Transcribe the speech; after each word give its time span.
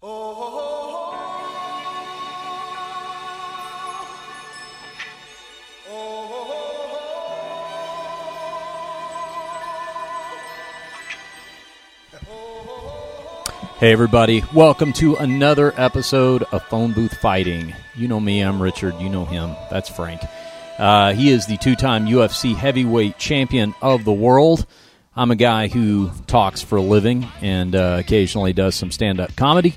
Hey, 0.00 0.06
everybody. 13.80 14.44
Welcome 14.54 14.92
to 14.92 15.16
another 15.16 15.74
episode 15.76 16.44
of 16.44 16.62
Phone 16.66 16.92
Booth 16.92 17.16
Fighting. 17.18 17.74
You 17.96 18.06
know 18.06 18.20
me, 18.20 18.40
I'm 18.42 18.62
Richard. 18.62 18.94
You 19.00 19.08
know 19.08 19.24
him. 19.24 19.56
That's 19.68 19.88
Frank. 19.88 20.20
Uh, 20.78 21.12
he 21.14 21.30
is 21.30 21.46
the 21.46 21.56
two 21.56 21.74
time 21.74 22.06
UFC 22.06 22.54
heavyweight 22.54 23.18
champion 23.18 23.74
of 23.82 24.04
the 24.04 24.12
world. 24.12 24.64
I'm 25.16 25.32
a 25.32 25.36
guy 25.36 25.66
who 25.66 26.12
talks 26.28 26.62
for 26.62 26.76
a 26.76 26.82
living 26.82 27.26
and 27.42 27.74
uh, 27.74 27.96
occasionally 27.98 28.52
does 28.52 28.76
some 28.76 28.92
stand 28.92 29.18
up 29.18 29.34
comedy. 29.34 29.74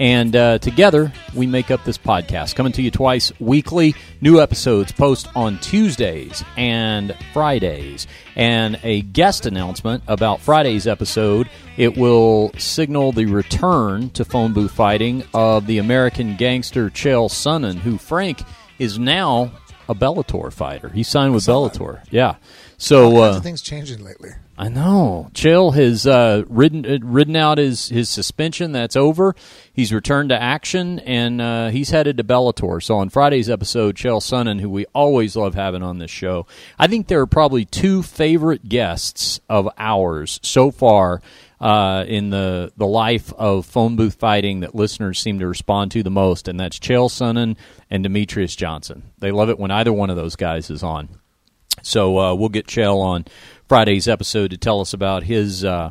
And 0.00 0.34
uh, 0.34 0.58
together, 0.58 1.12
we 1.34 1.46
make 1.46 1.70
up 1.70 1.84
this 1.84 1.98
podcast. 1.98 2.54
Coming 2.54 2.72
to 2.72 2.80
you 2.80 2.90
twice 2.90 3.38
weekly. 3.38 3.94
New 4.22 4.40
episodes 4.40 4.92
post 4.92 5.28
on 5.36 5.58
Tuesdays 5.58 6.42
and 6.56 7.14
Fridays. 7.34 8.06
And 8.34 8.80
a 8.82 9.02
guest 9.02 9.44
announcement 9.44 10.02
about 10.08 10.40
Friday's 10.40 10.86
episode. 10.86 11.50
It 11.76 11.98
will 11.98 12.50
signal 12.56 13.12
the 13.12 13.26
return 13.26 14.08
to 14.10 14.24
phone 14.24 14.54
booth 14.54 14.72
fighting 14.72 15.22
of 15.34 15.66
the 15.66 15.76
American 15.76 16.34
gangster 16.36 16.88
Chael 16.88 17.28
Sonnen, 17.28 17.76
who 17.76 17.98
Frank 17.98 18.42
is 18.78 18.98
now 18.98 19.52
a 19.90 19.94
Bellator 19.94 20.52
fighter. 20.52 20.88
He 20.88 21.02
signed 21.02 21.34
with 21.34 21.44
Bellator. 21.44 22.00
Yeah. 22.10 22.36
So 22.78 23.16
uh, 23.16 23.40
things 23.40 23.60
changing 23.60 24.04
lately. 24.04 24.30
I 24.56 24.68
know. 24.68 25.30
Chael 25.34 25.74
has 25.74 26.06
uh, 26.06 26.44
ridden 26.48 26.86
uh, 26.86 26.98
ridden 27.02 27.34
out 27.34 27.58
his, 27.58 27.88
his 27.88 28.08
suspension. 28.08 28.70
That's 28.70 28.94
over. 28.94 29.34
He's 29.72 29.92
returned 29.92 30.28
to 30.28 30.40
action, 30.40 31.00
and 31.00 31.42
uh, 31.42 31.68
he's 31.70 31.90
headed 31.90 32.18
to 32.18 32.24
Bellator. 32.24 32.80
So 32.82 32.98
on 32.98 33.10
Friday's 33.10 33.50
episode, 33.50 33.96
Chael 33.96 34.20
Sonnen, 34.20 34.60
who 34.60 34.70
we 34.70 34.86
always 34.94 35.34
love 35.34 35.54
having 35.54 35.82
on 35.82 35.98
this 35.98 36.10
show, 36.10 36.46
I 36.78 36.86
think 36.86 37.08
there 37.08 37.20
are 37.20 37.26
probably 37.26 37.64
two 37.64 38.02
favorite 38.02 38.68
guests 38.68 39.40
of 39.48 39.68
ours 39.76 40.38
so 40.42 40.70
far 40.70 41.20
uh, 41.60 42.04
in 42.08 42.30
the 42.30 42.72
the 42.76 42.86
life 42.86 43.32
of 43.34 43.66
phone 43.66 43.96
booth 43.96 44.14
fighting 44.14 44.60
that 44.60 44.74
listeners 44.74 45.18
seem 45.18 45.38
to 45.40 45.46
respond 45.46 45.90
to 45.92 46.02
the 46.02 46.10
most, 46.10 46.48
and 46.48 46.58
that's 46.58 46.78
Chael 46.78 47.10
Sonnen 47.10 47.56
and 47.90 48.04
Demetrious 48.04 48.56
Johnson. 48.56 49.10
They 49.18 49.30
love 49.30 49.50
it 49.50 49.58
when 49.58 49.70
either 49.70 49.92
one 49.92 50.10
of 50.10 50.16
those 50.16 50.36
guys 50.36 50.70
is 50.70 50.82
on. 50.82 51.08
So 51.82 52.18
uh, 52.18 52.34
we'll 52.34 52.48
get 52.48 52.66
Chael 52.66 53.02
on 53.02 53.26
Friday's 53.68 54.08
episode 54.08 54.50
to 54.50 54.58
tell 54.58 54.80
us 54.80 54.92
about 54.92 55.22
his 55.22 55.64
uh, 55.64 55.90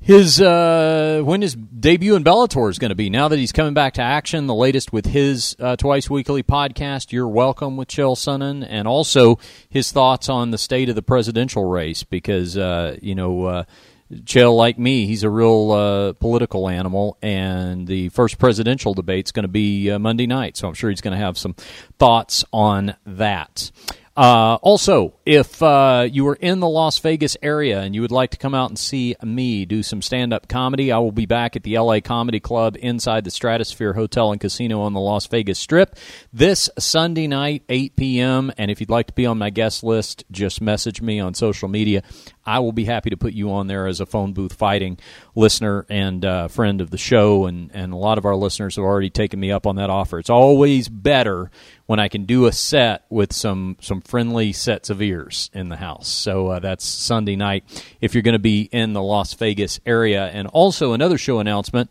his 0.00 0.40
uh, 0.40 1.20
when 1.24 1.42
his 1.42 1.54
debut 1.54 2.16
in 2.16 2.24
Bellator 2.24 2.70
is 2.70 2.78
going 2.78 2.88
to 2.88 2.94
be. 2.94 3.10
Now 3.10 3.28
that 3.28 3.38
he's 3.38 3.52
coming 3.52 3.74
back 3.74 3.94
to 3.94 4.02
action, 4.02 4.46
the 4.46 4.54
latest 4.54 4.92
with 4.92 5.06
his 5.06 5.54
uh, 5.60 5.76
twice 5.76 6.08
weekly 6.08 6.42
podcast, 6.42 7.12
"You're 7.12 7.28
Welcome" 7.28 7.76
with 7.76 7.88
Chael 7.88 8.16
Sonnen, 8.16 8.66
and 8.68 8.88
also 8.88 9.38
his 9.68 9.92
thoughts 9.92 10.30
on 10.30 10.50
the 10.52 10.58
state 10.58 10.88
of 10.88 10.94
the 10.94 11.02
presidential 11.02 11.66
race 11.66 12.02
because 12.02 12.56
uh, 12.56 12.96
you 13.02 13.14
know. 13.14 13.66
Chael, 14.12 14.56
like 14.56 14.78
me, 14.78 15.06
he's 15.06 15.22
a 15.22 15.30
real 15.30 15.70
uh, 15.70 16.12
political 16.14 16.68
animal, 16.68 17.16
and 17.22 17.86
the 17.86 18.08
first 18.08 18.38
presidential 18.38 18.92
debate's 18.92 19.30
going 19.30 19.44
to 19.44 19.48
be 19.48 19.90
uh, 19.90 19.98
Monday 19.98 20.26
night, 20.26 20.56
so 20.56 20.66
I'm 20.66 20.74
sure 20.74 20.90
he's 20.90 21.00
going 21.00 21.16
to 21.16 21.24
have 21.24 21.38
some 21.38 21.54
thoughts 21.98 22.44
on 22.52 22.96
that. 23.06 23.70
Uh, 24.16 24.58
also, 24.60 25.14
if 25.24 25.62
uh, 25.62 26.06
you 26.10 26.28
are 26.28 26.34
in 26.34 26.60
the 26.60 26.68
Las 26.68 26.98
Vegas 26.98 27.36
area 27.40 27.80
and 27.80 27.94
you 27.94 28.02
would 28.02 28.10
like 28.10 28.30
to 28.30 28.36
come 28.36 28.54
out 28.54 28.68
and 28.68 28.78
see 28.78 29.14
me 29.22 29.64
do 29.64 29.82
some 29.82 30.02
stand 30.02 30.34
up 30.34 30.48
comedy, 30.48 30.90
I 30.90 30.98
will 30.98 31.12
be 31.12 31.26
back 31.26 31.54
at 31.54 31.62
the 31.62 31.78
LA 31.78 32.00
Comedy 32.00 32.40
Club 32.40 32.76
inside 32.80 33.24
the 33.24 33.30
Stratosphere 33.30 33.92
Hotel 33.92 34.32
and 34.32 34.40
Casino 34.40 34.82
on 34.82 34.92
the 34.92 35.00
Las 35.00 35.26
Vegas 35.28 35.58
Strip 35.60 35.96
this 36.32 36.68
Sunday 36.78 37.28
night, 37.28 37.62
8 37.68 37.96
p.m. 37.96 38.52
And 38.58 38.70
if 38.70 38.80
you'd 38.80 38.90
like 38.90 39.06
to 39.06 39.14
be 39.14 39.26
on 39.26 39.38
my 39.38 39.50
guest 39.50 39.84
list, 39.84 40.24
just 40.30 40.60
message 40.60 41.00
me 41.00 41.20
on 41.20 41.32
social 41.32 41.68
media. 41.68 42.02
I 42.50 42.58
will 42.58 42.72
be 42.72 42.84
happy 42.84 43.10
to 43.10 43.16
put 43.16 43.32
you 43.32 43.52
on 43.52 43.68
there 43.68 43.86
as 43.86 44.00
a 44.00 44.06
phone 44.06 44.32
booth 44.32 44.54
fighting 44.54 44.98
listener 45.36 45.86
and 45.88 46.24
uh, 46.24 46.48
friend 46.48 46.80
of 46.80 46.90
the 46.90 46.98
show. 46.98 47.46
And, 47.46 47.70
and 47.72 47.92
a 47.92 47.96
lot 47.96 48.18
of 48.18 48.24
our 48.24 48.34
listeners 48.34 48.74
have 48.74 48.84
already 48.84 49.08
taken 49.08 49.38
me 49.38 49.52
up 49.52 49.68
on 49.68 49.76
that 49.76 49.88
offer. 49.88 50.18
It's 50.18 50.30
always 50.30 50.88
better 50.88 51.52
when 51.86 52.00
I 52.00 52.08
can 52.08 52.24
do 52.24 52.46
a 52.46 52.52
set 52.52 53.04
with 53.08 53.32
some 53.32 53.76
some 53.80 54.00
friendly 54.00 54.52
sets 54.52 54.90
of 54.90 55.00
ears 55.00 55.48
in 55.54 55.68
the 55.68 55.76
house. 55.76 56.08
So 56.08 56.48
uh, 56.48 56.58
that's 56.58 56.84
Sunday 56.84 57.36
night 57.36 57.62
if 58.00 58.14
you're 58.14 58.22
going 58.22 58.32
to 58.32 58.40
be 58.40 58.62
in 58.72 58.94
the 58.94 59.02
Las 59.02 59.32
Vegas 59.34 59.78
area. 59.86 60.26
And 60.26 60.48
also 60.48 60.92
another 60.92 61.18
show 61.18 61.38
announcement 61.38 61.88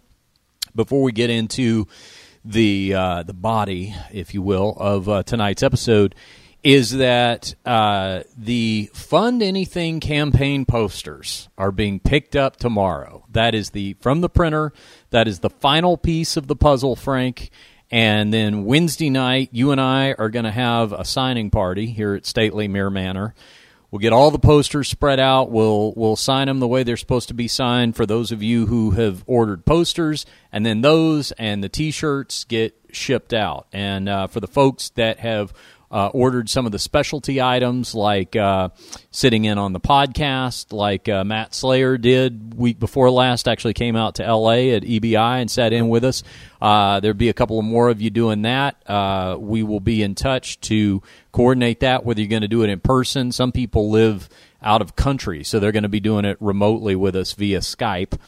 before 0.76 1.04
we 1.04 1.14
get 1.14 1.30
into 1.30 1.88
the 2.44 2.94
uh, 2.94 3.24
the 3.24 3.34
body, 3.34 3.96
if 4.12 4.34
you 4.34 4.42
will, 4.42 4.76
of 4.78 5.08
uh, 5.08 5.24
tonight's 5.24 5.64
episode 5.64 6.16
is 6.64 6.92
that 6.98 7.56
uh, 7.66 8.22
the 8.38 8.90
Fund 8.94 9.42
Anything 9.42 10.00
campaign 10.00 10.66
posters 10.66 11.48
are 11.58 11.72
being 11.72 12.00
picked 12.00 12.36
up 12.36 12.58
tomorrow. 12.58 13.26
That 13.32 13.56
is 13.56 13.70
the 13.70 13.96
from 14.02 14.22
the 14.22 14.30
printer. 14.30 14.74
That 15.12 15.28
is 15.28 15.40
the 15.40 15.50
final 15.50 15.98
piece 15.98 16.36
of 16.36 16.48
the 16.48 16.56
puzzle, 16.56 16.96
Frank. 16.96 17.50
And 17.92 18.32
then 18.34 18.66
Wednesday 18.66 19.10
night, 19.10 19.50
you 19.52 19.72
and 19.72 19.82
I 19.82 20.14
are 20.14 20.30
going 20.30 20.46
to 20.46 20.52
have 20.52 20.94
a 20.94 21.06
signing 21.06 21.50
party 21.50 21.88
here 21.88 22.14
at 22.14 22.26
Stately 22.26 22.68
Mir 22.68 22.90
Manor. 22.90 23.34
We'll 23.90 24.00
get 24.00 24.14
all 24.14 24.30
the 24.30 24.38
posters 24.38 24.88
spread 24.88 25.20
out. 25.20 25.50
We'll 25.50 25.94
we'll 25.96 26.16
sign 26.16 26.48
them 26.48 26.60
the 26.60 26.68
way 26.68 26.84
they're 26.84 26.98
supposed 26.98 27.30
to 27.30 27.34
be 27.34 27.48
signed 27.48 27.96
for 27.96 28.06
those 28.06 28.32
of 28.32 28.44
you 28.44 28.68
who 28.68 28.92
have 28.92 29.24
ordered 29.26 29.66
posters, 29.66 30.28
and 30.52 30.64
then 30.64 30.82
those 30.82 31.32
and 31.34 31.64
the 31.64 31.70
T-shirts 31.70 32.44
get 32.44 32.76
shipped 32.92 33.34
out. 33.34 33.66
And 33.74 34.08
uh, 34.08 34.28
for 34.28 34.40
the 34.42 34.48
folks 34.48 34.90
that 34.90 35.20
have 35.20 35.54
uh, 35.92 36.08
ordered 36.08 36.50
some 36.50 36.66
of 36.66 36.72
the 36.72 36.80
specialty 36.80 37.42
items 37.42 37.96
like 37.96 38.36
uh, 38.36 38.70
sitting 39.12 39.46
in 39.46 39.58
on 39.58 39.74
the 39.74 39.80
podcast, 39.80 40.72
like 40.72 41.10
uh, 41.10 41.24
Matt 41.24 41.54
Slayer 41.56 41.98
did 41.98 42.54
week 42.54 42.80
before 42.80 43.10
last. 43.10 43.48
Actually, 43.48 43.74
came 43.74 43.96
out 43.96 44.16
to 44.16 44.26
L.A. 44.26 44.76
at 44.76 44.84
EBI 44.84 45.42
and 45.42 45.50
sat 45.50 45.74
in 45.74 45.90
with 45.90 46.04
us. 46.04 46.24
Uh, 46.62 47.00
there'll 47.00 47.18
be 47.18 47.30
a 47.30 47.34
couple 47.34 47.58
of 47.58 47.66
more 47.66 47.90
of 47.90 48.02
you 48.02 48.10
doing 48.10 48.44
that. 48.44 48.76
Uh, 48.88 49.38
we 49.40 49.64
will 49.64 49.80
be 49.80 50.04
in 50.04 50.16
touch 50.16 50.60
to 50.62 51.02
coordinate 51.32 51.80
that. 51.80 52.06
Whether 52.06 52.22
you're 52.22 52.30
going 52.30 52.42
to 52.42 52.48
do 52.48 52.64
it 52.64 52.70
in 52.70 52.80
person, 52.80 53.32
some 53.32 53.52
people 53.52 53.90
live 53.90 54.30
out 54.62 54.82
of 54.82 54.96
country, 54.96 55.44
so 55.44 55.60
they're 55.60 55.72
going 55.72 55.84
to 55.84 55.90
be 55.90 56.00
doing 56.00 56.26
it 56.26 56.38
remotely 56.40 56.96
with 56.96 57.16
us 57.16 57.34
via 57.34 57.60
Skype. 57.60 58.20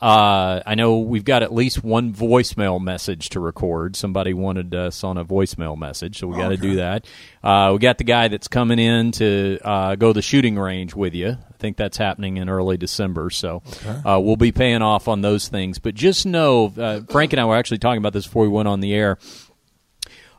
Uh, 0.00 0.62
I 0.64 0.74
know 0.74 0.98
we've 0.98 1.24
got 1.24 1.42
at 1.42 1.52
least 1.52 1.82
one 1.82 2.12
voicemail 2.12 2.80
message 2.80 3.30
to 3.30 3.40
record. 3.40 3.96
Somebody 3.96 4.32
wanted 4.32 4.74
us 4.74 5.02
on 5.02 5.16
a 5.16 5.24
voicemail 5.24 5.76
message, 5.76 6.18
so 6.18 6.28
we 6.28 6.36
got 6.36 6.50
to 6.50 6.56
do 6.56 6.76
that. 6.76 7.06
Uh, 7.42 7.70
we 7.72 7.78
got 7.78 7.98
the 7.98 8.04
guy 8.04 8.28
that's 8.28 8.48
coming 8.48 8.78
in 8.78 9.12
to 9.12 9.58
uh, 9.64 9.96
go 9.96 10.08
to 10.08 10.12
the 10.12 10.22
shooting 10.22 10.58
range 10.58 10.94
with 10.94 11.14
you. 11.14 11.30
I 11.30 11.56
think 11.58 11.76
that's 11.76 11.96
happening 11.96 12.36
in 12.36 12.48
early 12.48 12.76
December, 12.76 13.30
so 13.30 13.62
uh, 14.04 14.20
we'll 14.20 14.36
be 14.36 14.52
paying 14.52 14.82
off 14.82 15.08
on 15.08 15.22
those 15.22 15.48
things. 15.48 15.78
But 15.78 15.94
just 15.94 16.26
know, 16.26 16.72
uh, 16.76 17.00
Frank 17.10 17.32
and 17.32 17.40
I 17.40 17.46
were 17.46 17.56
actually 17.56 17.78
talking 17.78 17.98
about 17.98 18.12
this 18.12 18.26
before 18.26 18.42
we 18.42 18.48
went 18.48 18.68
on 18.68 18.80
the 18.80 18.94
air. 18.94 19.18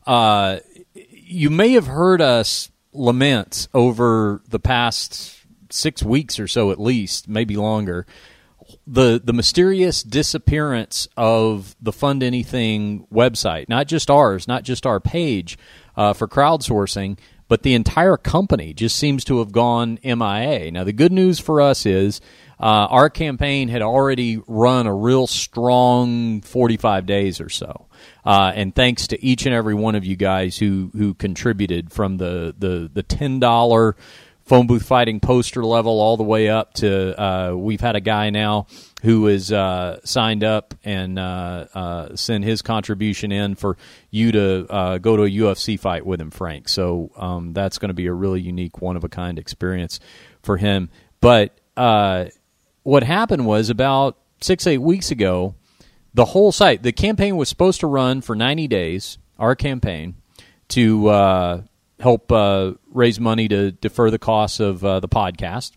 Uh, 0.07 0.59
you 0.93 1.49
may 1.49 1.73
have 1.73 1.87
heard 1.87 2.21
us 2.21 2.71
lament 2.93 3.67
over 3.73 4.41
the 4.47 4.59
past 4.59 5.38
six 5.71 6.03
weeks 6.03 6.39
or 6.39 6.47
so, 6.47 6.71
at 6.71 6.79
least, 6.79 7.27
maybe 7.27 7.55
longer, 7.55 8.05
the 8.85 9.19
the 9.23 9.33
mysterious 9.33 10.03
disappearance 10.03 11.07
of 11.17 11.75
the 11.81 11.91
Fund 11.91 12.23
Anything 12.23 13.07
website, 13.11 13.69
not 13.69 13.87
just 13.87 14.09
ours, 14.09 14.47
not 14.47 14.63
just 14.63 14.85
our 14.85 14.99
page 14.99 15.57
uh, 15.95 16.13
for 16.13 16.27
crowdsourcing, 16.27 17.17
but 17.47 17.63
the 17.63 17.73
entire 17.73 18.15
company 18.15 18.73
just 18.73 18.95
seems 18.95 19.23
to 19.25 19.39
have 19.39 19.51
gone 19.51 19.99
MIA. 20.03 20.71
Now, 20.71 20.83
the 20.83 20.93
good 20.93 21.11
news 21.11 21.39
for 21.39 21.61
us 21.61 21.85
is 21.85 22.21
uh, 22.59 22.87
our 22.89 23.09
campaign 23.09 23.69
had 23.69 23.81
already 23.81 24.39
run 24.47 24.85
a 24.85 24.93
real 24.93 25.25
strong 25.27 26.41
45 26.41 27.05
days 27.05 27.41
or 27.41 27.49
so. 27.49 27.87
Uh, 28.23 28.51
and 28.53 28.75
thanks 28.75 29.07
to 29.07 29.23
each 29.23 29.45
and 29.45 29.55
every 29.55 29.73
one 29.73 29.95
of 29.95 30.05
you 30.05 30.15
guys 30.15 30.57
who, 30.57 30.91
who 30.95 31.13
contributed 31.15 31.91
from 31.91 32.17
the, 32.17 32.53
the, 32.57 32.89
the 32.93 33.03
$10 33.03 33.93
phone 34.49 34.65
booth 34.65 34.83
fighting 34.83 35.19
poster 35.19 35.63
level 35.63 36.01
all 36.01 36.17
the 36.17 36.23
way 36.23 36.49
up 36.49 36.73
to 36.73 37.21
uh, 37.21 37.53
we've 37.53 37.81
had 37.81 37.95
a 37.95 38.01
guy 38.01 38.31
now 38.31 38.65
who 39.03 39.27
is 39.27 39.51
uh, 39.51 39.99
signed 40.03 40.43
up 40.43 40.73
and 40.83 41.19
uh, 41.19 41.67
uh, 41.75 42.15
send 42.15 42.43
his 42.43 42.63
contribution 42.63 43.31
in 43.31 43.53
for 43.53 43.77
you 44.09 44.31
to 44.31 44.65
uh, 44.67 44.97
go 44.97 45.15
to 45.15 45.23
a 45.23 45.29
UFC 45.29 45.79
fight 45.79 46.03
with 46.03 46.19
him, 46.19 46.31
Frank. 46.31 46.67
So 46.67 47.11
um, 47.15 47.53
that's 47.53 47.77
going 47.77 47.89
to 47.89 47.93
be 47.93 48.07
a 48.07 48.13
really 48.13 48.41
unique, 48.41 48.81
one 48.81 48.97
of 48.97 49.03
a 49.03 49.07
kind 49.09 49.37
experience 49.37 49.99
for 50.41 50.57
him. 50.57 50.89
But 51.21 51.55
uh, 51.77 52.25
what 52.81 53.03
happened 53.03 53.45
was 53.45 53.69
about 53.69 54.17
six, 54.41 54.65
eight 54.65 54.79
weeks 54.79 55.11
ago, 55.11 55.53
the 56.15 56.25
whole 56.25 56.51
site, 56.51 56.81
the 56.81 56.91
campaign 56.91 57.37
was 57.37 57.49
supposed 57.49 57.81
to 57.81 57.87
run 57.87 58.21
for 58.21 58.35
90 58.35 58.67
days, 58.67 59.19
our 59.37 59.55
campaign, 59.55 60.15
to 60.69 61.07
uh, 61.07 61.61
help 61.99 62.31
uh, 62.31 62.73
raise 62.91 63.19
money 63.19 63.47
to 63.47 63.71
defer 63.71 64.09
the 64.09 64.19
costs 64.19 64.59
of 64.59 64.83
uh, 64.85 64.99
the 64.99 65.09
podcast 65.09 65.71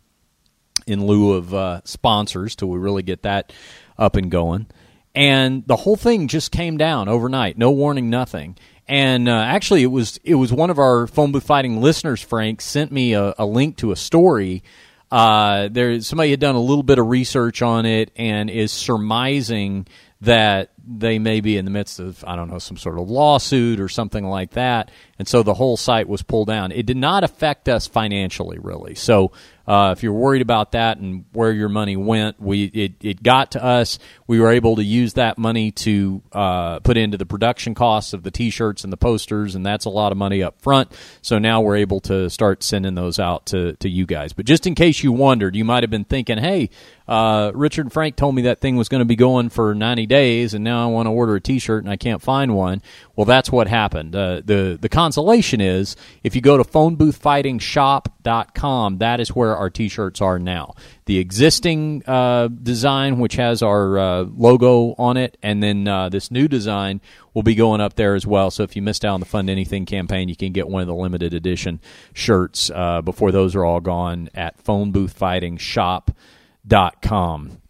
in 0.87 1.07
lieu 1.07 1.33
of 1.33 1.53
uh, 1.55 1.81
sponsors 1.85 2.57
till 2.57 2.69
we 2.69 2.79
really 2.79 3.03
get 3.03 3.23
that 3.23 3.53
up 3.99 4.17
and 4.17 4.31
going. 4.31 4.67
and 5.15 5.67
the 5.67 5.77
whole 5.77 5.97
thing 5.97 6.29
just 6.29 6.51
came 6.51 6.77
down 6.77 7.09
overnight, 7.09 7.59
no 7.59 7.71
warning, 7.71 8.09
nothing. 8.11 8.57
And 8.89 9.29
uh, 9.29 9.33
actually, 9.33 9.83
it 9.83 9.89
was 9.89 10.19
it 10.25 10.35
was 10.35 10.53
one 10.53 10.71
of 10.71 10.79
our 10.79 11.07
phone 11.07 11.33
booth 11.33 11.45
fighting 11.45 11.81
listeners, 11.81 12.21
Frank, 12.21 12.61
sent 12.61 12.91
me 12.91 13.13
a, 13.15 13.35
a 13.39 13.47
link 13.47 13.77
to 13.79 13.93
a 13.93 13.97
story. 13.97 14.63
Uh, 15.11 15.69
there, 15.71 16.01
somebody 16.01 16.31
had 16.31 16.41
done 16.41 16.55
a 16.57 16.61
little 16.61 16.83
bit 16.83 16.99
of 16.99 17.07
research 17.07 17.63
on 17.63 17.87
it 17.87 18.11
and 18.17 18.51
is 18.51 18.73
surmising 18.73 19.87
that 20.23 20.73
they 20.85 21.19
may 21.19 21.41
be 21.41 21.57
in 21.57 21.65
the 21.65 21.71
midst 21.71 22.01
of 22.01 22.25
I 22.27 22.35
don't 22.35 22.51
know 22.51 22.59
some 22.59 22.77
sort 22.77 22.99
of 22.99 23.09
lawsuit 23.09 23.79
or 23.79 23.89
something 23.89 24.25
like 24.25 24.53
that, 24.53 24.91
and 25.23 25.29
so 25.29 25.45
the 25.45 25.55
whole 25.55 25.77
site 25.77 26.09
was 26.09 26.21
pulled 26.21 26.49
down. 26.49 26.73
It 26.73 26.85
did 26.85 26.97
not 26.97 27.23
affect 27.23 27.69
us 27.69 27.87
financially, 27.87 28.59
really. 28.59 28.97
So 28.97 29.31
uh, 29.67 29.95
if 29.97 30.03
you're 30.03 30.13
worried 30.13 30.43
about 30.43 30.73
that 30.73 30.99
and 30.99 31.25
where 31.33 31.53
your 31.53 31.69
money 31.69 31.97
went, 31.97 32.41
we 32.41 32.65
it, 32.65 32.93
it 33.01 33.23
got 33.23 33.53
to 33.53 33.63
us. 33.63 33.99
We 34.27 34.41
were 34.41 34.51
able 34.51 34.77
to 34.77 34.83
use 34.83 35.15
that 35.15 35.39
money 35.39 35.71
to 35.71 36.23
uh, 36.33 36.81
put 36.81 36.97
into 36.97 37.17
the 37.17 37.27
production 37.27 37.75
costs 37.75 38.13
of 38.13 38.25
the 38.25 38.31
T-shirts 38.31 38.83
and 38.83 38.93
the 38.93 38.97
posters, 38.97 39.55
and 39.55 39.65
that's 39.65 39.85
a 39.85 39.91
lot 39.91 40.11
of 40.11 40.19
money 40.19 40.43
up 40.43 40.61
front. 40.61 40.91
So 41.21 41.39
now 41.39 41.61
we're 41.61 41.77
able 41.77 42.01
to 42.01 42.29
start 42.29 42.63
sending 42.63 42.95
those 42.95 43.21
out 43.21 43.47
to 43.47 43.75
to 43.77 43.89
you 43.89 44.05
guys. 44.05 44.33
But 44.33 44.47
just 44.47 44.67
in 44.67 44.75
case 44.75 45.03
you 45.03 45.13
wondered, 45.13 45.55
you 45.55 45.65
might 45.65 45.85
have 45.85 45.91
been 45.91 46.05
thinking, 46.05 46.39
"Hey, 46.39 46.71
uh, 47.07 47.53
Richard 47.55 47.93
Frank 47.93 48.17
told 48.17 48.35
me 48.35 48.43
that 48.43 48.61
thing 48.61 48.77
was 48.77 48.89
going 48.89 49.01
to 49.01 49.05
be 49.05 49.17
going 49.17 49.49
for 49.49 49.75
90 49.75 50.07
days, 50.07 50.55
and 50.55 50.65
now 50.65 50.83
I 50.83 50.87
want 50.91 51.07
to 51.07 51.11
order 51.11 51.37
a 51.37 51.41
T-shirt 51.41 51.85
and 51.85 51.93
I 51.93 51.97
can't 51.97 52.21
find 52.21 52.57
one." 52.57 52.83
Well, 53.15 53.27
that's 53.27 53.53
what 53.53 53.69
happened. 53.69 54.17
Uh, 54.17 54.43
the 54.45 54.77
the 54.81 54.89
consolation 55.13 55.61
is 55.61 55.95
if 56.23 56.35
you 56.35 56.41
go 56.41 56.57
to 56.57 56.65
phoneboothfightingshop.com, 56.65 58.99
that 58.99 59.21
is 59.21 59.37
where 59.37 59.55
our 59.55 59.69
T-shirts 59.69 60.23
are 60.23 60.39
now. 60.39 60.75
The 61.05 61.19
existing 61.19 62.03
uh, 62.07 62.49
design, 62.49 63.19
which 63.19 63.35
has 63.35 63.63
our 63.63 63.99
uh, 63.99 64.25
logo 64.35 64.95
on 64.97 65.19
it, 65.19 65.37
and 65.43 65.63
then 65.63 65.87
uh, 65.87 66.09
this 66.09 66.31
new 66.31 66.49
design 66.49 67.03
will 67.35 67.43
be 67.43 67.55
going 67.55 67.83
up 67.83 67.93
there 67.95 68.15
as 68.15 68.27
well. 68.27 68.51
So 68.51 68.63
if 68.63 68.75
you 68.75 68.81
missed 68.81 69.05
out 69.05 69.13
on 69.15 69.21
the 69.21 69.27
Fund 69.27 69.51
Anything 69.51 69.85
campaign, 69.85 70.31
you 70.31 70.37
can 70.37 70.53
get 70.53 70.69
one 70.69 70.81
of 70.81 70.89
the 70.89 70.95
limited 70.95 71.35
edition 71.35 71.79
shirts 72.15 72.71
uh, 72.75 73.03
before 73.03 73.33
those 73.33 73.55
are 73.55 73.67
all 73.67 73.81
gone 73.81 74.31
at 74.35 74.65
phoneboothfightingshop.com. 74.65 77.62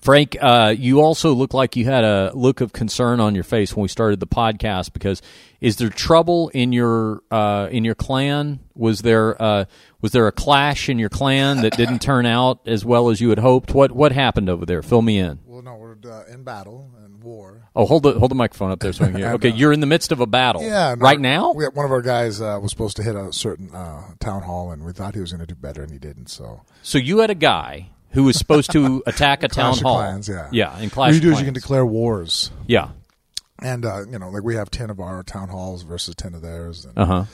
Frank, 0.00 0.36
uh, 0.40 0.74
you 0.76 1.00
also 1.00 1.32
look 1.32 1.52
like 1.52 1.74
you 1.74 1.84
had 1.84 2.04
a 2.04 2.30
look 2.34 2.60
of 2.60 2.72
concern 2.72 3.18
on 3.18 3.34
your 3.34 3.42
face 3.44 3.74
when 3.74 3.82
we 3.82 3.88
started 3.88 4.20
the 4.20 4.26
podcast 4.26 4.92
because 4.92 5.20
is 5.60 5.76
there 5.76 5.88
trouble 5.88 6.48
in 6.50 6.72
your 6.72 7.22
uh, 7.30 7.68
in 7.72 7.84
your 7.84 7.96
clan? 7.96 8.60
Was 8.74 9.02
there 9.02 9.40
uh, 9.42 9.64
was 10.00 10.12
there 10.12 10.28
a 10.28 10.32
clash 10.32 10.88
in 10.88 10.98
your 10.98 11.08
clan 11.08 11.62
that 11.62 11.76
didn't 11.76 11.98
turn 12.02 12.24
out 12.24 12.60
as 12.66 12.84
well 12.84 13.10
as 13.10 13.20
you 13.20 13.30
had 13.30 13.40
hoped? 13.40 13.74
What 13.74 13.90
what 13.90 14.12
happened 14.12 14.48
over 14.48 14.64
there? 14.64 14.80
Fill 14.82 15.02
me 15.02 15.18
in. 15.18 15.40
Well, 15.44 15.62
no, 15.62 15.74
we're 15.74 15.96
uh, 16.08 16.24
in 16.32 16.44
battle 16.44 16.90
and 17.04 17.22
war. 17.22 17.68
Oh, 17.74 17.84
hold 17.84 18.04
the 18.04 18.12
hold 18.18 18.30
the 18.30 18.36
microphone 18.36 18.70
up 18.70 18.78
there 18.78 18.92
so 18.92 19.04
we 19.04 19.10
can 19.10 19.20
hear. 19.20 19.30
Okay, 19.34 19.50
you're 19.50 19.72
in 19.72 19.80
the 19.80 19.86
midst 19.86 20.12
of 20.12 20.20
a 20.20 20.26
battle. 20.26 20.62
Yeah, 20.62 20.94
right 20.98 21.20
now. 21.20 21.52
We, 21.52 21.64
one 21.66 21.84
of 21.84 21.90
our 21.90 22.00
guys 22.02 22.40
uh, 22.40 22.58
was 22.62 22.70
supposed 22.70 22.96
to 22.98 23.02
hit 23.02 23.16
a 23.16 23.32
certain 23.32 23.74
uh, 23.74 24.12
town 24.20 24.42
hall, 24.42 24.70
and 24.70 24.84
we 24.84 24.92
thought 24.92 25.14
he 25.14 25.20
was 25.20 25.32
going 25.32 25.40
to 25.40 25.46
do 25.46 25.56
better, 25.56 25.82
and 25.82 25.90
he 25.92 25.98
didn't. 25.98 26.28
So, 26.28 26.62
So 26.82 26.98
you 26.98 27.18
had 27.18 27.30
a 27.30 27.34
guy 27.34 27.90
who 28.10 28.24
was 28.24 28.36
supposed 28.36 28.70
to 28.72 29.02
attack 29.06 29.42
a 29.42 29.48
town 29.48 29.76
hall. 29.78 29.96
Clans, 29.98 30.28
yeah. 30.28 30.48
yeah, 30.52 30.76
in 30.78 30.84
what 30.84 30.92
Clash 30.92 31.12
you 31.12 31.16
of 31.18 31.22
do 31.22 31.32
is 31.32 31.38
you 31.38 31.44
can 31.44 31.54
declare 31.54 31.84
wars, 31.86 32.50
Yeah, 32.66 32.90
and 33.62 33.84
uh, 33.84 34.04
you 34.10 34.18
know, 34.18 34.28
like 34.30 34.42
we 34.42 34.54
have 34.56 34.70
ten 34.70 34.90
of 34.90 35.00
our 35.00 35.22
town 35.22 35.48
halls 35.48 35.82
versus 35.82 36.14
ten 36.14 36.34
of 36.34 36.42
theirs, 36.42 36.84
and, 36.84 36.98
uh 36.98 37.04
huh. 37.06 37.24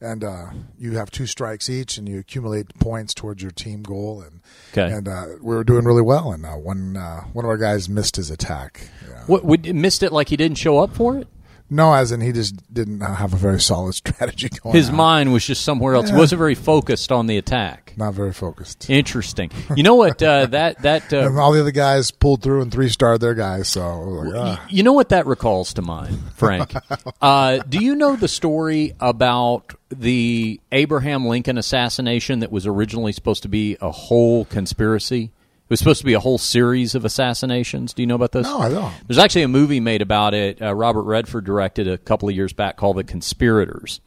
and 0.00 0.24
uh, 0.24 0.46
you 0.78 0.96
have 0.96 1.10
two 1.10 1.26
strikes 1.26 1.68
each, 1.70 1.98
and 1.98 2.08
you 2.08 2.18
accumulate 2.18 2.78
points 2.78 3.14
towards 3.14 3.42
your 3.42 3.52
team 3.52 3.82
goal, 3.82 4.22
and 4.22 4.40
Okay. 4.72 4.92
and 4.92 5.06
uh, 5.08 5.26
we 5.40 5.54
were 5.54 5.64
doing 5.64 5.84
really 5.84 6.02
well, 6.02 6.32
and 6.32 6.44
uh, 6.44 6.52
one 6.52 6.96
uh, 6.96 7.20
one 7.32 7.44
of 7.44 7.48
our 7.48 7.58
guys 7.58 7.88
missed 7.88 8.16
his 8.16 8.30
attack. 8.30 8.88
Yeah. 9.08 9.22
What 9.26 9.44
would 9.44 9.72
missed 9.74 10.02
it 10.02 10.12
like 10.12 10.28
he 10.30 10.36
didn't 10.36 10.58
show 10.58 10.78
up 10.78 10.94
for 10.94 11.18
it? 11.18 11.28
No, 11.74 11.92
as 11.92 12.12
in 12.12 12.20
he 12.20 12.30
just 12.32 12.72
didn't 12.72 13.00
have 13.00 13.32
a 13.34 13.36
very 13.36 13.60
solid 13.60 13.94
strategy 14.02 14.48
going. 14.48 14.74
His 14.76 14.90
on. 14.90 14.96
mind 14.96 15.32
was 15.32 15.44
just 15.44 15.64
somewhere 15.64 15.94
else. 15.94 16.06
He 16.08 16.12
Yeah. 16.12 16.18
wasn't 16.20 16.38
very 16.38 16.54
focused 16.54 17.10
on 17.10 17.26
the 17.26 17.36
attack. 17.36 17.92
not 17.96 18.14
very 18.14 18.32
focused. 18.32 18.88
Interesting. 18.90 19.50
You 19.76 19.82
know 19.82 19.94
what? 19.94 20.22
Uh, 20.22 20.46
that 20.58 20.82
that 20.82 21.12
uh, 21.12 21.30
all 21.40 21.52
the 21.52 21.60
other 21.60 21.70
guys 21.70 22.10
pulled 22.10 22.42
through 22.42 22.62
and 22.62 22.70
three 22.72 22.88
starred 22.88 23.20
their 23.20 23.34
guys. 23.34 23.68
So 23.68 24.00
like, 24.00 24.34
ah. 24.34 24.66
You 24.68 24.82
know 24.82 24.92
what 24.92 25.08
that 25.10 25.26
recalls 25.26 25.74
to 25.74 25.82
mind, 25.82 26.18
Frank? 26.36 26.72
uh, 27.22 27.58
do 27.68 27.78
you 27.84 27.94
know 27.96 28.16
the 28.16 28.28
story 28.28 28.94
about 29.00 29.74
the 29.90 30.60
Abraham 30.72 31.26
Lincoln 31.26 31.58
assassination 31.58 32.40
that 32.40 32.50
was 32.52 32.66
originally 32.66 33.12
supposed 33.12 33.42
to 33.42 33.48
be 33.48 33.76
a 33.80 33.90
whole 33.90 34.44
conspiracy? 34.44 35.30
Was 35.74 35.80
supposed 35.80 36.02
to 36.02 36.06
be 36.06 36.14
a 36.14 36.20
whole 36.20 36.38
series 36.38 36.94
of 36.94 37.04
assassinations. 37.04 37.94
Do 37.94 38.02
you 38.02 38.06
know 38.06 38.14
about 38.14 38.30
this? 38.30 38.46
no, 38.46 38.60
I 38.60 38.68
don't. 38.68 38.94
There's 39.08 39.18
actually 39.18 39.42
a 39.42 39.48
movie 39.48 39.80
made 39.80 40.02
about 40.02 40.32
it. 40.32 40.62
Uh, 40.62 40.72
Robert 40.72 41.02
Redford 41.02 41.44
directed 41.44 41.88
a 41.88 41.98
couple 41.98 42.28
of 42.28 42.34
years 42.36 42.52
back 42.52 42.76
called 42.76 42.96
The 42.96 43.02
Conspirators. 43.02 44.00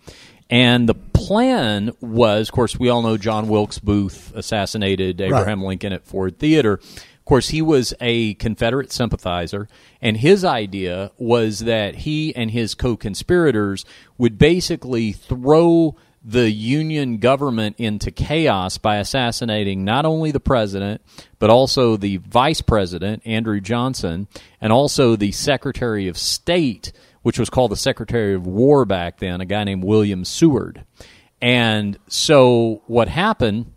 And 0.49 0.87
the 0.87 0.93
plan 0.93 1.91
was, 1.99 2.47
of 2.47 2.53
course, 2.53 2.79
we 2.79 2.87
all 2.87 3.01
know 3.01 3.17
John 3.17 3.49
Wilkes 3.49 3.79
Booth 3.79 4.31
assassinated 4.33 5.19
Abraham 5.19 5.61
Lincoln 5.61 5.91
at 5.91 6.05
Ford 6.05 6.39
Theater. 6.39 6.75
Of 6.75 7.25
course, 7.25 7.49
he 7.49 7.61
was 7.61 7.93
a 7.99 8.35
Confederate 8.35 8.93
sympathizer, 8.93 9.67
and 10.01 10.15
his 10.15 10.45
idea 10.45 11.11
was 11.17 11.59
that 11.59 11.95
he 11.95 12.33
and 12.33 12.49
his 12.49 12.75
co 12.75 12.95
conspirators 12.95 13.83
would 14.17 14.37
basically 14.37 15.11
throw 15.11 15.97
the 16.27 16.51
Union 16.51 17.19
government 17.19 17.77
into 17.79 18.11
chaos 18.11 18.77
by 18.77 18.97
assassinating 18.97 19.85
not 19.85 20.05
only 20.05 20.31
the 20.31 20.41
president, 20.41 21.01
but 21.39 21.49
also 21.49 21.95
the 21.95 22.17
vice 22.17 22.59
president, 22.59 23.23
Andrew 23.25 23.61
Johnson, 23.61 24.27
and 24.59 24.73
also 24.73 25.15
the 25.15 25.31
Secretary 25.31 26.09
of 26.09 26.17
State, 26.17 26.91
which 27.21 27.39
was 27.39 27.49
called 27.49 27.71
the 27.71 27.77
Secretary 27.77 28.33
of 28.33 28.45
War 28.45 28.83
back 28.83 29.19
then, 29.19 29.39
a 29.39 29.45
guy 29.45 29.63
named 29.63 29.85
William 29.85 30.25
Seward. 30.25 30.83
And 31.41 31.97
so 32.09 32.81
what 32.87 33.07
happened 33.07 33.71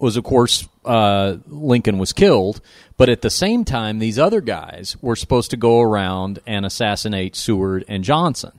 was, 0.00 0.16
of 0.16 0.24
course, 0.24 0.68
uh, 0.84 1.36
Lincoln 1.46 1.98
was 1.98 2.12
killed, 2.12 2.60
but 2.96 3.08
at 3.08 3.22
the 3.22 3.30
same 3.30 3.64
time, 3.64 4.00
these 4.00 4.18
other 4.18 4.40
guys 4.40 4.96
were 5.00 5.14
supposed 5.14 5.52
to 5.52 5.56
go 5.56 5.80
around 5.80 6.40
and 6.44 6.66
assassinate 6.66 7.36
Seward 7.36 7.84
and 7.86 8.02
Johnson 8.02 8.50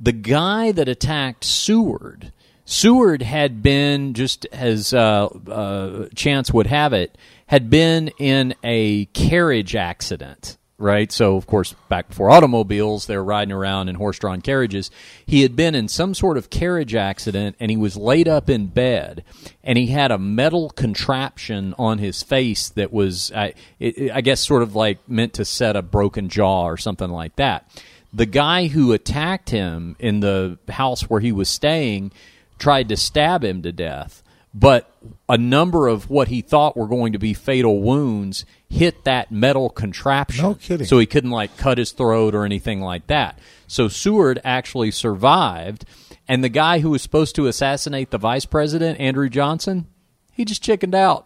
the 0.00 0.12
guy 0.12 0.72
that 0.72 0.88
attacked 0.88 1.44
Seward, 1.44 2.32
Seward 2.66 3.22
had 3.22 3.62
been, 3.62 4.12
just 4.12 4.44
as 4.46 4.92
uh, 4.92 5.26
uh, 5.26 6.08
chance 6.16 6.52
would 6.52 6.66
have 6.66 6.92
it, 6.92 7.16
had 7.46 7.70
been 7.70 8.08
in 8.18 8.54
a 8.62 9.06
carriage 9.06 9.76
accident. 9.76 10.58
Right, 10.78 11.10
so 11.10 11.36
of 11.36 11.46
course, 11.46 11.74
back 11.88 12.08
before 12.08 12.30
automobiles, 12.30 13.06
they 13.06 13.16
were 13.16 13.24
riding 13.24 13.52
around 13.52 13.88
in 13.88 13.94
horse-drawn 13.94 14.42
carriages. 14.42 14.90
He 15.24 15.40
had 15.40 15.56
been 15.56 15.74
in 15.74 15.88
some 15.88 16.12
sort 16.12 16.36
of 16.36 16.50
carriage 16.50 16.94
accident, 16.94 17.56
and 17.58 17.70
he 17.70 17.78
was 17.78 17.96
laid 17.96 18.28
up 18.28 18.50
in 18.50 18.66
bed, 18.66 19.24
and 19.64 19.78
he 19.78 19.86
had 19.86 20.10
a 20.10 20.18
metal 20.18 20.68
contraption 20.68 21.74
on 21.78 21.96
his 21.96 22.22
face 22.22 22.68
that 22.70 22.92
was, 22.92 23.32
I, 23.34 23.54
it, 23.78 24.10
I 24.10 24.20
guess, 24.20 24.46
sort 24.46 24.62
of 24.62 24.76
like 24.76 24.98
meant 25.08 25.32
to 25.34 25.46
set 25.46 25.76
a 25.76 25.82
broken 25.82 26.28
jaw 26.28 26.64
or 26.64 26.76
something 26.76 27.10
like 27.10 27.36
that 27.36 27.70
the 28.12 28.24
guy 28.24 28.68
who 28.68 28.92
attacked 28.92 29.50
him 29.50 29.94
in 29.98 30.20
the 30.20 30.58
house 30.70 31.02
where 31.02 31.20
he 31.20 31.32
was 31.32 31.50
staying 31.50 32.10
tried 32.58 32.88
to 32.88 32.96
stab 32.96 33.44
him 33.44 33.62
to 33.62 33.72
death, 33.72 34.22
but 34.54 34.90
a 35.28 35.36
number 35.36 35.86
of 35.86 36.08
what 36.08 36.28
he 36.28 36.40
thought 36.40 36.76
were 36.76 36.86
going 36.86 37.12
to 37.12 37.18
be 37.18 37.34
fatal 37.34 37.80
wounds 37.82 38.44
hit 38.68 39.04
that 39.04 39.30
metal 39.30 39.68
contraption. 39.68 40.44
No 40.44 40.54
kidding. 40.54 40.86
So 40.86 40.98
he 40.98 41.06
couldn't 41.06 41.30
like 41.30 41.56
cut 41.56 41.78
his 41.78 41.92
throat 41.92 42.34
or 42.34 42.44
anything 42.44 42.80
like 42.80 43.06
that. 43.08 43.38
So 43.66 43.88
Seward 43.88 44.40
actually 44.44 44.90
survived, 44.90 45.84
and 46.26 46.42
the 46.42 46.48
guy 46.48 46.78
who 46.78 46.90
was 46.90 47.02
supposed 47.02 47.34
to 47.36 47.46
assassinate 47.46 48.10
the 48.10 48.18
vice 48.18 48.46
president, 48.46 48.98
Andrew 48.98 49.28
Johnson, 49.28 49.86
he 50.32 50.44
just 50.44 50.62
chickened 50.62 50.94
out. 50.94 51.25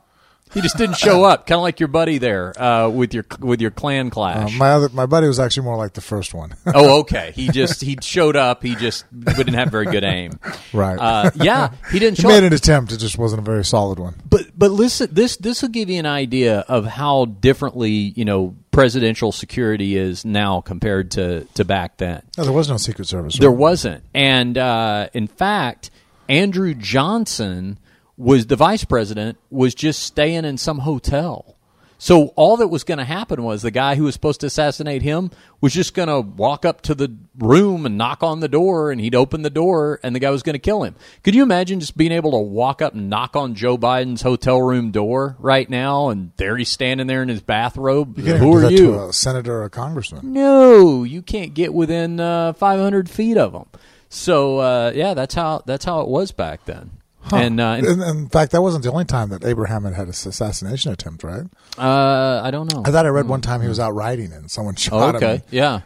He 0.52 0.61
just 0.61 0.76
didn't 0.76 0.97
show 0.97 1.25
up, 1.30 1.47
kind 1.47 1.57
of 1.59 1.62
like 1.62 1.78
your 1.80 1.88
buddy 1.88 2.19
there 2.19 2.61
uh, 2.61 2.88
with 2.88 3.14
your 3.14 3.25
with 3.38 3.61
your 3.61 3.71
clan 3.71 4.09
Uh, 4.09 4.11
clash. 4.11 4.57
my 4.59 4.71
other 4.71 4.88
my 4.90 5.07
buddy 5.07 5.26
was 5.28 5.38
actually 5.38 5.64
more 5.64 5.76
like 5.76 5.92
the 5.95 6.00
first 6.00 6.35
one. 6.35 6.54
Oh, 6.75 7.00
okay. 7.00 7.33
He 7.35 7.49
just 7.49 7.80
he 7.80 7.97
showed 8.00 8.37
up. 8.37 8.62
He 8.62 8.75
just 8.76 9.04
didn't 9.19 9.54
have 9.54 9.71
very 9.71 9.87
good 9.87 10.04
aim. 10.04 10.33
right. 10.73 10.99
Uh, 10.99 11.30
yeah, 11.35 11.73
he 11.90 11.99
didn't 11.99 12.19
he 12.19 12.26
made 12.26 12.38
up. 12.38 12.45
an 12.45 12.52
attempt. 12.52 12.92
It 12.92 12.99
just 12.99 13.19
wasn't 13.19 13.40
a 13.40 13.45
very 13.45 13.64
solid 13.64 13.99
one. 13.99 14.14
But 14.28 14.47
but 14.57 14.71
listen, 14.71 15.09
this 15.12 15.37
this 15.37 15.62
will 15.62 15.69
give 15.71 15.90
you 15.90 15.99
an 15.99 16.07
idea 16.07 16.61
of 16.61 16.87
how 16.87 17.25
differently 17.26 17.90
you 17.90 18.25
know 18.25 18.54
presidential 18.71 19.33
security 19.33 19.97
is 19.97 20.25
now 20.25 20.61
compared 20.61 21.11
to 21.12 21.45
to 21.54 21.64
back 21.64 21.97
then. 21.99 22.23
No, 22.38 22.45
there 22.45 22.52
was 22.52 22.69
no 22.69 22.76
Secret 22.76 23.07
Service. 23.09 23.37
There 23.38 23.50
right? 23.50 23.59
wasn't, 23.59 24.04
and 24.14 24.57
uh, 24.57 25.09
in 25.12 25.26
fact, 25.26 25.90
Andrew 26.28 26.73
Johnson 26.75 27.78
was 28.20 28.46
the 28.46 28.56
vice 28.56 28.84
president 28.84 29.38
was 29.50 29.74
just 29.74 30.02
staying 30.02 30.44
in 30.44 30.58
some 30.58 30.80
hotel. 30.80 31.56
So 31.96 32.28
all 32.28 32.56
that 32.58 32.68
was 32.68 32.82
going 32.82 32.96
to 32.98 33.04
happen 33.04 33.42
was 33.42 33.60
the 33.60 33.70
guy 33.70 33.94
who 33.94 34.04
was 34.04 34.14
supposed 34.14 34.40
to 34.40 34.46
assassinate 34.46 35.02
him 35.02 35.30
was 35.60 35.74
just 35.74 35.92
going 35.92 36.08
to 36.08 36.20
walk 36.20 36.64
up 36.64 36.80
to 36.82 36.94
the 36.94 37.14
room 37.38 37.84
and 37.84 37.98
knock 37.98 38.22
on 38.22 38.40
the 38.40 38.48
door, 38.48 38.90
and 38.90 38.98
he'd 39.00 39.14
open 39.14 39.42
the 39.42 39.50
door, 39.50 40.00
and 40.02 40.14
the 40.14 40.18
guy 40.18 40.30
was 40.30 40.42
going 40.42 40.54
to 40.54 40.58
kill 40.58 40.82
him. 40.82 40.94
Could 41.22 41.34
you 41.34 41.42
imagine 41.42 41.78
just 41.78 41.98
being 41.98 42.12
able 42.12 42.30
to 42.30 42.38
walk 42.38 42.80
up 42.80 42.94
and 42.94 43.10
knock 43.10 43.36
on 43.36 43.54
Joe 43.54 43.76
Biden's 43.76 44.22
hotel 44.22 44.62
room 44.62 44.90
door 44.92 45.36
right 45.38 45.68
now, 45.68 46.08
and 46.08 46.32
there 46.36 46.56
he's 46.56 46.70
standing 46.70 47.06
there 47.06 47.22
in 47.22 47.28
his 47.28 47.42
bathrobe? 47.42 48.18
You 48.18 48.36
Who 48.36 48.54
are 48.54 48.70
you? 48.70 48.98
a 49.08 49.12
senator 49.12 49.56
or 49.56 49.64
a 49.64 49.70
congressman. 49.70 50.32
No, 50.32 51.04
you 51.04 51.20
can't 51.20 51.52
get 51.52 51.74
within 51.74 52.18
uh, 52.18 52.54
500 52.54 53.10
feet 53.10 53.36
of 53.36 53.52
him. 53.52 53.66
So 54.08 54.58
uh, 54.58 54.92
yeah, 54.94 55.12
that's 55.12 55.34
how 55.34 55.62
that's 55.66 55.84
how 55.84 56.00
it 56.00 56.08
was 56.08 56.32
back 56.32 56.64
then. 56.64 56.92
Huh. 57.22 57.36
And, 57.36 57.60
uh, 57.60 57.72
and 57.78 57.86
in, 57.86 58.00
in 58.02 58.28
fact, 58.28 58.52
that 58.52 58.62
wasn't 58.62 58.82
the 58.82 58.90
only 58.90 59.04
time 59.04 59.28
that 59.28 59.44
Abraham 59.44 59.84
had 59.84 59.92
had 59.94 60.04
an 60.06 60.10
assassination 60.10 60.90
attempt, 60.92 61.22
right? 61.22 61.44
uh, 61.78 62.40
I 62.42 62.50
don't 62.50 62.72
know. 62.72 62.82
I 62.84 62.90
thought 62.90 63.04
I 63.06 63.10
read 63.10 63.28
one 63.28 63.40
time 63.40 63.60
he 63.60 63.68
was 63.68 63.78
out 63.78 63.94
riding 63.94 64.32
and 64.32 64.50
someone 64.50 64.74
shot 64.76 65.14
Oh, 65.14 65.16
okay, 65.18 65.34
him, 65.36 65.42
yeah. 65.50 65.80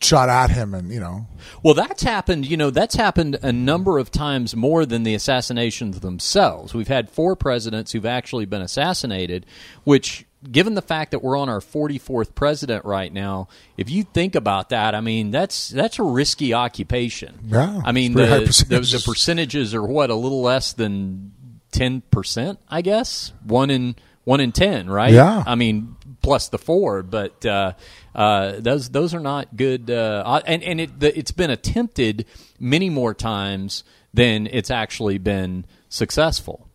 shot 0.00 0.28
at 0.28 0.50
him, 0.50 0.74
and 0.74 0.90
you 0.92 1.00
know, 1.00 1.26
Well, 1.62 1.74
that's 1.74 2.02
happened. 2.02 2.46
You 2.46 2.56
know, 2.56 2.70
that's 2.70 2.94
happened 2.94 3.36
a 3.42 3.52
number 3.52 3.98
of 3.98 4.10
times 4.10 4.54
more 4.54 4.86
than 4.86 5.02
the 5.02 5.14
assassinations 5.14 6.00
themselves. 6.00 6.72
We've 6.72 6.88
had 6.88 7.10
four 7.10 7.34
presidents 7.36 7.92
who've 7.92 8.06
actually 8.06 8.46
been 8.46 8.62
assassinated, 8.62 9.44
which. 9.84 10.24
Given 10.50 10.74
the 10.74 10.82
fact 10.82 11.10
that 11.10 11.22
we're 11.22 11.36
on 11.36 11.48
our 11.48 11.60
44th 11.60 12.34
president 12.34 12.84
right 12.84 13.12
now, 13.12 13.48
if 13.76 13.90
you 13.90 14.04
think 14.04 14.34
about 14.34 14.70
that, 14.70 14.94
I 14.94 15.00
mean 15.00 15.30
that's 15.30 15.68
that's 15.68 15.98
a 15.98 16.02
risky 16.02 16.54
occupation. 16.54 17.38
Yeah, 17.44 17.80
I 17.84 17.92
mean 17.92 18.12
it's 18.12 18.14
pretty 18.14 18.30
high 18.30 18.38
the, 18.38 18.40
the, 18.40 18.46
percentages. 18.46 19.04
the 19.04 19.10
percentages 19.10 19.74
are 19.74 19.82
what 19.82 20.10
a 20.10 20.14
little 20.14 20.42
less 20.42 20.72
than 20.72 21.32
10 21.72 22.02
percent, 22.10 22.58
I 22.68 22.82
guess. 22.82 23.32
One 23.44 23.70
in 23.70 23.96
one 24.24 24.40
in 24.40 24.52
ten, 24.52 24.90
right? 24.90 25.12
Yeah. 25.12 25.42
I 25.46 25.54
mean, 25.54 25.96
plus 26.20 26.48
the 26.48 26.58
four, 26.58 27.02
but 27.02 27.46
uh, 27.46 27.72
uh, 28.14 28.54
those 28.58 28.88
those 28.90 29.14
are 29.14 29.20
not 29.20 29.56
good. 29.56 29.90
Uh, 29.90 30.42
and 30.46 30.62
and 30.62 30.80
it 30.80 31.00
the, 31.00 31.16
it's 31.16 31.30
been 31.30 31.50
attempted 31.50 32.26
many 32.58 32.90
more 32.90 33.14
times 33.14 33.84
than 34.12 34.48
it's 34.48 34.70
actually 34.70 35.18
been 35.18 35.64
successful. 35.88 36.68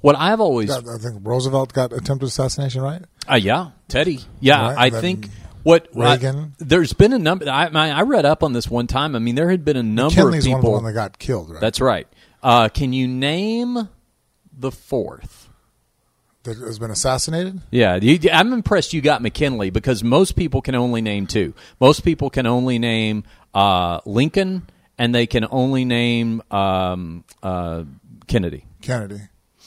What 0.00 0.16
I've 0.16 0.40
always, 0.40 0.70
I 0.70 0.80
think 0.98 1.20
Roosevelt 1.22 1.72
got 1.72 1.92
attempted 1.92 2.26
assassination, 2.26 2.82
right? 2.82 3.02
Uh, 3.30 3.36
yeah, 3.36 3.70
Teddy, 3.88 4.20
yeah, 4.40 4.74
Right, 4.74 4.92
I 4.92 5.00
think. 5.00 5.28
What 5.64 5.88
Reagan. 5.94 6.54
I- 6.60 6.64
there's 6.64 6.92
been 6.92 7.12
a 7.12 7.18
number. 7.18 7.48
I, 7.50 7.66
I 7.66 7.88
I 7.90 8.02
read 8.02 8.24
up 8.24 8.42
on 8.42 8.52
this 8.52 8.70
one 8.70 8.86
time. 8.86 9.14
I 9.14 9.18
mean, 9.18 9.34
there 9.34 9.50
had 9.50 9.64
been 9.64 9.76
a 9.76 9.82
number 9.82 10.14
Kinley's 10.14 10.46
of 10.46 10.52
one 10.52 10.58
of 10.58 10.62
the 10.62 10.66
people. 10.68 10.72
one 10.72 10.84
that 10.84 10.92
got 10.92 11.18
killed, 11.18 11.50
right? 11.50 11.60
That's 11.60 11.80
right. 11.80 12.06
Uh, 12.42 12.68
can 12.68 12.92
you 12.92 13.06
name 13.08 13.88
the 14.56 14.70
fourth? 14.70 15.48
that 16.44 16.56
has 16.58 16.78
been 16.78 16.90
assassinated. 16.90 17.60
Yeah, 17.70 17.96
you, 17.96 18.18
I'm 18.32 18.52
impressed 18.52 18.92
you 18.92 19.00
got 19.00 19.20
McKinley 19.22 19.70
because 19.70 20.02
most 20.02 20.36
people 20.36 20.62
can 20.62 20.74
only 20.74 21.02
name 21.02 21.26
two. 21.26 21.54
Most 21.80 22.04
people 22.04 22.30
can 22.30 22.46
only 22.46 22.78
name 22.78 23.24
uh, 23.54 24.00
Lincoln 24.06 24.68
and 24.96 25.14
they 25.14 25.26
can 25.26 25.46
only 25.50 25.84
name 25.84 26.42
um, 26.50 27.24
uh, 27.42 27.84
Kennedy. 28.26 28.64
Kennedy, 28.80 29.20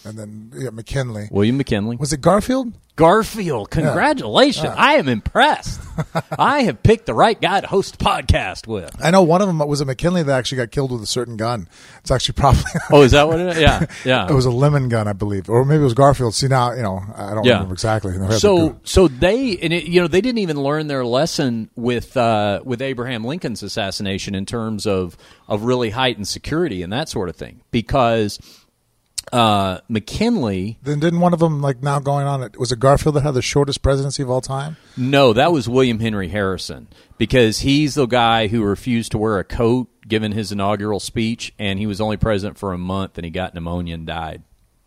and 0.05 0.17
then 0.17 0.51
yeah, 0.55 0.70
McKinley. 0.72 1.27
William 1.31 1.58
McKinley. 1.58 1.96
Was 1.98 2.13
it 2.13 2.22
Garfield? 2.22 2.74
Garfield, 2.98 3.72
congratulations. 3.72 4.74
I 4.77 4.96
am 4.96 5.08
impressed. 5.08 5.79
I 6.38 6.63
have 6.63 6.84
picked 6.84 7.05
the 7.05 7.13
right 7.13 7.39
guy 7.39 7.62
to 7.62 7.65
host 7.65 7.96
a 7.96 7.98
podcast 7.98 8.67
with. 8.67 8.93
I 9.03 9.12
know 9.12 9.24
one 9.24 9.41
of 9.41 9.48
them 9.48 9.58
was 9.60 9.81
a 9.81 9.86
McKinley 9.86 10.22
that 10.24 10.38
actually 10.38 10.58
got 10.58 10.72
killed 10.72 10.91
with 10.91 11.01
a 11.01 11.08
certain 11.08 11.38
gun. 11.38 11.67
It's 12.01 12.12
actually 12.12 12.34
probably 12.34 12.63
Oh, 12.91 13.01
is 13.01 13.12
that 13.12 13.27
what 13.27 13.39
it 13.39 13.48
is? 13.55 13.60
Yeah, 13.62 13.86
yeah. 14.05 14.29
it 14.29 14.34
was 14.34 14.46
a 14.46 14.51
lemon 14.51 14.89
gun, 14.89 15.08
I 15.08 15.13
believe, 15.13 15.50
or 15.50 15.63
maybe 15.65 15.81
it 15.81 15.86
was 15.86 15.93
Garfield. 15.93 16.36
See 16.36 16.48
now, 16.48 16.74
you 16.74 16.84
know, 16.84 17.01
I 17.15 17.34
don't 17.34 17.46
Yeah. 17.46 17.53
remember 17.53 17.74
exactly. 17.74 18.13
So 18.38 18.77
so 18.84 19.08
they 19.08 19.58
and 19.58 19.72
it, 19.74 19.86
you 19.86 20.01
know 20.01 20.08
they 20.08 20.22
didn't 20.22 20.39
even 20.39 20.62
learn 20.62 20.88
their 20.88 21.05
lesson 21.05 21.70
with 21.75 22.15
uh, 22.17 22.62
with 22.63 22.81
Abraham 22.81 23.24
Lincoln's 23.24 23.63
assassination 23.63 24.36
in 24.36 24.46
terms 24.46 24.86
of 24.86 25.17
of 25.48 25.63
really 25.63 25.89
heightened 25.91 26.27
security 26.27 26.84
and 26.84 26.91
that 26.93 27.10
sort 27.10 27.29
of 27.29 27.36
thing 27.36 27.62
because 27.72 28.38
uh, 29.32 29.80
McKinley 29.88 30.78
then 30.84 31.00
didn't 31.00 31.20
one 31.20 31.34
of 31.34 31.40
them 31.40 31.62
like 31.62 31.82
now 31.82 32.00
going 32.00 32.25
on? 32.28 32.44
It 32.44 32.60
was 32.60 32.72
it 32.72 32.80
Garfield 32.80 33.16
that 33.16 33.22
had 33.22 33.34
the 33.34 33.42
shortest 33.42 33.82
presidency 33.82 34.24
of 34.24 34.30
all 34.30 34.42
time? 34.42 34.78
no 34.98 35.34
that 35.34 35.51
was 35.51 35.70
William 35.70 36.00
Henry 36.00 36.28
Harrison 36.30 36.88
because 37.18 37.60
he's 37.60 37.96
the 37.96 38.06
guy 38.08 38.48
who 38.48 38.63
refused 38.63 39.12
to 39.12 39.18
wear 39.18 39.38
a 39.40 39.44
coat 39.44 39.88
given 40.08 40.32
his 40.32 40.51
inaugural 40.51 41.00
speech 41.00 41.54
and 41.60 41.80
he 41.80 41.86
was 41.88 42.01
only 42.01 42.18
president 42.18 42.58
for 42.58 42.74
a 42.74 42.78
month 42.78 43.18
and 43.18 43.25
he 43.25 43.32
got 43.32 43.54
pneumonia 43.54 43.94
and 43.96 44.06
died. 44.08 44.44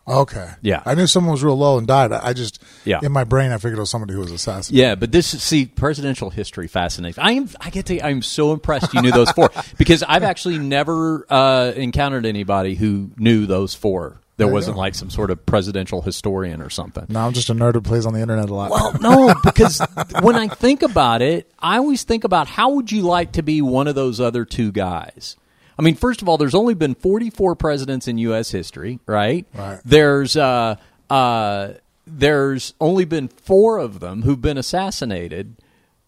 Okay, 0.06 0.50
Yeah. 0.60 0.82
I 0.84 0.94
knew 0.94 1.06
someone 1.06 1.32
was 1.32 1.42
real 1.42 1.56
low 1.56 1.78
and 1.78 1.86
died. 1.86 2.12
I 2.12 2.28
I 2.28 2.32
just 2.34 2.62
Yeah. 2.84 2.98
in 3.02 3.10
my 3.10 3.24
brain 3.24 3.52
I 3.52 3.56
figured 3.56 3.78
it 3.78 3.80
was 3.80 3.88
somebody 3.88 4.12
who 4.12 4.20
was 4.20 4.32
assassinated. 4.32 4.78
Yeah, 4.78 4.94
but 4.96 5.12
this 5.12 5.26
see 5.28 5.64
presidential 5.64 6.28
history 6.28 6.66
fascinates. 6.68 7.16
I 7.18 7.32
am 7.32 7.48
I 7.58 7.70
get 7.70 7.86
to 7.86 8.04
I'm 8.04 8.20
so 8.20 8.52
impressed 8.52 8.92
you 8.92 9.00
knew 9.00 9.12
those 9.12 9.30
four 9.30 9.48
because 9.78 10.02
I've 10.02 10.22
actually 10.24 10.58
never 10.58 11.24
uh, 11.30 11.72
encountered 11.74 12.26
anybody 12.26 12.74
who 12.74 13.12
knew 13.16 13.46
those 13.46 13.74
four. 13.74 14.20
There 14.36 14.46
There 14.46 14.52
wasn't 14.54 14.74
go. 14.74 14.80
like 14.80 14.94
some 14.96 15.10
sort 15.10 15.30
of 15.30 15.46
presidential 15.46 16.02
historian 16.02 16.60
or 16.60 16.68
something. 16.70 17.06
No, 17.08 17.20
I'm 17.26 17.32
just 17.32 17.50
a 17.50 17.54
nerd 17.54 17.74
who 17.74 17.80
plays 17.80 18.04
on 18.04 18.14
the 18.14 18.20
internet 18.20 18.48
a 18.50 18.54
lot. 18.54 18.70
Well, 18.70 18.94
no, 19.00 19.34
because 19.44 19.80
when 20.22 20.34
I 20.34 20.48
think 20.48 20.82
about 20.82 21.22
it, 21.22 21.50
I 21.58 21.76
always 21.78 22.02
think 22.02 22.24
about 22.24 22.48
how 22.48 22.70
would 22.70 22.90
you 22.90 23.02
like 23.02 23.32
to 23.32 23.42
be 23.42 23.62
one 23.62 23.86
of 23.86 23.94
those 23.94 24.20
other 24.20 24.44
two 24.44 24.72
guys? 24.72 25.36
I 25.78 25.82
mean, 25.82 25.94
first 25.94 26.20
of 26.22 26.28
all, 26.28 26.36
there's 26.36 26.54
only 26.54 26.74
been 26.74 26.94
44 26.94 27.54
presidents 27.56 28.06
in 28.08 28.18
U.S. 28.18 28.50
history, 28.50 28.98
right? 29.06 29.46
Right. 29.54 29.80
There's 29.84 30.36
uh, 30.36 30.76
uh, 31.10 31.68
there's 32.06 32.74
only 32.80 33.04
been 33.04 33.28
four 33.28 33.78
of 33.78 34.00
them 34.00 34.22
who've 34.22 34.40
been 34.42 34.58
assassinated. 34.58 35.56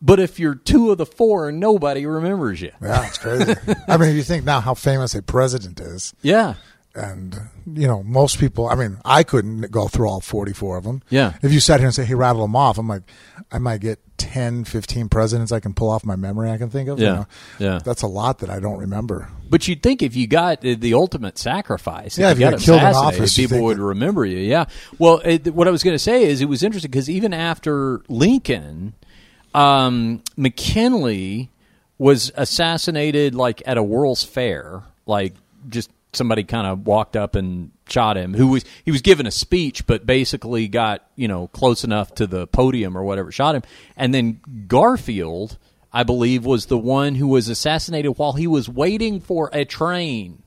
But 0.02 0.20
if 0.20 0.38
you're 0.38 0.54
two 0.54 0.90
of 0.90 0.98
the 0.98 1.06
four, 1.06 1.50
nobody 1.50 2.04
remembers 2.04 2.60
you. 2.60 2.70
yeah, 2.82 3.06
it's 3.06 3.16
crazy. 3.18 3.54
I 3.88 3.96
mean, 3.96 4.10
if 4.10 4.16
you 4.16 4.22
think 4.22 4.44
now 4.44 4.60
how 4.60 4.74
famous 4.74 5.14
a 5.14 5.22
president 5.22 5.80
is, 5.80 6.12
Yeah. 6.22 6.54
And 6.96 7.38
you 7.74 7.86
know 7.86 8.02
most 8.02 8.38
people 8.38 8.68
i 8.68 8.74
mean 8.74 8.98
i 9.04 9.22
couldn't 9.22 9.70
go 9.70 9.86
through 9.88 10.08
all 10.08 10.20
44 10.20 10.76
of 10.78 10.84
them 10.84 11.02
Yeah. 11.10 11.34
if 11.42 11.52
you 11.52 11.60
sat 11.60 11.80
here 11.80 11.86
and 11.86 11.94
say 11.94 12.04
hey 12.04 12.14
rattle 12.14 12.42
them 12.42 12.56
off 12.56 12.78
i'm 12.78 12.88
like 12.88 13.02
i 13.52 13.58
might 13.58 13.80
get 13.80 13.98
10 14.18 14.64
15 14.64 15.08
presidents 15.08 15.52
i 15.52 15.60
can 15.60 15.74
pull 15.74 15.90
off 15.90 16.04
my 16.04 16.16
memory 16.16 16.50
i 16.50 16.56
can 16.56 16.70
think 16.70 16.88
of 16.88 16.98
you 16.98 17.04
Yeah. 17.06 17.12
know? 17.14 17.26
Yeah. 17.58 17.78
that's 17.84 18.02
a 18.02 18.06
lot 18.06 18.38
that 18.38 18.48
i 18.50 18.58
don't 18.60 18.78
remember 18.78 19.28
But 19.50 19.68
you'd 19.68 19.82
think 19.82 20.02
if 20.02 20.16
you 20.16 20.26
got 20.26 20.62
the, 20.62 20.94
ultimate 20.94 21.38
sacrifice, 21.38 22.18
Yeah, 22.18 22.30
if 22.30 22.32
if 22.32 22.40
you 22.40 22.44
you 22.46 22.50
got 22.50 22.58
got 22.58 22.64
killed 22.64 22.80
in 22.80 22.86
office, 22.96 23.36
people 23.36 23.62
would 23.62 23.76
that- 23.78 23.82
remember 23.82 24.24
you. 24.26 24.38
Yeah. 24.38 24.64
Well, 24.98 25.20
it, 25.24 25.54
what 25.54 25.68
I 25.68 25.70
was 25.70 25.84
going 25.84 25.94
to 25.94 26.00
say 26.02 26.24
is 26.24 26.40
it 26.40 26.48
was 26.48 26.64
interesting 26.64 26.90
because 26.90 27.08
even 27.08 27.32
after 27.32 28.00
Lincoln, 28.08 28.94
um, 29.54 30.22
McKinley 30.36 31.50
was 31.98 32.32
assassinated 32.34 33.34
like 33.36 33.62
at 33.66 33.78
a 33.78 33.82
World's 33.82 34.24
Fair, 34.24 34.82
like 35.06 35.34
just 35.68 35.90
somebody 36.16 36.44
kind 36.44 36.66
of 36.66 36.86
walked 36.86 37.16
up 37.16 37.34
and 37.34 37.70
shot 37.88 38.16
him. 38.16 38.34
Who 38.34 38.48
was 38.48 38.64
he 38.84 38.90
was 38.90 39.02
given 39.02 39.26
a 39.26 39.30
speech, 39.30 39.86
but 39.86 40.06
basically 40.06 40.68
got 40.68 41.06
you 41.16 41.28
know 41.28 41.48
close 41.48 41.84
enough 41.84 42.14
to 42.16 42.26
the 42.26 42.46
podium 42.46 42.96
or 42.96 43.04
whatever, 43.04 43.30
shot 43.30 43.54
him, 43.54 43.62
and 43.96 44.14
then 44.14 44.40
Garfield. 44.66 45.58
I 45.92 46.02
believe 46.02 46.44
was 46.44 46.66
the 46.66 46.76
one 46.76 47.14
who 47.14 47.28
was 47.28 47.48
assassinated 47.48 48.18
while 48.18 48.34
he 48.34 48.46
was 48.46 48.68
waiting 48.68 49.18
for 49.18 49.48
a 49.54 49.64
train. 49.64 50.42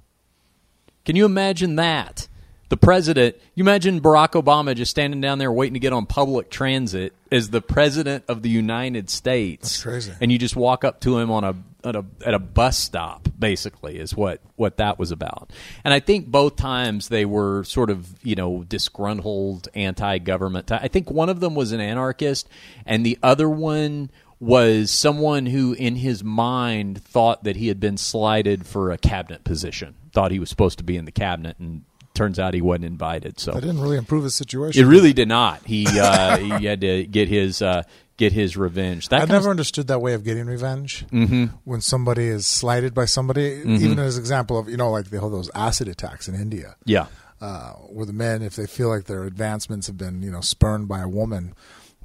Can 1.05 1.15
you 1.15 1.25
imagine 1.25 1.77
that? 1.77 2.27
The 2.69 2.77
president, 2.77 3.35
you 3.55 3.63
imagine 3.63 3.99
Barack 3.99 4.39
Obama 4.39 4.75
just 4.75 4.91
standing 4.91 5.21
down 5.21 5.39
there 5.39 5.51
waiting 5.51 5.73
to 5.73 5.79
get 5.79 5.91
on 5.91 6.05
public 6.05 6.51
transit 6.51 7.13
as 7.31 7.49
the 7.49 7.61
president 7.61 8.25
of 8.27 8.43
the 8.43 8.49
United 8.49 9.09
States. 9.09 9.69
That's 9.69 9.83
crazy. 9.83 10.13
And 10.21 10.31
you 10.31 10.37
just 10.37 10.55
walk 10.55 10.83
up 10.83 11.01
to 11.01 11.17
him 11.17 11.31
on 11.31 11.43
a 11.43 11.55
at 11.83 11.95
a 11.95 12.05
at 12.25 12.33
a 12.33 12.39
bus 12.39 12.77
stop 12.77 13.29
basically 13.37 13.97
is 13.97 14.15
what 14.15 14.41
what 14.55 14.77
that 14.77 14.99
was 14.99 15.11
about. 15.11 15.51
And 15.83 15.93
I 15.93 15.99
think 15.99 16.27
both 16.27 16.55
times 16.55 17.09
they 17.09 17.25
were 17.25 17.63
sort 17.63 17.89
of, 17.89 18.07
you 18.23 18.35
know, 18.35 18.63
disgruntled 18.67 19.69
anti-government. 19.73 20.71
I 20.71 20.87
think 20.87 21.09
one 21.09 21.29
of 21.29 21.39
them 21.39 21.55
was 21.55 21.71
an 21.71 21.79
anarchist 21.79 22.49
and 22.85 23.05
the 23.05 23.17
other 23.23 23.49
one 23.49 24.11
was 24.39 24.89
someone 24.89 25.45
who 25.45 25.73
in 25.73 25.97
his 25.97 26.23
mind 26.23 27.03
thought 27.03 27.43
that 27.43 27.57
he 27.57 27.67
had 27.67 27.79
been 27.79 27.97
slighted 27.97 28.65
for 28.65 28.91
a 28.91 28.97
cabinet 28.97 29.43
position. 29.43 29.95
Thought 30.13 30.31
he 30.31 30.39
was 30.39 30.49
supposed 30.49 30.77
to 30.79 30.83
be 30.83 30.97
in 30.97 31.05
the 31.05 31.11
cabinet 31.11 31.57
and 31.59 31.83
turns 32.13 32.39
out 32.39 32.53
he 32.53 32.61
wasn't 32.61 32.85
invited. 32.85 33.39
So 33.39 33.51
that 33.51 33.61
didn't 33.61 33.81
really 33.81 33.97
improve 33.97 34.23
his 34.23 34.35
situation 34.35 34.83
it 34.83 34.87
really 34.87 35.13
did 35.13 35.27
not. 35.27 35.65
He 35.65 35.85
uh, 35.87 36.37
he 36.59 36.65
had 36.65 36.81
to 36.81 37.05
get 37.05 37.29
his 37.29 37.61
uh, 37.61 37.83
get 38.19 38.33
his 38.33 38.57
revenge. 38.57 39.07
That 39.07 39.21
I've 39.21 39.29
never 39.29 39.47
of, 39.47 39.51
understood 39.51 39.87
that 39.87 40.01
way 40.01 40.13
of 40.13 40.23
getting 40.23 40.45
revenge 40.45 41.05
mm-hmm. 41.07 41.45
when 41.63 41.81
somebody 41.81 42.27
is 42.27 42.45
slighted 42.45 42.93
by 42.93 43.05
somebody 43.05 43.39
Mm-hmm. 43.39 43.83
even 43.83 43.99
as 43.99 44.17
an 44.17 44.21
example 44.21 44.59
of 44.59 44.69
you 44.69 44.77
know 44.77 44.91
like 44.91 45.09
the 45.09 45.19
whole 45.19 45.29
those 45.29 45.49
acid 45.55 45.87
attacks 45.87 46.27
in 46.27 46.35
india 46.35 46.75
yeah. 46.85 47.07
uh, 47.41 47.71
where 47.73 48.05
the 48.05 48.13
men, 48.13 48.41
if 48.41 48.55
they 48.55 48.67
feel 48.67 48.89
like 48.89 49.05
their 49.05 49.23
advancements 49.23 49.87
have 49.87 49.97
been, 49.97 50.21
you 50.21 50.29
know, 50.29 50.41
spurned 50.41 50.87
by 50.87 50.99
a 50.99 51.07
woman, 51.07 51.55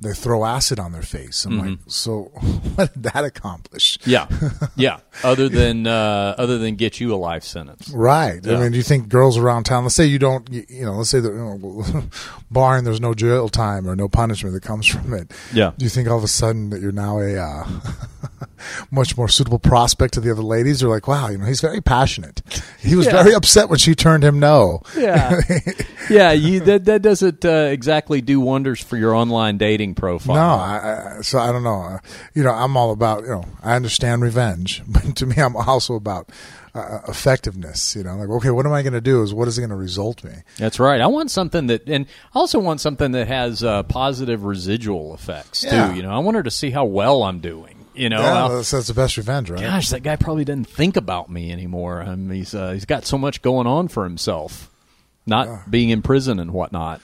they 0.05 0.13
throw 0.13 0.45
acid 0.45 0.79
on 0.79 0.93
their 0.93 1.03
face. 1.03 1.45
I'm 1.45 1.59
like, 1.59 1.79
so 1.87 2.23
what 2.75 2.93
did 2.93 3.03
that 3.05 3.25
accomplish? 3.25 3.99
Yeah, 4.05 4.29
yeah. 4.77 5.01
Other 5.23 5.49
than 5.49 5.87
uh, 5.87 6.35
other 6.39 6.59
than 6.59 6.77
get 6.77 7.01
you 7.01 7.15
a 7.15 7.17
life 7.17 7.45
sentence. 7.45 7.89
Right. 7.91 8.41
Yeah. 8.45 8.57
I 8.59 8.61
mean, 8.63 8.73
do 8.73 8.77
you 8.77 8.83
think 8.83 9.09
girls 9.09 9.37
around 9.39 9.65
town? 9.65 9.85
Let's 9.85 9.95
say 9.95 10.05
you 10.07 10.19
don't, 10.19 10.49
you, 10.51 10.85
know, 10.85 10.93
let's 10.93 11.11
say 11.11 11.21
that, 11.21 11.29
you 11.29 11.39
know, 11.39 12.05
barring 12.51 12.85
there's 12.85 13.01
no 13.01 13.15
jail 13.15 13.49
time 13.49 13.89
or 13.89 13.97
no 13.97 14.09
punishment 14.09 14.55
that 14.55 14.63
comes 14.63 14.87
from 14.87 15.15
it. 15.15 15.33
Yeah. 15.53 15.73
Do 15.77 15.85
you 15.85 15.91
think 15.91 16.09
all 16.09 16.19
of 16.19 16.25
a 16.25 16.29
sudden 16.29 16.71
that 16.71 16.81
you're 16.81 16.93
now 16.93 17.19
a 17.21 17.37
uh, 17.37 17.69
much 18.91 19.17
more 19.17 19.29
suitable 19.29 19.59
prospect 19.59 20.15
to 20.15 20.21
the 20.21 20.31
other 20.31 20.43
ladies? 20.43 20.81
They're 20.81 20.89
like, 20.89 21.09
wow, 21.09 21.29
you 21.29 21.39
know, 21.39 21.47
he's 21.47 21.61
very 21.61 21.81
passionate. 21.81 22.43
He 22.81 22.95
was 22.97 23.07
Yeah. 23.07 23.23
very 23.23 23.35
upset 23.35 23.69
when 23.69 23.79
she 23.79 23.95
turned 23.95 24.25
him 24.25 24.39
no. 24.39 24.83
Yeah, 24.97 25.41
yeah. 26.11 26.33
You 26.33 26.61
that 26.61 26.85
that 26.85 27.03
doesn't 27.03 27.45
uh, 27.45 27.69
exactly 27.71 28.21
do 28.21 28.41
wonders 28.41 28.81
for 28.81 28.97
your 28.97 29.15
online 29.15 29.59
dating 29.59 29.94
profile. 29.95 30.37
No, 30.37 30.43
I, 30.63 31.17
I, 31.19 31.21
so 31.23 31.39
I 31.39 31.51
don't 31.53 31.63
know. 31.65 31.83
Uh, 31.83 31.99
you 32.35 32.43
know, 32.43 32.51
I'm 32.53 32.77
all 32.77 32.91
about 32.93 33.23
you 33.23 33.29
know. 33.31 33.45
I 33.63 33.75
understand 33.77 34.23
revenge, 34.23 34.83
but 34.89 35.17
to 35.17 35.27
me, 35.27 35.37
I'm 35.37 35.57
also 35.57 35.95
about 35.95 36.29
uh, 36.75 37.01
effectiveness. 37.09 37.97
You 37.97 38.05
know, 38.05 38.17
like 38.17 38.29
okay, 38.29 38.51
what 38.51 38.67
am 38.67 38.73
I 38.73 38.83
going 38.83 38.93
to 38.95 39.01
do? 39.01 39.23
Is 39.23 39.33
what 39.35 39.49
is 39.49 39.59
it 39.59 39.63
going 39.63 39.71
to 39.71 39.77
result 39.77 40.23
me? 40.25 40.33
That's 40.59 40.79
right. 40.81 41.01
I 41.01 41.07
want 41.07 41.31
something 41.31 41.67
that, 41.69 41.89
and 41.89 42.07
I 42.35 42.39
also 42.39 42.59
want 42.59 42.81
something 42.81 43.13
that 43.13 43.29
has 43.29 43.63
uh, 43.65 43.83
positive 43.85 44.45
residual 44.45 45.15
effects 45.15 45.65
Yeah. 45.65 45.89
too. 45.91 45.97
You 45.97 46.03
know, 46.03 46.11
I 46.11 46.19
want 46.19 46.37
her 46.37 46.43
to 46.43 46.51
see 46.51 46.71
how 46.71 46.85
well 46.85 47.23
I'm 47.23 47.41
doing. 47.41 47.77
You 47.97 48.09
know, 48.09 48.21
yeah, 48.21 48.49
that's, 48.49 48.73
that's 48.73 48.89
the 48.89 48.95
best 48.95 49.17
revenge, 49.17 49.51
right? 49.51 49.61
gosh, 49.61 49.91
that 49.91 50.03
guy 50.03 50.17
probably 50.17 50.45
doesn't 50.45 50.65
think 50.65 50.97
about 50.97 51.31
me 51.31 51.53
anymore. 51.53 52.03
I 52.03 52.17
mean, 52.17 52.29
he's 52.39 52.53
uh, 52.53 52.73
he's 52.73 52.87
got 52.87 53.07
so 53.07 53.17
much 53.17 53.41
going 53.41 53.69
on 53.69 53.87
for 53.87 54.03
himself, 54.03 54.69
not 55.27 55.71
being 55.71 55.91
in 55.91 56.03
prison 56.03 56.41
and 56.41 56.51
whatnot. 56.53 57.01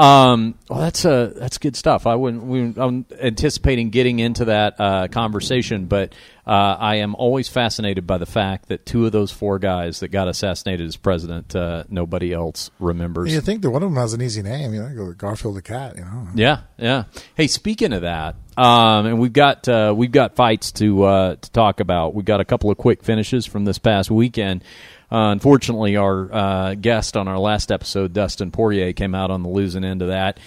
Um, 0.00 0.54
well, 0.70 0.80
that's 0.80 1.04
uh, 1.04 1.30
that's 1.36 1.58
good 1.58 1.76
stuff. 1.76 2.06
I 2.06 2.14
wouldn't. 2.14 2.42
We, 2.44 2.72
I'm 2.74 3.04
anticipating 3.20 3.90
getting 3.90 4.18
into 4.18 4.46
that 4.46 4.80
uh, 4.80 5.08
conversation, 5.08 5.84
but 5.84 6.14
uh, 6.46 6.76
I 6.78 6.96
am 6.96 7.14
always 7.14 7.50
fascinated 7.50 8.06
by 8.06 8.16
the 8.16 8.24
fact 8.24 8.68
that 8.68 8.86
two 8.86 9.04
of 9.04 9.12
those 9.12 9.30
four 9.30 9.58
guys 9.58 10.00
that 10.00 10.08
got 10.08 10.26
assassinated 10.26 10.86
as 10.86 10.96
president, 10.96 11.54
uh, 11.54 11.84
nobody 11.90 12.32
else 12.32 12.70
remembers. 12.78 13.30
You 13.30 13.42
think 13.42 13.60
that 13.60 13.70
one 13.70 13.82
of 13.82 13.90
them 13.90 13.98
has 13.98 14.14
an 14.14 14.22
easy 14.22 14.40
name? 14.40 14.72
You 14.72 14.84
know, 14.84 14.94
go 14.94 15.12
Garfield 15.12 15.56
the 15.56 15.62
cat. 15.62 15.96
You 15.96 16.04
know, 16.04 16.28
Yeah, 16.34 16.60
yeah. 16.78 17.04
Hey, 17.34 17.46
speaking 17.46 17.92
of 17.92 18.00
that, 18.00 18.36
um, 18.56 19.04
and 19.04 19.20
we've 19.20 19.34
got 19.34 19.68
uh, 19.68 19.92
we've 19.94 20.12
got 20.12 20.34
fights 20.34 20.72
to 20.72 21.02
uh, 21.02 21.36
to 21.36 21.50
talk 21.50 21.78
about. 21.78 22.14
We've 22.14 22.24
got 22.24 22.40
a 22.40 22.46
couple 22.46 22.70
of 22.70 22.78
quick 22.78 23.04
finishes 23.04 23.44
from 23.44 23.66
this 23.66 23.76
past 23.76 24.10
weekend. 24.10 24.64
Uh, 25.12 25.30
unfortunately, 25.32 25.96
our 25.96 26.32
uh, 26.32 26.74
guest 26.74 27.16
on 27.16 27.26
our 27.26 27.38
last 27.38 27.72
episode, 27.72 28.12
Dustin 28.12 28.50
Poirier, 28.52 28.92
came 28.92 29.14
out 29.14 29.30
on 29.30 29.42
the 29.42 29.48
losing 29.48 29.84
end 29.84 30.02
of 30.02 30.08
that. 30.08 30.38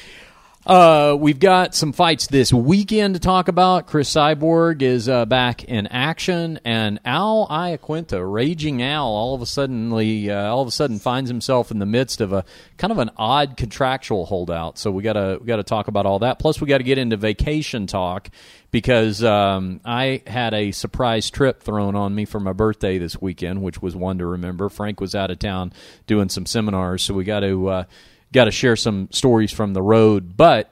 Uh, 0.65 1.13
we've 1.20 1.39
got 1.39 1.75
some 1.75 1.91
fights 1.91 2.27
this 2.27 2.53
weekend 2.53 3.15
to 3.15 3.20
talk 3.20 3.50
about. 3.50 3.86
Cris 3.86 4.10
Cyborg 4.10 4.82
is 4.82 5.10
uh, 5.10 5.25
back 5.25 5.65
in 5.65 5.88
action, 5.88 6.58
and 6.63 7.01
Al 7.03 7.48
Iaquinta, 7.50 8.24
Raging 8.32 8.82
Al, 8.82 9.05
all 9.05 9.36
of 9.36 9.41
a 9.41 9.46
suddenly, 9.46 10.32
uh, 10.32 10.46
all 10.46 10.62
of 10.62 10.67
a 10.70 10.72
sudden 10.72 11.00
finds 11.00 11.29
himself 11.29 11.70
in 11.70 11.79
the 11.79 11.86
midst 11.86 12.22
of 12.22 12.32
a 12.32 12.46
kind 12.77 12.91
of 12.93 13.00
an 13.00 13.10
odd 13.17 13.58
contractual 13.58 14.25
holdout. 14.25 14.77
So 14.77 14.89
we 14.89 15.03
gotta 15.03 15.38
we 15.41 15.48
gotta 15.48 15.63
talk 15.63 15.89
about 15.89 16.05
all 16.05 16.20
that. 16.20 16.39
Plus, 16.39 16.62
we 16.62 16.67
got 16.67 16.77
to 16.77 16.86
get 16.86 16.98
into 16.98 17.17
vacation 17.17 17.86
talk 17.86 18.29
because 18.72 19.22
um, 19.22 19.82
I 19.84 20.22
had 20.25 20.53
a 20.53 20.72
surprise 20.72 21.29
trip 21.29 21.62
thrown 21.62 21.98
on 21.98 22.15
me 22.15 22.24
for 22.24 22.39
my 22.39 22.53
birthday 22.53 22.98
this 23.00 23.22
weekend, 23.22 23.63
which 23.63 23.82
was 23.82 23.98
one 23.98 24.20
to 24.20 24.25
remember. 24.25 24.70
Frank 24.70 25.01
was 25.01 25.13
out 25.13 25.29
of 25.29 25.39
town 25.39 25.74
doing 26.08 26.29
some 26.29 26.46
seminars, 26.46 27.03
so 27.03 27.13
we 27.13 27.25
got 27.25 27.41
to. 27.41 27.86
Got 28.33 28.45
to 28.45 28.51
share 28.51 28.75
some 28.75 29.07
stories 29.11 29.51
from 29.53 29.73
the 29.73 29.81
road. 29.81 30.35
But 30.35 30.69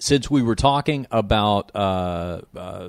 since 0.00 0.28
we 0.30 0.42
were 0.42 0.56
talking 0.56 1.06
about 1.10 1.74
uh, 1.74 2.42
uh, 2.56 2.88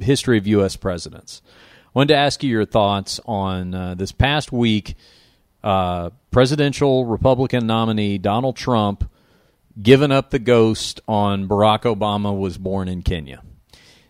history 0.00 0.38
of 0.38 0.46
U.S. 0.46 0.76
presidents, 0.76 1.42
I 1.86 1.88
wanted 1.94 2.08
to 2.14 2.16
ask 2.18 2.42
you 2.44 2.50
your 2.50 2.66
thoughts 2.66 3.18
on 3.24 3.74
uh, 3.74 3.94
this 3.94 4.12
past 4.12 4.52
week. 4.52 4.94
Uh, 5.64 6.10
presidential 6.30 7.04
Republican 7.06 7.66
nominee 7.66 8.18
Donald 8.18 8.56
Trump 8.56 9.10
giving 9.80 10.12
up 10.12 10.30
the 10.30 10.38
ghost 10.38 11.00
on 11.08 11.48
Barack 11.48 11.82
Obama 11.82 12.36
was 12.36 12.58
born 12.58 12.88
in 12.88 13.02
Kenya. 13.02 13.42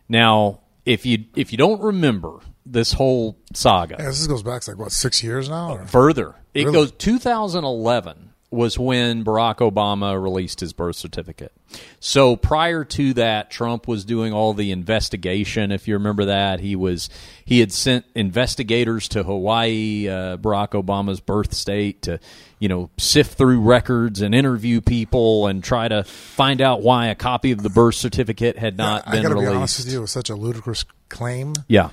Now, 0.08 0.60
if 0.84 1.06
you 1.06 1.24
if 1.36 1.52
you 1.52 1.58
don't 1.58 1.80
remember 1.80 2.40
this 2.66 2.92
whole 2.92 3.36
saga, 3.54 3.96
yeah, 3.98 4.06
this 4.06 4.26
goes 4.26 4.42
back 4.42 4.66
like 4.66 4.78
what 4.78 4.90
six 4.92 5.22
years 5.22 5.48
now. 5.48 5.74
Or? 5.76 5.86
further. 5.86 6.34
It 6.54 6.64
Really? 6.64 6.72
goes 6.72 6.92
2011 6.92 8.29
was 8.50 8.78
when 8.78 9.24
Barack 9.24 9.58
Obama 9.58 10.20
released 10.20 10.58
his 10.60 10.72
birth 10.72 10.96
certificate. 10.96 11.52
So 12.00 12.34
prior 12.34 12.84
to 12.84 13.14
that, 13.14 13.48
Trump 13.50 13.86
was 13.86 14.04
doing 14.04 14.32
all 14.32 14.54
the 14.54 14.72
investigation. 14.72 15.70
If 15.70 15.86
you 15.86 15.94
remember 15.94 16.24
that, 16.24 16.58
he 16.58 16.74
was 16.74 17.08
he 17.44 17.60
had 17.60 17.70
sent 17.72 18.04
investigators 18.14 19.06
to 19.08 19.22
Hawaii, 19.22 20.08
uh, 20.08 20.36
Barack 20.36 20.70
Obama's 20.70 21.20
birth 21.20 21.54
state, 21.54 22.02
to 22.02 22.18
you 22.58 22.68
know 22.68 22.90
sift 22.98 23.38
through 23.38 23.60
records 23.60 24.20
and 24.20 24.34
interview 24.34 24.80
people 24.80 25.46
and 25.46 25.62
try 25.62 25.86
to 25.86 26.02
find 26.02 26.60
out 26.60 26.82
why 26.82 27.06
a 27.06 27.14
copy 27.14 27.52
of 27.52 27.62
the 27.62 27.70
birth 27.70 27.94
certificate 27.94 28.58
had 28.58 28.76
not 28.76 29.06
I 29.06 29.12
been 29.12 29.22
gotta 29.22 29.34
released. 29.36 29.52
be 29.52 29.56
honest 29.56 29.78
with 29.84 29.92
you, 29.92 29.98
it 29.98 30.02
was 30.02 30.10
such 30.10 30.28
a 30.30 30.34
ludicrous 30.34 30.84
claim 31.08 31.54
Yeah, 31.68 31.90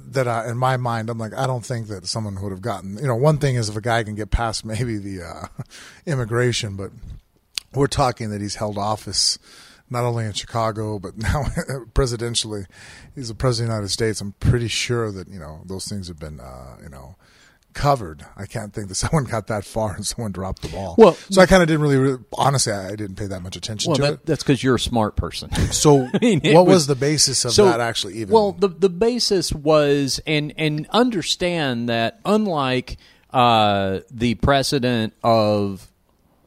that 0.00 0.28
I, 0.28 0.48
in 0.48 0.56
my 0.56 0.76
mind, 0.76 1.10
I'm 1.10 1.18
like, 1.18 1.34
I 1.34 1.46
don't 1.46 1.64
think 1.64 1.88
that 1.88 2.06
someone 2.06 2.40
would 2.42 2.52
have 2.52 2.62
gotten. 2.62 2.98
You 2.98 3.06
know, 3.06 3.16
one 3.16 3.38
thing 3.38 3.56
is 3.56 3.68
if 3.68 3.76
a 3.76 3.80
guy 3.80 4.02
can 4.04 4.14
get 4.14 4.30
past 4.30 4.64
maybe 4.64 4.98
the 4.98 5.22
uh, 5.22 5.62
immigration, 6.06 6.76
but 6.76 6.90
we're 7.74 7.86
talking 7.86 8.30
that 8.30 8.40
he's 8.40 8.56
held 8.56 8.78
office 8.78 9.38
not 9.88 10.02
only 10.04 10.24
in 10.24 10.32
Chicago 10.32 10.98
but 10.98 11.16
now 11.18 11.44
presidentially. 11.94 12.66
He's 13.14 13.28
the 13.28 13.34
president 13.34 13.70
of 13.70 13.74
the 13.74 13.76
United 13.76 13.92
States. 13.92 14.20
I'm 14.20 14.32
pretty 14.32 14.68
sure 14.68 15.12
that 15.12 15.28
you 15.28 15.38
know 15.38 15.62
those 15.64 15.86
things 15.86 16.08
have 16.08 16.18
been 16.18 16.40
uh, 16.40 16.76
you 16.82 16.88
know 16.88 17.16
covered. 17.76 18.26
I 18.36 18.46
can't 18.46 18.72
think 18.72 18.88
that 18.88 18.94
someone 19.04 19.24
got 19.24 19.46
that 19.46 19.64
far 19.64 19.94
and 19.94 20.04
someone 20.04 20.32
dropped 20.32 20.62
the 20.62 20.68
ball. 20.68 20.96
Well- 20.98 21.14
so 21.30 21.40
I 21.40 21.46
kind 21.46 21.62
of 21.62 21.68
didn't 21.68 21.82
really, 21.82 21.98
really, 21.98 22.18
honestly, 22.32 22.72
I, 22.72 22.88
I 22.88 22.96
didn't 22.96 23.16
pay 23.16 23.26
that 23.26 23.42
much 23.42 23.54
attention 23.54 23.90
well, 23.90 23.96
to 23.96 24.02
that, 24.02 24.12
it. 24.14 24.26
that's 24.26 24.42
because 24.42 24.64
you're 24.64 24.74
a 24.76 24.80
smart 24.80 25.14
person. 25.14 25.50
So, 25.72 26.08
mean, 26.22 26.40
what 26.54 26.66
was, 26.66 26.74
was- 26.74 26.86
the 26.88 26.94
basis 26.96 27.44
of 27.44 27.52
So- 27.52 27.66
that 27.66 27.80
actually? 27.80 28.14
Even 28.14 28.32
Well, 28.34 28.52
the 28.52 28.68
the 28.68 28.88
basis 28.88 29.52
was 29.52 30.20
and 30.26 30.54
and 30.56 30.86
understand 30.90 31.88
that 31.88 32.18
unlike 32.24 32.96
uh, 33.30 34.00
the 34.10 34.36
precedent 34.36 35.12
of 35.22 35.90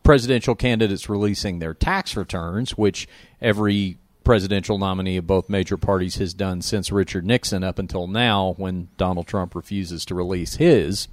presidential 0.04 0.56
candidates 0.56 1.08
releasing 1.08 1.60
their 1.60 1.76
tax 1.76 2.18
returns, 2.18 2.72
which 2.72 3.08
every 3.39 3.98
presidential 4.30 4.78
nominee 4.78 5.18
of 5.18 5.26
both 5.26 5.50
major 5.50 5.76
parties 5.76 6.18
has 6.18 6.36
done 6.36 6.62
since 6.62 6.92
Richard 6.92 7.26
Nixon 7.26 7.63
up 7.63 7.80
until 7.80 8.06
now, 8.06 8.54
when 8.58 8.88
Donald 8.96 9.26
Trump 9.26 9.56
refuses 9.56 10.06
to 10.06 10.13
release 10.13 10.58
his. 10.58 11.08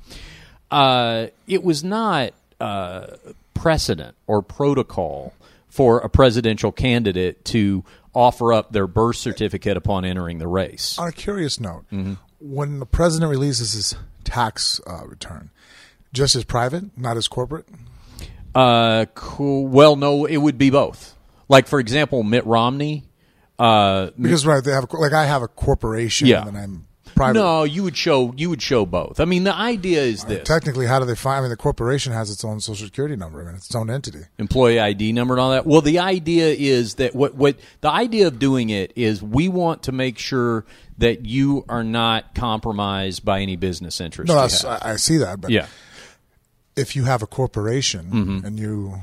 Uh, 0.71 1.29
it 1.47 1.65
was 1.65 1.83
not 1.83 2.35
uh, 2.61 3.07
precedent 3.55 4.15
or 4.27 4.43
protocol 4.43 5.33
for 5.71 5.99
a 6.01 6.11
presidential 6.11 6.71
candidate 6.73 7.43
to 7.47 7.83
offer 8.13 8.53
up 8.53 8.73
their 8.73 8.87
birth 8.87 9.17
certificate 9.17 9.79
upon 9.79 10.05
entering 10.05 10.37
the 10.37 10.47
race. 10.47 10.99
on 10.99 11.09
a 11.09 11.13
curious 11.13 11.59
note, 11.59 11.87
Mm-hmm. 11.91 12.15
when 12.41 12.81
the 12.81 12.87
president 12.87 13.31
releases 13.31 13.73
his 13.73 13.95
tax 14.25 14.79
uh, 14.87 15.07
return, 15.07 15.49
just 16.13 16.37
as 16.37 16.45
private, 16.45 16.85
not 16.99 17.17
as 17.17 17.29
corporate. 17.29 17.67
Uh, 18.55 19.07
cool. 19.15 19.67
Well, 19.67 19.97
no, 19.97 20.27
it 20.27 20.37
would 20.37 20.59
be 20.59 20.69
both. 20.69 21.15
Like 21.49 21.67
for 21.67 21.81
example, 21.81 22.23
Mitt 22.23 22.45
Romney. 22.45 23.05
Uh, 23.59 24.11
Because 24.21 24.45
right, 24.47 24.63
they 24.63 24.73
have 24.73 24.85
a, 24.93 24.97
like 24.97 25.13
I 25.13 25.25
have 25.27 25.43
a 25.43 25.49
corporation, 25.49 26.27
Yeah. 26.29 26.47
and 26.47 26.57
I'm 26.59 26.87
private. 27.15 27.39
no, 27.39 27.65
you 27.65 27.83
would 27.83 27.97
show 27.97 28.35
you 28.37 28.51
would 28.51 28.61
show 28.61 28.85
both. 28.85 29.19
I 29.21 29.25
mean, 29.25 29.45
the 29.45 29.55
idea 29.55 30.03
is 30.03 30.25
this: 30.25 30.47
Technically, 30.47 30.85
how 30.87 30.99
do 30.99 31.07
they 31.07 31.15
find? 31.15 31.39
I 31.39 31.41
mean, 31.41 31.51
the 31.51 31.57
corporation 31.57 32.13
has 32.13 32.31
its 32.31 32.45
own 32.45 32.61
social 32.61 32.87
security 32.87 33.17
number. 33.17 33.41
I 33.41 33.45
mean, 33.47 33.55
it's 33.55 33.67
its 33.67 33.75
own 33.75 33.89
entity. 33.89 34.25
employee 34.39 34.79
ID 34.79 35.13
number 35.13 35.33
and 35.35 35.41
all 35.41 35.51
that. 35.53 35.65
Well, 35.67 35.81
the 35.81 35.99
idea 36.01 36.49
is 36.49 36.97
that 36.97 37.15
what 37.15 37.35
what 37.35 37.57
the 37.81 37.91
idea 37.91 38.27
of 38.27 38.39
doing 38.39 38.69
it 38.69 38.93
is 38.97 39.23
we 39.23 39.49
want 39.49 39.85
to 39.85 39.93
make 39.93 40.19
sure 40.19 40.67
that 40.99 41.25
you 41.25 41.65
are 41.69 41.85
not 41.85 42.35
compromised 42.35 43.25
by 43.25 43.41
any 43.41 43.57
business 43.57 44.01
interest. 44.01 44.29
No. 44.29 44.69
I, 44.71 44.93
I 44.93 44.97
see 44.97 45.17
that. 45.19 45.41
But 45.41 45.51
yeah. 45.51 45.67
if 46.77 46.95
you 46.97 47.05
have 47.05 47.23
a 47.23 47.27
corporation 47.27 48.07
Mm-hmm. 48.13 48.47
and 48.47 48.59
you 48.59 49.01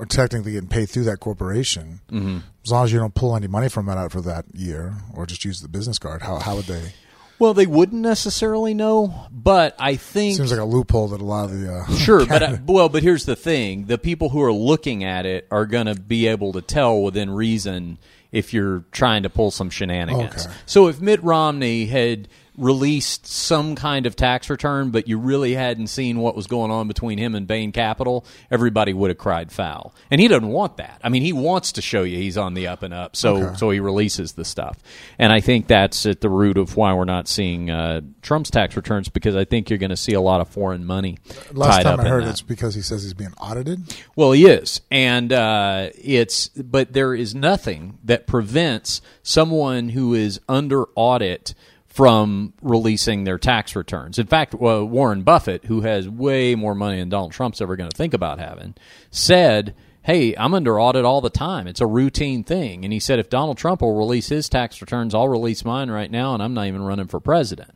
are 0.00 0.06
technically 0.06 0.52
getting 0.52 0.68
paid 0.68 0.88
through 0.88 1.04
that 1.04 1.20
corporation, 1.20 2.00
Mm-hmm. 2.10 2.38
as 2.64 2.70
long 2.72 2.84
as 2.84 2.92
you 2.92 2.98
don't 2.98 3.14
pull 3.14 3.36
any 3.36 3.46
money 3.46 3.68
from 3.68 3.88
it 3.88 3.96
out 3.96 4.12
for 4.12 4.20
that 4.22 4.44
year 4.54 4.94
or 5.14 5.26
just 5.26 5.44
use 5.44 5.60
the 5.60 5.68
business 5.68 5.98
card, 5.98 6.22
how 6.22 6.38
how 6.38 6.56
would 6.56 6.64
they? 6.66 6.92
Well, 7.38 7.54
they 7.54 7.66
wouldn't 7.66 8.02
necessarily 8.02 8.74
know, 8.74 9.26
but 9.30 9.74
I 9.78 9.96
think 9.96 10.36
Seems 10.36 10.50
like 10.50 10.60
a 10.60 10.64
loophole 10.64 11.08
that 11.08 11.22
a 11.22 11.24
lot 11.24 11.44
of 11.46 11.58
the 11.58 11.72
uh, 11.74 11.86
Sure, 11.96 12.26
but 12.26 12.42
uh, 12.42 12.56
well, 12.66 12.88
but 12.90 13.02
here's 13.02 13.24
the 13.24 13.36
thing: 13.36 13.86
the 13.86 13.96
people 13.98 14.28
who 14.28 14.42
are 14.42 14.52
looking 14.52 15.04
at 15.04 15.24
it 15.26 15.46
are 15.50 15.64
going 15.64 15.86
to 15.86 15.94
be 15.94 16.26
able 16.26 16.52
to 16.52 16.60
tell 16.60 17.00
within 17.02 17.30
reason 17.30 17.96
if 18.30 18.52
you're 18.52 18.84
trying 18.92 19.22
to 19.24 19.30
pull 19.30 19.50
some 19.50 19.70
shenanigans. 19.70 20.46
Okay. 20.46 20.54
So 20.66 20.88
if 20.88 21.00
Mitt 21.00 21.22
Romney 21.24 21.86
had 21.86 22.28
released 22.60 23.26
some 23.26 23.74
kind 23.74 24.06
of 24.06 24.14
tax 24.14 24.50
return, 24.50 24.90
but 24.90 25.08
you 25.08 25.18
really 25.18 25.54
hadn't 25.54 25.86
seen 25.86 26.18
what 26.18 26.36
was 26.36 26.46
going 26.46 26.70
on 26.70 26.86
between 26.86 27.18
him 27.18 27.34
and 27.34 27.46
Bain 27.46 27.72
Capital, 27.72 28.24
everybody 28.50 28.92
would 28.92 29.10
have 29.10 29.18
cried 29.18 29.50
foul. 29.50 29.94
And 30.10 30.20
he 30.20 30.28
doesn't 30.28 30.48
want 30.48 30.76
that. 30.76 31.00
I 31.02 31.08
mean, 31.08 31.22
he 31.22 31.32
wants 31.32 31.72
to 31.72 31.82
show 31.82 32.02
you 32.02 32.18
he's 32.18 32.36
on 32.36 32.54
the 32.54 32.66
up 32.68 32.82
and 32.82 32.92
up, 32.92 33.16
so 33.16 33.36
Okay. 33.36 33.56
so 33.56 33.70
he 33.70 33.80
releases 33.80 34.32
the 34.32 34.44
stuff. 34.44 34.78
And 35.18 35.32
I 35.32 35.40
think 35.40 35.66
that's 35.66 36.04
at 36.04 36.20
the 36.20 36.28
root 36.28 36.58
of 36.58 36.76
why 36.76 36.92
we're 36.92 37.04
not 37.06 37.26
seeing 37.28 37.70
uh, 37.70 38.02
Trump's 38.22 38.50
tax 38.50 38.76
returns 38.76 39.08
because 39.08 39.34
I 39.34 39.44
think 39.44 39.70
you're 39.70 39.78
going 39.78 39.90
to 39.90 39.96
see 39.96 40.12
a 40.12 40.20
lot 40.20 40.40
of 40.40 40.48
foreign 40.48 40.84
money 40.84 41.18
Last 41.52 41.76
tied 41.76 41.82
time 41.84 42.00
up 42.00 42.06
I 42.06 42.08
heard 42.08 42.24
it's 42.24 42.42
because 42.42 42.74
he 42.74 42.82
says 42.82 43.02
he's 43.02 43.14
being 43.14 43.32
audited. 43.40 43.80
Well, 44.16 44.32
he 44.32 44.46
is, 44.46 44.82
and 44.90 45.32
uh, 45.32 45.88
it's 45.94 46.48
but 46.48 46.92
there 46.92 47.14
is 47.14 47.34
nothing 47.34 47.98
that 48.04 48.26
prevents 48.26 49.00
someone 49.22 49.90
who 49.90 50.12
is 50.14 50.40
under 50.48 50.84
audit 50.94 51.54
from 51.90 52.54
releasing 52.62 53.24
their 53.24 53.36
tax 53.36 53.76
returns. 53.76 54.18
In 54.18 54.26
fact, 54.26 54.54
uh, 54.54 54.86
Warren 54.86 55.22
Buffett, 55.22 55.66
who 55.66 55.82
has 55.82 56.08
way 56.08 56.54
more 56.54 56.74
money 56.74 57.00
than 57.00 57.10
Donald 57.10 57.32
Trump's 57.32 57.60
ever 57.60 57.76
going 57.76 57.90
to 57.90 57.96
think 57.96 58.14
about 58.14 58.38
having, 58.38 58.74
said. 59.10 59.74
Hey, 60.02 60.34
I'm 60.34 60.54
under 60.54 60.80
audit 60.80 61.04
all 61.04 61.20
the 61.20 61.28
time. 61.28 61.66
It's 61.66 61.82
a 61.82 61.86
routine 61.86 62.42
thing. 62.42 62.84
And 62.84 62.92
he 62.92 62.98
said, 62.98 63.18
if 63.18 63.28
Donald 63.28 63.58
Trump 63.58 63.82
will 63.82 63.98
release 63.98 64.28
his 64.28 64.48
tax 64.48 64.80
returns, 64.80 65.14
I'll 65.14 65.28
release 65.28 65.62
mine 65.62 65.90
right 65.90 66.10
now, 66.10 66.32
and 66.32 66.42
I'm 66.42 66.54
not 66.54 66.68
even 66.68 66.82
running 66.82 67.06
for 67.06 67.20
president. 67.20 67.72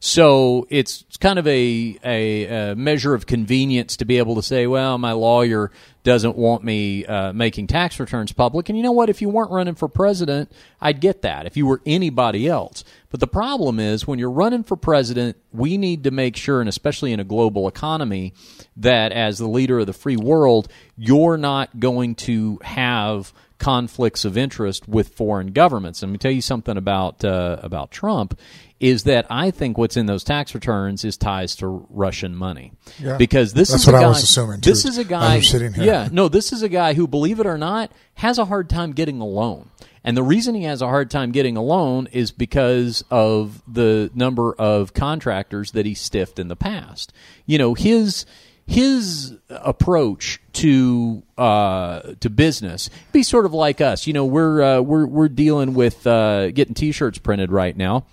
So 0.00 0.66
it's 0.70 1.04
kind 1.20 1.38
of 1.38 1.46
a, 1.46 1.98
a, 2.04 2.70
a 2.70 2.76
measure 2.76 3.14
of 3.14 3.26
convenience 3.26 3.96
to 3.96 4.04
be 4.04 4.18
able 4.18 4.36
to 4.36 4.42
say, 4.42 4.66
well, 4.66 4.98
my 4.98 5.12
lawyer 5.12 5.70
doesn't 6.04 6.36
want 6.36 6.64
me 6.64 7.04
uh, 7.04 7.32
making 7.32 7.66
tax 7.66 7.98
returns 7.98 8.32
public. 8.32 8.68
And 8.68 8.78
you 8.78 8.84
know 8.84 8.92
what? 8.92 9.10
If 9.10 9.20
you 9.20 9.28
weren't 9.28 9.50
running 9.50 9.74
for 9.74 9.88
president, 9.88 10.50
I'd 10.80 11.00
get 11.00 11.22
that. 11.22 11.46
If 11.46 11.56
you 11.56 11.66
were 11.66 11.82
anybody 11.84 12.46
else. 12.46 12.84
But 13.10 13.20
the 13.20 13.26
problem 13.26 13.80
is 13.80 14.06
when 14.06 14.18
you're 14.18 14.30
running 14.30 14.62
for 14.62 14.76
president, 14.76 15.36
we 15.52 15.76
need 15.76 16.04
to 16.04 16.10
make 16.10 16.36
sure, 16.36 16.60
and 16.60 16.68
especially 16.68 17.12
in 17.12 17.20
a 17.20 17.24
global 17.24 17.66
economy, 17.68 18.32
that 18.76 19.12
as 19.12 19.38
the 19.38 19.48
leader 19.48 19.80
of 19.80 19.86
the 19.86 19.92
free 19.92 20.16
world, 20.16 20.68
you're 20.96 21.36
not 21.36 21.80
going 21.80 22.14
to 22.14 22.58
have 22.62 23.32
conflicts 23.58 24.24
of 24.24 24.38
interest 24.38 24.88
with 24.88 25.08
foreign 25.08 25.48
governments. 25.48 26.00
Let 26.00 26.10
me 26.10 26.18
tell 26.18 26.30
you 26.30 26.40
something 26.40 26.76
about 26.76 27.24
uh, 27.24 27.58
about 27.62 27.90
Trump 27.90 28.38
is 28.80 29.04
that 29.04 29.26
I 29.28 29.50
think 29.50 29.76
what's 29.76 29.96
in 29.96 30.06
those 30.06 30.22
tax 30.22 30.54
returns 30.54 31.04
is 31.04 31.16
ties 31.16 31.56
to 31.56 31.66
Russian 31.90 32.34
money. 32.34 32.72
Yeah. 32.98 33.16
Because 33.16 33.52
this 33.52 33.70
That's 33.70 33.82
is 33.82 33.88
a 33.88 33.92
what 33.92 33.98
I 33.98 34.02
guy, 34.02 34.08
was 34.08 34.22
assuming, 34.22 34.60
too, 34.60 34.70
This 34.70 34.84
is 34.84 34.98
a 34.98 35.04
guy. 35.04 35.40
Sitting 35.40 35.72
here. 35.72 35.84
Yeah, 35.84 36.08
no, 36.12 36.28
this 36.28 36.52
is 36.52 36.62
a 36.62 36.68
guy 36.68 36.94
who, 36.94 37.08
believe 37.08 37.40
it 37.40 37.46
or 37.46 37.58
not, 37.58 37.90
has 38.14 38.38
a 38.38 38.44
hard 38.44 38.68
time 38.70 38.92
getting 38.92 39.20
a 39.20 39.26
loan. 39.26 39.70
And 40.04 40.16
the 40.16 40.22
reason 40.22 40.54
he 40.54 40.62
has 40.62 40.80
a 40.80 40.86
hard 40.86 41.10
time 41.10 41.32
getting 41.32 41.56
a 41.56 41.62
loan 41.62 42.08
is 42.12 42.30
because 42.30 43.04
of 43.10 43.62
the 43.66 44.10
number 44.14 44.54
of 44.54 44.94
contractors 44.94 45.72
that 45.72 45.84
he 45.84 45.94
stiffed 45.94 46.38
in 46.38 46.48
the 46.48 46.56
past. 46.56 47.12
You 47.46 47.58
know, 47.58 47.74
his 47.74 48.24
his 48.66 49.34
approach 49.48 50.40
to 50.52 51.22
uh, 51.36 52.14
to 52.20 52.30
business 52.30 52.90
be 53.12 53.22
sort 53.22 53.44
of 53.44 53.52
like 53.52 53.80
us. 53.80 54.06
You 54.06 54.12
know, 54.12 54.24
we're 54.24 54.62
uh, 54.62 54.80
we're 54.80 55.06
we're 55.06 55.28
dealing 55.28 55.74
with 55.74 56.06
uh, 56.06 56.52
getting 56.52 56.74
T-shirts 56.74 57.18
printed 57.18 57.50
right 57.50 57.76
now. 57.76 58.06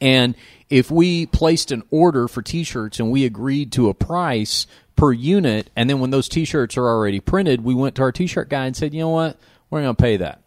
And 0.00 0.34
if 0.68 0.90
we 0.90 1.26
placed 1.26 1.72
an 1.72 1.82
order 1.90 2.26
for 2.28 2.42
T-shirts 2.42 2.98
and 3.00 3.10
we 3.10 3.24
agreed 3.24 3.72
to 3.72 3.88
a 3.88 3.94
price 3.94 4.66
per 4.96 5.12
unit, 5.12 5.70
and 5.76 5.88
then 5.90 6.00
when 6.00 6.10
those 6.10 6.28
T-shirts 6.28 6.76
are 6.76 6.86
already 6.86 7.20
printed, 7.20 7.64
we 7.64 7.74
went 7.74 7.94
to 7.96 8.02
our 8.02 8.12
T-shirt 8.12 8.48
guy 8.48 8.66
and 8.66 8.76
said, 8.76 8.94
"You 8.94 9.00
know 9.00 9.08
what? 9.10 9.36
We're 9.70 9.82
going 9.82 9.94
to 9.96 10.02
pay 10.02 10.16
that. 10.18 10.40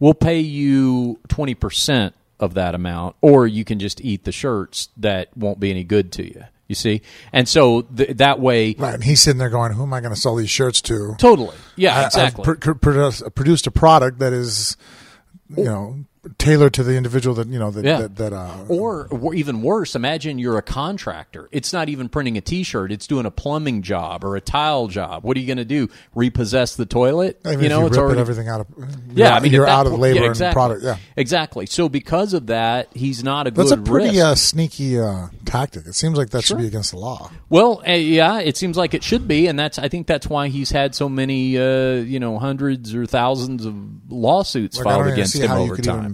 We'll 0.00 0.14
pay 0.14 0.40
you 0.40 1.18
twenty 1.28 1.54
percent 1.54 2.14
of 2.40 2.54
that 2.54 2.74
amount, 2.74 3.16
or 3.20 3.46
you 3.46 3.64
can 3.64 3.78
just 3.78 4.00
eat 4.00 4.24
the 4.24 4.32
shirts 4.32 4.88
that 4.96 5.34
won't 5.36 5.60
be 5.60 5.70
any 5.70 5.84
good 5.84 6.12
to 6.12 6.24
you." 6.24 6.44
You 6.66 6.74
see, 6.74 7.02
and 7.30 7.46
so 7.46 7.82
th- 7.82 8.16
that 8.16 8.40
way, 8.40 8.74
Right, 8.78 8.94
and 8.94 9.04
he's 9.04 9.20
sitting 9.20 9.38
there 9.38 9.50
going, 9.50 9.72
"Who 9.72 9.82
am 9.82 9.92
I 9.92 10.00
going 10.00 10.14
to 10.14 10.20
sell 10.20 10.34
these 10.34 10.48
shirts 10.50 10.80
to?" 10.82 11.14
totally, 11.18 11.54
yeah, 11.76 11.94
I- 11.94 11.98
I've 12.00 12.06
exactly. 12.06 12.44
pr- 12.44 12.74
pr- 12.74 13.28
produced 13.30 13.66
a 13.66 13.70
product 13.70 14.18
that 14.20 14.32
is, 14.32 14.76
you 15.54 15.64
know, 15.64 16.04
tailored 16.38 16.74
to 16.74 16.82
the 16.82 16.96
individual 16.96 17.34
that 17.36 17.48
you 17.48 17.58
know 17.58 17.70
that 17.70 17.84
Yeah. 17.84 18.02
that, 18.02 18.16
that 18.16 18.32
uh, 18.32 18.64
Or, 18.68 19.08
or 19.10 19.34
even 19.34 19.62
worse, 19.62 19.94
imagine 19.94 20.38
you're 20.38 20.58
a 20.58 20.62
contractor. 20.62 21.48
It's 21.52 21.72
not 21.72 21.88
even 21.88 22.08
printing 22.08 22.36
a 22.36 22.40
T-shirt; 22.40 22.92
it's 22.92 23.06
doing 23.06 23.26
a 23.26 23.30
plumbing 23.30 23.82
job 23.82 24.24
or 24.24 24.36
a 24.36 24.40
tile 24.40 24.86
job. 24.88 25.22
What 25.24 25.36
are 25.36 25.40
you 25.40 25.46
going 25.46 25.58
to 25.58 25.64
do? 25.64 25.88
Repossess 26.14 26.76
the 26.76 26.86
toilet? 26.86 27.40
I 27.44 27.50
mean, 27.50 27.60
you 27.64 27.68
know, 27.68 27.80
you 27.80 27.86
it's 27.88 27.98
already 27.98 28.20
everything 28.20 28.48
out 28.48 28.60
of 28.60 28.66
yeah. 28.78 28.86
you're- 29.14 29.28
I 29.28 29.40
mean, 29.40 29.52
you're 29.52 29.66
out 29.66 29.86
of 29.86 29.92
labor 29.92 30.20
yeah, 30.20 30.28
exactly. 30.30 30.46
and 30.46 30.54
product. 30.54 30.82
Yeah, 30.84 30.96
exactly. 31.16 31.66
So 31.66 31.88
because 31.88 32.34
of 32.34 32.46
that, 32.46 32.88
he's 32.94 33.22
not 33.22 33.46
a 33.46 33.50
that's 33.50 33.70
good 33.70 33.78
a 33.80 33.82
pretty 33.82 34.20
uh, 34.20 34.34
sneaky 34.34 34.98
uh, 34.98 35.28
tactic. 35.44 35.86
It 35.86 35.94
seems 35.94 36.16
like 36.16 36.30
that 36.30 36.44
should 36.44 36.58
be 36.58 36.66
against 36.66 36.92
the 36.92 36.98
law. 36.98 37.30
Well, 37.48 37.82
uh, 37.86 37.92
yeah, 37.92 38.40
it 38.40 38.56
seems 38.56 38.76
like 38.76 38.94
it 38.94 39.02
should 39.02 39.28
be, 39.28 39.46
and 39.46 39.58
that's 39.58 39.78
I 39.78 39.88
think 39.88 40.06
that's 40.06 40.26
why 40.26 40.48
he's 40.48 40.70
had 40.70 40.94
so 40.94 41.08
many, 41.08 41.58
uh, 41.58 41.96
you 41.96 42.18
know, 42.20 42.38
hundreds 42.38 42.94
or 42.94 43.06
thousands 43.06 43.64
of 43.64 43.74
lawsuits 44.08 44.76
Like, 44.78 44.84
filed 44.84 45.06
against 45.08 45.36
him 45.36 45.50
over 45.50 45.76
time. 45.76 46.13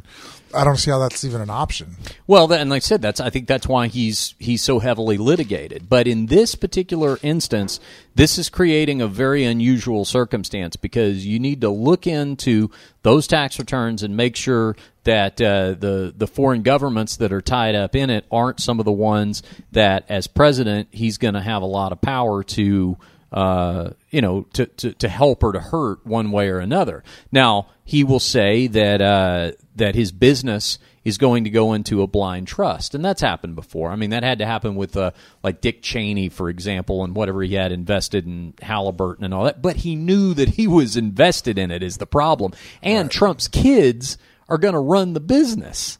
I 0.52 0.64
don't 0.64 0.76
see 0.76 0.90
how 0.90 0.98
that's 0.98 1.24
even 1.24 1.40
an 1.40 1.50
option. 1.50 1.96
Well, 2.26 2.52
and 2.52 2.70
like 2.70 2.82
I 2.82 2.84
said, 2.84 3.00
that's 3.02 3.20
I 3.20 3.30
think 3.30 3.46
that's 3.46 3.68
why 3.68 3.86
he's 3.86 4.34
he's 4.38 4.62
so 4.62 4.80
heavily 4.80 5.16
litigated. 5.16 5.88
But 5.88 6.08
in 6.08 6.26
this 6.26 6.54
particular 6.54 7.18
instance, 7.22 7.78
this 8.14 8.36
is 8.36 8.48
creating 8.48 9.00
a 9.00 9.06
very 9.06 9.44
unusual 9.44 10.04
circumstance 10.04 10.74
because 10.76 11.24
you 11.24 11.38
need 11.38 11.60
to 11.60 11.70
look 11.70 12.06
into 12.06 12.70
those 13.02 13.26
tax 13.26 13.58
returns 13.58 14.02
and 14.02 14.16
make 14.16 14.34
sure 14.34 14.74
that 15.04 15.40
uh, 15.40 15.74
the 15.78 16.12
the 16.16 16.26
foreign 16.26 16.62
governments 16.62 17.16
that 17.16 17.32
are 17.32 17.40
tied 17.42 17.76
up 17.76 17.94
in 17.94 18.10
it 18.10 18.24
aren't 18.30 18.60
some 18.60 18.80
of 18.80 18.84
the 18.84 18.92
ones 18.92 19.42
that, 19.70 20.04
as 20.08 20.26
president, 20.26 20.88
he's 20.90 21.18
going 21.18 21.34
to 21.34 21.40
have 21.40 21.62
a 21.62 21.66
lot 21.66 21.92
of 21.92 22.00
power 22.00 22.42
to 22.42 22.96
uh, 23.32 23.90
you 24.10 24.20
know, 24.20 24.42
to, 24.52 24.66
to, 24.66 24.92
to 24.94 25.08
help 25.08 25.42
or 25.42 25.52
to 25.52 25.60
hurt 25.60 26.04
one 26.06 26.32
way 26.32 26.48
or 26.48 26.58
another. 26.58 27.04
Now, 27.30 27.68
he 27.84 28.04
will 28.04 28.20
say 28.20 28.66
that 28.68 29.00
uh, 29.00 29.52
that 29.76 29.94
his 29.94 30.12
business 30.12 30.78
is 31.02 31.16
going 31.16 31.44
to 31.44 31.50
go 31.50 31.72
into 31.72 32.02
a 32.02 32.06
blind 32.06 32.46
trust, 32.46 32.94
and 32.94 33.04
that's 33.04 33.22
happened 33.22 33.54
before. 33.54 33.90
I 33.90 33.96
mean, 33.96 34.10
that 34.10 34.22
had 34.22 34.38
to 34.40 34.46
happen 34.46 34.74
with 34.74 34.96
uh, 34.96 35.12
like 35.42 35.60
Dick 35.60 35.82
Cheney, 35.82 36.28
for 36.28 36.48
example, 36.48 37.04
and 37.04 37.14
whatever 37.14 37.42
he 37.42 37.54
had 37.54 37.72
invested 37.72 38.26
in 38.26 38.54
Halliburton 38.60 39.24
and 39.24 39.32
all 39.32 39.44
that. 39.44 39.62
But 39.62 39.76
he 39.76 39.96
knew 39.96 40.34
that 40.34 40.50
he 40.50 40.66
was 40.66 40.96
invested 40.96 41.58
in 41.58 41.70
it 41.70 41.82
is 41.82 41.96
the 41.96 42.06
problem, 42.06 42.52
and 42.82 43.10
Trump's 43.10 43.48
kids 43.48 44.18
are 44.48 44.58
going 44.58 44.74
to 44.74 44.80
run 44.80 45.14
the 45.14 45.20
business. 45.20 45.98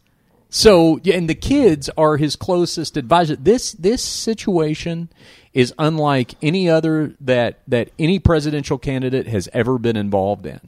So, 0.50 0.98
and 1.04 1.30
the 1.30 1.34
kids 1.36 1.88
are 1.96 2.16
his 2.16 2.34
closest 2.34 2.96
advisor. 2.96 3.36
This 3.36 3.72
this 3.72 4.02
situation 4.02 5.08
is 5.54 5.72
unlike 5.78 6.34
any 6.42 6.68
other 6.68 7.14
that 7.20 7.60
that 7.68 7.90
any 8.00 8.18
presidential 8.18 8.76
candidate 8.76 9.28
has 9.28 9.48
ever 9.52 9.78
been 9.78 9.96
involved 9.96 10.46
in. 10.46 10.60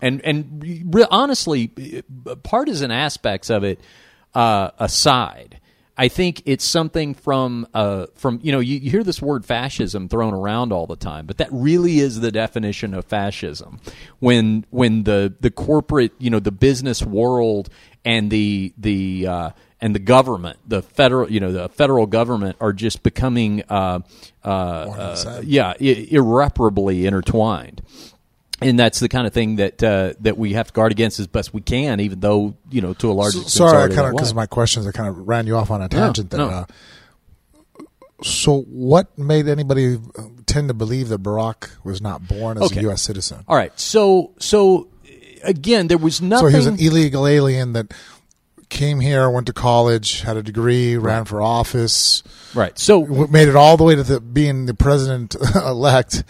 And 0.00 0.20
and 0.24 0.94
re- 0.94 1.06
honestly, 1.10 2.02
partisan 2.44 2.92
aspects 2.92 3.50
of 3.50 3.64
it 3.64 3.80
uh, 4.32 4.70
aside, 4.78 5.58
I 5.98 6.08
think 6.08 6.42
it's 6.44 6.64
something 6.64 7.14
from 7.14 7.66
uh, 7.72 8.06
from 8.16 8.38
you 8.42 8.52
know 8.52 8.60
you, 8.60 8.76
you 8.78 8.90
hear 8.90 9.02
this 9.02 9.22
word 9.22 9.44
fascism 9.46 10.08
thrown 10.08 10.34
around 10.34 10.72
all 10.72 10.86
the 10.86 10.96
time, 10.96 11.26
but 11.26 11.38
that 11.38 11.48
really 11.50 11.98
is 12.00 12.20
the 12.20 12.30
definition 12.30 12.92
of 12.94 13.04
fascism. 13.06 13.80
When 14.18 14.66
when 14.70 15.04
the 15.04 15.34
the 15.40 15.50
corporate 15.50 16.12
you 16.18 16.28
know 16.30 16.40
the 16.40 16.52
business 16.52 17.02
world 17.02 17.70
and 18.04 18.30
the 18.30 18.74
the 18.76 19.26
uh, 19.26 19.50
and 19.80 19.94
the 19.94 19.98
government, 20.00 20.58
the 20.66 20.82
federal 20.82 21.30
you 21.30 21.40
know 21.40 21.52
the 21.52 21.68
federal 21.70 22.06
government 22.06 22.56
are 22.60 22.72
just 22.74 23.02
becoming 23.02 23.62
uh, 23.70 24.00
uh, 24.44 24.48
uh, 25.26 25.40
yeah 25.44 25.74
i- 25.80 26.08
irreparably 26.10 27.06
intertwined 27.06 27.80
and 28.60 28.78
that's 28.78 29.00
the 29.00 29.08
kind 29.08 29.26
of 29.26 29.32
thing 29.32 29.56
that 29.56 29.82
uh, 29.82 30.14
that 30.20 30.38
we 30.38 30.54
have 30.54 30.68
to 30.68 30.72
guard 30.72 30.92
against 30.92 31.20
as 31.20 31.26
best 31.26 31.52
we 31.52 31.60
can, 31.60 32.00
even 32.00 32.20
though 32.20 32.54
you 32.70 32.80
know 32.80 32.94
to 32.94 33.10
a 33.10 33.12
large 33.12 33.34
extent. 33.34 33.50
Sorry, 33.50 33.82
I 33.84 33.88
kind 33.94 34.06
of 34.08 34.12
because 34.12 34.34
my 34.34 34.46
questions 34.46 34.86
I 34.86 34.92
kind 34.92 35.08
of 35.08 35.28
ran 35.28 35.46
you 35.46 35.56
off 35.56 35.70
on 35.70 35.82
a 35.82 35.88
tangent 35.88 36.30
there. 36.30 36.38
no. 36.40 36.48
Uh, 36.48 36.64
so, 38.22 38.62
what 38.62 39.16
made 39.18 39.46
anybody 39.46 39.96
uh, 40.18 40.22
tend 40.46 40.68
to 40.68 40.74
believe 40.74 41.10
that 41.10 41.22
Barack 41.22 41.68
was 41.84 42.00
not 42.00 42.26
born 42.26 42.56
as 42.56 42.64
Okay. 42.70 42.80
a 42.80 42.82
U.S. 42.84 43.02
citizen? 43.02 43.44
All 43.46 43.56
right, 43.56 43.78
so 43.78 44.32
so 44.38 44.88
again, 45.44 45.88
there 45.88 45.98
was 45.98 46.22
nothing. 46.22 46.46
So 46.46 46.50
he 46.50 46.56
was 46.56 46.66
an 46.66 46.78
illegal 46.80 47.26
alien 47.26 47.74
that 47.74 47.92
came 48.70 49.00
here, 49.00 49.28
went 49.30 49.46
to 49.48 49.52
college, 49.52 50.22
had 50.22 50.36
a 50.38 50.42
degree, 50.42 50.96
ran 50.96 51.26
for 51.26 51.42
office, 51.42 52.22
right. 52.54 52.76
So 52.78 53.04
made 53.26 53.48
it 53.48 53.54
all 53.56 53.76
the 53.76 53.84
way 53.84 53.94
to 53.96 54.02
the, 54.02 54.18
being 54.20 54.64
the 54.64 54.74
president 54.74 55.36
elect, 55.54 56.24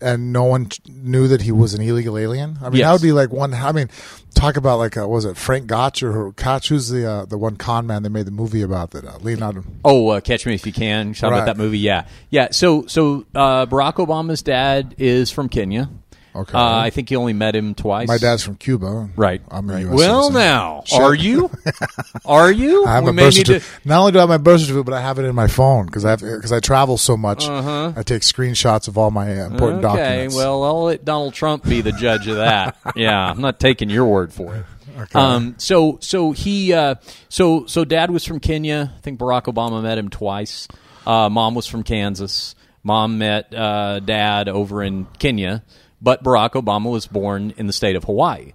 and 0.00 0.32
no 0.32 0.44
one 0.44 0.68
knew 0.88 1.28
that 1.28 1.42
he 1.42 1.52
was 1.52 1.74
an 1.74 1.80
illegal 1.82 2.16
alien. 2.18 2.58
I 2.62 2.70
mean, 2.70 2.82
that 2.82 2.92
would 2.92 3.02
be 3.02 3.12
like 3.12 3.30
one. 3.30 3.52
I 3.54 3.72
mean, 3.72 3.88
talk 4.34 4.56
about 4.56 4.78
like 4.78 4.96
uh, 4.96 5.06
was 5.08 5.24
it 5.24 5.36
Frank 5.36 5.66
Gotch 5.66 6.02
or 6.02 6.32
Koch? 6.32 6.66
Who's 6.68 6.88
the 6.88 7.08
uh, 7.10 7.24
the 7.26 7.38
one 7.38 7.56
con 7.56 7.86
man 7.86 8.02
they 8.02 8.08
made 8.08 8.26
the 8.26 8.30
movie 8.30 8.62
about 8.62 8.90
that? 8.92 9.04
Uh, 9.04 9.18
Leonardo. 9.20 9.64
Oh, 9.84 10.08
uh, 10.08 10.20
Catch 10.20 10.46
Me 10.46 10.54
If 10.54 10.66
You 10.66 10.72
Can. 10.72 11.12
Talking 11.14 11.30
Right. 11.30 11.38
about 11.38 11.46
that 11.46 11.56
movie? 11.56 11.78
Yeah, 11.78 12.06
yeah. 12.30 12.48
So, 12.50 12.86
so 12.86 13.24
uh, 13.34 13.66
Barack 13.66 13.94
Obama's 13.94 14.42
dad 14.42 14.94
is 14.98 15.30
from 15.30 15.48
Kenya, 15.48 15.90
Okay. 16.34 16.56
Uh, 16.56 16.78
I 16.78 16.90
think 16.90 17.10
you 17.10 17.18
only 17.18 17.32
met 17.32 17.56
him 17.56 17.74
twice. 17.74 18.06
My 18.06 18.18
dad's 18.18 18.44
from 18.44 18.54
Cuba. 18.56 19.10
Right. 19.16 19.42
I'm 19.50 19.68
a 19.68 19.72
right. 19.72 19.80
U.S. 19.82 19.94
well, 19.94 20.22
citizen. 20.24 20.40
now, 20.42 20.82
Shit. 20.86 21.00
are 21.00 21.14
you? 21.14 21.50
are 22.24 22.52
you? 22.52 22.84
I 22.86 22.94
have 22.94 23.04
We 23.04 23.10
a 23.10 23.12
may 23.12 23.22
birth 23.24 23.36
need 23.36 23.46
to- 23.46 23.62
Not 23.84 24.00
only 24.00 24.12
do 24.12 24.18
I 24.18 24.22
have 24.22 24.28
my 24.28 24.38
birth 24.38 24.60
certificate, 24.60 24.86
but 24.86 24.94
I 24.94 25.00
have 25.00 25.18
it 25.18 25.24
in 25.24 25.34
my 25.34 25.48
phone 25.48 25.86
because 25.86 26.04
I 26.04 26.16
because 26.16 26.52
I 26.52 26.60
travel 26.60 26.96
so 26.98 27.16
much. 27.16 27.48
Uh-huh. 27.48 27.92
I 27.96 28.02
take 28.02 28.22
screenshots 28.22 28.86
of 28.86 28.96
all 28.96 29.10
my 29.10 29.40
uh, 29.40 29.46
important 29.46 29.84
okay, 29.84 29.96
documents. 29.96 30.34
Okay. 30.34 30.44
Well, 30.44 30.62
I'll 30.64 30.84
let 30.84 31.04
Donald 31.04 31.34
Trump 31.34 31.64
be 31.64 31.80
the 31.80 31.92
judge 31.92 32.28
of 32.28 32.36
that. 32.36 32.76
yeah, 32.96 33.30
I'm 33.30 33.40
not 33.40 33.58
taking 33.58 33.90
your 33.90 34.06
word 34.06 34.32
for 34.32 34.54
it. 34.54 34.66
Um, 35.14 35.54
so 35.58 35.98
so 36.00 36.32
he 36.32 36.72
uh, 36.72 36.96
so 37.28 37.66
so 37.66 37.84
dad 37.84 38.10
was 38.10 38.24
from 38.24 38.38
Kenya. 38.38 38.92
I 38.96 39.00
think 39.00 39.18
Barack 39.18 39.44
Obama 39.44 39.82
met 39.82 39.98
him 39.98 40.10
twice. 40.10 40.68
Uh, 41.06 41.28
mom 41.28 41.54
was 41.54 41.66
from 41.66 41.82
Kansas. 41.82 42.54
Mom 42.82 43.18
met 43.18 43.54
uh, 43.54 44.00
dad 44.00 44.48
over 44.48 44.82
in 44.82 45.06
Kenya, 45.18 45.62
but 46.00 46.22
Barack 46.24 46.50
Obama 46.52 46.90
was 46.90 47.06
born 47.06 47.52
in 47.56 47.66
the 47.66 47.72
state 47.72 47.96
of 47.96 48.04
Hawaii. 48.04 48.52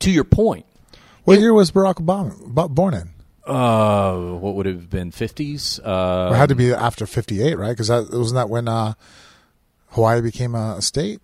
To 0.00 0.10
your 0.10 0.24
point, 0.24 0.66
what 1.24 1.38
year 1.38 1.52
was 1.52 1.70
Barack 1.70 1.94
Obama 1.94 2.34
born 2.74 2.94
in? 2.94 3.10
uh, 3.46 4.16
what 4.16 4.54
would 4.54 4.66
it 4.66 4.74
have 4.74 4.90
been 4.90 5.10
fifties? 5.10 5.78
Uh, 5.80 6.30
it 6.32 6.36
had 6.36 6.48
to 6.48 6.54
be 6.54 6.72
after 6.72 7.06
'58, 7.06 7.58
right? 7.58 7.70
Because 7.70 7.88
that 7.88 8.08
wasn't 8.10 8.36
that 8.36 8.48
when 8.48 8.68
uh, 8.68 8.94
Hawaii 9.90 10.20
became 10.20 10.54
a 10.54 10.80
state. 10.80 11.20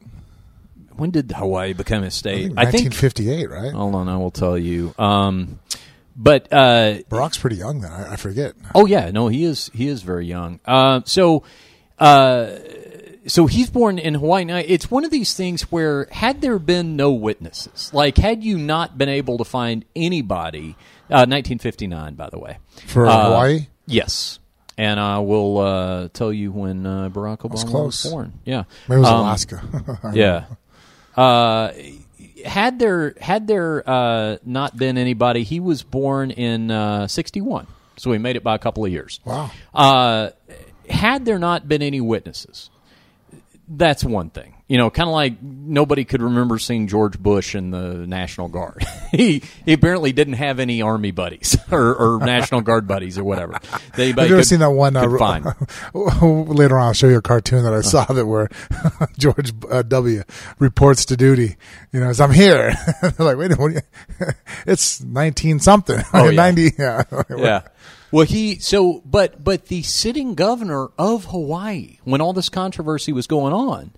when 0.96 1.10
did 1.10 1.32
Hawaii 1.32 1.72
become 1.72 2.02
a 2.02 2.10
state? 2.10 2.52
I 2.56 2.70
think 2.70 2.92
1958, 2.92 3.50
right? 3.50 3.72
Hold 3.72 3.94
on, 3.94 4.08
I 4.08 4.16
will 4.18 4.30
tell 4.30 4.58
you. 4.58 4.94
Um, 4.98 5.58
but 6.16 6.52
uh, 6.52 6.98
Barack's 7.08 7.38
pretty 7.38 7.56
young 7.56 7.80
then. 7.80 7.92
I, 7.92 8.12
I 8.12 8.16
forget. 8.16 8.54
oh 8.74 8.84
yeah, 8.86 9.10
no, 9.10 9.28
he 9.28 9.44
is 9.44 9.70
he 9.72 9.88
is 9.88 10.02
very 10.02 10.26
young. 10.26 10.60
Uh, 10.66 11.00
so, 11.06 11.42
uh, 11.98 12.50
so 13.26 13.46
he's 13.46 13.70
born 13.70 13.98
in 13.98 14.14
Hawaii. 14.14 14.44
Now, 14.44 14.56
it's 14.58 14.90
one 14.90 15.04
of 15.04 15.10
these 15.10 15.34
things 15.34 15.62
where 15.70 16.06
had 16.10 16.40
there 16.40 16.58
been 16.58 16.96
no 16.96 17.10
witnesses, 17.12 17.90
like 17.92 18.16
had 18.18 18.42
you 18.44 18.58
not 18.58 18.96
been 18.98 19.08
able 19.08 19.38
to 19.38 19.44
find 19.44 19.84
anybody, 19.94 20.76
uh, 21.10 21.26
1959, 21.28 22.14
by 22.14 22.28
the 22.30 22.38
way, 22.38 22.58
For 22.86 23.06
Uh, 23.06 23.24
Hawaii? 23.24 23.66
yes. 23.86 24.38
And 24.78 24.98
I 24.98 25.18
will 25.18 25.58
uh, 25.58 26.08
tell 26.14 26.32
you 26.32 26.52
when 26.52 26.86
uh, 26.86 27.10
Barack 27.10 27.38
Obama 27.40 27.50
was 27.52 27.64
close. 27.64 28.06
born. 28.10 28.32
Yeah, 28.46 28.64
Maybe 28.88 28.96
it 28.98 29.00
was 29.00 29.08
Um, 29.08 29.20
Alaska. 29.20 30.10
yeah. 30.14 30.44
Uh, 31.16 31.72
had 32.46 32.78
there 32.78 33.14
had 33.20 33.46
there 33.46 33.82
uh, 33.88 34.36
not 34.44 34.78
been 34.78 34.96
anybody, 34.96 35.42
he 35.42 35.60
was 35.60 35.82
born 35.82 36.30
in 36.30 36.70
uh, 36.70 37.06
'61, 37.08 37.66
so 37.98 38.10
he 38.12 38.18
made 38.18 38.36
it 38.36 38.42
by 38.42 38.54
a 38.54 38.58
couple 38.58 38.82
of 38.84 38.90
years. 38.90 39.20
Wow. 39.26 39.50
Uh, 39.74 40.30
had 40.88 41.26
there 41.26 41.38
not 41.38 41.68
been 41.68 41.82
any 41.82 42.00
witnesses, 42.00 42.70
that's 43.70 44.02
one 44.04 44.30
thing. 44.30 44.56
You 44.66 44.78
know, 44.78 44.90
kind 44.90 45.08
of 45.08 45.14
like 45.14 45.42
nobody 45.42 46.04
could 46.04 46.22
remember 46.22 46.58
seeing 46.58 46.86
George 46.86 47.18
Bush 47.18 47.54
in 47.54 47.70
the 47.70 48.06
National 48.06 48.48
Guard. 48.48 48.84
he 49.10 49.42
he 49.64 49.72
apparently 49.72 50.12
didn't 50.12 50.34
have 50.34 50.60
any 50.60 50.82
army 50.82 51.10
buddies 51.12 51.56
or, 51.72 51.94
or 51.94 52.24
National 52.24 52.60
Guard 52.60 52.86
buddies 52.86 53.16
or 53.18 53.24
whatever. 53.24 53.54
Have 53.72 53.98
you 53.98 54.10
ever 54.10 54.26
could- 54.28 54.46
seen 54.46 54.60
that 54.60 54.70
one? 54.70 54.96
Uh, 54.96 55.06
later 55.94 56.78
on, 56.78 56.86
I'll 56.88 56.92
show 56.92 57.08
you 57.08 57.18
a 57.18 57.22
cartoon 57.22 57.64
that 57.64 57.72
I 57.74 57.80
saw 57.80 58.04
that 58.04 58.26
where 58.26 58.48
George 59.18 59.52
uh, 59.70 59.82
W. 59.82 60.22
reports 60.58 61.04
to 61.06 61.16
duty. 61.16 61.56
You 61.92 62.00
know, 62.00 62.08
as 62.08 62.20
I'm 62.20 62.32
here. 62.32 62.74
They're 63.02 63.12
like, 63.18 63.36
wait 63.36 63.52
a 63.52 63.56
minute, 63.56 63.58
what 63.58 63.72
are 63.72 63.74
you? 63.74 64.32
it's 64.66 65.00
19 65.02 65.58
something. 65.60 66.00
Oh, 66.12 66.30
90. 66.30 66.72
Yeah. 66.78 67.04
yeah. 67.36 67.62
Well, 68.12 68.26
he 68.26 68.58
so 68.58 69.02
but 69.04 69.42
but 69.44 69.66
the 69.66 69.82
sitting 69.82 70.34
governor 70.34 70.88
of 70.98 71.26
Hawaii, 71.26 71.98
when 72.04 72.20
all 72.20 72.32
this 72.32 72.48
controversy 72.48 73.12
was 73.12 73.26
going 73.26 73.52
on, 73.52 73.92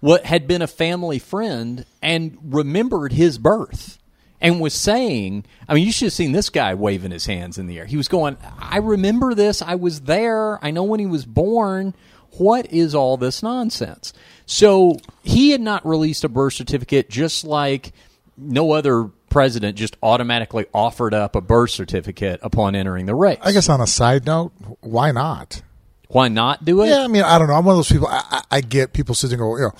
what 0.00 0.24
had 0.24 0.46
been 0.46 0.62
a 0.62 0.66
family 0.66 1.18
friend 1.18 1.84
and 2.02 2.38
remembered 2.42 3.12
his 3.12 3.36
birth 3.38 3.98
and 4.40 4.60
was 4.60 4.74
saying, 4.74 5.44
I 5.68 5.74
mean, 5.74 5.84
you 5.84 5.92
should 5.92 6.06
have 6.06 6.12
seen 6.12 6.32
this 6.32 6.48
guy 6.48 6.74
waving 6.74 7.10
his 7.10 7.26
hands 7.26 7.58
in 7.58 7.66
the 7.66 7.78
air. 7.78 7.86
He 7.86 7.96
was 7.96 8.08
going, 8.08 8.36
I 8.58 8.78
remember 8.78 9.34
this. 9.34 9.60
I 9.60 9.74
was 9.74 10.02
there. 10.02 10.64
I 10.64 10.70
know 10.70 10.84
when 10.84 11.00
he 11.00 11.06
was 11.06 11.26
born. 11.26 11.94
What 12.32 12.72
is 12.72 12.94
all 12.94 13.16
this 13.16 13.42
nonsense? 13.42 14.12
So 14.46 14.96
he 15.24 15.50
had 15.50 15.60
not 15.60 15.86
released 15.86 16.24
a 16.24 16.28
birth 16.28 16.54
certificate, 16.54 17.10
just 17.10 17.44
like 17.44 17.92
no 18.36 18.72
other 18.72 19.10
president 19.30 19.76
just 19.76 19.96
automatically 20.02 20.66
offered 20.72 21.14
up 21.14 21.36
a 21.36 21.40
birth 21.40 21.70
certificate 21.70 22.40
upon 22.42 22.74
entering 22.74 23.06
the 23.06 23.14
race. 23.14 23.38
I 23.42 23.52
guess 23.52 23.68
on 23.68 23.80
a 23.80 23.86
side 23.86 24.26
note, 24.26 24.52
why 24.80 25.12
not? 25.12 25.62
Why 26.08 26.28
not 26.28 26.64
do 26.64 26.82
it? 26.82 26.88
Yeah, 26.88 27.04
I 27.04 27.08
mean, 27.08 27.22
I 27.22 27.38
don't 27.38 27.48
know. 27.48 27.54
I'm 27.54 27.64
one 27.64 27.74
of 27.74 27.78
those 27.78 27.92
people. 27.92 28.08
I, 28.08 28.22
I, 28.30 28.42
I 28.50 28.60
get 28.60 28.92
people 28.92 29.14
sitting 29.14 29.38
go, 29.38 29.56
you 29.56 29.64
know, 29.64 29.74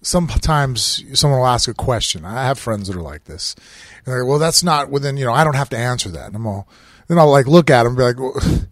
sometimes 0.00 1.02
someone 1.18 1.40
will 1.40 1.46
ask 1.46 1.68
a 1.68 1.74
question. 1.74 2.24
I 2.24 2.44
have 2.44 2.58
friends 2.58 2.88
that 2.88 2.96
are 2.96 3.02
like 3.02 3.24
this. 3.24 3.54
And 3.98 4.06
they're 4.06 4.22
like, 4.22 4.28
well, 4.28 4.38
that's 4.38 4.62
not 4.62 4.90
within, 4.90 5.16
you 5.16 5.24
know, 5.24 5.32
I 5.32 5.44
don't 5.44 5.56
have 5.56 5.68
to 5.70 5.76
answer 5.76 6.08
that. 6.10 6.28
And 6.28 6.36
I'm 6.36 6.46
all, 6.46 6.68
then 7.08 7.18
I'll 7.18 7.30
like 7.30 7.46
look 7.46 7.70
at 7.70 7.82
them 7.82 7.88
and 7.88 7.96
be 7.96 8.02
like, 8.02 8.18
well, 8.18 8.66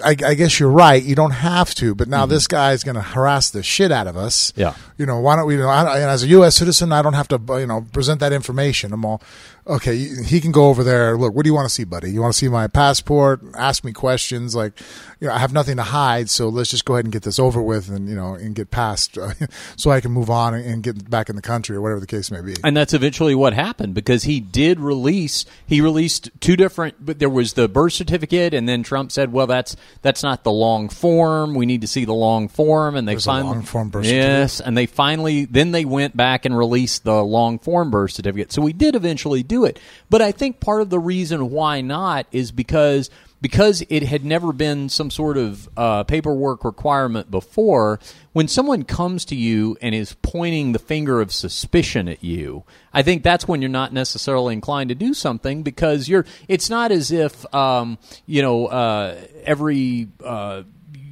I, 0.04 0.10
I 0.10 0.34
guess 0.34 0.60
you're 0.60 0.70
right. 0.70 1.02
You 1.02 1.14
don't 1.14 1.32
have 1.32 1.74
to, 1.76 1.94
but 1.94 2.08
now 2.08 2.22
mm-hmm. 2.22 2.30
this 2.32 2.46
guy's 2.46 2.84
going 2.84 2.94
to 2.94 3.02
harass 3.02 3.50
the 3.50 3.62
shit 3.62 3.90
out 3.90 4.06
of 4.06 4.16
us. 4.16 4.52
Yeah. 4.56 4.74
You 5.02 5.06
know, 5.06 5.18
why 5.18 5.34
don't 5.34 5.46
we? 5.46 5.54
You 5.54 5.62
know, 5.62 5.68
I, 5.68 5.98
and 5.98 6.08
as 6.08 6.22
a 6.22 6.28
U.S. 6.28 6.54
citizen, 6.54 6.92
I 6.92 7.02
don't 7.02 7.14
have 7.14 7.26
to, 7.26 7.40
you 7.58 7.66
know, 7.66 7.84
present 7.92 8.20
that 8.20 8.32
information. 8.32 8.92
I'm 8.92 9.04
all, 9.04 9.20
okay. 9.66 9.96
He 9.96 10.40
can 10.40 10.52
go 10.52 10.68
over 10.68 10.84
there. 10.84 11.18
Look, 11.18 11.34
what 11.34 11.42
do 11.42 11.48
you 11.48 11.54
want 11.54 11.68
to 11.68 11.74
see, 11.74 11.82
buddy? 11.82 12.12
You 12.12 12.20
want 12.20 12.32
to 12.32 12.38
see 12.38 12.48
my 12.48 12.68
passport? 12.68 13.40
Ask 13.56 13.82
me 13.82 13.90
questions. 13.92 14.54
Like, 14.54 14.80
you 15.18 15.26
know, 15.26 15.34
I 15.34 15.38
have 15.38 15.52
nothing 15.52 15.76
to 15.78 15.82
hide, 15.82 16.30
so 16.30 16.48
let's 16.48 16.70
just 16.70 16.84
go 16.84 16.94
ahead 16.94 17.04
and 17.04 17.12
get 17.12 17.24
this 17.24 17.40
over 17.40 17.60
with, 17.60 17.88
and 17.88 18.08
you 18.08 18.14
know, 18.14 18.34
and 18.34 18.54
get 18.54 18.70
past, 18.70 19.18
uh, 19.18 19.32
so 19.76 19.90
I 19.90 20.00
can 20.00 20.12
move 20.12 20.30
on 20.30 20.54
and 20.54 20.84
get 20.84 21.10
back 21.10 21.28
in 21.28 21.34
the 21.34 21.42
country 21.42 21.76
or 21.76 21.80
whatever 21.80 21.98
the 21.98 22.06
case 22.06 22.30
may 22.30 22.40
be. 22.40 22.54
And 22.62 22.76
that's 22.76 22.94
eventually 22.94 23.34
what 23.34 23.54
happened 23.54 23.94
because 23.94 24.22
he 24.22 24.38
did 24.38 24.78
release. 24.78 25.44
He 25.66 25.80
released 25.80 26.30
two 26.38 26.54
different, 26.56 27.04
but 27.04 27.18
there 27.18 27.28
was 27.28 27.54
the 27.54 27.68
birth 27.68 27.94
certificate, 27.94 28.54
and 28.54 28.68
then 28.68 28.84
Trump 28.84 29.10
said, 29.10 29.32
"Well, 29.32 29.48
that's 29.48 29.74
that's 30.02 30.22
not 30.22 30.44
the 30.44 30.52
long 30.52 30.88
form. 30.88 31.54
We 31.54 31.66
need 31.66 31.80
to 31.80 31.88
see 31.88 32.04
the 32.04 32.14
long 32.14 32.46
form." 32.46 32.94
And 32.94 33.08
they 33.08 33.14
There's 33.14 33.24
finally 33.24 33.54
long 33.54 33.62
form 33.62 33.88
birth 33.88 34.06
yes, 34.06 34.60
and 34.60 34.76
they 34.76 34.86
finally 34.92 35.44
then 35.44 35.72
they 35.72 35.84
went 35.84 36.16
back 36.16 36.44
and 36.44 36.56
released 36.56 37.04
the 37.04 37.22
long 37.22 37.58
form 37.58 37.90
birth 37.90 38.12
certificate. 38.12 38.52
So 38.52 38.62
we 38.62 38.72
did 38.72 38.94
eventually 38.94 39.42
do 39.42 39.64
it, 39.64 39.78
but 40.10 40.22
I 40.22 40.32
think 40.32 40.60
part 40.60 40.82
of 40.82 40.90
the 40.90 40.98
reason 40.98 41.50
why 41.50 41.80
not 41.80 42.26
is 42.32 42.52
because 42.52 43.10
because 43.42 43.84
it 43.88 44.04
had 44.04 44.24
never 44.24 44.52
been 44.52 44.88
some 44.88 45.10
sort 45.10 45.36
of 45.36 45.68
uh, 45.76 46.04
paperwork 46.04 46.64
requirement 46.64 47.28
before, 47.28 47.98
when 48.32 48.46
someone 48.46 48.84
comes 48.84 49.24
to 49.26 49.34
you 49.34 49.76
and 49.82 49.94
is 49.96 50.14
pointing 50.22 50.70
the 50.70 50.78
finger 50.78 51.20
of 51.20 51.32
suspicion 51.32 52.08
at 52.08 52.22
you, 52.22 52.62
I 52.94 53.02
think 53.02 53.24
that's 53.24 53.48
when 53.48 53.60
you're 53.60 53.68
not 53.68 53.92
necessarily 53.92 54.54
inclined 54.54 54.90
to 54.90 54.94
do 54.94 55.12
something 55.12 55.64
because 55.64 56.08
you're. 56.08 56.24
It's 56.46 56.70
not 56.70 56.92
as 56.92 57.10
if 57.10 57.52
um, 57.52 57.98
you 58.26 58.40
know 58.40 58.66
uh, 58.66 59.20
every. 59.44 60.08
Uh, 60.24 60.62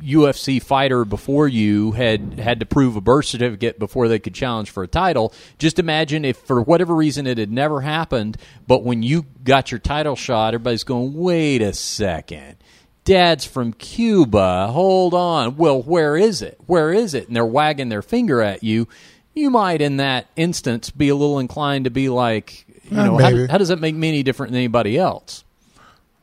UFC 0.02 0.62
fighter 0.62 1.04
before 1.04 1.48
you 1.48 1.92
had 1.92 2.38
had 2.38 2.60
to 2.60 2.66
prove 2.66 2.96
a 2.96 3.00
birth 3.00 3.26
certificate 3.26 3.78
before 3.78 4.08
they 4.08 4.18
could 4.18 4.34
challenge 4.34 4.70
for 4.70 4.82
a 4.82 4.88
title. 4.88 5.32
Just 5.58 5.78
imagine 5.78 6.24
if 6.24 6.36
for 6.38 6.62
whatever 6.62 6.94
reason 6.94 7.26
it 7.26 7.38
had 7.38 7.52
never 7.52 7.80
happened, 7.80 8.36
but 8.66 8.82
when 8.82 9.02
you 9.02 9.26
got 9.44 9.70
your 9.70 9.78
title 9.78 10.16
shot, 10.16 10.54
everybody's 10.54 10.84
going, 10.84 11.14
"Wait 11.14 11.62
a 11.62 11.72
second. 11.72 12.56
Dad's 13.04 13.44
from 13.44 13.72
Cuba. 13.72 14.68
Hold 14.68 15.14
on. 15.14 15.56
Well, 15.56 15.82
where 15.82 16.16
is 16.16 16.42
it? 16.42 16.58
Where 16.66 16.92
is 16.92 17.14
it?" 17.14 17.26
And 17.26 17.36
they're 17.36 17.46
wagging 17.46 17.88
their 17.88 18.02
finger 18.02 18.42
at 18.42 18.62
you. 18.62 18.88
You 19.34 19.50
might 19.50 19.80
in 19.80 19.98
that 19.98 20.26
instance 20.36 20.90
be 20.90 21.08
a 21.08 21.14
little 21.14 21.38
inclined 21.38 21.84
to 21.84 21.90
be 21.90 22.08
like, 22.08 22.66
you 22.90 22.96
know, 22.96 23.16
how, 23.18 23.46
how 23.46 23.58
does 23.58 23.68
that 23.68 23.80
make 23.80 23.94
me 23.94 24.08
any 24.08 24.22
different 24.22 24.52
than 24.52 24.58
anybody 24.58 24.98
else? 24.98 25.44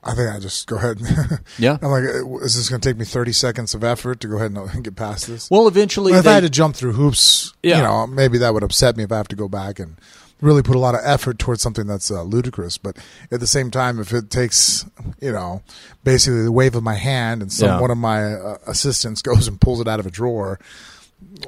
I 0.08 0.16
think 0.16 0.30
I 0.34 0.40
just 0.40 0.68
go 0.68 0.78
ahead. 0.78 1.00
Yeah. 1.60 1.78
I'm 1.82 1.90
like, 1.90 2.04
uh, 2.04 2.38
is 2.38 2.56
this 2.56 2.70
going 2.70 2.80
to 2.82 2.90
take 2.90 2.98
me 2.98 3.06
30 3.06 3.32
seconds 3.34 3.74
of 3.76 3.84
effort 3.84 4.20
to 4.22 4.28
go 4.28 4.36
ahead 4.38 4.52
and 4.52 4.84
get 4.84 4.96
past 4.96 5.28
this? 5.28 5.50
Well, 5.50 5.68
eventually, 5.68 6.14
if 6.14 6.24
they- 6.24 6.32
I 6.32 6.36
had 6.36 6.44
to 6.44 6.50
jump 6.50 6.76
through 6.76 6.94
hoops, 6.94 7.54
Yeah. 7.64 7.78
you 7.78 7.84
know, 7.84 8.08
maybe 8.08 8.38
that 8.40 8.54
would 8.54 8.64
upset 8.64 8.96
me 8.98 9.04
if 9.04 9.12
I 9.12 9.18
have 9.18 9.28
to 9.30 9.36
go 9.36 9.48
back 9.48 9.80
and 9.80 9.98
really 10.40 10.62
put 10.62 10.76
a 10.76 10.80
lot 10.80 10.94
of 10.94 11.02
effort 11.04 11.40
towards 11.40 11.64
something 11.64 11.88
that's 11.88 12.12
uh, 12.12 12.22
ludicrous. 12.22 12.78
But 12.78 12.98
at 13.32 13.40
the 13.40 13.48
same 13.48 13.72
time, 13.72 14.00
if 14.00 14.14
it 14.14 14.30
takes, 14.30 14.86
you 15.20 15.32
know, 15.32 15.64
basically 16.04 16.44
the 16.44 16.52
wave 16.52 16.76
of 16.76 16.84
my 16.84 16.94
hand 16.94 17.42
and 17.42 17.52
some 17.52 17.70
Yeah. 17.70 17.80
one 17.82 17.90
of 17.92 17.98
my 17.98 18.34
uh, 18.36 18.58
assistants 18.68 19.22
goes 19.24 19.48
and 19.48 19.60
pulls 19.60 19.82
it 19.82 19.88
out 19.88 20.00
of 20.00 20.06
a 20.06 20.12
drawer, 20.12 20.60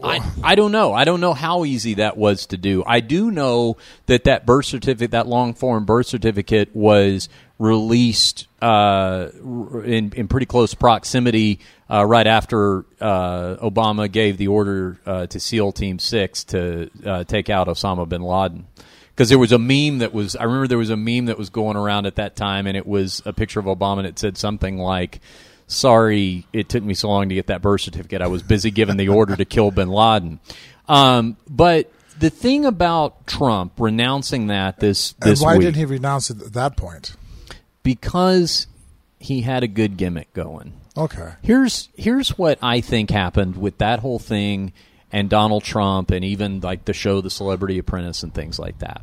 I, 0.04 0.19
I 0.43 0.56
don't 0.56 0.72
know. 0.72 0.93
I 0.93 1.04
don't 1.04 1.22
know 1.22 1.34
how 1.36 1.63
easy 1.65 1.93
that 1.95 2.17
was 2.17 2.48
to 2.48 2.58
do. 2.58 2.84
I 2.88 3.00
do 3.02 3.30
know 3.30 3.78
that 4.08 4.24
that 4.24 4.45
birth 4.45 4.65
certificate, 4.65 5.12
that 5.12 5.28
long 5.28 5.54
form 5.54 5.86
birth 5.86 6.08
certificate, 6.08 6.69
was 6.76 7.30
released 7.60 8.48
uh, 8.62 9.28
in 9.86 10.13
in 10.15 10.28
pretty 10.28 10.45
close 10.45 10.74
proximity 10.74 11.60
uh, 11.89 12.06
right 12.06 12.26
after 12.26 12.86
uh, 13.00 13.58
Obama 13.58 14.12
gave 14.12 14.38
the 14.38 14.48
order 14.48 15.00
uh, 15.06 15.28
to 15.28 15.39
SEAL 15.39 15.74
Team 15.74 16.00
Six 16.00 16.45
to 16.45 16.89
uh, 17.06 17.24
take 17.26 17.50
out 17.50 17.67
Osama 17.67 18.08
bin 18.08 18.22
Laden. 18.22 18.65
Because 19.10 19.28
there 19.28 19.38
was 19.38 19.52
a 19.52 19.60
meme 19.60 19.98
that 19.98 20.13
was, 20.13 20.38
I 20.38 20.45
remember 20.45 20.67
there 20.67 20.78
was 20.78 20.91
a 20.91 20.95
meme 20.95 21.26
that 21.26 21.38
was 21.38 21.50
going 21.50 21.76
around 21.76 22.06
at 22.06 22.15
that 22.15 22.38
time, 22.38 22.67
and 22.67 22.78
it 22.78 22.88
was 22.88 23.22
a 23.26 23.34
picture 23.34 23.60
of 23.60 23.65
Obama, 23.65 23.98
and 23.98 24.08
it 24.08 24.17
said 24.17 24.38
something 24.38 24.78
like, 24.78 25.19
sorry 25.67 26.48
it 26.54 26.67
took 26.67 26.84
me 26.84 26.93
so 26.93 27.10
long 27.10 27.30
to 27.30 27.36
get 27.36 27.48
that 27.48 27.62
birth 27.62 27.82
certificate. 27.82 28.22
I 28.22 28.28
was 28.28 28.41
busy 28.41 28.72
giving 28.72 28.98
the 28.98 29.10
order 29.10 29.36
to 29.36 29.45
kill 29.45 29.72
bin 29.72 29.89
Laden. 29.89 30.39
Um, 30.88 31.38
but 31.50 31.91
the 32.17 32.30
thing 32.30 32.65
about 32.65 33.28
Trump 33.28 33.74
renouncing 33.78 34.48
that 34.48 34.80
this 34.80 35.13
this 35.13 35.39
and 35.39 35.45
why 35.45 35.58
week 35.58 35.65
didn't 35.65 35.78
he 35.78 35.86
renounce 35.86 36.30
it 36.30 36.41
at 36.41 36.54
that 36.54 36.78
point? 36.78 37.15
Because 37.89 38.67
he 39.17 39.41
had 39.41 39.63
a 39.63 39.67
good 39.67 39.97
gimmick 39.97 40.32
going. 40.34 40.73
Okay. 40.95 41.32
Here's 41.41 41.89
here's 41.95 42.38
what 42.38 42.60
I 42.62 42.82
think 42.82 43.10
happened 43.10 43.58
with 43.58 43.80
that 43.80 43.97
whole 43.97 44.19
thing 44.19 44.73
and 45.12 45.28
Donald 45.28 45.63
Trump 45.63 46.12
and 46.12 46.23
even 46.23 46.60
like 46.60 46.86
the 46.86 46.93
show 46.93 47.19
The 47.19 47.32
Celebrity 47.32 47.80
Apprentice 47.80 48.21
and 48.21 48.32
things 48.32 48.60
like 48.60 48.78
that. 48.78 49.02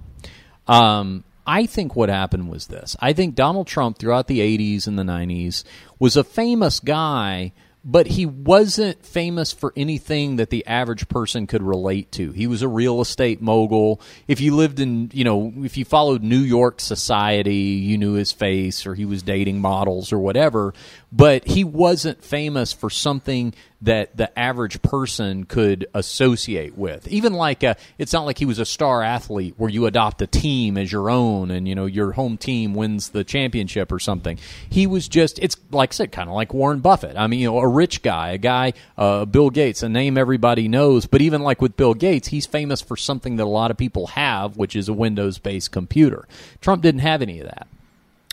Um, 0.68 1.24
I 1.44 1.66
think 1.66 1.96
what 1.96 2.08
happened 2.08 2.48
was 2.48 2.68
this. 2.68 2.96
I 3.00 3.12
think 3.12 3.34
Donald 3.34 3.66
Trump 3.66 3.98
throughout 3.98 4.28
the 4.28 4.38
80s 4.38 4.86
and 4.86 4.96
the 4.96 5.02
90s 5.02 5.64
was 5.98 6.16
a 6.16 6.22
famous 6.22 6.78
guy, 6.78 7.52
but 7.88 8.08
he 8.08 8.26
wasn't 8.26 9.06
famous 9.06 9.52
for 9.52 9.72
anything 9.76 10.36
that 10.36 10.50
the 10.50 10.66
average 10.66 11.08
person 11.08 11.46
could 11.46 11.62
relate 11.62 12.10
to. 12.10 12.32
He 12.32 12.48
was 12.48 12.60
a 12.60 12.68
real 12.68 13.00
estate 13.00 13.40
mogul. 13.40 14.00
If 14.26 14.40
you 14.40 14.56
lived 14.56 14.80
in, 14.80 15.08
you 15.14 15.22
know, 15.22 15.52
if 15.58 15.76
you 15.76 15.84
followed 15.84 16.24
New 16.24 16.40
York 16.40 16.80
society, 16.80 17.54
you 17.54 17.96
knew 17.96 18.14
his 18.14 18.32
face 18.32 18.86
or 18.86 18.96
he 18.96 19.04
was 19.04 19.22
dating 19.22 19.60
models 19.60 20.12
or 20.12 20.18
whatever, 20.18 20.74
but 21.12 21.46
he 21.46 21.64
wasn't 21.64 22.22
famous 22.22 22.72
for 22.72 22.90
something 22.90 23.54
that 23.80 24.16
the 24.16 24.36
average 24.38 24.82
person 24.82 25.44
could 25.44 25.86
associate 25.94 26.76
with. 26.76 27.06
Even 27.08 27.32
like 27.32 27.62
a, 27.62 27.76
it's 27.98 28.12
not 28.12 28.24
like 28.24 28.38
he 28.38 28.44
was 28.44 28.58
a 28.58 28.64
star 28.64 29.02
athlete 29.02 29.54
where 29.56 29.70
you 29.70 29.86
adopt 29.86 30.20
a 30.22 30.26
team 30.26 30.76
as 30.76 30.90
your 30.90 31.08
own 31.08 31.50
and 31.50 31.68
you 31.68 31.74
know 31.74 31.86
your 31.86 32.12
home 32.12 32.36
team 32.36 32.74
wins 32.74 33.10
the 33.10 33.22
championship 33.22 33.92
or 33.92 33.98
something. 33.98 34.38
He 34.68 34.86
was 34.86 35.06
just 35.06 35.38
it's 35.38 35.56
like 35.70 35.92
I 35.92 35.94
said 35.94 36.12
kind 36.12 36.28
of 36.28 36.34
like 36.34 36.52
Warren 36.52 36.80
Buffett. 36.80 37.16
I 37.16 37.26
mean, 37.28 37.40
you 37.40 37.48
know, 37.48 37.58
a 37.58 37.68
rich 37.68 38.02
guy, 38.02 38.30
a 38.30 38.38
guy 38.38 38.72
uh, 38.98 39.26
Bill 39.26 39.50
Gates, 39.50 39.82
a 39.82 39.88
name 39.88 40.18
everybody 40.18 40.68
knows, 40.68 41.06
but 41.06 41.20
even 41.20 41.42
like 41.42 41.62
with 41.62 41.76
Bill 41.76 41.94
Gates, 41.94 42.28
he's 42.28 42.46
famous 42.46 42.80
for 42.80 42.96
something 42.96 43.36
that 43.36 43.44
a 43.44 43.46
lot 43.46 43.70
of 43.70 43.76
people 43.76 44.08
have, 44.08 44.56
which 44.56 44.74
is 44.74 44.88
a 44.88 44.92
Windows-based 44.92 45.70
computer. 45.70 46.26
Trump 46.60 46.82
didn't 46.82 47.00
have 47.00 47.22
any 47.22 47.40
of 47.40 47.46
that. 47.46 47.68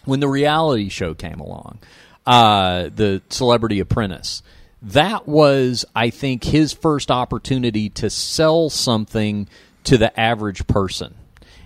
When 0.06 0.20
the 0.20 0.28
reality 0.28 0.90
show 0.90 1.14
came 1.14 1.40
along, 1.40 1.80
uh, 2.26 2.90
the 2.96 3.22
Celebrity 3.30 3.80
Apprentice, 3.80 4.44
that 4.82 5.28
was, 5.28 5.86
I 5.96 6.10
think, 6.10 6.44
his 6.44 6.74
first 6.74 7.10
opportunity 7.10 7.90
to 7.92 8.10
sell 8.10 8.70
something 8.70 9.48
to 9.86 9.98
the 9.98 10.18
average 10.20 10.68
person. 10.68 11.16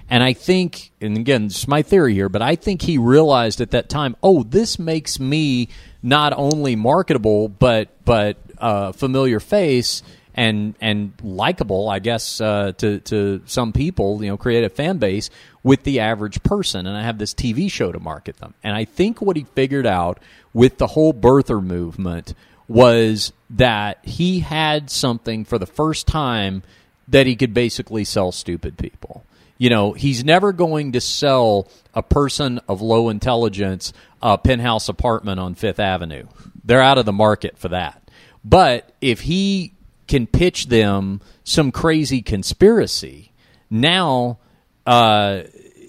And 0.10 0.24
I 0.24 0.34
think, 0.34 0.92
and 1.02 1.18
again, 1.18 1.46
it's 1.46 1.68
my 1.68 1.82
theory 1.82 2.14
here, 2.14 2.30
but 2.30 2.42
I 2.42 2.56
think 2.56 2.82
he 2.82 2.98
realized 2.98 3.60
at 3.60 3.72
that 3.72 3.90
time, 3.90 4.16
oh, 4.24 4.44
this 4.44 4.80
makes 4.80 5.20
me 5.20 5.68
not 6.02 6.34
only 6.34 6.76
marketable, 6.76 7.50
but 7.50 7.90
but 8.06 8.38
uh, 8.58 8.94
familiar 8.94 9.42
face 9.42 10.04
and 10.34 10.76
and 10.80 11.12
likable, 11.22 11.90
I 11.90 12.00
guess, 12.00 12.40
uh, 12.40 12.72
to 12.78 13.00
to 13.02 13.42
some 13.48 13.74
people, 13.74 14.24
you 14.24 14.30
know, 14.30 14.38
create 14.38 14.64
a 14.64 14.70
fan 14.70 14.98
base 14.98 15.30
with 15.64 15.84
the 15.84 16.00
average 16.00 16.42
person. 16.44 16.88
And 16.88 16.96
I 16.96 17.02
have 17.02 17.18
this 17.18 17.34
TV 17.34 17.70
show 17.70 17.92
to 17.92 18.00
market 18.00 18.38
them. 18.38 18.54
And 18.64 18.76
I 18.76 18.86
think 18.86 19.22
what 19.22 19.36
he 19.36 19.44
figured 19.56 19.88
out 19.88 20.20
with 20.58 20.80
the 20.80 20.88
whole 20.88 21.14
birther 21.14 21.64
movement 21.64 22.34
was 22.68 23.32
that 23.48 24.00
he 24.04 24.40
had 24.40 24.90
something 24.90 25.46
for 25.46 25.60
the 25.60 25.68
first 25.68 26.08
time 26.08 26.64
that 27.08 27.28
he 27.28 27.36
could 27.36 27.54
basically 27.54 28.04
sell 28.04 28.32
stupid 28.32 28.76
people. 28.76 29.24
You 29.60 29.70
know, 29.70 29.94
he's 29.94 30.24
never 30.24 30.52
going 30.52 30.94
to 30.94 31.00
sell 31.00 31.68
a 31.94 32.02
person 32.02 32.60
of 32.68 32.82
low 32.82 33.10
intelligence 33.10 33.94
a 34.20 34.36
penthouse 34.36 34.90
apartment 34.90 35.40
on 35.40 35.54
Fifth 35.54 35.80
Avenue. 35.80 36.26
They're 36.66 36.82
out 36.82 36.98
of 36.98 37.06
the 37.06 37.14
market 37.14 37.56
for 37.60 37.68
that. 37.68 38.10
But 38.44 38.92
if 39.00 39.22
he 39.22 39.74
can 40.08 40.26
pitch 40.26 40.70
them 40.70 41.22
some 41.44 41.72
crazy 41.72 42.24
conspiracy, 42.24 43.32
now 43.70 44.40
uh, 44.88 45.44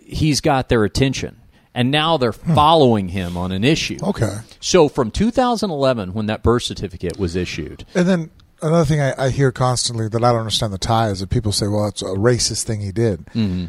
he's 0.05 0.43
got 0.43 0.69
their 0.69 0.85
attention. 0.85 1.38
And 1.79 1.93
now 1.93 2.17
they're 2.17 2.33
following 2.33 3.11
him 3.11 3.37
on 3.37 3.53
an 3.53 3.63
issue. 3.63 3.99
Okay. 4.03 4.39
So 4.59 4.89
from 4.89 5.13
2011, 5.13 6.13
when 6.13 6.27
that 6.27 6.43
birth 6.43 6.65
certificate 6.65 7.21
was 7.21 7.37
issued, 7.37 7.87
And 7.95 8.09
then 8.09 8.31
another 8.61 8.85
thing 8.85 9.01
I, 9.01 9.27
I 9.27 9.29
hear 9.31 9.53
constantly 9.53 10.09
that 10.09 10.25
I 10.25 10.33
don't 10.33 10.41
understand 10.41 10.73
the 10.73 10.79
tie 10.79 11.11
is 11.11 11.21
that 11.21 11.31
people 11.31 11.53
say, 11.53 11.69
"Well, 11.69 11.87
it's 11.87 12.03
a 12.03 12.07
racist 12.07 12.65
thing 12.65 12.81
he 12.81 12.91
did." 12.91 13.27
Mm-hmm. 13.27 13.67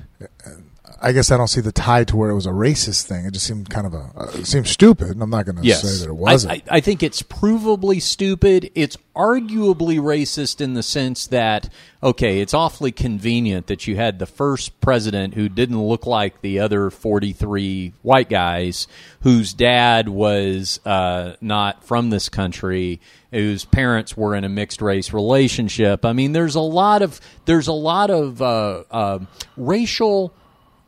I 1.01 1.11
guess 1.11 1.31
I 1.31 1.37
don't 1.37 1.47
see 1.47 1.61
the 1.61 1.71
tie 1.71 2.03
to 2.05 2.15
where 2.15 2.29
it 2.29 2.35
was 2.35 2.45
a 2.45 2.51
racist 2.51 3.03
thing. 3.03 3.25
It 3.25 3.33
just 3.33 3.45
seemed 3.45 3.69
kind 3.69 3.87
of 3.87 3.93
a 3.93 4.11
uh, 4.15 4.31
it 4.35 4.45
seemed 4.45 4.67
stupid. 4.67 5.09
And 5.09 5.21
I'm 5.21 5.29
not 5.29 5.45
going 5.45 5.57
to 5.57 5.63
yes, 5.63 5.81
say 5.81 6.05
that 6.05 6.11
it 6.11 6.15
wasn't. 6.15 6.53
I, 6.53 6.55
I, 6.55 6.77
I 6.77 6.79
think 6.79 7.03
it's 7.03 7.21
provably 7.21 8.01
stupid. 8.01 8.71
It's 8.75 8.97
arguably 9.15 9.99
racist 9.99 10.61
in 10.61 10.73
the 10.73 10.83
sense 10.83 11.27
that 11.27 11.69
okay, 12.01 12.39
it's 12.39 12.53
awfully 12.53 12.91
convenient 12.91 13.67
that 13.67 13.85
you 13.85 13.95
had 13.95 14.19
the 14.19 14.25
first 14.25 14.79
president 14.79 15.33
who 15.33 15.49
didn't 15.49 15.81
look 15.81 16.05
like 16.05 16.41
the 16.41 16.59
other 16.59 16.89
43 16.89 17.93
white 18.01 18.29
guys, 18.29 18.87
whose 19.21 19.53
dad 19.53 20.07
was 20.07 20.79
uh, 20.85 21.35
not 21.41 21.83
from 21.83 22.09
this 22.09 22.29
country, 22.29 23.01
whose 23.31 23.65
parents 23.65 24.15
were 24.15 24.33
in 24.33 24.43
a 24.43 24.49
mixed 24.49 24.81
race 24.81 25.11
relationship. 25.11 26.05
I 26.05 26.13
mean, 26.13 26.31
there's 26.31 26.55
a 26.55 26.61
lot 26.61 27.01
of 27.01 27.19
there's 27.45 27.67
a 27.67 27.73
lot 27.73 28.09
of 28.09 28.41
uh, 28.41 28.83
uh, 28.89 29.19
racial 29.57 30.33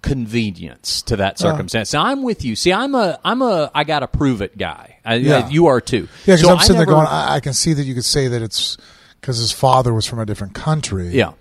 convenience 0.01 1.01
to 1.03 1.15
that 1.17 1.41
uh-huh. 1.41 1.51
circumstance. 1.51 1.93
Now 1.93 2.05
I'm 2.05 2.23
with 2.23 2.43
you. 2.43 2.55
See, 2.55 2.73
I'm 2.73 2.95
a 2.95 3.19
I'm 3.23 3.41
a 3.41 3.71
I 3.73 3.83
got 3.83 3.99
to 3.99 4.07
prove 4.07 4.41
it 4.41 4.57
guy. 4.57 4.97
I, 5.05 5.15
Yeah. 5.15 5.47
you 5.49 5.67
are 5.67 5.81
too. 5.81 6.07
yeah, 6.25 6.35
because 6.35 6.41
So 6.41 6.51
I'm 6.51 6.59
sitting 6.59 6.77
there 6.77 6.85
going, 6.85 7.07
I, 7.07 7.35
I 7.35 7.39
can 7.39 7.53
see 7.53 7.73
that 7.73 7.83
you 7.83 7.93
could 7.93 8.05
say 8.05 8.27
that 8.27 8.41
it's 8.41 8.77
because 9.19 9.37
his 9.37 9.51
father 9.51 9.93
was 9.93 10.05
from 10.05 10.19
a 10.19 10.25
different 10.25 10.53
country. 10.53 11.09
yeah. 11.09 11.33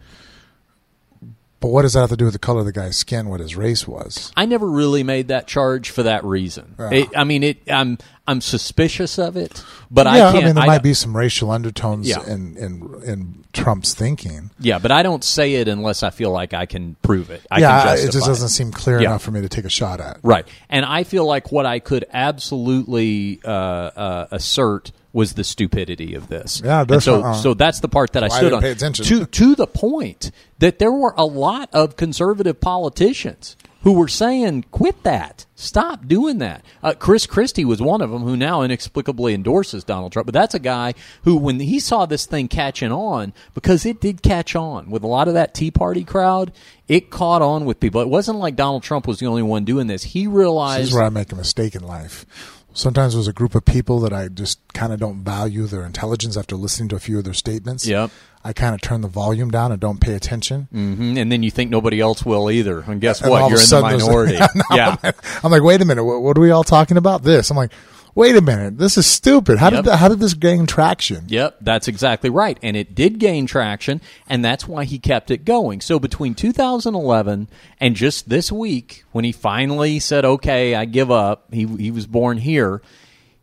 But 1.61 1.68
what 1.68 1.83
does 1.83 1.92
that 1.92 2.01
have 2.01 2.11
to 2.11 2.16
do 2.16 2.25
with 2.25 2.33
the 2.33 2.38
color 2.38 2.61
of 2.61 2.66
the 2.66 2.73
guy's 2.73 2.96
skin? 2.96 3.29
What 3.29 3.40
his 3.40 3.55
race 3.55 3.87
was? 3.87 4.33
I 4.35 4.46
never 4.46 4.66
really 4.66 5.03
made 5.03 5.29
that 5.29 5.46
charge 5.46 5.90
for 5.90 6.03
that 6.05 6.25
reason. 6.25 6.75
Yeah. 6.79 6.90
It, 6.90 7.09
I 7.14 7.25
mean, 7.25 7.42
it. 7.42 7.59
I'm 7.70 7.99
I'm 8.27 8.40
suspicious 8.40 9.18
of 9.18 9.37
it, 9.37 9.62
but 9.90 10.07
yeah, 10.07 10.29
I 10.29 10.33
can't. 10.33 10.44
mean, 10.46 10.55
there 10.55 10.64
I 10.64 10.66
might 10.66 10.83
be 10.83 10.94
some 10.94 11.14
racial 11.16 11.51
undertones 11.51 12.09
Yeah. 12.09 12.23
in, 12.27 12.57
in 12.57 13.03
in 13.05 13.44
Trump's 13.53 13.92
thinking. 13.92 14.51
Yeah, 14.59 14.79
but 14.79 14.90
I 14.90 15.03
don't 15.03 15.23
say 15.23 15.55
it 15.55 15.68
unless 15.68 16.03
I 16.03 16.11
feel 16.11 16.31
like 16.31 16.55
I 16.55 16.64
can 16.64 16.96
prove 17.03 17.29
it. 17.31 17.42
I 17.51 17.59
yeah, 17.61 17.68
can 17.68 17.87
justify 17.88 18.09
it 18.09 18.12
just 18.12 18.27
doesn't 18.27 18.49
seem 18.49 18.73
clear 18.73 18.99
enough 19.01 19.23
for 19.23 19.31
me 19.33 19.40
to 19.42 19.49
take 19.49 19.64
a 19.66 19.70
shot 19.70 20.01
at. 20.01 20.18
Right, 20.23 20.46
and 20.70 20.87
I 20.87 21.05
feel 21.05 21.27
like 21.27 21.53
what 21.53 21.66
I 21.66 21.79
could 21.81 22.07
absolutely 22.12 23.40
uh, 23.44 23.49
uh, 23.51 24.27
assert 24.31 24.92
was 25.12 25.35
the 25.35 25.44
stupidity 25.44 26.14
of 26.14 26.29
this. 26.29 26.62
Yeah, 26.64 26.85
that's 26.85 27.05
so 27.05 27.20
what- 27.20 27.27
uh, 27.27 27.35
so 27.35 27.55
that's 27.55 27.81
the 27.81 27.88
part 27.88 28.12
that 28.12 28.23
I 28.25 28.29
stood 28.29 28.40
didn't 28.42 28.55
on. 28.55 28.62
pay 28.62 28.70
attention. 28.70 29.05
to 29.07 29.27
to 29.27 29.55
the 29.55 29.66
point 29.66 30.31
that 30.59 30.79
there 30.79 30.92
were 30.92 31.14
a 31.16 31.25
lot 31.25 31.68
of 31.73 31.96
conservative 31.96 32.61
politicians 32.61 33.57
who 33.83 33.92
were 33.92 34.09
saying, 34.09 34.66
"Quit 34.70 35.03
that." 35.05 35.46
Stop 35.55 36.07
doing 36.07 36.38
that. 36.38 36.62
Uh, 36.83 36.92
Chris 36.99 37.27
Christie 37.27 37.64
was 37.64 37.81
one 37.83 38.01
of 38.03 38.11
them 38.11 38.23
who 38.23 38.37
now 38.37 38.61
inexplicably 38.62 39.33
endorses 39.35 39.85
Donald 39.85 40.12
Trump. 40.12 40.27
But 40.27 40.35
that's 40.35 40.55
a 40.55 40.59
guy 40.59 40.92
who, 41.25 41.37
when 41.37 41.61
he 41.61 41.81
saw 41.81 42.05
this 42.07 42.25
thing 42.27 42.46
catching 42.49 42.92
on, 42.92 43.33
because 43.55 43.85
it 43.87 44.01
did 44.01 44.23
catch 44.23 44.55
on 44.55 44.90
with 44.90 45.03
a 45.03 45.07
lot 45.07 45.29
of 45.29 45.35
that 45.35 45.55
Tea 45.55 45.70
Party 45.70 46.05
crowd, 46.05 46.53
it 46.88 47.11
caught 47.11 47.40
on 47.42 47.64
with 47.64 47.81
people. 47.81 48.01
It 48.03 48.09
wasn't 48.09 48.38
like 48.38 48.55
Donald 48.57 48.83
Trump 48.83 49.07
was 49.07 49.18
the 49.18 49.27
only 49.27 49.42
one 49.42 49.64
doing 49.64 49.87
this. 49.87 50.03
He 50.03 50.27
This 50.27 50.33
realized 50.35 50.88
is 50.88 50.94
where 50.94 51.03
I 51.05 51.09
make 51.11 51.33
a 51.33 51.37
mistake 51.37 51.75
in 51.75 51.83
life. 51.83 52.27
Sometimes 52.72 53.14
there's 53.14 53.28
a 53.28 53.33
group 53.33 53.54
of 53.54 53.64
people 53.64 54.00
that 54.00 54.12
I 54.12 54.28
just 54.28 54.61
kind 54.72 54.92
of 54.92 55.00
don't 55.00 55.24
value 55.24 55.66
their 55.66 55.85
intelligence 55.85 56.37
after 56.37 56.56
listening 56.56 56.88
to 56.90 56.96
a 56.96 57.00
few 57.00 57.18
of 57.18 57.24
their 57.24 57.35
statements. 57.35 57.87
Yep. 57.87 58.11
I 58.44 58.52
kind 58.52 58.74
of 58.74 58.80
turn 58.80 59.00
the 59.02 59.09
volume 59.09 59.50
down 59.50 59.70
and 59.72 59.80
don't 59.80 60.00
pay 60.00 60.14
attention. 60.14 60.68
hmm 60.70 61.16
and 61.18 61.30
then 61.30 61.42
you 61.42 61.50
think 61.50 61.70
nobody 61.70 62.00
else 62.00 62.24
will 62.24 62.50
either. 62.50 62.80
And 62.80 63.00
guess 63.00 63.20
And 63.20 63.30
what? 63.30 63.50
You're 63.50 63.61
in 63.61 63.68
the 63.68 63.80
minority. 63.83 64.38
Yeah, 64.72 64.96
yeah. 65.02 65.12
I'm 65.44 65.50
like, 65.50 65.62
wait 65.62 65.83
a 65.83 65.85
minute, 65.85 66.04
what, 66.04 66.22
what 66.22 66.38
are 66.38 66.40
we 66.40 66.50
all 66.50 66.64
talking 66.64 66.96
about? 66.96 67.22
This. 67.22 67.50
I'm 67.50 67.56
like, 67.56 67.72
wait 68.14 68.37
a 68.37 68.40
minute, 68.40 68.79
this 68.79 68.96
is 68.99 69.07
stupid. 69.07 69.59
How 69.59 69.70
Yep. 69.70 69.85
did 69.85 69.94
how 69.94 70.09
did 70.09 70.20
this 70.20 70.35
gain 70.35 70.66
traction? 70.66 71.25
Yep, 71.29 71.59
that's 71.61 71.88
exactly 71.88 72.31
right. 72.31 72.59
And 72.62 72.77
it 72.77 72.94
did 72.94 73.18
gain 73.18 73.46
traction, 73.46 74.01
and 74.29 74.44
that's 74.44 74.66
why 74.68 74.85
he 74.85 74.99
kept 74.99 75.31
it 75.31 75.44
going. 75.44 75.81
So 75.81 75.99
between 75.99 76.35
2011 76.35 77.49
and 77.79 77.94
just 77.96 78.29
this 78.29 78.51
week, 78.53 79.05
when 79.12 79.25
he 79.25 79.33
finally 79.33 79.99
said, 79.99 80.25
okay, 80.25 80.75
I 80.75 80.85
give 80.85 81.11
up, 81.11 81.53
he, 81.53 81.66
he 81.66 81.90
was 81.90 82.07
born 82.07 82.38
here, 82.38 82.83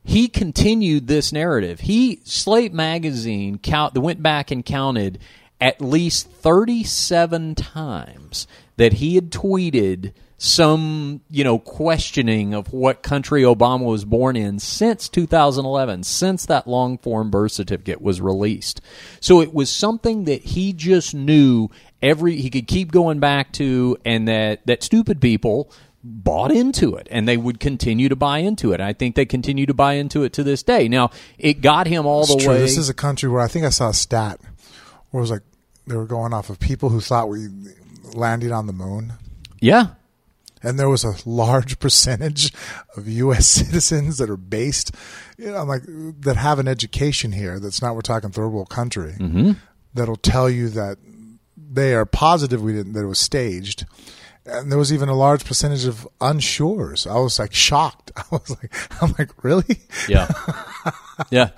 he 0.03 0.27
continued 0.29 1.07
this 1.07 1.33
narrative. 1.33 1.81
He, 1.81 2.21
Slate 2.23 2.73
Magazine, 2.73 3.57
count, 3.57 3.97
went 3.97 4.23
back 4.23 4.51
and 4.51 4.65
counted 4.65 5.19
at 5.59 5.81
least 5.81 6.29
37 6.29 7.55
times 7.55 8.47
that 8.77 8.93
he 8.93 9.15
had 9.15 9.31
tweeted 9.31 10.13
some, 10.37 11.21
you 11.29 11.43
know, 11.43 11.57
questioning 11.57 12.53
of 12.53 12.71
what 12.71 13.01
country 13.01 13.41
Obama 13.41 13.85
was 13.85 14.05
born 14.05 14.35
in 14.35 14.59
since 14.59 15.09
2011, 15.09 16.03
since 16.03 16.45
that 16.45 16.67
long 16.67 16.99
form 16.99 17.31
birth 17.31 17.53
certificate 17.53 18.01
was 18.01 18.21
released. 18.21 18.79
So 19.19 19.41
it 19.41 19.53
was 19.53 19.69
something 19.69 20.25
that 20.25 20.43
he 20.43 20.73
just 20.73 21.15
knew 21.15 21.69
every 22.01 22.37
he 22.37 22.51
could 22.51 22.67
keep 22.67 22.91
going 22.91 23.19
back 23.19 23.51
to 23.53 23.97
and 24.05 24.27
that 24.27 24.65
that 24.67 24.83
stupid 24.83 25.19
people 25.19 25.71
bought 26.03 26.51
into 26.51 26.95
it 26.95 27.07
and 27.09 27.27
they 27.27 27.35
would 27.35 27.59
continue 27.59 28.07
to 28.07 28.15
buy 28.15 28.37
into 28.37 28.71
it. 28.71 28.79
I 28.79 28.93
think 28.93 29.15
they 29.15 29.25
continue 29.25 29.65
to 29.65 29.73
buy 29.73 29.93
into 29.93 30.23
it 30.23 30.33
to 30.33 30.43
this 30.43 30.61
day. 30.61 30.87
Now, 30.87 31.09
it 31.39 31.61
got 31.61 31.87
him 31.87 32.05
all 32.05 32.21
It's 32.21 32.35
the 32.35 32.41
true. 32.41 32.53
way 32.53 32.59
This 32.59 32.77
is 32.77 32.89
a 32.89 32.93
country 32.93 33.27
where 33.27 33.41
I 33.41 33.47
think 33.47 33.65
I 33.65 33.69
saw 33.69 33.89
a 33.89 33.93
stat 33.93 34.39
where 35.09 35.19
it 35.19 35.21
was 35.21 35.31
like 35.31 35.41
they 35.87 35.95
were 35.95 36.05
going 36.05 36.33
off 36.33 36.49
of 36.51 36.59
people 36.59 36.89
who 36.89 37.01
thought 37.01 37.27
we 37.27 37.47
landed 38.13 38.51
on 38.51 38.67
the 38.67 38.73
moon. 38.73 39.13
Yeah. 39.59 39.87
And 40.63 40.79
there 40.79 40.89
was 40.89 41.03
a 41.03 41.15
large 41.25 41.79
percentage 41.79 42.51
of 42.95 43.07
U.S. 43.07 43.47
citizens 43.47 44.17
that 44.17 44.29
are 44.29 44.37
based, 44.37 44.93
you 45.37 45.51
know, 45.51 45.63
like 45.63 45.83
that 45.85 46.35
have 46.37 46.59
an 46.59 46.67
education 46.67 47.31
here. 47.31 47.59
That's 47.59 47.81
not 47.81 47.95
we're 47.95 48.01
talking 48.01 48.31
third 48.31 48.49
world 48.49 48.69
country. 48.69 49.15
Mm-hmm. 49.19 49.51
That'll 49.93 50.15
tell 50.15 50.49
you 50.49 50.69
that 50.69 50.97
they 51.55 51.93
are 51.93 52.05
positive 52.05 52.61
we 52.61 52.73
didn't 52.73 52.93
that 52.93 53.03
it 53.03 53.07
was 53.07 53.19
staged. 53.19 53.85
And 54.45 54.71
there 54.71 54.79
was 54.79 54.93
even 54.93 55.09
a 55.09 55.15
large 55.15 55.43
percentage 55.43 55.85
of 55.85 56.07
unsures. 56.21 57.05
I 57.05 57.17
was 57.19 57.37
like 57.37 57.53
shocked. 57.53 58.11
I 58.17 58.23
was 58.31 58.49
like, 58.49 58.73
I'm 59.01 59.13
like, 59.19 59.43
really? 59.43 59.81
Yeah. 60.07 60.29
yeah. 61.29 61.49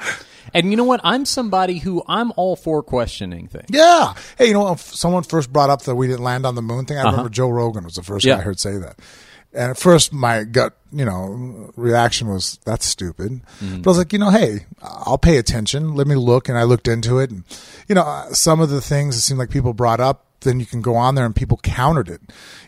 And 0.53 0.71
you 0.71 0.77
know 0.77 0.83
what? 0.83 1.01
I'm 1.03 1.25
somebody 1.25 1.77
who 1.79 2.03
I'm 2.07 2.31
all 2.35 2.55
for 2.55 2.81
questioning 2.83 3.47
things. 3.47 3.67
Yeah. 3.69 4.13
Hey, 4.37 4.47
you 4.47 4.53
know, 4.53 4.71
if 4.73 4.79
someone 4.81 5.23
first 5.23 5.51
brought 5.53 5.69
up 5.69 5.83
that 5.83 5.95
we 5.95 6.07
didn't 6.07 6.23
land 6.23 6.45
on 6.45 6.55
the 6.55 6.61
moon 6.61 6.85
thing. 6.85 6.97
I 6.97 7.03
remember 7.03 7.29
Joe 7.29 7.49
Rogan 7.49 7.83
was 7.83 7.95
the 7.95 8.03
first 8.03 8.25
Uh-huh. 8.25 8.31
Yeah. 8.33 8.37
guy 8.37 8.41
I 8.41 8.45
heard 8.45 8.59
say 8.59 8.77
that. 8.77 8.99
And 9.51 9.71
at 9.71 9.77
first, 9.79 10.13
my 10.13 10.43
gut, 10.43 10.77
you 10.91 11.05
know, 11.05 11.71
reaction 11.75 12.27
was 12.27 12.59
that's 12.65 12.85
stupid. 12.85 13.41
Mm-hmm. 13.59 13.81
But 13.81 13.89
I 13.89 13.91
was 13.91 13.97
like, 13.97 14.13
you 14.13 14.19
know, 14.19 14.29
hey, 14.29 14.67
I'll 14.83 15.17
pay 15.17 15.37
attention. 15.37 15.95
Let 15.95 16.05
me 16.05 16.13
look. 16.15 16.49
And 16.49 16.57
I 16.57 16.63
looked 16.63 16.87
into 16.87 17.17
it, 17.17 17.31
and 17.31 17.43
you 17.87 17.95
know, 17.95 18.27
some 18.31 18.59
of 18.61 18.69
the 18.69 18.79
things 18.79 19.15
it 19.17 19.21
seemed 19.21 19.39
like 19.39 19.49
people 19.49 19.73
brought 19.73 19.99
up. 19.99 20.27
Then 20.41 20.59
you 20.59 20.65
can 20.65 20.81
go 20.81 20.95
on 20.95 21.15
there 21.15 21.25
and 21.25 21.35
people 21.35 21.59
countered 21.61 22.09
it. 22.09 22.21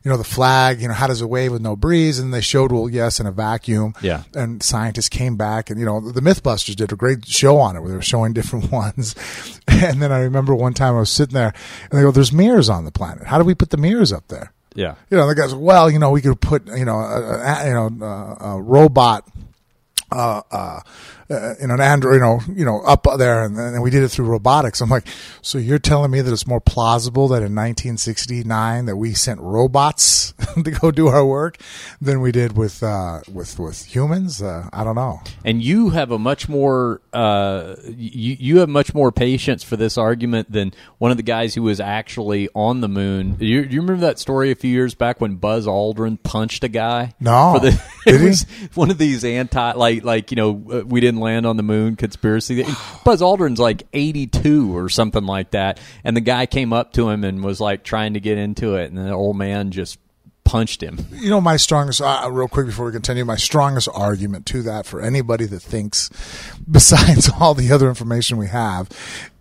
You 0.04 0.12
know, 0.12 0.18
the 0.18 0.24
flag. 0.24 0.82
You 0.82 0.88
know, 0.88 0.94
how 0.94 1.08
does 1.08 1.22
it 1.22 1.30
wave 1.30 1.52
with 1.52 1.62
no 1.62 1.76
breeze? 1.76 2.20
And 2.20 2.34
they 2.34 2.42
showed, 2.42 2.72
well, 2.72 2.90
yes, 2.90 3.20
in 3.20 3.26
a 3.26 3.32
vacuum. 3.32 3.94
Yeah. 4.02 4.24
And 4.34 4.62
scientists 4.62 5.10
came 5.10 5.38
back, 5.38 5.70
and 5.70 5.80
you 5.80 5.86
know, 5.86 6.00
the 6.00 6.22
MythBusters 6.22 6.76
did 6.76 6.92
a 6.92 6.96
great 6.96 7.26
show 7.26 7.58
on 7.58 7.76
it 7.76 7.82
where 7.82 7.90
they 7.90 7.96
were 7.96 8.02
showing 8.02 8.34
different 8.42 8.72
ones. 8.72 9.16
And 9.68 10.02
then 10.02 10.12
I 10.12 10.20
remember 10.20 10.54
one 10.54 10.74
time 10.74 10.96
I 10.96 11.00
was 11.00 11.10
sitting 11.10 11.34
there, 11.34 11.54
and 11.90 12.00
they 12.00 12.04
go, 12.04 12.12
"There's 12.12 12.34
mirrors 12.34 12.70
on 12.70 12.86
the 12.86 12.92
planet. 12.92 13.28
How 13.28 13.38
do 13.38 13.44
we 13.44 13.56
put 13.56 13.70
the 13.70 13.78
mirrors 13.78 14.12
up 14.12 14.28
there?" 14.28 14.54
Yeah. 14.76 14.96
You 15.10 15.18
know, 15.18 15.28
the 15.28 15.36
guys, 15.36 15.54
well, 15.54 15.90
you 15.90 16.00
know, 16.00 16.12
we 16.12 16.22
could 16.22 16.40
put, 16.40 16.68
you 16.68 16.86
know, 16.86 17.00
a, 17.00 17.42
a 17.42 17.68
you 17.68 17.74
know, 17.74 18.06
a, 18.06 18.46
a 18.46 18.62
robot, 18.62 19.28
uh, 20.12 20.42
uh, 20.52 20.80
uh, 21.32 21.56
in 21.60 21.72
an 21.72 21.80
Android, 21.80 22.16
you 22.16 22.20
know, 22.20 22.40
you 22.54 22.66
know, 22.66 22.82
up 22.82 23.08
there, 23.18 23.44
and, 23.44 23.58
and 23.58 23.82
we 23.82 23.90
did 23.90 24.04
it 24.04 24.10
through 24.10 24.26
robotics. 24.26 24.82
I'm 24.82 24.90
like, 24.90 25.08
so 25.42 25.58
you're 25.58 25.80
telling 25.80 26.12
me 26.12 26.22
that 26.22 26.32
it's 26.32 26.48
more 26.48 26.60
plausible 26.62 27.28
that 27.30 27.38
in 27.38 27.56
1969 27.56 28.86
that 28.86 28.98
we 28.98 29.14
sent 29.14 29.40
robots 29.40 30.34
to 30.64 30.72
go 30.72 30.92
do 30.92 31.08
our 31.08 31.26
work 31.26 31.58
than 32.02 32.22
we 32.22 32.32
did 32.32 32.58
with 32.58 32.84
uh, 32.84 33.22
with 33.32 33.58
with 33.60 33.86
humans? 33.86 34.42
Uh, 34.42 34.70
I 34.74 34.84
don't 34.84 34.96
know. 34.96 35.22
And 35.46 35.64
you 35.64 35.90
have 35.92 36.12
a 36.12 36.20
much 36.20 36.50
more 36.50 37.02
uh, 37.14 37.76
you 37.86 38.36
you 38.40 38.60
have 38.60 38.70
much 38.70 38.94
more 38.94 39.12
patience 39.12 39.64
for 39.64 39.78
this 39.78 39.98
argument 39.98 40.52
than 40.52 40.74
one 40.98 41.12
of 41.12 41.18
the 41.18 41.24
guys 41.24 41.56
who 41.56 41.64
was 41.64 41.80
actually 41.80 42.50
on 42.56 42.82
the 42.82 42.90
moon. 42.90 43.38
You, 43.40 43.62
you 43.62 43.82
remember 43.82 44.02
that 44.08 44.20
story 44.20 44.52
a 44.52 44.56
few 44.56 44.72
years 44.72 44.96
back 44.96 45.22
when 45.22 45.36
Buzz 45.36 45.66
Aldrin 45.66 46.22
punched 46.22 46.64
a 46.64 46.68
guy? 46.68 47.14
No. 47.20 47.54
For 47.54 47.60
the, 47.60 47.72
Did 48.06 48.16
it 48.16 48.22
he? 48.22 48.28
was 48.28 48.46
one 48.74 48.92
of 48.92 48.98
these 48.98 49.24
anti 49.24 49.74
like 49.74 50.04
like 50.04 50.32
you 50.32 50.36
know 50.36 50.64
uh, 50.72 50.86
we 50.86 51.00
didn't 51.00 51.21
land 51.22 51.46
on 51.46 51.56
the 51.56 51.64
moon 51.64 51.96
conspiracy. 51.96 52.64
Buzz 53.06 53.22
Aldrin's 53.22 53.60
like 53.60 53.84
eighty 53.94 54.28
two 54.28 54.76
or 54.76 54.90
something 54.90 55.24
like 55.24 55.52
that, 55.52 55.80
and 56.04 56.18
the 56.18 56.22
guy 56.22 56.46
came 56.46 56.74
up 56.74 56.92
to 56.94 57.10
him 57.10 57.24
and 57.24 57.42
was 57.44 57.62
like 57.62 57.84
trying 57.84 58.16
to 58.16 58.20
get 58.20 58.38
into 58.38 58.76
it, 58.76 58.90
and 58.92 58.98
the 58.98 59.12
old 59.12 59.38
man 59.38 59.72
just 59.72 59.98
punched 60.44 60.82
him. 60.84 60.98
you 61.14 61.30
know 61.30 61.40
my 61.40 61.56
strongest 61.56 62.02
uh, 62.02 62.28
real 62.30 62.48
quick 62.48 62.66
before 62.66 62.88
we 62.88 62.92
continue 62.92 63.24
my 63.24 63.36
strongest 63.38 63.88
argument 63.94 64.46
to 64.48 64.64
that 64.64 64.86
for 64.88 65.00
anybody 65.00 65.46
that 65.46 65.62
thinks 65.62 66.10
besides 66.70 67.30
all 67.40 67.54
the 67.54 67.72
other 67.72 67.88
information 67.88 68.38
we 68.38 68.48
have 68.48 68.90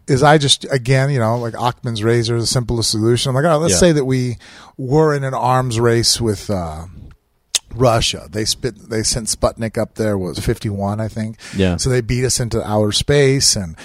is 0.06 0.22
I 0.22 0.36
just 0.38 0.66
again 0.70 1.10
you 1.10 1.18
know 1.18 1.38
like 1.38 1.54
Occam's 1.58 2.04
razor 2.04 2.38
the 2.38 2.46
simplest 2.46 2.90
solution 2.90 3.30
I'm 3.30 3.34
like 3.34 3.44
all 3.46 3.52
right 3.52 3.56
let's 3.62 3.72
Yeah. 3.74 3.78
say 3.78 3.92
that 3.92 4.04
we 4.04 4.36
were 4.76 5.14
in 5.14 5.24
an 5.24 5.34
arms 5.34 5.80
race 5.80 6.20
with 6.20 6.48
uh, 6.50 6.84
Russia 7.74 8.28
they 8.30 8.44
spit 8.44 8.76
they 8.90 9.02
sent 9.02 9.28
Sputnik 9.28 9.78
up 9.78 9.94
there 9.94 10.18
was 10.18 10.38
51 10.38 11.00
I 11.00 11.08
think 11.08 11.36
Yeah. 11.56 11.76
so 11.76 11.90
they 11.90 12.00
beat 12.00 12.24
us 12.24 12.40
into 12.40 12.62
outer 12.68 12.92
space 12.92 13.56
and 13.56 13.76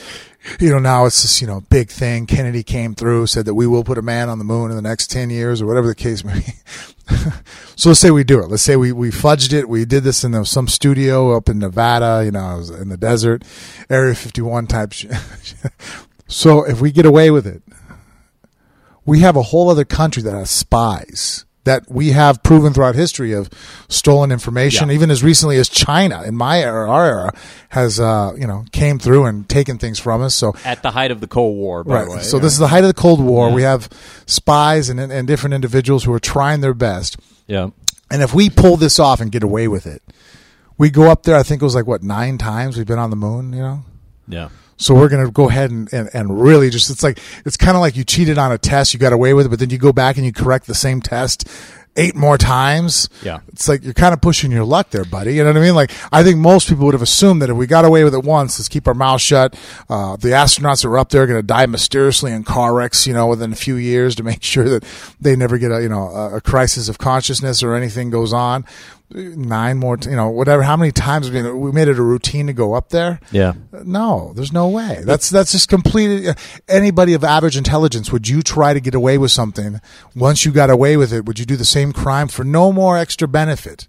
you 0.60 0.70
know, 0.70 0.80
now 0.80 1.06
it's 1.06 1.22
this, 1.24 1.42
you 1.42 1.48
know, 1.48 1.62
big 1.70 1.90
thing. 1.90 2.28
Kennedy 2.28 2.64
came 2.64 2.94
through, 2.94 3.28
said 3.28 3.46
that 3.46 3.56
we 3.56 3.68
will 3.68 3.84
put 3.84 3.98
a 3.98 4.02
man 4.02 4.30
on 4.30 4.38
the 4.38 4.44
moon 4.46 4.70
in 4.70 4.76
the 4.76 4.82
next 4.82 5.10
10 5.10 5.30
years 5.30 5.62
or 5.62 5.66
whatever 5.66 5.88
the 5.88 5.96
case 5.96 6.24
may 6.24 6.40
be. 6.40 6.54
so 7.76 7.90
let's 7.90 8.00
say 8.00 8.12
we 8.12 8.24
do 8.24 8.40
it. 8.42 8.50
Let's 8.50 8.64
say 8.64 8.76
we, 8.76 8.92
we 8.92 9.10
fudged 9.10 9.54
it. 9.54 9.68
We 9.68 9.86
did 9.86 10.04
this 10.04 10.24
in 10.24 10.36
uh, 10.36 10.44
some 10.44 10.68
studio 10.68 11.36
up 11.36 11.50
in 11.50 11.60
Nevada, 11.60 12.24
you 12.24 12.32
know, 12.32 12.64
in 12.80 12.90
the 12.90 12.98
desert, 12.98 13.44
Area 13.90 14.14
51 14.14 14.68
type 14.68 14.94
shit. 14.94 15.12
so 16.28 16.64
if 16.64 16.80
we 16.80 16.92
get 16.92 17.06
away 17.06 17.32
with 17.32 17.48
it, 17.48 17.64
we 19.06 19.20
have 19.22 19.36
a 19.36 19.44
whole 19.44 19.70
other 19.70 19.86
country 19.86 20.22
that 20.24 20.34
has 20.34 20.50
spies 20.50 21.46
that 21.66 21.84
we 21.92 22.12
have 22.12 22.42
proven 22.42 22.74
throughout 22.74 22.96
history 22.96 23.34
of 23.34 23.50
stolen 23.90 24.32
information, 24.32 24.90
Yeah. 24.90 24.96
even 24.96 25.12
as 25.12 25.22
recently 25.24 25.58
as 25.58 25.68
China 25.70 26.24
in 26.24 26.36
my 26.36 26.62
era, 26.62 26.90
our 26.90 27.06
era, 27.06 27.34
has 27.70 28.00
uh, 28.00 28.32
you 28.38 28.48
know 28.48 28.64
came 28.72 28.98
through 28.98 29.26
and 29.26 29.48
taken 29.50 29.78
things 29.78 30.00
from 30.00 30.22
us. 30.22 30.34
So 30.34 30.56
At 30.64 30.82
the 30.82 30.92
height 30.92 31.12
of 31.12 31.20
the 31.20 31.28
Cold 31.28 31.58
War, 31.58 31.84
by 31.84 31.96
right, 31.96 32.06
the 32.10 32.16
way. 32.18 32.22
so 32.24 32.40
this 32.40 32.54
is 32.54 32.60
the 32.60 32.68
height 32.70 32.84
of 32.84 32.88
the 32.88 32.94
Cold 33.02 33.20
War. 33.22 33.50
Yeah. 33.50 33.56
We 33.56 33.62
have 33.64 33.90
spies 34.26 34.90
and 34.90 35.00
and 35.00 35.28
different 35.28 35.54
individuals 35.54 36.04
who 36.06 36.14
are 36.14 36.20
trying 36.20 36.62
their 36.62 36.74
best. 36.74 37.18
yeah. 37.48 37.70
And 38.12 38.22
if 38.22 38.34
we 38.36 38.52
pull 38.52 38.78
this 38.78 39.00
off 39.00 39.20
and 39.20 39.32
get 39.32 39.42
away 39.42 39.68
with 39.68 39.88
it, 39.88 40.04
we 40.78 40.92
go 40.92 41.10
up 41.10 41.24
there. 41.24 41.36
I 41.36 41.42
think 41.44 41.62
it 41.62 41.66
was 41.66 41.74
like 41.74 41.88
what 41.88 42.04
nine 42.04 42.38
times 42.38 42.78
we've 42.78 42.86
been 42.86 43.00
on 43.00 43.10
the 43.10 43.16
moon. 43.16 43.52
You 43.52 43.62
know. 43.62 43.84
Yeah. 44.28 44.50
So 44.78 44.94
we're 44.94 45.10
going 45.10 45.26
to 45.26 45.32
go 45.32 45.50
ahead 45.50 45.72
and, 45.72 45.92
and, 45.94 46.10
and 46.14 46.42
really 46.42 46.70
just, 46.70 46.90
it's 46.90 47.04
like, 47.04 47.20
it's 47.46 47.58
kind 47.58 47.76
of 47.78 47.82
like 47.82 47.96
you 47.96 48.04
cheated 48.04 48.38
on 48.38 48.52
a 48.52 48.58
test, 48.58 48.94
you 48.94 49.00
got 49.00 49.14
away 49.14 49.34
with 49.34 49.46
it, 49.46 49.50
but 49.50 49.60
then 49.60 49.70
you 49.70 49.78
go 49.78 49.94
back 49.94 50.18
and 50.18 50.26
you 50.26 50.34
correct 50.34 50.68
the 50.68 50.76
same 50.76 51.02
test 51.02 51.48
eight 51.98 52.16
more 52.16 52.38
times. 52.38 53.10
Yeah. 53.24 53.40
It's 53.50 53.68
like 53.68 53.84
you're 53.84 53.94
kind 53.94 54.14
of 54.14 54.22
pushing 54.22 54.52
your 54.52 54.66
luck 54.66 54.90
there, 54.90 55.06
buddy. 55.06 55.36
You 55.36 55.44
know 55.44 55.52
what 55.52 55.58
I 55.58 55.62
mean? 55.62 55.76
Like, 55.76 55.92
I 56.12 56.24
think 56.24 56.38
most 56.38 56.68
people 56.68 56.86
would 56.86 56.94
have 56.94 57.02
assumed 57.02 57.42
that 57.42 57.50
if 57.50 57.56
we 57.56 57.68
got 57.68 57.86
away 57.86 58.04
with 58.04 58.14
it 58.14 58.24
once, 58.24 58.60
let's 58.60 58.70
keep 58.70 58.88
our 58.88 58.94
mouth 58.94 59.22
shut. 59.22 59.58
Uh, 59.90 60.18
the 60.18 60.30
astronauts 60.30 60.82
that 60.82 60.90
were 60.90 61.00
up 61.00 61.10
there 61.10 61.24
are 61.24 61.28
going 61.28 61.40
to 61.40 61.46
die 61.46 61.66
mysteriously 61.66 62.32
in 62.32 62.44
car 62.44 62.74
wrecks, 62.74 63.08
you 63.08 63.14
know, 63.14 63.28
within 63.28 63.54
a 63.54 63.56
few 63.56 63.76
years 63.76 64.16
to 64.16 64.24
make 64.24 64.44
sure 64.44 64.68
that 64.68 64.84
they 65.20 65.36
never 65.36 65.58
get 65.58 65.72
a, 65.72 65.82
you 65.82 65.90
know, 65.90 66.10
a, 66.10 66.38
a 66.38 66.42
crisis 66.42 66.90
of 66.90 66.98
consciousness 66.98 67.64
or 67.64 67.76
anything 67.76 68.10
goes 68.10 68.34
on. 68.34 68.66
Nine 69.12 69.78
more, 69.78 69.98
t- 69.98 70.10
you 70.10 70.16
know, 70.16 70.30
whatever, 70.30 70.64
how 70.64 70.76
many 70.76 70.92
times, 70.92 71.30
we 71.30 71.40
we 71.52 71.72
made 71.72 71.88
it 71.88 72.00
a 72.00 72.02
routine 72.02 72.48
to 72.48 72.54
go 72.54 72.74
up 72.74 72.90
there. 72.90 73.20
Yeah. 73.32 73.54
No, 73.72 74.34
there's 74.36 74.52
no 74.52 74.68
way. 74.68 75.04
That's 75.06 75.30
that's 75.30 75.52
just 75.52 75.70
complete. 75.70 76.28
Uh, 76.28 76.34
anybody 76.68 77.14
of 77.14 77.24
average 77.24 77.56
intelligence, 77.56 78.12
would 78.12 78.28
you 78.28 78.42
try 78.42 78.74
to 78.74 78.80
get 78.80 78.96
away 78.96 79.20
with 79.20 79.30
something? 79.30 79.80
Once 80.16 80.44
you 80.44 80.52
got 80.52 80.72
away 80.72 80.98
with 80.98 81.14
it, 81.14 81.26
would 81.26 81.38
you 81.38 81.46
do 81.46 81.56
the 81.56 81.66
same 81.66 81.94
crime 81.94 82.28
for 82.28 82.44
no 82.44 82.74
more 82.74 82.98
extra 82.98 83.28
benefit? 83.28 83.88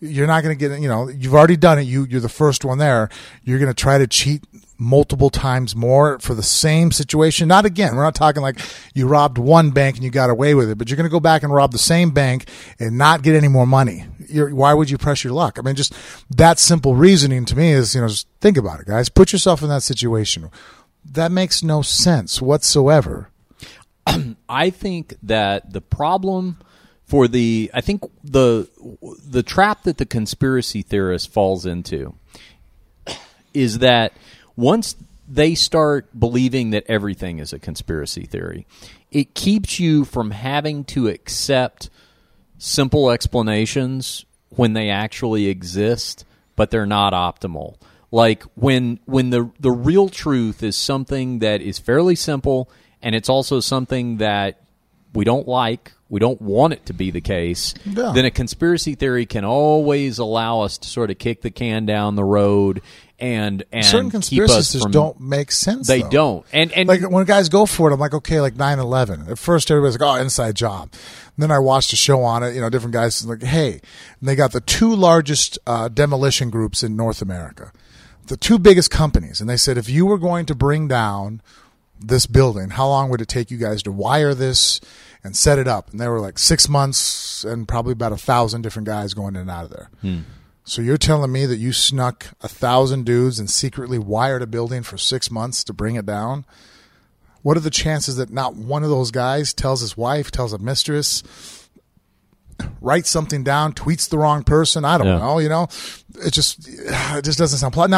You're 0.00 0.26
not 0.26 0.42
going 0.42 0.58
to 0.58 0.68
get. 0.68 0.80
You 0.80 0.88
know, 0.88 1.08
you've 1.08 1.34
already 1.34 1.56
done 1.56 1.78
it. 1.78 1.82
You 1.82 2.04
you're 2.04 2.20
the 2.20 2.28
first 2.28 2.64
one 2.64 2.78
there. 2.78 3.08
You're 3.44 3.60
going 3.60 3.70
to 3.72 3.80
try 3.80 3.98
to 3.98 4.08
cheat 4.08 4.42
multiple 4.78 5.28
times 5.28 5.74
more 5.74 6.18
for 6.20 6.34
the 6.34 6.42
same 6.42 6.92
situation. 6.92 7.48
Not 7.48 7.66
again. 7.66 7.96
We're 7.96 8.04
not 8.04 8.14
talking 8.14 8.42
like 8.42 8.60
you 8.94 9.08
robbed 9.08 9.36
one 9.36 9.70
bank 9.70 9.96
and 9.96 10.04
you 10.04 10.10
got 10.10 10.30
away 10.30 10.54
with 10.54 10.70
it, 10.70 10.78
but 10.78 10.88
you're 10.88 10.96
going 10.96 11.08
to 11.08 11.10
go 11.10 11.20
back 11.20 11.42
and 11.42 11.52
rob 11.52 11.72
the 11.72 11.78
same 11.78 12.10
bank 12.10 12.48
and 12.78 12.96
not 12.96 13.22
get 13.22 13.34
any 13.34 13.48
more 13.48 13.66
money. 13.66 14.06
You're, 14.28 14.54
why 14.54 14.74
would 14.74 14.88
you 14.88 14.96
press 14.96 15.24
your 15.24 15.32
luck? 15.32 15.58
I 15.58 15.62
mean, 15.62 15.74
just 15.74 15.94
that 16.30 16.58
simple 16.58 16.94
reasoning 16.94 17.44
to 17.46 17.56
me 17.56 17.72
is, 17.72 17.94
you 17.94 18.00
know, 18.00 18.08
just 18.08 18.28
think 18.40 18.56
about 18.56 18.80
it, 18.80 18.86
guys. 18.86 19.08
Put 19.08 19.32
yourself 19.32 19.62
in 19.62 19.68
that 19.68 19.82
situation. 19.82 20.48
That 21.04 21.32
makes 21.32 21.62
no 21.62 21.82
sense 21.82 22.40
whatsoever. 22.40 23.30
I 24.48 24.70
think 24.70 25.14
that 25.22 25.72
the 25.72 25.80
problem 25.80 26.58
for 27.04 27.26
the 27.26 27.70
I 27.74 27.80
think 27.80 28.02
the 28.22 28.68
the 29.26 29.42
trap 29.42 29.84
that 29.84 29.96
the 29.96 30.06
conspiracy 30.06 30.82
theorist 30.82 31.32
falls 31.32 31.66
into 31.66 32.14
is 33.54 33.78
that 33.78 34.12
once 34.58 34.96
they 35.28 35.54
start 35.54 36.08
believing 36.18 36.70
that 36.70 36.82
everything 36.88 37.38
is 37.38 37.52
a 37.52 37.60
conspiracy 37.60 38.24
theory, 38.24 38.66
it 39.12 39.32
keeps 39.32 39.78
you 39.78 40.04
from 40.04 40.32
having 40.32 40.82
to 40.82 41.06
accept 41.06 41.88
simple 42.58 43.08
explanations 43.08 44.26
when 44.50 44.72
they 44.72 44.90
actually 44.90 45.46
exist, 45.46 46.24
but 46.56 46.72
they're 46.72 46.86
not 46.86 47.12
optimal. 47.12 47.76
Like 48.10 48.42
when 48.56 48.98
when 49.04 49.30
the 49.30 49.48
the 49.60 49.70
real 49.70 50.08
truth 50.08 50.64
is 50.64 50.76
something 50.76 51.38
that 51.38 51.60
is 51.60 51.78
fairly 51.78 52.16
simple 52.16 52.68
and 53.00 53.14
it's 53.14 53.28
also 53.28 53.60
something 53.60 54.16
that 54.16 54.60
we 55.14 55.24
don't 55.24 55.48
like, 55.48 55.92
we 56.08 56.20
don't 56.20 56.40
want 56.40 56.72
it 56.74 56.86
to 56.86 56.92
be 56.92 57.10
the 57.10 57.20
case, 57.20 57.74
Yeah. 57.84 58.12
then 58.14 58.24
a 58.24 58.30
conspiracy 58.30 58.94
theory 58.94 59.26
can 59.26 59.44
always 59.44 60.18
allow 60.18 60.60
us 60.62 60.78
to 60.78 60.88
sort 60.88 61.10
of 61.10 61.18
kick 61.18 61.42
the 61.42 61.50
can 61.50 61.86
down 61.86 62.14
the 62.16 62.24
road 62.24 62.80
and 63.20 63.64
and 63.72 63.84
Certain 63.84 64.04
keep 64.06 64.12
conspiracies 64.12 64.56
us 64.56 64.72
just 64.74 64.82
from, 64.84 64.92
don't 64.92 65.20
make 65.20 65.50
sense. 65.50 65.88
They 65.88 66.02
though. 66.02 66.08
don't. 66.10 66.46
And 66.52 66.70
and 66.72 66.88
like 66.88 67.00
when 67.10 67.24
guys 67.26 67.48
go 67.48 67.66
for 67.66 67.90
it, 67.90 67.94
I'm 67.94 67.98
like, 67.98 68.14
okay, 68.14 68.40
like 68.40 68.54
9/11. 68.54 69.28
At 69.28 69.38
first, 69.40 69.70
everybody's 69.72 69.98
like, 69.98 70.08
oh, 70.08 70.20
inside 70.22 70.54
job. 70.54 70.90
And 70.92 71.42
then 71.42 71.50
I 71.50 71.58
watched 71.58 71.92
a 71.92 71.96
show 71.96 72.22
on 72.22 72.44
it. 72.44 72.54
You 72.54 72.60
know, 72.60 72.70
different 72.70 72.92
guys 72.94 73.24
like, 73.26 73.42
hey, 73.42 73.80
and 74.20 74.28
they 74.28 74.36
got 74.36 74.52
the 74.52 74.60
two 74.60 74.94
largest 74.94 75.58
uh, 75.66 75.88
demolition 75.88 76.48
groups 76.48 76.84
in 76.84 76.94
North 76.94 77.20
America, 77.20 77.72
the 78.28 78.36
two 78.36 78.56
biggest 78.56 78.92
companies, 78.92 79.40
and 79.40 79.50
they 79.50 79.56
said 79.56 79.76
if 79.78 79.88
you 79.88 80.06
were 80.06 80.18
going 80.18 80.46
to 80.46 80.54
bring 80.54 80.86
down 80.86 81.40
this 82.00 82.26
building, 82.26 82.70
how 82.70 82.88
long 82.88 83.10
would 83.10 83.20
it 83.20 83.28
take 83.28 83.50
you 83.50 83.58
guys 83.58 83.82
to 83.84 83.92
wire 83.92 84.34
this 84.34 84.80
and 85.24 85.36
set 85.36 85.58
it 85.58 85.66
up? 85.68 85.90
And 85.90 86.00
they 86.00 86.08
were 86.08 86.20
like 86.20 86.38
six 86.38 86.68
months 86.68 87.44
and 87.44 87.66
probably 87.68 87.92
about 87.92 88.12
a 88.12 88.16
thousand 88.16 88.62
different 88.62 88.86
guys 88.86 89.14
going 89.14 89.34
in 89.34 89.42
and 89.42 89.50
out 89.50 89.64
of 89.64 89.70
there. 89.70 89.90
Hmm. 90.00 90.18
So 90.64 90.82
you're 90.82 90.98
telling 90.98 91.32
me 91.32 91.46
that 91.46 91.56
you 91.56 91.72
snuck 91.72 92.26
a 92.42 92.48
thousand 92.48 93.06
dudes 93.06 93.38
and 93.38 93.50
secretly 93.50 93.98
wired 93.98 94.42
a 94.42 94.46
building 94.46 94.82
for 94.82 94.98
six 94.98 95.30
months 95.30 95.64
to 95.64 95.72
bring 95.72 95.94
it 95.96 96.04
down? 96.04 96.44
What 97.42 97.56
are 97.56 97.60
the 97.60 97.70
chances 97.70 98.16
that 98.16 98.30
not 98.30 98.54
one 98.56 98.82
of 98.84 98.90
those 98.90 99.10
guys 99.10 99.54
tells 99.54 99.80
his 99.80 99.96
wife, 99.96 100.30
tells 100.30 100.52
a 100.52 100.58
mistress, 100.58 101.22
writes 102.80 103.08
something 103.08 103.44
down, 103.44 103.72
tweets 103.72 104.08
the 104.08 104.18
wrong 104.18 104.42
person? 104.44 104.84
I 104.84 104.98
don't 104.98 105.06
Yeah. 105.06 105.18
know. 105.18 105.38
You 105.38 105.48
know, 105.48 105.68
it 106.22 106.32
just 106.32 106.68
it 106.68 107.24
just 107.24 107.38
doesn't 107.38 107.58
sound 107.58 107.72
plausible. 107.72 107.90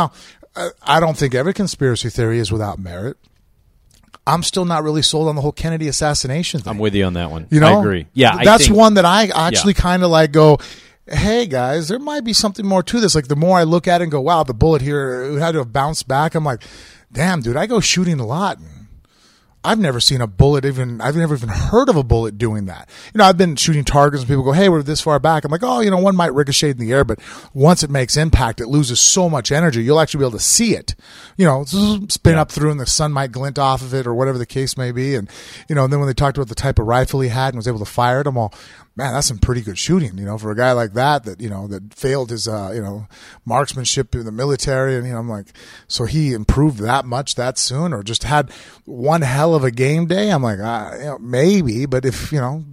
Now, 0.57 0.71
I 0.83 1.01
don't 1.01 1.17
think 1.17 1.35
every 1.35 1.55
conspiracy 1.55 2.11
theory 2.11 2.39
is 2.39 2.53
without 2.53 2.79
merit. 2.79 3.17
I'm 4.31 4.43
still 4.43 4.65
not 4.65 4.83
really 4.83 5.03
sold 5.03 5.29
on 5.29 5.35
the 5.37 5.43
whole 5.43 5.53
Kennedy 5.53 5.89
assassination 5.89 6.61
thing. 6.61 6.71
I'm 6.71 6.79
with 6.79 6.95
you 6.95 7.05
on 7.05 7.15
that 7.15 7.31
one. 7.31 7.47
You 7.51 7.61
know, 7.61 7.79
I 7.79 7.81
agree. 7.81 8.07
Yeah, 8.15 8.35
I 8.35 8.45
that's 8.45 8.67
think- 8.67 8.77
one 8.77 8.95
that 8.95 9.05
I 9.05 9.27
actually 9.35 9.75
kind 9.75 10.03
of 10.03 10.11
like. 10.11 10.33
Go, 10.33 10.59
hey 11.07 11.47
guys, 11.47 11.89
there 11.89 11.99
might 11.99 12.25
be 12.25 12.33
something 12.33 12.65
more 12.65 12.83
to 12.85 13.01
this. 13.01 13.15
Like 13.15 13.29
the 13.29 13.37
more 13.37 13.59
I 13.59 13.65
look 13.65 13.89
at 13.89 14.01
it 14.01 14.05
and 14.05 14.13
go, 14.13 14.21
wow, 14.21 14.43
the 14.45 14.55
bullet 14.55 14.81
here 14.83 15.39
had 15.39 15.53
to 15.53 15.59
have 15.59 15.73
bounced 15.73 16.07
back. 16.07 16.35
I'm 16.35 16.45
like, 16.45 16.63
damn, 17.13 17.41
dude, 17.41 17.57
I 17.57 17.67
go 17.67 17.81
shooting 17.81 18.21
a 18.21 18.27
lot. 18.27 18.59
And 18.59 18.80
I've 19.63 19.79
never 19.79 20.01
seen 20.01 20.23
a 20.23 20.27
bullet 20.27 20.65
even. 20.65 21.03
I've 21.03 21.17
never 21.17 21.35
even 21.35 21.51
heard 21.51 21.91
of 21.91 21.97
a 21.97 22.03
bullet 22.03 22.39
doing 22.39 22.65
that. 22.67 22.89
You 23.13 23.19
know, 23.19 23.25
I've 23.25 23.37
been 23.37 23.57
shooting 23.57 23.85
targets 23.85 24.23
and 24.23 24.29
people 24.29 24.43
go, 24.43 24.53
"Hey, 24.53 24.71
we're 24.71 24.83
this 24.83 25.03
far 25.03 25.19
back." 25.19 25.45
I'm 25.45 25.51
like, 25.51 25.63
"Oh, 25.63 25.81
you 25.81 25.91
know, 25.91 25.99
one 25.99 26.17
might 26.17 26.33
ricochet 26.33 26.71
in 26.71 26.79
the 26.79 26.93
air, 26.93 27.05
but 27.05 27.19
once 27.53 27.83
it 27.83 27.91
makes 27.91 28.17
impact, 28.17 28.63
it 28.63 28.69
loses 28.69 29.01
so 29.01 29.29
much 29.29 29.53
energy. 29.53 29.83
You'll 29.83 30.01
actually 30.01 30.21
be 30.21 30.25
able 30.25 30.39
to 30.39 30.45
see 30.45 30.75
it. 30.75 30.95
You 31.37 31.45
know, 31.45 31.65
spin 32.09 32.37
up 32.37 32.51
through, 32.51 32.71
and 32.71 32.81
the 32.81 32.87
sun 32.87 33.13
might 33.13 33.33
glint 33.33 33.59
off 33.59 33.83
of 33.83 33.93
it, 33.93 34.07
or 34.07 34.15
whatever 34.15 34.39
the 34.39 34.47
case 34.47 34.79
may 34.79 34.93
be. 34.93 35.15
And 35.15 35.29
you 35.69 35.75
know, 35.75 35.85
and 35.85 35.93
then 35.93 36.01
when 36.01 36.07
they 36.07 36.15
talked 36.15 36.39
about 36.39 36.49
the 36.49 36.55
type 36.55 36.79
of 36.79 36.87
rifle 36.87 37.21
he 37.21 37.29
had 37.29 37.49
and 37.49 37.57
was 37.57 37.69
able 37.69 37.81
to 37.81 37.85
fire 37.85 38.23
it, 38.23 38.27
I'm 38.27 38.39
all, 38.39 38.55
man, 38.97 39.15
that's 39.15 39.27
some 39.27 39.39
pretty 39.39 39.61
good 39.61 39.79
shooting. 39.79 40.19
You 40.19 40.25
know, 40.25 40.39
for 40.39 40.51
a 40.51 40.57
guy 40.57 40.73
like 40.73 40.95
that, 40.95 41.25
that 41.25 41.41
you 41.41 41.49
know, 41.49 41.67
that 41.69 41.95
failed 41.95 42.31
his, 42.31 42.49
uh, 42.49 42.73
you 42.75 42.83
know, 42.83 43.07
marksmanship 43.45 44.15
in 44.15 44.25
the 44.25 44.33
military, 44.33 44.97
and 44.97 45.07
you 45.07 45.13
know, 45.13 45.19
I'm 45.19 45.29
like, 45.29 45.47
so 45.89 46.05
he 46.05 46.33
improved 46.33 46.79
that 46.79 47.05
much 47.05 47.35
that 47.37 47.59
soon, 47.59 47.93
or 47.93 48.03
just 48.03 48.25
had 48.25 48.51
one 48.85 49.23
hell 49.23 49.55
of 49.55 49.65
a 49.65 49.71
game 49.71 50.07
day. 50.07 50.31
I'm 50.31 50.43
like, 50.43 50.59
uh, 50.59 50.91
you 50.99 51.05
know, 51.05 51.19
maybe, 51.19 51.87
but 51.87 52.05
if 52.05 52.33
you 52.33 52.41
know, 52.41 52.65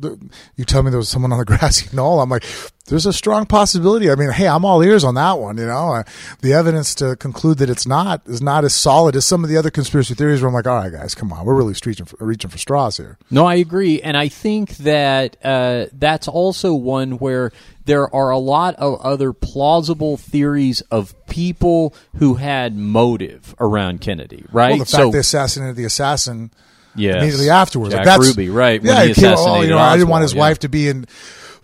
you 0.56 0.66
tell 0.66 0.84
me 0.84 0.90
there 0.90 1.00
was 1.00 1.10
someone 1.10 1.32
on 1.32 1.40
the 1.40 1.46
grassy 1.58 1.96
knoll, 1.96 2.20
I'm 2.20 2.30
like, 2.30 2.46
there's 2.88 3.06
a 3.06 3.14
strong 3.14 3.46
possibility. 3.46 4.10
I 4.10 4.16
mean, 4.16 4.32
hey, 4.32 4.48
I'm 4.48 4.66
all 4.66 4.82
ears 4.82 5.04
on 5.04 5.16
that 5.16 5.40
one. 5.40 5.58
You 5.58 5.68
know, 5.68 5.94
uh, 5.94 6.04
the 6.42 6.54
evidence 6.54 6.96
to 6.96 7.16
conclude 7.16 7.58
that 7.60 7.70
it's 7.70 7.86
not 7.86 8.22
is 8.26 8.42
not 8.42 8.64
as 8.64 8.74
solid 8.74 9.16
as 9.16 9.26
some 9.26 9.44
of 9.44 9.50
the 9.50 9.58
other 9.58 9.70
conspiracy 9.70 10.14
theories. 10.14 10.42
Where 10.42 10.48
I'm 10.48 10.54
like, 10.54 10.68
all 10.68 10.78
right, 10.78 10.92
guys, 10.92 11.14
come 11.14 11.32
on, 11.32 11.46
we're 11.46 11.56
really 11.56 11.76
reaching 11.86 12.06
for, 12.06 12.18
reaching 12.26 12.50
for 12.50 12.58
straws 12.58 12.98
here. 12.98 13.18
No, 13.30 13.46
I 13.46 13.56
agree, 13.56 14.02
and 14.02 14.18
I 14.18 14.30
think 14.30 14.78
that 14.78 15.38
uh, 15.44 15.88
that's 15.94 16.28
also 16.28 16.74
one 16.74 17.14
where 17.14 17.52
there 17.86 18.14
are 18.14 18.30
a 18.30 18.38
lot 18.38 18.76
of 18.76 19.00
other 19.02 19.32
plausible 19.34 20.18
theories 20.18 20.82
of 20.92 21.14
people 21.28 21.94
who 22.18 22.36
had 22.36 22.76
motive 22.76 23.56
around 23.60 24.02
Kennedy, 24.02 24.46
right? 24.52 24.72
Well, 24.72 24.80
the 24.80 24.86
fact 24.86 25.12
they 25.12 25.20
assassinated 25.20 25.76
the 25.76 25.86
assassin 25.86 26.52
yes. 26.96 27.16
immediately 27.16 27.50
afterwards. 27.50 27.94
Jack 27.94 28.06
like 28.06 28.18
that's, 28.18 28.28
Ruby, 28.28 28.50
right? 28.50 28.82
Yeah, 28.84 29.00
when 29.00 29.08
he 29.08 29.14
came, 29.14 29.36
oh, 29.38 29.62
you 29.62 29.70
know, 29.70 29.78
I 29.78 29.96
didn't 29.96 30.10
want 30.10 30.24
his 30.24 30.34
yeah. 30.34 30.40
wife 30.40 30.60
to 30.60 30.70
be 30.70 30.90
in 30.90 31.06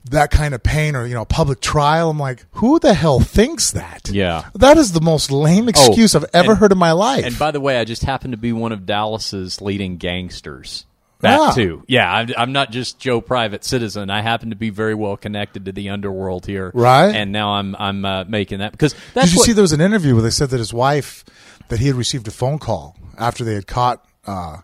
that 0.06 0.32
kind 0.32 0.54
of 0.54 0.62
pain 0.62 0.96
or 0.96 1.06
you 1.06 1.14
know 1.14 1.26
public 1.26 1.62
trial. 1.62 2.10
I'm 2.10 2.20
like, 2.20 2.46
who 2.54 2.80
the 2.80 2.94
hell 2.94 3.20
thinks 3.20 3.72
that? 3.72 4.10
Yeah. 4.12 4.50
that 4.56 4.78
is 4.78 4.92
the 4.92 5.02
most 5.02 5.32
lame 5.32 5.70
excuse 5.70 6.16
I've 6.16 6.26
ever 6.34 6.52
and- 6.52 6.60
heard 6.60 6.72
in 6.72 6.78
my 6.78 6.92
life. 6.92 7.26
And 7.26 7.38
by 7.40 7.52
the 7.52 7.62
way, 7.62 7.80
I 7.80 7.86
just 7.86 8.04
happen 8.04 8.32
to 8.32 8.38
be 8.38 8.52
one 8.52 8.72
of 8.72 8.86
Dallas's 8.86 9.62
leading 9.62 9.98
gangsters. 9.98 10.86
That 11.22 11.40
Yeah. 11.40 11.52
too. 11.64 11.84
Yeah, 11.88 12.14
I'm, 12.14 12.30
I'm 12.38 12.52
not 12.52 12.72
just 12.72 13.00
Joe 13.00 13.22
Private 13.22 13.64
Citizen. 13.64 14.10
I 14.10 14.22
happen 14.22 14.50
to 14.50 14.58
be 14.58 14.72
very 14.72 14.94
well 14.94 15.16
connected 15.16 15.64
to 15.66 15.72
the 15.72 15.90
underworld 15.90 16.46
here. 16.46 16.70
Right. 16.74 17.16
And 17.16 17.32
now 17.32 17.54
I'm 17.54 17.76
I'm 17.80 18.04
uh, 18.04 18.26
making 18.26 18.60
that 18.60 18.74
because 18.74 18.94
that's 19.14 19.28
Did 19.28 19.34
you 19.36 19.40
what, 19.40 19.46
see 19.46 19.54
there 19.54 19.62
was 19.62 19.72
an 19.72 19.80
interview 19.80 20.16
where 20.16 20.24
they 20.24 20.30
said 20.30 20.50
that 20.50 20.58
his 20.58 20.74
wife, 20.74 21.24
that 21.70 21.80
he 21.80 21.88
had 21.88 21.96
received 21.96 22.28
a 22.28 22.32
phone 22.32 22.60
call 22.60 22.98
after 23.18 23.46
they 23.46 23.54
had 23.54 23.68
caught, 23.68 24.06
uh, 24.28 24.58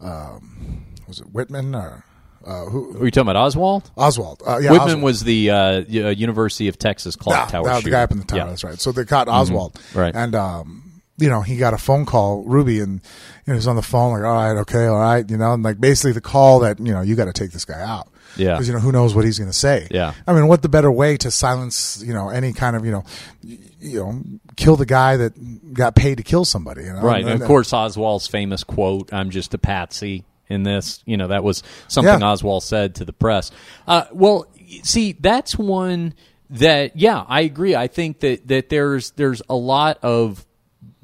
um, 0.00 0.86
was 1.08 1.18
it 1.20 1.26
Whitman 1.32 1.74
or 1.74 2.04
uh, 2.44 2.64
who? 2.66 2.98
Are 3.00 3.04
you 3.04 3.10
talking 3.10 3.28
about 3.28 3.36
Oswald? 3.36 3.90
Oswald. 3.96 4.42
Uh, 4.46 4.58
yeah, 4.58 4.70
Whitman 4.70 4.88
Oswald. 4.88 5.02
was 5.04 5.24
the 5.24 5.50
uh, 5.50 5.56
uh, 5.56 5.82
University 6.10 6.68
of 6.68 6.78
Texas 6.78 7.16
clock 7.16 7.50
tower 7.50 7.64
that 7.64 7.74
was 7.76 7.84
the 7.84 7.90
guy 7.90 8.02
up 8.02 8.10
in 8.12 8.18
the 8.18 8.24
tower. 8.24 8.38
Yeah. 8.38 8.42
Mm-hmm. 8.44 8.50
That's 8.52 8.64
right. 8.64 8.80
So 8.80 8.92
they 8.92 9.04
caught 9.04 9.28
Oswald, 9.28 9.78
Right. 9.94 10.14
And 10.14 10.34
um, 10.34 11.02
you 11.18 11.28
know, 11.28 11.42
he 11.42 11.56
got 11.58 11.74
a 11.74 11.78
phone 11.78 12.06
call, 12.06 12.42
Ruby, 12.44 12.80
and 12.80 12.94
you 12.94 13.00
know, 13.46 13.52
he 13.52 13.56
was 13.56 13.66
on 13.68 13.76
the 13.76 13.82
phone 13.82 14.12
like, 14.14 14.22
"All 14.24 14.34
right, 14.34 14.56
okay, 14.62 14.86
all 14.86 14.98
right," 14.98 15.28
you 15.28 15.36
know, 15.36 15.52
and 15.52 15.62
like 15.62 15.78
basically 15.80 16.12
the 16.12 16.20
call 16.22 16.60
that 16.60 16.78
you 16.78 16.92
know 16.92 17.02
you 17.02 17.14
got 17.14 17.26
to 17.26 17.32
take 17.32 17.50
this 17.52 17.64
guy 17.64 17.80
out. 17.80 18.08
Yeah. 18.36 18.52
because 18.52 18.68
you 18.68 18.74
know 18.74 18.78
who 18.80 18.92
knows 18.92 19.12
what 19.12 19.24
he's 19.24 19.38
going 19.40 19.50
to 19.50 19.56
say. 19.56 19.88
Yeah. 19.90 20.14
I 20.24 20.32
mean, 20.34 20.46
what 20.46 20.62
the 20.62 20.68
better 20.68 20.90
way 20.90 21.16
to 21.16 21.32
silence 21.32 22.00
you 22.06 22.14
know 22.14 22.28
any 22.28 22.52
kind 22.52 22.76
of 22.76 22.86
you 22.86 22.92
know, 22.92 23.04
you 23.42 23.98
know, 23.98 24.22
kill 24.56 24.76
the 24.76 24.86
guy 24.86 25.16
that 25.16 25.74
got 25.74 25.96
paid 25.96 26.18
to 26.18 26.22
kill 26.22 26.44
somebody. 26.44 26.84
You 26.84 26.92
know? 26.92 27.00
Right. 27.02 27.22
And- 27.22 27.28
And 27.30 27.42
of 27.42 27.48
course, 27.48 27.72
Oswald's 27.72 28.28
famous 28.28 28.62
quote, 28.62 29.12
I'm 29.12 29.30
just 29.30 29.52
a 29.52 29.58
patsy 29.58 30.24
in 30.50 30.64
this. 30.64 31.02
You 31.06 31.16
know, 31.16 31.28
that 31.28 31.42
was 31.42 31.62
something 31.88 32.20
Yeah. 32.20 32.26
Oswald 32.26 32.62
said 32.62 32.96
to 32.96 33.04
the 33.04 33.12
press. 33.12 33.50
Uh, 33.86 34.04
well, 34.12 34.46
see, 34.82 35.12
that's 35.12 35.56
one 35.56 36.14
that, 36.50 36.96
yeah, 36.96 37.24
I 37.28 37.42
agree. 37.42 37.74
I 37.74 37.86
think 37.86 38.20
that, 38.20 38.46
that 38.48 38.68
there's, 38.68 39.12
there's 39.12 39.40
a 39.48 39.54
lot 39.54 39.98
of 40.02 40.44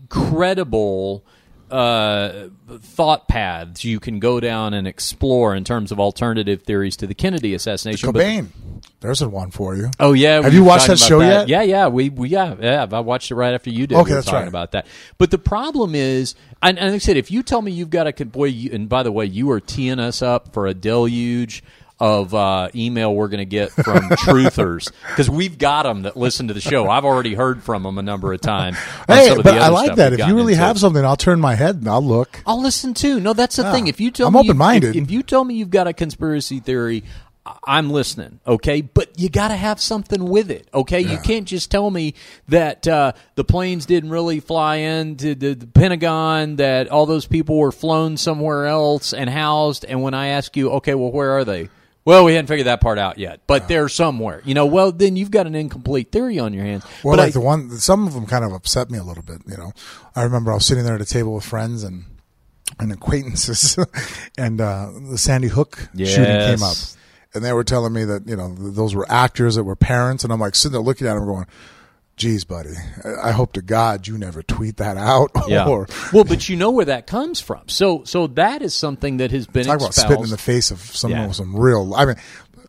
credible 0.08 1.24
uh, 1.76 2.48
thought 2.78 3.28
paths 3.28 3.84
you 3.84 4.00
can 4.00 4.18
go 4.18 4.40
down 4.40 4.72
and 4.72 4.88
explore 4.88 5.54
in 5.54 5.62
terms 5.62 5.92
of 5.92 6.00
alternative 6.00 6.62
theories 6.62 6.96
to 6.96 7.06
the 7.06 7.14
Kennedy 7.14 7.54
assassination. 7.54 8.12
But- 8.12 8.24
Cobain. 8.24 8.48
There's 9.00 9.22
a 9.22 9.28
one 9.28 9.50
for 9.50 9.76
you. 9.76 9.90
Oh 10.00 10.14
yeah, 10.14 10.42
Have 10.42 10.54
you 10.54 10.64
watched 10.64 10.86
that 10.88 10.98
show 10.98 11.20
yet? 11.20 11.48
Yeah, 11.48 11.62
yeah, 11.62 11.88
we, 11.88 12.08
we 12.08 12.30
yeah, 12.30 12.54
yeah. 12.58 12.86
I 12.90 13.00
watched 13.00 13.30
it 13.30 13.34
right 13.34 13.54
after 13.54 13.70
you 13.70 13.86
did. 13.86 13.94
Okay, 13.94 14.04
we 14.04 14.10
were 14.10 14.14
that's 14.16 14.26
talking 14.26 14.40
right. 14.40 14.48
about 14.48 14.72
that. 14.72 14.86
But 15.18 15.30
the 15.30 15.38
problem 15.38 15.94
is, 15.94 16.34
and, 16.62 16.78
and 16.78 16.88
like 16.92 16.96
I 16.96 16.98
said, 16.98 17.16
if 17.16 17.30
you 17.30 17.42
tell 17.42 17.62
me 17.62 17.72
you've 17.72 17.90
got 17.90 18.06
a 18.06 18.24
boy, 18.24 18.46
you, 18.46 18.70
and 18.72 18.88
by 18.88 19.02
the 19.02 19.12
way, 19.12 19.26
you 19.26 19.50
are 19.50 19.60
teeing 19.60 19.98
us 19.98 20.22
up 20.22 20.52
for 20.52 20.66
a 20.66 20.74
deluge 20.74 21.62
of 21.98 22.34
uh, 22.34 22.68
email 22.74 23.14
we're 23.14 23.28
going 23.28 23.38
to 23.38 23.44
get 23.46 23.70
from 23.70 24.00
truthers 24.10 24.92
because 25.08 25.30
we've 25.30 25.56
got 25.58 25.84
them 25.84 26.02
that 26.02 26.16
listen 26.16 26.48
to 26.48 26.54
the 26.54 26.60
show. 26.60 26.88
I've 26.88 27.04
already 27.04 27.34
heard 27.34 27.62
from 27.62 27.82
them 27.84 27.96
a 27.98 28.02
number 28.02 28.32
of 28.32 28.40
times. 28.40 28.76
Hey, 29.08 29.34
but 29.34 29.46
I 29.46 29.68
like 29.68 29.94
that. 29.96 30.12
If 30.12 30.20
you 30.26 30.34
really 30.36 30.52
into. 30.52 30.64
have 30.64 30.78
something, 30.78 31.04
I'll 31.04 31.16
turn 31.16 31.40
my 31.40 31.54
head 31.54 31.76
and 31.76 31.88
I'll 31.88 32.04
look. 32.04 32.42
I'll 32.46 32.60
listen 32.60 32.92
too. 32.92 33.18
No, 33.20 33.32
that's 33.32 33.56
the 33.56 33.62
Yeah. 33.62 33.72
thing. 33.72 33.86
If 33.86 34.00
you 34.00 34.10
tell 34.10 34.26
I'm 34.28 34.34
me 34.34 34.40
open-minded. 34.40 34.94
if, 34.96 35.04
if 35.04 35.10
you 35.10 35.22
tell 35.22 35.42
me 35.44 35.54
you've 35.54 35.70
got 35.70 35.86
a 35.86 35.92
conspiracy 35.94 36.60
theory, 36.60 37.02
I'm 37.64 37.90
listening. 37.90 38.40
Okay, 38.46 38.80
but 38.80 39.18
you 39.20 39.28
got 39.28 39.48
to 39.48 39.56
have 39.56 39.80
something 39.80 40.24
with 40.24 40.50
it. 40.50 40.66
Okay, 40.74 41.00
you 41.00 41.16
can't 41.18 41.46
just 41.46 41.70
tell 41.70 41.88
me 41.90 42.14
that 42.48 42.86
uh, 42.88 43.12
the 43.36 43.44
planes 43.44 43.86
didn't 43.86 44.10
really 44.10 44.40
fly 44.40 44.76
into 44.76 45.34
the, 45.36 45.54
the 45.54 45.66
Pentagon, 45.66 46.56
that 46.56 46.88
all 46.88 47.06
those 47.06 47.26
people 47.26 47.56
were 47.56 47.70
flown 47.72 48.16
somewhere 48.16 48.66
else 48.66 49.12
and 49.12 49.30
housed. 49.30 49.84
And 49.84 50.02
when 50.02 50.12
I 50.12 50.28
ask 50.28 50.56
you, 50.56 50.70
okay, 50.72 50.94
well, 50.96 51.12
where 51.12 51.30
are 51.38 51.44
they? 51.44 51.68
Well, 52.06 52.24
we 52.24 52.34
hadn't 52.34 52.46
figured 52.46 52.68
that 52.68 52.80
part 52.80 52.98
out 52.98 53.18
yet, 53.18 53.40
but 53.48 53.66
they're 53.66 53.88
somewhere. 53.88 54.40
You 54.44 54.54
know, 54.54 54.64
well, 54.64 54.92
then 54.92 55.16
you've 55.16 55.32
got 55.32 55.48
an 55.48 55.56
incomplete 55.56 56.12
theory 56.12 56.38
on 56.38 56.54
your 56.54 56.64
hands. 56.64 56.84
Well, 57.02 57.16
but 57.16 57.18
like 57.18 57.28
I, 57.28 57.30
the 57.32 57.40
one, 57.40 57.70
some 57.72 58.06
of 58.06 58.14
them 58.14 58.26
kind 58.26 58.44
of 58.44 58.52
upset 58.52 58.90
me 58.90 58.98
a 58.98 59.02
little 59.02 59.24
bit. 59.24 59.42
You 59.46 59.56
know, 59.56 59.72
I 60.14 60.22
remember 60.22 60.52
I 60.52 60.54
was 60.54 60.64
sitting 60.64 60.84
there 60.84 60.94
at 60.94 61.00
a 61.00 61.04
table 61.04 61.34
with 61.34 61.44
friends 61.44 61.82
and 61.82 62.04
and 62.78 62.92
acquaintances, 62.92 63.76
and 64.38 64.60
uh, 64.60 64.90
the 65.10 65.18
Sandy 65.18 65.48
Hook 65.48 65.88
shooting 65.98 66.24
came 66.24 66.62
up, 66.62 66.76
and 67.34 67.44
they 67.44 67.52
were 67.52 67.64
telling 67.64 67.92
me 67.92 68.04
that 68.04 68.28
you 68.28 68.36
know 68.36 68.54
th- 68.54 68.74
those 68.74 68.94
were 68.94 69.10
actors 69.10 69.56
that 69.56 69.64
were 69.64 69.76
parents, 69.76 70.22
and 70.22 70.32
I'm 70.32 70.38
like 70.38 70.54
sitting 70.54 70.74
there 70.74 70.82
looking 70.82 71.08
at 71.08 71.14
them, 71.14 71.26
going, 71.26 71.46
"Geez, 72.16 72.44
buddy, 72.44 72.74
I, 73.22 73.30
hope 73.32 73.52
to 73.54 73.62
God 73.62 74.06
you 74.06 74.16
never 74.18 74.42
tweet 74.42 74.78
that 74.78 74.96
out." 74.96 75.30
Yeah. 75.48 75.66
or 75.68 75.86
well, 76.12 76.24
but 76.24 76.48
you 76.48 76.56
know 76.56 76.70
where 76.72 76.86
that 76.86 77.06
comes 77.06 77.40
from. 77.40 77.68
So, 77.68 78.02
so 78.04 78.26
that 78.28 78.62
is 78.62 78.74
something 78.74 79.18
that 79.18 79.30
has 79.30 79.46
been 79.46 79.66
talk 79.66 79.76
about 79.76 79.90
espoused. 79.90 80.06
spitting 80.08 80.24
in 80.24 80.30
the 80.30 80.38
face 80.38 80.70
of 80.72 80.80
someone 80.80 81.20
Yeah. 81.20 81.26
with 81.28 81.36
some 81.36 81.54
real. 81.54 81.94
I 81.94 82.04
mean. 82.06 82.16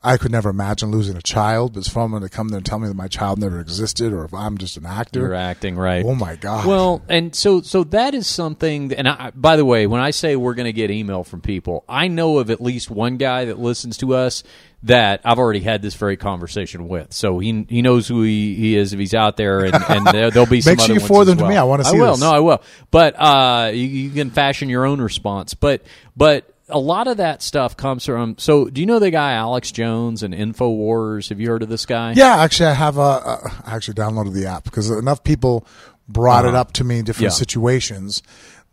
I 0.04 0.18
could 0.18 0.32
never 0.32 0.50
imagine 0.50 0.92
losing 0.92 1.18
a 1.18 1.22
child, 1.22 1.74
but 1.74 1.84
someone 1.84 2.22
to 2.22 2.30
come 2.30 2.50
there 2.50 2.58
and 2.58 2.66
tell 2.66 2.80
me 2.80 2.88
that 2.88 2.94
my 2.96 3.08
child 3.08 3.40
never 3.40 3.60
existed, 3.60 4.14
or 4.14 4.26
if 4.26 4.34
I'm 4.34 4.58
just 4.58 4.78
an 4.78 4.86
actor, 4.86 5.20
You're 5.20 5.34
acting 5.34 5.76
right. 5.78 6.06
oh 6.06 6.16
my 6.16 6.36
god! 6.36 6.66
Well, 6.66 7.02
and 7.10 7.36
so 7.36 7.62
so 7.62 7.84
that 7.86 8.14
is 8.14 8.28
something. 8.28 8.94
And 8.94 9.08
I, 9.08 9.32
by 9.36 9.56
the 9.56 9.66
way, 9.66 9.88
when 9.88 10.02
I 10.02 10.12
say 10.12 10.36
we're 10.36 10.54
going 10.54 10.66
to 10.66 10.74
get 10.74 10.92
email 10.92 11.24
from 11.24 11.42
people, 11.42 11.84
I 11.90 12.08
know 12.08 12.38
of 12.40 12.50
at 12.50 12.62
least 12.62 12.90
one 12.90 13.18
guy 13.18 13.46
that 13.46 13.60
listens 13.60 13.98
to 13.98 14.16
us 14.16 14.44
that 14.84 15.22
I've 15.26 15.40
already 15.40 15.62
had 15.62 15.82
this 15.82 15.96
very 15.96 16.18
conversation 16.18 16.88
with. 16.88 17.12
So 17.12 17.40
he 17.40 17.66
he 17.68 17.82
knows 17.82 18.08
who 18.08 18.22
he, 18.22 18.54
he 18.56 18.76
is 18.78 18.94
if 18.94 19.00
he's 19.00 19.16
out 19.16 19.36
there, 19.38 19.66
and, 19.66 19.76
and 19.90 20.06
there, 20.08 20.30
there'll 20.32 20.46
be 20.48 20.62
some 20.62 20.72
Make 20.74 20.82
sure 20.82 20.96
you 20.96 21.02
forward 21.02 21.26
them 21.26 21.40
to 21.40 21.48
me. 21.50 21.56
I 21.56 21.64
wanna 21.64 21.84
see 21.84 21.98
I 21.98 22.02
will. 22.02 22.12
this. 22.12 22.22
No, 22.22 22.32
I 22.32 22.40
will. 22.40 22.62
But 22.92 23.16
uh, 23.20 23.72
you, 23.74 23.84
you 23.84 24.10
can 24.12 24.30
fashion 24.30 24.70
your 24.70 24.86
own 24.86 25.02
response. 25.02 25.54
But 25.54 25.84
but. 26.16 26.54
A 26.70 26.80
lot 26.80 27.08
of 27.08 27.18
that 27.18 27.42
stuff 27.42 27.78
comes 27.78 28.06
from. 28.06 28.36
So, 28.38 28.66
do 28.70 28.82
you 28.82 28.88
know 28.88 29.00
the 29.00 29.10
guy 29.10 29.34
Alex 29.34 29.72
Jones 29.72 30.22
and 30.22 30.34
Infowars? 30.34 31.30
Have 31.30 31.40
you 31.40 31.48
heard 31.50 31.64
of 31.64 31.70
this 31.70 31.86
guy? 31.86 32.12
Yeah, 32.14 32.36
actually, 32.38 32.68
I 32.68 32.74
have. 32.74 32.98
Uh, 32.98 33.04
uh, 33.24 33.50
I 33.66 33.76
actually 33.76 33.94
downloaded 33.94 34.34
the 34.34 34.48
app 34.48 34.66
because 34.66 34.90
enough 34.90 35.24
people 35.24 35.66
brought 36.10 36.44
it 36.46 36.50
Uh-huh. 36.50 36.60
up 36.60 36.74
to 36.74 36.84
me 36.84 37.00
in 37.00 37.06
different 37.06 37.32
Yeah. 37.32 37.38
situations 37.38 38.22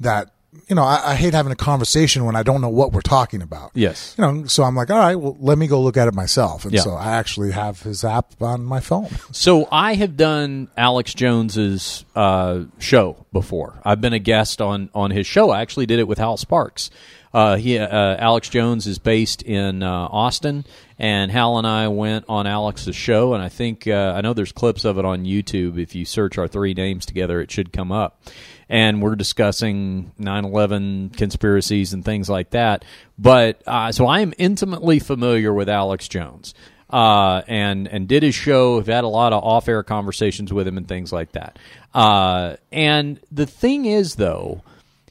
that 0.01 0.34
you 0.69 0.75
know, 0.77 0.83
I, 0.83 1.13
I 1.13 1.15
hate 1.15 1.35
having 1.35 1.53
a 1.53 1.57
conversation 1.57 2.25
when 2.25 2.37
I 2.37 2.43
don't 2.43 2.61
know 2.61 2.69
what 2.69 2.93
we're 2.93 3.01
talking 3.01 3.43
about. 3.43 3.71
Yes. 3.75 4.15
You 4.17 4.23
know, 4.25 4.47
so 4.47 4.63
I'm 4.63 4.75
like, 4.75 4.91
all 4.91 4.99
right, 4.99 5.15
well, 5.17 5.37
let 5.41 5.59
me 5.59 5.67
go 5.67 5.81
look 5.81 5.97
at 5.97 6.09
it 6.09 6.15
myself. 6.15 6.65
And 6.65 6.73
Yeah. 6.73 6.81
so 6.83 6.93
I 6.95 7.13
actually 7.17 7.53
have 7.53 7.83
his 7.83 8.05
app 8.05 8.41
on 8.43 8.65
my 8.65 8.81
phone. 8.81 9.09
So 9.33 9.69
I 9.71 9.95
have 9.95 10.17
done 10.17 10.69
Alex 10.77 11.13
Jones's 11.15 12.05
uh, 12.15 12.65
show 12.79 13.25
before. 13.33 13.81
I've 13.85 14.01
been 14.01 14.13
a 14.15 14.19
guest 14.19 14.61
on 14.61 14.91
on 14.95 15.11
his 15.11 15.27
show. 15.27 15.51
I 15.51 15.61
actually 15.61 15.87
did 15.87 15.99
it 15.99 16.09
with 16.09 16.19
Hal 16.19 16.37
Sparks. 16.37 16.91
Uh, 17.33 17.57
he 17.57 17.77
uh, 17.79 17.89
Alex 18.17 18.49
Jones 18.49 18.87
is 18.87 19.01
based 19.01 19.43
in 19.43 19.83
uh, 19.83 19.91
Austin, 19.91 20.65
and 21.01 21.33
Hal 21.33 21.59
and 21.59 21.67
I 21.67 21.89
went 21.89 22.27
on 22.29 22.47
Alex's 22.47 22.95
show, 22.95 23.35
and 23.35 23.43
I 23.43 23.49
think 23.49 23.89
uh, 23.89 24.15
I 24.17 24.21
know 24.21 24.35
there's 24.35 24.53
clips 24.53 24.85
of 24.85 24.99
it 24.99 25.05
on 25.05 25.25
YouTube. 25.25 25.77
If 25.77 25.97
you 25.97 26.05
search 26.05 26.39
our 26.39 26.47
three 26.47 26.75
names 26.75 27.05
together, 27.05 27.41
it 27.41 27.51
should 27.51 27.73
come 27.73 27.91
up. 27.91 28.23
And 28.69 29.03
we're 29.03 29.17
discussing 29.17 30.13
9/11 30.19 31.17
conspiracies 31.17 31.93
and 31.93 32.05
things 32.05 32.31
like 32.31 32.51
that. 32.51 32.85
But 33.19 33.63
uh, 33.67 33.93
so 33.93 34.07
I 34.07 34.21
am 34.21 34.33
intimately 34.39 34.99
familiar 34.99 35.53
with 35.53 35.69
Alex 35.69 36.09
Jones 36.09 36.55
uh, 36.91 37.43
and 37.49 37.89
and 37.89 38.07
did 38.07 38.23
his 38.23 38.35
show. 38.35 38.77
Have 38.79 38.87
had 38.87 39.05
a 39.05 39.09
lot 39.09 39.33
of 39.33 39.43
off 39.43 39.69
air 39.69 39.83
conversations 39.83 40.53
with 40.53 40.67
him 40.67 40.79
and 40.79 40.87
things 40.87 41.13
like 41.13 41.33
that. 41.33 41.59
Uh, 41.93 42.57
and 42.71 43.21
the 43.33 43.47
thing 43.47 43.85
is, 43.85 44.15
though, 44.15 44.63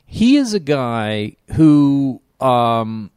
he 0.05 0.37
is 0.37 0.53
a 0.53 0.59
guy 0.59 1.35
who, 1.55 2.21
um, 2.39 3.11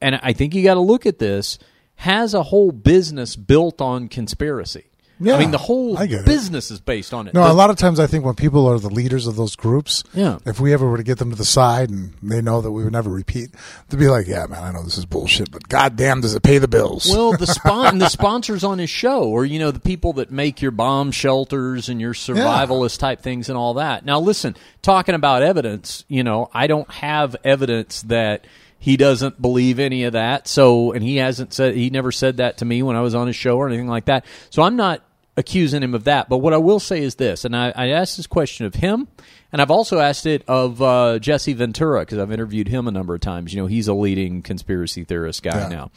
and 0.00 0.18
I 0.22 0.32
think 0.32 0.54
you 0.54 0.62
got 0.62 0.74
to 0.74 0.80
look 0.80 1.06
at 1.06 1.18
this, 1.18 1.58
has 1.96 2.34
a 2.34 2.44
whole 2.44 2.70
business 2.70 3.34
built 3.34 3.80
on 3.80 4.08
conspiracy. 4.08 4.84
Yeah, 5.18 5.36
I 5.36 5.38
mean, 5.38 5.50
the 5.50 5.58
whole 5.58 5.96
I 5.96 6.06
get 6.06 6.20
it. 6.20 6.26
business 6.26 6.70
is 6.70 6.78
based 6.80 7.14
on 7.14 7.26
it. 7.26 7.32
No, 7.34 7.44
The- 7.44 7.52
a 7.52 7.54
lot 7.54 7.70
of 7.70 7.76
times 7.76 7.98
I 7.98 8.06
think 8.06 8.24
when 8.24 8.34
people 8.34 8.66
are 8.66 8.78
the 8.78 8.90
leaders 8.90 9.26
of 9.26 9.36
those 9.36 9.56
groups, 9.56 10.04
Yeah. 10.12 10.38
if 10.44 10.60
we 10.60 10.72
ever 10.74 10.86
were 10.88 10.98
to 10.98 11.02
get 11.02 11.18
them 11.18 11.30
to 11.30 11.36
the 11.36 11.44
side 11.44 11.88
and 11.88 12.12
they 12.22 12.42
know 12.42 12.60
that 12.60 12.70
we 12.70 12.84
would 12.84 12.92
never 12.92 13.08
repeat, 13.10 13.50
they'd 13.88 13.98
be 13.98 14.08
like, 14.08 14.26
"Yeah, 14.26 14.44
man, 14.46 14.62
I 14.62 14.72
know 14.72 14.82
this 14.82 14.98
is 14.98 15.06
bullshit, 15.06 15.50
but 15.50 15.68
goddamn, 15.68 16.20
does 16.20 16.34
it 16.34 16.42
pay 16.42 16.58
the 16.58 16.68
bills?" 16.68 17.08
Well, 17.10 17.32
the 17.36 17.46
spon- 17.46 17.98
the 17.98 18.08
sponsors 18.10 18.62
on 18.62 18.78
his 18.78 18.90
show, 18.90 19.22
or 19.24 19.44
you 19.46 19.58
know, 19.58 19.70
the 19.70 19.80
people 19.80 20.12
that 20.14 20.30
make 20.30 20.60
your 20.60 20.70
bomb 20.70 21.10
shelters 21.12 21.88
and 21.88 22.00
your 22.00 22.12
survivalist 22.12 22.98
type 22.98 23.22
things 23.22 23.48
and 23.48 23.56
all 23.56 23.74
that. 23.74 24.04
Now, 24.04 24.20
listen, 24.20 24.54
talking 24.82 25.14
about 25.14 25.42
evidence, 25.42 26.04
you 26.08 26.22
know, 26.24 26.50
I 26.52 26.66
don't 26.66 26.90
have 26.90 27.36
evidence 27.44 28.02
that 28.02 28.46
he 28.78 28.96
doesn't 28.98 29.40
believe 29.40 29.78
any 29.78 30.04
of 30.04 30.12
that. 30.12 30.46
So, 30.46 30.92
and 30.92 31.02
he 31.02 31.16
hasn't 31.16 31.54
said 31.54 31.74
he 31.74 31.88
never 31.90 32.12
said 32.12 32.36
that 32.36 32.58
to 32.58 32.64
me 32.66 32.82
when 32.82 32.94
I 32.94 33.00
was 33.00 33.14
on 33.14 33.26
his 33.26 33.34
show 33.34 33.56
or 33.56 33.66
anything 33.66 33.88
like 33.88 34.04
that. 34.04 34.24
So, 34.50 34.62
I'm 34.62 34.76
not 34.76 35.02
accusing 35.36 35.82
him 35.82 35.94
of 35.94 36.04
that. 36.04 36.28
But 36.28 36.38
what 36.38 36.52
I 36.52 36.58
will 36.58 36.80
say 36.80 37.02
is 37.02 37.16
this, 37.16 37.44
and 37.44 37.54
I, 37.56 37.72
I 37.76 37.88
asked 37.88 38.16
this 38.16 38.26
question 38.26 38.66
of 38.66 38.74
him, 38.74 39.08
and 39.52 39.60
I've 39.62 39.70
also 39.70 39.98
asked 39.98 40.26
it 40.26 40.42
of 40.48 40.80
uh, 40.82 41.18
Jesse 41.18 41.52
Ventura 41.52 42.00
because 42.00 42.18
I've 42.18 42.32
interviewed 42.32 42.68
him 42.68 42.88
a 42.88 42.90
number 42.90 43.14
of 43.14 43.20
times. 43.20 43.52
You 43.54 43.60
know, 43.60 43.66
he's 43.66 43.88
a 43.88 43.94
leading 43.94 44.42
conspiracy 44.42 45.04
theorist 45.04 45.42
guy 45.42 45.58
Yeah. 45.60 45.68
now 45.68 45.90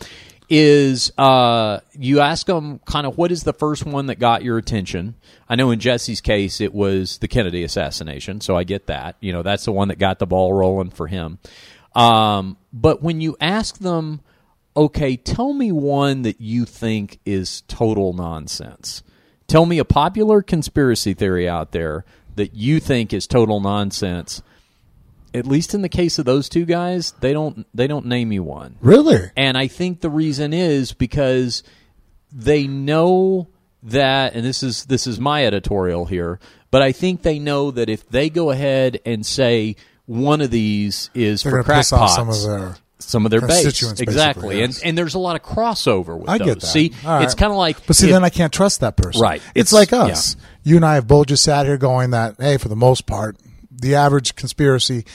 is 0.51 1.11
uh, 1.17 1.79
you 1.93 2.21
ask 2.21 2.49
him 2.49 2.79
kind 2.79 3.05
of 3.05 3.17
what 3.19 3.31
is 3.31 3.43
the 3.43 3.53
first 3.53 3.85
one 3.85 4.07
that 4.07 4.17
got 4.17 4.43
your 4.43 4.57
attention. 4.57 5.13
I 5.47 5.55
know 5.55 5.69
in 5.69 5.79
Jesse's 5.79 6.21
case 6.21 6.59
it 6.59 6.73
was 6.73 7.19
the 7.19 7.27
Kennedy 7.27 7.63
assassination, 7.63 8.41
so 8.41 8.57
I 8.57 8.63
get 8.63 8.87
that. 8.87 9.15
You 9.19 9.31
know, 9.31 9.43
that's 9.43 9.65
the 9.65 9.71
one 9.71 9.89
that 9.89 9.99
got 9.99 10.17
the 10.17 10.25
ball 10.25 10.51
rolling 10.51 10.89
for 10.89 11.05
him. 11.05 11.37
Um, 11.93 12.57
but 12.73 13.03
when 13.03 13.21
you 13.21 13.37
ask 13.39 13.77
them, 13.77 14.21
okay, 14.75 15.17
tell 15.17 15.53
me 15.53 15.71
one 15.71 16.23
that 16.23 16.41
you 16.41 16.65
think 16.65 17.19
is 17.27 17.61
total 17.67 18.13
nonsense. 18.13 19.03
Tell 19.49 19.65
me 19.65 19.79
a 19.79 19.85
popular 19.85 20.43
conspiracy 20.43 21.15
theory 21.15 21.49
out 21.49 21.71
there 21.71 22.05
that 22.35 22.53
you 22.53 22.79
think 22.79 23.11
is 23.11 23.25
total 23.25 23.59
nonsense. 23.59 24.43
At 25.33 25.47
least 25.47 25.73
in 25.73 25.81
the 25.81 25.89
case 25.89 26.19
of 26.19 26.25
those 26.25 26.49
two 26.49 26.65
guys, 26.65 27.13
they 27.19 27.33
don't 27.33 27.65
they 27.73 27.87
don't 27.87 28.05
name 28.05 28.31
you 28.31 28.43
one. 28.43 28.77
really? 28.79 29.31
And 29.35 29.57
I 29.57 29.67
think 29.67 30.01
the 30.01 30.09
reason 30.09 30.53
is 30.53 30.93
because 30.93 31.63
they 32.31 32.67
know 32.67 33.47
that 33.81 34.35
and 34.35 34.45
this 34.45 34.61
is 34.61 34.85
this 34.85 35.07
is 35.07 35.19
my 35.19 35.43
editorial 35.45 36.05
here, 36.05 36.39
but 36.69 36.83
I 36.83 36.91
think 36.91 37.23
they 37.23 37.39
know 37.39 37.71
that 37.71 37.89
if 37.89 38.07
they 38.07 38.29
go 38.29 38.51
ahead 38.51 38.99
and 39.03 39.25
say 39.25 39.75
one 40.05 40.41
of 40.41 40.51
these 40.51 41.09
is 41.15 41.41
They're 41.41 41.51
for 41.51 41.63
going 41.63 41.65
to 41.65 41.73
piss 41.79 41.89
crackpots, 41.89 42.79
some 42.99 43.25
of 43.25 43.31
their. 43.31 43.41
base 43.41 43.81
exactly, 43.99 44.59
yes. 44.59 44.77
and 44.79 44.87
and 44.89 44.97
there's 44.97 45.15
a 45.15 45.19
lot 45.19 45.35
of 45.35 45.41
crossover 45.43 46.17
with 46.19 46.29
I 46.29 46.37
those. 46.37 46.47
get 46.47 46.59
that. 46.61 46.67
See, 46.67 46.93
right. 47.05 47.23
it's 47.23 47.33
kind 47.35 47.51
of 47.51 47.57
like 47.57 47.85
But 47.87 47.95
see, 47.95 48.09
then 48.11 48.23
I 48.23 48.29
can't 48.29 48.51
trust 48.53 48.81
that 48.81 48.95
person. 48.97 49.21
Right. 49.21 49.41
It's, 49.55 49.71
It's- 49.71 49.73
like 49.73 49.93
us. 49.93 50.35
You 50.63 50.75
and 50.75 50.85
I 50.85 50.95
have 50.95 51.07
both 51.07 51.27
just 51.27 51.43
sat 51.43 51.65
here 51.65 51.77
going 51.77 52.11
that, 52.11 52.35
hey, 52.39 52.57
for 52.57 52.67
the 52.67 52.75
most 52.75 53.05
part, 53.05 53.37
the 53.71 53.95
average 53.95 54.35
conspiracy 54.35 55.05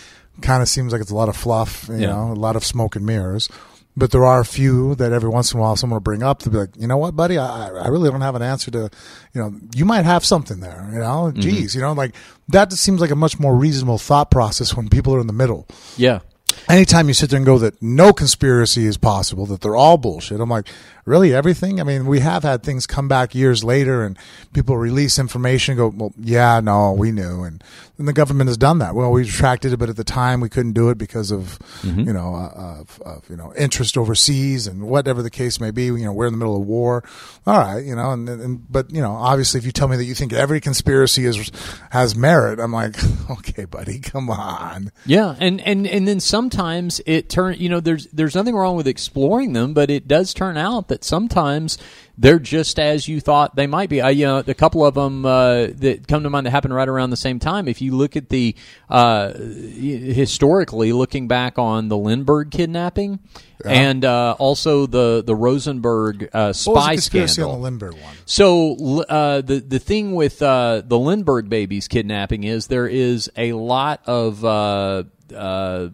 kind 0.40 0.62
of 0.62 0.68
seems 0.68 0.90
like 0.92 1.00
it's 1.02 1.10
a 1.10 1.14
lot 1.14 1.28
of 1.28 1.36
fluff, 1.36 1.86
you 1.88 1.96
Yeah. 1.98 2.06
know, 2.08 2.32
a 2.32 2.34
lot 2.34 2.56
of 2.56 2.64
smoke 2.64 2.96
and 2.96 3.04
mirrors. 3.06 3.48
But 3.96 4.10
there 4.10 4.24
are 4.24 4.40
a 4.40 4.44
few 4.44 4.96
that 4.96 5.12
every 5.12 5.28
once 5.28 5.52
in 5.52 5.60
a 5.60 5.62
while 5.62 5.76
someone 5.76 5.96
will 5.96 6.00
bring 6.02 6.24
up 6.24 6.40
to 6.40 6.50
be 6.50 6.56
like, 6.58 6.70
you 6.76 6.88
know 6.88 6.96
what, 6.96 7.14
buddy, 7.14 7.38
I, 7.38 7.68
I 7.68 7.86
really 7.88 8.10
don't 8.10 8.22
have 8.22 8.34
an 8.34 8.42
answer 8.42 8.72
to, 8.72 8.90
you 9.32 9.40
know, 9.40 9.54
you 9.72 9.84
might 9.84 10.04
have 10.04 10.24
something 10.24 10.58
there, 10.58 10.88
you 10.92 10.98
know, 10.98 11.26
Mm-hmm. 11.30 11.40
geez, 11.40 11.76
you 11.76 11.80
know, 11.80 11.92
like 11.92 12.16
that 12.48 12.70
just 12.70 12.82
seems 12.82 13.00
like 13.00 13.12
a 13.12 13.16
much 13.16 13.38
more 13.38 13.54
reasonable 13.54 13.98
thought 13.98 14.32
process 14.32 14.74
when 14.74 14.88
people 14.88 15.14
are 15.14 15.20
in 15.20 15.28
the 15.28 15.32
middle 15.32 15.68
yeah, 15.96 16.20
anytime 16.68 17.08
you 17.08 17.14
sit 17.14 17.30
there 17.30 17.36
and 17.36 17.46
go 17.46 17.58
that 17.58 17.80
no 17.82 18.12
conspiracy 18.12 18.86
is 18.86 18.96
possible, 18.96 19.46
that 19.46 19.60
they're 19.60 19.76
all 19.76 19.96
bullshit, 19.96 20.40
I'm 20.40 20.48
like, 20.48 20.68
really, 21.04 21.34
everything? 21.34 21.80
I 21.80 21.84
mean, 21.84 22.06
we 22.06 22.20
have 22.20 22.42
had 22.42 22.62
things 22.62 22.86
come 22.86 23.08
back 23.08 23.34
years 23.34 23.62
later 23.64 24.04
and 24.04 24.18
people 24.52 24.76
release 24.76 25.18
information 25.18 25.72
and 25.72 25.78
go, 25.78 25.88
well, 25.96 26.12
yeah, 26.18 26.60
no, 26.60 26.92
we 26.92 27.12
knew. 27.12 27.42
And, 27.42 27.62
and 27.98 28.08
the 28.08 28.12
government 28.12 28.48
has 28.48 28.56
done 28.56 28.78
that. 28.78 28.94
Well, 28.94 29.10
we 29.10 29.22
retracted 29.22 29.72
it, 29.72 29.76
but 29.76 29.88
at 29.88 29.96
the 29.96 30.04
time 30.04 30.40
we 30.40 30.48
couldn't 30.48 30.72
do 30.72 30.90
it 30.90 30.98
because 30.98 31.30
of, 31.30 31.58
you 31.82 32.12
know, 32.12 32.34
uh, 32.34 32.80
of, 32.80 33.00
of, 33.02 33.30
you 33.30 33.36
know, 33.36 33.52
interest 33.56 33.96
overseas 33.96 34.66
and 34.66 34.82
whatever 34.88 35.22
the 35.22 35.30
case 35.30 35.60
may 35.60 35.70
be. 35.70 35.84
You 35.84 36.04
know, 36.04 36.12
we're 36.12 36.26
in 36.26 36.32
the 36.32 36.38
middle 36.38 36.56
of 36.56 36.66
war. 36.66 37.04
All 37.46 37.58
right, 37.58 37.84
you 37.84 37.94
know, 37.94 38.10
and, 38.10 38.28
and 38.28 38.72
but, 38.72 38.90
you 38.90 39.00
know, 39.00 39.12
obviously 39.12 39.58
if 39.58 39.66
you 39.66 39.72
tell 39.72 39.88
me 39.88 39.96
that 39.96 40.04
you 40.04 40.14
think 40.14 40.32
every 40.32 40.60
conspiracy 40.60 41.26
is, 41.26 41.50
has 41.90 42.16
merit, 42.16 42.58
I'm 42.58 42.72
like, 42.72 42.96
okay, 43.30 43.64
buddy, 43.64 43.98
come 44.00 44.30
on. 44.30 44.90
Yeah, 45.06 45.36
and 45.38 45.60
and 45.60 45.86
and 45.86 46.06
then 46.08 46.20
sometimes 46.20 47.00
it 47.06 47.28
turn 47.28 47.56
you 47.58 47.68
know 47.68 47.80
there's 47.80 48.06
there's 48.08 48.34
nothing 48.34 48.54
wrong 48.54 48.76
with 48.76 48.86
exploring 48.86 49.52
them, 49.52 49.74
but 49.74 49.90
it 49.90 50.08
does 50.08 50.34
turn 50.34 50.56
out 50.56 50.88
that 50.88 50.93
sometimes 51.02 51.78
they're 52.16 52.38
just 52.38 52.78
as 52.78 53.08
you 53.08 53.20
thought 53.20 53.56
they 53.56 53.66
might 53.66 53.88
be. 53.88 54.00
I 54.00 54.10
you 54.10 54.26
know 54.26 54.44
a 54.46 54.54
couple 54.54 54.86
of 54.86 54.94
them 54.94 55.26
uh, 55.26 55.66
that 55.76 56.06
come 56.06 56.22
to 56.22 56.30
mind 56.30 56.46
that 56.46 56.50
happened 56.50 56.74
right 56.74 56.88
around 56.88 57.10
the 57.10 57.16
same 57.16 57.38
time. 57.38 57.66
If 57.66 57.80
you 57.82 57.96
look 57.96 58.16
at 58.16 58.28
the 58.28 58.54
uh, 58.88 59.32
historically 59.32 60.92
looking 60.92 61.26
back 61.26 61.58
on 61.58 61.88
the 61.88 61.96
Lindbergh 61.96 62.50
kidnapping. 62.50 63.20
And 63.64 64.04
uh, 64.04 64.36
also 64.38 64.84
the 64.84 65.22
the 65.24 65.34
Rosenberg 65.34 66.24
uh, 66.24 66.28
What 66.28 66.46
was 66.48 66.64
the 66.64 66.72
spy 66.72 66.92
conspiracy 66.96 67.32
scandal. 67.34 67.52
on 67.52 67.58
the 67.60 67.64
Lindbergh 67.64 67.94
one? 67.94 68.16
So 68.26 69.02
uh, 69.08 69.40
the 69.40 69.60
the 69.60 69.78
thing 69.78 70.14
with 70.14 70.42
uh, 70.42 70.82
the 70.84 70.98
Lindbergh 70.98 71.48
babies 71.48 71.88
kidnapping 71.88 72.44
is 72.44 72.66
there 72.66 72.86
is 72.86 73.30
a 73.38 73.54
lot 73.54 74.02
of 74.06 74.44
uh, 74.44 75.04
uh, 75.34 75.88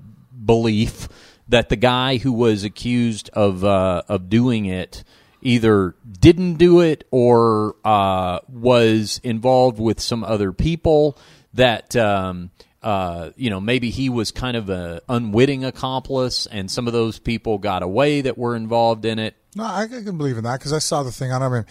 belief 0.45 1.09
that 1.51 1.69
the 1.69 1.77
guy 1.77 2.17
who 2.17 2.33
was 2.33 2.65
accused 2.65 3.29
of 3.33 3.65
uh, 3.65 4.03
of 4.09 4.29
doing 4.29 4.67
it 4.67 5.05
either 5.43 5.95
didn't 6.21 6.55
do 6.55 6.81
it 6.81 7.05
or 7.11 7.77
uh, 7.85 8.41
was 8.49 9.21
involved 9.23 9.79
with 9.79 10.01
some 10.01 10.25
other 10.25 10.53
people 10.53 11.19
that. 11.55 11.95
Um, 11.95 12.51
uh, 12.83 13.29
you 13.37 13.51
know, 13.51 13.61
maybe 13.61 13.91
he 13.91 14.09
was 14.09 14.31
kind 14.31 14.57
of 14.57 14.71
a 14.71 15.03
unwitting 15.07 15.67
accomplice, 15.67 16.47
and 16.47 16.71
some 16.71 16.87
of 16.87 16.95
those 16.95 17.19
people 17.19 17.59
got 17.59 17.83
away 17.83 18.23
that 18.23 18.39
were 18.39 18.57
involved 18.57 19.05
in 19.05 19.19
it. 19.19 19.37
No, 19.55 19.65
I, 19.65 19.83
I 19.83 19.87
can 19.87 20.17
believe 20.17 20.39
in 20.39 20.45
that 20.45 20.59
because 20.59 20.73
I 20.73 20.79
saw 20.79 21.03
the 21.03 21.13
thing 21.13 21.31
on. 21.31 21.43
I 21.43 21.51
mean, 21.51 21.67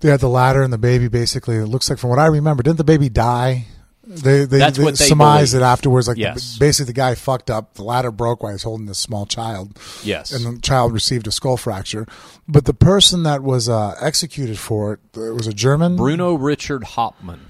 they 0.00 0.10
had 0.10 0.18
the 0.18 0.28
ladder 0.28 0.64
and 0.64 0.72
the 0.72 0.78
baby. 0.78 1.06
Basically, 1.06 1.54
it 1.54 1.66
looks 1.66 1.88
like 1.88 2.00
from 2.00 2.10
what 2.10 2.18
I 2.18 2.26
remember, 2.26 2.64
didn't 2.64 2.78
the 2.78 2.82
baby 2.82 3.08
die? 3.08 3.66
They 4.06 4.44
they, 4.44 4.58
That's 4.58 4.78
they 4.78 4.84
what 4.84 4.96
they 4.98 5.04
surmised 5.04 5.52
believe. 5.52 5.62
it 5.62 5.66
afterwards. 5.66 6.06
Like 6.08 6.16
Yes. 6.16 6.54
the, 6.54 6.60
basically, 6.60 6.86
the 6.92 6.96
guy 6.96 7.14
fucked 7.16 7.50
up. 7.50 7.74
The 7.74 7.82
ladder 7.82 8.10
broke 8.12 8.42
while 8.42 8.50
he 8.52 8.54
was 8.54 8.62
holding 8.62 8.86
this 8.86 8.98
small 8.98 9.26
child. 9.26 9.76
Yes. 10.04 10.30
and 10.32 10.56
the 10.58 10.60
child 10.60 10.92
received 10.92 11.26
a 11.26 11.32
skull 11.32 11.56
fracture. 11.56 12.06
But 12.46 12.64
the 12.66 12.74
person 12.74 13.24
that 13.24 13.42
was 13.42 13.68
uh, 13.68 13.96
executed 14.00 14.58
for 14.58 14.92
it, 14.94 15.00
it 15.16 15.34
was 15.34 15.46
a 15.48 15.52
German. 15.52 15.96
Bruno 15.96 16.34
Richard 16.34 16.84
Hauptmann. 16.84 17.40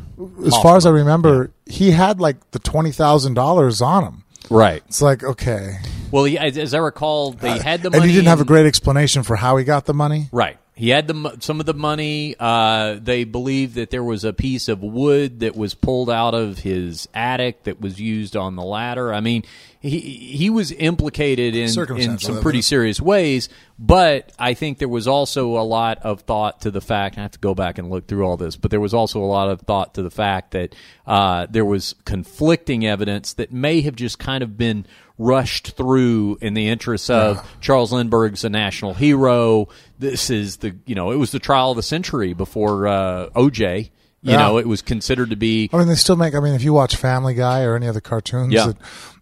as 0.46 0.56
far 0.62 0.76
as 0.78 0.86
I 0.86 0.90
remember, 0.90 1.50
he 1.66 1.90
had 1.90 2.20
like 2.20 2.50
the 2.52 2.58
twenty 2.58 2.90
thousand 2.92 3.34
dollars 3.34 3.82
on 3.82 4.04
him. 4.04 4.24
Right. 4.48 4.82
It's 4.86 5.02
like 5.02 5.22
okay, 5.24 5.78
Well, 6.10 6.24
he, 6.24 6.38
as 6.38 6.72
I 6.72 6.78
recall, 6.78 7.32
they 7.32 7.58
had 7.58 7.82
the 7.82 7.90
money. 7.90 7.98
Uh, 7.98 8.02
and 8.02 8.10
he 8.10 8.16
didn't 8.16 8.28
have 8.28 8.40
a 8.40 8.44
great 8.44 8.64
explanation 8.64 9.24
for 9.24 9.36
how 9.36 9.56
he 9.58 9.64
got 9.64 9.84
the 9.86 9.92
money. 9.94 10.28
Right. 10.32 10.56
He 10.78 10.90
had 10.90 11.08
the 11.08 11.38
some 11.40 11.58
of 11.58 11.64
the 11.64 11.72
money. 11.72 12.36
Uh, 12.38 12.98
they 13.00 13.24
believe 13.24 13.74
that 13.74 13.88
there 13.88 14.04
was 14.04 14.24
a 14.24 14.34
piece 14.34 14.68
of 14.68 14.82
wood 14.82 15.40
that 15.40 15.56
was 15.56 15.72
pulled 15.72 16.10
out 16.10 16.34
of 16.34 16.58
his 16.58 17.08
attic 17.14 17.62
that 17.62 17.80
was 17.80 17.98
used 17.98 18.36
on 18.36 18.56
the 18.56 18.62
ladder. 18.62 19.10
I 19.10 19.20
mean, 19.20 19.44
he 19.80 20.00
he 20.00 20.50
was 20.50 20.72
implicated 20.72 21.54
in 21.54 21.70
in 21.96 22.18
some 22.18 22.42
pretty 22.42 22.60
serious 22.60 23.00
ways. 23.00 23.48
But 23.78 24.32
I 24.38 24.52
think 24.52 24.76
there 24.76 24.88
was 24.88 25.08
also 25.08 25.58
a 25.58 25.64
lot 25.64 25.98
of 25.98 26.20
thought 26.22 26.60
to 26.62 26.70
the 26.70 26.82
fact. 26.82 27.16
I 27.16 27.22
have 27.22 27.30
to 27.32 27.38
go 27.38 27.54
back 27.54 27.78
and 27.78 27.88
look 27.88 28.06
through 28.06 28.26
all 28.26 28.36
this, 28.36 28.56
but 28.56 28.70
there 28.70 28.80
was 28.80 28.92
also 28.92 29.22
a 29.22 29.24
lot 29.24 29.48
of 29.48 29.62
thought 29.62 29.94
to 29.94 30.02
the 30.02 30.10
fact 30.10 30.50
that 30.50 30.74
uh, 31.06 31.46
there 31.48 31.64
was 31.64 31.94
conflicting 32.04 32.86
evidence 32.86 33.32
that 33.34 33.50
may 33.50 33.80
have 33.80 33.96
just 33.96 34.18
kind 34.18 34.42
of 34.42 34.58
been 34.58 34.86
rushed 35.18 35.76
through 35.76 36.36
in 36.42 36.54
the 36.54 36.68
interest 36.68 37.10
of 37.10 37.56
Charles 37.60 37.92
Lindbergh's 37.92 38.44
a 38.44 38.50
national 38.50 38.94
hero. 38.94 39.68
This 39.98 40.30
is 40.30 40.58
the 40.58 40.74
you 40.86 40.94
know 40.94 41.10
it 41.10 41.16
was 41.16 41.30
the 41.32 41.38
trial 41.38 41.70
of 41.70 41.76
the 41.76 41.82
century 41.82 42.32
before 42.34 42.86
uh, 42.86 43.28
OJ. 43.30 43.90
You 44.22 44.32
Yeah. 44.32 44.38
know, 44.38 44.58
it 44.58 44.66
was 44.66 44.82
considered 44.82 45.30
to 45.30 45.36
be 45.36 45.70
I 45.72 45.76
mean, 45.78 45.88
they 45.88 45.94
still 45.94 46.16
make. 46.16 46.34
I 46.34 46.40
mean, 46.40 46.54
if 46.54 46.62
you 46.64 46.72
watch 46.72 46.96
Family 46.96 47.34
Guy 47.34 47.62
or 47.62 47.76
any 47.76 47.86
other 47.88 48.00
cartoons 48.00 48.52
Yeah. 48.52 48.66
that 48.66 48.76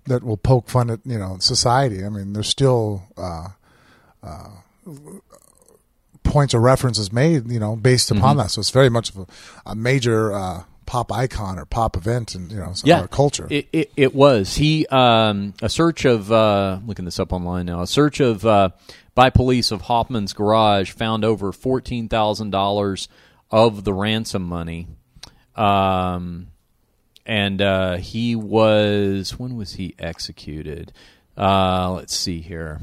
that 0.07 0.23
will 0.25 0.37
poke 0.37 0.69
fun 0.69 0.91
at 0.91 1.01
you 1.05 1.19
know 1.19 1.37
society, 1.41 2.05
I 2.05 2.09
mean, 2.09 2.33
there's 2.33 2.49
still 2.49 3.03
uh, 3.17 3.49
uh, 4.23 4.49
points 6.23 6.55
or 6.55 6.61
references 6.61 7.13
made, 7.13 7.51
you 7.51 7.61
know, 7.61 7.77
based 7.77 8.09
Mm-hmm. 8.11 8.19
upon 8.19 8.37
that. 8.39 8.51
So 8.51 8.61
it's 8.61 8.71
very 8.71 8.89
much 8.89 9.11
of 9.11 9.19
a, 9.19 9.27
a 9.67 9.75
major 9.75 10.33
uh, 10.33 10.63
pop 10.87 11.13
icon 11.13 11.59
or 11.59 11.65
pop 11.67 11.97
event, 11.97 12.35
and 12.35 12.51
you 12.51 12.59
know, 12.59 12.73
yeah, 12.85 13.01
our 13.03 13.09
culture. 13.09 13.47
It, 13.51 13.69
it, 13.73 13.93
it 13.97 14.15
was 14.15 14.57
he 14.57 14.87
um, 14.87 15.55
a 15.63 15.69
search 15.69 16.05
of 16.05 16.31
uh, 16.33 16.79
looking 16.87 17.05
this 17.05 17.19
up 17.19 17.33
online 17.33 17.67
now. 17.67 17.83
A 17.83 17.87
search 17.87 18.21
of 18.21 18.45
uh, 18.47 18.71
by 19.15 19.31
police 19.31 19.71
of 19.71 19.83
Hoffman's 19.83 20.33
garage 20.33 20.93
found 20.93 21.25
over 21.25 21.53
fourteen 21.53 22.09
thousand 22.09 22.51
dollars 22.51 23.09
of 23.51 23.85
the 23.85 23.95
ransom 23.95 24.43
money. 24.43 24.89
Um, 25.55 26.49
and 27.27 27.63
uh, 27.63 27.97
he 27.97 28.35
was 28.37 29.39
when 29.39 29.57
was 29.57 29.75
he 29.75 29.95
executed? 29.99 30.93
Uh, 31.37 31.93
let's 31.93 32.15
see 32.15 32.41
here. 32.41 32.81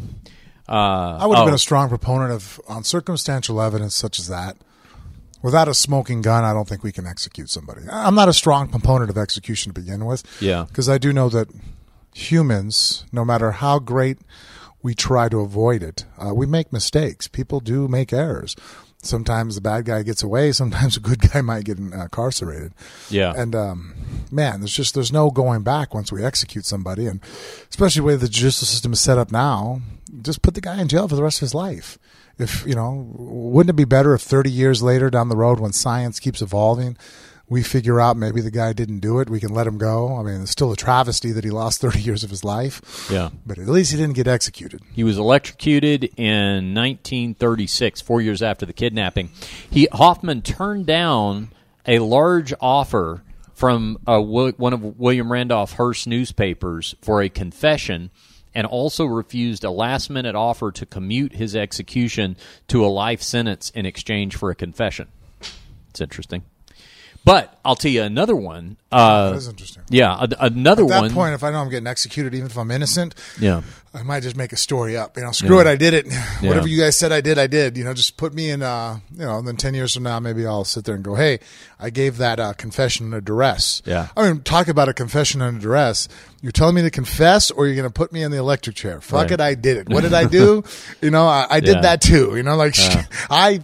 Uh, 0.67 1.17
I 1.19 1.25
would 1.25 1.38
have 1.38 1.43
oh, 1.43 1.47
been 1.47 1.53
a 1.53 1.59
strong 1.59 1.89
proponent 1.89 2.32
of 2.32 2.59
on 2.67 2.84
circumstantial 2.84 3.61
evidence 3.61 3.95
such 3.95 4.19
as 4.19 4.27
that. 4.27 4.57
Without 5.41 5.67
a 5.67 5.73
smoking 5.73 6.21
gun, 6.21 6.43
I 6.43 6.53
don't 6.53 6.67
think 6.67 6.84
we 6.84 6.91
can 6.91 7.07
execute 7.07 7.49
somebody. 7.49 7.82
I'm 7.91 8.13
not 8.13 8.29
a 8.29 8.34
strong 8.34 8.69
proponent 8.69 9.09
of 9.09 9.17
execution 9.17 9.73
to 9.73 9.82
begin 9.82 10.05
with. 10.05 10.23
Yeah. 10.39 10.65
Because 10.67 10.88
I 10.88 10.99
do 10.99 11.11
know 11.11 11.29
that 11.29 11.49
humans, 12.13 13.05
no 13.11 13.25
matter 13.25 13.51
how 13.51 13.79
great 13.79 14.19
we 14.84 14.95
try 14.95 15.29
to 15.29 15.39
avoid 15.39 15.84
it, 15.84 16.05
uh, 16.17 16.34
we 16.34 16.45
make 16.45 16.73
mistakes. 16.73 17.27
People 17.27 17.59
do 17.59 17.88
make 17.88 18.13
errors. 18.13 18.55
Sometimes 19.03 19.55
the 19.55 19.61
bad 19.61 19.86
guy 19.86 20.03
gets 20.03 20.21
away. 20.21 20.51
Sometimes 20.51 20.97
a 20.97 20.99
good 20.99 21.19
guy 21.32 21.41
might 21.41 21.65
get 21.65 21.79
incarcerated. 21.79 22.73
Yeah. 23.09 23.34
And 23.36 23.55
um, 23.55 23.95
man, 24.32 24.59
there's 24.59 24.75
just 24.75 24.93
there's 24.93 25.11
no 25.11 25.32
going 25.32 25.63
back 25.63 25.93
once 25.93 26.11
we 26.11 26.23
execute 26.23 26.65
somebody, 26.65 27.07
and 27.07 27.19
especially 27.69 28.01
the 28.01 28.05
way 28.05 28.15
the 28.15 28.27
judicial 28.27 28.67
system 28.67 28.93
is 28.93 28.99
set 28.99 29.17
up 29.17 29.32
now, 29.32 29.82
just 30.21 30.41
put 30.41 30.53
the 30.53 30.61
guy 30.61 30.79
in 30.79 30.88
jail 30.88 31.07
for 31.07 31.15
the 31.15 31.23
rest 31.23 31.38
of 31.38 31.41
his 31.41 31.55
life. 31.55 31.97
If 32.38 32.65
you 32.65 32.75
know, 32.75 33.07
wouldn't 33.13 33.71
it 33.71 33.75
be 33.75 33.86
better 33.86 34.13
if 34.13 34.21
30 34.21 34.49
years 34.49 34.82
later 34.82 35.09
down 35.09 35.29
the 35.29 35.36
road, 35.38 35.59
when 35.59 35.73
science 35.73 36.19
keeps 36.19 36.41
evolving, 36.41 36.97
we 37.52 37.62
figure 37.64 37.99
out 37.99 38.16
maybe 38.16 38.39
the 38.39 38.49
guy 38.49 38.72
didn't 38.72 39.02
do 39.02 39.20
it, 39.20 39.30
we 39.30 39.38
can 39.38 39.54
let 39.54 39.68
him 39.68 39.78
go. 39.78 40.16
I 40.16 40.24
mean, 40.24 40.41
it's 40.41 40.52
still 40.52 40.72
a 40.72 40.78
travesty 40.78 41.34
that 41.34 41.43
he 41.43 41.49
lost 41.49 41.82
30 41.82 41.99
years 41.99 42.24
of 42.24 42.30
his 42.30 42.45
life. 42.45 43.10
Yeah. 43.12 43.30
But 43.45 43.60
at 43.60 43.68
least 43.68 43.91
he 43.91 43.97
didn't 43.97 44.16
get 44.16 44.26
executed. 44.26 44.82
He 44.93 45.04
was 45.04 45.18
electrocuted 45.18 46.06
in 46.16 46.74
1936, 46.74 47.99
four 47.99 48.22
years 48.22 48.41
after 48.41 48.66
the 48.66 48.72
kidnapping. 48.72 49.32
He 49.70 49.89
Hoffman 49.91 50.41
turned 50.43 50.86
down 50.86 51.49
a 51.86 51.99
large 51.99 52.54
offer 52.62 53.22
from 53.54 53.97
uh, 54.08 54.14
Wi- 54.14 54.54
one 54.56 54.72
of 54.72 54.97
William 54.97 55.30
Randolph 55.30 55.74
Hearst 55.74 56.08
newspapers 56.08 56.95
for 57.02 57.22
a 57.22 57.28
confession, 57.28 58.12
and 58.56 58.66
also 58.66 59.04
refused 59.06 59.66
a 59.66 59.72
last-minute 59.72 60.36
offer 60.36 60.72
to 60.72 60.86
commute 60.86 61.34
his 61.34 61.54
execution 61.54 62.38
to 62.70 62.86
a 62.86 62.88
life 62.88 63.22
sentence 63.22 63.70
in 63.72 63.86
exchange 63.86 64.38
for 64.38 64.52
a 64.52 64.56
confession. 64.56 65.10
It's 65.89 65.99
interesting. 65.99 66.43
But 67.24 67.59
I'll 67.63 67.76
tell 67.76 67.91
you 67.91 68.03
another 68.03 68.36
one. 68.36 68.78
Uh, 68.91 69.31
That 69.31 69.37
is 69.37 69.47
interesting. 69.47 69.83
yeah, 69.89 70.17
a- 70.19 70.45
another 70.45 70.83
At 70.83 70.89
that 70.89 71.01
one. 71.01 71.11
point, 71.13 71.33
if 71.33 71.43
I 71.43 71.51
know 71.51 71.59
I'm 71.61 71.69
getting 71.69 71.87
executed, 71.87 72.33
even 72.33 72.47
if 72.47 72.57
I'm 72.57 72.71
innocent, 72.71 73.15
yeah. 73.39 73.61
I 73.93 74.03
might 74.03 74.23
just 74.23 74.37
make 74.37 74.53
a 74.53 74.57
story 74.57 74.95
up. 74.95 75.17
You 75.17 75.23
know, 75.23 75.31
screw 75.33 75.59
it, 75.59 75.67
I 75.67 75.75
did 75.75 75.93
it. 75.93 76.05
Whatever 76.41 76.67
Yeah. 76.67 76.75
you 76.75 76.81
guys 76.81 76.95
said 76.97 77.11
I 77.11 77.19
did, 77.19 77.37
I 77.37 77.47
did. 77.47 77.75
You 77.77 77.83
know, 77.83 77.93
just 77.93 78.15
put 78.17 78.33
me 78.33 78.49
in. 78.49 78.61
Uh, 78.61 78.99
you 79.11 79.25
know, 79.25 79.41
then 79.41 79.57
ten 79.57 79.73
years 79.73 79.93
from 79.93 80.03
now, 80.03 80.19
maybe 80.21 80.45
I'll 80.45 80.63
sit 80.63 80.85
there 80.85 80.95
and 80.95 81.03
go, 81.03 81.15
"Hey, 81.15 81.39
I 81.79 81.89
gave 81.89 82.17
that 82.17 82.39
uh, 82.39 82.53
confession 82.53 83.07
under 83.07 83.19
duress." 83.21 83.81
Yeah. 83.85 84.07
I 84.15 84.27
mean, 84.31 84.41
talk 84.43 84.69
about 84.69 84.87
a 84.87 84.93
confession 84.93 85.41
under 85.41 85.59
duress. 85.59 86.07
You're 86.43 86.51
telling 86.53 86.73
me 86.73 86.81
to 86.83 86.89
confess, 86.89 87.51
or 87.51 87.67
you're 87.67 87.75
going 87.75 87.87
to 87.87 87.93
put 87.93 88.11
me 88.11 88.23
in 88.23 88.31
the 88.31 88.37
electric 88.37 88.75
chair? 88.75 88.99
Fuck 88.99 89.13
Right. 89.23 89.31
it, 89.31 89.41
I 89.41 89.53
did 89.53 89.77
it. 89.77 89.89
What 89.89 90.01
did 90.01 90.13
I 90.13 90.23
do? 90.39 90.63
you 91.01 91.11
know, 91.11 91.27
I, 91.27 91.45
I 91.51 91.59
did 91.59 91.75
Yeah. 91.75 91.81
that 91.81 92.01
too. 92.01 92.35
You 92.35 92.41
know, 92.43 92.55
like 92.55 92.75
I, 93.29 93.59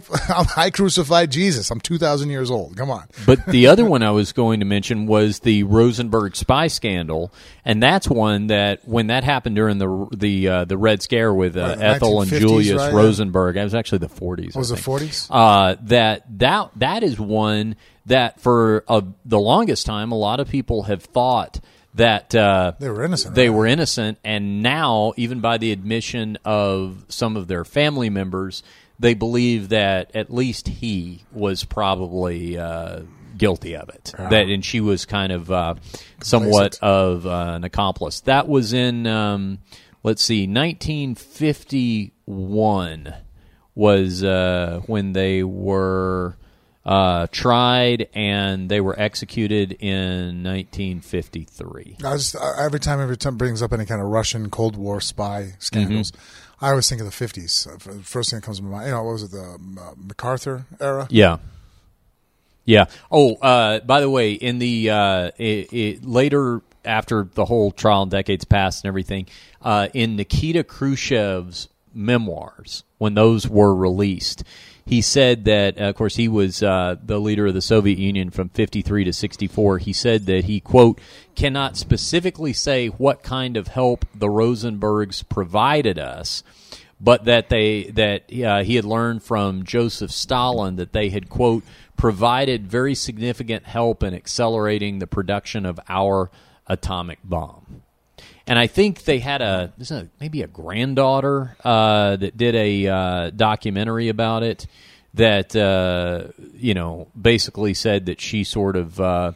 I 0.56 0.70
crucified 0.70 1.30
Jesus. 1.30 1.70
I'm 1.70 1.80
two 1.80 1.96
thousand 1.98 2.28
years 2.30 2.50
old. 2.50 2.76
Come 2.76 2.90
on. 2.90 3.04
But 3.26 3.46
the 3.46 3.66
other 3.68 3.84
one 3.86 4.02
I 4.02 4.10
was 4.10 4.32
going 4.32 4.60
to 4.60 4.66
mention 4.66 5.06
was 5.06 5.17
the 5.40 5.62
Rosenberg 5.64 6.36
spy 6.36 6.66
scandal, 6.68 7.32
and 7.64 7.82
that's 7.82 8.08
one 8.08 8.48
that 8.48 8.86
when 8.86 9.08
that 9.08 9.24
happened 9.24 9.56
during 9.56 9.78
the 9.78 10.08
the 10.16 10.48
uh, 10.48 10.64
the 10.64 10.78
Red 10.78 11.02
Scare 11.02 11.32
with 11.34 11.56
uh, 11.56 11.60
Right, 11.60 11.80
Ethel 11.80 12.22
and 12.22 12.30
Julius 12.30 12.76
right? 12.80 12.92
Rosenberg, 12.92 13.56
it 13.56 13.64
was 13.64 13.74
actually 13.74 13.98
the 13.98 14.08
40s. 14.08 14.56
Was 14.56 14.70
it 14.70 14.76
think. 14.76 15.00
40s? 15.00 15.26
Uh, 15.30 15.76
that 15.82 16.24
that 16.38 16.70
that 16.76 17.02
is 17.02 17.18
one 17.18 17.76
that 18.06 18.40
for 18.40 18.84
uh, 18.88 19.02
the 19.24 19.38
longest 19.38 19.84
time, 19.86 20.12
a 20.12 20.18
lot 20.18 20.40
of 20.40 20.48
people 20.48 20.84
have 20.84 21.02
thought 21.02 21.60
that 21.94 22.34
uh, 22.34 22.72
They 22.78 22.88
were 22.90 23.04
innocent, 23.04 23.34
They 23.34 23.48
right? 23.48 23.56
were 23.56 23.66
innocent, 23.66 24.18
and 24.24 24.62
now, 24.62 25.14
even 25.16 25.40
by 25.40 25.58
the 25.58 25.72
admission 25.72 26.38
of 26.44 27.04
some 27.08 27.36
of 27.36 27.48
their 27.48 27.64
family 27.64 28.08
members, 28.08 28.62
they 29.00 29.14
believe 29.14 29.68
that 29.70 30.10
at 30.14 30.32
least 30.32 30.68
he 30.68 31.24
was 31.32 31.64
probably 31.64 32.56
uh, 32.58 33.00
guilty 33.38 33.76
of 33.76 33.88
it. 33.88 34.12
That 34.18 34.48
and 34.48 34.64
she 34.64 34.80
was 34.80 35.04
kind 35.06 35.32
of 35.32 35.50
uh, 35.50 35.74
somewhat 36.22 36.78
of 36.82 37.26
uh, 37.26 37.52
an 37.56 37.64
accomplice. 37.64 38.20
That 38.20 38.48
was 38.48 38.72
in 38.72 39.06
um, 39.06 39.58
let's 40.02 40.22
see, 40.22 40.46
1951 40.46 43.14
was 43.74 44.24
uh, 44.24 44.80
when 44.86 45.12
they 45.12 45.42
were 45.44 46.36
uh, 46.84 47.26
tried 47.30 48.08
and 48.14 48.68
they 48.70 48.80
were 48.80 48.98
executed 48.98 49.72
in 49.72 50.42
1953. 50.42 51.98
I 52.04 52.16
just 52.16 52.34
uh, 52.34 52.40
every 52.58 52.80
time 52.80 53.00
every 53.00 53.16
time 53.16 53.36
brings 53.36 53.62
up 53.62 53.72
any 53.72 53.84
kind 53.84 54.00
of 54.00 54.08
Russian 54.08 54.50
Cold 54.50 54.76
War 54.76 55.00
spy 55.00 55.52
scandals, 55.58 56.10
Mm-hmm. 56.12 56.44
I 56.60 56.70
always 56.70 56.88
think 56.88 57.00
of 57.00 57.06
the 57.06 57.12
fifties. 57.12 57.68
First 58.02 58.30
thing 58.30 58.40
that 58.40 58.44
comes 58.44 58.58
to 58.58 58.64
my 58.64 58.70
mind, 58.70 58.86
you 58.86 58.92
know, 58.92 59.04
what 59.04 59.12
was 59.12 59.22
it 59.22 59.30
the 59.30 59.60
uh, 59.80 59.94
MacArthur 59.96 60.66
era? 60.80 61.06
Yeah. 61.08 61.36
Yeah. 62.68 62.84
Oh, 63.10 63.36
uh, 63.36 63.80
by 63.80 64.02
the 64.02 64.10
way, 64.10 64.32
in 64.32 64.58
the 64.58 64.90
uh, 64.90 65.30
it, 65.38 65.72
it, 65.72 66.04
later 66.04 66.60
after 66.84 67.26
the 67.32 67.46
whole 67.46 67.70
trial 67.72 68.02
and 68.02 68.10
decades 68.10 68.44
passed 68.44 68.84
and 68.84 68.88
everything, 68.88 69.26
uh, 69.62 69.88
in 69.94 70.16
Nikita 70.16 70.64
Khrushchev's 70.64 71.70
memoirs, 71.94 72.84
when 72.98 73.14
those 73.14 73.48
were 73.48 73.74
released, 73.74 74.44
he 74.84 75.00
said 75.00 75.46
that, 75.46 75.80
uh, 75.80 75.84
of 75.84 75.94
course, 75.94 76.16
he 76.16 76.28
was 76.28 76.62
uh, 76.62 76.96
the 77.02 77.18
leader 77.18 77.46
of 77.46 77.54
the 77.54 77.62
Soviet 77.62 77.98
Union 77.98 78.28
from 78.28 78.50
53 78.50 79.04
to 79.04 79.14
64. 79.14 79.78
He 79.78 79.94
said 79.94 80.26
that 80.26 80.44
he, 80.44 80.60
quote, 80.60 81.00
cannot 81.34 81.78
specifically 81.78 82.52
say 82.52 82.88
what 82.88 83.22
kind 83.22 83.56
of 83.56 83.68
help 83.68 84.04
the 84.14 84.28
Rosenbergs 84.28 85.26
provided 85.26 85.98
us 85.98 86.42
but 87.00 87.26
that 87.26 87.48
they 87.48 87.84
that 87.84 88.22
uh, 88.44 88.62
he 88.64 88.74
had 88.74 88.84
learned 88.84 89.22
from 89.22 89.62
Joseph 89.64 90.10
Stalin 90.10 90.76
that 90.76 90.92
they 90.92 91.10
had 91.10 91.28
quote 91.28 91.62
provided 91.98 92.66
very 92.66 92.94
significant 92.94 93.66
help 93.66 94.02
in 94.02 94.14
accelerating 94.14 95.00
the 95.00 95.06
production 95.06 95.66
of 95.66 95.78
our 95.88 96.30
atomic 96.66 97.18
bomb. 97.22 97.82
And 98.46 98.58
I 98.58 98.66
think 98.66 99.04
they 99.04 99.18
had 99.18 99.42
a, 99.42 99.74
a 99.90 100.08
maybe 100.18 100.40
a 100.40 100.46
granddaughter 100.46 101.54
uh, 101.62 102.16
that 102.16 102.36
did 102.38 102.54
a 102.54 102.86
uh, 102.86 103.30
documentary 103.30 104.08
about 104.08 104.42
it 104.42 104.66
that 105.14 105.54
uh, 105.54 106.28
you 106.54 106.72
know 106.72 107.08
basically 107.20 107.74
said 107.74 108.06
that 108.06 108.20
she 108.20 108.44
sort 108.44 108.76
of 108.76 108.98
uh, 108.98 109.32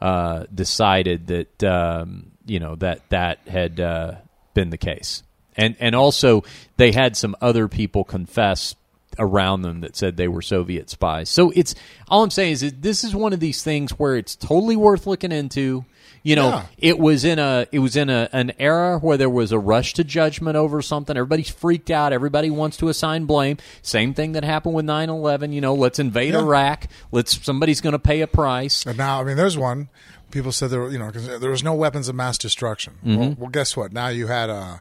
uh, 0.00 0.44
decided 0.54 1.26
that 1.26 1.64
um, 1.64 2.30
you 2.46 2.58
know 2.58 2.76
that 2.76 3.08
that 3.10 3.40
had 3.46 3.80
uh, 3.80 4.14
been 4.54 4.70
the 4.70 4.78
case, 4.78 5.22
and 5.56 5.76
and 5.78 5.94
also 5.94 6.44
they 6.78 6.92
had 6.92 7.16
some 7.16 7.36
other 7.42 7.68
people 7.68 8.04
confess 8.04 8.74
around 9.18 9.62
them 9.62 9.80
that 9.80 9.96
said 9.96 10.16
they 10.16 10.28
were 10.28 10.42
Soviet 10.42 10.90
spies. 10.90 11.28
So 11.28 11.50
it's 11.54 11.74
all 12.08 12.22
I'm 12.22 12.30
saying 12.30 12.52
is 12.52 12.60
that 12.62 12.82
this 12.82 13.04
is 13.04 13.14
one 13.14 13.32
of 13.32 13.40
these 13.40 13.62
things 13.62 13.92
where 13.92 14.16
it's 14.16 14.36
totally 14.36 14.76
worth 14.76 15.06
looking 15.06 15.32
into. 15.32 15.84
You 16.26 16.36
know, 16.36 16.48
Yeah. 16.48 16.66
it 16.78 16.98
was 16.98 17.22
in 17.26 17.38
a 17.38 17.66
it 17.70 17.80
was 17.80 17.96
in 17.96 18.08
a 18.08 18.30
an 18.32 18.52
era 18.58 18.98
where 18.98 19.18
there 19.18 19.28
was 19.28 19.52
a 19.52 19.58
rush 19.58 19.92
to 19.94 20.04
judgment 20.04 20.56
over 20.56 20.80
something. 20.80 21.14
Everybody's 21.18 21.50
freaked 21.50 21.90
out. 21.90 22.14
Everybody 22.14 22.48
wants 22.48 22.78
to 22.78 22.88
assign 22.88 23.26
blame. 23.26 23.58
Same 23.82 24.14
thing 24.14 24.32
that 24.32 24.42
happened 24.42 24.74
with 24.74 24.86
9/11. 24.86 25.52
You 25.52 25.60
know, 25.60 25.74
let's 25.74 25.98
invade 25.98 26.32
Yeah. 26.32 26.40
Iraq. 26.40 26.86
Let's 27.12 27.44
somebody's 27.44 27.82
going 27.82 27.92
to 27.92 27.98
pay 27.98 28.22
a 28.22 28.26
price. 28.26 28.86
And 28.86 28.96
now, 28.96 29.20
I 29.20 29.24
mean, 29.24 29.36
there's 29.36 29.58
one. 29.58 29.90
People 30.30 30.50
said 30.50 30.70
there, 30.70 30.80
were, 30.80 30.90
you 30.90 30.98
know, 30.98 31.06
because 31.08 31.40
there 31.40 31.50
was 31.50 31.62
no 31.62 31.74
weapons 31.74 32.08
of 32.08 32.14
mass 32.14 32.38
destruction. 32.38 32.94
Mm-hmm. 33.04 33.18
Well, 33.20 33.36
well, 33.40 33.50
guess 33.50 33.76
what? 33.76 33.92
Now 33.92 34.08
you 34.08 34.26
had 34.28 34.48
uh, 34.48 34.78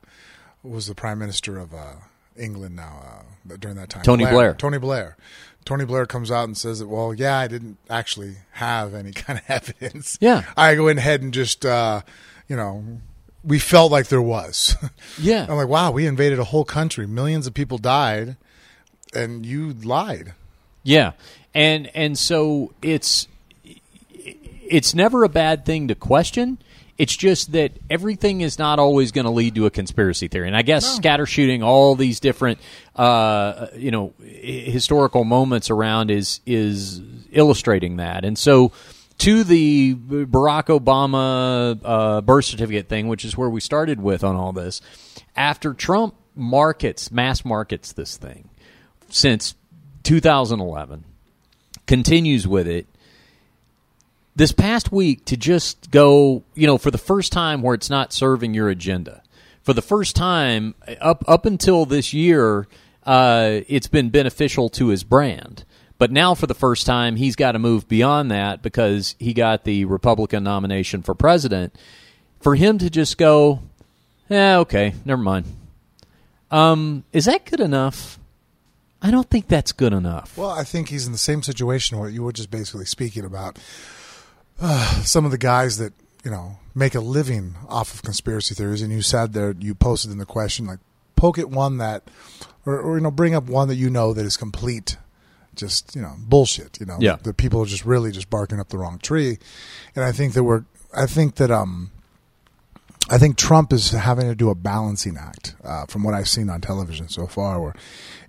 what 0.62 0.74
was 0.76 0.88
the 0.88 0.96
prime 0.96 1.20
minister 1.20 1.60
of 1.60 1.74
uh, 1.74 1.96
England 2.38 2.76
now 2.76 3.24
uh, 3.52 3.56
during 3.58 3.78
that 3.78 3.90
time. 3.90 4.04
Tony 4.04 4.26
Blair. 4.26 4.54
Tony 4.54 4.78
Blair. 4.78 5.18
Tony 5.66 5.86
Blair 5.86 6.06
comes 6.06 6.30
out 6.30 6.44
and 6.44 6.58
says 6.58 6.80
that, 6.80 6.88
well, 6.88 7.14
yeah, 7.14 7.38
I 7.38 7.48
didn't 7.48 7.78
actually 7.90 8.36
have 8.52 8.94
any 8.94 9.12
kind 9.14 9.40
of 9.40 9.46
evidence. 9.50 10.18
Yeah. 10.20 10.44
I 10.58 10.76
go 10.76 10.88
in 10.88 10.98
ahead 10.98 11.22
and 11.22 11.34
just, 11.34 11.66
uh, 11.66 12.02
you 12.48 12.56
know, 12.56 12.84
we 13.44 13.60
felt 13.60 13.92
like 13.92 14.08
there 14.08 14.22
was. 14.22 14.76
Yeah. 15.20 15.46
I'm 15.48 15.58
like, 15.58 15.68
wow, 15.68 15.92
we 15.92 16.08
invaded 16.08 16.40
a 16.40 16.44
whole 16.44 16.66
country. 16.66 17.06
Millions 17.06 17.46
of 17.46 17.54
people 17.54 17.78
died, 17.78 18.36
and 19.14 19.46
you 19.46 19.74
lied. 19.74 20.34
Yeah, 20.82 21.12
and 21.54 21.88
and 21.96 22.18
so 22.18 22.74
it's 22.82 23.28
it's 24.14 24.96
never 24.96 25.24
a 25.24 25.30
bad 25.30 25.66
thing 25.66 25.88
to 25.90 25.96
question. 25.96 26.58
It's 26.98 27.16
just 27.16 27.54
that 27.54 27.72
everything 27.90 28.42
is 28.42 28.60
not 28.60 28.78
always 28.78 29.12
going 29.12 29.26
to 29.26 29.32
lead 29.32 29.56
to 29.56 29.66
a 29.66 29.72
conspiracy 29.72 30.28
theory, 30.28 30.48
and 30.48 30.56
I 30.56 30.62
guess 30.62 30.96
scatter 30.96 31.26
shooting 31.26 31.64
all 31.64 31.96
these 31.96 32.20
different 32.20 32.60
uh, 32.96 33.68
you 33.76 33.92
know 33.92 34.14
historical 34.20 35.24
moments 35.24 35.70
around 35.70 36.12
is 36.12 36.40
is 36.46 37.02
illustrating 37.32 37.98
that, 37.98 38.26
and 38.26 38.38
so. 38.38 38.72
To 39.20 39.44
the 39.44 39.94
Barack 39.94 40.66
Obama 40.78 41.80
uh, 41.84 42.22
birth 42.22 42.46
certificate 42.46 42.90
thing, 42.90 43.08
which 43.08 43.24
is 43.24 43.38
where 43.38 43.50
we 43.50 43.62
started 43.62 44.02
with 44.02 44.24
on 44.24 44.36
all 44.36 44.52
this, 44.54 44.82
after 45.36 45.76
Trump 45.76 46.16
markets, 46.36 47.12
mass 47.12 47.46
markets 47.46 47.94
this 47.94 48.18
thing, 48.18 48.50
since 49.10 49.54
2011 50.04 51.06
continues 51.86 52.48
with 52.48 52.68
it 52.68 52.88
this 54.36 54.52
past 54.52 54.92
week 54.92 55.26
to 55.26 55.38
just 55.38 55.92
go 55.92 56.44
you 56.56 56.68
know 56.68 56.78
for 56.78 56.92
the 56.92 56.98
first 56.98 57.32
time 57.32 57.62
where 57.62 57.76
it's 57.76 57.90
not 57.90 58.14
serving 58.14 58.54
your 58.54 58.70
agenda. 58.70 59.22
For 59.62 59.74
the 59.74 59.82
first 59.82 60.16
time 60.16 60.76
up 61.00 61.24
up 61.28 61.46
until 61.46 61.86
this 61.86 62.14
year 62.14 62.68
uh, 63.06 63.62
it's 63.68 63.88
been 63.88 64.10
beneficial 64.10 64.70
to 64.70 64.88
his 64.88 65.04
brand. 65.04 65.66
But 65.98 66.12
now 66.12 66.34
for 66.34 66.48
the 66.48 66.56
first 66.56 66.86
time 66.86 67.16
he's 67.16 67.36
got 67.36 67.54
to 67.54 67.60
move 67.60 67.88
beyond 67.88 68.32
that 68.32 68.62
because 68.62 69.16
he 69.20 69.34
got 69.34 69.64
the 69.64 69.86
republican 69.86 70.44
nomination 70.44 71.02
for 71.02 71.14
president. 71.16 71.76
For 72.42 72.56
him 72.56 72.78
to 72.80 72.90
just 72.90 73.18
go 73.18 73.62
yeah 74.30 74.60
okay 74.60 74.94
never 75.06 75.22
mind. 75.22 75.46
Um, 76.52 77.04
is 77.12 77.26
that 77.26 77.46
good 77.46 77.62
enough? 77.62 78.20
I 79.02 79.12
don't 79.12 79.30
think 79.30 79.48
that's 79.48 79.74
good 79.74 79.92
enough. 79.92 80.38
Well, 80.38 80.52
I 80.52 80.64
think 80.64 80.88
he's 80.88 81.06
in 81.06 81.12
the 81.12 81.18
same 81.18 81.44
situation 81.44 81.98
where 81.98 82.10
you 82.10 82.24
were 82.24 82.32
just 82.32 82.52
basically 82.52 82.86
speaking 82.86 83.26
about 83.26 83.58
uh, 84.64 85.02
some 85.04 85.26
of 85.26 85.32
the 85.32 85.38
guys 85.38 85.78
that 85.78 85.94
you 86.24 86.32
know 86.32 86.58
make 86.74 86.96
a 86.96 87.00
living 87.00 87.56
off 87.70 87.94
of 87.94 88.02
conspiracy 88.02 88.56
theories, 88.56 88.82
and 88.82 88.92
you 88.92 89.02
said 89.02 89.34
there, 89.34 89.54
you 89.60 89.76
posted 89.76 90.12
in 90.12 90.18
the 90.18 90.26
question 90.26 90.66
like, 90.66 90.80
poke 91.16 91.38
at 91.38 91.50
one 91.50 91.78
that, 91.78 92.10
or, 92.66 92.80
or 92.80 92.96
you 92.98 93.02
know, 93.04 93.12
bring 93.12 93.36
up 93.36 93.44
one 93.46 93.68
that 93.68 93.76
you 93.76 93.90
know 93.90 94.14
that 94.14 94.26
is 94.26 94.38
complete, 94.38 94.98
just 95.56 95.96
you 95.96 96.02
know, 96.02 96.16
bullshit. 96.18 96.80
You 96.80 96.88
know, 96.88 96.98
Yeah. 97.00 97.18
the 97.22 97.34
people 97.34 97.62
are 97.62 97.66
just 97.68 97.86
really 97.86 98.12
just 98.12 98.30
barking 98.30 98.60
up 98.60 98.70
the 98.70 98.78
wrong 98.80 98.98
tree, 99.00 99.38
and 99.96 100.04
I 100.04 100.12
think 100.12 100.34
that 100.34 100.44
we're, 100.44 100.64
I 100.96 101.06
think 101.06 101.36
that 101.36 101.52
um. 101.52 101.92
I 103.10 103.18
think 103.18 103.38
Trump 103.38 103.74
is 103.74 103.92
having 103.92 104.28
to 104.28 104.36
do 104.36 104.50
a 104.50 104.56
balancing 104.56 105.18
act, 105.18 105.56
uh, 105.64 105.86
from 105.86 106.04
what 106.04 106.14
I've 106.14 106.30
seen 106.30 106.50
on 106.50 106.62
television 106.62 107.10
so 107.10 107.28
far. 107.28 107.62
Where, 107.62 107.76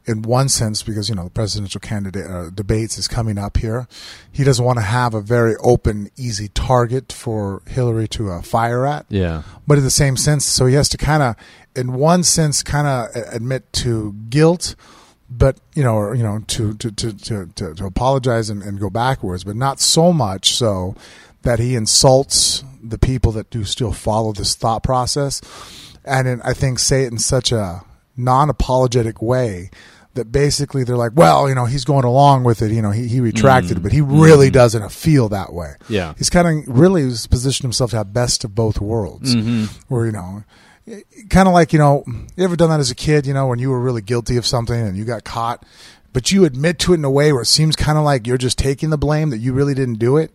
in 0.06 0.22
one 0.22 0.48
sense, 0.48 0.82
because 0.82 1.08
you 1.08 1.14
know 1.14 1.24
the 1.24 1.30
presidential 1.30 1.80
candidate 1.80 2.28
uh, 2.28 2.50
debates 2.50 2.98
is 2.98 3.08
coming 3.08 3.38
up 3.38 3.56
here, 3.56 3.86
he 4.32 4.42
doesn't 4.44 4.64
want 4.64 4.78
to 4.78 4.84
have 4.84 5.14
a 5.14 5.20
very 5.20 5.54
open, 5.60 6.10
easy 6.16 6.48
target 6.48 7.12
for 7.12 7.62
Hillary 7.66 8.08
to 8.08 8.30
uh, 8.30 8.42
fire 8.42 8.86
at. 8.86 9.06
Yeah. 9.08 9.42
But 9.66 9.78
in 9.78 9.84
the 9.84 9.90
same 9.90 10.16
sense, 10.16 10.44
so 10.44 10.66
he 10.66 10.74
has 10.74 10.88
to 10.90 10.96
kind 10.96 11.22
of, 11.22 11.36
in 11.76 11.92
one 11.92 12.24
sense, 12.24 12.62
kind 12.62 12.86
of 12.86 13.22
admit 13.32 13.72
to 13.74 14.12
guilt, 14.28 14.74
but 15.30 15.58
you 15.74 15.84
know, 15.84 15.94
or 15.94 16.14
you 16.14 16.22
know, 16.22 16.40
to 16.48 16.74
to 16.74 16.90
to 16.90 17.12
to, 17.12 17.46
to, 17.46 17.74
to 17.74 17.86
apologize 17.86 18.50
and, 18.50 18.62
and 18.62 18.80
go 18.80 18.90
backwards, 18.90 19.44
but 19.44 19.56
not 19.56 19.80
so 19.80 20.12
much 20.12 20.56
so 20.56 20.96
that 21.42 21.60
he 21.60 21.76
insults 21.76 22.64
the 22.84 22.98
people 22.98 23.32
that 23.32 23.50
do 23.50 23.64
still 23.64 23.92
follow 23.92 24.32
this 24.32 24.54
thought 24.54 24.82
process, 24.82 25.40
and 26.04 26.28
in, 26.28 26.42
I 26.42 26.52
think 26.52 26.78
say 26.78 27.04
it 27.04 27.12
in 27.12 27.18
such 27.18 27.52
a 27.52 27.82
non-apologetic 28.16 29.20
way 29.22 29.70
that 30.14 30.30
basically 30.30 30.84
they're 30.84 30.96
like, 30.96 31.12
well, 31.14 31.48
you 31.48 31.54
know, 31.54 31.64
he's 31.64 31.84
going 31.84 32.04
along 32.04 32.44
with 32.44 32.62
it. 32.62 32.70
You 32.70 32.82
know, 32.82 32.90
he, 32.90 33.08
he 33.08 33.20
retracted, 33.20 33.78
mm-hmm. 33.78 33.82
but 33.82 33.92
he 33.92 34.00
really 34.00 34.46
mm-hmm. 34.46 34.52
doesn't 34.52 34.92
feel 34.92 35.28
that 35.30 35.52
way. 35.52 35.74
Yeah. 35.88 36.14
He's 36.16 36.30
kind 36.30 36.46
of 36.46 36.76
really 36.76 37.02
positioned 37.02 37.64
himself 37.64 37.90
to 37.90 37.96
have 37.96 38.12
best 38.12 38.44
of 38.44 38.54
both 38.54 38.80
worlds, 38.80 39.34
mm-hmm. 39.34 39.64
where 39.92 40.06
you 40.06 40.12
know, 40.12 40.44
kind 41.30 41.48
of 41.48 41.54
like 41.54 41.72
you 41.72 41.78
know, 41.78 42.04
you 42.36 42.44
ever 42.44 42.56
done 42.56 42.70
that 42.70 42.80
as 42.80 42.90
a 42.90 42.94
kid? 42.94 43.26
You 43.26 43.34
know, 43.34 43.48
when 43.48 43.58
you 43.58 43.70
were 43.70 43.80
really 43.80 44.02
guilty 44.02 44.36
of 44.36 44.46
something 44.46 44.78
and 44.78 44.96
you 44.96 45.04
got 45.04 45.24
caught, 45.24 45.64
but 46.12 46.30
you 46.30 46.44
admit 46.44 46.78
to 46.80 46.92
it 46.92 46.96
in 46.96 47.04
a 47.04 47.10
way 47.10 47.32
where 47.32 47.42
it 47.42 47.46
seems 47.46 47.74
kind 47.74 47.98
of 47.98 48.04
like 48.04 48.26
you're 48.26 48.38
just 48.38 48.58
taking 48.58 48.90
the 48.90 48.98
blame 48.98 49.30
that 49.30 49.38
you 49.38 49.52
really 49.52 49.74
didn't 49.74 49.98
do 49.98 50.16
it. 50.16 50.30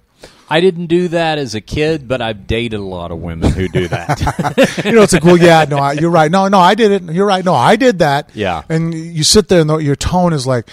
I 0.49 0.61
didn't 0.61 0.87
do 0.87 1.09
that 1.09 1.37
as 1.37 1.53
a 1.53 1.61
kid, 1.61 2.07
but 2.07 2.21
I've 2.21 2.47
dated 2.47 2.79
a 2.79 2.83
lot 2.83 3.11
of 3.11 3.19
women 3.19 3.51
who 3.51 3.67
do 3.67 3.87
that. 3.89 4.81
you 4.85 4.93
know, 4.93 5.03
it's 5.03 5.13
like, 5.13 5.23
well, 5.23 5.37
yeah, 5.37 5.65
no, 5.69 5.77
I, 5.77 5.93
you're 5.93 6.09
right. 6.09 6.31
No, 6.31 6.47
no, 6.47 6.59
I 6.59 6.73
did 6.73 6.91
it. 6.91 7.13
You're 7.13 7.27
right. 7.27 7.45
No, 7.45 7.53
I 7.53 7.75
did 7.75 7.99
that. 7.99 8.31
Yeah. 8.33 8.63
And 8.67 8.93
you 8.93 9.23
sit 9.23 9.47
there 9.47 9.61
and 9.61 9.69
the, 9.69 9.77
your 9.77 9.95
tone 9.95 10.33
is 10.33 10.47
like, 10.47 10.67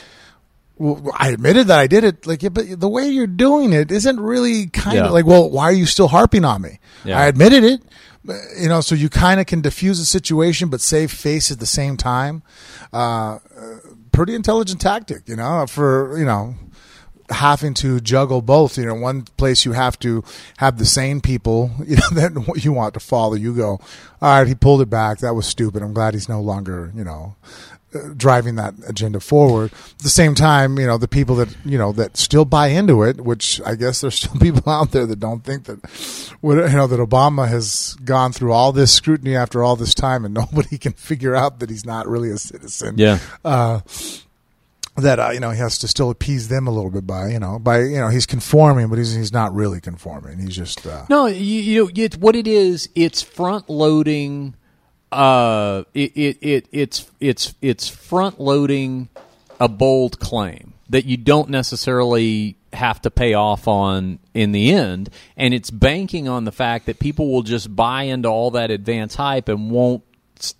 well, 0.79 1.11
I 1.15 1.29
admitted 1.29 1.67
that 1.67 1.79
I 1.79 1.87
did 1.87 2.05
it. 2.05 2.27
Like, 2.27 2.43
yeah, 2.43 2.49
but 2.49 2.81
the 2.81 2.89
way 2.89 3.09
you're 3.09 3.27
doing 3.27 3.73
it 3.75 3.91
isn't 3.93 4.19
really 4.19 4.67
kind 4.69 4.97
Yeah. 4.97 5.07
of 5.07 5.13
like, 5.13 5.27
well, 5.27 5.51
why 5.51 5.65
are 5.65 5.73
you 5.73 5.87
still 5.87 6.09
harping 6.09 6.45
on 6.45 6.63
me? 6.63 6.79
Yeah. 7.05 7.19
I 7.19 7.27
admitted 7.27 7.63
it. 7.65 7.83
You 8.59 8.69
know, 8.69 8.81
so 8.81 8.95
you 8.95 9.09
kind 9.09 9.39
of 9.41 9.47
can 9.47 9.61
diffuse 9.61 9.99
the 9.99 10.05
situation, 10.07 10.69
but 10.69 10.81
save 10.81 11.13
face 11.13 11.51
at 11.53 11.61
the 11.61 11.67
same 11.67 11.97
time. 11.97 12.43
Uh, 12.93 12.97
uh, 13.37 13.39
pretty 14.11 14.35
intelligent 14.35 14.81
tactic, 14.81 15.29
you 15.29 15.37
know, 15.37 15.65
for, 15.69 16.19
you 16.19 16.25
know, 16.25 16.57
having 17.31 17.75
to 17.75 18.01
juggle 18.01 18.43
both. 18.43 18.79
You 18.79 18.87
know, 18.87 18.95
one 18.95 19.23
place 19.37 19.65
you 19.65 19.73
have 19.73 19.99
to 20.01 20.23
have 20.59 20.79
the 20.79 20.87
sane 20.87 21.21
people 21.21 21.71
you 21.87 21.97
know, 21.97 22.09
that 22.13 22.61
you 22.65 22.73
want 22.73 22.95
to 22.95 23.01
follow. 23.01 23.35
You 23.35 23.55
go, 23.55 23.69
all 23.69 23.81
right, 24.39 24.47
he 24.47 24.55
pulled 24.55 24.81
it 24.83 24.91
back. 24.91 25.19
That 25.19 25.35
was 25.35 25.47
stupid. 25.47 25.83
I'm 25.83 25.93
glad 25.93 26.15
he's 26.15 26.29
no 26.29 26.41
longer, 26.41 26.93
you 26.95 27.05
know, 27.05 27.37
uh, 27.95 28.09
driving 28.17 28.57
that 28.57 28.75
agenda 28.89 29.21
forward. 29.21 29.73
At 29.73 29.99
the 30.01 30.09
same 30.09 30.35
time, 30.35 30.79
you 30.79 30.87
know, 30.87 30.99
the 30.99 31.09
people 31.09 31.37
that 31.37 31.55
you 31.65 31.79
know 31.79 31.93
that 31.93 32.17
still 32.17 32.45
buy 32.45 32.69
into 32.69 33.03
it, 33.03 33.21
which 33.21 33.61
I 33.65 33.75
guess 33.75 34.01
there's 34.01 34.15
still 34.21 34.39
people 34.41 34.71
out 34.71 34.91
there 34.91 35.07
that 35.07 35.21
don't 35.21 35.45
think 35.45 35.65
that, 35.65 35.79
what- 36.41 36.57
you 36.57 36.77
know, 36.77 36.87
that 36.87 37.01
Obama 37.01 37.49
has 37.49 37.97
gone 38.05 38.33
through 38.33 38.53
all 38.53 38.73
this 38.73 38.93
scrutiny 38.93 39.37
after 39.37 39.63
all 39.63 39.77
this 39.77 39.95
time, 39.95 40.25
and 40.25 40.35
nobody 40.43 40.79
can 40.79 40.93
figure 40.95 41.35
out 41.35 41.61
that 41.61 41.71
he's 41.71 41.87
not 41.87 42.07
really 42.09 42.31
a 42.31 42.39
citizen 42.39 42.97
yeah. 42.99 43.19
uh, 43.45 43.81
that 44.97 45.19
uh, 45.21 45.31
you 45.31 45.41
know 45.41 45.51
he 45.51 45.59
has 45.59 45.79
to 45.79 45.89
still 45.89 46.11
appease 46.11 46.49
them 46.49 46.67
a 46.67 46.71
little 46.71 46.91
bit 46.91 47.07
by 47.07 47.29
you 47.29 47.39
know 47.39 47.59
by 47.59 47.81
you 47.81 47.99
know 47.99 48.09
he's 48.09 48.27
conforming, 48.27 48.89
but 48.89 48.99
he's 48.99 49.15
he's 49.15 49.33
not 49.33 49.55
really 49.55 49.81
conforming. 49.81 50.39
He's 50.39 50.57
just 50.57 50.87
uh, 50.87 51.05
No, 51.09 51.27
you, 51.27 51.37
you 51.61 51.85
know, 51.85 51.91
it's 51.95 52.17
what 52.17 52.35
it 52.37 52.47
is. 52.47 52.89
It's 52.95 53.23
front 53.23 53.69
loading. 53.69 54.55
Uh, 55.13 55.85
it, 55.95 56.13
it, 56.17 56.39
it 56.41 56.69
it's 56.73 57.11
it's 57.21 57.55
it's 57.61 57.89
front 57.89 58.41
loading 58.41 59.09
a 59.61 59.69
bold 59.69 60.19
claim 60.19 60.75
that 60.89 61.05
you 61.05 61.17
don't 61.17 61.51
necessarily 61.51 62.57
have 62.73 63.01
to 63.03 63.11
pay 63.11 63.35
off 63.35 63.67
on 63.67 64.19
in 64.35 64.53
the 64.53 64.73
end, 64.73 65.11
and 65.37 65.53
it's 65.55 65.71
banking 65.71 66.29
on 66.29 66.45
the 66.45 66.53
fact 66.53 66.87
that 66.87 66.99
people 66.99 67.31
will 67.31 67.43
just 67.43 67.75
buy 67.75 68.05
into 68.05 68.29
all 68.29 68.51
that 68.53 68.71
advance 68.71 69.15
hype 69.15 69.49
and 69.49 69.71
won't 69.71 70.03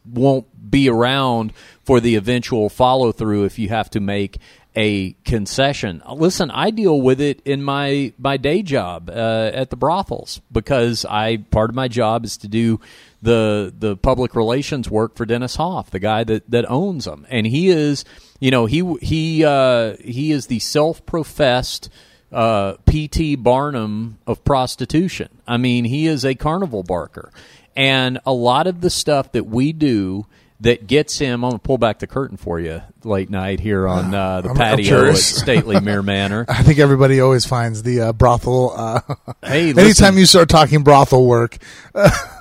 won't 0.05 0.71
be 0.71 0.89
around 0.89 1.53
for 1.85 2.01
the 2.01 2.17
eventual 2.17 2.69
follow 2.69 3.13
through 3.13 3.45
if 3.45 3.59
you 3.59 3.69
have 3.69 3.91
to 3.91 4.01
make 4.01 4.39
a 4.77 5.13
concession. 5.25 6.03
Listen, 6.13 6.51
I 6.51 6.71
deal 6.71 7.01
with 7.01 7.21
it 7.21 7.41
in 7.45 7.63
my 7.63 8.13
my 8.19 8.37
day 8.37 8.63
job 8.63 9.09
uh, 9.09 9.51
at 9.55 9.71
the 9.71 9.77
brothels 9.77 10.43
because 10.53 11.07
I 11.07 11.39
part 11.39 11.71
of 11.71 11.77
my 11.77 11.89
job 11.89 12.25
is 12.25 12.37
to 12.39 12.49
do 12.49 12.79
the 13.23 13.73
the 13.77 13.97
public 13.97 14.37
relations 14.37 14.91
work 14.91 15.17
for 15.17 15.25
Dennis 15.25 15.57
Hof, 15.57 15.91
the 15.91 15.99
guy 15.99 16.25
that 16.25 16.51
that 16.51 16.71
owns 16.71 17.07
them, 17.07 17.27
and 17.31 17.47
he 17.47 17.69
is 17.69 18.05
you 18.39 18.51
know 18.51 18.67
he 18.67 18.97
he 19.01 19.45
uh, 19.45 19.97
he 20.05 20.31
is 20.31 20.49
the 20.49 20.59
self 20.59 21.05
professed 21.07 21.89
uh, 22.31 22.75
P.T. 22.85 23.37
Barnum 23.37 24.19
of 24.27 24.45
prostitution. 24.45 25.29
I 25.47 25.57
mean, 25.57 25.85
he 25.85 26.07
is 26.07 26.25
a 26.25 26.35
carnival 26.35 26.83
barker. 26.83 27.33
And 27.77 28.19
a 28.25 28.33
lot 28.33 28.67
of 28.67 28.81
the 28.81 28.91
stuff 28.91 29.33
that 29.33 29.45
we 29.47 29.73
do 29.73 30.27
that 30.61 30.87
gets 30.87 31.19
him, 31.19 31.45
I'm 31.45 31.51
going 31.51 31.53
to 31.53 31.59
pull 31.59 31.77
back 31.77 31.99
the 31.99 32.07
curtain 32.07 32.39
for 32.39 32.59
you 32.59 32.81
late 33.05 33.29
night 33.29 33.61
here 33.61 33.87
on 33.87 34.07
uh, 34.15 34.41
the 34.41 34.49
I'm- 34.49 34.57
I'm 34.57 34.57
patio 34.79 35.11
at. 35.11 35.17
Stately 35.19 35.79
Mere 35.81 36.03
Manor. 36.03 36.47
I 36.49 36.63
think 36.63 36.79
everybody 36.79 37.21
always 37.21 37.45
finds 37.45 37.83
the 37.83 38.01
uh, 38.01 38.13
brothel. 38.15 38.73
Uh, 38.75 39.01
Hey, 39.45 39.69
anytime 39.77 39.83
listen. 39.85 40.17
you 40.17 40.25
start 40.27 40.49
talking 40.49 40.83
brothel 40.83 41.27
work, 41.27 41.59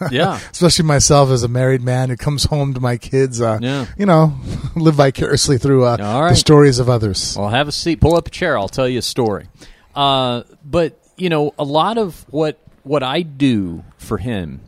Yeah. 0.10 0.40
especially 0.52 0.86
myself 0.86 1.30
as 1.30 1.44
a 1.44 1.48
married 1.50 1.82
man 1.82 2.10
who 2.10 2.16
comes 2.16 2.46
home 2.46 2.74
to 2.74 2.80
my 2.80 2.96
kids, 2.98 3.42
uh, 3.42 3.60
Yeah. 3.62 3.86
you 3.98 4.06
know, 4.06 4.34
live 4.76 4.96
vicariously 4.96 5.58
through 5.58 5.86
uh, 5.86 5.98
right. 6.00 6.30
the 6.30 6.36
stories 6.36 6.80
of 6.80 6.90
others. 6.90 7.36
Well, 7.38 7.50
have 7.50 7.68
a 7.68 7.72
seat. 7.74 8.00
Pull 8.00 8.16
up 8.16 8.28
a 8.28 8.32
chair. 8.32 8.58
I'll 8.58 8.70
tell 8.70 8.88
you 8.88 9.00
a 9.00 9.04
story. 9.04 9.48
Uh, 9.94 10.44
but 10.64 10.98
you 11.18 11.30
know, 11.30 11.54
a 11.60 11.64
lot 11.66 11.98
of 11.98 12.26
what 12.30 12.58
what 12.84 13.04
I 13.04 13.22
do 13.24 13.84
for 13.98 14.18
him, 14.18 14.62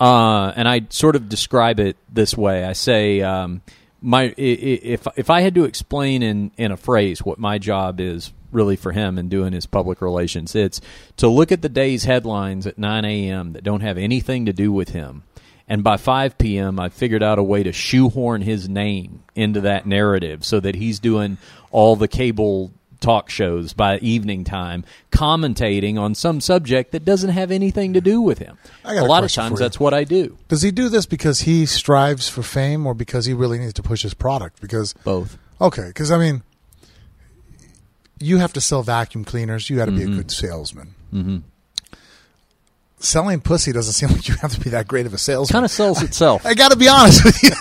uh, 0.00 0.52
and 0.54 0.68
I 0.68 0.86
sort 0.90 1.16
of 1.16 1.28
describe 1.28 1.80
it 1.80 1.96
this 2.12 2.36
way. 2.36 2.64
I 2.64 2.72
say, 2.72 3.20
um, 3.22 3.62
my 4.00 4.32
if 4.36 5.06
if 5.16 5.30
I 5.30 5.40
had 5.40 5.54
to 5.56 5.64
explain 5.64 6.22
in 6.22 6.52
in 6.56 6.70
a 6.70 6.76
phrase 6.76 7.22
what 7.22 7.38
my 7.38 7.58
job 7.58 8.00
is 8.00 8.32
really 8.52 8.76
for 8.76 8.92
him 8.92 9.18
and 9.18 9.28
doing 9.28 9.52
his 9.52 9.66
public 9.66 10.00
relations, 10.00 10.54
it's 10.54 10.80
to 11.16 11.28
look 11.28 11.52
at 11.52 11.62
the 11.62 11.68
day's 11.68 12.04
headlines 12.04 12.66
at 12.66 12.78
9 12.78 13.04
a.m. 13.04 13.52
that 13.52 13.64
don't 13.64 13.80
have 13.80 13.98
anything 13.98 14.46
to 14.46 14.52
do 14.52 14.72
with 14.72 14.90
him. 14.90 15.24
And 15.70 15.84
by 15.84 15.98
5 15.98 16.38
p.m., 16.38 16.80
I 16.80 16.88
figured 16.88 17.22
out 17.22 17.38
a 17.38 17.42
way 17.42 17.62
to 17.62 17.72
shoehorn 17.72 18.40
his 18.40 18.70
name 18.70 19.22
into 19.34 19.60
that 19.62 19.84
narrative 19.84 20.42
so 20.42 20.60
that 20.60 20.74
he's 20.74 20.98
doing 20.98 21.36
all 21.70 21.94
the 21.94 22.08
cable 22.08 22.72
talk 23.00 23.30
shows 23.30 23.72
by 23.72 23.98
evening 23.98 24.44
time, 24.44 24.84
commentating 25.12 25.98
on 25.98 26.14
some 26.14 26.40
subject 26.40 26.92
that 26.92 27.04
doesn't 27.04 27.30
have 27.30 27.50
anything 27.50 27.92
to 27.94 28.00
do 28.00 28.20
with 28.20 28.38
him. 28.38 28.58
I 28.84 28.94
got 28.94 29.04
a 29.04 29.06
a 29.06 29.08
lot 29.08 29.24
of 29.24 29.32
times 29.32 29.58
that's 29.58 29.80
what 29.80 29.94
I 29.94 30.04
do. 30.04 30.36
Does 30.48 30.62
he 30.62 30.70
do 30.70 30.88
this 30.88 31.06
because 31.06 31.40
he 31.40 31.66
strives 31.66 32.28
for 32.28 32.42
fame, 32.42 32.86
or 32.86 32.94
because 32.94 33.26
he 33.26 33.34
really 33.34 33.58
needs 33.58 33.74
to 33.74 33.82
push 33.82 34.02
his 34.02 34.14
product? 34.14 34.60
Because 34.60 34.92
Both. 35.04 35.38
okay, 35.60 35.88
because 35.88 36.10
I 36.10 36.18
mean, 36.18 36.42
you 38.20 38.38
have 38.38 38.52
to 38.54 38.60
sell 38.60 38.82
vacuum 38.82 39.24
cleaners. 39.24 39.70
You 39.70 39.76
got 39.76 39.86
to 39.86 39.92
Mm-hmm. 39.92 40.06
be 40.06 40.12
a 40.12 40.16
good 40.16 40.30
salesman. 40.30 40.94
Mm-hmm. 41.14 41.36
Selling 43.00 43.40
pussy 43.40 43.70
doesn't 43.70 43.92
seem 43.92 44.08
like 44.10 44.26
you 44.26 44.34
have 44.42 44.52
to 44.54 44.60
be 44.60 44.70
that 44.70 44.88
great 44.88 45.06
of 45.06 45.14
a 45.14 45.18
salesman. 45.18 45.52
Kind 45.54 45.64
of 45.64 45.70
sells 45.70 46.02
itself. 46.02 46.44
I 46.44 46.54
got 46.54 46.72
to 46.72 46.76
be 46.76 46.88
honest 46.88 47.24
with 47.24 47.40
you. 47.44 47.50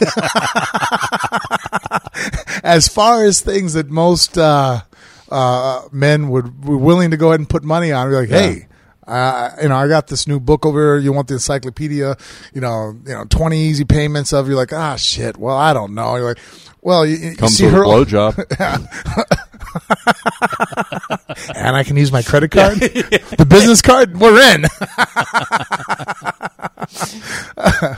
as 2.64 2.88
far 2.88 3.24
as 3.24 3.42
things 3.42 3.74
that 3.74 3.90
most 3.90 4.38
uh, 4.38 4.82
uh, 5.30 5.82
men 5.92 6.30
would 6.30 6.66
were 6.66 6.78
willing 6.78 7.12
to 7.12 7.18
go 7.18 7.30
ahead 7.30 7.40
and 7.40 7.50
put 7.50 7.64
money 7.64 7.92
on, 7.92 8.10
be 8.10 8.16
like, 8.16 8.30
Yeah. 8.30 8.40
hey. 8.40 8.64
Uh, 9.06 9.52
you 9.62 9.70
know, 9.70 9.78
I 9.78 9.88
got 9.88 10.08
this 10.08 10.28
new 10.28 10.38
book 10.38 10.66
over 10.66 10.82
here. 10.82 10.98
You 10.98 11.14
want 11.14 11.30
the 11.30 11.36
encyclopedia? 11.36 12.18
You 12.54 12.60
know, 12.60 12.94
you 13.06 13.14
know, 13.14 13.24
twenty 13.30 13.58
easy 13.70 13.86
payments 13.86 14.34
of. 14.34 14.50
You're 14.50 14.58
like, 14.58 14.74
ah, 14.74 14.98
shit. 14.98 15.38
Well, 15.38 15.56
I 15.56 15.72
don't 15.72 15.96
know. 15.96 16.18
You're 16.18 16.28
like, 16.28 16.40
well, 16.82 17.06
you, 17.06 17.16
you 17.16 17.36
Comes 17.38 17.56
see 17.56 17.64
with 17.68 17.74
her, 17.76 17.84
blowjob. 17.84 18.38
and 21.56 21.74
I 21.76 21.84
can 21.86 21.96
use 21.96 22.12
my 22.12 22.22
credit 22.22 22.52
card, 22.52 22.80
the 22.80 23.46
business 23.48 23.82
card. 23.82 24.20
We're 24.20 24.42
in. 24.56 24.64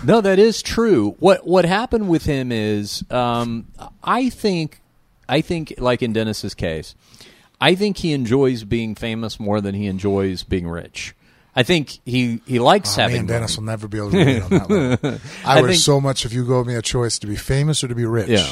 no, 0.05 0.21
that 0.21 0.39
is 0.39 0.61
true. 0.61 1.15
What 1.19 1.45
what 1.45 1.65
happened 1.65 2.09
with 2.09 2.25
him 2.25 2.51
is, 2.51 3.03
um, 3.09 3.67
I 4.03 4.30
think, 4.30 4.82
I 5.27 5.41
think, 5.41 5.73
like 5.77 6.01
in 6.01 6.13
Dennis's 6.13 6.53
case, 6.53 6.95
I 7.62 7.76
think 7.76 7.97
he 7.97 8.14
enjoys 8.14 8.64
being 8.64 8.95
famous 8.95 9.39
more 9.39 9.60
than 9.62 9.76
he 9.76 9.88
enjoys 9.88 10.43
being 10.43 10.68
rich. 10.68 11.14
I 11.55 11.64
think 11.64 11.99
he 12.05 12.41
he 12.45 12.60
likes 12.60 12.97
Oh, 12.97 13.01
having. 13.01 13.18
man, 13.18 13.26
Dennis 13.26 13.57
money. 13.57 13.66
will 13.66 13.72
never 13.72 13.88
be 13.88 13.97
able 13.97 14.12
to 14.12 14.18
relate 14.18 14.41
on 14.43 14.49
that 14.49 14.70
level. 14.70 15.20
I, 15.45 15.60
I 15.60 15.62
wish 15.62 15.72
think- 15.72 15.82
so 15.84 15.99
much 15.99 16.26
if 16.26 16.32
you 16.34 16.47
gave 16.47 16.66
me 16.66 16.76
a 16.76 16.82
choice 16.82 17.20
to 17.20 17.28
be 17.28 17.36
famous 17.36 17.84
or 17.84 17.88
to 17.89 17.95
be 17.95 18.05
rich. 18.05 18.30
Yeah. 18.30 18.47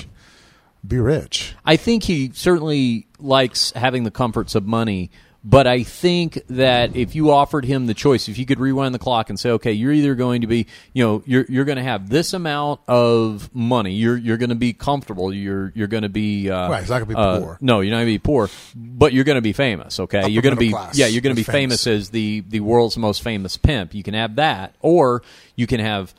Be 0.85 0.99
rich. 0.99 1.53
I 1.65 1.75
think 1.75 2.03
he 2.03 2.31
certainly 2.33 3.07
likes 3.19 3.71
having 3.71 4.03
the 4.03 4.11
comforts 4.11 4.55
of 4.55 4.65
money, 4.65 5.09
but 5.49 5.65
I 5.65 5.83
think 5.83 6.41
that 6.47 6.97
if 6.97 7.15
you 7.15 7.31
offered 7.31 7.63
him 7.63 7.85
the 7.85 7.93
choice, 7.93 8.27
if 8.27 8.37
you 8.37 8.45
could 8.45 8.59
rewind 8.59 8.93
the 8.93 8.99
clock 8.99 9.29
and 9.29 9.39
say, 9.39 9.51
okay, 9.51 9.71
you're 9.71 9.93
either 9.93 10.13
going 10.13 10.41
to 10.41 10.47
be, 10.47 10.67
you 10.91 11.05
know, 11.05 11.23
you're 11.25 11.45
you're 11.47 11.63
going 11.63 11.77
to 11.77 11.83
have 11.83 12.09
this 12.09 12.33
amount 12.33 12.81
of 12.85 13.49
money, 13.55 13.93
you're 13.93 14.17
you're 14.17 14.35
going 14.35 14.49
to 14.49 14.55
be 14.55 14.73
comfortable, 14.73 15.33
you're 15.33 15.71
you're 15.73 15.87
going 15.87 16.03
to 16.03 16.09
be 16.09 16.49
uh, 16.49 16.69
Right, 16.69 16.81
not 16.81 16.99
gonna 16.99 17.05
be 17.05 17.15
uh, 17.15 17.39
poor. 17.39 17.57
No, 17.61 17.79
you're 17.79 17.91
not 17.91 17.99
going 17.99 18.07
to 18.07 18.13
be 18.13 18.19
poor, 18.19 18.49
but 18.75 19.13
you're 19.13 19.23
going 19.23 19.37
to 19.37 19.41
be 19.41 19.53
famous. 19.53 20.01
Okay, 20.01 20.19
Upper 20.19 20.27
you're 20.27 20.41
going 20.41 20.55
to 20.55 20.59
be 20.59 20.73
yeah, 20.93 21.07
you're 21.07 21.21
going 21.21 21.33
to 21.33 21.39
be 21.39 21.43
famous. 21.43 21.81
famous 21.81 21.87
as 21.87 22.09
the 22.09 22.41
the 22.49 22.59
world's 22.59 22.97
most 22.97 23.23
famous 23.23 23.55
pimp. 23.55 23.93
You 23.93 24.03
can 24.03 24.15
have 24.15 24.35
that, 24.35 24.75
or 24.81 25.23
you 25.55 25.65
can 25.65 25.79
have 25.79 26.13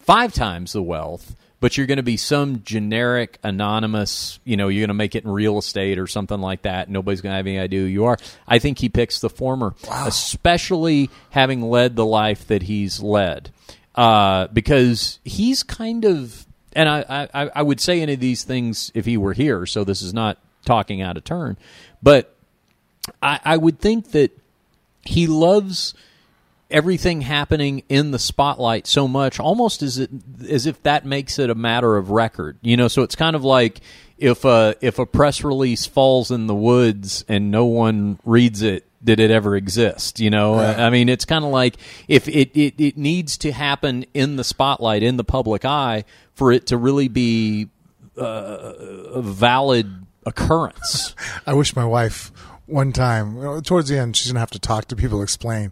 five 0.00 0.34
times 0.34 0.74
the 0.74 0.82
wealth, 0.82 1.34
but 1.60 1.76
you're 1.76 1.86
going 1.86 1.96
to 1.96 2.02
be 2.02 2.16
some 2.16 2.62
generic, 2.62 3.38
anonymous, 3.42 4.38
you 4.44 4.56
know, 4.56 4.68
you're 4.68 4.82
going 4.82 4.88
to 4.88 4.94
make 4.94 5.14
it 5.14 5.24
in 5.24 5.30
real 5.30 5.58
estate 5.58 5.98
or 5.98 6.06
something 6.06 6.40
like 6.40 6.62
that. 6.62 6.90
Nobody's 6.90 7.20
going 7.20 7.32
to 7.32 7.36
have 7.36 7.46
any 7.46 7.58
idea 7.58 7.80
who 7.80 7.86
you 7.86 8.04
are. 8.04 8.18
I 8.46 8.58
think 8.58 8.78
he 8.78 8.88
picks 8.88 9.20
the 9.20 9.30
former, 9.30 9.74
especially 9.90 11.10
having 11.30 11.62
led 11.62 11.96
the 11.96 12.04
life 12.04 12.46
that 12.48 12.62
he's 12.62 13.00
led. 13.00 13.50
Uh, 13.94 14.48
because 14.48 15.18
he's 15.24 15.62
kind 15.62 16.04
of, 16.04 16.46
and 16.74 16.88
I, 16.88 17.28
I, 17.32 17.50
I 17.54 17.62
would 17.62 17.80
say 17.80 18.02
any 18.02 18.12
of 18.12 18.20
these 18.20 18.44
things 18.44 18.92
if 18.94 19.06
he 19.06 19.16
were 19.16 19.32
here, 19.32 19.64
so 19.64 19.84
this 19.84 20.02
is 20.02 20.12
not 20.12 20.36
talking 20.66 21.00
out 21.00 21.16
of 21.16 21.24
turn, 21.24 21.56
but 22.02 22.34
I, 23.22 23.40
I 23.42 23.56
would 23.56 23.78
think 23.78 24.10
that 24.10 24.38
he 25.02 25.26
loves 25.26 25.94
everything 26.70 27.20
happening 27.22 27.82
in 27.88 28.10
the 28.10 28.18
spotlight 28.18 28.86
so 28.86 29.06
much, 29.06 29.38
almost 29.38 29.82
as 29.82 29.98
it 29.98 30.10
as 30.48 30.66
if 30.66 30.82
that 30.82 31.04
makes 31.04 31.38
it 31.38 31.50
a 31.50 31.54
matter 31.54 31.96
of 31.96 32.10
record. 32.10 32.58
You 32.62 32.76
know, 32.76 32.88
so 32.88 33.02
it's 33.02 33.16
kind 33.16 33.36
of 33.36 33.44
like 33.44 33.80
if 34.18 34.44
a 34.44 34.74
if 34.80 34.98
a 34.98 35.06
press 35.06 35.44
release 35.44 35.86
falls 35.86 36.30
in 36.30 36.46
the 36.46 36.54
woods 36.54 37.24
and 37.28 37.50
no 37.50 37.66
one 37.66 38.18
reads 38.24 38.62
it. 38.62 38.84
Did 39.04 39.20
it 39.20 39.30
ever 39.30 39.54
exist? 39.54 40.18
You 40.18 40.30
know, 40.30 40.58
I 40.58 40.90
mean, 40.90 41.08
it's 41.08 41.24
kind 41.24 41.44
of 41.44 41.52
like 41.52 41.76
if 42.08 42.26
it, 42.26 42.50
it, 42.58 42.74
it 42.76 42.96
needs 42.96 43.38
to 43.38 43.52
happen 43.52 44.04
in 44.14 44.34
the 44.34 44.42
spotlight, 44.42 45.04
in 45.04 45.16
the 45.16 45.22
public 45.22 45.64
eye, 45.64 46.04
for 46.32 46.50
it 46.50 46.66
to 46.68 46.76
really 46.76 47.06
be 47.06 47.68
uh, 48.18 48.72
a 49.12 49.22
valid 49.22 50.06
occurrence. 50.24 51.14
I 51.46 51.54
wish 51.54 51.76
my 51.76 51.84
wife 51.84 52.32
one 52.64 52.92
time 52.92 53.62
towards 53.62 53.88
the 53.88 53.96
end 53.96 54.16
she's 54.16 54.32
gonna 54.32 54.40
have 54.40 54.50
to 54.50 54.58
talk 54.58 54.86
to 54.86 54.96
people 54.96 55.22
explain 55.22 55.70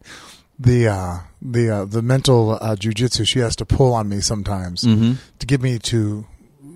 the 0.58 0.88
uh, 0.88 1.18
the 1.42 1.70
uh, 1.70 1.84
the 1.84 2.02
mental 2.02 2.52
uh, 2.52 2.76
jujitsu 2.76 3.26
she 3.26 3.40
has 3.40 3.56
to 3.56 3.64
pull 3.66 3.92
on 3.92 4.08
me 4.08 4.20
sometimes 4.20 4.82
Mm-hmm. 4.84 5.14
to 5.38 5.46
get 5.46 5.60
me 5.60 5.78
to 5.80 6.26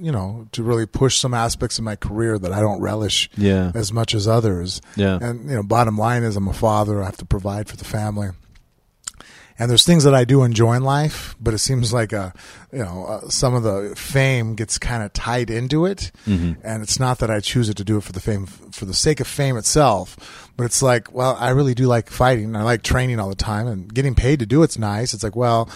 you 0.01 0.13
know 0.13 0.47
to 0.53 0.63
really 0.63 0.87
push 0.87 1.19
some 1.19 1.35
aspects 1.35 1.79
of 1.79 1.85
my 1.85 1.97
career 1.97 2.39
that 2.39 2.53
I 2.53 2.61
don't 2.61 2.81
relish 2.81 3.29
Yeah. 3.37 3.73
as 3.75 3.93
much 3.93 4.15
as 4.15 4.27
others. 4.29 4.81
Yeah. 4.97 5.19
And 5.21 5.49
you 5.51 5.57
know, 5.57 5.63
bottom 5.63 5.97
line 5.99 6.23
is 6.23 6.37
I'm 6.37 6.49
a 6.49 6.53
father. 6.53 7.03
I 7.03 7.07
have 7.07 7.17
to 7.19 7.25
provide 7.25 7.69
for 7.69 7.77
the 7.77 7.85
family. 7.85 8.31
And 9.61 9.69
there's 9.69 9.85
things 9.85 10.05
that 10.05 10.15
I 10.15 10.23
do 10.25 10.45
enjoy 10.45 10.75
in 10.75 10.85
life, 10.85 11.35
but 11.41 11.53
it 11.53 11.59
seems 11.59 11.93
like 11.93 12.13
uh, 12.13 12.31
you 12.73 12.79
know 12.79 13.07
uh, 13.07 13.29
some 13.29 13.55
of 13.57 13.65
the 13.65 13.93
fame 13.97 14.55
gets 14.55 14.79
kind 14.79 15.03
of 15.03 15.13
tied 15.13 15.51
into 15.51 15.85
it, 15.85 16.13
Mm-hmm. 16.29 16.61
and 16.63 16.81
it's 16.85 17.01
not 17.01 17.19
that 17.19 17.29
I 17.31 17.41
choose 17.41 17.69
it 17.69 17.77
to 17.79 17.85
do 17.85 17.97
it 17.97 18.05
for 18.05 18.13
the 18.13 18.21
fame 18.21 18.47
for 18.47 18.85
the 18.85 18.95
sake 18.95 19.19
of 19.19 19.27
fame 19.27 19.57
itself, 19.57 20.48
but 20.59 20.65
it's 20.65 20.83
like, 20.83 21.15
well, 21.15 21.35
I 21.41 21.51
really 21.51 21.73
do 21.73 21.87
like 21.87 22.11
fighting. 22.11 22.55
I 22.55 22.63
like 22.65 22.83
training 22.83 23.19
all 23.19 23.31
the 23.31 23.35
time, 23.35 23.67
and 23.67 23.93
getting 23.95 24.15
paid 24.15 24.41
to 24.41 24.47
do 24.47 24.63
it's 24.63 24.77
nice. 24.79 25.15
It's 25.15 25.23
like, 25.23 25.35
well, 25.37 25.71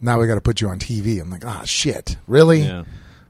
now 0.00 0.20
we 0.20 0.28
got 0.28 0.36
to 0.36 0.40
put 0.40 0.60
you 0.60 0.68
on 0.68 0.78
TV. 0.78 1.20
I'm 1.20 1.30
like, 1.30 1.44
ah, 1.44 1.62
shit, 1.64 2.16
really? 2.28 2.60
Yeah. 2.60 2.84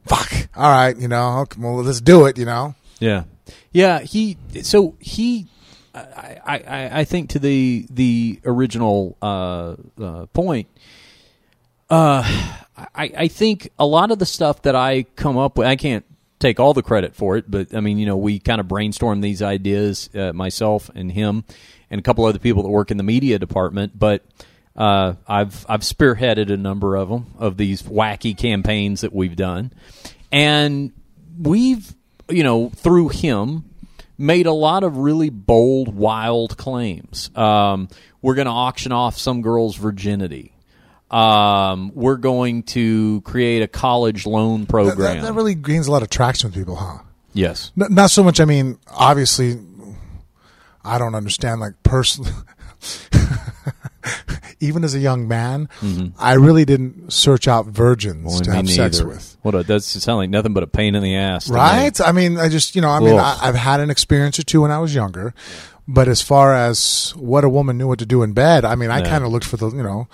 Fuck. 0.04 0.48
All 0.54 0.70
right, 0.70 0.94
you 0.96 1.08
know, 1.08 1.46
well, 1.58 1.76
let's 1.76 2.00
do 2.02 2.26
it. 2.26 2.36
You 2.36 2.44
know, 2.44 2.74
Yeah, 3.00 3.22
yeah. 3.72 4.00
He 4.00 4.36
so 4.62 4.96
he, 5.00 5.46
I, 5.94 6.38
I, 6.44 6.58
I- 6.58 6.98
I 7.00 7.04
think 7.04 7.30
to 7.30 7.38
the 7.38 7.86
the 7.88 8.40
original 8.44 9.16
uh, 9.22 9.76
uh, 10.00 10.26
point. 10.34 10.68
Uh, 11.88 12.22
I, 12.76 13.12
I 13.16 13.28
think 13.28 13.70
a 13.78 13.86
lot 13.86 14.10
of 14.10 14.18
the 14.18 14.26
stuff 14.26 14.62
that 14.62 14.74
I 14.74 15.04
come 15.14 15.38
up 15.38 15.56
with, 15.56 15.68
I 15.68 15.76
can't 15.76 16.04
take 16.38 16.60
all 16.60 16.74
the 16.74 16.82
credit 16.82 17.14
for 17.14 17.36
it, 17.36 17.50
but 17.50 17.74
I 17.74 17.80
mean, 17.80 17.98
you 17.98 18.06
know, 18.06 18.16
we 18.16 18.38
kind 18.38 18.60
of 18.60 18.68
brainstorm 18.68 19.20
these 19.20 19.42
ideas, 19.42 20.10
uh, 20.14 20.32
myself 20.32 20.90
and 20.94 21.10
him, 21.10 21.44
and 21.90 21.98
a 21.98 22.02
couple 22.02 22.24
other 22.24 22.38
people 22.38 22.62
that 22.62 22.68
work 22.68 22.90
in 22.90 22.96
the 22.96 23.04
media 23.04 23.38
department, 23.38 23.98
but. 23.98 24.24
Uh, 24.74 25.14
I've 25.26 25.64
I've 25.70 25.80
spearheaded 25.80 26.52
a 26.52 26.56
number 26.58 26.96
of 26.96 27.08
them 27.08 27.32
of 27.38 27.56
these 27.56 27.82
wacky 27.84 28.36
campaigns 28.36 29.00
that 29.00 29.10
we've 29.14 29.34
done, 29.34 29.72
and 30.30 30.92
we've 31.40 31.94
you 32.28 32.42
know 32.42 32.68
through 32.68 33.08
him 33.08 33.64
made 34.18 34.46
a 34.46 34.52
lot 34.52 34.82
of 34.84 34.98
really 34.98 35.30
bold, 35.30 35.94
wild 35.94 36.56
claims. 36.56 37.30
Um, 37.36 37.88
we're 38.22 38.34
going 38.34 38.46
to 38.46 38.52
auction 38.52 38.92
off 38.92 39.18
some 39.18 39.42
girl's 39.42 39.76
virginity. 39.76 40.52
Um, 41.10 41.92
we're 41.94 42.16
going 42.16 42.64
to 42.64 43.20
create 43.22 43.62
a 43.62 43.68
college 43.68 44.26
loan 44.26 44.66
program. 44.66 44.98
that, 44.98 45.22
that 45.22 45.32
really 45.34 45.54
gains 45.54 45.86
a 45.86 45.92
lot 45.92 46.02
of 46.02 46.10
traction 46.10 46.48
with 46.50 46.56
people, 46.56 46.74
huh? 46.76 46.98
yes. 47.32 47.70
N- 47.80 47.94
not 47.94 48.10
so 48.10 48.22
much. 48.24 48.40
I 48.40 48.44
mean, 48.44 48.78
obviously, 48.88 49.58
I 50.84 50.98
don't 50.98 51.14
understand. 51.14 51.60
Like 51.60 51.74
personally, 51.84 52.32
even 54.60 54.84
as 54.84 54.94
a 54.94 54.98
young 54.98 55.28
man, 55.28 55.68
I 56.18 56.34
really 56.34 56.64
didn't 56.64 57.12
search 57.12 57.46
out 57.46 57.66
virgins 57.66 58.24
Well, 58.26 58.40
to 58.40 58.52
have 58.52 58.68
sex 58.68 59.02
with. 59.02 59.36
What 59.42 59.54
a, 59.54 59.62
that 59.64 59.82
sound 59.82 60.18
like 60.18 60.30
nothing 60.30 60.54
but 60.54 60.62
a 60.62 60.66
pain 60.66 60.94
in 60.94 61.02
the 61.02 61.16
ass. 61.16 61.48
Right? 61.48 61.98
I 62.00 62.12
mean, 62.12 62.38
I 62.38 62.48
just 62.48 62.74
you 62.74 62.82
know, 62.82 62.90
I 62.90 63.00
mean, 63.00 63.14
Ugh. 63.14 63.20
I, 63.20 63.48
I've 63.48 63.54
had 63.54 63.80
an 63.80 63.90
experience 63.90 64.38
or 64.38 64.44
two 64.44 64.62
when 64.62 64.70
I 64.70 64.78
was 64.78 64.94
younger, 64.94 65.34
but 65.86 66.08
as 66.08 66.22
far 66.22 66.54
as 66.54 67.12
what 67.16 67.44
a 67.44 67.48
woman 67.48 67.78
knew 67.78 67.86
what 67.86 67.98
to 68.00 68.06
do 68.06 68.22
in 68.22 68.32
bed, 68.32 68.64
I 68.64 68.74
mean, 68.74 68.90
I 68.90 68.98
Yeah. 69.00 69.08
kind 69.10 69.24
of 69.24 69.30
looked 69.30 69.46
for 69.46 69.56
the 69.56 69.70
you 69.70 69.82
know. 69.82 70.08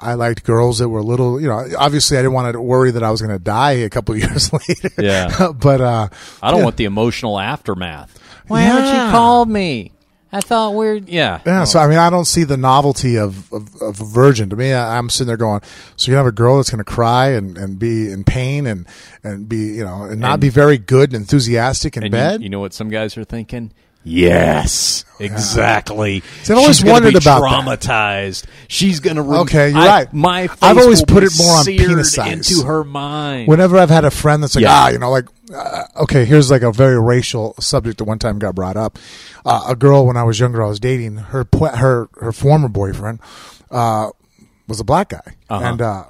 I 0.00 0.14
liked 0.14 0.44
girls 0.44 0.78
that 0.78 0.88
were 0.88 1.00
a 1.00 1.02
little, 1.04 1.40
you 1.40 1.48
know. 1.48 1.64
Obviously, 1.78 2.16
I 2.16 2.20
didn't 2.22 2.32
want 2.34 2.52
to 2.52 2.60
worry 2.60 2.90
that 2.90 3.02
I 3.02 3.10
was 3.10 3.20
going 3.22 3.36
to 3.36 3.42
die 3.42 3.72
a 3.72 3.90
couple 3.90 4.14
of 4.14 4.20
years 4.22 4.52
later. 4.52 4.90
Yeah. 4.98 5.52
but 5.54 5.80
uh, 5.80 6.08
I 6.42 6.50
don't 6.50 6.60
yeah. 6.60 6.64
want 6.64 6.76
the 6.76 6.84
emotional 6.86 7.38
aftermath. 7.38 8.18
Why 8.48 8.62
Yeah. 8.62 8.66
haven't 8.68 9.06
you 9.06 9.10
called 9.12 9.48
me? 9.48 9.92
I 10.32 10.40
thought 10.40 10.74
we're 10.74 10.94
yeah. 10.94 11.40
Yeah, 11.44 11.64
so 11.64 11.80
I 11.80 11.88
mean, 11.88 11.98
I 11.98 12.08
don't 12.08 12.24
see 12.24 12.44
the 12.44 12.56
novelty 12.56 13.16
of, 13.18 13.52
of, 13.52 13.74
of 13.82 14.00
a 14.00 14.04
virgin. 14.04 14.48
To 14.50 14.56
me, 14.56 14.72
I, 14.72 14.96
I'm 14.96 15.10
sitting 15.10 15.26
there 15.26 15.36
going, 15.36 15.60
so 15.96 16.08
you 16.12 16.16
have 16.16 16.26
a 16.26 16.30
girl 16.32 16.56
that's 16.58 16.70
going 16.70 16.78
to 16.78 16.84
cry 16.84 17.30
and, 17.30 17.58
and 17.58 17.80
be 17.80 18.12
in 18.12 18.22
pain 18.22 18.64
and, 18.66 18.86
and 19.24 19.48
be, 19.48 19.56
you 19.74 19.84
know, 19.84 20.04
and 20.04 20.20
not 20.20 20.34
And- 20.34 20.40
be 20.40 20.48
very 20.48 20.78
good 20.78 21.12
and 21.12 21.22
enthusiastic 21.22 21.96
in 21.96 22.04
And 22.04 22.12
bed? 22.12 22.40
You, 22.40 22.44
you 22.44 22.48
know 22.48 22.60
what 22.60 22.72
some 22.72 22.90
guys 22.90 23.16
are 23.18 23.24
thinking? 23.24 23.72
Yes, 24.02 25.04
exactly. 25.20 26.20
See, 26.42 26.52
I've 26.52 26.58
always 26.58 26.76
She's 26.76 26.84
gonna 26.84 26.92
wondered 26.94 27.12
be 27.12 27.18
about 27.18 27.40
that. 27.42 27.80
traumatized. 27.80 28.46
She's 28.68 29.00
going 29.00 29.16
to. 29.16 29.22
Okay, 29.40 29.70
you're 29.70 29.78
I, 29.78 29.86
right. 29.86 30.12
My 30.14 30.46
face 30.46 30.58
I've 30.62 30.78
always 30.78 31.00
will 31.00 31.06
put 31.06 31.20
be 31.20 31.26
it 31.26 31.32
more 31.38 31.56
on 31.58 31.64
seared 31.64 31.86
penis 31.88 32.14
size. 32.14 32.50
into 32.50 32.66
her 32.66 32.82
mind. 32.84 33.48
Whenever 33.48 33.76
I've 33.78 33.90
had 33.90 34.04
a 34.04 34.10
friend 34.10 34.42
that's 34.42 34.54
like, 34.54 34.62
Yeah. 34.62 34.72
ah, 34.72 34.88
you 34.88 34.98
know, 34.98 35.10
like, 35.10 35.26
uh, 35.54 35.84
okay, 36.02 36.24
here's 36.24 36.50
like 36.50 36.62
a 36.62 36.72
very 36.72 36.98
racial 37.00 37.54
subject 37.60 37.98
that 37.98 38.04
one 38.04 38.18
time 38.18 38.38
got 38.38 38.54
brought 38.54 38.76
up. 38.76 38.98
Uh, 39.44 39.64
a 39.68 39.76
girl 39.76 40.06
when 40.06 40.16
I 40.16 40.22
was 40.22 40.40
younger, 40.40 40.62
I 40.64 40.68
was 40.68 40.80
dating 40.80 41.16
her, 41.16 41.44
po- 41.44 41.66
her, 41.76 42.08
her 42.20 42.32
former 42.32 42.68
boyfriend, 42.68 43.20
uh, 43.70 44.10
was 44.68 44.80
a 44.80 44.84
black 44.84 45.10
guy. 45.10 45.34
Uh-huh. 45.50 45.64
And, 45.64 45.82
uh, 45.82 46.04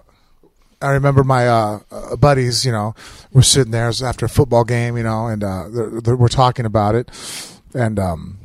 I 0.83 0.93
remember 0.93 1.25
my 1.25 1.47
uh, 1.47 1.81
uh, 1.91 2.17
buddies, 2.17 2.65
you 2.65 2.73
know, 2.73 2.95
were 3.33 3.43
sitting 3.43 3.71
there 3.71 3.85
it 3.85 3.89
was 3.89 4.03
after 4.03 4.25
a 4.27 4.31
football 4.31 4.65
game, 4.65 4.97
you 4.97 5.03
know, 5.03 5.27
and 5.27 5.45
uh, 5.45 5.69
they're, 5.69 6.01
they're, 6.01 6.17
we're 6.17 6.29
talking 6.29 6.65
about 6.65 6.95
it, 6.95 7.11
and 7.75 7.99
um, 7.99 8.39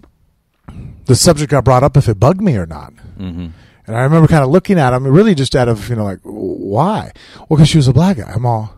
the 1.05 1.15
subject 1.15 1.51
got 1.51 1.63
brought 1.63 1.83
up 1.83 1.97
if 1.97 2.07
it 2.09 2.19
bugged 2.19 2.41
me 2.41 2.57
or 2.57 2.65
not. 2.65 2.93
Mm-hmm. 3.17 3.47
And 3.87 3.95
I 3.95 4.01
remember 4.01 4.27
kind 4.27 4.43
of 4.43 4.49
looking 4.49 4.79
at 4.79 4.93
him, 4.93 5.05
really 5.05 5.35
just 5.35 5.55
out 5.55 5.67
of 5.67 5.89
you 5.89 5.95
know, 5.95 6.03
like, 6.03 6.19
why? 6.23 7.11
Well, 7.37 7.57
because 7.57 7.69
she 7.69 7.77
was 7.77 7.87
a 7.87 7.93
black 7.93 8.17
guy. 8.17 8.31
I'm 8.33 8.45
all, 8.45 8.75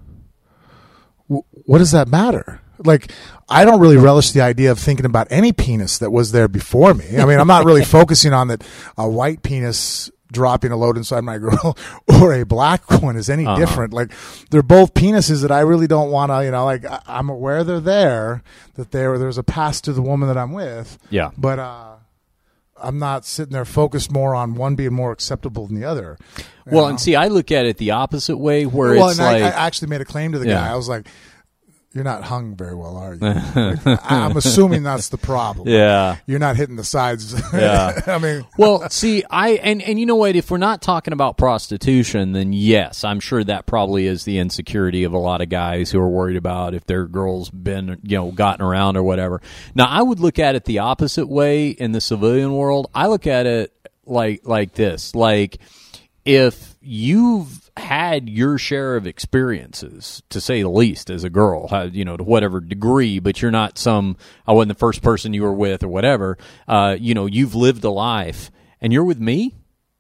what 1.28 1.78
does 1.78 1.92
that 1.92 2.08
matter? 2.08 2.62
Like, 2.80 3.12
I 3.50 3.66
don't 3.66 3.80
really 3.80 3.98
relish 3.98 4.32
the 4.32 4.42
idea 4.42 4.72
of 4.72 4.80
thinking 4.80 5.06
about 5.06 5.28
any 5.32 5.52
penis 5.52 5.98
that 6.00 6.12
was 6.12 6.32
there 6.32 6.48
before 6.48 6.94
me. 6.94 7.18
I 7.18 7.26
mean, 7.26 7.40
I'm 7.40 7.48
not 7.48 7.66
really 7.66 7.86
focusing 7.86 8.34
on 8.34 8.50
that 8.50 8.64
a 8.98 9.08
white 9.08 9.42
penis 9.42 10.12
dropping 10.32 10.72
a 10.72 10.78
load 10.78 10.98
inside 10.98 11.24
my 11.24 11.38
girl 11.38 11.78
or 12.22 12.34
a 12.34 12.44
black 12.46 13.02
one 13.02 13.16
is 13.16 13.30
any 13.30 13.46
different. 13.56 13.94
Like, 13.94 14.12
they're 14.50 14.62
both 14.64 14.94
penises 14.94 15.42
that 15.42 15.52
I 15.52 15.62
really 15.62 15.88
don't 15.88 16.12
want 16.12 16.32
to, 16.32 16.44
you 16.44 16.52
know, 16.52 16.66
like, 16.66 16.86
I- 16.86 17.02
I'm 17.08 17.30
aware 17.30 17.64
they're 17.64 17.80
there, 17.80 18.44
that 18.76 18.92
there 18.92 19.18
there's 19.18 19.38
a 19.38 19.44
past 19.44 19.84
to 19.86 19.94
the 19.94 20.02
woman 20.02 20.28
that 20.28 20.38
I'm 20.38 20.52
with. 20.52 20.98
Yeah. 21.10 21.32
But, 21.38 21.60
uh, 21.60 21.94
I'm 22.80 23.00
not 23.00 23.26
sitting 23.26 23.54
there 23.54 23.66
focused 23.66 24.12
more 24.12 24.36
on 24.36 24.54
one 24.54 24.76
being 24.76 24.94
more 24.94 25.12
acceptable 25.12 25.66
than 25.66 25.80
the 25.80 25.86
other. 25.86 26.16
well, 26.68 26.84
know? 26.84 26.90
and 26.90 27.00
see, 27.00 27.16
I 27.16 27.28
look 27.28 27.52
at 27.52 27.66
it 27.66 27.78
the 27.78 27.90
opposite 27.92 28.38
way, 28.38 28.68
where 28.68 28.92
well, 28.96 29.10
it's 29.10 29.18
and 29.18 29.26
like, 29.42 29.42
I, 29.42 29.58
I 29.58 29.66
actually 29.66 29.88
made 29.88 30.02
a 30.02 30.06
claim 30.06 30.34
to 30.34 30.40
the 30.40 30.48
Yeah. 30.48 30.60
guy. 30.60 30.72
I 30.74 30.76
was 30.76 30.88
like, 30.88 31.08
"You're 31.98 32.04
not 32.06 32.24
hung 32.24 32.56
very 32.56 32.76
well, 32.76 32.96
are 32.96 33.16
you?" 33.16 33.20
I- 33.26 33.98
I'm 34.26 34.38
assuming 34.38 34.84
that's 34.84 35.10
the 35.10 35.18
problem. 35.18 35.68
yeah. 35.68 36.18
you're 36.28 36.40
not 36.40 36.56
hitting 36.56 36.76
the 36.78 36.84
sides. 36.84 37.34
Yeah. 37.54 38.00
I 38.08 38.20
mean, 38.20 38.46
well, 38.58 38.88
see, 38.90 39.24
I 39.30 39.52
and 39.54 39.82
and 39.82 40.00
you 40.00 40.06
know 40.06 40.16
what? 40.16 40.36
If 40.36 40.52
we're 40.52 40.58
not 40.58 40.82
talking 40.82 41.12
about 41.12 41.38
prostitution, 41.38 42.34
then 42.34 42.54
yes, 42.54 43.04
I'm 43.04 43.20
sure 43.20 43.44
that 43.44 43.66
probably 43.66 44.06
is 44.06 44.24
the 44.26 44.38
insecurity 44.38 45.04
of 45.04 45.14
a 45.14 45.18
lot 45.18 45.42
of 45.42 45.50
guys 45.50 45.90
who 45.92 46.00
are 46.00 46.08
worried 46.10 46.38
about 46.38 46.74
if 46.76 46.86
their 46.86 47.06
girl's 47.08 47.50
been 47.50 48.00
you 48.04 48.18
know 48.18 48.32
gotten 48.32 48.64
around 48.64 48.96
or 48.96 49.04
whatever. 49.04 49.42
Now, 49.76 49.88
I 49.88 50.02
would 50.04 50.20
look 50.20 50.40
at 50.40 50.56
it 50.56 50.66
the 50.66 50.80
opposite 50.80 51.28
way 51.28 51.70
in 51.70 51.92
the 51.94 52.02
civilian 52.02 52.54
world. 52.54 52.92
I 52.94 53.08
look 53.08 53.26
at 53.28 53.46
it 53.48 53.74
like 54.06 54.42
like 54.46 54.74
this: 54.74 55.16
like 55.16 55.58
if 56.26 56.76
you've 56.82 57.67
had 57.80 58.30
your 58.30 58.58
share 58.58 58.96
of 58.96 59.06
experiences, 59.08 60.22
to 60.30 60.42
say 60.42 60.62
the 60.62 60.70
least, 60.70 61.10
as 61.10 61.24
a 61.24 61.30
girl, 61.30 61.68
uh, 61.72 61.90
you 61.92 62.04
know, 62.06 62.18
to 62.18 62.24
whatever 62.24 62.60
degree, 62.60 63.20
but 63.20 63.42
you're 63.42 63.52
not 63.52 63.78
some, 63.78 64.18
I 64.46 64.54
wasn't 64.54 64.70
the 64.70 64.80
first 64.80 65.02
person 65.02 65.34
you 65.34 65.44
were 65.44 65.54
with 65.54 65.84
or 65.84 65.88
whatever, 65.88 66.38
uh, 66.68 66.96
you 67.00 67.14
know, 67.14 67.26
you've 67.26 67.56
lived 67.56 67.84
a 67.84 67.90
life 67.90 68.52
and 68.82 68.92
you're 68.94 69.04
with 69.04 69.20
me, 69.20 69.56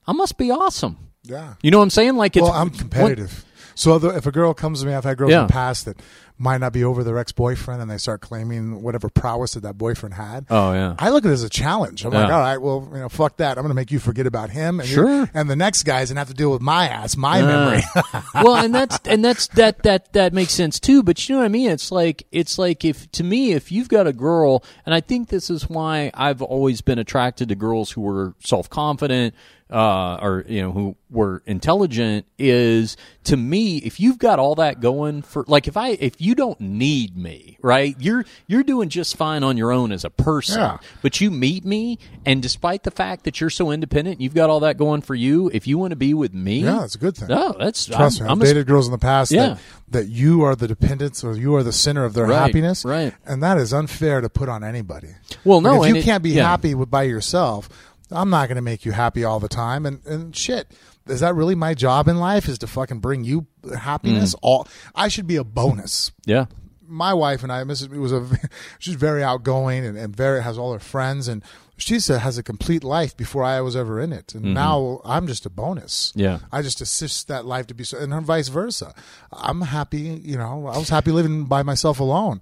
I 0.05 0.13
must 0.13 0.37
be 0.37 0.51
awesome. 0.51 0.97
yeah. 1.23 1.55
You 1.61 1.71
know 1.71 1.77
what 1.79 1.83
I'm 1.83 1.89
saying? 1.89 2.15
Like 2.15 2.35
it's 2.35 2.43
Well, 2.43 2.53
I'm 2.53 2.69
competitive. 2.69 3.43
So 3.75 3.95
if 3.95 4.25
a 4.25 4.31
girl 4.31 4.53
comes 4.55 4.81
to 4.81 4.87
me, 4.87 4.93
I've 4.93 5.03
had 5.03 5.17
girls 5.17 5.31
Yeah. 5.31 5.41
in 5.41 5.47
the 5.47 5.53
past 5.53 5.85
that 5.85 5.99
might 6.37 6.59
not 6.59 6.71
be 6.73 6.83
over 6.83 7.03
their 7.03 7.17
ex 7.17 7.31
boyfriend, 7.31 7.81
and 7.81 7.89
they 7.89 7.97
start 7.97 8.21
claiming 8.21 8.81
whatever 8.81 9.09
prowess 9.09 9.53
that 9.55 9.61
that 9.61 9.77
boyfriend 9.77 10.15
had. 10.15 10.45
Oh, 10.49 10.71
yeah. 10.73 10.95
I 10.99 11.09
look 11.09 11.25
at 11.25 11.29
it 11.29 11.33
as 11.33 11.43
a 11.43 11.49
challenge. 11.49 12.05
I'm 12.05 12.11
like, 12.13 12.31
all 12.31 12.39
right, 12.39 12.57
well, 12.57 12.87
you 12.93 12.99
know, 12.99 13.09
fuck 13.09 13.37
that. 13.37 13.57
I'm 13.57 13.63
going 13.63 13.69
to 13.69 13.75
make 13.75 13.91
you 13.91 13.99
forget 13.99 14.27
about 14.27 14.49
him, 14.49 14.79
and 14.79 14.87
Sure. 14.87 15.29
and 15.33 15.49
the 15.49 15.55
next 15.55 15.83
guy's 15.83 16.09
gonna 16.09 16.19
have 16.19 16.27
to 16.27 16.33
deal 16.33 16.51
with 16.51 16.61
my 16.61 16.87
ass, 16.87 17.17
my 17.17 17.41
memory. 17.41 17.81
well, 18.35 18.55
and 18.55 18.73
that's 18.73 18.99
and 19.05 19.23
that's 19.25 19.47
that 19.49 19.83
that 19.83 20.13
that 20.13 20.33
makes 20.33 20.53
sense 20.53 20.79
too. 20.79 21.03
But 21.03 21.27
you 21.27 21.35
know 21.35 21.39
what 21.39 21.45
I 21.45 21.49
mean? 21.49 21.69
It's 21.71 21.91
like 21.91 22.25
it's 22.31 22.57
like 22.57 22.85
if 22.85 23.11
to 23.13 23.23
me, 23.23 23.53
if 23.53 23.71
you've 23.71 23.89
got 23.89 24.05
a 24.07 24.13
girl, 24.13 24.63
and 24.85 24.93
I 24.93 25.01
think 25.01 25.29
this 25.29 25.49
is 25.49 25.67
why 25.69 26.11
I've 26.13 26.41
always 26.41 26.81
been 26.81 26.99
attracted 26.99 27.49
to 27.49 27.55
girls 27.55 27.91
who 27.91 28.01
were 28.01 28.33
self 28.39 28.69
confident, 28.69 29.33
uh, 29.69 30.15
or 30.21 30.45
you 30.47 30.61
know 30.61 30.71
who 30.71 30.95
were 31.09 31.41
intelligent. 31.45 32.25
Is 32.37 32.95
to 33.25 33.35
me, 33.37 33.77
if 33.77 33.99
you've 33.99 34.17
got 34.19 34.39
all 34.39 34.55
that 34.55 34.79
going 34.79 35.21
for, 35.21 35.43
like, 35.47 35.67
if 35.67 35.75
I 35.75 35.89
if 35.91 36.21
you 36.21 36.35
don't 36.35 36.59
need 36.61 37.17
me, 37.17 37.57
right? 37.61 37.95
You're 37.99 38.25
you're 38.47 38.63
doing 38.63 38.89
just 38.89 39.17
fine 39.17 39.43
on 39.43 39.57
your 39.57 39.71
own 39.71 39.91
as 39.91 40.05
a 40.05 40.09
person. 40.09 40.59
Yeah. 40.59 40.77
But 41.01 41.19
you 41.19 41.31
meet 41.31 41.65
me, 41.65 41.99
and 42.25 42.41
despite 42.41 42.83
the 42.83 42.91
fact 42.91 43.23
that 43.25 43.41
you're 43.41 43.49
so 43.49 43.71
independent, 43.71 44.21
you've 44.21 44.33
got 44.35 44.49
all 44.49 44.61
that 44.61 44.77
going 44.77 45.01
for 45.01 45.15
you. 45.15 45.49
If 45.53 45.67
you 45.67 45.77
want 45.77 45.91
to 45.91 45.95
be 45.97 46.13
with 46.13 46.33
me, 46.33 46.59
yeah, 46.59 46.83
it's 46.83 46.95
a 46.95 46.99
good 46.99 47.17
thing. 47.17 47.27
no, 47.27 47.55
that's 47.59 47.85
Trust 47.85 48.21
I'm, 48.21 48.23
me, 48.23 48.29
I've 48.29 48.31
I'm 48.33 48.41
a- 48.41 48.45
dated 48.45 48.67
girls 48.67 48.85
in 48.87 48.91
the 48.91 48.97
past 48.97 49.31
Yeah. 49.31 49.47
that, 49.47 49.59
that 49.89 50.07
you 50.07 50.43
are 50.43 50.55
the 50.55 50.67
dependence 50.67 51.23
or 51.23 51.35
you 51.35 51.55
are 51.55 51.63
the 51.63 51.71
center 51.73 52.05
of 52.05 52.13
their 52.13 52.25
Right, 52.27 52.37
happiness. 52.39 52.85
right. 52.85 53.13
And 53.25 53.41
that 53.43 53.57
is 53.57 53.73
unfair 53.73 54.21
to 54.21 54.29
put 54.29 54.47
on 54.49 54.63
anybody. 54.63 55.09
Well, 55.43 55.61
no, 55.61 55.79
Like, 55.79 55.89
if 55.89 55.95
you 55.95 56.01
it- 56.01 56.05
can't 56.05 56.23
be 56.23 56.31
yeah. 56.31 56.43
happy 56.43 56.75
with 56.75 56.89
by 56.91 57.03
yourself, 57.03 57.69
I'm 58.11 58.29
not 58.29 58.47
going 58.47 58.55
to 58.55 58.61
make 58.61 58.85
you 58.85 58.91
happy 58.91 59.23
all 59.23 59.39
the 59.39 59.49
time. 59.49 59.85
And, 59.85 60.05
and 60.05 60.35
shit, 60.35 60.71
is 61.07 61.19
that 61.19 61.35
really 61.35 61.55
my 61.55 61.73
job 61.73 62.07
in 62.07 62.17
life 62.17 62.47
is 62.47 62.57
to 62.59 62.67
fucking 62.67 62.99
bring 62.99 63.23
you 63.23 63.47
happiness? 63.77 64.33
Mm. 64.35 64.39
All 64.41 64.67
I 64.95 65.07
should 65.07 65.27
be 65.27 65.35
a 65.35 65.43
bonus. 65.43 66.11
yeah, 66.25 66.45
My 66.85 67.13
wife 67.13 67.43
and 67.43 67.51
I, 67.51 67.63
Mrs. 67.63 67.89
was 67.89 68.11
a, 68.11 68.25
she's 68.79 68.95
very 68.95 69.23
outgoing 69.23 69.85
and, 69.85 69.97
and 69.97 70.15
very 70.15 70.43
has 70.43 70.57
all 70.57 70.73
her 70.73 70.79
friends 70.79 71.27
and 71.27 71.43
she 71.77 71.99
said 71.99 72.21
has 72.21 72.37
a 72.39 72.43
complete 72.43 72.83
life 72.83 73.15
before 73.15 73.43
I 73.43 73.61
was 73.61 73.75
ever 73.75 73.99
in 74.01 74.11
it, 74.11 74.33
and 74.33 74.55
now 74.55 74.99
I'm 75.05 75.27
just 75.27 75.45
a 75.45 75.49
bonus. 75.51 76.09
Mm-hmm. 76.09 76.19
Yeah. 76.21 76.39
I 76.51 76.63
just 76.63 76.81
assist 76.81 77.27
that 77.27 77.45
life 77.45 77.67
to 77.67 77.75
be 77.75 77.83
so, 77.83 77.99
and 77.99 78.11
her 78.11 78.21
vice 78.21 78.47
versa. 78.47 78.95
I'm 79.31 79.61
happy, 79.61 79.99
you 79.99 80.37
know. 80.37 80.65
I 80.65 80.77
was 80.79 80.89
happy 80.89 81.11
living 81.11 81.45
by 81.45 81.61
myself 81.61 81.99
alone. 81.99 82.41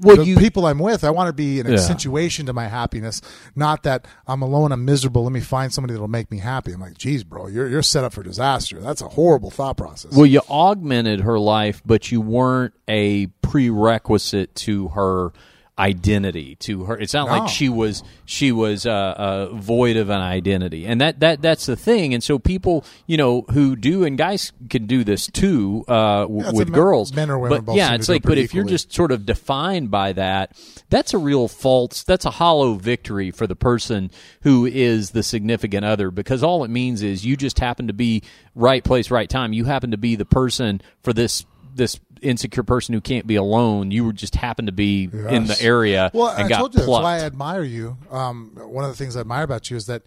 Well, 0.00 0.16
the 0.16 0.24
you- 0.26 0.36
people 0.36 0.66
I'm 0.66 0.78
with, 0.78 1.04
I 1.04 1.10
want 1.10 1.28
to 1.28 1.32
be 1.32 1.58
an 1.60 1.66
Yeah. 1.66 1.74
accentuation 1.74 2.46
to 2.46 2.52
my 2.52 2.66
happiness, 2.68 3.22
not 3.54 3.82
that 3.84 4.06
I'm 4.26 4.42
alone, 4.42 4.70
I'm 4.72 4.84
miserable. 4.84 5.22
Let 5.24 5.32
me 5.32 5.40
find 5.40 5.72
somebody 5.72 5.94
that'll 5.94 6.06
make 6.08 6.30
me 6.30 6.36
happy. 6.38 6.72
I'm 6.72 6.80
like, 6.80 6.98
geez, 6.98 7.24
bro, 7.24 7.46
you're 7.46 7.68
you're 7.68 7.82
set 7.82 8.04
up 8.04 8.12
for 8.12 8.22
disaster. 8.22 8.80
That's 8.80 9.00
a 9.00 9.08
horrible 9.08 9.50
thought 9.50 9.76
process. 9.78 10.12
Well, 10.12 10.26
you 10.26 10.42
augmented 10.50 11.20
her 11.20 11.38
life, 11.38 11.82
but 11.86 12.12
you 12.12 12.20
weren't 12.20 12.74
a 12.88 13.28
prerequisite 13.40 14.54
to 14.56 14.88
her 14.88 15.32
identity 15.78 16.56
to 16.56 16.84
her. 16.84 16.96
It's 16.98 17.12
not 17.14 17.26
No. 17.28 17.38
like 17.38 17.48
she 17.50 17.68
was 17.68 18.02
she 18.24 18.50
was 18.52 18.86
uh, 18.86 18.90
uh, 18.90 19.54
void 19.54 19.96
of 19.96 20.08
an 20.10 20.20
identity. 20.20 20.86
And 20.86 21.00
that 21.00 21.20
that 21.20 21.42
that's 21.42 21.66
the 21.66 21.76
thing. 21.76 22.14
And 22.14 22.22
so 22.22 22.38
people 22.38 22.84
you 23.06 23.16
know 23.16 23.42
who 23.50 23.76
do 23.76 24.04
and 24.04 24.16
guys 24.16 24.52
can 24.70 24.86
do 24.86 25.04
this 25.04 25.26
too 25.26 25.84
uh, 25.88 26.22
w- 26.22 26.42
Yeah, 26.44 26.50
with 26.52 26.72
girls. 26.72 27.12
men 27.14 27.30
or 27.30 27.38
women 27.38 27.58
but 27.58 27.64
both 27.66 27.76
yeah 27.76 27.94
it's 27.94 28.08
like 28.08 28.22
but 28.22 28.38
if 28.38 28.54
you're 28.54 28.64
just 28.64 28.92
sort 28.92 29.12
of 29.12 29.26
defined 29.26 29.90
by 29.90 30.12
that 30.14 30.52
that's 30.88 31.12
a 31.14 31.18
real 31.18 31.46
false 31.48 32.02
that's 32.04 32.24
a 32.24 32.30
hollow 32.30 32.74
victory 32.74 33.30
for 33.30 33.46
the 33.46 33.56
person 33.56 34.10
who 34.42 34.66
is 34.66 35.10
the 35.10 35.22
significant 35.22 35.84
other. 35.84 36.10
Because 36.10 36.42
all 36.42 36.64
it 36.64 36.68
means 36.70 37.02
is 37.02 37.24
you 37.24 37.36
just 37.36 37.58
happen 37.58 37.86
to 37.88 37.92
be 37.92 38.22
right 38.54 38.82
place 38.82 39.10
right 39.10 39.28
time. 39.28 39.52
You 39.52 39.64
happen 39.64 39.90
to 39.90 39.96
be 39.98 40.16
the 40.16 40.24
person 40.24 40.80
for 41.02 41.12
this 41.12 41.44
this 41.74 42.00
insecure 42.28 42.62
person 42.62 42.92
who 42.92 43.00
can't 43.00 43.26
be 43.26 43.36
alone 43.36 43.90
you 43.90 44.12
just 44.12 44.34
happen 44.34 44.66
to 44.66 44.72
be 44.72 45.04
in 45.04 45.46
the 45.46 45.56
area 45.60 46.10
Well, 46.12 46.28
and 46.28 46.44
I 46.44 46.48
got 46.48 46.58
told 46.58 46.74
you 46.74 46.78
that's 46.78 46.86
plucked 46.86 47.04
why 47.04 47.16
I 47.16 47.20
admire 47.20 47.62
you. 47.62 47.96
Um, 48.10 48.52
one 48.54 48.84
of 48.84 48.90
the 48.90 48.96
things 48.96 49.16
I 49.16 49.20
admire 49.20 49.44
about 49.44 49.70
you 49.70 49.76
is 49.76 49.86
that 49.86 50.02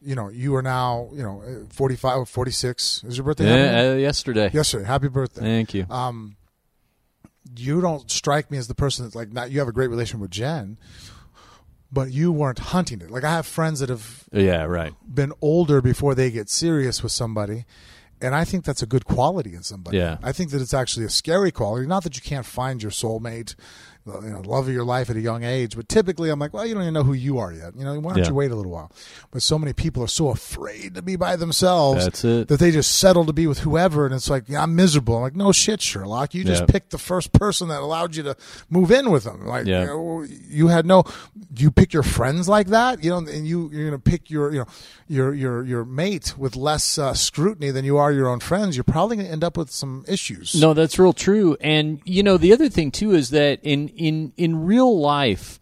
you 0.00 0.14
know 0.14 0.28
you 0.28 0.54
are 0.56 0.62
now 0.62 1.08
you 1.12 1.22
know 1.22 1.66
45 1.70 2.18
or 2.18 2.26
46 2.26 3.04
is 3.04 3.16
your 3.16 3.24
birthday 3.24 3.44
yeah, 3.44 3.92
uh, 3.92 3.94
yesterday. 3.94 4.50
Yesterday. 4.52 4.84
Happy 4.84 5.08
birthday. 5.08 5.40
Thank 5.40 5.74
you. 5.74 5.86
Um, 5.90 6.36
you 7.56 7.80
don't 7.80 8.10
strike 8.10 8.50
me 8.50 8.58
as 8.58 8.68
the 8.68 8.74
person 8.74 9.04
that's 9.04 9.14
like 9.14 9.32
not 9.32 9.50
you 9.50 9.58
have 9.58 9.68
a 9.68 9.72
great 9.72 9.88
relation 9.88 10.20
with 10.20 10.30
jen 10.30 10.78
but 11.94 12.10
you 12.10 12.32
weren't 12.32 12.58
hunting 12.58 13.02
it. 13.02 13.10
Like 13.10 13.24
i 13.24 13.30
have 13.30 13.46
friends 13.46 13.80
that 13.80 13.88
have 13.88 14.24
yeah 14.32 14.64
right. 14.64 14.94
been 15.06 15.32
older 15.40 15.80
before 15.80 16.14
they 16.14 16.30
get 16.30 16.48
serious 16.48 17.02
with 17.02 17.12
somebody 17.12 17.64
and 18.22 18.34
i 18.34 18.44
think 18.44 18.64
that's 18.64 18.82
a 18.82 18.86
good 18.86 19.04
quality 19.04 19.54
in 19.54 19.62
somebody 19.62 19.98
Yeah. 19.98 20.18
i 20.22 20.32
think 20.32 20.50
that 20.50 20.62
it's 20.62 20.74
actually 20.74 21.04
a 21.04 21.10
scary 21.10 21.50
quality 21.52 21.86
not 21.86 22.04
that 22.04 22.16
you 22.16 22.22
can't 22.22 22.46
find 22.46 22.82
your 22.82 22.92
soulmate 22.92 23.54
you 24.06 24.30
know, 24.30 24.40
love 24.40 24.68
of 24.68 24.74
your 24.74 24.84
life 24.84 25.10
at 25.10 25.16
a 25.16 25.20
young 25.20 25.44
age. 25.44 25.76
But 25.76 25.88
typically, 25.88 26.30
I'm 26.30 26.38
like, 26.38 26.52
well, 26.52 26.66
you 26.66 26.74
don't 26.74 26.82
even 26.82 26.94
know 26.94 27.02
who 27.04 27.12
you 27.12 27.38
are 27.38 27.52
yet. 27.52 27.76
You 27.76 27.84
know, 27.84 27.98
why 28.00 28.14
don't 28.14 28.22
Yeah. 28.24 28.28
you 28.28 28.34
wait 28.34 28.50
a 28.50 28.54
little 28.54 28.72
while? 28.72 28.90
But 29.30 29.42
so 29.42 29.58
many 29.58 29.72
people 29.72 30.02
are 30.02 30.08
so 30.08 30.28
afraid 30.28 30.94
to 30.94 31.02
be 31.02 31.16
by 31.16 31.36
themselves 31.36 32.04
That's 32.04 32.24
it. 32.24 32.48
that 32.48 32.58
they 32.60 32.70
just 32.70 32.96
settle 32.96 33.24
to 33.26 33.32
be 33.32 33.46
with 33.46 33.60
whoever, 33.60 34.04
and 34.06 34.14
it's 34.14 34.28
like, 34.30 34.44
yeah, 34.48 34.62
I'm 34.62 34.74
miserable. 34.74 35.16
I'm 35.16 35.22
like, 35.22 35.36
no 35.36 35.52
shit, 35.52 35.80
Sherlock. 35.80 36.34
You 36.34 36.44
just 36.44 36.62
Yeah. 36.62 36.66
picked 36.66 36.90
the 36.90 36.98
first 36.98 37.32
person 37.32 37.68
that 37.68 37.80
allowed 37.80 38.16
you 38.16 38.22
to 38.24 38.36
move 38.70 38.90
in 38.90 39.10
with 39.10 39.24
them. 39.24 39.46
Like, 39.46 39.66
Yeah. 39.66 39.82
you, 39.82 39.86
know, 39.86 40.26
you 40.48 40.68
had 40.68 40.86
no. 40.86 41.04
You 41.56 41.70
pick 41.70 41.92
your 41.92 42.02
friends 42.02 42.48
like 42.48 42.68
that, 42.68 43.04
you 43.04 43.10
know, 43.10 43.18
and 43.18 43.46
you 43.46 43.70
you're 43.72 43.84
gonna 43.86 43.98
pick 43.98 44.30
your 44.30 44.52
you 44.52 44.58
know 44.60 44.66
your 45.06 45.34
your 45.34 45.64
your 45.64 45.84
mate 45.84 46.34
with 46.38 46.56
less 46.56 46.98
uh, 46.98 47.12
scrutiny 47.14 47.70
than 47.70 47.84
you 47.84 47.98
are 47.98 48.10
your 48.12 48.28
own 48.28 48.40
friends. 48.40 48.76
You're 48.76 48.84
probably 48.84 49.16
gonna 49.18 49.28
end 49.28 49.44
up 49.44 49.56
with 49.56 49.70
some 49.70 50.04
issues. 50.08 50.54
No, 50.54 50.72
that's 50.74 50.98
real 50.98 51.12
true. 51.12 51.56
And 51.60 52.00
you 52.04 52.22
know, 52.22 52.36
the 52.38 52.52
other 52.52 52.68
thing 52.68 52.90
too 52.90 53.12
is 53.12 53.30
that 53.30 53.60
in 53.62 53.90
in 53.96 54.32
in 54.36 54.64
real 54.64 54.98
life, 54.98 55.60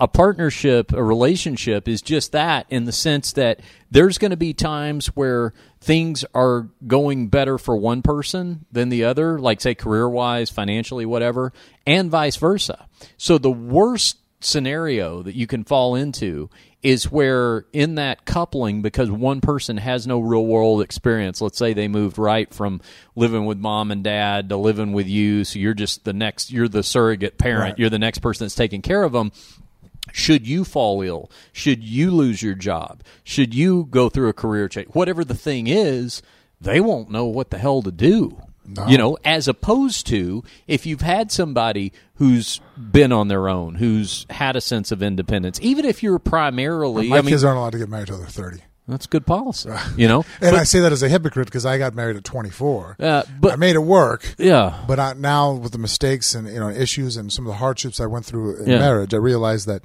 a 0.00 0.06
partnership, 0.06 0.92
a 0.92 1.02
relationship 1.02 1.88
is 1.88 2.00
just 2.00 2.32
that 2.32 2.66
in 2.70 2.84
the 2.84 2.92
sense 2.92 3.32
that 3.32 3.60
there's 3.90 4.18
going 4.18 4.30
to 4.30 4.36
be 4.36 4.54
times 4.54 5.08
where 5.08 5.52
things 5.80 6.24
are 6.34 6.68
going 6.86 7.28
better 7.28 7.58
for 7.58 7.76
one 7.76 8.02
person 8.02 8.64
than 8.70 8.90
the 8.90 9.04
other, 9.04 9.38
like 9.40 9.60
say 9.60 9.74
career-wise, 9.74 10.50
financially, 10.50 11.04
whatever, 11.04 11.52
and 11.86 12.10
vice 12.10 12.36
versa. 12.36 12.86
So 13.16 13.38
the 13.38 13.50
worst 13.50 14.18
scenario 14.40 15.22
that 15.22 15.34
you 15.34 15.48
can 15.48 15.64
fall 15.64 15.96
into 15.96 16.48
is 16.82 17.10
where 17.10 17.64
in 17.72 17.96
that 17.96 18.24
coupling 18.24 18.82
because 18.82 19.10
one 19.10 19.40
person 19.40 19.76
has 19.78 20.06
no 20.06 20.20
real 20.20 20.46
world 20.46 20.80
experience 20.80 21.40
let's 21.40 21.58
say 21.58 21.72
they 21.72 21.88
moved 21.88 22.18
right 22.18 22.54
from 22.54 22.80
living 23.16 23.44
with 23.46 23.58
mom 23.58 23.90
and 23.90 24.04
dad 24.04 24.48
to 24.48 24.56
living 24.56 24.92
with 24.92 25.08
you 25.08 25.42
so 25.44 25.58
you're 25.58 25.74
just 25.74 26.04
the 26.04 26.12
next 26.12 26.52
you're 26.52 26.68
the 26.68 26.82
surrogate 26.84 27.36
parent 27.36 27.62
Right. 27.72 27.78
you're 27.78 27.90
the 27.90 27.98
next 27.98 28.18
person 28.20 28.44
that's 28.44 28.54
taking 28.54 28.80
care 28.82 29.02
of 29.02 29.12
them 29.12 29.32
should 30.10 30.46
you 30.46 30.64
fall 30.64 31.02
ill? 31.02 31.30
Should 31.52 31.84
you 31.84 32.10
lose 32.10 32.42
your 32.42 32.54
job? 32.54 33.02
Should 33.24 33.54
you 33.54 33.86
go 33.90 34.08
through 34.08 34.30
a 34.30 34.32
career 34.32 34.66
change? 34.66 34.88
Whatever 34.94 35.22
the 35.22 35.34
thing 35.34 35.66
is 35.66 36.22
they 36.60 36.80
won't 36.80 37.10
know 37.10 37.26
what 37.26 37.50
the 37.50 37.58
hell 37.58 37.82
to 37.82 37.92
do 37.92 38.40
you 38.88 38.98
know 38.98 39.16
as 39.24 39.48
opposed 39.48 40.06
to 40.06 40.42
if 40.66 40.84
you've 40.86 41.00
had 41.00 41.30
somebody 41.32 41.92
who's 42.16 42.60
been 42.76 43.12
on 43.12 43.28
their 43.28 43.48
own 43.48 43.76
who's 43.76 44.26
had 44.30 44.56
a 44.56 44.60
sense 44.60 44.92
of 44.92 45.02
independence 45.02 45.58
even 45.62 45.84
if 45.84 46.02
you're 46.02 46.18
primarily 46.18 47.08
My 47.08 47.18
i 47.18 47.20
mean 47.22 47.30
kids 47.30 47.44
aren't 47.44 47.58
allowed 47.58 47.72
to 47.72 47.78
get 47.78 47.88
married 47.88 48.08
till 48.08 48.18
they're 48.18 48.26
30. 48.26 48.58
that's 48.86 49.06
good 49.06 49.24
policy 49.26 49.70
you 49.96 50.06
know 50.08 50.24
And 50.40 50.56
I 50.56 50.64
say 50.64 50.80
that 50.80 50.92
as 50.92 51.02
a 51.02 51.08
hypocrite 51.08 51.46
because 51.46 51.64
I 51.66 51.78
got 51.78 51.94
married 51.94 52.16
at 52.16 52.24
24. 52.24 52.96
Uh, 53.00 53.22
but- 53.40 53.52
I 53.52 53.56
made 53.56 53.74
it 53.76 53.80
work. 53.82 54.34
yeah 54.38 54.82
But 54.86 54.98
I, 55.00 55.12
now 55.14 55.52
with 55.52 55.72
the 55.72 55.78
mistakes 55.78 56.34
and 56.34 56.46
you 56.48 56.58
know 56.60 56.68
issues 56.70 57.16
and 57.16 57.32
some 57.32 57.46
of 57.46 57.50
the 57.52 57.56
hardships 57.58 58.00
I 58.00 58.06
went 58.06 58.24
through 58.26 58.62
in 58.62 58.68
Yeah. 58.70 58.78
marriage, 58.80 59.12
I 59.14 59.18
realized 59.18 59.66
that 59.68 59.82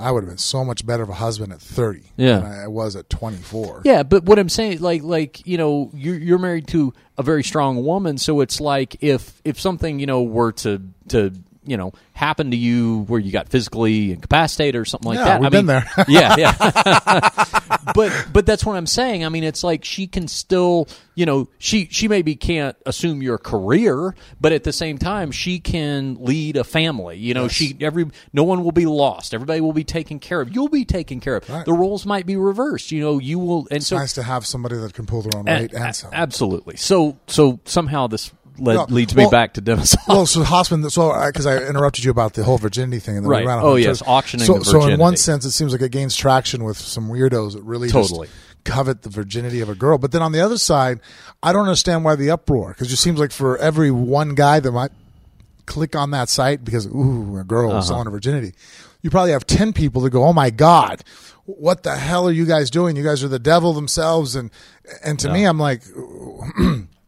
I 0.00 0.10
would 0.10 0.22
have 0.24 0.30
been 0.30 0.38
so 0.38 0.64
much 0.64 0.86
better 0.86 1.02
of 1.02 1.08
a 1.10 1.14
husband 1.14 1.52
at 1.52 1.60
30 1.60 2.02
Yeah. 2.16 2.38
than 2.40 2.46
I 2.52 2.66
was 2.68 2.96
at 2.96 3.10
24. 3.10 3.82
Yeah, 3.84 4.02
but 4.02 4.24
what 4.24 4.38
I'm 4.38 4.48
saying, 4.48 4.80
like, 4.80 5.02
like 5.02 5.46
you 5.46 5.58
know, 5.58 5.90
you're 5.94 6.16
you're 6.18 6.38
married 6.38 6.66
to 6.68 6.92
a 7.18 7.22
very 7.22 7.44
strong 7.44 7.84
woman, 7.84 8.16
so 8.18 8.40
it's 8.40 8.60
like 8.60 8.96
if 9.02 9.40
if 9.44 9.60
something 9.60 9.98
you 10.00 10.06
know 10.06 10.22
were 10.22 10.52
to 10.52 10.80
to 11.08 11.32
you 11.70 11.76
know 11.76 11.92
happen 12.12 12.50
to 12.50 12.56
you 12.56 13.02
where 13.08 13.20
you 13.20 13.30
got 13.32 13.48
physically 13.48 14.12
incapacitated 14.12 14.78
or 14.80 14.84
something 14.84 15.08
like 15.10 15.18
Yeah, 15.18 15.24
that. 15.24 15.40
we've 15.40 15.46
I 15.46 15.50
been 15.50 15.66
mean, 15.66 15.82
there. 15.96 16.04
yeah, 16.08 16.36
yeah. 16.36 17.30
but 17.94 18.26
but 18.32 18.46
that's 18.46 18.64
what 18.64 18.76
I'm 18.76 18.86
saying. 18.86 19.24
I 19.24 19.28
mean, 19.28 19.44
it's 19.44 19.62
like 19.64 19.84
she 19.84 20.06
can 20.06 20.28
still, 20.28 20.88
you 21.14 21.26
know, 21.26 21.48
she 21.58 21.86
she 21.90 22.08
maybe 22.08 22.36
can't 22.36 22.76
assume 22.86 23.22
your 23.22 23.38
career, 23.38 24.14
but 24.40 24.52
at 24.52 24.64
the 24.64 24.72
same 24.72 24.98
time, 24.98 25.30
she 25.30 25.60
can 25.60 26.16
lead 26.20 26.56
a 26.56 26.64
family. 26.64 27.16
You 27.18 27.34
know, 27.34 27.48
she 27.48 27.76
every 27.80 28.06
no 28.32 28.44
one 28.44 28.64
will 28.64 28.72
be 28.72 28.86
lost. 28.86 29.32
Everybody 29.34 29.60
will 29.60 29.72
be 29.72 29.84
taken 29.84 30.18
care 30.18 30.40
of. 30.40 30.54
You'll 30.54 30.68
be 30.68 30.84
taken 30.84 31.20
care 31.20 31.36
of. 31.36 31.48
Right. 31.48 31.64
The 31.64 31.72
roles 31.72 32.04
might 32.06 32.26
be 32.26 32.36
reversed. 32.36 32.92
You 32.92 33.00
know, 33.00 33.18
you 33.18 33.38
will, 33.38 33.60
and 33.70 33.78
It's 33.78 33.86
so 33.86 33.96
nice 33.96 34.12
to 34.14 34.22
have 34.22 34.44
somebody 34.46 34.76
that 34.76 34.92
can 34.94 35.06
pull 35.06 35.22
their 35.22 35.38
own 35.38 35.46
weight 35.46 35.72
a- 35.72 35.76
and 35.82 35.96
some. 35.96 36.10
absolutely. 36.12 36.76
So 36.76 37.18
so 37.26 37.60
somehow 37.64 38.06
this 38.08 38.30
led, 38.58 38.74
No, 38.74 38.86
leads 38.88 39.14
me 39.14 39.22
well- 39.24 39.30
back 39.30 39.54
to 39.54 39.60
Dennis. 39.60 39.96
well, 40.08 40.26
so 40.26 40.42
Hoffman, 40.42 40.88
so 40.90 41.12
because 41.26 41.46
I 41.46 41.58
interrupted 41.58 42.04
you 42.04 42.10
about 42.10 42.34
the 42.34 42.44
whole 42.44 42.58
virginity 42.58 42.98
thing, 43.00 43.16
and 43.16 43.24
then 43.24 43.30
Right. 43.30 43.42
we 43.44 43.48
ran 43.48 43.58
Oh, 43.62 43.76
yes, 43.76 43.98
turf. 44.00 44.08
auctioning 44.08 44.46
So, 44.46 44.62
so 44.62 44.86
in 44.86 44.98
one 44.98 45.16
sense, 45.16 45.44
it 45.44 45.50
seems 45.52 45.72
like 45.72 45.82
it 45.82 45.90
gains 45.92 46.14
traction 46.16 46.64
with 46.64 46.78
some 46.78 47.08
weirdos 47.08 47.52
that 47.54 47.62
really 47.62 47.88
Totally. 47.88 48.26
just 48.28 48.38
covet 48.64 49.02
the 49.02 49.08
virginity 49.10 49.60
of 49.60 49.68
a 49.68 49.74
girl. 49.74 49.96
But 49.98 50.12
then 50.12 50.20
on 50.22 50.32
the 50.32 50.40
other 50.40 50.58
side, 50.58 51.00
I 51.42 51.52
don't 51.52 51.62
understand 51.62 52.04
why 52.04 52.14
the 52.16 52.30
uproar 52.30 52.70
because 52.70 52.88
it 52.88 52.90
just 52.90 53.02
seems 53.02 53.18
like 53.18 53.32
for 53.32 53.56
every 53.58 53.90
one 53.90 54.34
guy 54.34 54.60
that 54.60 54.70
might 54.72 54.90
click 55.66 55.94
on 55.96 56.10
that 56.10 56.28
site 56.28 56.64
because 56.64 56.86
ooh, 56.86 57.38
a 57.40 57.44
girl 57.44 57.70
Uh-huh. 57.70 57.80
selling 57.82 58.04
her 58.04 58.10
virginity, 58.10 58.52
you 59.02 59.08
probably 59.10 59.32
have 59.32 59.46
ten 59.46 59.72
people 59.72 60.02
that 60.02 60.10
go, 60.10 60.24
"Oh 60.24 60.32
my 60.32 60.50
god." 60.50 61.02
What 61.46 61.82
the 61.82 61.96
hell 61.96 62.28
are 62.28 62.32
you 62.32 62.44
guys 62.44 62.70
doing? 62.70 62.94
You 62.96 63.02
guys 63.02 63.24
are 63.24 63.28
the 63.28 63.38
devil 63.40 63.72
themselves, 63.72 64.36
and 64.36 64.50
and 65.02 65.18
to 65.20 65.32
me, 65.32 65.44
I'm 65.44 65.58
like, 65.58 65.82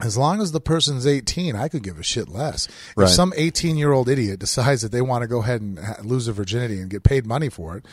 as 0.00 0.16
long 0.16 0.40
as 0.40 0.52
the 0.52 0.60
person's 0.60 1.06
18, 1.06 1.56
I 1.56 1.68
could 1.68 1.82
give 1.82 1.98
a 1.98 2.02
shit 2.02 2.28
less. 2.28 2.68
Right. 2.96 3.04
If 3.04 3.10
some 3.10 3.32
18 3.36 3.76
year 3.76 3.92
old 3.92 4.08
idiot 4.08 4.40
decides 4.40 4.82
that 4.82 4.92
they 4.92 5.00
want 5.02 5.22
to 5.22 5.28
go 5.28 5.40
ahead 5.40 5.60
and 5.60 5.78
lose 6.04 6.26
their 6.26 6.34
virginity 6.34 6.80
and 6.80 6.90
get 6.90 7.02
paid 7.02 7.26
money 7.26 7.48
for 7.48 7.76
it, 7.76 7.86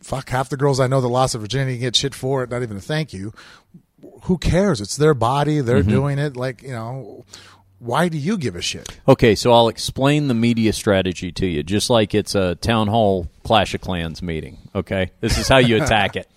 fuck 0.00 0.30
half 0.30 0.48
the 0.48 0.56
girls 0.56 0.80
I 0.80 0.86
know 0.86 1.00
that 1.00 1.08
lost 1.08 1.34
their 1.34 1.40
virginity 1.40 1.78
get 1.78 1.94
shit 1.96 2.14
for 2.14 2.42
it, 2.42 2.50
not 2.50 2.62
even 2.62 2.76
a 2.78 2.80
thank 2.80 3.12
you. 3.12 3.32
Who 4.22 4.38
cares? 4.38 4.80
It's 4.80 4.96
their 4.96 5.14
body. 5.14 5.60
They're 5.60 5.80
Mm-hmm. 5.80 5.90
doing 5.90 6.18
it. 6.18 6.36
Like, 6.36 6.62
you 6.62 6.70
know, 6.72 7.24
why 7.78 8.08
do 8.08 8.16
you 8.16 8.38
give 8.38 8.56
a 8.56 8.62
shit? 8.62 8.88
Okay, 9.06 9.34
so 9.34 9.52
I'll 9.52 9.68
explain 9.68 10.28
the 10.28 10.34
media 10.34 10.72
strategy 10.72 11.32
to 11.32 11.46
you, 11.46 11.62
just 11.62 11.90
like 11.90 12.14
it's 12.14 12.34
a 12.34 12.54
town 12.56 12.88
hall 12.88 13.28
Clash 13.44 13.74
of 13.74 13.80
Clans 13.80 14.22
meeting. 14.22 14.58
Okay, 14.74 15.10
this 15.20 15.36
is 15.38 15.48
how 15.48 15.58
you 15.58 15.76
attack 15.82 16.16
it. 16.16 16.28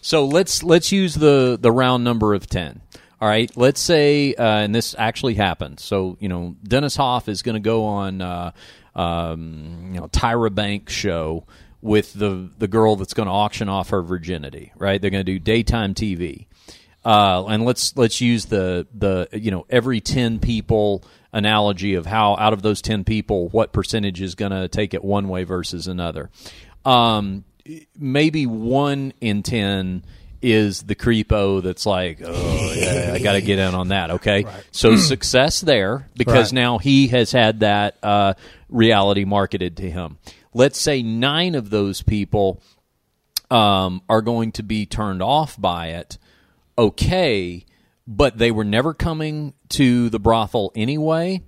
So 0.00 0.24
let's 0.26 0.62
let's 0.62 0.92
use 0.92 1.14
the 1.14 1.58
the 1.60 1.70
round 1.72 2.04
number 2.04 2.34
of 2.34 2.46
ten. 2.46 2.80
All 3.24 3.30
right, 3.30 3.50
let's 3.56 3.80
say, 3.80 4.34
uh, 4.34 4.58
and 4.58 4.74
this 4.74 4.94
actually 4.98 5.32
happened. 5.32 5.80
So 5.80 6.18
you 6.20 6.28
know, 6.28 6.56
Dennis 6.62 6.94
Hof 6.94 7.26
is 7.26 7.40
going 7.40 7.54
to 7.54 7.60
go 7.60 7.86
on, 7.86 8.20
uh, 8.20 8.50
um, 8.94 9.92
you 9.94 9.98
know, 9.98 10.08
Tyra 10.08 10.54
Banks 10.54 10.92
show 10.92 11.46
with 11.80 12.12
the 12.12 12.50
the 12.58 12.68
girl 12.68 12.96
that's 12.96 13.14
going 13.14 13.26
to 13.26 13.32
auction 13.32 13.70
off 13.70 13.88
her 13.88 14.02
virginity. 14.02 14.74
Right, 14.76 15.00
they're 15.00 15.10
going 15.10 15.24
to 15.24 15.32
do 15.32 15.38
daytime 15.38 15.94
TV. 15.94 16.48
Uh, 17.02 17.46
and 17.46 17.64
let's 17.64 17.96
let's 17.96 18.20
use 18.20 18.44
the 18.44 18.86
the 18.92 19.26
you 19.32 19.50
know 19.50 19.64
every 19.70 20.02
ten 20.02 20.38
people 20.38 21.02
analogy 21.32 21.94
of 21.94 22.04
how 22.04 22.36
out 22.36 22.52
of 22.52 22.60
those 22.60 22.82
ten 22.82 23.04
people 23.04 23.48
what 23.48 23.72
percentage 23.72 24.20
is 24.20 24.34
going 24.34 24.52
to 24.52 24.68
take 24.68 24.92
it 24.92 25.02
one 25.02 25.30
way 25.30 25.44
versus 25.44 25.88
another. 25.88 26.28
Um, 26.84 27.44
maybe 27.96 28.44
one 28.44 29.14
in 29.22 29.42
ten 29.42 30.04
is 30.44 30.82
the 30.82 30.94
creepo 30.94 31.62
that's 31.62 31.86
like, 31.86 32.20
oh 32.24 32.72
yeah, 32.76 33.12
I 33.14 33.18
got 33.18 33.32
to 33.32 33.40
get 33.40 33.58
in 33.58 33.74
on 33.74 33.88
that. 33.88 34.10
Okay, 34.12 34.44
so 34.70 34.96
success 34.96 35.60
there 35.60 36.08
because 36.16 36.52
Right. 36.52 36.60
now 36.60 36.78
he 36.78 37.08
has 37.08 37.32
had 37.32 37.60
that 37.60 37.96
uh, 38.02 38.34
reality 38.68 39.24
marketed 39.24 39.78
to 39.78 39.90
him. 39.90 40.18
Let's 40.52 40.78
say 40.80 41.02
nine 41.02 41.54
of 41.54 41.70
those 41.70 42.02
people 42.02 42.60
um, 43.50 44.02
are 44.08 44.22
going 44.22 44.52
to 44.52 44.62
be 44.62 44.86
turned 44.86 45.22
off 45.22 45.60
by 45.60 45.88
it, 45.88 46.18
okay, 46.78 47.64
but 48.06 48.38
they 48.38 48.50
were 48.50 48.64
never 48.64 48.92
coming 48.94 49.54
to 49.70 50.10
the 50.10 50.20
brothel 50.20 50.72
anyway. 50.76 51.42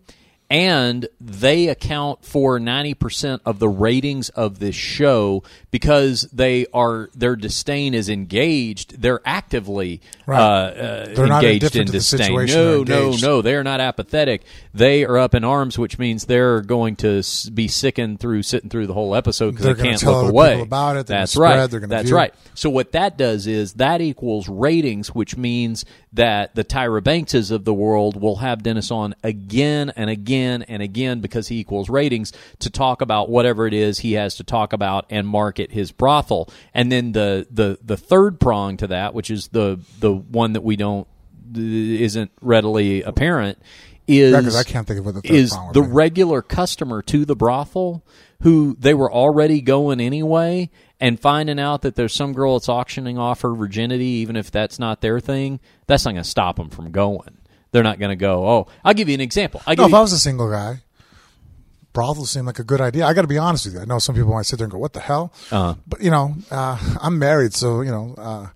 And 0.48 1.09
they 1.20 1.66
account 1.66 2.24
for 2.24 2.60
90% 2.60 3.40
of 3.44 3.59
the 3.59 3.68
ratings 3.68 4.28
of 4.28 4.60
this 4.60 4.77
show 4.77 5.43
because 5.73 6.23
they 6.32 6.66
are, 6.73 7.10
their 7.16 7.35
disdain 7.35 7.94
is 7.94 8.09
engaged. 8.09 9.02
They're 9.02 9.20
actively 9.24 10.01
Right. 10.24 10.39
uh, 10.39 10.43
uh, 10.43 11.14
They're 11.14 11.27
engaged 11.27 11.74
in 11.74 11.86
disdain. 11.89 12.47
No, 12.47 12.85
no, 12.85 13.16
no. 13.20 13.43
They 13.43 13.55
are 13.56 13.64
not 13.64 13.81
apathetic. 13.81 14.43
They 14.73 15.05
are 15.05 15.18
up 15.18 15.35
in 15.35 15.43
arms, 15.43 15.78
which 15.78 15.98
means 15.98 16.27
they're 16.27 16.60
going 16.60 16.94
to 16.97 17.23
be 17.52 17.66
sickened 17.66 18.20
through 18.20 18.43
sitting 18.44 18.70
through 18.70 18.86
the 18.86 18.94
whole 18.94 19.16
episode 19.16 19.51
because 19.52 19.64
They're 19.66 19.74
they 19.74 19.82
can't 19.82 20.02
look 20.05 20.31
away. 20.31 20.60
about 20.60 20.97
it. 20.97 21.06
They're 21.09 21.18
That's 21.20 21.32
spread. 21.32 21.59
right. 21.59 21.70
They're 21.70 21.81
That's 21.81 22.09
view. 22.09 22.16
right. 22.16 22.35
So 22.55 22.70
what 22.70 22.93
that 22.93 23.18
does 23.18 23.47
is 23.48 23.74
that 23.74 24.01
equals 24.01 24.48
ratings, 24.48 25.09
which 25.09 25.36
means 25.36 25.85
that 26.12 26.55
the 26.55 26.64
Tyra 26.64 27.02
Bankses 27.02 27.51
of 27.51 27.64
the 27.64 27.74
world 27.74 28.20
will 28.20 28.36
have 28.36 28.62
Dennis 28.62 28.90
on 28.93 29.14
again 29.24 29.93
and 29.97 30.09
again 30.09 30.35
and 30.44 30.82
again 30.82 31.20
because 31.20 31.48
he 31.48 31.58
equals 31.58 31.88
ratings 31.88 32.32
to 32.58 32.70
talk 32.70 33.00
about 33.00 33.28
whatever 33.28 33.66
it 33.66 33.74
is 33.74 34.00
he 34.00 34.12
has 34.12 34.36
to 34.36 34.44
talk 34.44 34.72
about 34.72 35.06
and 35.10 35.26
market 35.26 35.72
his 35.72 35.92
brothel. 35.92 36.50
And 36.74 36.90
then 36.90 37.12
the 37.12 37.46
the 37.50 37.78
the 37.82 37.96
third 37.96 38.40
prong 38.40 38.76
to 38.78 38.86
that, 38.88 39.14
which 39.14 39.30
is 39.30 39.48
the 39.48 39.80
the 40.00 40.12
one 40.12 40.52
that 40.52 40.62
we 40.62 40.76
don't 40.76 41.06
isn't 41.54 42.30
readily 42.40 43.02
apparent, 43.02 43.58
is 44.06 44.56
I 44.56 44.62
can't 44.62 44.86
think 44.86 45.00
of 45.00 45.06
what 45.06 45.14
the 45.14 45.22
third 45.22 45.34
is 45.34 45.56
the 45.72 45.82
be. 45.82 45.88
regular 45.88 46.42
customer 46.42 47.02
to 47.02 47.24
the 47.24 47.36
brothel 47.36 48.04
who 48.42 48.76
they 48.78 48.94
were 48.94 49.12
already 49.12 49.60
going 49.60 50.00
anyway 50.00 50.70
and 51.00 51.18
finding 51.18 51.58
out 51.58 51.82
that 51.82 51.94
there's 51.94 52.12
some 52.12 52.32
girl 52.32 52.58
that's 52.58 52.68
auctioning 52.68 53.18
off 53.18 53.40
her 53.42 53.54
virginity 53.54 54.04
even 54.04 54.36
if 54.36 54.50
that's 54.50 54.78
not 54.78 55.00
their 55.00 55.20
thing 55.20 55.58
that's 55.86 56.04
not 56.04 56.12
going 56.12 56.22
to 56.22 56.28
stop 56.28 56.56
them 56.56 56.68
from 56.68 56.90
going 56.90 57.35
they're 57.76 57.82
not 57.90 57.98
going 57.98 58.08
to 58.08 58.16
go 58.16 58.48
oh 58.48 58.66
i'll 58.84 58.94
give 58.94 59.06
you 59.06 59.14
an 59.14 59.20
example 59.20 59.60
i 59.66 59.74
No, 59.74 59.84
if 59.84 59.90
you, 59.90 59.96
I 59.96 60.00
was 60.00 60.14
a 60.14 60.18
single 60.18 60.50
guy, 60.50 60.80
brothels 61.92 62.30
seem 62.30 62.46
like 62.46 62.58
a 62.58 62.64
good 62.64 62.80
idea. 62.80 63.06
I 63.06 63.12
got 63.14 63.22
to 63.22 63.28
be 63.28 63.38
honest 63.38 63.66
with 63.66 63.74
you. 63.74 63.80
I 63.80 63.84
know 63.84 63.98
some 63.98 64.14
people 64.14 64.32
might 64.32 64.46
sit 64.46 64.58
there 64.58 64.64
and 64.64 64.72
go, 64.72 64.78
"What 64.78 64.92
the 64.92 65.00
hell?" 65.00 65.32
Uh-huh. 65.50 65.74
But 65.86 66.00
you 66.00 66.10
know, 66.10 66.34
uh, 66.50 66.76
I'm 67.00 67.18
married, 67.18 67.54
so 67.54 67.80
you 67.80 67.90
know, 67.90 68.14
uh, 68.18 68.46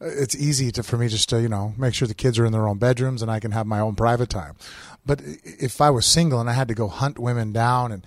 it's 0.00 0.34
easy 0.34 0.70
to 0.72 0.82
for 0.82 0.96
me 0.96 1.08
just 1.08 1.28
to 1.30 1.40
you 1.40 1.48
know 1.48 1.74
make 1.76 1.94
sure 1.94 2.06
the 2.08 2.14
kids 2.14 2.38
are 2.38 2.46
in 2.46 2.52
their 2.52 2.68
own 2.68 2.78
bedrooms 2.78 3.22
and 3.22 3.30
I 3.30 3.40
can 3.40 3.52
have 3.52 3.66
my 3.66 3.80
own 3.80 3.94
private 3.94 4.28
time. 4.28 4.56
But 5.04 5.20
if 5.44 5.80
I 5.80 5.90
was 5.90 6.04
single 6.04 6.40
and 6.40 6.50
I 6.50 6.52
had 6.52 6.68
to 6.68 6.74
go 6.74 6.88
hunt 6.88 7.18
women 7.18 7.52
down 7.52 7.92
and 7.92 8.04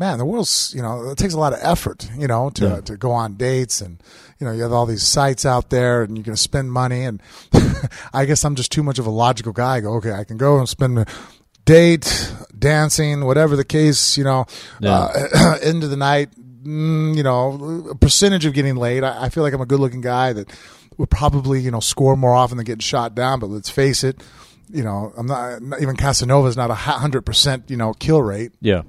man, 0.00 0.18
the 0.18 0.24
world's 0.24 0.72
you 0.74 0.82
know 0.82 1.10
it 1.10 1.18
takes 1.18 1.34
a 1.34 1.38
lot 1.38 1.52
of 1.52 1.58
effort, 1.62 2.08
you 2.18 2.26
know, 2.26 2.50
to 2.58 2.64
Yeah. 2.64 2.80
to 2.88 2.96
go 2.96 3.10
on 3.12 3.34
dates 3.36 3.80
and 3.80 4.02
you 4.38 4.46
know 4.46 4.52
you 4.52 4.62
have 4.62 4.72
all 4.72 4.86
these 4.86 5.02
sites 5.06 5.44
out 5.44 5.68
there 5.70 6.02
and 6.02 6.16
you're 6.16 6.24
going 6.24 6.34
to 6.36 6.40
spend 6.50 6.72
money 6.72 7.02
and 7.04 7.20
I 8.14 8.24
guess 8.24 8.44
I'm 8.44 8.56
just 8.56 8.72
too 8.72 8.82
much 8.82 8.98
of 8.98 9.06
a 9.06 9.10
logical 9.10 9.52
guy. 9.52 9.76
I 9.76 9.80
go 9.80 9.92
okay, 9.98 10.12
I 10.12 10.24
can 10.24 10.38
go 10.38 10.58
and 10.58 10.68
spend 10.68 10.98
a 10.98 11.06
date, 11.64 12.32
dancing, 12.58 13.24
whatever 13.26 13.54
the 13.56 13.64
case, 13.64 14.16
you 14.18 14.24
know, 14.24 14.46
Yeah. 14.80 15.08
uh, 15.34 15.56
into 15.62 15.86
the 15.88 15.96
night. 15.96 16.30
Mm, 16.64 17.16
you 17.16 17.22
know, 17.22 17.86
a 17.90 17.94
percentage 17.94 18.44
of 18.44 18.52
getting 18.52 18.76
laid. 18.76 19.02
I, 19.02 19.24
I 19.24 19.28
feel 19.30 19.42
like 19.42 19.54
I'm 19.54 19.62
a 19.62 19.66
good-looking 19.66 20.02
guy 20.02 20.34
that 20.34 20.50
would 20.98 21.08
probably 21.08 21.60
you 21.60 21.70
know 21.70 21.80
score 21.80 22.16
more 22.16 22.34
often 22.34 22.58
than 22.58 22.66
getting 22.66 22.80
shot 22.80 23.14
down. 23.14 23.40
But 23.40 23.48
let's 23.48 23.70
face 23.70 24.04
it, 24.04 24.22
you 24.68 24.82
know, 24.84 25.10
I'm 25.16 25.26
not, 25.26 25.62
not 25.62 25.80
even 25.80 25.96
Casanova's 25.96 26.58
not 26.58 26.70
a 26.70 26.74
hundred 26.74 27.22
percent 27.24 27.70
you 27.70 27.76
know 27.78 27.94
kill 27.94 28.20
rate. 28.20 28.52
Yeah. 28.60 28.82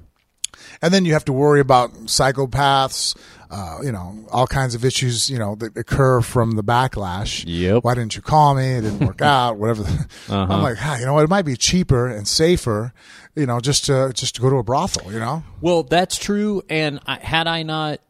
And 0.82 0.92
then 0.92 1.04
you 1.04 1.12
have 1.12 1.24
to 1.26 1.32
worry 1.32 1.60
about 1.60 1.92
psychopaths, 2.06 3.16
uh, 3.50 3.78
you 3.82 3.92
know, 3.92 4.26
all 4.30 4.46
kinds 4.46 4.74
of 4.74 4.84
issues, 4.84 5.30
you 5.30 5.38
know, 5.38 5.54
that 5.56 5.76
occur 5.76 6.20
from 6.20 6.52
the 6.52 6.64
backlash. 6.64 7.44
Yep. 7.46 7.84
Why 7.84 7.94
didn't 7.94 8.16
you 8.16 8.22
call 8.22 8.54
me? 8.54 8.64
It 8.72 8.80
didn't 8.82 9.06
work 9.06 9.22
out. 9.22 9.58
Whatever. 9.58 9.82
The, 9.84 10.06
Uh-huh. 10.28 10.52
I'm 10.52 10.62
like, 10.62 10.76
ah, 10.80 10.98
you 10.98 11.06
know? 11.06 11.18
It 11.20 11.28
might 11.30 11.44
be 11.44 11.56
cheaper 11.56 12.08
and 12.08 12.26
safer, 12.26 12.92
you 13.36 13.46
know, 13.46 13.60
just 13.60 13.84
to 13.86 14.10
just 14.14 14.34
to 14.36 14.40
go 14.40 14.50
to 14.50 14.56
a 14.56 14.62
brothel. 14.64 15.12
You 15.12 15.18
know. 15.20 15.44
Well, 15.60 15.82
that's 15.84 16.18
true. 16.18 16.62
And 16.68 16.98
I, 17.06 17.16
had 17.16 17.46
I 17.46 17.62
not 17.62 18.00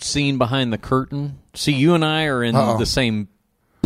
seen 0.00 0.38
behind 0.38 0.72
the 0.72 0.78
curtain, 0.78 1.38
see, 1.54 1.72
you 1.72 1.94
and 1.94 2.04
I 2.04 2.24
are 2.24 2.42
in 2.42 2.54
Uh-oh. 2.56 2.78
the 2.78 2.86
same 2.86 3.28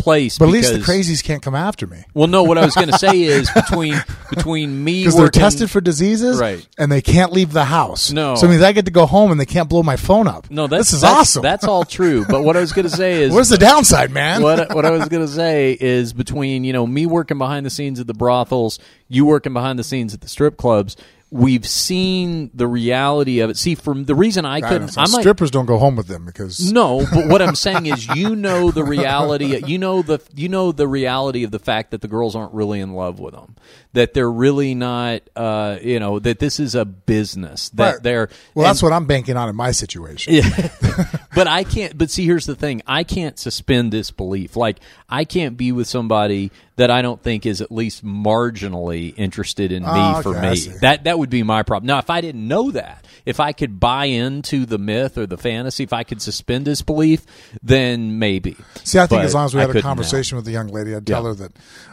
place. 0.01 0.37
But 0.37 0.45
at 0.45 0.51
least 0.51 0.73
the 0.73 0.79
crazies 0.79 1.23
can't 1.23 1.41
come 1.41 1.55
after 1.55 1.85
me 1.87 2.03
Well, 2.13 2.27
no. 2.27 2.43
What 2.43 2.57
I 2.57 2.65
was 2.65 2.75
going 2.75 2.89
to 2.89 2.97
say 2.97 3.21
is 3.21 3.49
between 3.55 3.95
between 4.29 4.83
me 4.83 5.01
because 5.01 5.15
they're 5.15 5.29
tested 5.29 5.69
for 5.69 5.79
diseases, 5.81 6.39
Right. 6.39 6.65
And 6.77 6.91
they 6.91 7.01
can't 7.01 7.31
leave 7.31 7.53
the 7.53 7.65
house. 7.65 8.11
No. 8.11 8.35
so 8.35 8.47
it 8.47 8.49
means 8.49 8.61
I 8.61 8.71
get 8.71 8.85
to 8.85 8.91
go 8.91 9.05
home 9.05 9.31
and 9.31 9.39
they 9.39 9.45
can't 9.45 9.69
blow 9.69 9.83
my 9.83 9.95
phone 9.95 10.27
up. 10.27 10.49
No, 10.49 10.67
that's, 10.67 10.89
this 10.89 10.93
is 10.93 11.01
that's- 11.01 11.19
awesome. 11.21 11.43
That's 11.43 11.65
all 11.65 11.85
true. 11.85 12.25
But 12.31 12.43
what 12.43 12.55
I 12.57 12.61
was 12.61 12.71
going 12.73 12.87
to 12.87 12.95
say 12.95 13.21
is 13.23 13.33
Where's 13.33 13.49
the 13.49 13.57
downside, 13.57 14.11
man? 14.11 14.41
what 14.41 14.73
what 14.73 14.85
I 14.85 14.91
was 14.91 15.07
going 15.09 15.25
to 15.25 15.31
say 15.31 15.77
is 15.79 16.13
between 16.13 16.63
you 16.63 16.73
know 16.73 16.87
me 16.87 17.05
working 17.05 17.37
behind 17.37 17.65
the 17.65 17.69
scenes 17.69 17.99
at 17.99 18.07
the 18.07 18.13
brothels, 18.13 18.79
you 19.09 19.25
working 19.25 19.53
behind 19.53 19.77
the 19.77 19.83
scenes 19.83 20.13
at 20.13 20.21
the 20.21 20.27
strip 20.27 20.57
clubs. 20.57 20.95
We've 21.33 21.65
seen 21.65 22.51
the 22.53 22.67
reality 22.67 23.39
of 23.39 23.49
it. 23.49 23.57
See, 23.57 23.73
from 23.75 24.03
the 24.03 24.15
reason 24.15 24.43
I 24.43 24.55
I 24.55 24.61
couldn't, 24.61 24.97
I'm 24.97 25.09
like, 25.13 25.21
strippers 25.21 25.49
don't 25.49 25.65
go 25.65 25.77
home 25.77 25.95
with 25.95 26.07
them 26.07 26.25
because 26.25 26.71
no, 26.73 27.05
but 27.13 27.27
what 27.27 27.41
I'm 27.41 27.55
saying 27.55 27.85
is, 27.85 28.05
you 28.15 28.35
know 28.35 28.69
the 28.69 28.83
reality. 28.83 29.63
You 29.65 29.77
know 29.77 30.01
the 30.01 30.19
you 30.35 30.49
know 30.49 30.73
the 30.73 30.89
reality 30.89 31.45
of 31.45 31.51
the 31.51 31.59
fact 31.59 31.91
that 31.91 32.01
the 32.01 32.09
girls 32.09 32.35
aren't 32.35 32.53
really 32.53 32.81
in 32.81 32.93
love 32.95 33.19
with 33.19 33.33
them. 33.33 33.55
That 33.93 34.13
they're 34.13 34.29
really 34.29 34.75
not. 34.75 35.21
Uh, 35.33 35.77
you 35.81 36.01
know 36.01 36.19
that 36.19 36.39
this 36.39 36.59
is 36.59 36.75
a 36.75 36.83
business. 36.83 37.69
That 37.69 37.93
Right. 37.93 38.03
they're 38.03 38.29
well, 38.53 38.65
that's 38.67 38.83
what 38.83 38.91
I'm 38.91 39.05
banking 39.05 39.37
on 39.37 39.47
in 39.47 39.55
my 39.55 39.71
situation. 39.71 40.33
yeah. 40.33 40.69
but 41.33 41.47
I 41.47 41.63
can't. 41.63 41.97
But 41.97 42.11
see, 42.11 42.25
here's 42.25 42.45
the 42.45 42.55
thing: 42.55 42.81
I 42.87 43.03
can't 43.03 43.37
suspend 43.39 43.91
this 43.91 44.11
belief. 44.11 44.55
Like 44.55 44.79
I 45.09 45.23
can't 45.25 45.57
be 45.57 45.71
with 45.71 45.87
somebody 45.87 46.51
that 46.75 46.89
I 46.91 47.01
don't 47.01 47.21
think 47.21 47.45
is 47.45 47.61
at 47.61 47.71
least 47.71 48.03
marginally 48.05 49.13
interested 49.17 49.71
in 49.71 49.83
me 49.83 49.89
Oh, 49.93 50.21
for 50.21 50.29
okay, 50.37 50.47
I 50.47 50.51
me. 50.53 50.67
That 50.81 51.03
that 51.05 51.19
would 51.19 51.29
be 51.29 51.43
my 51.43 51.63
problem. 51.63 51.87
Now, 51.87 51.99
if 51.99 52.09
I 52.09 52.21
didn't 52.21 52.47
know 52.47 52.71
that, 52.71 53.05
if 53.25 53.39
I 53.39 53.51
could 53.53 53.79
buy 53.79 54.05
into 54.05 54.65
the 54.65 54.77
myth 54.77 55.17
or 55.17 55.25
the 55.27 55.37
fantasy, 55.37 55.83
if 55.83 55.93
I 55.93 56.03
could 56.03 56.21
suspend 56.21 56.65
this 56.65 56.81
belief, 56.81 57.25
then 57.61 58.17
maybe. 58.19 58.57
See, 58.83 58.97
I 58.99 59.05
think 59.07 59.19
But 59.21 59.25
as 59.25 59.33
long 59.35 59.45
as 59.45 59.53
we 59.53 59.59
had 59.61 59.69
a 59.69 59.73
couldn't 59.73 59.83
now. 59.85 59.89
conversation 59.89 60.35
with 60.37 60.45
the 60.45 60.51
young 60.51 60.67
lady, 60.67 60.95
I'd 60.95 61.05
tell 61.05 61.21
Yeah. 61.23 61.29
her 61.29 61.35
that, 61.35 61.51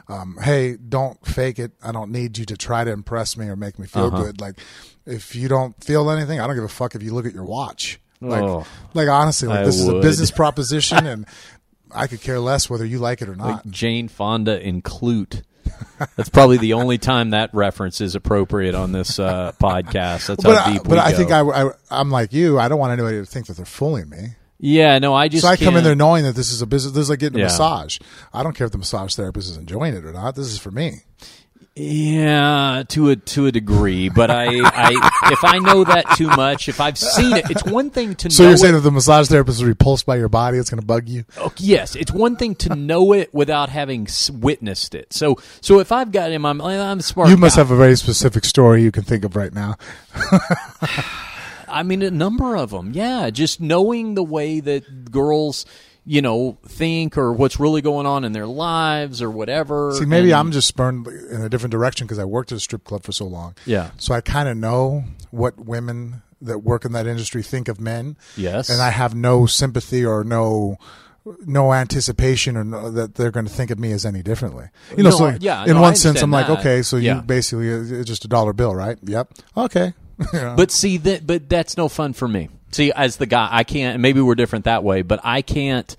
um, 0.09 0.39
hey, 0.43 0.77
don't 0.77 1.24
fake 1.27 1.59
it. 1.59 1.73
I 1.82 1.93
don't 1.93 2.10
need 2.10 2.39
you 2.39 2.44
to 2.47 2.56
try 2.56 2.85
to 2.85 2.90
impress 2.90 3.36
me 3.36 3.47
or 3.48 3.56
make 3.56 3.78
me 3.78 3.86
feel 3.86 4.06
Uh-huh. 4.06 4.23
good. 4.24 4.40
Like, 4.40 4.59
if 5.06 5.35
you 5.36 5.48
don't 5.48 5.82
feel 5.85 6.10
anything, 6.10 6.40
I 6.40 6.47
don't 6.47 6.55
give 6.56 6.65
a 6.65 6.69
fuck 6.69 6.94
if 6.94 7.02
you 7.02 7.12
look 7.15 7.27
at 7.27 7.35
your 7.35 7.44
watch. 7.44 8.01
Like, 8.20 8.43
Oh. 8.43 8.66
like 8.95 9.09
honestly, 9.09 9.49
like 9.49 9.61
I 9.61 9.65
this 9.65 9.78
is 9.78 9.89
a 9.89 10.01
business 10.01 10.31
proposition, 10.43 11.07
and 11.07 11.27
I 11.95 12.07
could 12.07 12.20
care 12.20 12.40
less 12.40 12.69
whether 12.69 12.85
you 12.85 12.99
like 12.99 13.23
it 13.23 13.28
or 13.28 13.36
not. 13.36 13.47
Like 13.65 13.66
Jane 13.73 14.09
Fonda 14.09 14.61
in 14.61 14.82
Klute. 14.82 15.43
That's 16.16 16.28
probably 16.28 16.57
the 16.57 16.73
only 16.73 16.99
time 16.99 17.31
that 17.31 17.51
reference 17.55 18.01
is 18.01 18.15
appropriate 18.15 18.74
on 18.74 18.90
this 18.93 19.19
uh, 19.19 19.53
podcast. 19.62 20.27
That's 20.27 20.43
but 20.43 20.57
how 20.57 20.70
I, 20.70 20.73
deep 20.73 20.82
but 20.82 20.93
we 20.93 20.99
I 20.99 21.11
go. 21.12 21.16
think 21.16 21.31
I, 21.31 21.40
I, 21.40 21.70
I'm 21.90 22.11
like 22.11 22.32
you. 22.32 22.59
I 22.59 22.69
don't 22.69 22.78
want 22.78 22.93
anybody 22.93 23.19
to 23.19 23.27
think 23.27 23.47
that 23.47 23.57
they're 23.57 23.66
fooling 23.66 24.09
me. 24.09 24.35
Yeah, 24.61 24.99
no, 24.99 25.15
I 25.15 25.28
just 25.28 25.43
So 25.45 25.49
I 25.49 25.57
come 25.57 25.77
in 25.77 25.85
there 25.85 25.95
knowing 25.95 26.24
that 26.24 26.35
this 26.35 26.51
is 26.51 26.62
a 26.62 26.66
business. 26.66 26.93
This 26.95 27.03
is 27.03 27.11
like 27.11 27.20
getting 27.20 27.36
a 27.39 27.43
Yeah. 27.43 27.45
massage. 27.47 27.99
I 28.35 28.43
don't 28.43 28.57
care 28.57 28.65
if 28.66 28.73
the 28.73 28.78
massage 28.78 29.15
therapist 29.15 29.51
is 29.51 29.57
enjoying 29.57 29.95
it 29.95 30.05
or 30.05 30.12
not. 30.12 30.35
This 30.35 30.47
is 30.49 30.59
for 30.59 30.73
me. 30.73 31.03
Yeah, 31.80 32.82
to 32.88 33.10
a 33.10 33.16
to 33.16 33.46
a 33.46 33.52
degree, 33.52 34.09
but 34.09 34.32
I, 34.32 34.46
I 34.46 35.30
if 35.30 35.44
I 35.44 35.60
know 35.60 35.84
that 35.84 36.16
too 36.16 36.26
much, 36.26 36.68
if 36.68 36.80
I've 36.80 36.98
seen 36.98 37.36
it, 37.36 37.48
it's 37.50 37.62
one 37.64 37.90
thing 37.90 38.16
to 38.16 38.28
know. 38.28 38.32
So 38.32 38.42
know. 38.42 38.48
you're 38.48 38.59
saying 38.59 38.74
it, 38.74 38.78
if 38.78 38.82
the 38.82 38.90
massage 38.90 39.28
therapist 39.28 39.59
is 39.59 39.64
repulsed 39.64 40.05
by 40.05 40.16
your 40.16 40.28
body, 40.28 40.59
it's 40.59 40.70
going 40.70 40.80
to 40.80 40.86
bug 40.86 41.09
you? 41.09 41.24
oh, 41.36 41.52
yes, 41.56 41.94
it's 41.94 42.10
one 42.10 42.34
thing 42.34 42.56
to 42.56 42.74
know 42.74 43.12
it 43.12 43.32
without 43.32 43.68
having 43.68 44.09
witnessed 44.32 44.96
it. 44.96 45.12
So 45.12 45.38
so 45.60 45.78
if 45.78 45.92
I've 45.92 46.10
got 46.10 46.32
him, 46.32 46.44
I'm 46.44 46.60
I'm 46.60 46.98
a 46.98 47.02
smart. 47.02 47.28
You 47.28 47.36
must 47.36 47.55
guy. 47.55 47.62
have 47.62 47.70
a 47.70 47.76
very 47.76 47.94
specific 47.94 48.44
story 48.44 48.82
you 48.82 48.90
can 48.90 49.05
think 49.05 49.24
of 49.24 49.36
right 49.36 49.55
now. 49.55 49.76
I 51.68 51.84
mean, 51.84 52.02
a 52.02 52.10
number 52.10 52.56
of 52.56 52.70
them. 52.70 52.90
Yeah, 52.92 53.30
just 53.30 53.60
knowing 53.60 54.14
the 54.14 54.24
way 54.24 54.59
that 54.59 55.12
girls. 55.12 55.64
You 56.10 56.22
know, 56.22 56.56
think 56.66 57.18
or 57.18 57.35
what's 57.35 57.60
really 57.60 57.82
going 57.82 58.06
on 58.06 58.24
in 58.24 58.32
their 58.32 58.47
lives 58.47 59.20
or 59.20 59.30
whatever. 59.30 59.93
See, 59.94 60.06
maybe 60.06 60.30
and- 60.30 60.40
I'm 60.40 60.52
just 60.52 60.66
spurned 60.66 61.06
in 61.06 61.43
a 61.43 61.51
different 61.51 61.70
direction 61.72 62.06
because 62.06 62.18
I 62.18 62.24
worked 62.24 62.51
at 62.51 62.56
a 62.56 62.60
strip 62.60 62.85
club 62.85 63.02
for 63.02 63.12
so 63.12 63.26
long. 63.26 63.55
Yeah. 63.66 63.90
So 63.98 64.14
I 64.14 64.22
kind 64.22 64.48
of 64.48 64.56
know 64.56 65.05
what 65.30 65.59
women 65.60 66.22
that 66.40 66.60
work 66.60 66.86
in 66.86 66.93
that 66.93 67.06
industry 67.06 67.43
think 67.43 67.68
of 67.68 67.78
men. 67.78 68.16
Yes. 68.39 68.70
And 68.70 68.80
I 68.80 68.89
have 68.89 69.14
no 69.14 69.44
sympathy 69.44 70.02
or 70.05 70.24
no 70.24 70.78
no 71.44 71.74
anticipation 71.74 72.56
or 72.56 72.64
no, 72.64 72.90
that 72.90 73.16
they're 73.16 73.30
going 73.30 73.44
to 73.44 73.52
think 73.52 73.70
of 73.70 73.78
me 73.78 73.93
as 73.93 74.06
any 74.06 74.22
differently. 74.22 74.68
You 74.97 75.02
know, 75.02 75.10
No, 75.10 75.16
so 75.16 75.36
yeah, 75.40 75.64
in 75.64 75.74
no, 75.74 75.82
one 75.82 75.94
sense, 75.94 76.22
I'm 76.22 76.32
understand 76.32 76.56
like, 76.56 76.60
okay, 76.60 76.80
so 76.82 76.97
Yeah. 76.97 77.16
you 77.16 77.22
basically 77.22 78.01
uh, 78.01 78.02
just 78.02 78.24
a 78.24 78.28
dollar 78.28 78.55
bill, 78.55 78.74
right? 78.74 78.97
Yep. 79.02 79.35
Okay. 79.59 79.93
You 80.18 80.26
know? 80.40 80.55
But 80.56 80.70
see 80.70 80.97
that, 80.97 81.26
but 81.26 81.51
that's 81.51 81.76
no 81.76 81.89
fun 81.90 82.14
for 82.14 82.26
me. 82.28 82.48
See, 82.70 82.93
as 82.93 83.16
the 83.16 83.27
guy, 83.27 83.49
I 83.51 83.65
can't. 83.65 84.01
Maybe 84.01 84.20
we're 84.20 84.35
different 84.35 84.66
that 84.66 84.85
way, 84.85 85.03
but 85.03 85.20
I 85.24 85.43
can't. 85.43 85.95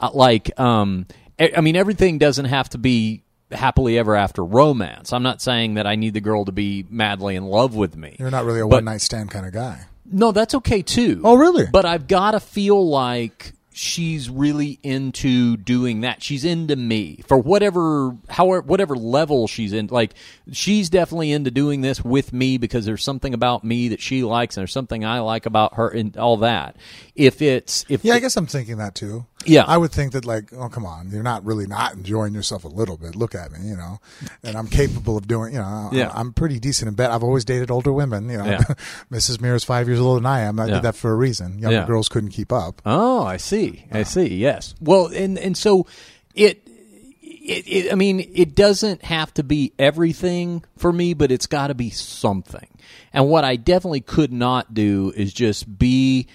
Uh, 0.00 0.10
like, 0.12 0.58
um, 0.58 1.06
I 1.38 1.52
I 1.56 1.60
mean, 1.60 1.76
everything 1.76 2.18
doesn't 2.18 2.46
have 2.46 2.68
to 2.70 2.78
be 2.78 3.22
happily 3.50 3.98
ever 3.98 4.14
after 4.14 4.44
romance. 4.44 5.12
I'm 5.12 5.22
not 5.22 5.40
saying 5.40 5.74
that 5.74 5.86
I 5.86 5.96
need 5.96 6.14
the 6.14 6.20
girl 6.20 6.44
to 6.44 6.52
be 6.52 6.84
madly 6.88 7.36
in 7.36 7.44
love 7.44 7.74
with 7.74 7.96
me. 7.96 8.16
you're 8.18 8.30
not 8.30 8.44
really 8.44 8.60
a 8.60 8.66
one 8.66 8.84
night 8.84 9.00
stand 9.00 9.30
kind 9.30 9.46
of 9.46 9.52
guy. 9.52 9.86
No, 10.10 10.32
that's 10.32 10.54
okay 10.56 10.82
too. 10.82 11.20
Oh, 11.24 11.34
really? 11.36 11.66
But 11.70 11.84
I've 11.84 12.06
got 12.06 12.30
to 12.30 12.40
feel 12.40 12.88
like 12.88 13.52
she's 13.78 14.28
really 14.28 14.80
into 14.82 15.56
doing 15.56 16.00
that. 16.00 16.20
She's 16.20 16.44
into 16.44 16.74
me 16.74 17.20
for 17.28 17.38
whatever, 17.38 18.16
however, 18.28 18.62
whatever 18.62 18.96
level 18.96 19.46
she's 19.46 19.72
in. 19.72 19.86
Like 19.86 20.14
she's 20.50 20.90
definitely 20.90 21.30
into 21.30 21.52
doing 21.52 21.80
this 21.80 22.04
with 22.04 22.32
me 22.32 22.58
because 22.58 22.84
there's 22.84 23.04
something 23.04 23.34
about 23.34 23.62
me 23.62 23.88
that 23.88 24.00
she 24.00 24.24
likes, 24.24 24.56
and 24.56 24.62
there's 24.62 24.72
something 24.72 25.04
I 25.04 25.20
like 25.20 25.46
about 25.46 25.74
her, 25.74 25.88
and 25.88 26.16
all 26.16 26.38
that. 26.38 26.74
If 27.14 27.40
it's 27.40 27.84
if 27.88 28.04
Yeah, 28.04 28.14
I 28.14 28.18
guess 28.18 28.36
I'm 28.36 28.46
thinking 28.46 28.78
that 28.78 28.96
too. 28.96 29.26
Yeah. 29.46 29.64
I 29.66 29.76
would 29.78 29.92
think 29.92 30.12
that 30.12 30.24
like, 30.24 30.52
oh 30.52 30.68
come 30.68 30.84
on, 30.84 31.10
you're 31.10 31.22
not 31.22 31.44
really 31.44 31.66
not 31.66 31.94
enjoying 31.94 32.34
yourself 32.34 32.64
a 32.64 32.68
little 32.68 32.96
bit. 32.96 33.14
Look 33.16 33.34
at 33.34 33.52
me, 33.52 33.68
you 33.68 33.76
know, 33.76 34.00
and 34.42 34.56
I'm 34.56 34.66
capable 34.66 35.16
of 35.16 35.28
doing, 35.28 35.52
you 35.54 35.60
know, 35.60 35.90
Yeah. 35.92 36.10
I'm 36.12 36.32
pretty 36.32 36.58
decent 36.58 36.88
in 36.88 36.94
bed. 36.94 37.10
I've 37.10 37.22
always 37.22 37.44
dated 37.44 37.70
older 37.70 37.92
women, 37.92 38.28
you 38.28 38.38
know. 38.38 38.44
Yeah. 38.44 38.58
Mrs. 39.12 39.40
Mir 39.40 39.54
is 39.54 39.64
five 39.64 39.86
years 39.86 40.00
older 40.00 40.18
than 40.20 40.26
I 40.26 40.40
am. 40.40 40.58
I 40.58 40.66
Yeah. 40.66 40.74
did 40.74 40.82
that 40.82 40.96
for 40.96 41.12
a 41.12 41.14
reason. 41.16 41.58
Younger 41.60 41.78
Yeah. 41.78 41.86
girls 41.86 42.08
couldn't 42.08 42.30
keep 42.30 42.52
up. 42.52 42.82
Oh, 42.84 43.22
I 43.24 43.36
see. 43.36 43.84
I 43.92 44.02
see. 44.02 44.26
Yes. 44.36 44.74
Well, 44.80 45.06
and 45.06 45.38
and 45.38 45.56
so 45.56 45.86
it, 46.34 46.60
it, 47.22 47.64
it 47.68 47.92
I 47.92 47.94
mean, 47.94 48.28
it 48.34 48.54
doesn't 48.54 49.04
have 49.04 49.32
to 49.34 49.42
be 49.44 49.72
everything 49.78 50.64
for 50.76 50.92
me, 50.92 51.14
but 51.14 51.30
it's 51.30 51.46
got 51.46 51.68
to 51.68 51.74
be 51.74 51.90
something. 51.90 52.66
And 53.12 53.28
what 53.28 53.44
I 53.44 53.56
definitely 53.56 54.00
could 54.02 54.32
not 54.32 54.74
do 54.74 55.12
is 55.16 55.32
just 55.32 55.78
be 55.78 56.26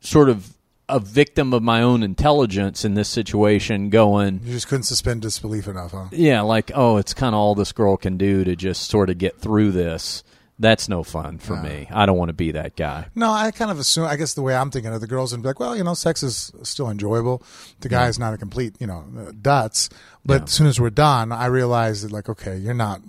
sort 0.00 0.28
of 0.28 0.52
a 0.94 1.00
victim 1.00 1.52
of 1.52 1.62
my 1.62 1.82
own 1.82 2.02
intelligence 2.02 2.84
in 2.84 2.94
this 2.94 3.08
situation 3.08 3.90
going 3.90 4.40
You 4.44 4.52
just 4.52 4.68
couldn't 4.68 4.84
suspend 4.84 5.22
disbelief 5.22 5.66
enough, 5.68 5.92
huh? 5.92 6.06
yeah 6.12 6.40
like 6.42 6.70
oh 6.74 6.96
it's 6.98 7.14
kind 7.14 7.34
of 7.34 7.40
all 7.40 7.54
this 7.54 7.72
girl 7.72 7.96
can 7.96 8.16
do 8.16 8.44
to 8.44 8.54
just 8.56 8.88
sort 8.90 9.10
of 9.10 9.18
get 9.18 9.38
through 9.38 9.72
this 9.72 10.22
that's 10.58 10.88
no 10.88 11.02
fun 11.02 11.38
for 11.38 11.56
me 11.56 11.88
i 11.90 12.06
don't 12.06 12.18
want 12.18 12.28
to 12.28 12.34
be 12.34 12.52
that 12.52 12.76
guy 12.76 13.06
No, 13.16 13.32
I 13.32 13.50
kind 13.50 13.70
of 13.70 13.80
assume. 13.80 14.04
I 14.06 14.14
guess 14.16 14.34
the 14.34 14.42
way 14.42 14.54
I'm 14.54 14.70
thinking 14.70 14.92
of 14.92 15.00
the 15.00 15.06
girls 15.08 15.32
and 15.32 15.42
be 15.42 15.48
like, 15.48 15.58
well, 15.58 15.76
you 15.76 15.82
know, 15.82 15.94
sex 15.94 16.22
is 16.22 16.52
still 16.62 16.88
enjoyable. 16.88 17.42
The 17.80 17.88
guy 17.88 18.06
is 18.06 18.18
not 18.18 18.32
a 18.34 18.38
complete, 18.38 18.76
you 18.78 18.86
know, 18.86 19.04
uh, 19.18 19.32
dutz. 19.40 19.88
But 20.24 20.34
Yeah. 20.34 20.42
as 20.44 20.50
soon 20.52 20.66
as 20.68 20.78
we're 20.78 20.90
done, 20.90 21.32
I 21.32 21.46
realize 21.46 22.02
that 22.02 22.12
like, 22.12 22.28
okay, 22.28 22.56
you're 22.58 22.74
not 22.74 23.00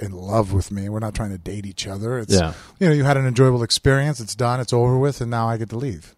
in 0.00 0.10
love 0.12 0.52
with 0.52 0.72
me. 0.72 0.88
We're 0.88 0.98
not 0.98 1.14
trying 1.14 1.30
to 1.30 1.38
date 1.38 1.66
each 1.66 1.86
other. 1.86 2.18
It's 2.18 2.34
Yeah. 2.34 2.54
you 2.80 2.88
know, 2.88 2.94
you 2.94 3.04
had 3.04 3.16
an 3.16 3.26
enjoyable 3.26 3.62
experience. 3.62 4.18
It's 4.18 4.34
done. 4.34 4.58
It's 4.58 4.72
over 4.72 4.98
with, 4.98 5.20
and 5.20 5.30
now 5.30 5.46
I 5.48 5.58
get 5.58 5.68
to 5.70 5.76
leave. 5.78 6.15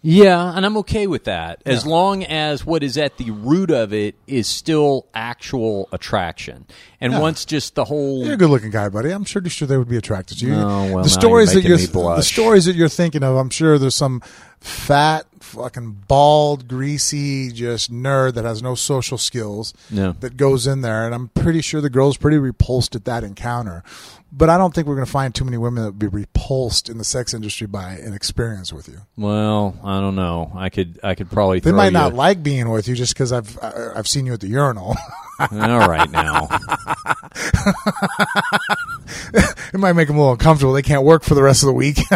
Yeah, 0.00 0.56
and 0.56 0.64
I'm 0.64 0.76
okay 0.78 1.08
with 1.08 1.24
that 1.24 1.60
as 1.66 1.84
Yeah. 1.84 1.90
long 1.90 2.22
as 2.22 2.64
what 2.64 2.84
is 2.84 2.96
at 2.96 3.16
the 3.16 3.32
root 3.32 3.70
of 3.72 3.92
it 3.92 4.14
is 4.28 4.46
still 4.46 5.06
actual 5.12 5.88
attraction. 5.92 6.66
And 7.00 7.14
Yeah. 7.14 7.18
once 7.20 7.44
just 7.44 7.74
the 7.74 7.84
whole 7.84 8.24
You're 8.24 8.34
a 8.34 8.36
good-looking 8.36 8.70
guy, 8.70 8.88
buddy. 8.90 9.10
I'm 9.10 9.24
pretty 9.24 9.48
sure 9.48 9.66
they 9.66 9.76
would 9.76 9.88
be 9.88 9.96
attracted 9.96 10.38
to 10.38 10.46
you. 10.46 10.54
Oh, 10.54 10.58
well, 10.58 10.86
the 10.88 10.94
you're 10.94 11.08
stories 11.08 11.52
that 11.52 11.64
you're 11.64 11.76
the 11.78 12.22
stories 12.22 12.64
that 12.66 12.76
you're 12.76 12.88
thinking 12.88 13.24
of, 13.24 13.36
I'm 13.36 13.50
sure 13.50 13.76
there's 13.76 13.96
some 13.96 14.22
fat, 14.60 15.26
fucking 15.40 16.04
bald, 16.08 16.68
greasy, 16.68 17.50
just 17.52 17.92
nerd 17.92 18.34
that 18.34 18.44
has 18.44 18.62
no 18.62 18.74
social 18.76 19.18
skills 19.18 19.72
Yeah. 19.90 20.12
that 20.20 20.36
goes 20.36 20.66
in 20.66 20.80
there, 20.82 21.06
and 21.06 21.14
I'm 21.14 21.28
pretty 21.28 21.60
sure 21.60 21.80
the 21.80 21.90
girl's 21.90 22.16
pretty 22.16 22.38
repulsed 22.38 22.94
at 22.94 23.04
that 23.04 23.24
encounter. 23.24 23.82
But 24.30 24.50
I 24.50 24.58
don't 24.58 24.74
think 24.74 24.86
we're 24.86 24.94
going 24.94 25.06
to 25.06 25.10
find 25.10 25.34
too 25.34 25.44
many 25.44 25.56
women 25.56 25.82
that 25.84 25.90
would 25.90 25.98
be 25.98 26.06
repulsed 26.06 26.88
in 26.88 26.98
the 26.98 27.04
sex 27.04 27.32
industry 27.32 27.66
by 27.66 27.92
an 27.92 28.12
experience 28.12 28.72
with 28.72 28.88
you. 28.88 29.00
well, 29.16 29.78
I 29.82 30.00
don't 30.00 30.16
know. 30.16 30.52
I 30.54 30.68
could 30.68 31.00
I 31.02 31.14
could 31.14 31.30
probably 31.30 31.60
They 31.60 31.72
might 31.72 31.92
not 31.92 32.14
like 32.14 32.42
being 32.42 32.68
with 32.68 32.88
you 32.88 32.94
just 32.94 33.14
because 33.14 33.32
I've 33.32 33.58
I've 33.62 34.08
seen 34.08 34.26
you 34.26 34.34
at 34.34 34.40
the 34.40 34.48
urinal. 34.48 34.96
All 35.38 35.88
right 35.88 36.10
now. 36.10 36.48
it 39.72 39.78
might 39.78 39.92
make 39.92 40.08
them 40.08 40.16
a 40.16 40.20
little 40.20 40.32
uncomfortable. 40.32 40.72
They 40.72 40.82
can't 40.82 41.04
work 41.04 41.22
for 41.22 41.34
the 41.34 41.42
rest 41.42 41.62
of 41.62 41.68
the 41.68 41.72
week. 41.72 41.98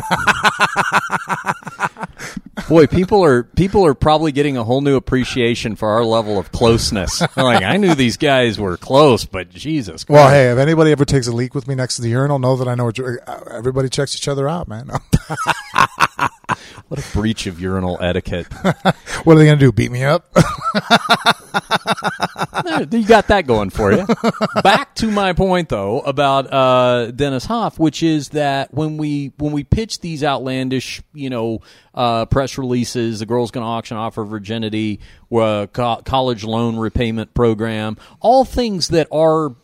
Boy, 2.69 2.87
people 2.87 3.25
are 3.25 3.43
people 3.43 3.85
are 3.85 3.95
probably 3.95 4.33
getting 4.33 4.57
a 4.57 4.65
whole 4.65 4.81
new 4.81 4.97
appreciation 4.97 5.77
for 5.77 5.89
our 5.89 6.05
level 6.05 6.39
of 6.39 6.53
closeness. 6.53 7.21
Like 7.37 7.63
I 7.63 7.77
knew 7.77 7.95
these 7.95 8.17
guys 8.17 8.59
were 8.59 8.77
close, 8.77 9.25
but 9.25 9.51
Jesus. 9.51 10.09
Well, 10.09 10.29
hey, 10.29 10.51
if 10.51 10.59
anybody 10.59 10.93
ever 10.93 11.05
takes 11.05 11.27
a 11.27 11.33
leak 11.33 11.55
with 11.55 11.67
me 11.67 11.75
next 11.75 11.97
to 11.97 12.03
the 12.03 12.11
urinal, 12.11 12.39
know 12.39 12.57
that 12.57 12.69
I 12.69 12.75
know 12.75 12.85
what 12.85 12.99
you're, 12.99 13.21
uh, 13.27 13.41
everybody 13.51 13.89
checks 13.89 14.15
each 14.15 14.29
other 14.29 14.49
out, 14.49 14.69
man. 14.69 14.89
what 16.89 16.99
a 16.99 17.13
breach 17.13 17.47
of 17.47 17.61
urinal 17.61 17.99
etiquette. 18.01 18.47
what 19.25 19.37
are 19.37 19.39
they 19.39 19.47
going 19.47 19.59
to 19.59 19.65
do? 19.65 19.73
Beat 19.73 19.91
me 19.91 20.05
up? 20.05 20.31
You 22.93 23.05
got 23.13 23.29
that 23.29 23.47
going 23.47 23.69
for 23.69 23.93
you. 23.93 24.07
Back 24.63 24.95
to 24.97 25.11
my 25.11 25.35
point 25.35 25.69
though 25.69 26.01
about 26.01 26.51
uh, 26.53 27.11
Dennis 27.11 27.45
Hof, 27.45 27.79
which 27.79 28.03
is 28.03 28.31
that 28.31 28.73
when 28.73 28.97
we 28.97 29.33
when 29.37 29.53
we 29.53 29.65
pitch 29.65 30.01
these 30.01 30.25
outlandish, 30.25 31.03
you 31.13 31.29
know, 31.29 31.61
uh, 31.95 32.25
press 32.27 32.57
releases, 32.57 33.21
the 33.21 33.27
girl's 33.27 33.51
going 33.51 33.65
to 33.65 33.69
auction 33.69 33.99
off 33.99 34.15
her 34.15 34.25
virginity, 34.25 35.01
uh, 35.31 35.67
co- 35.67 36.01
college 36.05 36.43
loan 36.45 36.77
repayment 36.77 37.35
program, 37.35 37.99
all 38.21 38.45
things 38.45 38.89
that 38.89 39.09
are 39.13 39.55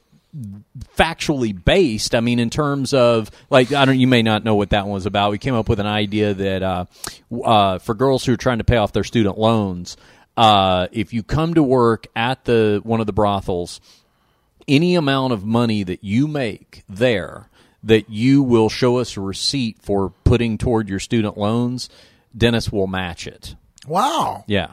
factually 0.97 1.65
based. 1.65 2.15
I 2.15 2.21
mean, 2.21 2.39
in 2.39 2.51
terms 2.51 2.93
of 2.93 3.31
like, 3.49 3.73
I 3.73 3.87
don't. 3.87 3.99
You 3.99 4.09
may 4.09 4.23
not 4.23 4.45
know 4.45 4.57
what 4.57 4.71
that 4.71 4.85
one 4.85 4.93
was 4.93 5.07
about. 5.07 5.31
We 5.31 5.39
came 5.39 5.55
up 5.55 5.71
with 5.71 5.81
an 5.81 5.87
idea 5.87 6.35
that 6.35 6.63
uh, 6.63 6.85
uh, 7.43 7.79
for 7.79 7.95
girls 7.95 8.27
who 8.27 8.35
are 8.35 8.39
trying 8.39 8.59
to 8.59 8.65
pay 8.65 8.77
off 8.77 8.93
their 8.93 9.05
student 9.05 9.39
loans, 9.39 9.97
uh, 10.39 10.87
if 10.93 11.13
you 11.13 11.23
come 11.25 11.55
to 11.55 11.63
work 11.63 12.07
at 12.15 12.45
the 12.45 12.81
one 12.85 13.01
of 13.01 13.07
the 13.07 13.13
brothels, 13.13 13.81
any 14.69 14.95
amount 14.95 15.33
of 15.33 15.45
money 15.45 15.83
that 15.83 16.05
you 16.05 16.29
make 16.29 16.85
there 16.89 17.49
that 17.83 18.09
you 18.09 18.43
will 18.43 18.69
show 18.69 18.99
us 18.99 19.17
a 19.17 19.21
receipt 19.21 19.79
for 19.81 20.11
putting 20.25 20.59
toward 20.59 20.89
your 20.89 21.01
student 21.01 21.37
loans, 21.37 21.89
Dennis 22.37 22.71
will 22.71 22.87
match 22.87 23.27
it. 23.27 23.55
wow. 23.87 24.45
Yeah. 24.47 24.73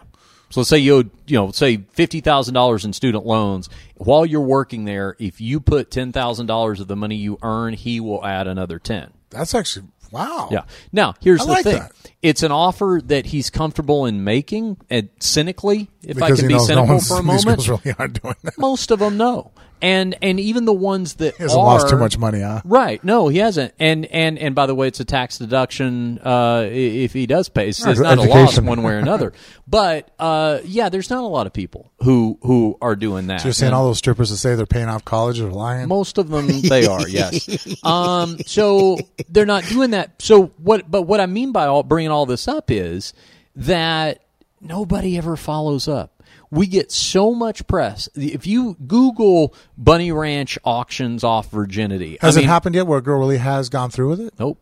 So 0.52 0.60
let's 0.60 0.70
say 0.70 0.78
you 0.78 0.98
owed, 0.98 1.10
you 1.26 1.38
know, 1.38 1.52
say 1.52 1.78
fifty 1.94 2.22
thousand 2.22 2.54
dollars 2.54 2.86
in 2.86 2.94
student 2.94 3.26
loans. 3.26 3.68
While 3.96 4.26
you're 4.26 4.42
working 4.42 4.86
there, 4.86 5.16
if 5.20 5.42
you 5.42 5.60
put 5.60 5.90
ten 5.90 6.12
thousand 6.12 6.46
dollars 6.46 6.80
of 6.80 6.88
the 6.88 6.96
money 6.96 7.16
you 7.16 7.40
earn, 7.42 7.74
he 7.74 8.00
will 8.00 8.24
add 8.24 8.48
another 8.48 8.78
ten. 8.80 9.12
That's 9.32 9.56
actually, 9.56 9.88
wow. 10.12 10.50
Yeah. 10.52 10.66
Now 10.94 11.16
here's 11.20 11.42
I 11.42 11.46
the 11.46 11.52
like 11.52 11.64
thing: 11.64 11.80
that. 11.80 11.92
It's 12.26 12.42
an 12.42 12.52
offer 12.52 13.02
that 13.06 13.28
he's 13.28 13.52
comfortable 13.52 14.08
in 14.08 14.24
making, 14.24 14.78
and 14.90 15.10
cynically, 15.20 15.90
if 16.02 16.20
I 16.22 16.32
can 16.36 16.48
be 16.48 16.54
knows 16.56 16.68
no 16.70 16.76
cynical 16.76 17.00
for 17.02 17.20
a 17.20 17.24
moment, 17.46 17.68
really 17.68 17.96
aren't 18.00 18.22
doing 18.22 18.36
that. 18.44 18.58
most 18.58 18.90
of 18.90 18.98
them 19.00 19.16
know, 19.18 19.52
and 19.82 20.16
and 20.24 20.40
even 20.40 20.66
the 20.66 20.74
ones 20.74 21.16
that 21.16 21.36
He 21.36 21.44
hasn't 21.44 21.60
are 21.62 21.66
lost 21.66 21.90
too 21.90 21.98
much 21.98 22.18
money, 22.18 22.42
huh? 22.42 22.62
Right. 22.66 23.04
No, 23.04 23.28
he 23.28 23.38
hasn't. 23.38 23.74
And 23.80 24.06
and 24.08 24.40
and 24.40 24.56
by 24.56 24.66
the 24.66 24.74
way, 24.74 24.88
it's 24.88 25.00
a 25.00 25.06
tax 25.06 25.38
deduction 25.38 26.18
uh, 26.20 26.68
if 26.72 27.14
he 27.14 27.28
does 27.28 27.50
pay. 27.50 27.68
It's 27.70 27.86
Ed- 27.86 28.00
not 28.00 28.18
a 28.18 28.22
loss 28.24 28.60
one 28.60 28.82
way 28.82 28.94
or 28.94 28.98
another. 28.98 29.32
But 29.68 30.12
uh, 30.20 30.60
yeah, 30.64 30.90
there's 30.90 31.10
not 31.10 31.24
a 31.24 31.28
lot 31.28 31.48
of 31.48 31.54
people 31.54 31.92
who 32.04 32.38
who 32.44 32.78
are 32.84 32.96
doing 32.96 33.28
that. 33.28 33.42
So 33.42 33.48
you're 33.48 33.54
saying 33.54 33.70
And 33.70 33.76
all 33.76 33.86
those 33.88 33.98
strippers 33.98 34.30
that 34.30 34.38
say 34.38 34.54
they're 34.54 34.68
paying 34.68 34.90
off 34.90 35.04
college 35.04 35.40
are 35.40 35.50
lying? 35.50 35.88
most 35.88 36.20
of 36.20 36.30
them 36.30 36.48
they 36.62 36.86
are 36.86 37.10
yes. 37.10 37.50
Um, 37.84 38.38
so 38.46 39.00
they're 39.28 39.48
not 39.48 39.64
doing 39.64 39.90
that. 39.92 40.22
So 40.22 40.52
what? 40.58 40.90
But 40.90 41.02
what 41.04 41.20
I 41.20 41.26
mean 41.26 41.52
by 41.52 41.66
all 41.66 41.82
bringing 41.82 42.12
all 42.16 42.26
this 42.26 42.48
up 42.48 42.72
is 42.72 43.14
that 43.56 44.22
nobody 44.62 45.18
ever 45.18 45.36
follows 45.36 45.88
up. 45.88 46.12
We 46.52 46.68
get 46.68 46.92
so 46.92 47.34
much 47.34 47.68
press. 47.68 48.08
If 48.16 48.48
you 48.48 48.76
Google 48.88 49.54
Bunny 49.78 50.12
Ranch 50.12 50.58
auctions 50.64 51.24
off 51.24 51.52
virginity, 51.52 52.18
Has 52.22 52.38
I 52.38 52.42
it 52.42 52.46
happened 52.46 52.76
yet 52.76 52.88
where 52.88 53.00
a 53.00 53.02
girl 53.02 53.20
really 53.20 53.38
has 53.38 53.70
gone 53.70 53.90
through 53.90 54.10
with 54.10 54.22
it? 54.22 54.34
Nope. 54.40 54.60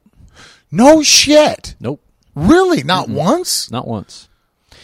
No 0.71 1.03
shit. 1.03 1.75
Nope. 1.79 2.01
Really? 2.35 2.83
Not 2.83 3.09
once? 3.09 3.69
Not 3.69 3.87
once. 3.87 4.27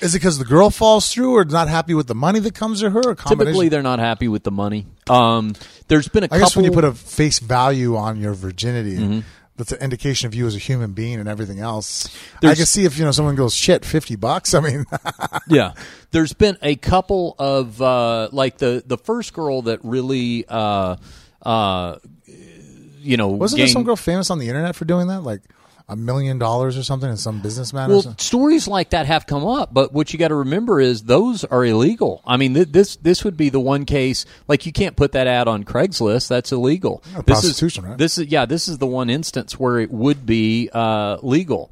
Is 0.01 0.13
it 0.13 0.19
because 0.19 0.37
the 0.37 0.45
girl 0.45 0.69
falls 0.69 1.11
through 1.11 1.35
or 1.35 1.43
not 1.45 1.67
happy 1.67 1.93
with 1.93 2.07
the 2.07 2.15
money 2.15 2.39
that 2.39 2.53
comes 2.53 2.81
to 2.81 2.89
her? 2.91 3.01
Or? 3.09 3.15
Typically, 3.15 3.69
they're 3.69 3.81
not 3.81 3.99
happy 3.99 4.27
with 4.27 4.43
the 4.43 4.51
money. 4.51 4.85
Um, 5.09 5.53
there's 5.87 6.07
been 6.07 6.23
a 6.23 6.25
I 6.25 6.27
couple. 6.29 6.39
guess 6.45 6.55
when 6.55 6.65
you 6.65 6.71
put 6.71 6.85
a 6.85 6.93
face 6.93 7.39
value 7.39 7.97
on 7.97 8.19
your 8.19 8.33
virginity, 8.33 8.97
Mm-hmm. 8.97 9.19
That's 9.59 9.73
an 9.73 9.79
indication 9.81 10.25
of 10.25 10.33
you 10.33 10.47
as 10.47 10.55
a 10.55 10.57
human 10.57 10.93
being 10.93 11.19
and 11.19 11.27
everything 11.27 11.59
else. 11.59 12.09
I 12.41 12.55
can 12.55 12.65
see 12.65 12.85
if 12.85 12.97
you 12.97 13.03
know 13.03 13.11
someone 13.11 13.35
goes 13.35 13.53
shit 13.53 13.83
fifty 13.83 14.15
bucks. 14.15 14.53
I 14.55 14.61
mean, 14.61 14.85
yeah, 15.47 15.73
there's 16.11 16.33
been 16.33 16.57
a 16.61 16.75
couple 16.77 17.35
of 17.37 17.81
uh, 17.81 18.29
like 18.31 18.57
the 18.57 18.81
the 18.85 18.97
first 18.97 19.33
girl 19.33 19.61
that 19.63 19.81
really, 19.83 20.45
uh, 20.47 20.95
uh, 21.43 21.97
you 22.25 23.17
know, 23.17 23.27
wasn't 23.27 23.59
there 23.59 23.67
some 23.67 23.83
girl 23.83 23.97
famous 23.97 24.31
on 24.31 24.39
the 24.39 24.47
internet 24.47 24.75
for 24.75 24.85
doing 24.85 25.07
that, 25.07 25.21
like 25.21 25.41
a 25.89 25.95
million 25.95 26.37
dollars 26.37 26.77
or 26.77 26.83
something, 26.83 27.09
and 27.09 27.19
some 27.19 27.41
businessman? 27.41 27.89
or 27.89 27.95
Well, 27.95 28.15
stories 28.17 28.67
like 28.67 28.91
that 28.91 29.07
have 29.07 29.25
come 29.25 29.45
up, 29.45 29.73
but 29.73 29.91
what 29.91 30.13
you 30.13 30.19
got 30.19 30.29
to 30.29 30.35
remember 30.35 30.79
is 30.79 31.03
those 31.03 31.43
are 31.43 31.65
illegal. 31.65 32.21
I 32.25 32.37
mean, 32.37 32.53
th- 32.53 32.71
this 32.71 32.95
this 32.97 33.23
would 33.23 33.35
be 33.35 33.49
the 33.49 33.59
one 33.59 33.85
case 33.85 34.25
like 34.47 34.65
you 34.65 34.71
can't 34.71 34.95
put 34.95 35.11
that 35.13 35.27
ad 35.27 35.47
on 35.47 35.63
Craigslist. 35.65 36.27
That's 36.29 36.51
illegal. 36.51 37.03
This 37.15 37.23
prostitution, 37.23 37.83
is, 37.83 37.89
right? 37.89 37.97
This 37.97 38.17
is 38.17 38.27
yeah. 38.27 38.45
This 38.45 38.67
is 38.67 38.77
the 38.77 38.87
one 38.87 39.09
instance 39.09 39.59
where 39.59 39.79
it 39.79 39.91
would 39.91 40.25
be 40.25 40.69
uh, 40.71 41.17
legal. 41.21 41.71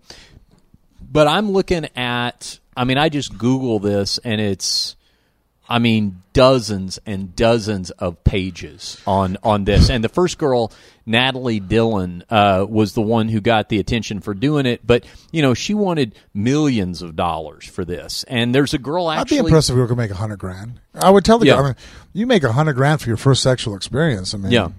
But 1.10 1.28
I'm 1.28 1.52
looking 1.52 1.88
at. 1.96 2.60
I 2.76 2.84
mean, 2.84 2.98
I 2.98 3.10
just 3.10 3.38
Google 3.38 3.80
this, 3.80 4.18
and 4.20 4.42
it's. 4.42 4.97
I 5.70 5.80
mean, 5.80 6.22
dozens 6.34 6.98
and 7.06 7.36
dozens 7.36 7.92
of 7.92 8.24
pages 8.24 9.02
on 9.06 9.38
on 9.44 9.66
this. 9.66 9.90
And 9.90 10.04
the 10.04 10.10
first 10.10 10.38
girl, 10.38 10.72
Natalie 11.06 11.60
Dylan, 11.60 12.24
uh, 12.30 12.66
was 12.68 12.94
the 12.94 13.02
one 13.02 13.28
who 13.28 13.42
got 13.42 13.70
the 13.70 13.80
attention 13.80 14.22
for 14.22 14.34
doing 14.34 14.66
it. 14.66 14.86
But 14.86 15.06
you 15.32 15.42
know, 15.42 15.54
she 15.54 15.74
wanted 15.74 16.16
millions 16.34 17.02
of 17.02 17.16
dollars 17.16 17.66
for 17.68 17.84
this. 17.84 18.24
And 18.30 18.56
there's 18.56 18.74
a 18.74 18.78
girl 18.78 19.10
actually. 19.12 19.40
I'd 19.40 19.42
be 19.44 19.48
impressed 19.48 19.70
if 19.70 19.76
we 19.76 19.86
could 19.88 19.98
make 19.98 20.12
a 20.12 20.16
hundred 20.16 20.38
grand. 20.40 20.80
I 20.96 21.10
would 21.10 21.26
tell 21.26 21.38
the 21.40 21.48
Yeah. 21.48 21.54
guy, 21.56 21.60
I 21.60 21.64
mean, 21.64 21.76
you 22.14 22.28
make 22.28 22.44
a 22.44 22.52
hundred 22.54 22.74
grand 22.74 23.02
for 23.02 23.10
your 23.10 23.18
first 23.18 23.44
sexual 23.44 23.76
experience. 23.76 24.34
I 24.34 24.38
mean, 24.38 24.52
Yeah. 24.52 24.70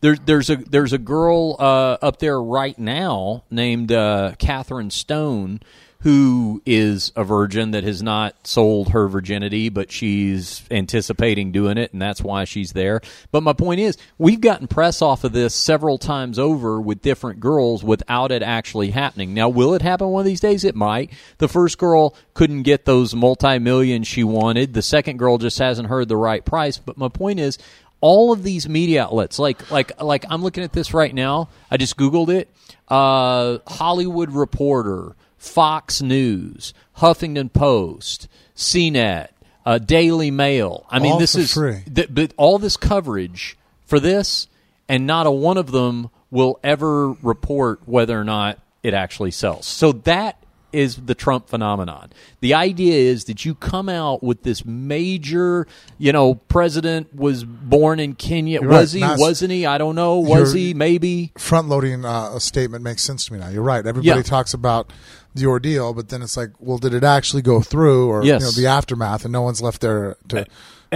There, 0.00 0.16
there's 0.16 0.48
a 0.48 0.56
there's 0.56 0.92
a 0.94 0.98
girl 0.98 1.56
uh, 1.58 1.98
up 2.00 2.18
there 2.18 2.40
right 2.40 2.78
now 2.78 3.44
named 3.50 3.92
uh, 3.92 4.32
Catherine 4.38 4.90
Stone 4.90 5.60
who 6.06 6.62
is 6.64 7.10
a 7.16 7.24
virgin 7.24 7.72
that 7.72 7.82
has 7.82 8.00
not 8.00 8.46
sold 8.46 8.90
her 8.90 9.08
virginity, 9.08 9.68
but 9.68 9.90
she's 9.90 10.62
anticipating 10.70 11.50
doing 11.50 11.76
it, 11.76 11.92
and 11.92 12.00
that's 12.00 12.22
why 12.22 12.44
she's 12.44 12.74
there. 12.74 13.00
But 13.32 13.42
my 13.42 13.52
point 13.52 13.80
is, 13.80 13.98
we've 14.16 14.40
gotten 14.40 14.68
press 14.68 15.02
off 15.02 15.24
of 15.24 15.32
this 15.32 15.52
several 15.52 15.98
times 15.98 16.38
over 16.38 16.80
with 16.80 17.02
different 17.02 17.40
girls 17.40 17.82
without 17.82 18.30
it 18.30 18.44
actually 18.44 18.92
happening. 18.92 19.34
Now, 19.34 19.48
will 19.48 19.74
it 19.74 19.82
happen 19.82 20.06
one 20.06 20.20
of 20.20 20.26
these 20.26 20.38
days? 20.38 20.62
It 20.62 20.76
might. 20.76 21.10
The 21.38 21.48
first 21.48 21.76
girl 21.76 22.14
couldn't 22.34 22.62
get 22.62 22.84
those 22.84 23.12
multi 23.12 23.58
millions 23.58 24.06
she 24.06 24.22
wanted. 24.22 24.74
The 24.74 24.82
second 24.82 25.16
girl 25.16 25.38
just 25.38 25.58
hasn't 25.58 25.88
heard 25.88 26.06
the 26.06 26.16
right 26.16 26.44
price. 26.44 26.78
But 26.78 26.96
my 26.96 27.08
point 27.08 27.40
is, 27.40 27.58
all 28.00 28.30
of 28.30 28.44
these 28.44 28.68
media 28.68 29.02
outlets 29.02 29.40
like 29.40 29.72
like 29.72 30.00
like 30.00 30.24
I'm 30.30 30.40
looking 30.44 30.62
at 30.62 30.72
this 30.72 30.94
right 30.94 31.12
now. 31.12 31.48
I 31.68 31.78
just 31.78 31.96
googled 31.96 32.28
it. 32.28 32.48
Uh, 32.86 33.58
Hollywood 33.66 34.30
Reporter, 34.30 35.16
Fox 35.46 36.02
News, 36.02 36.74
Huffington 36.98 37.52
Post, 37.52 38.28
CNET, 38.56 39.28
uh, 39.64 39.78
Daily 39.78 40.30
Mail. 40.30 40.86
I 40.90 40.98
mean, 40.98 41.12
All 41.12 41.18
this 41.18 41.34
is 41.34 41.52
free. 41.54 41.82
th- 41.92 42.08
but 42.12 42.32
all 42.36 42.58
this 42.58 42.76
coverage 42.76 43.56
for 43.86 43.98
this, 44.00 44.48
and 44.88 45.06
not 45.06 45.26
a 45.26 45.30
one 45.30 45.56
of 45.56 45.70
them 45.70 46.10
will 46.30 46.58
ever 46.62 47.12
report 47.12 47.80
whether 47.86 48.18
or 48.20 48.24
not 48.24 48.58
it 48.82 48.94
actually 48.94 49.30
sells. 49.30 49.66
So 49.66 49.92
that 49.92 50.36
is 50.76 50.96
the 50.96 51.14
Trump 51.14 51.48
phenomenon. 51.48 52.10
The 52.40 52.54
idea 52.54 52.94
is 52.94 53.24
that 53.24 53.44
you 53.44 53.54
come 53.54 53.88
out 53.88 54.22
with 54.22 54.42
this 54.42 54.64
major, 54.64 55.66
you 55.98 56.12
know, 56.12 56.34
president 56.34 57.14
was 57.14 57.44
born 57.44 57.98
in 58.00 58.14
Kenya. 58.14 58.60
You're 58.60 58.70
was 58.70 58.94
right. 59.00 59.16
he? 59.16 59.20
Wasn't 59.20 59.50
he? 59.50 59.66
I 59.66 59.78
don't 59.78 59.94
know. 59.94 60.18
Was 60.20 60.52
he? 60.52 60.74
Maybe. 60.74 61.32
front 61.38 61.68
loading 61.68 62.04
uh, 62.04 62.32
a 62.34 62.40
statement 62.40 62.84
makes 62.84 63.02
sense 63.02 63.24
to 63.26 63.32
me 63.32 63.38
now. 63.38 63.48
You're 63.48 63.62
right. 63.62 63.84
Everybody 63.86 64.18
Yeah. 64.18 64.22
talks 64.22 64.52
about 64.54 64.92
the 65.34 65.46
ordeal, 65.46 65.92
but 65.92 66.08
then 66.08 66.22
it's 66.22 66.36
like, 66.36 66.50
well, 66.58 66.78
did 66.78 66.94
it 66.94 67.04
actually 67.04 67.42
go 67.42 67.60
through, 67.60 68.08
or 68.08 68.24
Yes. 68.24 68.40
you 68.40 68.46
know, 68.46 68.50
the 68.52 68.66
aftermath, 68.66 69.24
and 69.24 69.32
no 69.32 69.42
one's 69.42 69.60
left 69.60 69.80
there 69.80 70.16
to. 70.28 70.46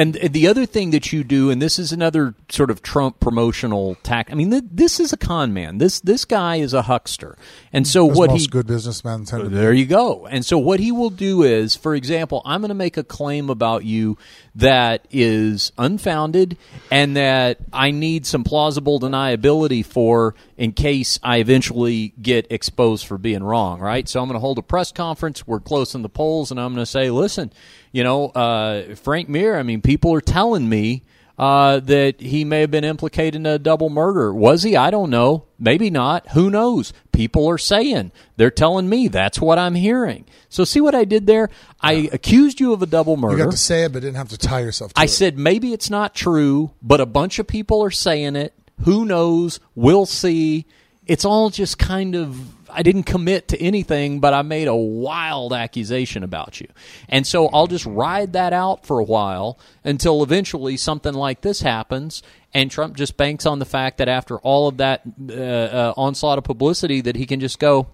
And 0.00 0.14
the 0.14 0.48
other 0.48 0.64
thing 0.64 0.92
that 0.92 1.12
you 1.12 1.22
do, 1.22 1.50
and 1.50 1.60
this 1.60 1.78
is 1.78 1.92
another 1.92 2.34
sort 2.48 2.70
of 2.70 2.80
Trump 2.80 3.20
promotional 3.20 3.96
tack. 3.96 4.30
I 4.32 4.34
mean, 4.34 4.50
th- 4.50 4.64
this 4.72 4.98
is 4.98 5.12
a 5.12 5.18
con 5.18 5.52
man. 5.52 5.76
This 5.76 6.00
this 6.00 6.24
guy 6.24 6.56
is 6.56 6.72
a 6.72 6.80
huckster, 6.80 7.36
and 7.70 7.86
so 7.86 8.06
what 8.06 8.30
most 8.30 8.40
he 8.40 8.46
good 8.46 8.66
businessmen 8.66 9.26
tend 9.26 9.42
to. 9.44 9.48
There 9.50 9.74
you 9.74 9.84
go. 9.84 10.26
And 10.26 10.42
so 10.42 10.56
what 10.56 10.80
he 10.80 10.90
will 10.90 11.10
do 11.10 11.42
is, 11.42 11.76
for 11.76 11.94
example, 11.94 12.40
I'm 12.46 12.62
going 12.62 12.70
to 12.70 12.74
make 12.74 12.96
a 12.96 13.04
claim 13.04 13.50
about 13.50 13.84
you 13.84 14.16
that 14.54 15.06
is 15.10 15.72
unfounded 15.78 16.56
and 16.90 17.16
that 17.16 17.58
I 17.72 17.90
need 17.90 18.26
some 18.26 18.44
plausible 18.44 18.98
deniability 18.98 19.84
for 19.84 20.34
in 20.56 20.72
case 20.72 21.18
I 21.22 21.38
eventually 21.38 22.14
get 22.20 22.46
exposed 22.50 23.06
for 23.06 23.16
being 23.16 23.42
wrong, 23.42 23.80
right? 23.80 24.08
So 24.08 24.20
I'm 24.20 24.26
going 24.26 24.34
to 24.34 24.40
hold 24.40 24.58
a 24.58 24.62
press 24.62 24.92
conference. 24.92 25.46
We're 25.46 25.60
close 25.60 25.94
in 25.94 26.02
the 26.02 26.08
polls 26.08 26.50
and 26.50 26.60
I'm 26.60 26.74
going 26.74 26.84
to 26.84 26.90
say, 26.90 27.10
listen, 27.10 27.52
you 27.92 28.02
know, 28.02 28.28
uh, 28.28 28.94
Frank 28.96 29.28
Mir, 29.28 29.56
I 29.56 29.62
mean, 29.62 29.82
people 29.82 30.12
are 30.14 30.20
telling 30.20 30.68
me 30.68 31.02
uh, 31.40 31.80
that 31.80 32.20
he 32.20 32.44
may 32.44 32.60
have 32.60 32.70
been 32.70 32.84
implicated 32.84 33.34
in 33.34 33.46
a 33.46 33.58
double 33.58 33.88
murder. 33.88 34.30
Was 34.34 34.62
he? 34.62 34.76
I 34.76 34.90
don't 34.90 35.08
know. 35.08 35.46
Maybe 35.58 35.88
not. 35.88 36.28
Who 36.32 36.50
knows? 36.50 36.92
People 37.12 37.48
are 37.48 37.56
saying. 37.56 38.12
They're 38.36 38.50
telling 38.50 38.90
me. 38.90 39.08
That's 39.08 39.40
what 39.40 39.58
I'm 39.58 39.74
hearing. 39.74 40.26
So 40.50 40.64
see 40.64 40.82
what 40.82 40.94
I 40.94 41.06
did 41.06 41.26
there? 41.26 41.48
I 41.80 42.10
accused 42.12 42.60
you 42.60 42.74
of 42.74 42.82
a 42.82 42.86
double 42.86 43.16
murder. 43.16 43.38
You 43.38 43.44
got 43.44 43.52
to 43.52 43.56
say 43.56 43.84
it, 43.84 43.92
but 43.94 44.02
didn't 44.02 44.16
have 44.18 44.28
to 44.28 44.36
tie 44.36 44.60
yourself 44.60 44.92
to 44.92 45.00
I 45.00 45.04
it. 45.04 45.08
said 45.08 45.38
maybe 45.38 45.72
it's 45.72 45.88
not 45.88 46.14
true, 46.14 46.72
but 46.82 47.00
a 47.00 47.06
bunch 47.06 47.38
of 47.38 47.46
people 47.46 47.82
are 47.82 47.90
saying 47.90 48.36
it. 48.36 48.52
Who 48.84 49.06
knows? 49.06 49.60
We'll 49.74 50.04
see. 50.04 50.66
It's 51.06 51.24
all 51.24 51.48
just 51.48 51.78
kind 51.78 52.16
of 52.16 52.36
I 52.72 52.82
didn't 52.82 53.04
commit 53.04 53.48
to 53.48 53.60
anything, 53.60 54.20
but 54.20 54.34
I 54.34 54.42
made 54.42 54.68
a 54.68 54.74
wild 54.74 55.52
accusation 55.52 56.22
about 56.22 56.60
you. 56.60 56.68
And 57.08 57.26
so 57.26 57.48
I'll 57.48 57.66
just 57.66 57.86
ride 57.86 58.32
that 58.34 58.52
out 58.52 58.86
for 58.86 58.98
a 58.98 59.04
while 59.04 59.58
until 59.84 60.22
eventually 60.22 60.76
something 60.76 61.14
like 61.14 61.40
this 61.40 61.60
happens 61.60 62.22
and 62.52 62.70
Trump 62.70 62.96
just 62.96 63.16
banks 63.16 63.46
on 63.46 63.58
the 63.58 63.64
fact 63.64 63.98
that 63.98 64.08
after 64.08 64.38
all 64.38 64.68
of 64.68 64.78
that 64.78 65.02
uh, 65.28 65.32
uh, 65.34 65.94
onslaught 65.96 66.38
of 66.38 66.44
publicity 66.44 67.00
that 67.00 67.16
he 67.16 67.26
can 67.26 67.40
just 67.40 67.58
go, 67.58 67.88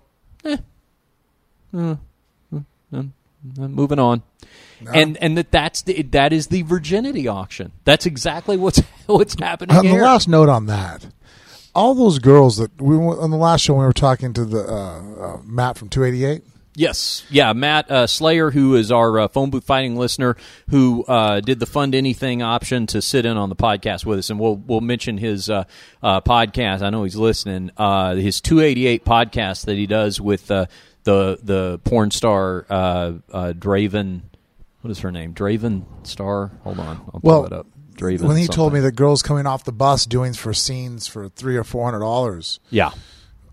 eh, 0.44 0.56
uh, 1.74 1.96
uh, 2.54 2.58
uh, 2.92 3.02
moving 3.56 3.98
on. 3.98 4.22
And 4.92 5.16
and 5.18 5.38
that 5.38 5.50
that's 5.50 5.82
the, 5.82 6.02
that 6.02 6.32
is 6.32 6.48
the 6.48 6.62
virginity 6.62 7.26
auction. 7.26 7.72
That's 7.84 8.04
exactly 8.04 8.56
what's 8.56 8.78
what's 9.06 9.38
happening 9.38 9.74
On 9.76 9.84
the 9.84 9.92
here. 9.92 10.02
last 10.02 10.28
note 10.28 10.48
on 10.50 10.66
that, 10.66 11.06
all 11.76 11.94
those 11.94 12.18
girls 12.18 12.56
that 12.56 12.80
we 12.80 12.96
on 12.96 13.30
the 13.30 13.36
last 13.36 13.60
show 13.62 13.74
when 13.74 13.80
we 13.82 13.86
were 13.86 13.92
talking 13.92 14.32
to 14.32 14.44
the 14.44 14.60
uh, 14.66 15.34
uh, 15.36 15.40
Matt 15.44 15.78
from 15.78 15.88
288. 15.88 16.42
Yes, 16.78 17.24
yeah, 17.30 17.54
Matt 17.54 17.90
uh, 17.90 18.06
Slayer, 18.06 18.50
who 18.50 18.74
is 18.74 18.92
our 18.92 19.18
uh, 19.20 19.28
phone 19.28 19.48
booth 19.48 19.64
fighting 19.64 19.96
listener, 19.96 20.36
who 20.68 21.04
uh, 21.06 21.40
did 21.40 21.58
the 21.58 21.64
fund 21.64 21.94
anything 21.94 22.42
option 22.42 22.86
to 22.88 23.00
sit 23.00 23.24
in 23.24 23.38
on 23.38 23.48
the 23.48 23.56
podcast 23.56 24.04
with 24.04 24.18
us, 24.18 24.28
and 24.28 24.38
we'll 24.38 24.56
we'll 24.56 24.82
mention 24.82 25.16
his 25.16 25.48
uh, 25.48 25.64
uh, 26.02 26.20
podcast. 26.20 26.82
I 26.82 26.90
know 26.90 27.04
he's 27.04 27.16
listening. 27.16 27.70
Uh, 27.78 28.16
his 28.16 28.42
two 28.42 28.60
eighty 28.60 28.86
eight 28.86 29.06
podcast 29.06 29.64
that 29.64 29.76
he 29.76 29.86
does 29.86 30.20
with 30.20 30.50
uh, 30.50 30.66
the 31.04 31.38
the 31.42 31.78
porn 31.84 32.10
star 32.10 32.66
uh, 32.68 33.12
uh, 33.32 33.52
Draven. 33.56 34.20
What 34.82 34.90
is 34.90 34.98
her 34.98 35.10
name? 35.10 35.32
Draven 35.32 35.84
Star. 36.06 36.52
Hold 36.62 36.78
on, 36.78 36.96
I'll 37.14 37.20
pull 37.20 37.20
Well, 37.22 37.44
it 37.46 37.52
up. 37.54 37.66
Draven. 37.96 38.22
when 38.22 38.36
he 38.36 38.46
told 38.46 38.72
me 38.72 38.78
something. 38.78 38.82
that 38.90 38.96
girls 38.96 39.22
coming 39.22 39.46
off 39.46 39.64
the 39.64 39.72
bus 39.72 40.06
doing 40.06 40.32
for 40.32 40.52
scenes 40.54 41.06
for 41.06 41.28
three 41.28 41.56
or 41.56 41.64
four 41.64 41.84
hundred 41.84 42.00
dollars. 42.00 42.60
yeah. 42.70 42.90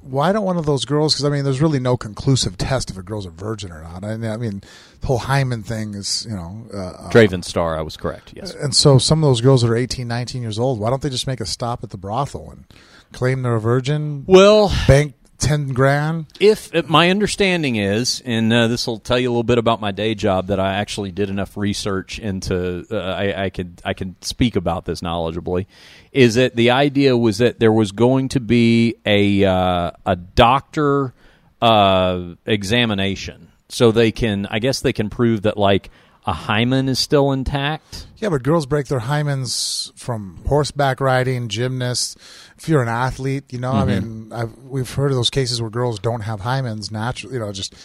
Why 0.02 0.34
don't 0.34 0.44
one 0.44 0.58
of 0.58 0.66
those 0.66 0.84
girls? 0.84 1.14
Because 1.14 1.24
I 1.24 1.30
mean, 1.30 1.46
there's 1.46 1.62
really 1.62 1.80
no 1.80 1.96
conclusive 1.96 2.58
test 2.58 2.90
if 2.92 2.98
a 2.98 3.02
girl's 3.02 3.26
a 3.26 3.30
virgin 3.30 3.72
or 3.72 3.82
not. 3.84 4.04
I, 4.04 4.12
I 4.12 4.36
mean, 4.36 4.62
the 5.00 5.08
whole 5.08 5.20
hymen 5.20 5.64
thing 5.64 5.94
is, 5.94 6.26
you 6.30 6.36
know, 6.36 6.66
uh, 6.74 6.78
uh, 6.78 7.10
Draven 7.10 7.42
Star, 7.42 7.78
I 7.78 7.82
was 7.82 7.96
correct. 7.96 8.34
Yes. 8.36 8.54
and 8.54 8.76
so 8.76 8.98
some 8.98 9.24
of 9.24 9.30
those 9.30 9.40
girls 9.40 9.62
that 9.62 9.70
are 9.70 9.78
18, 9.78 10.06
19 10.06 10.42
years 10.42 10.60
old, 10.60 10.78
why 10.78 10.90
don't 10.90 11.02
they 11.02 11.10
just 11.10 11.26
make 11.26 11.40
a 11.40 11.46
stop 11.46 11.86
at 11.86 11.92
the 11.92 11.98
brothel 11.98 12.52
and 12.52 12.66
claim 13.14 13.44
they're 13.44 13.56
a 13.56 13.62
virgin, 13.62 14.26
Well, 14.28 14.74
bank 14.90 15.14
ten 15.44 15.74
grand? 15.74 16.26
if 16.40 16.74
if 16.74 16.88
my 16.88 17.10
understanding 17.10 17.76
is, 17.76 18.22
and 18.26 18.52
uh, 18.52 18.68
this 18.68 18.88
will 18.88 19.00
tell 19.00 19.20
you 19.20 19.30
a 19.30 19.32
little 19.32 19.44
bit 19.44 19.58
about 19.58 19.82
my 19.82 19.92
day 19.92 20.16
job, 20.16 20.48
that 20.48 20.60
I 20.60 20.76
actually 20.76 21.12
did 21.12 21.30
enough 21.30 21.58
research 21.58 22.20
into, 22.20 22.86
uh, 22.90 22.98
I, 22.98 23.46
I 23.46 23.50
could 23.50 23.82
I 23.84 23.94
can 23.94 24.16
speak 24.22 24.56
about 24.56 24.86
this 24.86 25.02
knowledgeably, 25.02 25.66
is 26.12 26.36
that 26.36 26.56
the 26.56 26.72
idea 26.72 27.18
was 27.18 27.40
that 27.40 27.60
there 27.60 27.72
was 27.72 27.92
going 27.92 28.30
to 28.30 28.40
be 28.40 28.96
a 29.06 29.44
uh, 29.44 29.92
a 30.06 30.16
doctor 30.16 31.14
uh, 31.62 32.36
examination, 32.46 33.50
so 33.70 33.92
they 33.92 34.12
can, 34.12 34.48
I 34.50 34.60
guess 34.60 34.82
they 34.82 34.94
can 34.94 35.10
prove 35.10 35.44
that 35.44 35.58
like 35.58 35.90
a 36.26 36.34
hymen 36.34 36.88
is 36.88 37.00
still 37.00 37.32
intact. 37.32 38.08
Yeah, 38.18 38.30
but 38.30 38.44
girls 38.44 38.66
break 38.66 38.88
their 38.88 39.02
hymens 39.02 39.98
from 39.98 40.40
horseback 40.48 41.02
riding, 41.02 41.50
gymnasts. 41.50 42.16
If 42.58 42.70
you're 42.70 42.82
an 42.82 42.88
athlete, 42.88 43.52
you 43.52 43.60
know, 43.60 43.74
I 43.74 43.84
mm-hmm. 43.84 44.30
mean, 44.30 44.34
I've, 44.34 44.58
we've 44.60 44.90
heard 44.90 45.12
of 45.12 45.18
those 45.18 45.30
cases 45.30 45.62
where 45.62 45.70
girls 45.70 46.00
don't 46.00 46.22
have 46.22 46.42
hymens 46.42 46.92
naturally. 46.92 47.36
You 47.36 47.42
know, 47.42 47.52
just 47.52 47.76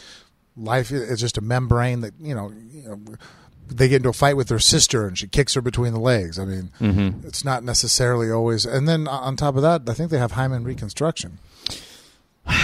life 0.56 0.92
is 0.92 1.20
just 1.20 1.38
a 1.38 1.40
membrane 1.40 2.00
that 2.02 2.14
you 2.20 2.34
know. 2.34 2.52
You 2.70 2.88
know 2.88 3.00
they 3.70 3.86
get 3.86 3.96
into 3.96 4.08
a 4.08 4.14
fight 4.14 4.34
with 4.34 4.48
their 4.48 4.58
sister 4.58 5.06
and 5.06 5.18
she 5.18 5.26
kicks 5.26 5.52
her 5.52 5.60
between 5.60 5.92
the 5.92 6.00
legs. 6.00 6.38
I 6.38 6.46
mean, 6.46 6.70
mm-hmm. 6.80 7.26
it's 7.26 7.44
not 7.44 7.62
necessarily 7.62 8.30
always. 8.30 8.64
And 8.64 8.88
then 8.88 9.06
on 9.06 9.36
top 9.36 9.56
of 9.56 9.62
that, 9.62 9.82
I 9.86 9.92
think 9.92 10.10
they 10.10 10.16
have 10.16 10.32
hymen 10.32 10.64
reconstruction. 10.64 11.38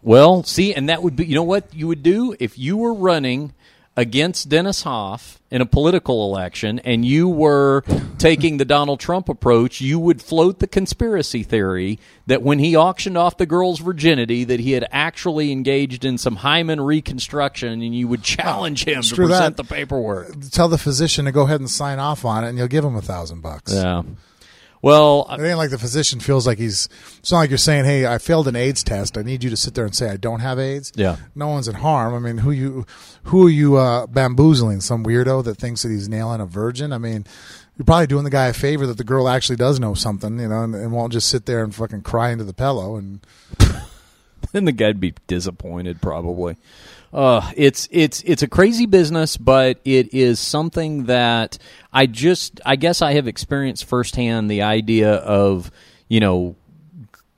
Well, 0.00 0.44
see, 0.44 0.72
and 0.72 0.88
that 0.88 1.02
would 1.02 1.16
be, 1.16 1.26
you 1.26 1.34
know 1.34 1.42
what 1.42 1.74
you 1.74 1.88
would 1.88 2.04
do 2.04 2.34
if 2.38 2.56
you 2.56 2.76
were 2.76 2.94
running 2.94 3.52
against 3.98 4.48
Dennis 4.48 4.82
Hof 4.82 5.40
in 5.50 5.60
a 5.60 5.66
political 5.66 6.24
election 6.24 6.78
and 6.84 7.04
you 7.04 7.28
were 7.28 7.82
taking 8.16 8.58
the 8.58 8.64
Donald 8.64 9.00
Trump 9.00 9.28
approach, 9.28 9.80
you 9.80 9.98
would 9.98 10.22
float 10.22 10.60
the 10.60 10.68
conspiracy 10.68 11.42
theory 11.42 11.98
that 12.28 12.40
when 12.40 12.60
he 12.60 12.76
auctioned 12.76 13.18
off 13.18 13.38
the 13.38 13.44
girl's 13.44 13.80
virginity 13.80 14.44
that 14.44 14.60
he 14.60 14.70
had 14.70 14.86
actually 14.92 15.50
engaged 15.50 16.04
in 16.04 16.16
some 16.16 16.36
hymen 16.36 16.80
reconstruction 16.80 17.82
and 17.82 17.92
you 17.92 18.06
would 18.06 18.22
challenge 18.22 18.84
him 18.84 19.02
to 19.02 19.08
screw 19.08 19.26
present 19.26 19.56
that. 19.56 19.66
the 19.66 19.74
paperwork. 19.74 20.28
Tell 20.52 20.68
the 20.68 20.78
physician 20.78 21.24
to 21.24 21.32
go 21.32 21.42
ahead 21.42 21.58
and 21.58 21.68
sign 21.68 21.98
off 21.98 22.24
on 22.24 22.44
it, 22.44 22.50
and 22.50 22.56
you'll 22.56 22.68
give 22.68 22.84
him 22.84 22.94
a 22.94 23.02
thousand 23.02 23.40
bucks. 23.40 23.74
Yeah. 23.74 24.04
Well, 24.80 25.26
It 25.30 25.42
ain't 25.42 25.58
like 25.58 25.70
the 25.70 25.78
physician 25.78 26.20
feels 26.20 26.46
like 26.46 26.58
he's. 26.58 26.88
It's 27.18 27.32
not 27.32 27.38
like 27.38 27.50
you're 27.50 27.58
saying, 27.58 27.84
"Hey, 27.84 28.06
I 28.06 28.18
failed 28.18 28.46
an 28.46 28.56
AIDS 28.56 28.84
test. 28.84 29.18
I 29.18 29.22
need 29.22 29.42
you 29.42 29.50
to 29.50 29.56
sit 29.56 29.74
there 29.74 29.84
and 29.84 29.94
say 29.94 30.08
I 30.08 30.16
don't 30.16 30.40
have 30.40 30.58
AIDS." 30.58 30.92
Yeah. 30.94 31.16
No 31.34 31.48
one's 31.48 31.66
in 31.68 31.74
harm. 31.74 32.14
I 32.14 32.20
mean, 32.20 32.38
who 32.38 32.50
you, 32.52 32.86
who 33.24 33.46
are 33.46 33.50
you 33.50 33.76
uh, 33.76 34.06
bamboozling? 34.06 34.80
Some 34.80 35.04
weirdo 35.04 35.42
that 35.44 35.56
thinks 35.56 35.82
that 35.82 35.90
he's 35.90 36.08
nailing 36.08 36.40
a 36.40 36.46
virgin. 36.46 36.92
I 36.92 36.98
mean, 36.98 37.26
you're 37.76 37.84
probably 37.84 38.06
doing 38.06 38.24
the 38.24 38.30
guy 38.30 38.46
a 38.46 38.52
favor 38.52 38.86
that 38.86 38.98
the 38.98 39.04
girl 39.04 39.28
actually 39.28 39.56
does 39.56 39.78
know 39.78 39.94
something, 39.94 40.38
you 40.38 40.48
know, 40.48 40.62
and, 40.62 40.74
and 40.74 40.92
won't 40.92 41.12
just 41.12 41.28
sit 41.28 41.46
there 41.46 41.62
and 41.62 41.74
fucking 41.74 42.02
cry 42.02 42.30
into 42.30 42.44
the 42.44 42.54
pillow. 42.54 42.96
And 42.96 43.20
then 44.52 44.64
the 44.64 44.72
guy'd 44.72 45.00
be 45.00 45.14
disappointed 45.26 46.00
probably. 46.00 46.56
Uh, 47.12 47.50
it's 47.56 47.88
it's 47.90 48.22
it's 48.22 48.42
a 48.42 48.48
crazy 48.48 48.84
business, 48.86 49.36
but 49.36 49.80
it 49.84 50.12
is 50.12 50.38
something 50.40 51.04
that 51.06 51.56
I 51.92 52.06
just 52.06 52.60
I 52.66 52.76
guess 52.76 53.00
I 53.00 53.14
have 53.14 53.26
experienced 53.26 53.86
firsthand 53.86 54.50
the 54.50 54.62
idea 54.62 55.14
of 55.14 55.70
you 56.08 56.20
know 56.20 56.56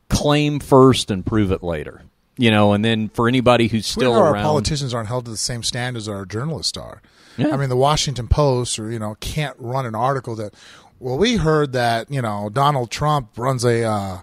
claim 0.08 0.58
first 0.60 1.10
and 1.10 1.24
prove 1.24 1.52
it 1.52 1.62
later. 1.62 2.02
You 2.36 2.50
know, 2.50 2.72
and 2.72 2.82
then 2.84 3.10
for 3.10 3.28
anybody 3.28 3.68
who's 3.68 3.86
still 3.86 4.14
how 4.14 4.20
our 4.20 4.32
around, 4.32 4.44
politicians 4.44 4.94
aren't 4.94 5.08
held 5.08 5.26
to 5.26 5.30
the 5.30 5.36
same 5.36 5.62
standards 5.62 6.08
our 6.08 6.24
journalists 6.24 6.76
are. 6.78 7.02
Yeah. 7.36 7.48
I 7.48 7.56
mean, 7.58 7.68
the 7.68 7.76
Washington 7.76 8.28
Post 8.28 8.78
or 8.78 8.90
you 8.90 8.98
know 8.98 9.16
can't 9.20 9.56
run 9.58 9.86
an 9.86 9.94
article 9.94 10.34
that. 10.36 10.54
Well, 10.98 11.16
we 11.16 11.36
heard 11.36 11.72
that 11.74 12.10
you 12.10 12.22
know 12.22 12.48
Donald 12.52 12.90
Trump 12.90 13.38
runs 13.38 13.64
a 13.64 13.84
uh, 13.84 14.22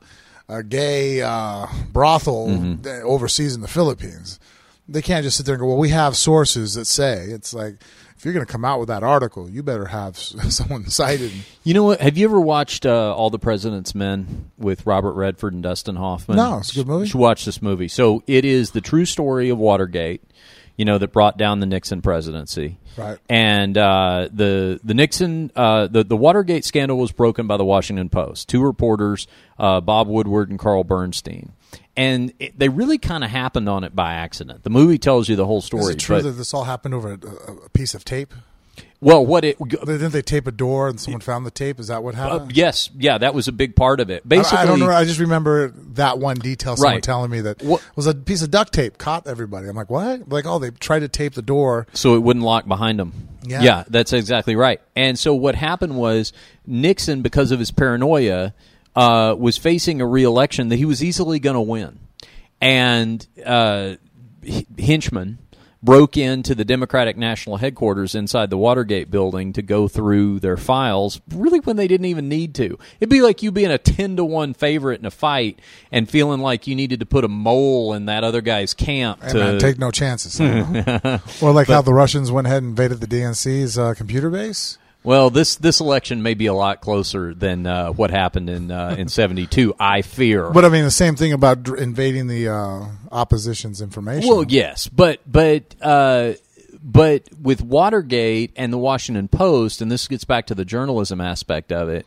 a 0.49 0.63
gay 0.63 1.21
uh, 1.21 1.67
brothel 1.93 2.47
Mm-hmm. 2.47 3.05
overseas 3.07 3.55
in 3.55 3.61
the 3.61 3.67
Philippines. 3.67 4.39
They 4.89 5.01
can't 5.01 5.23
just 5.23 5.37
sit 5.37 5.45
there 5.45 5.55
and 5.55 5.61
go, 5.61 5.67
"Well, 5.67 5.77
we 5.77 5.89
have 5.89 6.15
sources 6.15 6.75
that 6.75 6.85
say." 6.85 7.25
It's 7.25 7.53
like 7.53 7.75
if 8.17 8.25
you're 8.25 8.33
going 8.33 8.45
to 8.45 8.51
come 8.51 8.65
out 8.65 8.79
with 8.79 8.87
that 8.87 9.03
article, 9.03 9.49
you 9.49 9.61
better 9.61 9.85
have 9.85 10.17
someone 10.49 10.89
cited. 10.89 11.31
You 11.63 11.73
know 11.75 11.83
what? 11.83 12.01
Have 12.01 12.17
you 12.17 12.25
ever 12.25 12.39
watched 12.39 12.85
uh, 12.85 13.13
All 13.15 13.29
the 13.29 13.39
President's 13.39 13.93
Men 13.93 14.49
with 14.57 14.85
Robert 14.85 15.13
Redford 15.13 15.53
and 15.53 15.61
Dustin 15.61 15.95
Hoffman? 15.95 16.37
No, 16.37 16.57
it's 16.57 16.71
a 16.71 16.75
good 16.75 16.87
movie. 16.87 17.05
You 17.05 17.09
should 17.11 17.19
watch 17.19 17.45
this 17.45 17.61
movie. 17.61 17.87
So 17.87 18.23
it 18.25 18.43
is 18.43 18.71
the 18.71 18.81
true 18.81 19.05
story 19.05 19.49
of 19.49 19.57
Watergate. 19.57 20.23
You 20.77 20.85
know 20.85 20.99
that 20.99 21.11
brought 21.11 21.39
down 21.39 21.59
the 21.59 21.65
Nixon 21.65 22.03
presidency. 22.03 22.77
Right. 22.95 23.17
And 23.29 23.75
uh, 23.77 24.29
the 24.31 24.79
the 24.83 24.93
Nixon 24.93 25.51
uh, 25.55 25.87
the 25.87 26.03
the 26.03 26.17
Watergate 26.17 26.65
scandal 26.65 26.97
was 26.97 27.11
broken 27.11 27.47
by 27.47 27.57
the 27.57 27.65
Washington 27.65 28.09
Post. 28.09 28.47
Two 28.47 28.63
reporters, 28.63 29.27
uh, 29.57 29.81
Bob 29.81 30.07
Woodward 30.07 30.49
and 30.49 30.59
Carl 30.59 30.83
Bernstein. 30.83 31.51
And 31.97 32.31
it, 32.39 32.57
they 32.57 32.69
really 32.69 32.97
kind 32.97 33.23
of 33.23 33.29
happened 33.29 33.67
on 33.67 33.83
it 33.83 33.93
by 33.95 34.13
accident. 34.13 34.63
The 34.63 34.69
movie 34.69 34.97
tells 34.99 35.27
you 35.27 35.35
the 35.35 35.45
whole 35.45 35.61
story. 35.61 35.83
Is 35.83 35.89
it 35.89 35.99
true 35.99 36.17
but- 36.17 36.23
that 36.23 36.31
this 36.31 36.53
all 36.53 36.63
happened 36.63 36.93
over 36.93 37.13
a, 37.13 37.61
a 37.65 37.69
piece 37.69 37.93
of 37.93 38.05
tape? 38.05 38.33
well, 38.99 39.23
what 39.23 39.43
it 39.45 39.57
Didn't 39.59 40.11
they 40.11 40.21
tape 40.23 40.47
a 40.47 40.51
door 40.51 40.87
and 40.89 40.99
someone 40.99 41.21
found 41.21 41.45
the 41.45 41.51
tape? 41.51 41.79
Is 41.79 41.87
that 41.87 42.01
what 42.03 42.15
uh, 42.15 42.17
happened? 42.17 42.57
yes, 42.57 42.89
yeah, 42.97 43.17
that 43.19 43.33
was 43.35 43.47
a 43.47 43.51
big 43.51 43.75
part 43.75 43.99
of 43.99 44.09
it. 44.09 44.23
I- 44.25 44.27
Basically, 44.27 44.57
I 44.57 44.65
don't 44.65 44.79
know. 44.79 44.89
I 44.89 45.03
just 45.05 45.19
remember 45.19 45.69
that 45.93 46.17
one 46.19 46.37
detail. 46.37 46.75
Someone 46.75 46.95
Right. 46.95 47.03
telling 47.03 47.29
me 47.29 47.41
that 47.41 47.61
What- 47.61 47.83
was 47.95 48.07
a 48.07 48.15
piece 48.15 48.41
of 48.41 48.49
duct 48.51 48.73
tape 48.73 48.97
caught 48.97 49.27
everybody. 49.27 49.67
I'm 49.67 49.75
like, 49.75 49.89
what? 49.91 50.29
Like, 50.29 50.45
oh, 50.47 50.57
they 50.59 50.71
tried 50.71 50.99
to 50.99 51.07
tape 51.07 51.33
the 51.33 51.41
door. 51.43 51.85
so 51.93 52.15
it 52.15 52.19
wouldn't 52.23 52.45
lock 52.45 52.67
behind 52.67 52.99
him. 52.99 53.13
Yeah. 53.45 53.83
that's 53.87 54.13
exactly 54.13 54.55
right. 54.55 54.81
And 54.95 55.17
so 55.17 55.33
what 55.35 55.53
happened 55.55 55.95
was 55.95 56.33
Nixon, 56.65 57.21
because 57.21 57.51
of 57.51 57.59
his 57.59 57.69
paranoia, 57.71 58.53
uh, 58.97 59.35
was 59.35 59.57
facing 59.57 60.01
a 60.01 60.07
reelection 60.07 60.69
that 60.69 60.77
he 60.77 60.85
was 60.85 61.03
easily 61.03 61.39
going 61.39 61.53
to 61.53 61.61
win, 61.61 61.99
and 62.59 63.25
uh, 63.45 63.93
henchmen 64.77 65.37
broke 65.83 66.17
into 66.17 66.55
the 66.55 66.65
Democratic 66.65 67.15
National 67.15 67.57
Headquarters 67.57 68.15
inside 68.15 68.49
the 68.49 68.57
Watergate 68.57 69.11
building 69.11 69.53
to 69.53 69.61
go 69.61 69.87
through 69.87 70.39
their 70.39 70.57
files, 70.57 71.21
really 71.29 71.59
when 71.59 71.75
they 71.75 71.87
didn't 71.87 72.07
even 72.07 72.27
need 72.27 72.55
to. 72.55 72.79
It'd 72.99 73.09
be 73.09 73.21
like 73.21 73.43
you 73.43 73.51
being 73.51 73.69
a 73.69 73.77
10 73.77 74.15
to 74.17 74.25
1 74.25 74.55
favorite 74.55 74.99
in 74.99 75.05
a 75.05 75.11
fight 75.11 75.59
and 75.91 76.09
feeling 76.09 76.41
like 76.41 76.65
you 76.65 76.75
needed 76.75 76.99
to 77.01 77.05
put 77.05 77.23
a 77.23 77.27
mole 77.27 77.93
in 77.93 78.07
that 78.07 78.23
other 78.23 78.41
guy's 78.41 78.73
camp 78.73 79.21
Hey, 79.21 79.33
to 79.33 79.37
man, 79.37 79.59
take 79.59 79.77
no 79.77 79.91
chances. 79.91 80.41
or 81.41 81.51
like 81.51 81.67
how 81.67 81.83
the 81.83 81.93
Russians 81.93 82.31
went 82.31 82.47
ahead 82.47 82.63
and 82.63 82.71
invaded 82.71 82.99
the 82.99 83.07
DNC's 83.07 83.77
uh, 83.77 83.93
computer 83.93 84.31
base. 84.31 84.79
Well, 85.07 85.29
this 85.29 85.55
this 85.55 85.79
election 85.79 86.21
may 86.21 86.33
be 86.33 86.47
a 86.47 86.53
lot 86.53 86.81
closer 86.81 87.33
than 87.33 87.65
uh, 87.65 87.93
what 87.93 88.11
happened 88.11 88.49
in 88.49 88.69
uh, 88.69 88.93
in 88.99 89.07
'72. 89.07 89.73
I 89.79 90.01
fear. 90.01 90.49
But 90.49 90.65
I 90.65 90.69
mean, 90.69 90.83
the 90.83 90.91
same 90.91 91.15
thing 91.15 91.31
about 91.31 91.63
dr- 91.63 91.79
invading 91.79 92.27
the 92.27 92.49
uh, 92.49 92.85
opposition's 93.09 93.81
information. 93.81 94.29
well, 94.29 94.43
yes, 94.43 94.89
but 94.89 95.21
but 95.25 95.75
uh, 95.81 96.33
but 96.83 97.23
with 97.41 97.61
Watergate 97.61 98.51
and 98.57 98.73
the 98.73 98.77
Washington 98.77 99.29
Post, 99.29 99.81
and 99.81 99.89
this 99.89 100.09
gets 100.09 100.25
back 100.25 100.47
to 100.47 100.55
the 100.55 100.65
journalism 100.65 101.21
aspect 101.21 101.71
of 101.71 101.87
it. 101.87 102.05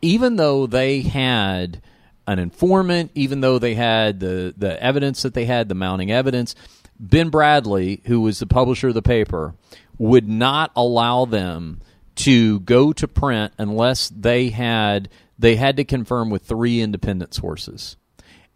Even 0.00 0.36
though 0.36 0.68
they 0.68 1.00
had 1.00 1.82
an 2.28 2.38
informant, 2.38 3.10
even 3.16 3.40
though 3.40 3.58
they 3.58 3.74
had 3.74 4.20
the 4.20 4.54
the 4.56 4.80
evidence 4.80 5.22
that 5.22 5.34
they 5.34 5.46
had, 5.46 5.68
the 5.68 5.74
mounting 5.74 6.12
evidence, 6.12 6.54
Ben 7.00 7.32
Bradlee, 7.32 8.06
who 8.06 8.20
was 8.20 8.38
the 8.38 8.46
publisher 8.46 8.86
of 8.86 8.94
the 8.94 9.02
paper, 9.02 9.54
would 9.98 10.28
not 10.28 10.70
allow 10.76 11.24
them 11.24 11.80
to 12.18 12.60
go 12.60 12.92
to 12.92 13.08
print 13.08 13.52
unless 13.58 14.08
they 14.08 14.50
had 14.50 15.08
they 15.38 15.56
had 15.56 15.76
to 15.76 15.84
confirm 15.84 16.30
with 16.30 16.42
three 16.42 16.80
independent 16.80 17.32
sources. 17.32 17.96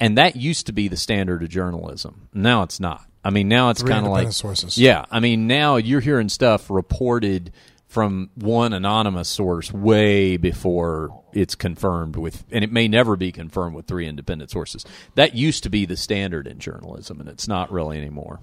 And 0.00 0.18
that 0.18 0.34
used 0.34 0.66
to 0.66 0.72
be 0.72 0.88
the 0.88 0.96
standard 0.96 1.42
of 1.42 1.48
journalism. 1.48 2.28
Now 2.34 2.64
it's 2.64 2.80
not. 2.80 3.06
I 3.24 3.30
mean, 3.30 3.48
now 3.48 3.70
it's 3.70 3.84
kind 3.84 4.04
of 4.04 4.10
like 4.10 4.32
sources. 4.32 4.76
Yeah, 4.76 5.04
I 5.10 5.20
mean, 5.20 5.46
now 5.46 5.76
you're 5.76 6.00
hearing 6.00 6.28
stuff 6.28 6.70
reported 6.70 7.52
from 7.86 8.30
one 8.34 8.72
anonymous 8.72 9.28
source 9.28 9.70
way 9.70 10.36
before 10.38 11.22
it's 11.32 11.54
confirmed 11.54 12.16
with, 12.16 12.42
and 12.50 12.64
it 12.64 12.72
may 12.72 12.88
never 12.88 13.16
be 13.16 13.30
confirmed 13.30 13.76
with 13.76 13.86
three 13.86 14.08
independent 14.08 14.50
sources. 14.50 14.84
That 15.14 15.36
used 15.36 15.62
to 15.64 15.70
be 15.70 15.86
the 15.86 15.96
standard 15.96 16.48
in 16.48 16.58
journalism, 16.58 17.20
and 17.20 17.28
it's 17.28 17.46
not 17.46 17.70
really 17.70 17.96
anymore. 17.96 18.40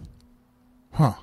Huh. 0.93 1.15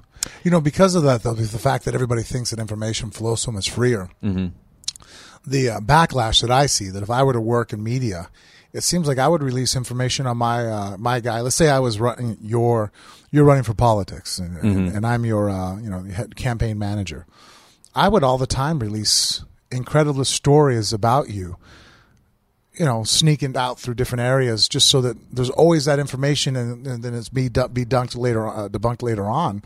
You 0.45 0.51
know, 0.51 0.61
because 0.61 0.95
of 0.95 1.03
that, 1.05 1.23
though, 1.23 1.35
the 1.35 1.59
fact 1.59 1.85
that 1.85 1.95
everybody 1.95 2.23
thinks 2.23 2.51
that 2.51 2.59
information 2.59 3.11
flows 3.11 3.41
so 3.41 3.51
much 3.53 3.71
freer, 3.71 4.09
the 5.47 5.71
uh, 5.71 5.81
backlash 5.81 6.41
that 6.43 6.51
I 6.51 6.67
see 6.67 6.91
that 6.91 7.03
if 7.03 7.11
I 7.11 7.23
were 7.23 7.33
to 7.33 7.41
work 7.41 7.73
in 7.73 7.83
media, 7.83 8.29
it 8.73 8.83
seems 8.83 9.07
like 9.09 9.19
I 9.19 9.29
would 9.29 9.43
release 9.43 9.77
information 9.77 10.27
on 10.27 10.37
my 10.37 10.67
uh, 10.67 10.97
my 10.99 11.21
guy. 11.21 11.41
Let's 11.41 11.57
say 11.57 11.71
I 11.71 11.79
was 11.79 12.01
running 12.01 12.37
your 12.41 12.93
you're 13.31 13.45
running 13.45 13.65
for 13.65 13.75
politics, 13.75 14.39
and, 14.39 14.57
and, 14.59 14.89
and 14.97 15.07
I'm 15.07 15.25
your 15.25 15.49
uh, 15.49 15.79
you 15.79 15.89
know 15.91 16.03
head 16.03 16.37
campaign 16.37 16.79
manager. 16.79 17.27
I 17.95 18.09
would 18.09 18.23
all 18.23 18.39
the 18.39 18.47
time 18.47 18.79
release 18.79 19.45
incredible 19.71 20.25
stories 20.25 20.93
about 20.93 21.31
you 21.31 21.57
you 22.79 22.85
know, 22.85 23.05
sneaking 23.05 23.57
out 23.57 23.79
through 23.81 23.95
different 23.95 24.21
areas 24.21 24.69
just 24.69 24.89
so 24.89 25.01
that 25.01 25.17
there's 25.35 25.51
always 25.51 25.87
that 25.87 25.99
information 25.99 26.57
and, 26.57 26.87
and 26.87 27.03
then 27.03 27.15
it's 27.15 27.29
be, 27.29 27.49
be 27.49 27.85
dunked 27.85 28.17
later, 28.17 28.47
uh, 28.47 28.69
debunked 28.69 29.03
later 29.03 29.25
on. 29.25 29.63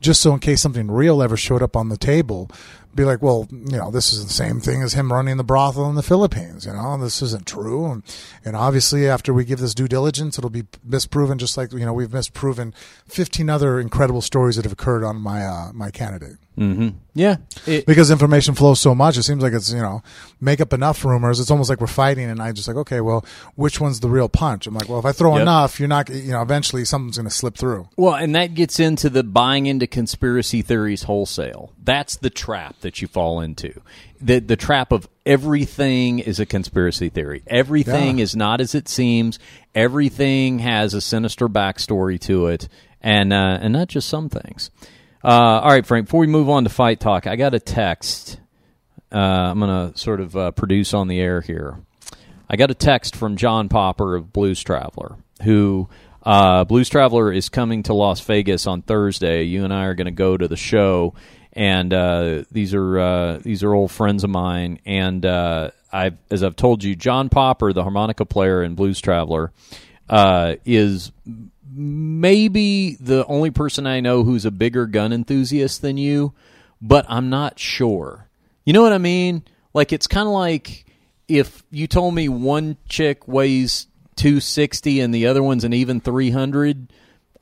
Just 0.00 0.20
so 0.20 0.32
in 0.32 0.40
case 0.40 0.60
something 0.62 0.90
real 0.90 1.22
ever 1.22 1.36
showed 1.36 1.62
up 1.62 1.76
on 1.76 1.88
the 1.88 1.96
table, 1.96 2.50
be 2.94 3.04
like, 3.04 3.22
well, 3.22 3.46
you 3.50 3.76
know, 3.76 3.90
this 3.90 4.12
is 4.12 4.26
the 4.26 4.32
same 4.32 4.60
thing 4.60 4.82
as 4.82 4.94
him 4.94 5.12
running 5.12 5.36
the 5.36 5.44
brothel 5.44 5.88
in 5.88 5.94
the 5.94 6.02
Philippines. 6.02 6.66
You 6.66 6.72
know, 6.72 6.96
this 6.98 7.22
isn't 7.22 7.46
true. 7.46 7.90
And, 7.90 8.02
and 8.44 8.56
obviously, 8.56 9.08
after 9.08 9.32
we 9.32 9.44
give 9.44 9.60
this 9.60 9.74
due 9.74 9.88
diligence, 9.88 10.38
it'll 10.38 10.50
be 10.50 10.64
misproven, 10.86 11.36
just 11.36 11.56
like 11.56 11.72
you 11.72 11.84
know 11.84 11.92
we've 11.92 12.08
misproven 12.08 12.74
15 13.06 13.48
other 13.48 13.78
incredible 13.78 14.22
stories 14.22 14.56
that 14.56 14.64
have 14.64 14.72
occurred 14.72 15.04
on 15.04 15.16
my 15.16 15.44
uh, 15.44 15.72
my 15.72 15.90
candidate 15.90 16.36
Mm-hmm. 16.60 16.88
Yeah, 17.14 17.36
it, 17.66 17.86
because 17.86 18.10
information 18.10 18.54
flows 18.54 18.80
so 18.80 18.94
much. 18.94 19.16
It 19.16 19.22
seems 19.22 19.42
like 19.42 19.54
it's 19.54 19.72
you 19.72 19.80
know 19.80 20.02
make 20.42 20.60
up 20.60 20.72
enough 20.74 21.02
rumors. 21.04 21.40
It's 21.40 21.50
almost 21.50 21.70
like 21.70 21.80
we're 21.80 21.86
fighting, 21.86 22.28
and 22.30 22.40
I 22.40 22.52
just 22.52 22.68
like 22.68 22.76
okay, 22.76 23.00
well, 23.00 23.24
which 23.56 23.80
one's 23.80 24.00
the 24.00 24.08
real 24.10 24.28
punch? 24.28 24.66
I'm 24.66 24.74
like, 24.74 24.86
well, 24.88 24.98
if 24.98 25.06
I 25.06 25.12
throw 25.12 25.32
Yep. 25.36 25.42
enough, 25.42 25.80
you're 25.80 25.88
not 25.88 26.10
you 26.10 26.32
know 26.32 26.42
eventually 26.42 26.84
something's 26.84 27.16
going 27.16 27.26
to 27.28 27.34
slip 27.34 27.56
through. 27.56 27.88
Well, 27.96 28.14
and 28.14 28.34
that 28.34 28.52
gets 28.54 28.78
into 28.78 29.08
the 29.08 29.22
buying 29.24 29.64
into 29.66 29.86
conspiracy 29.86 30.60
theories 30.60 31.04
wholesale. 31.04 31.72
That's 31.82 32.16
the 32.16 32.30
trap 32.30 32.76
that 32.82 33.00
you 33.00 33.08
fall 33.08 33.40
into. 33.40 33.80
The 34.20 34.38
the 34.40 34.56
trap 34.56 34.92
of 34.92 35.08
everything 35.24 36.18
is 36.18 36.38
a 36.40 36.44
conspiracy 36.46 37.08
theory. 37.08 37.42
Everything 37.46 38.18
Yeah. 38.18 38.24
is 38.24 38.36
not 38.36 38.60
as 38.60 38.74
it 38.74 38.86
seems. 38.86 39.38
Everything 39.74 40.58
has 40.58 40.92
a 40.92 41.00
sinister 41.00 41.48
backstory 41.48 42.20
to 42.20 42.48
it, 42.48 42.68
and 43.00 43.32
uh, 43.32 43.58
and 43.62 43.72
not 43.72 43.88
just 43.88 44.08
some 44.10 44.28
things. 44.28 44.70
Uh, 45.22 45.60
all 45.62 45.70
right, 45.70 45.84
Frank. 45.84 46.06
Before 46.06 46.20
we 46.20 46.26
move 46.26 46.48
on 46.48 46.64
to 46.64 46.70
fight 46.70 46.98
talk, 46.98 47.26
I 47.26 47.36
got 47.36 47.52
a 47.52 47.60
text. 47.60 48.40
Uh, 49.12 49.18
I'm 49.18 49.58
going 49.58 49.92
to 49.92 49.98
sort 49.98 50.20
of 50.20 50.34
uh, 50.36 50.50
produce 50.52 50.94
on 50.94 51.08
the 51.08 51.20
air 51.20 51.42
here. 51.42 51.78
I 52.48 52.56
got 52.56 52.70
a 52.70 52.74
text 52.74 53.14
from 53.14 53.36
John 53.36 53.68
Popper 53.68 54.16
of 54.16 54.32
Blues 54.32 54.62
Traveler, 54.62 55.16
who 55.42 55.88
uh, 56.22 56.64
Blues 56.64 56.88
Traveler 56.88 57.32
is 57.32 57.48
coming 57.48 57.82
to 57.84 57.94
Las 57.94 58.20
Vegas 58.20 58.66
on 58.66 58.80
Thursday. 58.82 59.42
You 59.42 59.64
and 59.64 59.74
I 59.74 59.84
are 59.84 59.94
going 59.94 60.06
to 60.06 60.10
go 60.10 60.36
to 60.36 60.48
the 60.48 60.56
show, 60.56 61.14
and 61.52 61.92
uh, 61.92 62.44
these 62.50 62.72
are 62.72 62.98
uh, 62.98 63.38
these 63.38 63.62
are 63.62 63.74
old 63.74 63.90
friends 63.90 64.24
of 64.24 64.30
mine. 64.30 64.80
And 64.86 65.26
I, 65.26 66.12
as 66.30 66.42
I've 66.42 66.56
told 66.56 66.82
you, 66.82 66.96
John 66.96 67.28
Popper, 67.28 67.72
the 67.74 67.82
harmonica 67.82 68.24
player 68.24 68.62
in 68.62 68.74
Blues 68.74 69.00
Traveler, 69.00 69.52
is 70.64 71.12
maybe 71.72 72.96
the 73.00 73.24
only 73.26 73.50
person 73.50 73.86
I 73.86 74.00
know 74.00 74.24
who's 74.24 74.44
a 74.44 74.50
bigger 74.50 74.86
gun 74.86 75.12
enthusiast 75.12 75.82
than 75.82 75.96
you, 75.96 76.32
but 76.80 77.04
I'm 77.08 77.30
not 77.30 77.58
sure. 77.58 78.28
You 78.64 78.72
know 78.72 78.82
what 78.82 78.92
I 78.92 78.98
mean? 78.98 79.42
Like 79.72 79.92
it's 79.92 80.06
kind 80.06 80.26
of 80.26 80.34
like 80.34 80.86
if 81.28 81.62
you 81.70 81.86
told 81.86 82.14
me 82.14 82.28
one 82.28 82.76
chick 82.88 83.26
weighs 83.28 83.86
260 84.16 85.00
and 85.00 85.14
the 85.14 85.26
other 85.26 85.42
one's 85.42 85.64
an 85.64 85.72
even 85.72 86.00
300, 86.00 86.92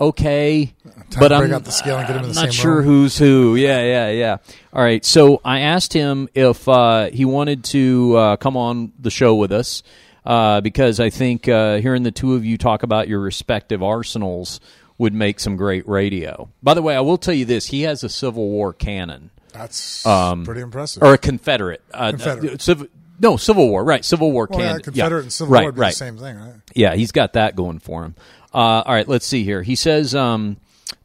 okay. 0.00 0.74
Time 1.10 1.20
but 1.20 1.32
I'm 1.32 1.52
out 1.52 1.64
the 1.64 1.72
scale 1.72 1.98
and 1.98 2.06
get 2.06 2.16
'em 2.16 2.24
in 2.24 2.32
the 2.32 2.34
not 2.40 2.52
sure 2.52 2.76
room. 2.76 2.84
who's 2.84 3.18
who. 3.18 3.56
Yeah, 3.56 3.82
yeah, 3.82 4.10
yeah. 4.10 4.36
All 4.72 4.82
right. 4.82 5.04
So 5.04 5.40
I 5.44 5.60
asked 5.60 5.92
him 5.92 6.28
if 6.34 6.68
uh, 6.68 7.10
he 7.10 7.24
wanted 7.24 7.64
to 7.64 8.16
uh, 8.16 8.36
come 8.36 8.56
on 8.56 8.92
the 8.98 9.10
show 9.10 9.34
with 9.34 9.52
us 9.52 9.82
uh, 10.28 10.60
because 10.60 11.00
I 11.00 11.10
think 11.10 11.48
uh, 11.48 11.78
hearing 11.78 12.04
the 12.04 12.12
two 12.12 12.34
of 12.34 12.44
you 12.44 12.56
talk 12.56 12.84
about 12.84 13.08
your 13.08 13.18
respective 13.18 13.82
arsenals 13.82 14.60
would 14.98 15.14
make 15.14 15.40
some 15.40 15.56
great 15.56 15.88
radio. 15.88 16.48
By 16.62 16.74
the 16.74 16.82
way, 16.82 16.94
I 16.94 17.00
will 17.00 17.18
tell 17.18 17.34
you 17.34 17.44
this: 17.44 17.66
he 17.66 17.82
has 17.82 18.04
a 18.04 18.08
Civil 18.08 18.48
War 18.48 18.72
cannon 18.72 19.30
That's 19.52 20.04
Um, 20.06 20.44
pretty 20.44 20.60
impressive. 20.60 21.02
or 21.02 21.14
a 21.14 21.18
Confederate. 21.18 21.82
Uh, 21.92 22.10
Confederate. 22.10 22.54
uh, 22.54 22.58
civ- 22.58 22.88
no, 23.20 23.36
Civil 23.36 23.68
War. 23.68 23.82
Right, 23.82 24.04
Civil 24.04 24.30
War 24.30 24.46
well, 24.48 24.58
cannon. 24.60 24.76
yeah, 24.76 24.82
Confederate 24.84 25.18
Yeah. 25.18 25.22
and 25.24 25.32
Civil 25.32 25.52
right, 25.54 25.62
War 25.62 25.72
right. 25.72 25.90
the 25.90 25.96
same 25.96 26.18
thing, 26.18 26.36
right? 26.36 26.54
Yeah, 26.74 26.94
he's 26.94 27.10
got 27.10 27.32
that 27.32 27.56
going 27.56 27.78
for 27.80 28.04
him. 28.04 28.14
Uh, 28.54 28.82
all 28.86 28.94
right, 28.94 29.08
let's 29.08 29.26
see 29.26 29.42
here. 29.44 29.62
He 29.62 29.74
says 29.74 30.14
um, 30.14 30.56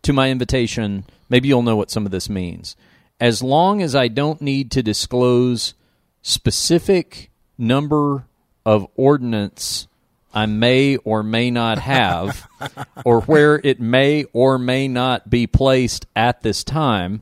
to 0.03 0.13
my 0.13 0.29
invitation, 0.29 1.05
maybe 1.29 1.47
you'll 1.47 1.63
know 1.63 1.75
what 1.75 1.89
some 1.89 2.05
of 2.05 2.11
this 2.11 2.29
means. 2.29 2.75
As 3.19 3.41
long 3.41 3.81
as 3.81 3.95
I 3.95 4.09
don't 4.09 4.41
need 4.41 4.69
to 4.71 4.83
disclose 4.83 5.73
specific 6.21 7.29
number 7.57 8.25
of 8.65 8.87
ordnance 8.95 9.87
I 10.33 10.47
may 10.47 10.97
or 10.97 11.21
may 11.21 11.51
not 11.51 11.77
have, 11.77 12.47
or 13.05 13.21
where 13.21 13.61
it 13.63 13.79
may 13.79 14.25
or 14.33 14.57
may 14.57 14.87
not 14.87 15.29
be 15.29 15.45
placed 15.45 16.07
at 16.15 16.41
this 16.41 16.63
time, 16.63 17.21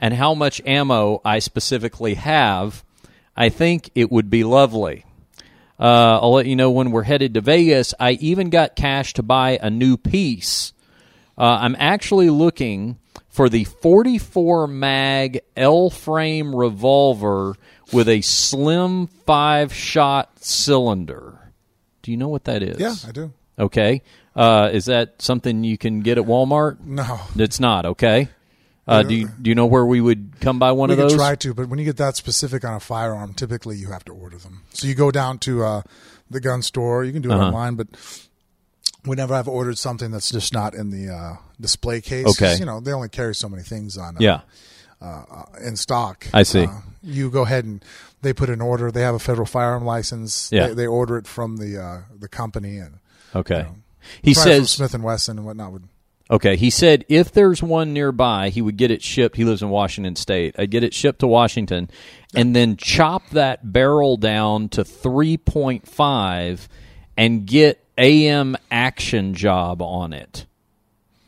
and 0.00 0.14
how 0.14 0.34
much 0.34 0.62
ammo 0.64 1.20
I 1.24 1.40
specifically 1.40 2.14
have, 2.14 2.82
I 3.36 3.50
think 3.50 3.90
it 3.94 4.10
would 4.10 4.30
be 4.30 4.42
lovely. 4.42 5.04
Uh, 5.78 6.18
I'll 6.22 6.32
let 6.32 6.46
you 6.46 6.56
know 6.56 6.70
when 6.70 6.90
we're 6.90 7.02
headed 7.02 7.34
to 7.34 7.42
Vegas. 7.42 7.92
I 8.00 8.12
even 8.12 8.48
got 8.48 8.76
cash 8.76 9.12
to 9.14 9.22
buy 9.22 9.58
a 9.60 9.68
new 9.68 9.98
piece. 9.98 10.72
Uh, 11.36 11.58
I'm 11.60 11.76
actually 11.78 12.30
looking 12.30 12.98
for 13.28 13.50
the 13.50 13.64
44 13.64 14.66
mag 14.66 15.40
L 15.54 15.90
frame 15.90 16.56
revolver 16.56 17.54
with 17.92 18.08
a 18.08 18.20
slim 18.20 19.06
five 19.06 19.72
shot 19.72 20.42
cylinder. 20.42 21.52
Do 22.02 22.10
you 22.10 22.16
know 22.16 22.28
what 22.28 22.44
that 22.44 22.62
is? 22.62 22.78
Yeah, 22.78 22.94
I 23.08 23.12
do. 23.12 23.32
Okay, 23.58 24.02
uh, 24.34 24.70
is 24.72 24.84
that 24.86 25.20
something 25.22 25.64
you 25.64 25.78
can 25.78 26.00
get 26.00 26.18
at 26.18 26.24
Walmart? 26.24 26.78
No, 26.84 27.20
It's 27.36 27.58
not. 27.60 27.86
Okay. 27.86 28.28
Uh, 28.88 29.02
do 29.02 29.14
you 29.16 29.28
do 29.42 29.48
you 29.50 29.54
know 29.56 29.66
where 29.66 29.84
we 29.84 30.00
would 30.00 30.34
come 30.40 30.60
by 30.60 30.70
one 30.70 30.90
we 30.90 30.92
of 30.94 30.98
those? 30.98 31.14
try 31.16 31.34
to, 31.34 31.52
but 31.52 31.68
when 31.68 31.78
you 31.80 31.84
get 31.84 31.96
that 31.96 32.14
specific 32.14 32.64
on 32.64 32.74
a 32.74 32.78
firearm, 32.80 33.34
typically 33.34 33.76
you 33.76 33.88
have 33.90 34.04
to 34.04 34.12
order 34.12 34.36
them. 34.38 34.62
So 34.74 34.86
you 34.86 34.94
go 34.94 35.10
down 35.10 35.38
to 35.40 35.64
uh, 35.64 35.82
the 36.30 36.38
gun 36.40 36.62
store. 36.62 37.02
You 37.02 37.12
can 37.12 37.20
do 37.22 37.30
it 37.30 37.34
Uh-huh. 37.34 37.46
online, 37.46 37.74
but 37.74 37.88
whenever 39.04 39.34
I've 39.34 39.48
ordered 39.48 39.76
something 39.78 40.12
that's 40.12 40.30
just 40.30 40.52
not 40.52 40.72
in 40.74 40.90
the 40.90 41.12
uh, 41.12 41.36
display 41.60 42.00
case, 42.00 42.26
Okay. 42.26 42.56
you 42.58 42.64
know 42.64 42.78
they 42.78 42.92
only 42.92 43.08
carry 43.08 43.34
so 43.34 43.48
many 43.48 43.64
things 43.64 43.96
on. 43.98 44.16
Uh, 44.18 44.20
yeah. 44.20 44.40
in 45.64 45.74
stock. 45.76 46.26
I 46.32 46.44
see. 46.44 46.66
Uh, 47.06 47.10
you 47.10 47.30
go 47.30 47.42
ahead 47.42 47.64
and 47.64 47.84
they 48.22 48.32
put 48.32 48.50
an 48.50 48.60
order. 48.60 48.90
They 48.90 49.02
have 49.02 49.14
a 49.14 49.18
federal 49.18 49.46
firearm 49.46 49.84
license. 49.84 50.50
Yeah. 50.52 50.68
They, 50.68 50.74
they 50.74 50.86
order 50.86 51.16
it 51.16 51.26
from 51.26 51.58
the 51.58 51.78
uh, 51.80 52.00
the 52.18 52.28
company 52.28 52.78
and 52.78 52.98
Okay. 53.34 53.62
know, 53.62 53.76
He 54.22 54.34
says 54.34 54.70
Smith 54.70 54.94
and 54.94 55.04
Wesson 55.04 55.38
and 55.38 55.46
whatnot 55.46 55.72
would. 55.72 55.84
Okay, 56.28 56.56
he 56.56 56.70
said 56.70 57.04
if 57.08 57.30
there's 57.30 57.62
one 57.62 57.92
nearby, 57.92 58.48
he 58.48 58.60
would 58.60 58.76
get 58.76 58.90
it 58.90 59.00
shipped. 59.00 59.36
He 59.36 59.44
lives 59.44 59.62
in 59.62 59.68
Washington 59.70 60.16
State. 60.16 60.56
I'd 60.58 60.70
get 60.70 60.82
it 60.82 60.92
shipped 60.92 61.20
to 61.20 61.28
Washington, 61.28 61.88
and 62.34 62.54
then 62.56 62.76
chop 62.76 63.30
that 63.30 63.72
barrel 63.72 64.16
down 64.16 64.68
to 64.70 64.84
three 64.84 65.36
point 65.36 65.86
five, 65.86 66.68
and 67.16 67.46
get 67.46 67.84
AM 67.96 68.56
action 68.72 69.34
job 69.34 69.80
on 69.80 70.12
it. 70.12 70.46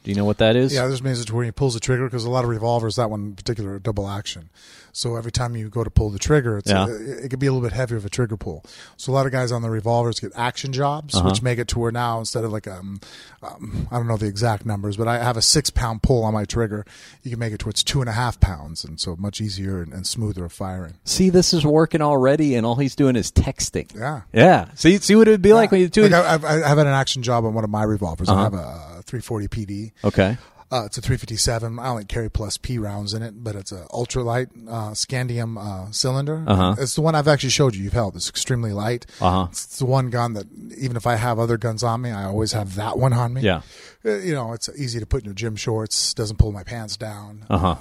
Do 0.03 0.11
you 0.11 0.17
know 0.17 0.25
what 0.25 0.39
that 0.39 0.57
is? 0.57 0.75
Yeah, 0.75 0.87
this 0.89 1.03
means 1.03 1.21
it's 1.21 1.31
where 1.31 1.45
he 1.45 1.53
pulls 1.53 1.75
the 1.75 1.81
trigger 1.81 2.05
because 2.07 2.25
a 2.25 2.31
lot 2.31 2.43
of 2.43 2.51
revolvers, 2.51 2.97
that 2.97 3.09
one 3.09 3.21
in 3.21 3.35
particular, 3.37 3.79
double 3.79 4.09
action. 4.09 4.51
So 4.99 5.15
every 5.15 5.31
time 5.31 5.55
you 5.55 5.69
go 5.69 5.85
to 5.85 5.91
pull 5.91 6.11
the 6.11 6.19
trigger, 6.19 6.59
it's 6.59 6.69
Yeah. 6.69 6.87
it, 6.89 7.25
it 7.27 7.29
could 7.31 7.39
be 7.39 7.47
a 7.47 7.53
little 7.53 7.66
bit 7.69 7.73
heavier 7.73 7.97
of 7.97 8.05
a 8.05 8.09
trigger 8.09 8.37
pull. 8.37 8.65
So 8.97 9.12
a 9.12 9.15
lot 9.15 9.27
of 9.27 9.33
guys 9.33 9.53
on 9.53 9.62
the 9.62 9.70
revolvers 9.70 10.19
get 10.19 10.33
action 10.35 10.73
jobs, 10.73 11.15
Uh-huh. 11.15 11.29
which 11.29 11.41
make 11.41 11.61
it 11.61 11.69
to 11.69 11.79
where 11.79 11.93
now 11.93 12.19
instead 12.19 12.43
of 12.45 12.51
like 12.53 12.66
um, 12.66 13.01
um, 13.43 13.87
I 13.93 13.97
don't 13.97 14.09
know 14.09 14.16
the 14.16 14.27
exact 14.27 14.66
numbers, 14.66 14.97
but 14.97 15.07
I 15.07 15.19
have 15.23 15.37
a 15.37 15.43
six 15.43 15.70
pound 15.70 16.03
pull 16.03 16.25
on 16.25 16.35
my 16.35 16.45
trigger. 16.45 16.85
You 17.23 17.31
can 17.31 17.39
make 17.39 17.53
it 17.53 17.59
towards 17.61 17.85
two 17.85 18.01
and 18.01 18.09
a 18.09 18.12
half 18.12 18.41
pounds, 18.41 18.85
and 18.85 18.99
so 18.99 19.15
much 19.16 19.41
easier 19.41 19.81
and, 19.83 19.93
and 19.93 20.05
smoother 20.05 20.45
of 20.45 20.53
firing. 20.53 20.95
See, 21.05 21.31
this 21.31 21.55
is 21.55 21.65
working 21.65 22.03
already, 22.03 22.57
and 22.57 22.66
all 22.66 22.75
he's 22.75 22.97
doing 22.97 23.15
is 23.15 23.31
texting. 23.31 23.95
Yeah. 23.95 24.23
Yeah. 24.33 24.66
See, 24.75 24.99
see 24.99 25.15
what 25.15 25.29
it 25.29 25.31
would 25.31 25.43
be 25.43 25.53
like 25.53 25.70
when 25.70 25.81
you 25.81 25.89
do 25.89 26.09
Like. 26.09 26.12
I 26.12 26.31
have 26.33 26.43
had 26.79 26.79
an 26.79 26.89
action 26.89 27.23
job 27.23 27.45
on 27.45 27.55
one 27.55 27.62
of 27.62 27.70
my 27.70 27.85
revolvers. 27.85 28.29
Uh-huh. 28.29 28.41
I 28.41 28.43
have 28.43 28.55
a 28.55 29.03
340 29.07 29.47
PD. 29.47 29.93
Okay. 30.05 30.37
Uh, 30.70 30.82
it's 30.85 30.99
a 30.99 31.01
357. 31.01 31.78
I 31.78 31.89
only 31.89 32.05
carry 32.05 32.31
plus 32.31 32.59
P 32.59 32.78
rounds 32.78 33.15
in 33.15 33.23
it, 33.23 33.43
but 33.43 33.55
it's 33.55 33.73
a 33.73 33.86
ultralight 33.86 34.49
uh, 34.69 34.90
scandium 34.90 35.57
uh, 35.59 35.90
cylinder. 35.93 36.45
Uh-huh. 36.47 36.74
It's 36.78 36.95
the 36.95 37.01
one 37.01 37.15
I've 37.15 37.28
actually 37.28 37.51
showed 37.51 37.74
you. 37.74 37.85
You've 37.85 37.95
held. 37.95 38.16
It's 38.16 38.28
extremely 38.28 38.73
light. 38.73 39.07
Uh-huh. 39.20 39.47
It's 39.51 39.78
the 39.78 39.86
one 39.86 40.11
gun 40.11 40.35
that 40.35 40.47
even 40.77 40.97
if 40.97 41.07
I 41.07 41.16
have 41.16 41.39
other 41.39 41.57
guns 41.57 41.82
on 41.82 42.03
me, 42.03 42.11
I 42.11 42.24
always 42.24 42.53
have 42.53 42.74
that 42.74 42.99
one 42.99 43.15
on 43.15 43.32
me. 43.32 43.40
Yeah. 43.40 43.62
Uh, 44.05 44.19
you 44.19 44.35
know, 44.35 44.53
it's 44.53 44.69
easy 44.78 45.01
to 45.01 45.07
put 45.07 45.23
in 45.23 45.24
your 45.24 45.35
gym 45.35 45.57
shorts. 45.57 46.12
Doesn't 46.12 46.36
pull 46.36 46.53
my 46.53 46.65
pants 46.65 46.99
down. 46.99 47.47
Uh-huh. 47.49 47.70
Uh, 47.70 47.77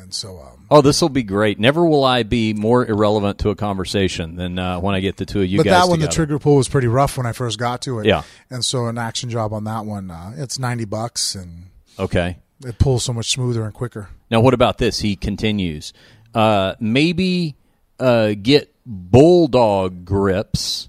and 0.00 0.12
so, 0.12 0.38
um, 0.40 0.66
Oh, 0.68 0.80
this 0.80 1.00
will 1.00 1.10
be 1.10 1.22
great. 1.22 1.60
Never 1.60 1.86
will 1.86 2.02
I 2.02 2.24
be 2.24 2.54
more 2.54 2.84
irrelevant 2.84 3.38
to 3.40 3.50
a 3.50 3.54
conversation 3.54 4.34
than 4.34 4.58
uh, 4.58 4.80
when 4.80 4.96
I 4.96 5.00
get 5.00 5.16
the 5.16 5.26
two 5.26 5.42
of 5.42 5.48
you 5.48 5.58
but 5.58 5.66
guys 5.66 5.82
that 5.84 5.88
one, 5.88 6.00
the 6.00 6.08
trigger 6.08 6.38
pull 6.40 6.56
was 6.56 6.68
pretty 6.68 6.88
rough 6.88 7.16
when 7.18 7.26
I 7.26 7.32
first 7.32 7.58
got 7.58 7.82
to 7.82 8.00
it. 8.00 8.06
Yeah. 8.06 8.22
And 8.50 8.64
so, 8.64 8.86
an 8.86 8.98
action 8.98 9.30
job 9.30 9.52
on 9.52 9.62
that 9.64 9.84
one, 9.84 10.10
uh, 10.10 10.32
it's 10.36 10.58
90 10.58 10.86
bucks, 10.86 11.34
and 11.34 11.66
Okay. 11.98 12.38
it 12.64 12.78
pulls 12.78 13.04
so 13.04 13.12
much 13.12 13.30
smoother 13.30 13.64
and 13.64 13.74
quicker. 13.74 14.08
Now, 14.30 14.40
what 14.40 14.54
about 14.54 14.78
this? 14.78 15.00
He 15.00 15.16
continues. 15.16 15.92
Uh, 16.34 16.74
maybe 16.80 17.56
uh, 18.00 18.34
get 18.40 18.74
bulldog 18.86 20.04
grips 20.04 20.88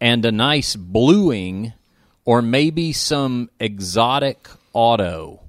and 0.00 0.24
a 0.24 0.32
nice 0.32 0.76
bluing, 0.76 1.72
or 2.24 2.42
maybe 2.42 2.92
some 2.92 3.48
exotic 3.58 4.48
auto. 4.72 5.40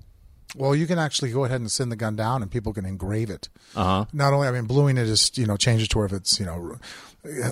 Well, 0.55 0.73
you 0.73 0.87
can 0.87 0.97
actually 0.97 1.31
go 1.31 1.43
ahead 1.43 1.59
and 1.59 1.69
send 1.69 1.91
the 1.91 1.97
gun 1.97 2.15
down, 2.15 2.41
and 2.41 2.49
people 2.49 2.71
can 2.71 2.85
engrave 2.85 3.29
it. 3.29 3.49
Uh 3.75 3.83
huh. 3.83 4.05
Not 4.13 4.31
only, 4.33 4.47
I 4.47 4.51
mean, 4.51 4.65
bluing 4.65 4.97
it 4.97 5.07
is 5.07 5.31
you 5.35 5.45
know 5.45 5.57
changes 5.57 5.89
to 5.89 5.97
where 5.97 6.05
if 6.05 6.13
it's 6.13 6.39
you 6.39 6.45
know 6.45 6.77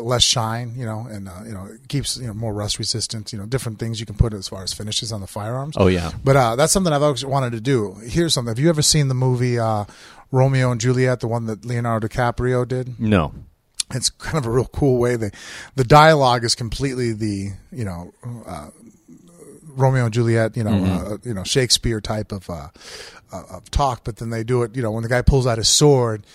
less 0.02 0.24
shine, 0.24 0.74
you 0.76 0.86
know, 0.86 1.08
and 1.10 1.28
uh, 1.28 1.32
you 1.46 1.52
know 1.54 1.66
it 1.66 1.88
keeps 1.88 2.18
you 2.18 2.28
know 2.28 2.34
more 2.34 2.54
rust 2.54 2.80
resistant. 2.80 3.34
You 3.34 3.40
know, 3.40 3.46
different 3.46 3.80
things 3.80 4.00
you 4.00 4.06
can 4.06 4.16
put 4.16 4.34
as 4.34 4.48
far 4.48 4.64
as 4.64 4.74
finishes 4.74 5.12
on 5.12 5.22
the 5.22 5.28
firearms. 5.28 5.76
Oh 5.78 5.88
yeah. 5.88 6.12
But 6.24 6.36
uh, 6.36 6.56
that's 6.56 6.72
something 6.74 6.94
I've 6.94 7.04
always 7.04 7.26
wanted 7.26 7.52
to 7.54 7.62
do. 7.62 7.96
Here's 8.06 8.34
something. 8.34 8.50
Have 8.52 8.60
you 8.60 8.70
ever 8.70 8.82
seen 8.82 9.08
the 9.08 9.14
movie 9.16 9.58
uh, 9.60 9.86
Romeo 10.32 10.72
and 10.72 10.80
Juliet, 10.80 11.20
the 11.20 11.28
one 11.28 11.46
that 11.48 11.66
Leonardo 11.66 12.08
DiCaprio 12.08 12.68
did? 12.68 13.00
No. 13.00 13.34
It's 13.94 14.10
kind 14.10 14.38
of 14.38 14.46
a 14.46 14.50
real 14.50 14.66
cool 14.66 14.98
way. 14.98 15.16
The 15.18 15.32
the 15.76 15.84
dialogue 15.84 16.44
is 16.44 16.56
completely 16.56 17.14
the 17.14 17.52
you 17.72 17.84
know 17.86 18.12
uh, 18.48 18.70
Romeo 19.76 20.06
and 20.06 20.14
Juliet, 20.14 20.56
you 20.56 20.64
know, 20.64 20.72
Mm-hmm. 20.72 21.14
uh, 21.14 21.18
you 21.24 21.34
know 21.34 21.44
Shakespeare 21.44 22.00
type 22.02 22.32
of 22.32 22.50
uh, 22.50 22.70
uh, 23.32 23.44
of 23.52 23.70
talk. 23.72 24.04
But 24.04 24.18
then 24.18 24.30
they 24.30 24.44
do 24.44 24.64
it. 24.64 24.76
You 24.76 24.82
know, 24.82 24.92
when 24.92 25.04
the 25.04 25.10
guy 25.10 25.22
pulls 25.22 25.46
out 25.48 25.58
his 25.58 25.68
sword, 25.70 26.26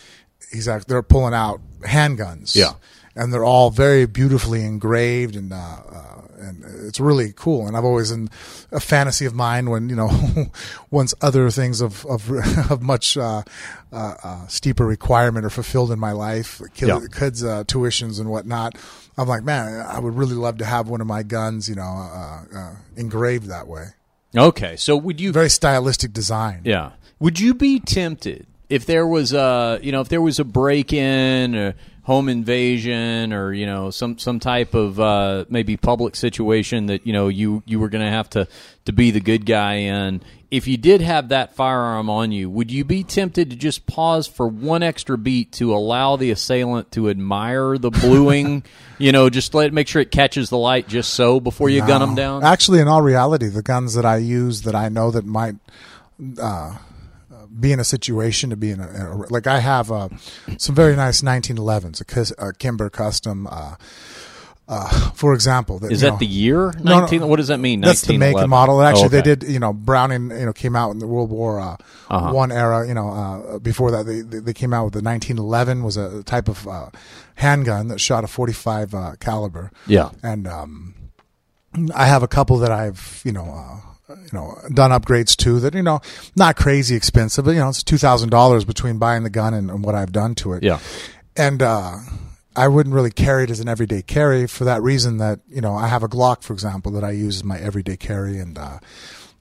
he's 0.52 0.68
like 0.68 0.86
they're 0.86 1.02
pulling 1.02 1.34
out 1.34 1.60
handguns. 1.82 2.54
Yeah. 2.54 2.72
And 3.18 3.32
they're 3.32 3.44
all 3.44 3.70
very 3.70 4.06
beautifully 4.06 4.64
engraved 4.64 5.36
and. 5.36 5.52
Uh, 5.52 5.56
uh, 5.56 6.04
and 6.40 6.64
it's 6.86 7.00
really 7.00 7.32
cool, 7.34 7.66
and 7.66 7.76
I've 7.76 7.84
always 7.84 8.12
in 8.12 8.30
a 8.70 8.78
fantasy 8.78 9.26
of 9.26 9.34
mine 9.34 9.70
when 9.70 9.88
you 9.88 9.96
know, 9.96 10.08
once 10.90 11.12
other 11.20 11.50
things 11.50 11.80
of 11.80 12.06
of, 12.06 12.30
of 12.70 12.80
much 12.80 13.16
uh, 13.16 13.42
uh, 13.92 14.14
uh, 14.22 14.46
steeper 14.46 14.86
requirement 14.86 15.44
are 15.44 15.50
fulfilled 15.50 15.90
in 15.90 15.98
my 15.98 16.12
life, 16.12 16.62
kid, 16.74 16.88
Yeah. 16.88 17.00
kids' 17.12 17.42
uh, 17.42 17.64
tuitions 17.64 18.20
and 18.20 18.30
whatnot. 18.30 18.76
I'm 19.16 19.26
like, 19.26 19.42
man, 19.42 19.84
I 19.84 19.98
would 19.98 20.14
really 20.14 20.36
love 20.36 20.58
to 20.58 20.64
have 20.64 20.88
one 20.88 21.00
of 21.00 21.08
my 21.08 21.24
guns, 21.24 21.68
you 21.68 21.74
know, 21.74 21.82
uh, 21.82 22.44
uh, 22.56 22.74
engraved 22.96 23.46
that 23.48 23.66
way. 23.66 23.86
Okay. 24.36 24.76
So 24.76 24.96
would 24.96 25.20
you? 25.20 25.32
Very 25.32 25.50
stylistic 25.50 26.12
design. 26.12 26.60
Yeah. 26.64 26.92
Would 27.18 27.40
you 27.40 27.52
be 27.52 27.80
tempted 27.80 28.46
if 28.68 28.86
there 28.86 29.06
was 29.08 29.32
a 29.32 29.80
you 29.82 29.90
know 29.90 30.02
if 30.02 30.08
there 30.08 30.22
was 30.22 30.38
a 30.38 30.44
break 30.44 30.92
in 30.92 31.56
or 31.56 31.74
home 32.08 32.30
invasion 32.30 33.34
or 33.34 33.52
you 33.52 33.66
know 33.66 33.90
some 33.90 34.16
some 34.16 34.40
type 34.40 34.72
of 34.72 34.98
uh, 34.98 35.44
maybe 35.50 35.76
public 35.76 36.16
situation 36.16 36.86
that 36.86 37.06
you 37.06 37.12
know 37.12 37.28
you 37.28 37.62
you 37.66 37.78
were 37.78 37.90
going 37.90 38.02
to 38.02 38.10
have 38.10 38.30
to 38.30 38.48
to 38.86 38.92
be 38.94 39.10
the 39.10 39.20
good 39.20 39.44
guy 39.44 39.74
in. 39.74 40.22
If 40.50 40.66
you 40.66 40.78
did 40.78 41.02
have 41.02 41.28
that 41.28 41.54
firearm 41.54 42.08
on 42.08 42.32
you 42.32 42.48
would 42.48 42.70
you 42.70 42.82
be 42.82 43.04
tempted 43.04 43.50
to 43.50 43.56
just 43.56 43.86
pause 43.86 44.26
for 44.26 44.48
one 44.48 44.82
extra 44.82 45.18
beat 45.18 45.52
to 45.52 45.74
allow 45.74 46.16
the 46.16 46.30
assailant 46.30 46.90
to 46.92 47.10
admire 47.10 47.76
the 47.76 47.90
bluing? 47.90 48.64
You 49.00 49.12
know 49.12 49.30
just 49.30 49.54
let 49.54 49.72
make 49.72 49.86
sure 49.86 50.02
it 50.02 50.10
catches 50.10 50.50
the 50.50 50.58
light 50.58 50.88
just 50.88 51.14
so 51.14 51.38
before 51.38 51.68
you 51.68 51.86
gun 51.86 52.00
them 52.00 52.16
down? 52.16 52.42
Actually, 52.42 52.80
in 52.80 52.88
all 52.88 53.00
reality, 53.00 53.46
the 53.46 53.62
guns 53.62 53.94
that 53.94 54.04
I 54.04 54.16
use 54.16 54.62
that 54.62 54.74
I 54.74 54.88
know 54.88 55.12
that 55.12 55.24
might 55.24 55.54
uh, 56.36 56.78
be 57.58 57.72
in 57.72 57.80
a 57.80 57.84
situation 57.84 58.50
to 58.50 58.56
be 58.56 58.70
in 58.70 58.80
a, 58.80 58.88
in 58.88 59.00
a 59.00 59.16
like 59.32 59.46
I 59.46 59.60
have 59.60 59.90
uh, 59.90 60.08
some 60.58 60.74
very 60.74 60.96
nice 60.96 61.22
1911s, 61.22 62.00
a, 62.40 62.48
a 62.48 62.52
Kimber 62.52 62.90
Custom. 62.90 63.46
Uh, 63.50 63.76
uh, 64.68 65.10
for 65.12 65.32
example, 65.32 65.78
that, 65.78 65.90
is 65.90 66.02
that 66.02 66.10
know, 66.10 66.16
the 66.18 66.26
year 66.26 66.72
No, 66.82 67.06
no. 67.06 67.26
what 67.26 67.36
does 67.36 67.48
that 67.48 67.58
mean 67.58 67.80
That's 67.80 68.02
the 68.02 68.18
make 68.18 68.36
and 68.36 68.50
model. 68.50 68.82
Actually, 68.82 69.04
Oh, 69.06 69.08
they 69.08 69.22
did. 69.22 69.42
You 69.44 69.58
know, 69.58 69.72
Browning. 69.72 70.30
You 70.30 70.44
know, 70.44 70.52
came 70.52 70.76
out 70.76 70.90
in 70.90 70.98
the 70.98 71.06
World 71.06 71.30
War 71.30 71.58
uh, 71.58 71.76
Uh-huh. 72.10 72.32
One 72.32 72.52
era. 72.52 72.86
You 72.86 72.92
know, 72.92 73.08
uh, 73.10 73.58
before 73.60 73.90
that, 73.92 74.04
they 74.04 74.20
they 74.20 74.52
came 74.52 74.74
out 74.74 74.84
with 74.84 74.92
the 74.92 75.02
1911 75.02 75.82
was 75.82 75.96
a 75.96 76.22
type 76.22 76.48
of 76.48 76.68
uh, 76.68 76.90
handgun 77.36 77.88
that 77.88 77.98
shot 77.98 78.24
a 78.24 78.26
45 78.26 78.94
uh, 78.94 79.12
caliber. 79.20 79.70
Yeah. 79.86 80.10
and 80.22 80.46
um, 80.46 80.94
I 81.94 82.04
have 82.06 82.22
a 82.22 82.28
couple 82.28 82.58
that 82.58 82.70
I've 82.70 83.22
you 83.24 83.32
know. 83.32 83.82
You 84.08 84.16
know, 84.32 84.58
done 84.72 84.90
upgrades 84.90 85.36
to 85.38 85.60
that. 85.60 85.74
You 85.74 85.82
know, 85.82 86.00
not 86.34 86.56
crazy 86.56 86.96
expensive, 86.96 87.44
but 87.44 87.50
you 87.52 87.60
know, 87.60 87.68
it's 87.68 87.82
two 87.82 87.98
thousand 87.98 88.30
dollars 88.30 88.64
between 88.64 88.98
buying 88.98 89.22
the 89.22 89.30
gun 89.30 89.52
and, 89.54 89.70
and 89.70 89.84
what 89.84 89.94
I've 89.94 90.12
done 90.12 90.34
to 90.36 90.54
it 90.54 90.62
Yeah. 90.62 90.78
and 91.36 91.62
uh, 91.62 91.96
I 92.56 92.68
wouldn't 92.68 92.94
really 92.94 93.10
carry 93.10 93.44
it 93.44 93.50
as 93.50 93.60
an 93.60 93.68
everyday 93.68 94.02
carry 94.02 94.46
for 94.48 94.64
that 94.64 94.82
reason 94.82 95.18
that 95.18 95.40
you 95.48 95.60
know 95.60 95.74
I 95.74 95.86
have 95.88 96.02
a 96.02 96.08
Glock, 96.08 96.42
for 96.42 96.52
example, 96.54 96.90
that 96.92 97.04
I 97.04 97.10
use 97.10 97.36
as 97.36 97.44
my 97.44 97.58
everyday 97.58 97.96
carry, 97.96 98.38
and 98.38 98.56
uh, 98.58 98.78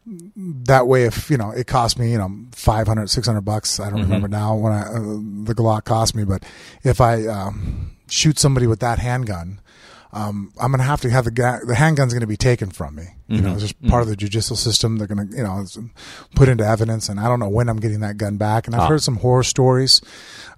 that 0.06 0.88
way, 0.88 1.04
if 1.06 1.30
you 1.30 1.38
know 1.38 1.52
it 1.52 1.68
cost 1.68 1.98
me 1.98 2.12
you 2.12 2.18
know 2.18 2.30
500 2.52 3.10
600 3.10 3.42
bucks, 3.42 3.80
I 3.80 3.90
don't 3.90 4.02
remember 4.02 4.28
now 4.28 4.56
when 4.56 4.74
I, 4.74 4.82
uh, 4.82 5.00
the 5.44 5.54
Glock 5.56 5.86
cost 5.86 6.16
me, 6.16 6.24
but 6.26 6.44
if 6.84 7.02
I 7.02 7.26
um, 7.28 7.96
shoot 8.10 8.38
somebody 8.40 8.68
with 8.68 8.80
that 8.82 9.00
handgun. 9.00 9.60
Um, 10.18 10.52
I'm 10.60 10.72
gonna 10.72 10.84
have 10.84 11.02
to 11.02 11.10
have 11.10 11.26
the 11.26 11.32
ga- 11.32 11.60
the 11.66 11.76
handgun's 11.76 12.14
gonna 12.14 12.26
be 12.28 12.38
taken 12.38 12.70
from 12.72 12.96
me. 12.96 13.04
You 13.28 13.42
know, 13.42 13.54
it's 13.54 13.62
just 13.62 13.82
part 13.88 14.02
of 14.04 14.08
the 14.10 14.16
judicial 14.16 14.56
system. 14.56 14.98
They're 14.98 15.08
gonna, 15.08 15.28
you 15.30 15.44
know, 15.44 15.60
it's 15.62 15.78
put 16.36 16.48
into 16.50 16.66
evidence, 16.66 17.10
and 17.10 17.20
I 17.20 17.28
don't 17.28 17.40
know 17.40 17.50
when 17.50 17.70
I'm 17.70 17.78
getting 17.80 18.00
that 18.00 18.18
gun 18.18 18.38
back. 18.38 18.66
And 18.68 18.76
I've 18.76 18.84
Ah. 18.84 18.88
heard 18.88 19.04
some 19.04 19.18
horror 19.18 19.44
stories 19.44 20.02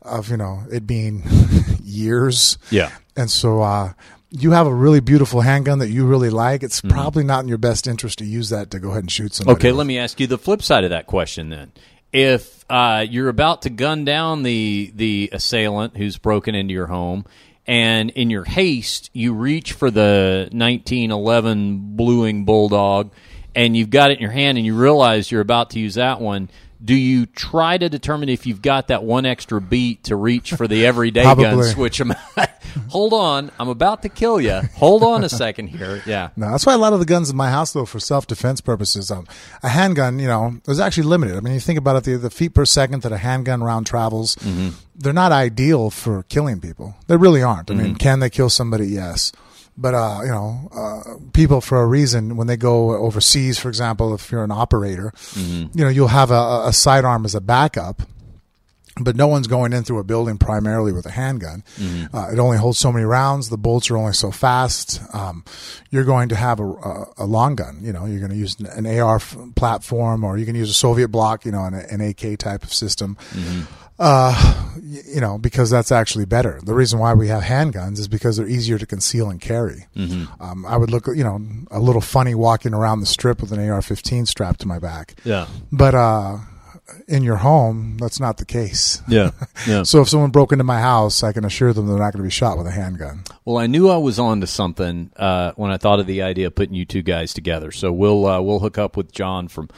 of 0.04 0.30
you 0.30 0.38
know 0.38 0.64
it 0.72 0.86
being 0.88 1.24
years. 1.84 2.58
Yeah. 2.72 2.92
And 3.18 3.30
so 3.30 3.62
uh, 3.62 3.94
you 4.30 4.52
have 4.52 4.68
a 4.68 4.74
really 4.74 5.00
beautiful 5.00 5.42
handgun 5.42 5.80
that 5.80 5.90
you 5.90 6.06
really 6.06 6.30
like. 6.30 6.64
It's 6.64 6.82
Mm-hmm. 6.82 6.92
probably 6.96 7.24
not 7.24 7.42
in 7.44 7.50
your 7.50 7.58
best 7.58 7.88
interest 7.88 8.20
to 8.20 8.26
use 8.26 8.50
that 8.50 8.72
to 8.72 8.80
go 8.80 8.92
ahead 8.92 9.04
and 9.04 9.12
shoot 9.12 9.34
somebody. 9.34 9.58
Okay, 9.58 9.70
with. 9.72 9.78
let 9.80 9.88
me 9.88 9.98
ask 9.98 10.20
you 10.20 10.28
the 10.28 10.38
flip 10.38 10.62
side 10.62 10.84
of 10.84 10.92
that 10.92 11.08
question 11.08 11.50
then. 11.50 11.72
If 12.14 12.66
uh, 12.70 13.06
you're 13.10 13.30
about 13.30 13.64
to 13.64 13.70
gun 13.70 14.06
down 14.06 14.44
the 14.44 14.92
the 14.96 15.30
assailant 15.34 15.98
who's 15.98 16.18
broken 16.18 16.56
into 16.56 16.74
your 16.74 16.88
home, 16.88 17.26
and 17.70 18.10
in 18.10 18.32
your 18.32 18.46
haste, 18.46 19.12
you 19.14 19.32
reach 19.32 19.74
for 19.74 19.92
the 19.92 20.50
1911 20.52 21.96
bluing 21.96 22.44
bulldog, 22.44 23.12
and 23.54 23.78
you've 23.78 23.92
got 23.92 24.10
it 24.10 24.16
in 24.16 24.22
your 24.24 24.32
hand, 24.32 24.58
and 24.58 24.66
you 24.66 24.76
realize 24.76 25.32
you're 25.32 25.40
about 25.40 25.70
to 25.70 25.80
use 25.80 25.94
that 25.94 26.20
one. 26.20 26.50
Do 26.84 26.96
you 26.96 27.26
try 27.26 27.78
to 27.78 27.90
determine 27.90 28.30
if 28.30 28.48
you've 28.48 28.62
got 28.62 28.88
that 28.88 29.04
one 29.04 29.26
extra 29.26 29.60
beat 29.60 30.06
to 30.06 30.16
reach 30.16 30.54
for 30.54 30.68
the 30.68 30.86
everyday 30.86 31.24
gun? 31.24 31.58
Switch. 31.74 32.02
Hold 32.90 33.14
on, 33.14 33.52
I'm 33.60 33.68
about 33.68 34.04
to 34.04 34.10
kill 34.10 34.40
you. 34.40 34.62
Hold 34.76 35.04
on 35.04 35.24
a 35.24 35.30
second 35.30 35.68
here. 35.68 36.02
Yeah. 36.06 36.30
No, 36.38 36.52
that's 36.52 36.66
why 36.66 36.74
a 36.74 36.78
lot 36.78 36.94
of 36.94 37.00
the 37.00 37.06
guns 37.06 37.30
in 37.30 37.36
my 37.36 37.50
house, 37.50 37.74
though, 37.74 37.86
for 37.86 38.00
self 38.00 38.28
defense 38.28 38.62
purposes, 38.62 39.12
um, 39.12 39.28
a 39.64 39.70
handgun, 39.70 40.20
you 40.20 40.28
know, 40.28 40.56
is 40.68 40.80
actually 40.80 41.04
limited. 41.04 41.36
I 41.36 41.42
mean, 41.42 41.54
you 41.54 41.60
think 41.60 41.80
about 41.80 41.98
it, 41.98 42.04
the, 42.04 42.18
the 42.18 42.30
feet 42.30 42.54
per 42.54 42.66
second 42.66 43.02
that 43.02 43.12
a 43.12 43.18
handgun 43.18 43.62
round 43.62 43.86
travels, 43.86 44.38
they're 44.96 45.14
not 45.14 45.32
ideal 45.32 45.90
for 45.90 46.24
killing 46.24 46.62
people. 46.62 46.96
They 47.08 47.18
really 47.18 47.44
aren't. 47.44 47.72
I 47.72 47.74
mean, 47.74 47.96
can 47.96 48.20
they 48.20 48.30
kill 48.30 48.50
somebody? 48.50 48.88
Yes. 48.88 49.32
But, 49.82 49.94
uh, 49.96 50.20
you 50.24 50.30
know, 50.30 50.70
uh, 50.76 51.02
people 51.32 51.62
for 51.62 51.82
a 51.82 51.86
reason, 51.88 52.36
when 52.36 52.48
they 52.48 52.58
go 52.58 52.92
overseas, 52.98 53.58
for 53.60 53.70
example, 53.70 54.14
if 54.14 54.30
you're 54.32 54.44
an 54.44 54.52
operator, 54.52 55.14
you 55.36 55.70
know, 55.76 55.90
you'll 55.90 56.10
have 56.10 56.32
a, 56.32 56.64
a 56.66 56.74
sidearm 56.74 57.24
as 57.26 57.34
a 57.36 57.42
backup 57.42 58.02
but 59.02 59.16
no 59.16 59.28
one's 59.28 59.48
going 59.48 59.72
in 59.72 59.82
through 59.86 60.00
a 60.00 60.04
building 60.04 60.38
primarily 60.38 60.92
with 60.92 61.06
a 61.06 61.12
handgun. 61.12 61.64
Uh, 62.14 62.32
it 62.34 62.38
only 62.40 62.58
holds 62.58 62.78
so 62.78 62.92
many 62.92 63.06
rounds. 63.06 63.48
The 63.48 63.58
bolts 63.58 63.90
are 63.90 63.96
only 63.96 64.12
so 64.12 64.30
fast. 64.30 65.00
Um, 65.14 65.46
you're 65.90 66.04
going 66.04 66.28
to 66.30 66.36
have 66.36 66.60
a, 66.60 66.68
a, 66.70 67.06
a 67.20 67.26
long 67.26 67.56
gun. 67.56 67.80
You 67.82 67.94
know, 67.94 68.04
you're 68.06 68.20
going 68.20 68.32
to 68.32 68.36
use 68.38 68.60
an 68.60 68.86
AR 68.86 69.16
f- 69.16 69.38
platform, 69.56 70.26
or 70.26 70.38
you 70.38 70.46
can 70.46 70.54
use 70.56 70.70
a 70.70 70.74
Soviet 70.74 71.08
bloc. 71.08 71.46
You 71.46 71.54
know, 71.54 71.64
an, 71.64 71.76
an 71.76 72.02
AK 72.02 72.40
type 72.40 72.64
of 72.64 72.74
system. 72.74 73.16
Uh, 74.00 74.56
you 74.82 75.20
know, 75.20 75.38
because 75.38 75.70
that's 75.70 75.92
actually 75.92 76.26
better. 76.26 76.60
The 76.64 76.74
reason 76.74 77.00
why 77.00 77.14
we 77.14 77.28
have 77.28 77.44
handguns 77.44 78.00
is 78.00 78.08
because 78.08 78.38
they're 78.38 78.48
easier 78.48 78.78
to 78.78 78.86
conceal 78.86 79.30
and 79.30 79.40
carry. 79.42 79.88
Um, 79.96 80.66
I 80.68 80.78
would 80.78 80.90
look, 80.90 81.08
you 81.08 81.24
know, 81.24 81.40
a 81.70 81.80
little 81.80 82.02
funny 82.02 82.34
walking 82.34 82.74
around 82.74 83.02
the 83.02 83.06
strip 83.06 83.42
with 83.42 83.52
an 83.52 83.60
AR-15 83.60 84.28
strapped 84.28 84.62
to 84.62 84.68
my 84.68 84.80
back. 84.80 85.16
Yeah. 85.26 85.48
But 85.72 85.96
uh, 85.96 86.38
in 87.08 87.24
your 87.24 87.38
home, 87.38 87.98
that's 87.98 88.20
not 88.20 88.38
the 88.38 88.46
case. 88.46 89.02
Yeah. 89.08 89.32
Yeah. 89.68 89.84
So 89.90 90.02
if 90.02 90.10
someone 90.10 90.32
broke 90.32 90.52
into 90.52 90.64
my 90.64 90.80
house, 90.80 91.24
I 91.24 91.34
can 91.34 91.44
assure 91.46 91.74
them 91.74 91.88
they're 91.88 91.98
not 91.98 92.14
going 92.14 92.24
to 92.24 92.24
be 92.24 92.30
shot 92.30 92.58
with 92.58 92.68
a 92.68 92.72
handgun. 92.72 93.24
Well, 93.46 93.58
I 93.58 93.68
knew 93.68 93.90
I 93.90 93.98
was 93.98 94.20
on 94.20 94.42
to 94.42 94.48
something 94.48 95.12
uh, 95.18 95.52
when 95.56 95.72
I 95.72 95.78
thought 95.78 96.00
of 96.00 96.08
the 96.08 96.22
idea 96.22 96.48
of 96.48 96.56
putting 96.56 96.76
you 96.76 96.86
two 96.86 97.02
guys 97.02 97.34
together. 97.34 97.72
So 97.72 97.92
we'll 97.92 98.26
uh, 98.26 98.42
we'll 98.42 98.60
hook 98.60 98.78
up 98.78 98.96
with 98.96 99.12
John 99.12 99.48
from 99.48 99.70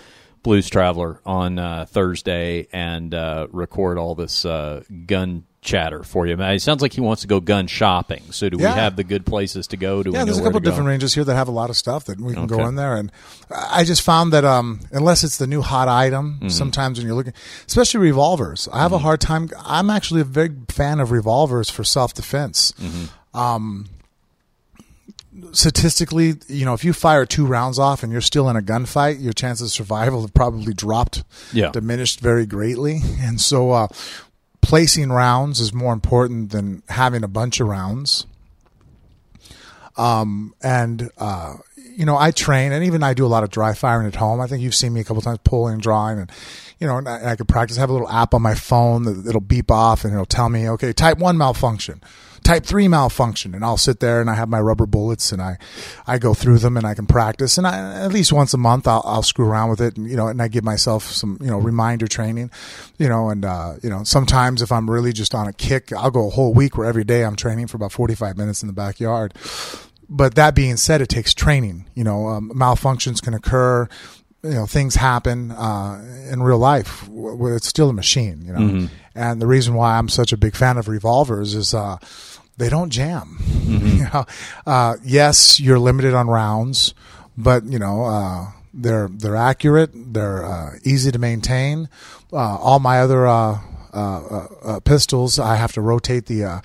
Blues 0.44 0.70
Traveler 0.70 1.22
on 1.26 1.60
uh, 1.60 1.86
Thursday 1.88 2.68
and 2.74 3.14
uh, 3.14 3.48
record 3.52 3.98
all 3.98 4.16
this 4.16 4.44
uh, 4.46 4.84
gun 5.06 5.44
chatter 5.62 6.02
for 6.02 6.26
you. 6.26 6.36
It 6.42 6.62
sounds 6.64 6.82
like 6.82 6.92
he 6.94 7.02
wants 7.02 7.22
to 7.22 7.28
go 7.28 7.40
gun 7.40 7.68
shopping. 7.68 8.24
So 8.32 8.50
do 8.50 8.58
Yeah. 8.60 8.74
we 8.74 8.80
have 8.80 8.96
the 8.96 9.04
good 9.04 9.28
places 9.28 9.68
to 9.68 9.78
go? 9.78 10.02
Do 10.02 10.10
Yeah, 10.12 10.26
there's 10.26 10.40
a 10.40 10.42
couple 10.42 10.60
different 10.60 10.88
ranges 10.88 11.14
here 11.14 11.24
that 11.24 11.36
have 11.36 11.48
a 11.48 11.52
lot 11.52 11.70
of 11.70 11.78
stuff 11.78 12.06
that 12.06 12.20
we 12.20 12.34
can 12.34 12.46
Okay. 12.46 12.58
go 12.58 12.68
in 12.68 12.76
there. 12.76 12.96
And 12.98 13.12
I 13.52 13.84
just 13.84 14.02
found 14.02 14.34
that 14.34 14.44
um, 14.44 14.80
unless 14.92 15.24
it's 15.24 15.38
the 15.38 15.46
new 15.46 15.62
hot 15.62 15.88
item, 15.88 16.38
Mm-hmm. 16.38 16.50
sometimes 16.50 16.98
when 16.98 17.06
you're 17.06 17.16
looking, 17.16 17.34
especially 17.68 18.00
revolvers, 18.00 18.68
I 18.74 18.80
have 18.82 18.94
a 18.94 18.98
hard 18.98 19.22
time. 19.22 19.50
I'm 19.64 19.92
actually 19.92 20.22
a 20.22 20.26
big 20.26 20.72
fan 20.72 21.00
of 21.00 21.12
revolvers 21.12 21.70
for 21.70 21.84
self 21.84 22.16
defense. 22.16 22.74
Mm-hmm. 22.82 23.38
Um, 23.40 23.86
statistically, 25.54 26.36
you 26.48 26.66
know, 26.66 26.74
if 26.74 26.84
you 26.84 26.94
fire 26.94 27.26
two 27.26 27.46
rounds 27.46 27.80
off 27.80 28.04
and 28.04 28.12
you're 28.12 28.22
still 28.22 28.50
in 28.50 28.56
a 28.56 28.62
gunfight, 28.62 29.22
your 29.22 29.34
chances 29.34 29.68
of 29.68 29.72
survival 29.74 30.22
have 30.22 30.34
probably 30.34 30.74
dropped, 30.74 31.24
Yeah. 31.54 31.72
diminished 31.72 32.20
very 32.20 32.46
greatly. 32.46 33.02
And 33.22 33.40
so, 33.40 33.72
uh, 33.72 33.88
placing 34.62 35.10
rounds 35.12 35.60
is 35.60 35.74
more 35.74 35.94
important 35.94 36.52
than 36.52 36.84
having 36.90 37.24
a 37.24 37.28
bunch 37.28 37.60
of 37.60 37.68
rounds. 37.68 38.26
Um, 39.98 40.54
and, 40.62 41.10
uh, 41.18 41.56
you 41.98 42.06
know, 42.06 42.18
I 42.18 42.32
train 42.32 42.72
and 42.72 42.84
even 42.86 43.04
I 43.04 43.14
do 43.14 43.26
a 43.26 43.28
lot 43.28 43.44
of 43.44 43.50
dry 43.50 43.74
firing 43.74 44.08
at 44.08 44.16
home. 44.16 44.40
I 44.40 44.48
think 44.48 44.62
you've 44.62 44.76
seen 44.76 44.94
me 44.94 45.02
a 45.02 45.04
couple 45.04 45.22
times 45.22 45.40
pulling 45.44 45.74
and 45.74 45.82
drawing 45.82 46.20
and, 46.20 46.32
you 46.80 46.88
know, 46.88 46.98
and 46.98 47.08
I, 47.10 47.18
and 47.18 47.30
I 47.30 47.36
could 47.36 47.48
practice. 47.50 47.78
I 47.78 47.82
have 47.82 47.90
a 47.90 47.94
little 47.94 48.10
app 48.10 48.34
on 48.34 48.42
my 48.42 48.56
phone 48.56 49.04
that 49.04 49.28
it'll 49.28 49.42
beep 49.42 49.70
off 49.70 50.06
and 50.06 50.14
it'll 50.14 50.26
tell 50.26 50.48
me, 50.50 50.70
okay, 50.70 50.94
type 50.94 51.18
one 51.18 51.38
malfunction, 51.38 52.02
type 52.44 52.66
three 52.66 52.88
malfunction. 52.88 53.54
And 53.56 53.64
I'll 53.64 53.78
sit 53.78 54.00
there 54.00 54.22
and 54.22 54.30
I 54.30 54.36
have 54.36 54.50
my 54.50 54.60
rubber 54.60 54.86
bullets 54.86 55.32
and 55.32 55.42
I, 55.42 55.58
I 56.08 56.18
go 56.18 56.34
through 56.34 56.60
them 56.60 56.78
and 56.78 56.86
I 56.86 56.94
can 56.94 57.06
practice. 57.06 57.58
And 57.58 57.68
I, 57.68 58.04
at 58.04 58.12
least 58.12 58.34
once 58.34 58.54
a 58.54 58.58
month, 58.58 58.88
I'll, 58.88 59.04
I'll 59.06 59.24
screw 59.24 59.48
around 59.48 59.70
with 59.70 59.82
it 59.82 59.98
and, 59.98 60.10
you 60.10 60.16
know, 60.16 60.28
and 60.28 60.42
I 60.42 60.48
give 60.48 60.64
myself 60.64 61.06
some, 61.06 61.38
you 61.42 61.48
know, 61.48 61.58
reminder 61.58 62.08
training, 62.08 62.52
you 62.98 63.10
know, 63.10 63.30
and, 63.30 63.46
uh, 63.46 63.74
you 63.84 63.90
know, 63.90 64.04
sometimes 64.04 64.62
if 64.62 64.72
I'm 64.72 64.90
really 64.90 65.14
just 65.14 65.36
on 65.36 65.48
a 65.48 65.54
kick, 65.54 65.94
I'll 65.94 66.12
go 66.12 66.28
a 66.28 66.32
whole 66.32 66.54
week 66.54 66.78
where 66.78 66.88
every 66.88 67.04
day 67.04 67.24
I'm 67.24 67.36
training 67.36 67.68
for 67.68 67.78
about 67.78 67.92
45 67.92 68.38
minutes 68.38 68.62
in 68.62 68.68
the 68.68 68.74
backyard 68.74 69.34
but 70.14 70.36
that 70.36 70.54
being 70.56 70.76
said, 70.76 71.02
it 71.02 71.08
takes 71.08 71.34
training. 71.34 71.86
You 71.96 72.04
know, 72.04 72.28
um, 72.28 72.52
malfunctions 72.54 73.22
can 73.22 73.34
occur. 73.34 73.88
You 74.44 74.50
know, 74.50 74.66
things 74.66 74.96
happen 74.96 75.52
uh, 75.52 76.04
in 76.30 76.44
real 76.44 76.58
life. 76.58 77.08
It's 77.10 77.68
still 77.68 77.90
a 77.90 77.94
machine. 77.94 78.42
You 78.46 78.54
know, 78.54 78.88
and 79.16 79.42
the 79.42 79.48
reason 79.48 79.74
why 79.74 79.98
I'm 79.98 80.10
such 80.10 80.34
a 80.34 80.38
big 80.38 80.56
fan 80.56 80.78
of 80.78 80.90
revolvers 80.90 81.56
is 81.56 81.74
uh, 81.74 81.98
they 82.62 82.70
don't 82.70 82.92
jam. 82.92 83.38
you 83.66 84.06
know, 84.14 84.26
uh, 84.66 84.96
yes, 85.04 85.60
you're 85.60 85.80
limited 85.80 86.14
on 86.14 86.28
rounds, 86.28 86.94
but 87.38 87.66
you 87.66 87.80
know. 87.80 88.06
Uh, 88.06 88.52
they're 88.74 89.10
they're 89.12 89.36
accurate. 89.36 89.92
They're 89.94 90.46
uh, 90.46 90.78
easy 90.86 91.12
to 91.12 91.20
maintain. 91.20 91.90
Uh, 92.32 92.56
all 92.56 92.80
my 92.80 93.02
other 93.02 93.28
uh, 93.28 93.60
pistols, 94.84 95.40
I 95.40 95.56
have 95.56 95.74
to 95.74 95.82
rotate 95.82 96.26
the 96.26 96.44
uh, 96.44 96.62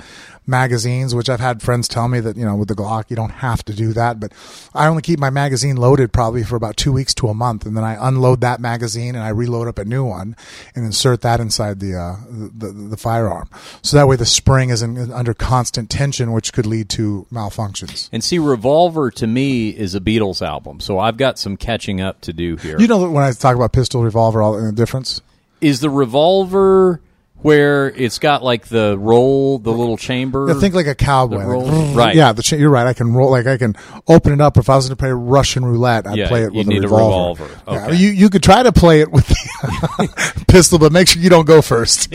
magazines, 0.47 1.15
which 1.15 1.29
I've 1.29 1.41
had 1.41 1.61
friends 1.63 1.89
tell 1.89 2.09
me 2.09 2.21
that 2.21 2.37
you 2.37 2.45
know 2.45 2.57
with 2.57 2.69
the 2.69 2.75
Glock 2.75 3.11
you 3.11 3.17
don't 3.17 3.31
have 3.31 3.65
to 3.65 3.75
do 3.75 3.93
that, 3.95 4.21
but 4.21 4.33
I 4.75 4.87
only 4.87 5.03
keep 5.03 5.19
my 5.19 5.31
magazine 5.31 5.77
loaded 5.77 6.13
probably 6.13 6.45
for 6.45 6.57
about 6.57 6.77
two 6.77 6.93
weeks 6.93 7.15
to 7.15 7.29
a 7.29 7.35
month, 7.35 7.67
and 7.67 7.77
then 7.77 7.85
I 7.85 7.97
unload 8.09 8.41
that 8.43 8.61
magazine 8.61 9.15
and 9.15 9.25
I 9.25 9.31
reload 9.31 9.69
up 9.69 9.79
a 9.79 9.85
new 9.85 10.05
one 10.05 10.37
and 10.75 10.85
insert 10.85 11.23
that 11.23 11.41
inside 11.41 11.81
the 11.81 11.95
uh, 11.97 12.17
the, 12.29 12.67
the, 12.67 12.73
the 12.73 12.97
firearm, 12.97 13.49
so 13.83 13.97
that 13.97 14.07
way 14.07 14.17
the 14.17 14.27
spring 14.27 14.71
isn't 14.71 15.11
under 15.13 15.35
constant 15.35 15.91
tension, 15.91 16.33
which 16.33 16.53
could 16.53 16.67
lead 16.67 16.89
to 16.91 17.27
malfunctions. 17.33 18.09
And 18.13 18.23
see, 18.23 18.39
Revolver 18.39 19.11
to 19.13 19.27
me 19.27 19.71
is 19.71 19.95
a 19.95 20.01
Beatles 20.01 20.47
album, 20.47 20.81
so 20.81 20.99
I've 20.99 21.17
got 21.17 21.39
some 21.39 21.57
catching 21.57 22.01
up 22.01 22.21
to 22.23 22.33
do 22.33 22.57
here. 22.57 22.79
You 22.79 22.87
know 22.87 23.11
when 23.11 23.25
I 23.25 23.33
talk 23.33 23.57
about 23.57 23.73
pistol 23.73 24.03
revolver, 24.03 24.43
all 24.43 24.61
the 24.61 24.73
difference. 24.73 25.21
is 25.61 25.81
the 25.81 25.91
revolver 25.91 27.01
where 27.47 27.89
it's 27.91 28.19
got 28.19 28.43
like 28.43 28.67
the 28.67 28.99
roll, 28.99 29.59
the 29.61 29.71
little 29.71 29.97
chamber? 29.97 30.47
Yeah, 30.49 30.59
think 30.59 30.75
like 30.75 30.89
a 30.89 30.95
cowboy. 30.97 31.45
Like, 31.47 31.97
right. 31.97 32.15
Yeah, 32.17 32.33
the 32.33 32.43
cha- 32.43 32.57
you're 32.57 32.71
right. 32.71 32.87
I 32.87 32.93
can 32.93 33.13
roll 33.15 33.31
like 33.31 33.47
I 33.47 33.57
can 33.57 33.77
open 34.09 34.33
it 34.33 34.41
up. 34.41 34.57
If 34.57 34.69
I 34.69 34.75
was 34.75 34.87
going 34.89 34.97
to 34.97 35.01
play 35.01 35.11
Russian 35.13 35.65
roulette, 35.65 36.07
I'd 36.09 36.19
Yeah, 36.19 36.27
play 36.29 36.43
it 36.43 36.53
with 36.53 36.67
need 36.67 36.83
a 36.83 36.87
a 36.87 36.91
revolver. 36.91 37.45
revolver. 37.45 37.63
Yeah, 37.69 37.87
Okay. 37.87 37.97
you 37.97 38.09
you 38.11 38.31
could 38.31 38.43
try 38.43 38.63
to 38.65 38.73
play 38.73 39.01
it 39.01 39.13
with 39.13 39.27
the 39.29 40.45
pistol, 40.49 40.79
but 40.81 40.91
make 40.93 41.07
sure 41.09 41.23
you 41.23 41.31
don't 41.31 41.47
go 41.47 41.63
first. 41.63 42.13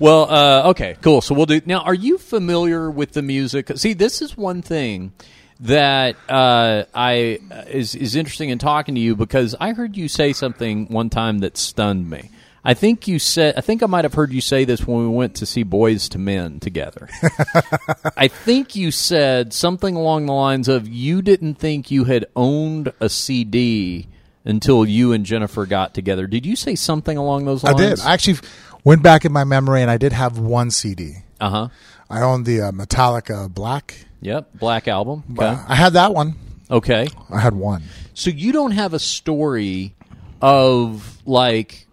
Well, 0.00 0.30
uh, 0.30 0.68
okay, 0.70 0.96
cool. 1.02 1.20
So 1.20 1.34
we'll 1.34 1.46
do 1.46 1.60
now. 1.66 1.80
Are 1.80 1.94
you 1.94 2.18
familiar 2.18 2.88
with 2.88 3.12
the 3.14 3.22
music? 3.22 3.70
See, 3.76 3.94
this 3.94 4.22
is 4.22 4.36
one 4.36 4.62
thing 4.62 5.12
that 5.60 6.16
uh, 6.28 6.84
I 6.94 7.38
is 7.68 7.94
is 7.94 8.14
interesting 8.14 8.50
in 8.50 8.58
talking 8.58 8.94
to 8.94 9.00
you 9.00 9.16
because 9.16 9.54
I 9.58 9.72
heard 9.72 9.96
you 9.96 10.08
say 10.08 10.32
something 10.32 10.86
one 10.86 11.10
time 11.10 11.40
that 11.40 11.56
stunned 11.56 12.08
me. 12.08 12.30
I 12.64 12.74
think 12.74 13.08
you 13.08 13.18
said. 13.18 13.54
I 13.56 13.60
think 13.60 13.82
I 13.82 13.86
might 13.86 14.04
have 14.04 14.14
heard 14.14 14.32
you 14.32 14.40
say 14.40 14.64
this 14.64 14.86
when 14.86 14.98
we 14.98 15.08
went 15.08 15.36
to 15.36 15.46
see 15.46 15.64
Boyz 15.64 16.14
II 16.14 16.22
Men 16.22 16.60
together. 16.60 17.08
I 18.16 18.28
think 18.28 18.76
you 18.76 18.90
said 18.90 19.52
something 19.52 19.96
along 19.96 20.26
the 20.26 20.32
lines 20.32 20.68
of 20.68 20.86
you 20.86 21.22
didn't 21.22 21.54
think 21.54 21.90
you 21.90 22.04
had 22.04 22.26
owned 22.36 22.92
a 23.00 23.08
CD 23.08 24.08
until 24.44 24.84
you 24.84 25.12
and 25.12 25.24
Jennifer 25.24 25.66
got 25.66 25.94
together. 25.94 26.26
Did 26.26 26.44
you 26.44 26.56
say 26.56 26.74
something 26.74 27.16
along 27.16 27.46
those 27.46 27.64
lines? 27.64 27.80
I 27.80 27.88
did. 27.88 28.00
I 28.00 28.12
actually 28.12 28.38
went 28.84 29.02
back 29.02 29.24
in 29.24 29.32
my 29.32 29.44
memory, 29.44 29.82
and 29.82 29.90
I 29.90 29.96
did 29.96 30.12
have 30.12 30.38
one 30.38 30.70
CD. 30.70 31.22
Uh 31.40 31.50
huh. 31.50 31.68
I 32.10 32.22
owned 32.22 32.44
the 32.44 32.60
uh, 32.60 32.72
Metallica 32.72 33.52
Black. 33.52 34.07
Yep, 34.20 34.50
Black 34.54 34.88
Album. 34.88 35.22
Okay. 35.32 35.56
I 35.68 35.74
had 35.74 35.92
that 35.94 36.12
one. 36.14 36.34
okay. 36.70 37.06
I 37.30 37.38
had 37.40 37.54
one. 37.54 37.82
So 38.14 38.30
you 38.30 38.52
don't 38.52 38.72
have 38.72 38.92
a 38.94 38.98
story 38.98 39.94
of 40.42 41.18
like 41.26 41.86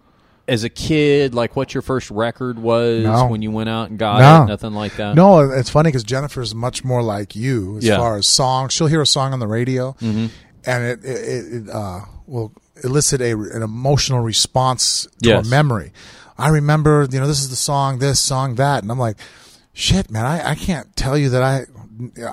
as 0.47 0.63
a 0.63 0.69
kid, 0.69 1.33
like 1.33 1.55
what 1.55 1.73
your 1.73 1.81
first 1.81 2.11
record 2.11 2.59
was 2.59 3.03
No. 3.03 3.27
when 3.27 3.41
you 3.41 3.49
went 3.51 3.67
out 3.69 3.89
and 3.89 3.97
got 3.97 4.19
No. 4.19 4.43
it, 4.43 4.47
nothing 4.47 4.73
like 4.73 4.95
that. 4.97 5.15
No, 5.15 5.39
it's 5.39 5.69
funny 5.71 5.87
because 5.89 6.03
Jennifer's 6.03 6.53
much 6.53 6.83
more 6.83 7.01
like 7.01 7.35
you 7.35 7.77
as 7.77 7.83
Yeah. 7.85 7.97
far 7.97 8.17
as 8.17 8.27
songs. 8.27 8.73
She'll 8.73 8.85
hear 8.87 9.01
a 9.01 9.07
song 9.07 9.33
on 9.33 9.39
the 9.39 9.47
radio, 9.47 9.95
and 10.01 10.29
it 10.65 11.03
it, 11.03 11.05
it, 11.05 11.53
it 11.63 11.69
uh, 11.69 12.01
will 12.27 12.51
elicit 12.83 13.21
a 13.21 13.31
an 13.31 13.63
emotional 13.63 14.19
response 14.19 15.07
to 15.23 15.29
Yes. 15.29 15.47
a 15.47 15.49
memory. 15.49 15.91
I 16.37 16.49
remember, 16.49 17.07
you 17.09 17.19
know, 17.19 17.27
this 17.27 17.39
is 17.39 17.49
the 17.49 17.55
song, 17.55 17.99
this 17.99 18.19
song, 18.19 18.55
that, 18.55 18.83
and 18.83 18.91
I'm 18.91 18.99
like, 18.99 19.17
shit, 19.73 20.11
man, 20.11 20.25
I, 20.25 20.51
I 20.51 20.55
can't 20.55 20.93
tell 20.95 21.17
you 21.17 21.29
that 21.29 21.41
I 21.41 21.65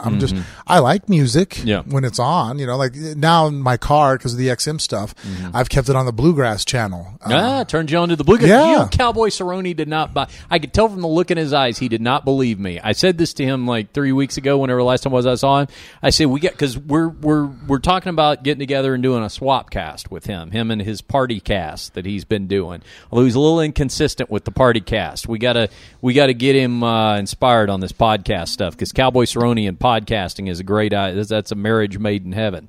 I'm 0.04 0.18
just 0.20 0.34
I 0.66 0.78
like 0.80 1.08
music 1.08 1.50
Mm-hmm. 1.50 1.68
Yeah. 1.68 1.82
when 1.82 2.04
it's 2.04 2.18
on. 2.18 2.58
You 2.58 2.66
know, 2.66 2.76
like 2.76 2.94
now 2.94 3.46
in 3.46 3.60
my 3.60 3.76
car 3.76 4.16
because 4.16 4.32
of 4.32 4.38
the 4.38 4.48
XM 4.48 4.80
stuff, 4.80 5.14
I've 5.54 5.68
kept 5.68 5.88
it 5.88 5.96
on 5.96 6.06
the 6.06 6.12
bluegrass 6.12 6.64
channel. 6.64 7.06
Uh, 7.20 7.28
Mm-hmm. 7.28 7.32
Ah, 7.32 7.64
turned 7.64 7.90
you 7.90 7.98
on 7.98 8.08
to 8.10 8.16
the 8.16 8.24
bluegrass. 8.24 8.48
Yeah. 8.48 8.70
You 8.70 8.76
know, 8.78 8.88
Cowboy 8.88 9.28
Cerrone 9.28 9.74
did 9.76 9.88
not 9.88 10.12
buy. 10.12 10.28
I 10.50 10.58
could 10.58 10.72
tell 10.74 10.88
from 10.88 11.00
the 11.00 11.08
look 11.08 11.30
in 11.30 11.38
his 11.38 11.52
eyes 11.52 11.78
he 11.78 11.88
did 11.88 12.00
not 12.00 12.24
believe 12.24 12.58
me. 12.58 12.80
I 12.80 12.92
said 12.92 13.16
this 13.18 13.32
to 13.34 13.44
him 13.44 13.66
like 13.66 13.92
three 13.92 14.12
weeks 14.12 14.36
ago. 14.36 14.58
Whenever 14.58 14.82
last 14.82 15.02
time 15.04 15.12
was 15.12 15.24
I 15.26 15.34
saw 15.36 15.60
him, 15.60 15.68
I 16.02 16.10
said 16.10 16.26
we 16.26 16.40
get 16.40 16.52
because 16.52 16.76
we're 16.78 17.08
we're 17.08 17.46
we're 17.66 17.78
talking 17.78 18.10
about 18.10 18.42
getting 18.42 18.58
together 18.58 18.92
and 18.94 19.02
doing 19.02 19.22
a 19.22 19.30
swap 19.30 19.70
cast 19.70 20.10
with 20.10 20.26
him, 20.26 20.50
him 20.50 20.70
and 20.70 20.82
his 20.82 21.00
party 21.00 21.38
cast 21.40 21.94
that 21.94 22.04
he's 22.06 22.24
been 22.24 22.46
doing. 22.48 22.82
Although 23.10 23.24
he's 23.24 23.34
a 23.36 23.40
little 23.40 23.60
inconsistent 23.60 24.30
with 24.30 24.44
the 24.44 24.50
party 24.50 24.80
cast, 24.80 25.28
we 25.28 25.38
gotta 25.38 25.68
we 26.00 26.12
gotta 26.14 26.34
get 26.34 26.56
him 26.56 26.82
uh, 26.82 27.16
inspired 27.18 27.70
on 27.70 27.80
this 27.80 27.92
podcast 27.92 28.48
stuff 28.48 28.74
because 28.74 28.92
Cowboy 28.92 29.24
Cerrone 29.24 29.51
and 29.58 29.78
podcasting 29.78 30.48
is 30.48 30.60
a 30.60 30.64
great. 30.64 30.92
Uh, 30.92 31.24
that's 31.24 31.52
a 31.52 31.56
marriage 31.56 31.98
made 31.98 32.24
in 32.24 32.32
heaven. 32.32 32.68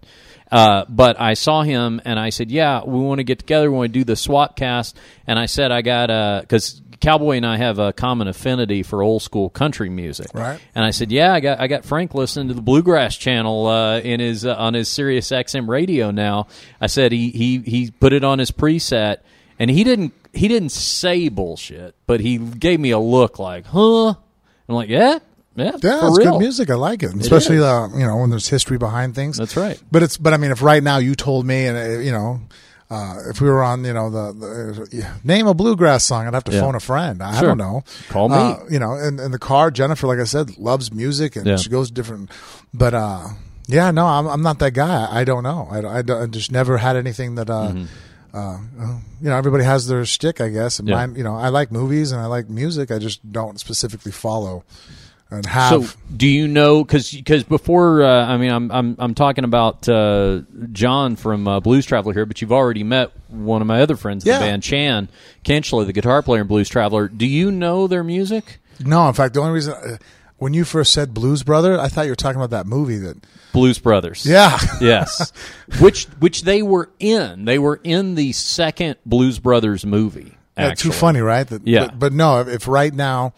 Uh, 0.51 0.85
but 0.87 1.19
I 1.19 1.33
saw 1.33 1.63
him 1.63 2.01
and 2.05 2.19
I 2.19 2.29
said, 2.29 2.51
"Yeah, 2.51 2.83
we 2.85 2.99
want 2.99 3.19
to 3.19 3.23
get 3.23 3.39
together. 3.39 3.71
We 3.71 3.77
want 3.77 3.93
to 3.93 3.99
do 3.99 4.03
the 4.03 4.15
swap 4.15 4.55
cast." 4.55 4.97
And 5.25 5.39
I 5.39 5.47
said, 5.47 5.71
"I 5.71 5.81
got 5.81 6.41
because 6.41 6.81
Cowboy 7.03 7.35
and 7.35 7.45
I 7.45 7.57
have 7.57 7.79
a 7.79 7.91
common 7.91 8.29
affinity 8.29 8.81
for 8.81 9.01
old 9.01 9.21
school 9.21 9.49
country 9.49 9.89
music, 9.89 10.27
Right. 10.33 10.59
And 10.73 10.85
I 10.85 10.91
said, 10.91 11.11
"Yeah, 11.11 11.33
I 11.33 11.41
got 11.41 11.59
I 11.59 11.67
got 11.67 11.83
Frank 11.83 12.13
listening 12.15 12.47
to 12.47 12.53
the 12.53 12.61
Bluegrass 12.61 13.17
Channel 13.17 13.67
uh, 13.67 13.99
in 13.99 14.21
his 14.21 14.45
uh, 14.45 14.55
on 14.55 14.73
his 14.73 14.87
Sirius 14.87 15.29
XM 15.29 15.67
radio 15.67 16.11
now." 16.11 16.47
I 16.79 16.87
said 16.87 17.11
he 17.11 17.29
he 17.31 17.57
he 17.59 17.91
put 17.91 18.13
it 18.13 18.23
on 18.23 18.39
his 18.39 18.51
preset, 18.51 19.17
and 19.59 19.69
he 19.69 19.83
didn't 19.83 20.13
he 20.31 20.47
didn't 20.47 20.69
say 20.69 21.27
bullshit, 21.27 21.93
but 22.07 22.21
he 22.21 22.37
gave 22.37 22.79
me 22.79 22.91
a 22.91 22.99
look 22.99 23.37
like, 23.37 23.65
"Huh." 23.65 24.13
I'm 24.69 24.75
like, 24.75 24.89
"Yeah." 24.89 25.19
Yeah, 25.55 25.65
Yeah, 25.83 26.07
it's 26.07 26.17
real. 26.17 26.31
good 26.33 26.39
music. 26.39 26.69
I 26.69 26.75
like 26.75 27.03
it, 27.03 27.13
especially 27.15 27.57
is. 27.57 27.63
uh, 27.63 27.89
you 27.95 28.05
know 28.05 28.17
when 28.17 28.29
there's 28.29 28.47
history 28.49 28.77
behind 28.77 29.13
things. 29.15 29.37
That's 29.37 29.55
right. 29.55 29.79
But 29.91 30.01
it's 30.03 30.17
but 30.17 30.33
I 30.33 30.37
mean, 30.37 30.51
if 30.51 30.61
right 30.61 30.81
now 30.83 30.97
you 30.97 31.13
told 31.15 31.45
me, 31.45 31.65
and 31.67 31.77
uh, 31.77 31.99
you 31.99 32.11
know, 32.11 32.41
uh, 32.89 33.17
if 33.29 33.39
we 33.39 33.47
were 33.49 33.63
on, 33.63 33.85
you 33.85 33.93
know, 33.93 34.09
the, 34.09 34.33
the 34.33 34.87
yeah, 34.91 35.13
name 35.23 35.45
a 35.47 35.53
bluegrass 35.53 36.03
song, 36.05 36.27
I'd 36.27 36.33
have 36.33 36.43
to 36.45 36.51
Yeah. 36.51 36.61
phone 36.61 36.75
a 36.75 36.79
friend. 36.79 37.21
I 37.21 37.37
Sure. 37.39 37.49
don't 37.49 37.57
know. 37.59 37.83
Call 38.09 38.29
me. 38.29 38.35
Uh, 38.35 38.55
you 38.69 38.79
know, 38.79 38.93
in, 38.95 39.19
in 39.19 39.31
the 39.31 39.39
car, 39.39 39.69
Jennifer, 39.71 40.07
like 40.07 40.19
I 40.19 40.23
said, 40.25 40.57
loves 40.57 40.91
music 40.91 41.35
and 41.35 41.45
Yeah. 41.45 41.57
she 41.57 41.69
goes 41.69 41.91
different. 41.91 42.29
But 42.73 42.93
uh, 42.95 43.27
yeah, 43.67 43.91
no, 43.91 44.05
I'm 44.07 44.25
I'm 44.27 44.41
not 44.41 44.57
that 44.59 44.71
guy. 44.73 45.07
I 45.11 45.23
don't 45.23 45.43
know. 45.43 45.67
I, 45.71 45.79
I, 45.79 46.23
I 46.23 46.25
just 46.27 46.51
never 46.51 46.77
had 46.77 46.95
anything 46.95 47.35
that. 47.35 47.49
Uh, 47.49 47.73
uh, 48.35 48.57
uh, 48.81 48.97
you 49.21 49.29
know, 49.29 49.37
everybody 49.37 49.63
has 49.63 49.85
their 49.87 50.03
shtick, 50.05 50.41
I 50.41 50.49
guess. 50.49 50.79
And 50.79 50.87
Mm-hmm. 50.87 50.97
Yeah. 50.99 51.05
mine, 51.05 51.15
you 51.15 51.23
know, 51.23 51.35
I 51.35 51.49
like 51.49 51.71
movies 51.71 52.11
and 52.11 52.19
I 52.19 52.25
like 52.25 52.49
music. 52.49 52.89
I 52.89 52.97
just 52.97 53.21
don't 53.31 53.59
specifically 53.59 54.11
follow 54.11 54.63
and 55.37 55.45
have. 55.45 55.85
So, 55.89 55.97
do 56.15 56.27
you 56.27 56.47
know? 56.47 56.83
Because 56.83 57.43
before, 57.43 58.03
uh, 58.03 58.25
I 58.25 58.37
mean, 58.37 58.51
I'm 58.51 58.71
I'm 58.71 58.95
I'm 58.99 59.13
talking 59.15 59.43
about 59.43 59.87
uh, 59.89 60.41
John 60.71 61.15
from 61.15 61.47
uh, 61.47 61.59
Blues 61.59 61.85
Traveler 61.85 62.13
here, 62.13 62.25
but 62.25 62.41
you've 62.41 62.51
already 62.51 62.83
met 62.83 63.11
one 63.29 63.61
of 63.61 63.67
my 63.67 63.81
other 63.81 63.95
friends 63.95 64.23
in 64.25 64.29
Yeah. 64.29 64.39
the 64.39 64.45
band, 64.45 64.63
Chan 64.63 65.09
Kinchla, 65.43 65.85
the 65.85 65.93
guitar 65.93 66.21
player 66.21 66.41
in 66.41 66.47
Blues 66.47 66.69
Traveler. 66.69 67.07
Do 67.07 67.25
you 67.25 67.51
know 67.51 67.87
their 67.87 68.03
music? 68.03 68.59
No, 68.79 69.07
in 69.07 69.13
fact, 69.13 69.33
the 69.33 69.39
only 69.41 69.53
reason 69.53 69.73
uh, 69.73 69.97
when 70.37 70.53
you 70.53 70.65
first 70.65 70.91
said 70.93 71.13
Blues 71.13 71.43
Brother, 71.43 71.79
I 71.79 71.87
thought 71.87 72.03
you 72.05 72.11
were 72.11 72.15
talking 72.15 72.37
about 72.41 72.49
that 72.51 72.65
movie. 72.65 72.97
That 72.97 73.17
Blues 73.53 73.79
Brothers. 73.79 74.25
yeah, 74.25 74.57
Yes. 74.81 75.31
which 75.79 76.05
which 76.19 76.41
they 76.43 76.61
were 76.63 76.89
in. 76.99 77.45
They 77.45 77.59
were 77.59 77.79
in 77.83 78.15
the 78.15 78.31
second 78.33 78.97
Blues 79.05 79.39
Brothers 79.39 79.85
movie. 79.85 80.37
that's 80.55 80.81
too 80.81 80.91
funny, 80.91 81.21
right? 81.21 81.47
That, 81.47 81.65
Yeah. 81.67 81.85
But, 81.85 81.99
but 81.99 82.13
no, 82.13 82.41
if 82.41 82.67
right 82.67 82.93
now 82.93 83.33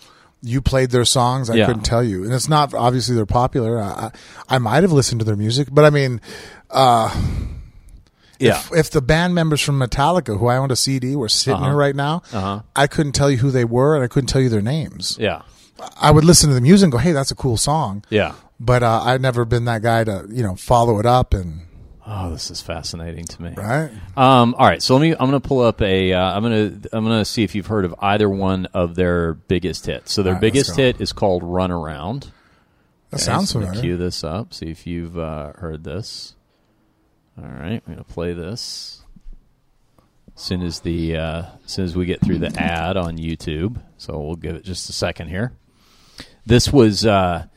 you 0.46 0.62
played 0.62 0.92
their 0.92 1.06
songs, 1.06 1.50
I 1.50 1.56
Yeah. 1.56 1.66
couldn't 1.66 1.84
tell 1.84 2.04
you. 2.04 2.24
And 2.24 2.32
it's 2.32 2.48
not 2.48 2.74
obviously 2.74 3.16
they're 3.16 3.26
popular. 3.26 3.82
I, 3.82 4.12
I, 4.48 4.58
might 4.60 4.84
have 4.84 4.92
listened 4.92 5.20
to 5.22 5.26
their 5.26 5.36
music, 5.36 5.70
but 5.72 5.84
I 5.84 5.90
mean, 5.90 6.22
Yeah. 8.40 8.58
if, 8.60 8.72
if 8.74 8.92
the 8.92 9.02
band 9.02 9.34
members 9.34 9.62
from 9.62 9.80
Metallica, 9.80 10.38
who 10.38 10.48
I 10.48 10.58
owned 10.58 10.72
a 10.72 10.76
CD, 10.76 11.16
were 11.16 11.30
sitting 11.30 11.56
Uh-huh. 11.56 11.66
here 11.72 11.76
right 11.76 11.96
now, 11.96 12.22
Uh-huh. 12.34 12.62
I 12.76 12.88
couldn't 12.88 13.14
tell 13.14 13.32
you 13.32 13.38
who 13.38 13.50
they 13.52 13.66
were, 13.66 13.96
and 13.96 14.04
I 14.04 14.08
couldn't 14.08 14.28
tell 14.28 14.42
you 14.42 14.50
their 14.50 14.62
names. 14.62 15.18
Yeah. 15.20 15.42
I 16.00 16.12
would 16.12 16.24
listen 16.24 16.50
to 16.50 16.56
the 16.56 16.62
music 16.62 16.86
and 16.86 16.92
go, 16.92 16.98
"Hey, 17.00 17.12
that's 17.12 17.32
a 17.32 17.36
cool 17.36 17.58
song." 17.58 18.04
Yeah. 18.10 18.34
But 18.60 18.82
uh, 18.84 19.02
I've 19.04 19.20
never 19.20 19.44
been 19.44 19.66
that 19.66 19.82
guy 19.82 20.04
to 20.06 20.26
you 20.32 20.42
know 20.44 20.56
follow 20.56 21.00
it 21.00 21.06
up 21.06 21.34
and 21.34 21.62
Oh, 22.08 22.30
this 22.30 22.52
is 22.52 22.62
fascinating 22.62 23.26
to 23.26 23.42
me. 23.42 23.54
right. 23.58 23.90
Um, 24.16 24.54
all 24.60 24.68
right, 24.68 24.82
so 24.82 24.96
let 24.96 25.02
me. 25.02 25.12
I'm 25.12 25.30
going 25.30 25.32
to 25.32 25.40
pull 25.40 25.62
up 25.62 25.82
a. 25.82 26.14
Uh, 26.14 26.20
I'm 26.22 26.44
going 26.44 26.82
to. 26.82 26.90
I'm 26.96 27.04
going 27.04 27.20
to 27.20 27.26
see 27.26 27.44
if 27.44 27.56
you've 27.56 27.66
heard 27.66 27.84
of 27.84 27.96
either 28.00 28.30
one 28.30 28.68
of 28.68 28.94
their 28.96 29.34
biggest 29.34 29.88
hits. 29.88 30.12
So 30.14 30.22
their 30.22 30.34
right, 30.34 30.42
biggest 30.42 30.76
hit 30.76 31.02
is 31.02 31.12
called 31.14 31.44
"Run 31.44 31.72
Around." 31.72 32.32
That 33.10 33.18
Okay, 33.18 33.24
sounds 33.24 33.50
so 33.50 33.60
familiar. 33.60 33.82
Cue 33.82 33.98
this 33.98 34.24
up. 34.24 34.54
See 34.54 34.68
if 34.68 34.86
you've 34.86 35.18
uh, 35.18 35.54
heard 35.54 35.84
this. 35.84 36.36
All 37.40 37.46
right, 37.46 37.82
I'm 37.86 37.94
going 37.94 37.98
to 37.98 38.04
play 38.04 38.34
this. 38.34 39.02
As 40.36 40.42
soon 40.42 40.62
as 40.62 40.82
the 40.82 41.18
uh, 41.18 41.44
as 41.66 41.72
soon 41.72 41.86
as 41.86 41.96
we 41.96 42.06
get 42.06 42.22
through 42.22 42.38
the 42.40 42.54
ad 42.62 42.98
on 42.98 43.18
YouTube, 43.18 43.82
so 43.98 44.20
we'll 44.20 44.36
give 44.36 44.56
it 44.56 44.64
just 44.64 44.90
a 44.90 44.94
second 44.94 45.30
here. 45.30 45.54
This 46.46 46.72
was 46.72 47.06
uh, 47.06 47.48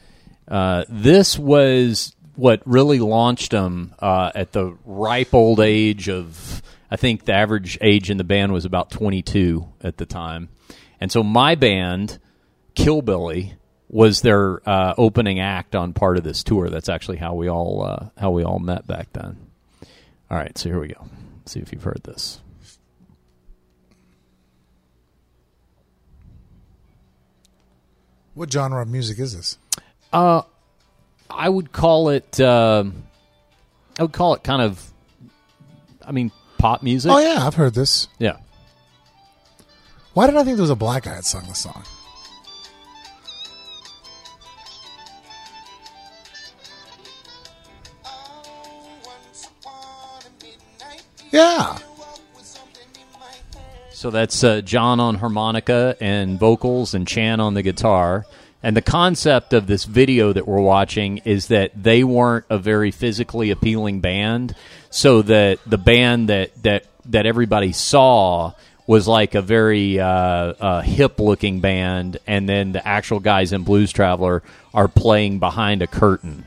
uh, 0.46 0.84
this 0.88 1.38
was 1.38 2.14
what 2.38 2.62
really 2.64 3.00
launched 3.00 3.50
them 3.50 3.92
uh, 3.98 4.30
at 4.32 4.52
the 4.52 4.76
ripe 4.84 5.34
old 5.34 5.58
age 5.58 6.08
of. 6.08 6.62
I 6.90 6.96
think 6.96 7.26
the 7.26 7.34
average 7.34 7.76
age 7.82 8.10
in 8.10 8.16
the 8.16 8.24
band 8.24 8.52
was 8.52 8.64
about 8.64 8.90
22 8.90 9.68
at 9.82 9.98
the 9.98 10.06
time, 10.06 10.48
and 11.00 11.12
so 11.12 11.22
my 11.22 11.54
band, 11.56 12.18
Killbilly, 12.74 13.54
was 13.88 14.22
their 14.22 14.66
uh, 14.66 14.94
opening 14.96 15.40
act 15.40 15.74
on 15.74 15.92
part 15.92 16.16
of 16.16 16.24
this 16.24 16.42
tour. 16.44 16.70
That's 16.70 16.88
actually 16.88 17.18
how 17.18 17.34
we 17.34 17.50
all 17.50 17.82
uh, 17.82 18.08
how 18.16 18.30
we 18.30 18.44
all 18.44 18.60
met 18.60 18.86
back 18.86 19.12
then. 19.12 19.36
All 20.30 20.38
right, 20.38 20.56
so 20.56 20.68
here 20.68 20.80
we 20.80 20.88
go. 20.88 21.06
Let's 21.40 21.52
see 21.52 21.60
if 21.60 21.72
you've 21.72 21.82
heard 21.82 22.02
this. 22.04 22.40
What 28.34 28.52
genre 28.52 28.80
of 28.80 28.88
music 28.88 29.18
is 29.18 29.36
this? 29.36 29.58
Uh, 30.12 30.42
I 31.30 31.48
would 31.48 31.72
call 31.72 32.08
it. 32.10 32.40
um 32.40 33.04
I 33.98 34.02
would 34.02 34.12
call 34.12 34.34
it 34.34 34.42
kind 34.44 34.62
of. 34.62 34.82
I 36.06 36.12
mean, 36.12 36.30
pop 36.58 36.82
music. 36.82 37.10
Oh 37.12 37.18
yeah, 37.18 37.46
I've 37.46 37.54
heard 37.54 37.74
this. 37.74 38.08
yeah. 38.18 38.36
Why 40.14 40.26
did 40.26 40.36
I 40.36 40.42
think 40.44 40.56
there 40.56 40.62
was 40.62 40.70
a 40.70 40.76
black 40.76 41.04
guy 41.04 41.14
that 41.14 41.24
sung 41.24 41.44
this 41.46 41.58
song? 41.58 41.84
Yeah. 51.30 51.78
So 53.92 54.10
that's 54.10 54.44
uh, 54.44 54.60
John 54.60 55.00
on 55.00 55.16
harmonica 55.16 55.96
and 56.00 56.38
vocals, 56.38 56.94
and 56.94 57.06
Chan 57.06 57.40
on 57.40 57.54
the 57.54 57.62
guitar. 57.62 58.24
And 58.62 58.76
the 58.76 58.82
concept 58.82 59.52
of 59.52 59.66
this 59.68 59.84
video 59.84 60.32
that 60.32 60.48
we're 60.48 60.60
watching 60.60 61.18
is 61.18 61.46
that 61.46 61.70
they 61.80 62.02
weren't 62.02 62.44
a 62.50 62.58
very 62.58 62.90
physically 62.90 63.50
appealing 63.50 64.00
band, 64.00 64.54
so 64.90 65.22
that 65.22 65.60
the 65.64 65.78
band 65.78 66.28
that 66.28 66.62
that 66.64 66.84
that 67.06 67.24
everybody 67.24 67.72
saw 67.72 68.52
was 68.86 69.06
like 69.06 69.34
a 69.34 69.42
very 69.42 70.00
uh, 70.00 70.06
uh, 70.06 70.80
hip-looking 70.80 71.60
band, 71.60 72.18
and 72.26 72.48
then 72.48 72.72
the 72.72 72.86
actual 72.86 73.20
guys 73.20 73.52
in 73.52 73.62
Blues 73.62 73.92
Traveler 73.92 74.42
are 74.72 74.88
playing 74.88 75.38
behind 75.38 75.82
a 75.82 75.86
curtain, 75.86 76.44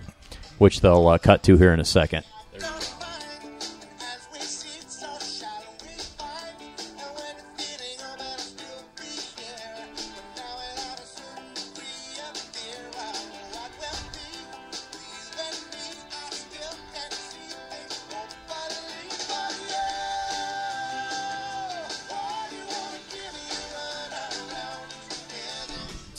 which 0.58 0.82
they'll 0.82 1.08
uh, 1.08 1.18
cut 1.18 1.44
to 1.44 1.56
here 1.56 1.72
in 1.72 1.80
a 1.80 1.86
second. 1.86 2.26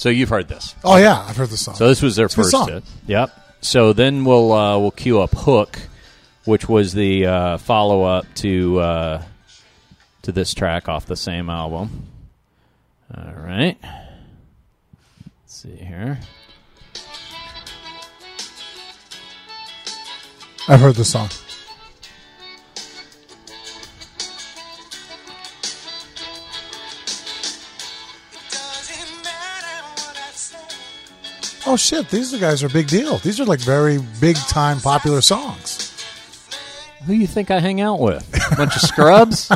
So 0.02 0.08
you've 0.08 0.30
heard 0.30 0.48
this. 0.48 0.74
Oh 0.82 0.96
yeah, 0.96 1.24
I've 1.28 1.36
heard 1.36 1.50
the 1.50 1.56
song. 1.56 1.76
So 1.76 1.86
this 1.86 2.02
was 2.02 2.16
their 2.16 2.28
first 2.28 2.50
song. 2.50 2.66
hit. 2.68 2.82
Yep. 3.06 3.30
So 3.60 3.92
then 3.92 4.24
we'll 4.24 4.52
uh, 4.52 4.76
we'll 4.76 4.90
cue 4.90 5.20
up 5.20 5.30
Hook, 5.32 5.78
which 6.44 6.68
was 6.68 6.92
the 6.92 7.24
uh, 7.24 7.58
follow 7.58 8.02
up 8.02 8.26
to 8.38 8.80
uh, 8.80 9.22
to 10.22 10.32
this 10.32 10.54
track 10.54 10.88
off 10.88 11.06
the 11.06 11.14
same 11.14 11.48
album. 11.48 12.08
All 13.16 13.32
right. 13.32 13.78
Let's 13.80 14.02
see 15.46 15.76
here. 15.76 16.18
I've 20.66 20.80
heard 20.80 20.96
the 20.96 21.04
song. 21.04 21.28
Oh 31.64 31.76
shit! 31.76 32.08
These 32.08 32.36
guys 32.38 32.62
are 32.62 32.66
a 32.66 32.70
big 32.70 32.88
deal. 32.88 33.18
These 33.18 33.40
are 33.40 33.44
like 33.44 33.60
very 33.60 33.98
big 34.20 34.36
time 34.36 34.80
popular 34.80 35.20
songs. 35.20 35.90
Who 37.06 37.12
you 37.12 37.26
think 37.26 37.50
I 37.50 37.60
hang 37.60 37.80
out 37.80 38.00
with? 38.00 38.52
A 38.52 38.56
bunch 38.56 38.76
of 38.76 38.82
scrubs? 38.82 39.50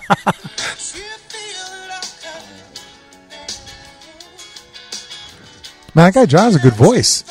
Man, 5.94 6.04
that 6.06 6.14
guy 6.14 6.26
John 6.26 6.44
has 6.44 6.56
a 6.56 6.58
good 6.58 6.74
voice. 6.74 7.24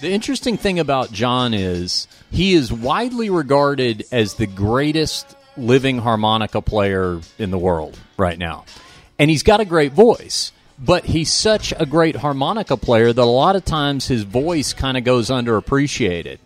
The 0.00 0.10
interesting 0.12 0.56
thing 0.56 0.78
about 0.78 1.12
John 1.12 1.54
is 1.54 2.06
he 2.30 2.54
is 2.54 2.72
widely 2.72 3.30
regarded 3.30 4.04
as 4.12 4.34
the 4.34 4.46
greatest 4.46 5.36
living 5.56 5.98
harmonica 5.98 6.62
player 6.62 7.20
in 7.38 7.50
the 7.50 7.58
world 7.58 7.98
right 8.16 8.38
now. 8.38 8.64
And 9.18 9.30
he's 9.30 9.42
got 9.42 9.60
a 9.60 9.64
great 9.64 9.92
voice, 9.92 10.52
but 10.84 11.04
he's 11.04 11.30
such 11.32 11.72
a 11.78 11.86
great 11.86 12.16
harmonica 12.16 12.76
player 12.76 13.12
that 13.12 13.22
a 13.22 13.24
lot 13.24 13.54
of 13.56 13.64
times 13.64 14.08
his 14.08 14.24
voice 14.24 14.72
kind 14.72 14.96
of 14.96 15.04
goes 15.04 15.30
underappreciated. 15.30 16.38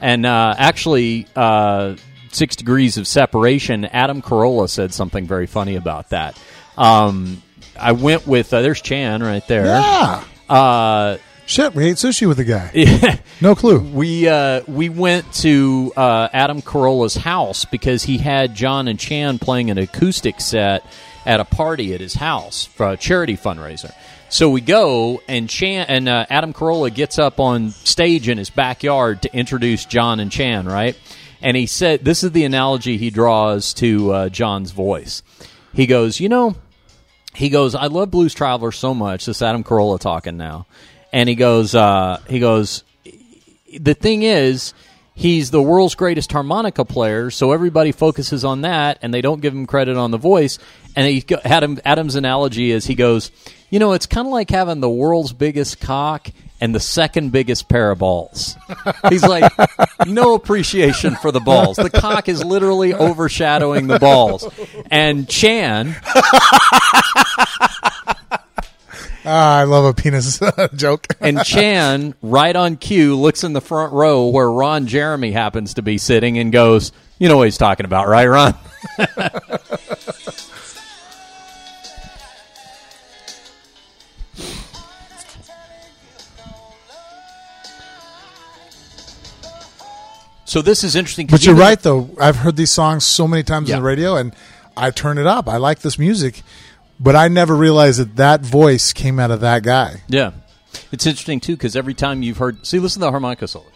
And 0.00 0.26
uh, 0.26 0.54
actually, 0.58 1.26
uh, 1.36 1.94
Six 2.32 2.56
Degrees 2.56 2.96
of 2.98 3.06
Separation, 3.06 3.84
Adam 3.84 4.20
Carolla 4.20 4.68
said 4.68 4.92
something 4.92 5.26
very 5.26 5.46
funny 5.46 5.76
about 5.76 6.10
that. 6.10 6.38
Um, 6.76 7.40
I 7.78 7.92
went 7.92 8.26
with, 8.26 8.52
uh, 8.52 8.60
there's 8.62 8.82
Chan 8.82 9.22
right 9.22 9.46
there. 9.46 9.66
Yeah. 9.66 10.24
Uh, 10.48 11.18
Shit, 11.46 11.74
we 11.74 11.84
ate 11.84 11.96
sushi 11.96 12.26
with 12.26 12.38
the 12.38 12.44
guy. 12.44 12.70
yeah. 12.74 13.18
No 13.40 13.54
clue. 13.54 13.80
We 13.80 14.28
uh, 14.28 14.62
we 14.66 14.88
went 14.88 15.30
to 15.34 15.92
uh, 15.96 16.28
Adam 16.32 16.62
Carolla's 16.62 17.16
house 17.16 17.64
because 17.66 18.04
he 18.04 18.16
had 18.16 18.54
John 18.54 18.88
and 18.88 18.98
Chan 18.98 19.40
playing 19.40 19.70
an 19.70 19.76
acoustic 19.76 20.40
set 20.40 20.86
at 21.26 21.40
a 21.40 21.44
party 21.44 21.94
at 21.94 22.00
his 22.00 22.14
house 22.14 22.64
for 22.64 22.90
a 22.90 22.96
charity 22.96 23.36
fundraiser. 23.36 23.92
So 24.28 24.50
we 24.50 24.60
go 24.60 25.22
and 25.28 25.48
Chan 25.48 25.86
and 25.88 26.08
uh, 26.08 26.26
Adam 26.28 26.52
Carolla 26.52 26.92
gets 26.92 27.18
up 27.18 27.38
on 27.38 27.70
stage 27.70 28.28
in 28.28 28.38
his 28.38 28.50
backyard 28.50 29.22
to 29.22 29.36
introduce 29.36 29.84
John 29.84 30.20
and 30.20 30.30
Chan, 30.30 30.66
right? 30.66 30.98
And 31.40 31.56
he 31.56 31.66
said, 31.66 32.04
"This 32.04 32.24
is 32.24 32.32
the 32.32 32.44
analogy 32.44 32.96
he 32.96 33.10
draws 33.10 33.74
to 33.74 34.12
uh, 34.12 34.28
John's 34.28 34.72
voice." 34.72 35.22
He 35.72 35.86
goes, 35.86 36.20
"You 36.20 36.28
know." 36.28 36.56
he 37.34 37.48
goes, 37.48 37.74
I 37.74 37.86
love 37.86 38.10
Blues 38.10 38.32
Traveler 38.32 38.72
so 38.72 38.94
much. 38.94 39.26
This 39.26 39.42
Adam 39.42 39.64
Carolla 39.64 39.98
talking 39.98 40.36
now, 40.36 40.66
and 41.12 41.28
he 41.28 41.34
goes, 41.34 41.74
uh, 41.74 42.20
he 42.28 42.38
goes, 42.38 42.84
the 43.78 43.94
thing 43.94 44.22
is, 44.22 44.72
he's 45.14 45.50
the 45.50 45.62
world's 45.62 45.94
greatest 45.94 46.30
harmonica 46.32 46.84
player, 46.84 47.30
so 47.30 47.52
everybody 47.52 47.92
focuses 47.92 48.44
on 48.44 48.62
that, 48.62 48.98
and 49.02 49.14
they 49.14 49.20
don't 49.20 49.40
give 49.40 49.54
him 49.54 49.66
credit 49.66 49.96
on 49.96 50.10
the 50.10 50.18
voice. 50.18 50.58
And 50.96 51.06
he, 51.06 51.24
Adam, 51.44 51.78
Adam's 51.84 52.14
analogy 52.14 52.70
is 52.70 52.86
he 52.86 52.94
goes, 52.94 53.30
you 53.70 53.78
know, 53.78 53.92
it's 53.92 54.06
kind 54.06 54.26
of 54.26 54.32
like 54.32 54.50
having 54.50 54.80
the 54.80 54.90
world's 54.90 55.32
biggest 55.32 55.80
cock 55.80 56.28
and 56.60 56.74
the 56.74 56.80
second 56.80 57.32
biggest 57.32 57.68
pair 57.68 57.90
of 57.90 57.98
balls. 57.98 58.56
He's 59.08 59.24
like, 59.24 59.52
no 60.06 60.34
appreciation 60.34 61.16
for 61.16 61.32
the 61.32 61.40
balls. 61.40 61.76
The 61.76 61.90
cock 61.90 62.28
is 62.28 62.44
literally 62.44 62.94
overshadowing 62.94 63.86
the 63.86 63.98
balls. 63.98 64.46
And 64.90 65.28
Chan, 65.28 65.96
Ah, 69.26 69.58
I 69.58 69.64
love 69.64 69.84
a 69.86 69.94
penis 69.94 70.38
joke. 70.74 71.06
And 71.20 71.42
Chan, 71.44 72.14
right 72.20 72.54
on 72.54 72.76
cue, 72.76 73.16
looks 73.18 73.42
in 73.42 73.54
the 73.54 73.60
front 73.60 73.92
row 73.92 74.26
where 74.28 74.50
Ron 74.50 74.86
Jeremy 74.86 75.32
happens 75.32 75.74
to 75.74 75.82
be 75.82 75.96
sitting 75.98 76.38
and 76.38 76.52
goes, 76.52 76.92
You 77.18 77.28
know 77.28 77.38
what 77.38 77.44
he's 77.44 77.56
talking 77.58 77.86
about, 77.86 78.06
right, 78.08 78.26
Ron? 78.26 78.54
so 90.44 90.62
this 90.62 90.84
is 90.84 90.94
interesting. 90.94 91.26
But 91.26 91.44
you're 91.46 91.54
right, 91.54 91.80
though. 91.80 92.10
I've 92.20 92.36
heard 92.36 92.56
these 92.56 92.70
songs 92.70 93.04
so 93.04 93.26
many 93.26 93.42
times 93.42 93.68
Yeah. 93.68 93.76
on 93.76 93.82
the 93.82 93.86
radio, 93.86 94.16
and 94.16 94.34
I 94.76 94.90
turn 94.90 95.18
it 95.18 95.26
up. 95.26 95.48
I 95.48 95.56
like 95.56 95.80
this 95.80 95.98
music, 95.98 96.42
but 96.98 97.16
I 97.16 97.28
never 97.28 97.54
realized 97.54 98.00
that 98.00 98.16
that 98.16 98.40
voice 98.42 98.92
came 98.92 99.18
out 99.18 99.30
of 99.30 99.40
that 99.40 99.62
guy. 99.62 100.02
Yeah. 100.08 100.32
It's 100.92 101.06
interesting, 101.06 101.40
too, 101.40 101.56
because 101.56 101.76
every 101.76 101.94
time 101.94 102.22
you've 102.22 102.38
heard. 102.38 102.66
See, 102.66 102.78
listen 102.78 103.00
to 103.00 103.06
the 103.06 103.10
harmonica 103.10 103.48
solo. 103.48 103.66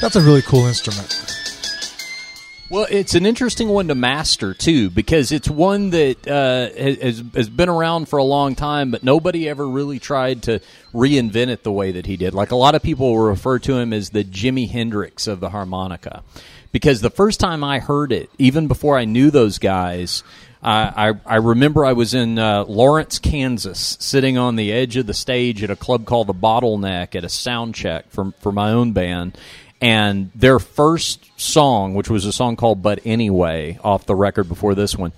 That's 0.00 0.14
a 0.14 0.20
really 0.20 0.42
cool 0.42 0.66
instrument. 0.66 1.35
Well, 2.68 2.88
it's 2.90 3.14
an 3.14 3.26
interesting 3.26 3.68
one 3.68 3.86
to 3.88 3.94
master 3.94 4.52
too, 4.52 4.90
because 4.90 5.30
it's 5.30 5.48
one 5.48 5.90
that 5.90 6.26
uh, 6.26 6.76
has, 6.76 7.22
has 7.32 7.48
been 7.48 7.68
around 7.68 8.08
for 8.08 8.18
a 8.18 8.24
long 8.24 8.56
time, 8.56 8.90
but 8.90 9.04
nobody 9.04 9.48
ever 9.48 9.68
really 9.68 10.00
tried 10.00 10.42
to 10.44 10.60
reinvent 10.92 11.48
it 11.48 11.62
the 11.62 11.70
way 11.70 11.92
that 11.92 12.06
he 12.06 12.16
did. 12.16 12.34
Like 12.34 12.50
a 12.50 12.56
lot 12.56 12.74
of 12.74 12.82
people 12.82 13.16
refer 13.16 13.60
to 13.60 13.76
him 13.76 13.92
as 13.92 14.10
the 14.10 14.24
Jimi 14.24 14.68
Hendrix 14.68 15.28
of 15.28 15.38
the 15.38 15.50
harmonica, 15.50 16.24
because 16.72 17.00
the 17.00 17.10
first 17.10 17.38
time 17.38 17.62
I 17.62 17.78
heard 17.78 18.10
it, 18.10 18.30
even 18.36 18.66
before 18.66 18.98
I 18.98 19.04
knew 19.04 19.30
those 19.30 19.58
guys, 19.58 20.24
I, 20.60 21.10
I, 21.10 21.34
I 21.34 21.36
remember 21.36 21.84
I 21.84 21.92
was 21.92 22.14
in 22.14 22.36
uh, 22.36 22.64
Lawrence, 22.64 23.20
Kansas, 23.20 23.96
sitting 24.00 24.36
on 24.36 24.56
the 24.56 24.72
edge 24.72 24.96
of 24.96 25.06
the 25.06 25.14
stage 25.14 25.62
at 25.62 25.70
a 25.70 25.76
club 25.76 26.04
called 26.04 26.26
the 26.26 26.34
Bottleneck 26.34 27.14
at 27.14 27.22
a 27.22 27.28
sound 27.28 27.76
check 27.76 28.10
for 28.10 28.32
for 28.40 28.50
my 28.50 28.72
own 28.72 28.90
band, 28.90 29.38
and 29.80 30.30
their 30.34 30.58
first 30.58 31.24
song, 31.38 31.94
which 31.94 32.08
was 32.08 32.24
a 32.24 32.32
song 32.32 32.56
called 32.56 32.82
"But 32.82 33.00
Anyway" 33.04 33.78
off 33.82 34.06
the 34.06 34.14
record 34.14 34.44
before 34.44 34.74
this 34.74 34.96
one, 34.96 35.12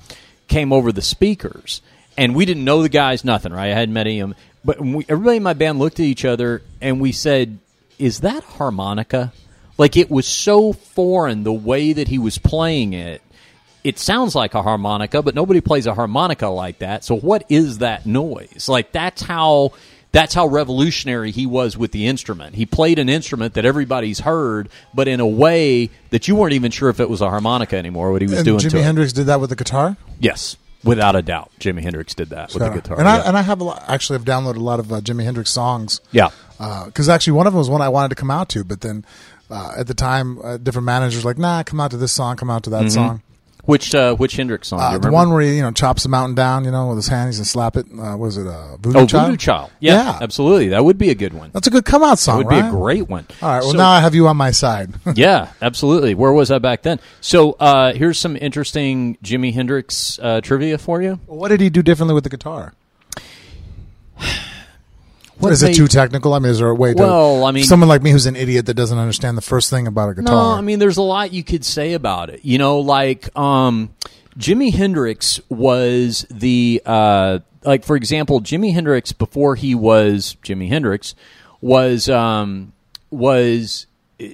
came 0.48 0.72
over 0.72 0.92
the 0.92 1.02
speakers, 1.02 1.80
and 2.16 2.34
we 2.34 2.44
didn't 2.44 2.64
know 2.64 2.82
the 2.82 2.88
guys, 2.88 3.24
nothing, 3.24 3.52
right? 3.52 3.70
I 3.70 3.74
hadn't 3.74 3.94
met 3.94 4.06
him, 4.06 4.34
but 4.64 4.80
we, 4.80 5.04
everybody 5.08 5.36
in 5.36 5.42
my 5.42 5.54
band 5.54 5.78
looked 5.78 6.00
at 6.00 6.06
each 6.06 6.24
other 6.24 6.62
and 6.80 7.00
we 7.00 7.12
said, 7.12 7.58
"Is 7.98 8.20
that 8.20 8.42
harmonica?" 8.44 9.32
Like 9.78 9.96
it 9.96 10.10
was 10.10 10.26
so 10.26 10.72
foreign 10.72 11.44
the 11.44 11.52
way 11.52 11.92
that 11.92 12.08
he 12.08 12.18
was 12.18 12.36
playing 12.36 12.92
it. 12.92 13.22
It 13.84 13.98
sounds 13.98 14.34
like 14.34 14.54
a 14.54 14.62
harmonica, 14.62 15.22
but 15.22 15.36
nobody 15.36 15.60
plays 15.60 15.86
a 15.86 15.94
harmonica 15.94 16.48
like 16.48 16.80
that. 16.80 17.04
So 17.04 17.16
what 17.16 17.44
is 17.48 17.78
that 17.78 18.04
noise? 18.04 18.68
Like 18.68 18.90
that's 18.90 19.22
how 19.22 19.72
that's 20.12 20.34
how 20.34 20.46
revolutionary 20.46 21.30
he 21.30 21.46
was 21.46 21.76
with 21.76 21.92
the 21.92 22.06
instrument. 22.06 22.54
He 22.54 22.66
played 22.66 22.98
an 22.98 23.08
instrument 23.08 23.54
that 23.54 23.64
everybody's 23.64 24.20
heard, 24.20 24.68
but 24.94 25.08
in 25.08 25.20
a 25.20 25.26
way 25.26 25.90
that 26.10 26.28
you 26.28 26.34
weren't 26.34 26.54
even 26.54 26.70
sure 26.70 26.88
if 26.88 26.98
it 27.00 27.10
was 27.10 27.20
a 27.20 27.28
harmonica 27.28 27.76
anymore. 27.76 28.10
What 28.12 28.22
he 28.22 28.28
was 28.28 28.38
And 28.38 28.44
doing 28.44 28.60
Jimi 28.60 28.80
it. 28.80 28.84
Hendrix 28.84 29.12
did 29.12 29.26
that 29.26 29.40
with 29.40 29.50
the 29.50 29.56
guitar. 29.56 29.96
Yes, 30.18 30.56
without 30.82 31.14
a 31.14 31.22
doubt, 31.22 31.50
Jimi 31.60 31.82
Hendrix 31.82 32.14
did 32.14 32.30
that 32.30 32.54
with 32.54 32.62
the 32.62 32.70
guitar. 32.70 32.98
And 32.98 33.08
I 33.08 33.18
yeah. 33.18 33.28
and 33.28 33.36
I 33.36 33.42
have 33.42 33.60
a 33.60 33.64
lot, 33.64 33.84
actually 33.86 34.18
have 34.18 34.26
downloaded 34.26 34.56
a 34.56 34.60
lot 34.60 34.80
of 34.80 34.92
uh, 34.92 35.00
Jimi 35.00 35.24
Hendrix 35.24 35.50
songs. 35.50 36.00
Yeah. 36.10 36.30
Because 36.58 37.08
actually, 37.08 37.34
one 37.34 37.46
of 37.46 37.52
them 37.52 37.58
was 37.58 37.70
one 37.70 37.82
I 37.82 37.88
wanted 37.88 38.08
to 38.08 38.14
come 38.16 38.30
out 38.30 38.48
to, 38.50 38.64
but 38.64 38.80
then 38.80 39.04
uh, 39.50 39.74
at 39.78 39.86
the 39.86 39.94
time, 39.94 40.40
uh, 40.42 40.56
different 40.56 40.86
managers 40.86 41.22
were 41.24 41.30
like, 41.30 41.38
"Nah, 41.38 41.62
come 41.62 41.80
out 41.80 41.90
to 41.92 41.96
this 41.96 42.12
song, 42.12 42.36
come 42.36 42.50
out 42.50 42.64
to 42.64 42.70
that 42.70 42.90
song." 42.90 43.22
Which 43.68 43.94
uh, 43.94 44.14
which 44.16 44.36
Hendrix 44.36 44.68
song? 44.68 44.80
Uh, 44.80 44.96
the 44.96 45.10
one 45.12 45.30
where 45.30 45.42
he 45.42 45.56
you 45.56 45.62
know 45.62 45.70
chops 45.70 46.02
the 46.04 46.08
mountain 46.08 46.34
down, 46.34 46.64
you 46.64 46.70
know, 46.70 46.88
with 46.88 46.96
his 46.96 47.08
hands 47.08 47.36
and 47.38 47.46
slap 47.46 47.76
it. 47.76 47.86
Uh, 47.92 48.16
was 48.16 48.38
it 48.38 48.46
uh, 48.46 48.76
Voodoo 48.78 49.00
Oh, 49.00 49.06
Child? 49.06 49.26
Voodoo 49.26 49.36
Child. 49.36 49.70
Yeah, 49.80 49.92
Yeah. 50.04 50.18
absolutely. 50.22 50.68
That 50.68 50.84
would 50.84 50.96
be 50.96 51.10
a 51.10 51.14
good 51.14 51.34
one. 51.34 51.50
That's 51.52 51.66
a 51.66 51.70
good 51.70 51.84
come 51.84 52.02
out 52.02 52.18
song. 52.18 52.38
That 52.40 52.46
would 52.46 52.54
right? 52.54 52.62
be 52.62 52.68
a 52.68 52.70
great 52.70 53.08
one. 53.08 53.26
All 53.42 53.48
right. 53.50 53.60
Well, 53.60 53.72
So- 53.72 53.76
now 53.76 53.90
I 53.90 54.00
have 54.00 54.14
you 54.14 54.26
on 54.26 54.36
my 54.38 54.50
side. 54.50 54.94
yeah, 55.14 55.52
absolutely. 55.60 56.14
Where 56.14 56.32
was 56.32 56.50
I 56.50 56.58
back 56.58 56.82
then? 56.82 56.98
So 57.20 57.52
uh, 57.52 57.92
here's 57.92 58.18
some 58.18 58.36
interesting 58.36 59.16
Jimi 59.22 59.52
Hendrix 59.52 60.18
uh, 60.22 60.40
trivia 60.40 60.78
for 60.78 61.02
you. 61.02 61.20
what 61.26 61.48
did 61.48 61.60
he 61.60 61.68
do 61.68 61.82
differently 61.82 62.14
with 62.14 62.24
the 62.24 62.30
guitar? 62.30 62.72
What 65.38 65.52
is 65.52 65.62
it 65.62 65.74
too 65.74 65.86
technical? 65.88 66.34
I 66.34 66.38
mean, 66.38 66.50
is 66.50 66.58
there 66.58 66.68
a 66.68 66.74
way 66.74 66.94
to? 66.94 67.02
Well, 67.02 67.44
I 67.44 67.52
mean- 67.52 67.64
someone 67.64 67.88
like 67.88 68.02
me 68.02 68.10
who's 68.10 68.26
an 68.26 68.36
idiot 68.36 68.66
that 68.66 68.74
doesn't 68.74 68.98
understand 68.98 69.36
the 69.36 69.42
first 69.42 69.70
thing 69.70 69.86
about 69.86 70.10
a 70.10 70.14
guitar. 70.14 70.34
No, 70.34 70.58
I 70.58 70.60
mean, 70.60 70.78
there's 70.78 70.96
a 70.96 71.02
lot 71.02 71.32
you 71.32 71.44
could 71.44 71.64
say 71.64 71.92
about 71.94 72.30
it. 72.30 72.44
You 72.44 72.58
know, 72.58 72.80
like 72.80 73.36
um, 73.36 73.90
Jimi 74.38 74.72
Hendrix 74.72 75.40
was 75.48 76.26
the 76.30 76.82
uh, 76.84 77.38
like, 77.64 77.84
for 77.84 77.96
example, 77.96 78.40
Jimi 78.40 78.72
Hendrix 78.72 79.12
before 79.12 79.54
he 79.54 79.74
was 79.74 80.36
Jimi 80.42 80.68
Hendrix 80.68 81.14
was 81.60 82.08
um, 82.08 82.72
was 83.10 83.86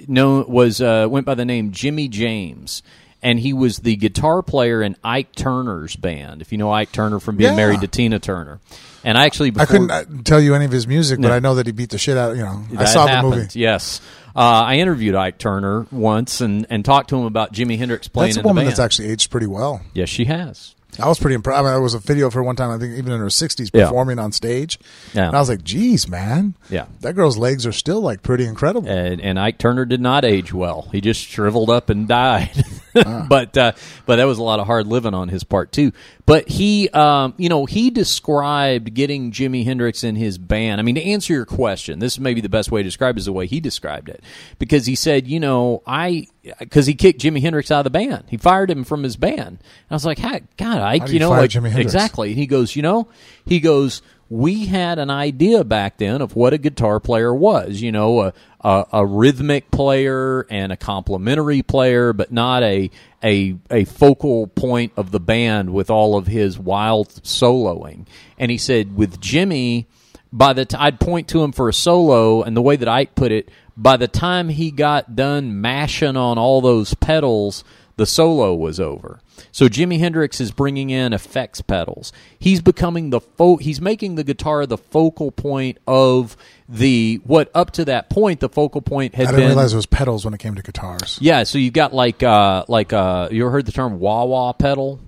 known 0.07 0.47
was 0.47 0.81
uh, 0.81 1.07
went 1.09 1.25
by 1.25 1.35
the 1.35 1.45
name 1.45 1.71
Jimmy 1.71 2.07
James. 2.07 2.81
And 3.25 3.39
he 3.39 3.53
was 3.53 3.79
the 3.79 3.95
guitar 3.95 4.43
player 4.43 4.83
in 4.83 4.95
Ike 5.03 5.33
Turner's 5.35 5.95
band. 5.95 6.41
If 6.43 6.51
you 6.51 6.57
know 6.59 6.71
Ike 6.71 6.91
Turner 6.91 7.19
from 7.19 7.37
being 7.37 7.49
Yeah. 7.51 7.55
married 7.57 7.81
to 7.81 7.87
Tina 7.87 8.19
Turner, 8.19 8.59
and 9.03 9.17
I 9.17 9.25
actually 9.25 9.51
I 9.57 9.65
couldn't 9.65 9.89
uh, 9.89 10.03
tell 10.23 10.39
you 10.39 10.53
any 10.53 10.65
of 10.65 10.71
his 10.71 10.85
music, 10.87 11.19
but 11.19 11.31
I 11.31 11.39
know 11.39 11.55
that 11.55 11.65
he 11.65 11.71
beat 11.71 11.89
the 11.89 11.97
shit 11.97 12.17
out. 12.17 12.35
You 12.37 12.43
know, 12.43 12.63
I 12.77 12.85
saw 12.85 13.07
happened, 13.07 13.33
the 13.33 13.37
movie. 13.37 13.59
Yes, 13.59 13.99
uh, 14.35 14.39
I 14.41 14.75
interviewed 14.75 15.15
Ike 15.15 15.39
Turner 15.39 15.87
once 15.91 16.39
and, 16.39 16.67
and 16.69 16.85
talked 16.85 17.09
to 17.09 17.17
him 17.17 17.25
about 17.25 17.51
Jimi 17.51 17.77
Hendrix 17.79 18.07
playing 18.07 18.35
That's 18.35 18.45
a 18.45 18.47
woman 18.47 18.65
that's 18.65 18.79
actually 18.79 19.09
aged 19.09 19.31
pretty 19.31 19.47
well. 19.47 19.81
yes, 19.95 20.07
she 20.09 20.25
has. 20.25 20.75
I 21.01 21.09
was 21.09 21.19
pretty 21.19 21.35
impressed. 21.35 21.59
I 21.59 21.63
mean, 21.63 21.71
there 21.73 21.81
was 21.81 21.93
a 21.93 21.99
video 21.99 22.27
of 22.27 22.33
her 22.35 22.43
one 22.43 22.55
time, 22.55 22.69
I 22.71 22.77
think 22.77 22.97
even 22.97 23.11
in 23.11 23.19
her 23.19 23.25
60s, 23.29 23.69
Yeah. 23.73 23.85
performing 23.85 24.17
on 24.17 24.31
stage. 24.31 24.79
Yeah. 25.13 25.27
And 25.27 25.35
I 25.35 25.39
was 25.41 25.49
like, 25.49 25.61
geez, 25.61 26.07
man. 26.07 26.53
Yeah. 26.69 26.85
That 27.01 27.15
girl's 27.15 27.37
legs 27.37 27.65
are 27.65 27.73
still 27.73 27.99
like 27.99 28.23
pretty 28.23 28.45
incredible. 28.45 28.87
and, 28.87 29.19
and 29.19 29.37
Ike 29.37 29.57
Turner 29.57 29.83
did 29.83 29.99
not 29.99 30.23
age 30.23 30.53
well. 30.53 30.87
He 30.93 31.01
just 31.01 31.19
shriveled 31.21 31.69
up 31.69 31.89
and 31.89 32.07
died. 32.07 32.63
Ah. 32.95 33.25
but 33.29 33.57
uh, 33.57 33.71
but 34.05 34.17
that 34.17 34.25
was 34.25 34.37
a 34.37 34.43
lot 34.43 34.59
of 34.59 34.67
hard 34.67 34.87
living 34.87 35.13
on 35.13 35.29
his 35.29 35.43
part 35.43 35.71
too. 35.71 35.91
But 36.25 36.47
he, 36.49 36.89
um, 36.89 37.33
you 37.37 37.49
know, 37.49 37.65
he 37.65 37.89
described 37.89 38.93
getting 38.93 39.31
Jimi 39.31 39.63
Hendrix 39.63 40.03
in 40.03 40.15
his 40.15 40.37
band. 40.37 40.79
I 40.79 40.83
mean, 40.83 40.95
to 40.95 41.03
answer 41.03 41.33
your 41.33 41.45
question, 41.45 41.99
this 41.99 42.13
is 42.13 42.19
maybe 42.19 42.41
the 42.41 42.49
best 42.49 42.71
way 42.71 42.81
to 42.81 42.87
describe 42.87 43.17
it 43.17 43.19
is 43.19 43.25
the 43.25 43.33
way 43.33 43.47
he 43.47 43.59
described 43.59 44.09
it, 44.09 44.23
because 44.59 44.85
he 44.85 44.95
said, 44.95 45.27
you 45.27 45.39
know, 45.39 45.83
I 45.85 46.27
because 46.59 46.85
he 46.85 46.93
kicked 46.93 47.21
Jimi 47.21 47.41
Hendrix 47.41 47.71
out 47.71 47.79
of 47.79 47.83
the 47.85 47.89
band. 47.89 48.25
He 48.27 48.37
fired 48.37 48.69
him 48.69 48.83
from 48.83 49.03
his 49.03 49.17
band. 49.17 49.39
And 49.39 49.59
I 49.89 49.93
was 49.93 50.05
like, 50.05 50.19
"Hi, 50.19 50.41
God, 50.57 50.79
Ike, 50.79 51.07
you 51.07 51.15
you 51.15 51.19
know, 51.19 51.29
fire 51.29 51.41
like 51.41 51.51
Jimi 51.51 51.69
Hendrix? 51.69 51.81
exactly." 51.93 52.29
And 52.29 52.37
he 52.37 52.47
goes, 52.47 52.75
you 52.75 52.81
know, 52.81 53.07
he 53.45 53.59
goes 53.59 54.01
we 54.29 54.65
had 54.65 54.97
an 54.99 55.09
idea 55.09 55.63
back 55.63 55.97
then 55.97 56.21
of 56.21 56.35
what 56.35 56.53
a 56.53 56.57
guitar 56.57 56.99
player 56.99 57.33
was. 57.33 57.81
You 57.81 57.91
know, 57.91 58.21
a 58.21 58.33
a, 58.61 58.85
a 58.93 59.05
rhythmic 59.05 59.69
player 59.69 60.47
and 60.49 60.71
a 60.71 60.77
complementary 60.77 61.61
player, 61.61 62.13
but 62.13 62.31
not 62.31 62.63
a 62.63 62.89
a 63.23 63.55
a 63.69 63.85
focal 63.85 64.47
point 64.47 64.91
of 64.97 65.11
the 65.11 65.19
band 65.19 65.73
with 65.73 65.89
all 65.89 66.17
of 66.17 66.27
his 66.27 66.57
wild 66.57 67.09
soloing. 67.23 68.07
And 68.39 68.49
he 68.49 68.57
said 68.57 68.95
with 68.95 69.21
Jimi, 69.21 69.85
by 70.33 70.53
the 70.53 70.65
t- 70.65 70.77
I'd 70.77 70.99
point 70.99 71.27
to 71.29 71.43
him 71.43 71.51
for 71.51 71.69
a 71.69 71.73
solo, 71.73 72.41
and 72.41 72.57
the 72.57 72.61
way 72.61 72.75
that 72.75 72.87
Ike 72.87 73.15
put 73.15 73.31
it, 73.31 73.49
by 73.77 73.97
the 73.97 74.07
time 74.07 74.49
he 74.49 74.71
got 74.71 75.15
done 75.15 75.61
mashing 75.61 76.17
on 76.17 76.37
all 76.37 76.61
those 76.61 76.93
pedals, 76.95 77.63
the 77.97 78.05
solo 78.05 78.53
was 78.53 78.79
over. 78.79 79.19
So 79.51 79.67
Jimi 79.67 79.99
Hendrix 79.99 80.39
is 80.41 80.51
bringing 80.51 80.89
in 80.89 81.13
effects 81.13 81.61
pedals. 81.61 82.11
He's 82.37 82.61
becoming 82.61 83.09
the 83.09 83.21
fo- 83.21 83.57
he's 83.57 83.81
making 83.81 84.15
the 84.15 84.23
guitar 84.23 84.65
the 84.65 84.77
focal 84.77 85.31
point 85.31 85.77
of 85.87 86.35
the 86.67 87.21
what 87.25 87.51
up 87.53 87.71
to 87.71 87.85
that 87.85 88.09
point 88.09 88.39
the 88.39 88.49
focal 88.49 88.81
point 88.81 89.15
had 89.15 89.27
I 89.27 89.31
didn't 89.31 89.41
been 89.41 89.47
realize 89.49 89.73
it 89.73 89.77
was 89.77 89.85
pedals 89.85 90.25
when 90.25 90.33
it 90.33 90.39
came 90.39 90.55
to 90.55 90.61
guitars. 90.61 91.17
yeah, 91.21 91.43
so 91.43 91.57
you've 91.57 91.73
got 91.73 91.93
like 91.93 92.23
uh 92.23 92.65
like 92.67 92.93
uh 92.93 93.29
you 93.31 93.43
ever 93.43 93.51
heard 93.51 93.65
the 93.65 93.71
term 93.71 93.99
wah 93.99 94.23
wah 94.25 94.53
pedal? 94.53 94.99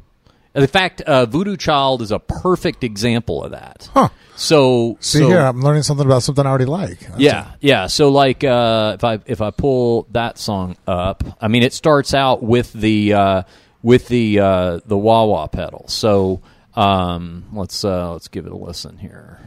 In 0.55 0.65
fact, 0.65 1.01
uh, 1.01 1.27
Voodoo 1.27 1.55
Child 1.55 2.01
is 2.01 2.11
a 2.11 2.17
perfect 2.17 2.83
example 2.83 3.43
of 3.43 3.51
that. 3.51 3.89
Huh. 3.93 4.09
So 4.35 4.97
See 4.99 5.19
so, 5.19 5.27
here, 5.27 5.39
I'm 5.39 5.61
learning 5.61 5.83
something 5.83 6.05
about 6.05 6.23
something 6.23 6.43
I 6.43 6.49
already 6.49 6.65
like. 6.65 6.99
That's 7.01 7.19
yeah, 7.19 7.51
yeah. 7.59 7.85
So 7.85 8.09
like, 8.09 8.43
uh, 8.43 8.93
if 8.95 9.03
I 9.03 9.19
if 9.27 9.41
I 9.41 9.51
pull 9.51 10.07
that 10.11 10.39
song 10.39 10.75
up, 10.87 11.23
I 11.39 11.47
mean, 11.47 11.61
it 11.61 11.73
starts 11.73 12.15
out 12.15 12.41
with 12.41 12.73
the 12.73 13.13
uh, 13.13 13.43
with 13.87 14.09
the 14.09 14.37
uh, 14.37 14.81
the 14.85 14.97
wah 14.97 15.23
wah 15.23 15.47
pedal. 15.47 15.85
So 15.87 16.41
um, 16.75 17.45
let's 17.53 17.85
uh, 17.85 18.11
let's 18.11 18.27
give 18.27 18.45
it 18.45 18.51
a 18.51 18.55
listen 18.55 18.97
here. 18.97 19.39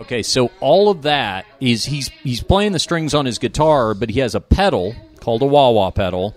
Okay, 0.00 0.22
so 0.22 0.50
all 0.60 0.90
of 0.90 1.02
that 1.02 1.46
is 1.60 1.84
he's 1.84 2.08
he's 2.22 2.42
playing 2.42 2.72
the 2.72 2.78
strings 2.78 3.14
on 3.14 3.24
his 3.26 3.38
guitar, 3.38 3.94
but 3.94 4.10
he 4.10 4.20
has 4.20 4.34
a 4.34 4.40
pedal 4.40 4.94
called 5.20 5.42
a 5.42 5.46
wah 5.46 5.70
wah 5.70 5.90
pedal 5.90 6.34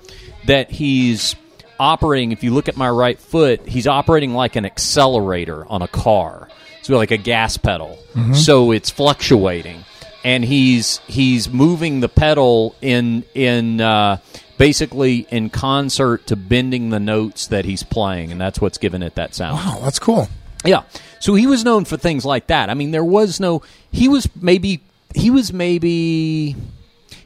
that 0.48 0.72
he's 0.72 1.36
operating. 1.80 2.32
If 2.32 2.44
you 2.44 2.54
look 2.54 2.70
at 2.70 2.78
my 2.78 2.90
right 2.90 3.20
foot, 3.20 3.68
he's 3.68 3.86
operating 3.88 4.34
like 4.34 4.56
an 4.56 4.66
accelerator 4.66 5.66
on 5.66 5.82
a 5.82 5.88
car, 5.88 6.48
so 6.82 6.96
like 6.96 7.12
a 7.12 7.18
gas 7.18 7.58
pedal. 7.58 7.98
So 8.34 8.72
it's 8.72 8.90
fluctuating, 8.90 9.84
and 10.24 10.44
he's 10.46 11.00
he's 11.08 11.50
moving 11.50 12.00
the 12.00 12.10
pedal 12.10 12.76
in 12.82 13.26
in 13.34 13.82
uh, 13.82 14.18
basically 14.58 15.28
in 15.30 15.50
concert 15.50 16.28
to 16.28 16.36
bending 16.38 16.90
the 16.92 17.00
notes 17.00 17.48
that 17.48 17.66
he's 17.66 17.84
playing, 17.84 18.32
and 18.32 18.40
that's 18.40 18.62
what's 18.62 18.78
giving 18.78 19.02
it 19.02 19.16
that 19.16 19.36
sound. 19.36 19.56
Wow, 19.56 19.80
that's 19.82 20.00
cool. 20.00 20.30
Yeah. 20.66 20.84
So 21.20 21.36
he 21.36 21.48
was 21.48 21.64
known 21.64 21.86
for 21.86 21.98
things 21.98 22.26
like 22.26 22.48
that. 22.48 22.70
I 22.70 22.74
mean, 22.74 22.92
there 22.92 23.04
was 23.04 23.40
no. 23.40 23.62
He 23.92 24.08
was 24.08 24.28
maybe. 24.42 24.82
He 25.16 25.30
was 25.30 25.52
maybe. 25.54 26.56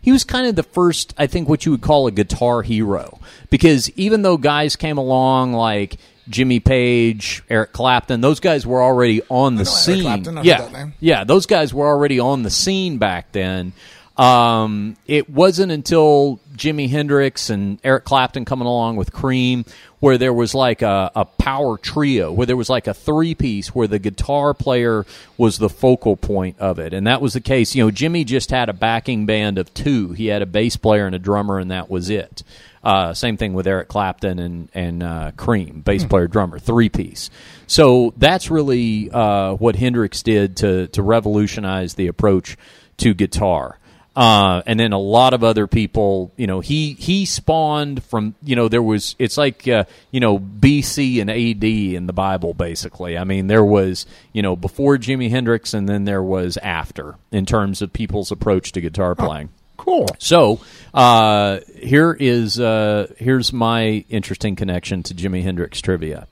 He 0.01 0.11
was 0.11 0.25
kind 0.25 0.47
of 0.47 0.55
the 0.55 0.63
first, 0.63 1.13
I 1.17 1.27
think, 1.27 1.47
what 1.47 1.65
you 1.65 1.71
would 1.71 1.81
call 1.81 2.07
a 2.07 2.11
guitar 2.11 2.61
hero. 2.61 3.19
Because 3.49 3.89
even 3.91 4.21
though 4.21 4.35
guys 4.35 4.75
came 4.75 4.97
along 4.97 5.53
like 5.53 5.97
Jimmy 6.27 6.59
Page, 6.59 7.41
Eric 7.49 7.71
Clapton, 7.71 8.19
those 8.21 8.39
guys 8.39 8.65
were 8.65 8.81
already 8.81 9.21
on 9.29 9.55
the 9.55 9.65
scene. 9.65 10.03
Clapton, 10.03 10.37
I've 10.37 10.43
heard 10.43 10.45
yeah, 10.45 10.61
that 10.61 10.71
name. 10.73 10.93
yeah, 10.99 11.23
those 11.23 11.45
guys 11.45 11.73
were 11.73 11.87
already 11.87 12.19
on 12.19 12.43
the 12.43 12.49
scene 12.49 12.97
back 12.97 13.31
then. 13.31 13.73
Um, 14.23 14.95
it 15.05 15.29
wasn't 15.29 15.71
until 15.71 16.39
Jimi 16.55 16.89
Hendrix 16.89 17.49
and 17.49 17.79
Eric 17.83 18.05
Clapton 18.05 18.45
coming 18.45 18.67
along 18.67 18.95
with 18.95 19.11
Cream 19.11 19.65
where 20.03 20.17
there 20.17 20.33
was 20.33 20.53
like 20.53 20.81
a, 20.81 21.11
a 21.15 21.23
power 21.23 21.77
trio, 21.77 22.29
where 22.29 22.45
there 22.45 22.57
was 22.57 22.69
like 22.69 22.87
a 22.87 22.93
three 22.93 23.33
piece 23.33 23.73
where 23.73 23.87
the 23.87 23.99
guitar 23.99 24.53
player 24.53 25.05
was 25.37 25.57
the 25.59 25.69
focal 25.69 26.17
point 26.17 26.59
of 26.59 26.77
it. 26.77 26.93
And 26.93 27.07
that 27.07 27.21
was 27.21 27.31
the 27.31 27.39
case. 27.39 27.73
You 27.73 27.85
know, 27.85 27.89
Jimi 27.89 28.25
just 28.25 28.51
had 28.51 28.67
a 28.67 28.73
backing 28.73 29.25
band 29.25 29.57
of 29.57 29.73
two. 29.73 30.11
He 30.11 30.27
had 30.27 30.41
a 30.41 30.45
bass 30.45 30.75
player 30.75 31.05
and 31.05 31.15
a 31.15 31.19
drummer, 31.19 31.57
and 31.57 31.71
that 31.71 31.89
was 31.89 32.09
it. 32.09 32.43
Uh, 32.83 33.13
same 33.13 33.37
thing 33.37 33.53
with 33.53 33.65
Eric 33.65 33.87
Clapton 33.87 34.39
and 34.39 34.67
and 34.73 35.03
uh, 35.03 35.31
Cream, 35.37 35.79
bass 35.79 36.03
player, 36.03 36.27
drummer, 36.27 36.59
three 36.59 36.89
piece. 36.89 37.29
So 37.65 38.13
that's 38.17 38.51
really 38.51 39.09
uh, 39.09 39.53
what 39.53 39.77
Hendrix 39.77 40.21
did 40.21 40.57
to 40.57 40.87
to 40.87 41.01
revolutionize 41.01 41.93
the 41.93 42.07
approach 42.07 42.57
to 42.97 43.13
guitar. 43.13 43.79
Uh, 44.15 44.61
and 44.67 44.79
then 44.79 44.93
a 44.93 44.99
lot 44.99 45.33
of 45.33 45.43
other 45.43 45.65
people, 45.65 46.31
you 46.37 46.45
know, 46.45 46.59
he 46.59 46.93
he 46.93 47.25
spawned 47.25 48.03
from, 48.03 48.35
you 48.43 48.55
know, 48.55 48.67
there 48.67 48.83
was 48.83 49.15
it's 49.17 49.37
like 49.37 49.67
uh, 49.67 49.85
you 50.11 50.19
know 50.19 50.37
BC 50.37 51.19
and 51.19 51.31
AD 51.31 51.63
in 51.63 52.05
the 52.05 52.13
Bible, 52.13 52.53
basically. 52.53 53.17
I 53.17 53.23
mean, 53.23 53.47
there 53.47 53.65
was 53.65 54.05
you 54.31 54.43
know 54.43 54.55
before 54.55 54.97
Jimi 54.97 55.31
Hendrix, 55.31 55.73
and 55.73 55.89
then 55.89 56.05
there 56.05 56.21
was 56.21 56.57
after 56.57 57.15
in 57.31 57.47
terms 57.47 57.81
of 57.81 57.91
people's 57.91 58.31
approach 58.31 58.71
to 58.73 58.81
guitar 58.81 59.15
playing. 59.15 59.49
Cool. 59.77 60.07
So 60.19 60.61
uh, 60.93 61.59
here 61.75 62.13
is 62.13 62.59
uh, 62.59 63.11
here's 63.17 63.51
my 63.51 64.05
interesting 64.09 64.55
connection 64.55 65.01
to 65.03 65.15
Jimi 65.15 65.41
Hendrix 65.41 65.81
trivia. 65.81 66.27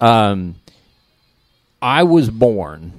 Um, 0.00 0.56
I 1.80 2.02
was 2.02 2.28
born 2.28 2.92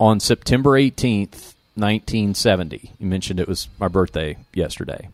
on 0.00 0.18
September 0.18 0.76
eighteenth, 0.76 1.53
nineteen 1.76 2.34
seventy. 2.34 2.92
You 2.98 3.06
mentioned 3.06 3.40
it 3.40 3.48
was 3.48 3.68
my 3.78 3.88
birthday 3.88 4.36
yesterday. 4.52 5.08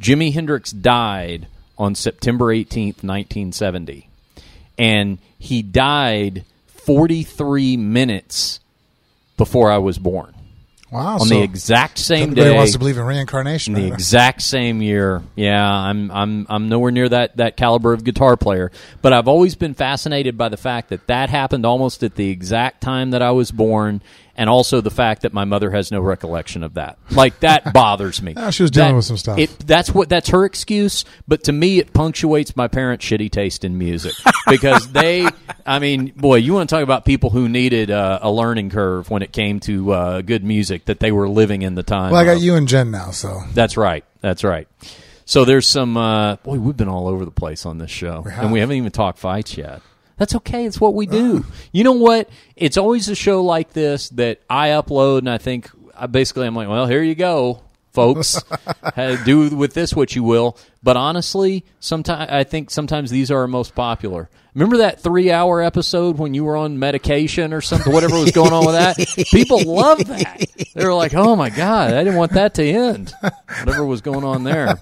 Jimi 0.00 0.32
Hendrix 0.32 0.72
died 0.72 1.46
on 1.78 1.94
September 1.94 2.50
eighteenth, 2.52 3.02
nineteen 3.04 3.52
seventy, 3.52 4.08
and 4.78 5.18
he 5.38 5.62
died 5.62 6.44
forty 6.66 7.22
three 7.22 7.76
minutes 7.76 8.60
before 9.36 9.70
I 9.70 9.78
was 9.78 9.98
born 9.98 10.34
Wow. 10.90 11.14
on 11.14 11.20
so 11.20 11.34
the 11.36 11.42
exact 11.42 11.96
same 11.98 12.24
everybody 12.32 12.50
day 12.50 12.56
wants 12.56 12.72
to 12.72 12.78
believe 12.78 12.98
in 12.98 13.04
reincarnation. 13.04 13.72
the 13.72 13.84
right? 13.84 13.92
exact 13.94 14.42
same 14.42 14.82
year. 14.82 15.22
Yeah, 15.36 15.66
I'm 15.66 16.10
I'm 16.10 16.46
I'm 16.50 16.68
nowhere 16.68 16.90
near 16.90 17.08
that 17.08 17.38
that 17.38 17.56
caliber 17.56 17.92
of 17.94 18.04
guitar 18.04 18.36
player, 18.36 18.70
but 19.00 19.12
I've 19.14 19.26
always 19.28 19.54
been 19.54 19.72
fascinated 19.74 20.36
by 20.36 20.50
the 20.50 20.58
fact 20.58 20.90
that 20.90 21.06
that 21.06 21.30
happened 21.30 21.64
almost 21.64 22.02
at 22.02 22.16
the 22.16 22.28
exact 22.28 22.82
time 22.82 23.12
that 23.12 23.22
I 23.22 23.30
was 23.30 23.50
born, 23.50 24.02
and 24.36 24.48
also 24.48 24.80
the 24.80 24.90
fact 24.90 25.22
that 25.22 25.32
my 25.32 25.44
mother 25.44 25.70
has 25.70 25.90
no 25.92 26.00
recollection 26.00 26.62
of 26.62 26.74
that. 26.74 26.98
Like 27.10 27.40
that 27.40 27.72
bothers 27.74 28.22
me. 28.22 28.34
Ah, 28.36 28.50
she 28.50 28.62
was 28.62 28.70
dealing 28.70 28.90
That- 28.92 28.96
with 28.96 29.04
some 29.04 29.16
stuff. 29.16 29.38
It, 29.38 29.50
that's 29.66 29.94
what 29.94 30.08
that's 30.08 30.28
her 30.30 30.44
excuse, 30.44 31.04
but 31.28 31.44
to 31.44 31.52
me, 31.52 31.78
it 31.78 31.92
punctuates 31.92 32.56
my 32.56 32.68
parents' 32.68 33.04
shitty 33.04 33.30
taste 33.30 33.64
in 33.64 33.76
music 33.78 34.14
because 34.48 34.90
they. 34.92 35.28
I 35.66 35.78
mean, 35.78 36.12
boy, 36.16 36.36
you 36.36 36.54
want 36.54 36.68
to 36.68 36.74
talk 36.74 36.82
about 36.82 37.04
people 37.04 37.30
who 37.30 37.48
needed 37.48 37.90
uh, 37.90 38.18
a 38.22 38.30
learning 38.30 38.70
curve 38.70 39.10
when 39.10 39.22
it 39.22 39.32
came 39.32 39.60
to 39.60 39.92
uh, 39.92 40.20
good 40.22 40.42
music 40.44 40.86
that 40.86 40.98
they 41.00 41.12
were 41.12 41.28
living 41.28 41.62
in 41.62 41.74
the 41.74 41.82
time. 41.82 42.10
well, 42.12 42.20
I 42.20 42.24
got 42.24 42.36
of. 42.38 42.42
you 42.42 42.54
and 42.56 42.66
Jen 42.66 42.90
now, 42.90 43.10
so 43.10 43.42
That's 43.54 43.76
right. 43.76 44.04
That's 44.20 44.42
right. 44.44 44.66
So 45.24 45.44
there's 45.44 45.68
some. 45.68 45.96
Uh, 45.96 46.36
boy, 46.36 46.58
we've 46.58 46.76
been 46.76 46.88
all 46.88 47.06
over 47.06 47.24
the 47.24 47.30
place 47.30 47.64
on 47.64 47.78
this 47.78 47.90
show, 47.90 48.22
have. 48.22 48.44
and 48.44 48.52
we 48.52 48.58
haven't 48.60 48.76
even 48.76 48.90
talked 48.90 49.18
fights 49.18 49.56
yet. 49.56 49.82
That's 50.22 50.36
okay. 50.36 50.66
It's 50.66 50.80
what 50.80 50.94
we 50.94 51.06
do. 51.06 51.44
You 51.72 51.82
know 51.82 51.90
what? 51.90 52.30
It's 52.54 52.76
always 52.76 53.08
a 53.08 53.16
show 53.16 53.42
like 53.42 53.72
this 53.72 54.08
that 54.10 54.40
I 54.48 54.68
upload, 54.68 55.18
and 55.18 55.28
I 55.28 55.38
think 55.38 55.68
I 55.96 56.06
basically 56.06 56.46
I'm 56.46 56.54
like, 56.54 56.68
well, 56.68 56.86
here 56.86 57.02
you 57.02 57.16
go, 57.16 57.60
folks. 57.92 58.42
Do 59.24 59.48
with 59.54 59.74
this 59.74 59.94
what 59.94 60.14
you 60.16 60.22
will. 60.22 60.56
But 60.82 60.96
honestly, 60.96 61.64
sometimes 61.80 62.30
I 62.30 62.44
think 62.44 62.70
sometimes 62.70 63.10
these 63.10 63.30
are 63.30 63.38
our 63.40 63.46
most 63.46 63.74
popular. 63.74 64.28
Remember 64.54 64.78
that 64.78 65.00
three-hour 65.00 65.62
episode 65.62 66.18
when 66.18 66.34
you 66.34 66.44
were 66.44 66.56
on 66.56 66.78
medication 66.78 67.54
or 67.54 67.60
something, 67.62 67.90
whatever 67.92 68.16
was 68.18 68.32
going 68.32 68.52
on 68.52 68.66
with 68.66 68.74
that? 68.74 69.26
People 69.30 69.62
love 69.64 70.04
that. 70.06 70.44
They 70.74 70.84
were 70.84 70.92
like, 70.92 71.14
"Oh 71.14 71.36
my 71.36 71.48
god, 71.48 71.94
I 71.94 72.04
didn't 72.04 72.16
want 72.16 72.32
that 72.32 72.54
to 72.54 72.64
end." 72.64 73.12
Whatever 73.64 73.86
was 73.86 74.00
going 74.02 74.24
on 74.24 74.44
there. 74.44 74.78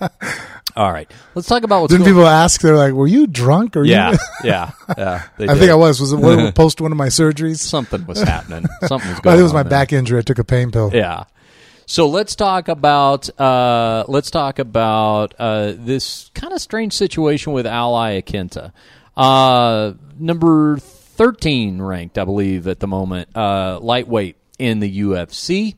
All 0.76 0.90
right, 0.92 1.10
let's 1.34 1.46
talk 1.48 1.62
about 1.64 1.82
what's 1.82 1.92
Didn't 1.92 2.04
going. 2.06 2.14
people 2.14 2.26
ask? 2.28 2.60
They're 2.60 2.76
like, 2.76 2.94
"Were 2.94 3.06
you 3.06 3.26
drunk?" 3.26 3.76
Or 3.76 3.84
yeah, 3.84 4.12
you? 4.12 4.18
yeah, 4.44 4.70
yeah. 4.96 5.22
I 5.38 5.54
think 5.54 5.70
I 5.70 5.74
was. 5.74 6.00
Was 6.00 6.12
it 6.12 6.54
post 6.54 6.80
one 6.80 6.90
of 6.92 6.98
my 6.98 7.08
surgeries? 7.08 7.58
something 7.58 8.06
was 8.06 8.20
happening. 8.22 8.66
Something 8.86 9.10
was 9.10 9.18
I 9.18 9.22
going. 9.22 9.34
think 9.34 9.40
it 9.40 9.42
was 9.44 9.52
my 9.52 9.62
there. 9.62 9.70
back 9.70 9.92
injury. 9.92 10.18
I 10.18 10.22
took 10.22 10.38
a 10.38 10.44
pain 10.44 10.70
pill. 10.72 10.90
Yeah. 10.92 11.24
So 11.90 12.06
let's 12.06 12.36
talk 12.36 12.68
about 12.68 13.28
uh, 13.40 14.04
let's 14.06 14.30
talk 14.30 14.60
about 14.60 15.34
uh, 15.40 15.72
this 15.76 16.30
kind 16.34 16.52
of 16.52 16.60
strange 16.60 16.92
situation 16.92 17.52
with 17.52 17.66
Al 17.66 17.94
Iaquinta, 17.94 18.70
uh, 19.16 19.94
number 20.16 20.76
thirteen 20.78 21.82
ranked, 21.82 22.16
I 22.16 22.24
believe, 22.24 22.68
at 22.68 22.78
the 22.78 22.86
moment, 22.86 23.36
uh, 23.36 23.80
lightweight 23.80 24.36
in 24.56 24.78
the 24.78 25.00
UFC, 25.00 25.74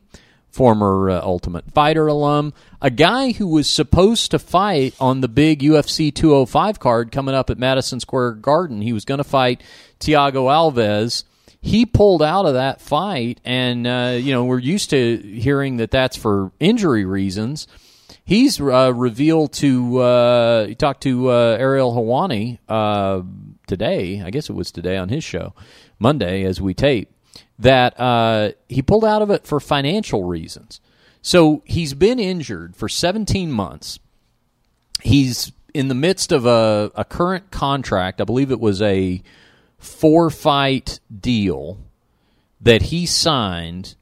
former 0.51 1.09
uh, 1.09 1.23
Ultimate 1.23 1.73
Fighter 1.73 2.09
alum, 2.09 2.53
a 2.83 2.91
guy 2.91 3.33
who 3.33 3.47
was 3.47 3.67
supposed 3.67 4.33
to 4.33 4.39
fight 4.39 4.95
on 5.01 5.23
the 5.23 5.29
big 5.29 5.61
UFC 5.61 6.15
205 6.15 6.79
card 6.79 7.11
coming 7.11 7.35
up 7.35 7.49
at 7.49 7.57
Madison 7.57 8.01
Square 8.01 8.33
Garden. 8.33 8.83
He 8.83 8.93
was 8.93 9.07
going 9.07 9.17
to 9.17 9.25
fight 9.25 9.63
Thiago 9.99 10.45
Alves 10.53 11.25
he 11.63 11.87
pulled 11.87 12.23
out 12.23 12.45
of 12.45 12.55
that 12.55 12.81
fight, 12.81 13.41
and 13.45 13.87
uh, 13.87 14.19
you 14.21 14.33
know 14.33 14.45
we're 14.45 14.59
used 14.59 14.91
to 14.91 15.17
hearing 15.19 15.77
that 15.77 15.93
that's 15.93 16.17
for 16.17 16.51
injury 16.59 17.05
reasons. 17.05 17.69
He's 18.25 18.61
uh, 18.61 18.93
revealed 18.95 19.53
to 19.55 19.99
uh, 19.99 20.67
he 20.67 20.75
talked 20.75 21.05
to 21.05 21.31
uh, 21.31 21.57
Ariel 21.59 21.95
Helwani 21.95 22.59
uh, 22.69 23.23
today. 23.69 24.23
I 24.23 24.31
guess 24.31 24.51
it 24.51 24.55
was 24.55 24.73
today 24.73 24.97
on 24.97 25.09
his 25.09 25.23
show, 25.23 25.55
Monday 26.01 26.43
as 26.43 26.61
we 26.61 26.75
tape, 26.75 27.15
that 27.61 27.99
uh, 27.99 28.53
he 28.69 28.83
pulled 28.83 29.05
out 29.05 29.23
of 29.23 29.31
it 29.31 29.47
for 29.47 29.61
financial 29.61 30.25
reasons. 30.25 30.81
So 31.23 31.63
he's 31.65 31.95
been 31.95 32.19
injured 32.19 32.75
for 32.75 32.89
17 32.89 33.53
months. 33.53 34.01
He's 35.01 35.53
in 35.73 35.87
the 35.87 35.95
midst 35.95 36.33
of 36.33 36.45
a, 36.45 36.91
a 36.97 37.05
current 37.05 37.53
contract. 37.53 38.21
I 38.21 38.25
believe 38.25 38.51
it 38.51 38.59
was 38.59 38.83
a 38.83 39.23
four 39.83 40.31
fight 40.31 41.01
deal 41.15 41.79
that 42.61 42.83
he 42.83 43.07
signed, 43.07 43.97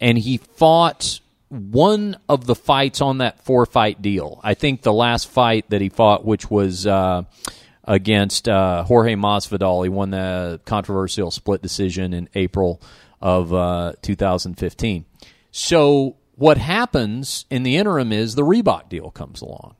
and 0.00 0.18
he 0.18 0.36
fought 0.36 1.20
one 1.48 2.16
of 2.28 2.46
the 2.46 2.54
fights 2.54 3.00
on 3.00 3.18
that 3.18 3.44
four 3.44 3.66
fight 3.66 4.00
deal. 4.02 4.40
I 4.42 4.54
think 4.54 4.82
the 4.82 4.92
last 4.92 5.28
fight 5.28 5.70
that 5.70 5.80
he 5.80 5.88
fought, 5.88 6.24
which 6.24 6.50
was 6.50 6.86
uh, 6.86 7.22
against 7.84 8.48
uh, 8.48 8.84
Jorge 8.84 9.14
Masvidal, 9.14 9.84
he 9.84 9.88
won 9.88 10.10
the 10.10 10.60
controversial 10.64 11.30
split 11.30 11.62
decision 11.62 12.12
in 12.12 12.28
April 12.34 12.80
of 13.20 13.52
uh, 13.52 13.92
2015. 14.02 15.04
So 15.50 16.16
what 16.36 16.56
happens 16.56 17.46
in 17.50 17.64
the 17.64 17.76
interim 17.76 18.12
is 18.12 18.34
the 18.34 18.42
Reebok 18.42 18.88
deal 18.88 19.10
comes 19.10 19.42
along. 19.42 19.74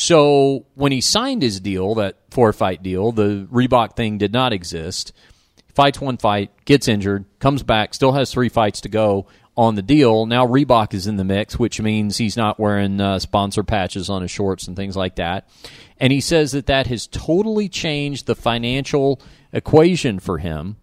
So 0.00 0.64
when 0.76 0.92
he 0.92 1.02
signed 1.02 1.42
his 1.42 1.60
deal, 1.60 1.94
that 1.96 2.16
four 2.30 2.54
fight 2.54 2.82
deal, 2.82 3.12
the 3.12 3.46
Reebok 3.52 3.96
thing 3.96 4.16
did 4.16 4.32
not 4.32 4.50
exist. 4.50 5.12
Fights 5.74 6.00
one 6.00 6.16
fight, 6.16 6.50
gets 6.64 6.88
injured, 6.88 7.26
comes 7.38 7.62
back, 7.62 7.92
still 7.92 8.12
has 8.12 8.32
three 8.32 8.48
fights 8.48 8.80
to 8.80 8.88
go 8.88 9.26
on 9.58 9.74
the 9.74 9.82
deal. 9.82 10.24
Now 10.24 10.46
Reebok 10.46 10.94
is 10.94 11.06
in 11.06 11.18
the 11.18 11.24
mix, 11.24 11.58
which 11.58 11.82
means 11.82 12.16
he's 12.16 12.34
not 12.34 12.58
wearing 12.58 12.98
uh, 12.98 13.18
sponsor 13.18 13.62
patches 13.62 14.08
on 14.08 14.22
his 14.22 14.30
shorts 14.30 14.66
and 14.66 14.74
things 14.74 14.96
like 14.96 15.16
that. 15.16 15.50
And 15.98 16.14
he 16.14 16.22
says 16.22 16.52
that 16.52 16.64
that 16.64 16.86
has 16.86 17.06
totally 17.06 17.68
changed 17.68 18.24
the 18.24 18.34
financial 18.34 19.20
equation 19.52 20.18
for 20.18 20.38
him, 20.38 20.76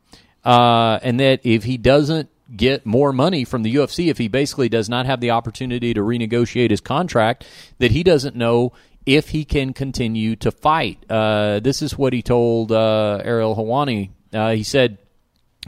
uh, 0.46 1.00
and 1.02 1.20
that 1.20 1.40
if 1.44 1.64
he 1.64 1.78
doesn't 1.78 2.30
get 2.56 2.86
more 2.86 3.12
money 3.12 3.46
from 3.46 3.64
the 3.64 3.74
UFC, 3.74 4.10
if 4.10 4.20
he 4.20 4.28
basically 4.28 4.70
does 4.70 4.88
not 4.88 5.08
have 5.08 5.22
the 5.22 5.32
opportunity 5.32 5.96
to 5.96 6.02
renegotiate 6.02 6.70
his 6.70 6.82
contract, 6.82 7.48
that 7.80 7.90
he 7.90 8.04
doesn't 8.04 8.36
know 8.36 8.74
if 9.08 9.30
he 9.30 9.46
can 9.46 9.74
continue 9.74 10.36
to 10.36 10.52
fight. 10.52 11.04
Uh, 11.10 11.60
this 11.62 11.82
is 11.82 11.98
what 11.98 12.12
he 12.12 12.22
told 12.22 12.72
uh, 12.72 13.22
Ariel 13.24 13.56
Helwani. 13.56 14.12
Uh, 14.32 14.52
he 14.52 14.64
said, 14.64 15.00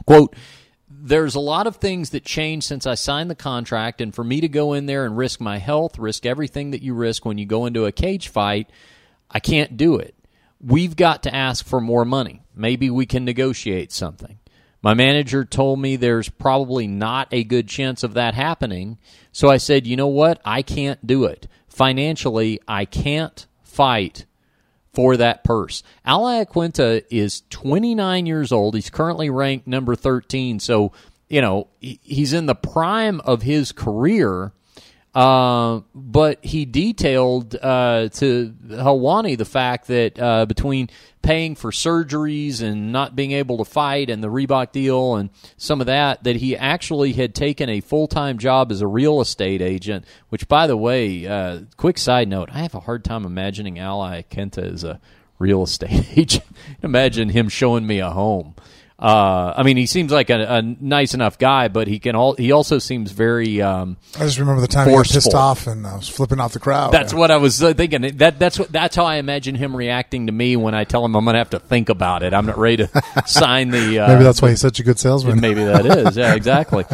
"quote." 0.06 0.36
There's 1.02 1.36
a 1.36 1.40
lot 1.40 1.66
of 1.66 1.78
things 1.78 2.10
that 2.10 2.26
changed 2.26 2.68
since 2.68 2.86
I 2.86 2.96
signed 2.96 3.30
the 3.30 3.36
contract, 3.36 4.02
and 4.02 4.14
for 4.14 4.24
me 4.24 4.42
to 4.42 4.50
go 4.50 4.74
in 4.74 4.86
there 4.86 5.06
and 5.06 5.16
risk 5.16 5.40
my 5.40 5.58
health, 5.58 5.98
risk 5.98 6.26
everything 6.26 6.72
that 6.72 6.82
you 6.82 6.94
risk 6.94 7.26
when 7.26 7.38
you 7.38 7.46
go 7.46 7.66
into 7.68 7.86
a 7.86 7.92
cage 7.94 8.28
fight, 8.28 8.70
I 9.32 9.40
can't 9.40 9.78
do 9.78 9.96
it. 9.96 10.14
We've 10.60 10.98
got 10.98 11.24
to 11.24 11.34
ask 11.34 11.66
for 11.66 11.80
more 11.80 12.04
money. 12.04 12.42
Maybe 12.54 12.90
we 12.90 13.06
can 13.06 13.24
negotiate 13.24 13.94
something. 13.94 14.40
My 14.82 14.94
manager 14.94 15.46
told 15.46 15.80
me 15.80 15.96
there's 15.96 16.28
probably 16.28 16.86
not 16.86 17.30
a 17.32 17.46
good 17.46 17.70
chance 17.70 18.04
of 18.04 18.16
that 18.16 18.34
happening. 18.34 18.98
So 19.32 19.50
I 19.50 19.58
said, 19.58 19.88
you 19.88 19.96
know 19.96 20.08
what? 20.08 20.42
I 20.44 20.64
can't 20.64 21.06
do 21.08 21.24
it. 21.26 21.48
Financially, 21.80 22.60
I 22.68 22.84
can't 22.84 23.48
fight 23.64 24.26
for 24.92 25.16
that 25.16 25.46
purse. 25.46 25.82
Al 26.04 26.24
Iaquinta 26.24 27.06
is 27.10 27.44
29 27.52 28.26
years 28.26 28.52
old. 28.52 28.76
He's 28.76 28.90
currently 28.90 29.30
ranked 29.30 29.66
number 29.66 29.96
13. 29.96 30.60
So, 30.60 30.92
you 31.30 31.40
know, 31.40 31.70
he's 31.80 32.34
in 32.34 32.48
the 32.48 32.54
prime 32.54 33.22
of 33.22 33.44
his 33.44 33.72
career. 33.72 34.52
Uh, 35.14 35.82
but 35.96 36.44
he 36.46 36.66
detailed 36.66 37.56
uh, 37.56 38.10
to 38.10 38.54
Helwani 38.68 39.38
the 39.38 39.46
fact 39.46 39.88
that 39.88 40.20
uh, 40.20 40.46
between 40.46 40.88
paying 41.22 41.56
for 41.56 41.72
surgeries 41.72 42.62
and 42.62 42.92
not 42.92 43.16
being 43.16 43.32
able 43.32 43.58
to 43.58 43.66
fight 43.66 44.10
and 44.10 44.24
the 44.24 44.28
Reebok 44.28 44.72
deal 44.72 45.16
and 45.16 45.32
some 45.58 45.82
of 45.82 45.88
that, 45.88 46.24
that 46.24 46.36
he 46.36 46.56
actually 46.56 47.14
had 47.14 47.34
taken 47.34 47.70
a 47.70 47.82
full 47.82 48.08
time 48.08 48.38
job 48.38 48.72
as 48.72 48.82
a 48.82 48.88
real 48.88 49.20
estate 49.20 49.62
agent. 49.62 50.06
Which, 50.30 50.48
by 50.48 50.68
the 50.68 50.78
way, 50.78 51.26
uh, 51.26 51.62
quick 51.76 51.98
side 51.98 52.28
note, 52.28 52.50
I 52.52 52.60
have 52.60 52.76
a 52.76 52.82
hard 52.82 53.04
time 53.04 53.26
imagining 53.26 53.80
Al 53.80 54.00
Iaquinta 54.00 54.74
as 54.74 54.84
a 54.84 55.00
real 55.40 55.64
estate 55.64 56.06
agent. 56.18 56.46
Imagine 56.84 57.30
him 57.30 57.50
showing 57.50 57.88
me 57.88 58.00
a 58.00 58.12
home. 58.12 58.54
Uh, 59.02 59.54
I 59.56 59.64
mean, 59.64 59.78
he 59.78 59.86
seems 59.86 60.12
like 60.12 60.30
a, 60.30 60.58
a, 60.58 60.62
nice 60.62 61.14
enough 61.14 61.38
guy, 61.38 61.70
but 61.70 61.88
he 61.88 62.00
can 62.00 62.18
all. 62.18 62.34
He 62.34 62.52
also 62.52 62.80
seems 62.80 63.14
very. 63.14 63.62
Um, 63.62 63.96
I 64.18 64.20
just 64.26 64.38
remember 64.40 64.60
the 64.60 64.68
time 64.68 64.90
he 64.90 64.96
got 64.96 65.08
pissed 65.08 65.34
off 65.34 65.68
and 65.68 65.88
I 65.88 65.96
was 65.96 66.10
flipping 66.10 66.42
off 66.42 66.52
the 66.52 66.60
crowd. 66.60 66.92
that's 66.92 67.14
what 67.14 67.32
I 67.32 67.38
was 67.38 67.64
uh, 67.64 67.74
thinking. 67.74 68.18
That 68.18 68.40
that's 68.40 68.60
what 68.60 68.70
that's 68.74 68.98
how 68.98 69.06
I 69.06 69.16
imagine 69.16 69.56
him 69.56 69.74
reacting 69.74 70.26
to 70.26 70.34
me 70.34 70.58
when 70.58 70.76
I 70.76 70.84
tell 70.84 71.06
him 71.06 71.16
I'm 71.16 71.24
going 71.24 71.36
to 71.36 71.38
have 71.38 71.52
to 71.52 71.60
think 71.60 71.88
about 71.88 72.24
it. 72.24 72.34
I'm 72.34 72.46
not 72.46 72.58
ready 72.58 72.86
to 72.88 73.04
sign 73.26 73.70
the. 73.70 74.00
Uh, 74.00 74.08
Maybe 74.10 74.24
that's 74.26 74.42
why 74.42 74.50
he's 74.50 74.60
such 74.60 74.82
a 74.82 74.84
good 74.84 75.00
salesman. 75.00 75.40
Maybe 75.42 75.64
that 75.64 75.86
is. 75.86 76.18
Yeah, 76.18 76.36
exactly. 76.36 76.84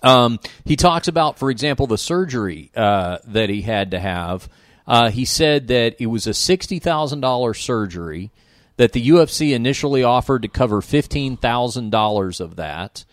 Um, 0.00 0.38
he 0.64 0.76
talks 0.76 1.08
about, 1.08 1.40
for 1.40 1.50
example, 1.50 1.88
the 1.88 1.98
surgery 1.98 2.70
uh, 2.76 3.18
that 3.24 3.48
he 3.48 3.62
had 3.62 3.90
to 3.90 3.98
have. 3.98 4.48
Uh, 4.86 5.10
he 5.10 5.24
said 5.24 5.66
that 5.68 5.96
it 5.98 6.06
was 6.06 6.28
a 6.28 6.34
sixty 6.34 6.78
thousand 6.78 7.20
dollars 7.20 7.58
surgery. 7.58 8.30
That 8.78 8.92
the 8.92 9.08
UFC 9.08 9.54
initially 9.54 10.02
offered 10.02 10.42
to 10.42 10.48
cover 10.48 10.80
fifteen 10.80 11.36
thousand 11.36 11.90
dollars 11.90 12.40
of 12.40 12.56
that, 12.56 13.04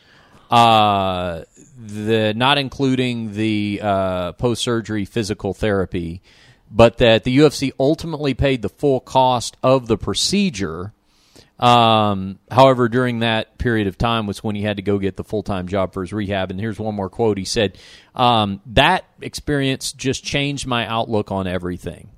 uh, 0.49 1.43
the 1.77 2.33
not 2.35 2.57
including 2.57 3.33
the 3.33 3.81
uh, 3.83 4.31
post 4.33 4.61
surgery 4.61 5.05
physical 5.05 5.53
therapy, 5.53 6.21
but 6.71 6.97
that 6.97 7.23
the 7.23 7.37
UFC 7.37 7.71
ultimately 7.79 8.33
paid 8.33 8.61
the 8.61 8.69
full 8.69 8.99
cost 8.99 9.57
of 9.63 9.87
the 9.87 9.97
procedure. 9.97 10.93
Um, 11.57 12.39
however, 12.51 12.89
during 12.89 13.19
that 13.19 13.57
period 13.57 13.87
of 13.87 13.97
time 13.97 14.27
was 14.27 14.43
when 14.43 14.55
he 14.55 14.61
had 14.61 14.75
to 14.75 14.83
go 14.83 14.99
get 14.99 15.15
the 15.15 15.23
full 15.23 15.43
time 15.43 15.67
job 15.67 15.93
for 15.93 16.01
his 16.01 16.11
rehab. 16.11 16.51
And 16.51 16.59
here's 16.59 16.79
one 16.79 16.95
more 16.95 17.09
quote. 17.09 17.37
He 17.37 17.45
said, 17.45 17.77
um, 18.13 18.61
That 18.67 19.05
experience 19.21 19.93
just 19.93 20.23
changed 20.23 20.67
my 20.67 20.85
outlook 20.85 21.31
on 21.31 21.47
everything. 21.47 22.09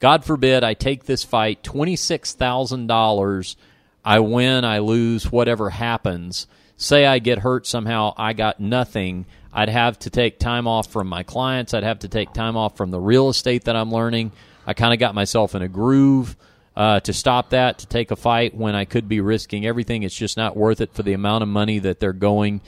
God 0.00 0.24
forbid 0.24 0.64
I 0.64 0.74
take 0.74 1.04
this 1.04 1.24
fight, 1.24 1.62
$26,000. 1.62 3.56
I 4.04 4.18
win, 4.18 4.64
I 4.64 4.78
lose, 4.78 5.32
whatever 5.32 5.70
happens. 5.70 6.46
Say 6.76 7.06
I 7.06 7.18
get 7.18 7.38
hurt 7.38 7.66
somehow, 7.66 8.12
I 8.16 8.32
got 8.32 8.60
nothing. 8.60 9.26
I'd 9.52 9.68
have 9.68 9.98
to 10.00 10.10
take 10.10 10.38
time 10.38 10.66
off 10.66 10.90
from 10.90 11.06
my 11.06 11.22
clients. 11.22 11.72
I'd 11.72 11.84
have 11.84 12.00
to 12.00 12.08
take 12.08 12.32
time 12.32 12.56
off 12.56 12.76
from 12.76 12.90
the 12.90 13.00
real 13.00 13.28
estate 13.28 13.64
that 13.64 13.76
I'm 13.76 13.92
learning. 13.92 14.32
I 14.66 14.74
kind 14.74 14.92
of 14.92 14.98
got 14.98 15.14
myself 15.14 15.54
in 15.54 15.62
a 15.62 15.68
groove 15.68 16.36
uh, 16.76 17.00
to 17.00 17.12
stop 17.12 17.50
that, 17.50 17.78
to 17.78 17.86
take 17.86 18.10
a 18.10 18.16
fight 18.16 18.54
when 18.54 18.74
I 18.74 18.84
could 18.84 19.08
be 19.08 19.20
risking 19.20 19.64
everything. 19.64 20.02
It's 20.02 20.16
just 20.16 20.36
not 20.36 20.56
worth 20.56 20.80
it 20.80 20.92
for 20.92 21.04
the 21.04 21.12
amount 21.12 21.42
of 21.42 21.48
money 21.48 21.78
that 21.78 22.00
they're 22.00 22.12
going 22.12 22.60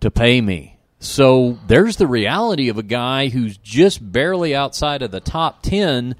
to 0.00 0.10
pay 0.10 0.40
me. 0.40 0.78
So 0.98 1.58
there's 1.66 1.96
the 1.96 2.06
reality 2.06 2.70
of 2.70 2.78
a 2.78 2.82
guy 2.82 3.28
who's 3.28 3.58
just 3.58 4.12
barely 4.12 4.54
outside 4.54 5.02
of 5.02 5.10
the 5.10 5.20
top 5.20 5.62
10 5.62 6.16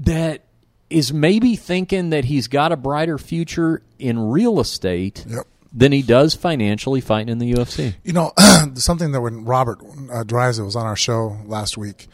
that 0.00 0.42
is 0.90 1.12
maybe 1.12 1.56
thinking 1.56 2.10
that 2.10 2.26
he's 2.26 2.46
got 2.48 2.72
a 2.72 2.76
brighter 2.76 3.18
future 3.18 3.82
in 3.98 4.18
real 4.28 4.60
estate 4.60 5.24
Yep. 5.28 5.46
than 5.72 5.92
he 5.92 6.02
does 6.02 6.34
financially 6.34 7.00
fighting 7.00 7.28
in 7.30 7.38
the 7.38 7.52
UFC. 7.52 7.94
You 8.04 8.12
know, 8.12 8.32
something 8.74 9.12
that 9.12 9.20
when 9.20 9.44
Robert 9.44 9.78
uh, 10.12 10.22
Drysdale 10.24 10.66
was 10.66 10.76
on 10.76 10.86
our 10.86 10.96
show 10.96 11.38
last 11.46 11.76
week, 11.76 12.06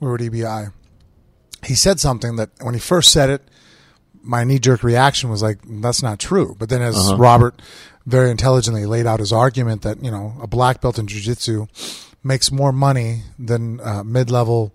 we 0.00 0.08
were 0.08 0.14
at 0.16 0.20
EBI. 0.20 0.72
He 1.64 1.74
said 1.74 1.98
something 1.98 2.36
that 2.36 2.50
when 2.60 2.74
he 2.74 2.80
first 2.80 3.10
said 3.12 3.30
it, 3.30 3.42
my 4.22 4.44
knee 4.44 4.58
jerk 4.58 4.82
reaction 4.84 5.30
was 5.30 5.42
like, 5.42 5.58
"That's 5.66 6.02
not 6.02 6.18
true." 6.20 6.54
But 6.58 6.68
then, 6.68 6.82
as 6.82 7.12
Robert 7.14 7.60
very 8.06 8.30
intelligently 8.30 8.86
laid 8.86 9.06
out 9.06 9.20
his 9.20 9.32
argument 9.32 9.82
that 9.82 10.02
you 10.04 10.10
know 10.10 10.34
a 10.40 10.46
black 10.46 10.80
belt 10.80 10.98
in 10.98 11.06
jiu-jitsu 11.06 11.66
makes 12.22 12.52
more 12.52 12.72
money 12.72 13.22
than 13.38 13.80
uh, 13.80 14.02
mid 14.04 14.30
level 14.30 14.72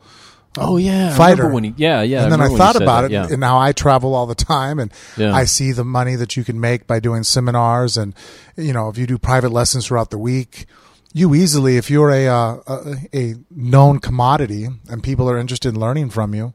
Oh 0.58 0.78
yeah, 0.78 1.16
fighter. 1.16 1.50
when 1.50 1.64
he, 1.64 1.74
yeah, 1.78 2.02
yeah. 2.04 2.24
and 2.24 2.32
then 2.32 2.40
I 2.42 2.48
when 2.48 2.58
thought 2.58 2.76
about 2.76 3.02
that, 3.02 3.06
it, 3.06 3.12
Yeah. 3.12 3.28
and 3.30 3.40
now 3.40 3.58
I 3.60 3.72
travel 3.72 4.14
all 4.14 4.28
the 4.28 4.36
time, 4.36 4.78
and 4.80 4.92
Yeah. 5.18 5.34
I 5.34 5.46
see 5.46 5.72
the 5.72 5.84
money 5.84 6.16
that 6.16 6.38
you 6.38 6.44
can 6.44 6.60
make 6.60 6.86
by 6.86 7.00
doing 7.00 7.24
seminars, 7.24 7.98
and 7.98 8.14
you 8.56 8.72
know, 8.74 8.90
if 8.90 8.98
you 8.98 9.08
do 9.08 9.18
private 9.18 9.50
lessons 9.52 9.88
throughout 9.88 10.12
the 10.12 10.18
week, 10.20 10.66
you 11.12 11.34
easily, 11.34 11.78
if 11.78 11.90
you're 11.90 12.12
a 12.12 12.28
uh, 12.28 12.58
a, 12.68 12.96
a 13.16 13.36
known 13.50 14.00
commodity 14.00 14.68
and 14.90 15.02
people 15.04 15.30
are 15.30 15.38
interested 15.40 15.74
in 15.74 15.80
learning 15.80 16.12
from 16.12 16.36
you, 16.36 16.54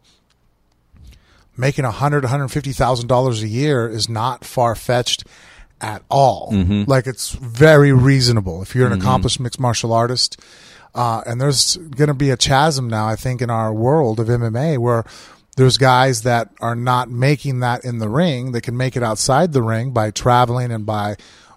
making 1.56 1.84
a 1.84 1.90
hundred, 1.90 2.24
hundred 2.24 2.48
fifty 2.48 2.72
thousand 2.72 3.08
dollars 3.08 3.42
a 3.42 3.48
year 3.48 3.88
is 3.88 4.08
not 4.08 4.44
far 4.44 4.74
fetched 4.74 5.24
at 5.80 6.02
all. 6.08 6.50
Mm-hmm. 6.52 6.90
Like 6.90 7.06
it's 7.06 7.32
very 7.32 7.92
reasonable 7.92 8.62
if 8.62 8.74
you're 8.74 8.86
an 8.86 8.92
accomplished 8.92 9.40
mixed 9.40 9.60
martial 9.60 9.92
artist. 9.92 10.40
Uh, 10.94 11.22
and 11.26 11.40
there's 11.40 11.76
going 11.76 12.08
to 12.08 12.14
be 12.14 12.30
a 12.30 12.36
chasm 12.36 12.88
now, 12.88 13.06
I 13.06 13.16
think, 13.16 13.42
in 13.42 13.50
our 13.50 13.72
world 13.72 14.20
of 14.20 14.28
MMA 14.28 14.78
where 14.78 15.04
there's 15.56 15.76
guys 15.76 16.22
that 16.22 16.50
are 16.60 16.76
not 16.76 17.10
making 17.10 17.60
that 17.60 17.84
in 17.84 17.98
the 17.98 18.08
ring. 18.08 18.52
They 18.52 18.60
can 18.60 18.76
make 18.76 18.96
it 18.96 19.02
outside 19.02 19.52
the 19.52 19.62
ring 19.62 19.90
by 19.90 20.10
traveling 20.10 20.70
and 20.70 20.86
by 20.86 21.16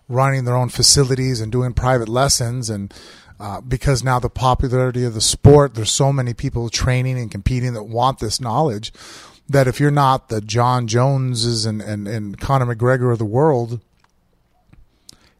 running 0.10 0.46
their 0.46 0.56
own 0.56 0.70
facilities 0.70 1.40
and 1.40 1.52
doing 1.52 1.74
private 1.74 2.10
lessons. 2.10 2.70
And 2.70 2.94
uh, 3.40 3.62
because 3.62 4.04
now 4.04 4.20
the 4.20 4.30
popularity 4.30 5.04
of 5.04 5.14
the 5.14 5.22
sport, 5.22 5.76
there's 5.76 5.92
so 5.92 6.12
many 6.12 6.34
people 6.34 6.70
training 6.70 7.18
and 7.18 7.32
competing 7.32 7.74
that 7.74 7.84
want 7.84 8.20
this 8.20 8.42
knowledge 8.42 8.92
that 9.48 9.68
if 9.68 9.80
you're 9.80 9.92
not 9.92 10.30
the 10.30 10.42
Jon 10.42 10.88
Joneses 10.88 11.66
and, 11.66 11.82
and, 11.82 12.08
and 12.08 12.40
Conor 12.40 12.74
McGregor 12.74 13.12
of 13.12 13.20
the 13.20 13.26
world, 13.26 13.82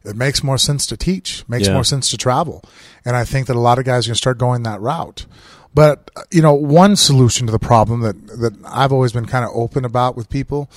it 0.04 0.16
makes 0.16 0.42
more 0.42 0.58
sense 0.58 0.86
to 0.86 0.96
teach, 0.96 1.44
makes 1.48 1.66
Yeah. 1.68 1.74
more 1.74 1.84
sense 1.84 2.10
to 2.10 2.16
travel. 2.16 2.62
And 3.04 3.16
I 3.16 3.24
think 3.24 3.46
that 3.46 3.56
a 3.56 3.60
lot 3.60 3.78
of 3.78 3.84
guys 3.84 4.06
are 4.06 4.10
going 4.10 4.14
to 4.14 4.18
start 4.18 4.38
going 4.38 4.62
that 4.64 4.80
route. 4.80 5.26
But, 5.74 6.10
you 6.30 6.42
know, 6.42 6.52
one 6.52 6.96
solution 6.96 7.46
to 7.46 7.52
the 7.52 7.58
problem 7.58 8.00
that, 8.00 8.26
that 8.38 8.52
I've 8.66 8.92
always 8.92 9.12
been 9.12 9.26
kind 9.26 9.44
of 9.44 9.50
open 9.54 9.84
about 9.86 10.16
with 10.16 10.28
people, 10.28 10.68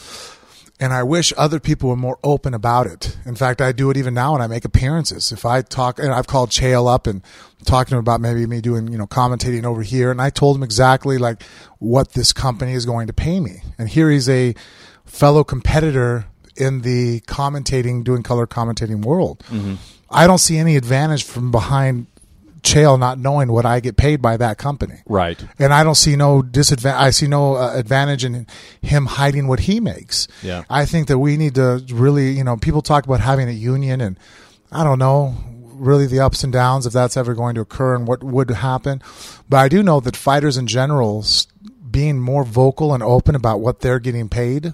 and 0.80 0.94
I 0.94 1.04
wish 1.04 1.32
other 1.38 1.60
people 1.60 1.90
were 1.90 1.96
more 1.96 2.18
open 2.24 2.54
about 2.54 2.88
it. 2.88 3.18
In 3.26 3.36
fact, 3.36 3.62
I 3.62 3.72
do 3.72 3.90
it 3.90 3.98
even 3.98 4.14
now 4.14 4.34
when 4.34 4.42
I 4.42 4.48
make 4.48 4.66
appearances. 4.66 5.32
If 5.32 5.46
I 5.46 5.62
talk, 5.62 6.00
and 6.00 6.14
I've 6.14 6.28
called 6.28 6.50
Chael 6.50 6.94
up 6.94 7.08
and 7.08 7.22
talking 7.66 7.90
to 7.92 7.96
him 7.96 8.00
about 8.00 8.22
maybe 8.22 8.46
me 8.46 8.62
doing, 8.62 8.88
you 8.90 8.98
know, 8.98 9.08
commentating 9.08 9.64
over 9.64 9.82
here, 9.84 10.12
and 10.12 10.22
I 10.22 10.30
told 10.30 10.58
him 10.58 10.64
exactly 10.64 11.18
like 11.18 11.44
what 11.80 12.14
this 12.14 12.32
company 12.34 12.74
is 12.74 12.86
going 12.86 13.08
to 13.08 13.14
pay 13.14 13.40
me. 13.40 13.64
And 13.78 13.90
here 13.90 14.10
he's 14.10 14.30
a 14.30 14.54
fellow 15.06 15.44
competitor 15.44 16.26
in 16.56 16.82
the 16.82 17.22
commentating, 17.22 18.04
doing 18.04 18.24
color 18.24 18.48
commentating 18.48 19.04
world. 19.04 19.44
I 20.10 20.28
don't 20.28 20.38
see 20.38 20.58
any 20.58 20.76
advantage 20.76 21.24
from 21.24 21.52
behind 21.52 22.08
Chael 22.62 22.98
not 23.00 23.20
knowing 23.20 23.52
what 23.52 23.66
I 23.66 23.80
get 23.80 23.96
paid 23.96 24.22
by 24.24 24.38
that 24.38 24.58
company. 24.58 24.96
right. 25.06 25.40
And 25.60 25.72
I 25.72 25.84
don't 25.84 25.96
see 25.96 26.16
no 26.16 26.42
disadvantage. 26.42 27.00
I 27.00 27.10
see 27.12 27.28
no 27.28 27.56
uh, 27.56 27.74
advantage 27.76 28.26
in 28.26 28.48
him 28.82 29.06
hiding 29.06 29.48
what 29.48 29.60
he 29.62 29.80
makes. 29.80 30.28
Yeah. 30.42 30.64
I 30.68 30.86
think 30.86 31.08
that 31.10 31.20
we 31.20 31.38
need 31.38 31.56
to 31.56 31.86
really, 31.92 32.32
you 32.32 32.44
know, 32.44 32.58
people 32.58 32.82
talk 32.82 33.06
about 33.06 33.20
having 33.20 33.48
a 33.48 33.52
union, 33.52 34.02
and 34.02 34.18
I 34.72 34.84
don't 34.84 34.98
know 34.98 35.36
really 35.76 36.08
the 36.08 36.22
ups 36.22 36.44
and 36.44 36.52
downs 36.54 36.86
if 36.88 36.94
that's 36.94 37.18
ever 37.18 37.36
going 37.36 37.54
to 37.56 37.62
occur 37.62 37.96
and 37.96 38.08
what 38.08 38.24
would 38.24 38.50
happen. 38.50 39.02
But 39.48 39.58
I 39.58 39.68
do 39.70 39.84
know 39.84 40.00
that 40.00 40.16
fighters 40.16 40.58
in 40.58 40.66
general 40.66 41.24
being 41.92 42.20
more 42.20 42.44
vocal 42.44 42.94
and 42.94 43.04
open 43.04 43.36
about 43.36 43.60
what 43.60 43.82
they're 43.82 44.00
getting 44.00 44.28
paid 44.30 44.74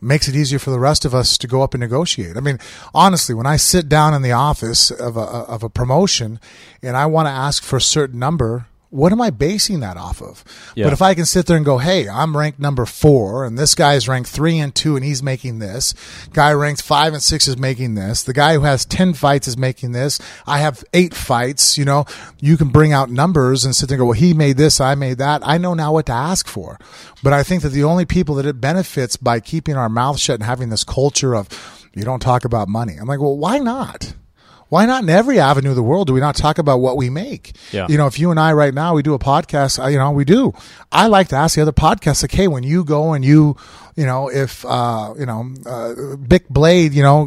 makes 0.00 0.28
it 0.28 0.36
easier 0.36 0.58
for 0.58 0.70
the 0.70 0.78
rest 0.78 1.04
of 1.04 1.14
us 1.14 1.38
to 1.38 1.46
go 1.46 1.62
up 1.62 1.74
and 1.74 1.80
negotiate. 1.80 2.36
I 2.36 2.40
mean, 2.40 2.58
honestly, 2.94 3.34
when 3.34 3.46
I 3.46 3.56
sit 3.56 3.88
down 3.88 4.14
in 4.14 4.22
the 4.22 4.32
office 4.32 4.90
of 4.90 5.16
a 5.16 5.20
of 5.20 5.62
a 5.62 5.68
promotion 5.68 6.40
and 6.82 6.96
I 6.96 7.06
want 7.06 7.26
to 7.26 7.32
ask 7.32 7.62
for 7.62 7.76
a 7.76 7.80
certain 7.80 8.18
number, 8.18 8.66
what 8.90 9.12
am 9.12 9.20
I 9.20 9.30
basing 9.30 9.80
that 9.80 9.96
off 9.96 10.22
of? 10.22 10.44
Yeah. 10.74 10.84
But 10.84 10.92
if 10.92 11.02
I 11.02 11.14
can 11.14 11.24
sit 11.24 11.46
there 11.46 11.56
and 11.56 11.66
go, 11.66 11.78
"Hey, 11.78 12.08
I'm 12.08 12.36
ranked 12.36 12.58
number 12.58 12.86
4 12.86 13.44
and 13.44 13.58
this 13.58 13.74
guy 13.74 13.94
is 13.94 14.08
ranked 14.08 14.30
3 14.30 14.58
and 14.58 14.74
2 14.74 14.96
and 14.96 15.04
he's 15.04 15.22
making 15.22 15.58
this. 15.58 15.94
Guy 16.32 16.52
ranked 16.52 16.82
5 16.82 17.12
and 17.12 17.22
6 17.22 17.48
is 17.48 17.58
making 17.58 17.94
this. 17.94 18.22
The 18.22 18.32
guy 18.32 18.54
who 18.54 18.62
has 18.62 18.84
10 18.84 19.14
fights 19.14 19.48
is 19.48 19.56
making 19.56 19.92
this. 19.92 20.20
I 20.46 20.58
have 20.58 20.84
8 20.94 21.14
fights, 21.14 21.76
you 21.76 21.84
know. 21.84 22.06
You 22.40 22.56
can 22.56 22.68
bring 22.68 22.92
out 22.92 23.10
numbers 23.10 23.64
and 23.64 23.74
sit 23.74 23.88
there 23.88 23.96
and 23.96 24.00
go, 24.00 24.06
"Well, 24.06 24.12
he 24.12 24.34
made 24.34 24.56
this, 24.56 24.80
I 24.80 24.94
made 24.94 25.18
that." 25.18 25.42
I 25.44 25.58
know 25.58 25.74
now 25.74 25.92
what 25.92 26.06
to 26.06 26.12
ask 26.12 26.46
for. 26.46 26.78
But 27.22 27.32
I 27.32 27.42
think 27.42 27.62
that 27.62 27.70
the 27.70 27.84
only 27.84 28.04
people 28.04 28.34
that 28.36 28.46
it 28.46 28.60
benefits 28.60 29.16
by 29.16 29.40
keeping 29.40 29.76
our 29.76 29.88
mouth 29.88 30.18
shut 30.18 30.36
and 30.36 30.44
having 30.44 30.68
this 30.68 30.84
culture 30.84 31.34
of 31.34 31.48
you 31.96 32.04
don't 32.04 32.20
talk 32.20 32.44
about 32.44 32.68
money. 32.68 32.96
I'm 33.00 33.08
like, 33.08 33.20
well, 33.20 33.36
why 33.38 33.58
not? 33.58 34.14
Why 34.68 34.84
not 34.86 35.02
in 35.02 35.08
every 35.08 35.38
avenue 35.38 35.70
of 35.70 35.76
the 35.76 35.82
world 35.82 36.08
do 36.08 36.12
we 36.12 36.20
not 36.20 36.34
talk 36.34 36.58
about 36.58 36.80
what 36.80 36.96
we 36.96 37.08
make? 37.08 37.56
Yeah. 37.72 37.86
You 37.88 37.96
know, 37.98 38.06
if 38.06 38.18
you 38.18 38.30
and 38.30 38.40
I 38.40 38.52
right 38.52 38.74
now 38.74 38.94
we 38.94 39.02
do 39.02 39.14
a 39.14 39.18
podcast, 39.18 39.90
you 39.90 39.98
know, 39.98 40.10
we 40.10 40.24
do. 40.24 40.52
I 40.90 41.06
like 41.06 41.28
to 41.28 41.36
ask 41.36 41.54
the 41.54 41.62
other 41.62 41.72
podcasts, 41.72 42.22
like, 42.22 42.32
hey, 42.32 42.48
when 42.48 42.62
you 42.64 42.84
go 42.84 43.12
and 43.12 43.24
you, 43.24 43.56
you 43.94 44.06
know, 44.06 44.28
if 44.28 44.64
uh, 44.64 45.14
you 45.18 45.26
know, 45.26 45.54
uh, 45.64 46.16
Bic 46.16 46.48
Blade, 46.48 46.94
you 46.94 47.02
know, 47.02 47.26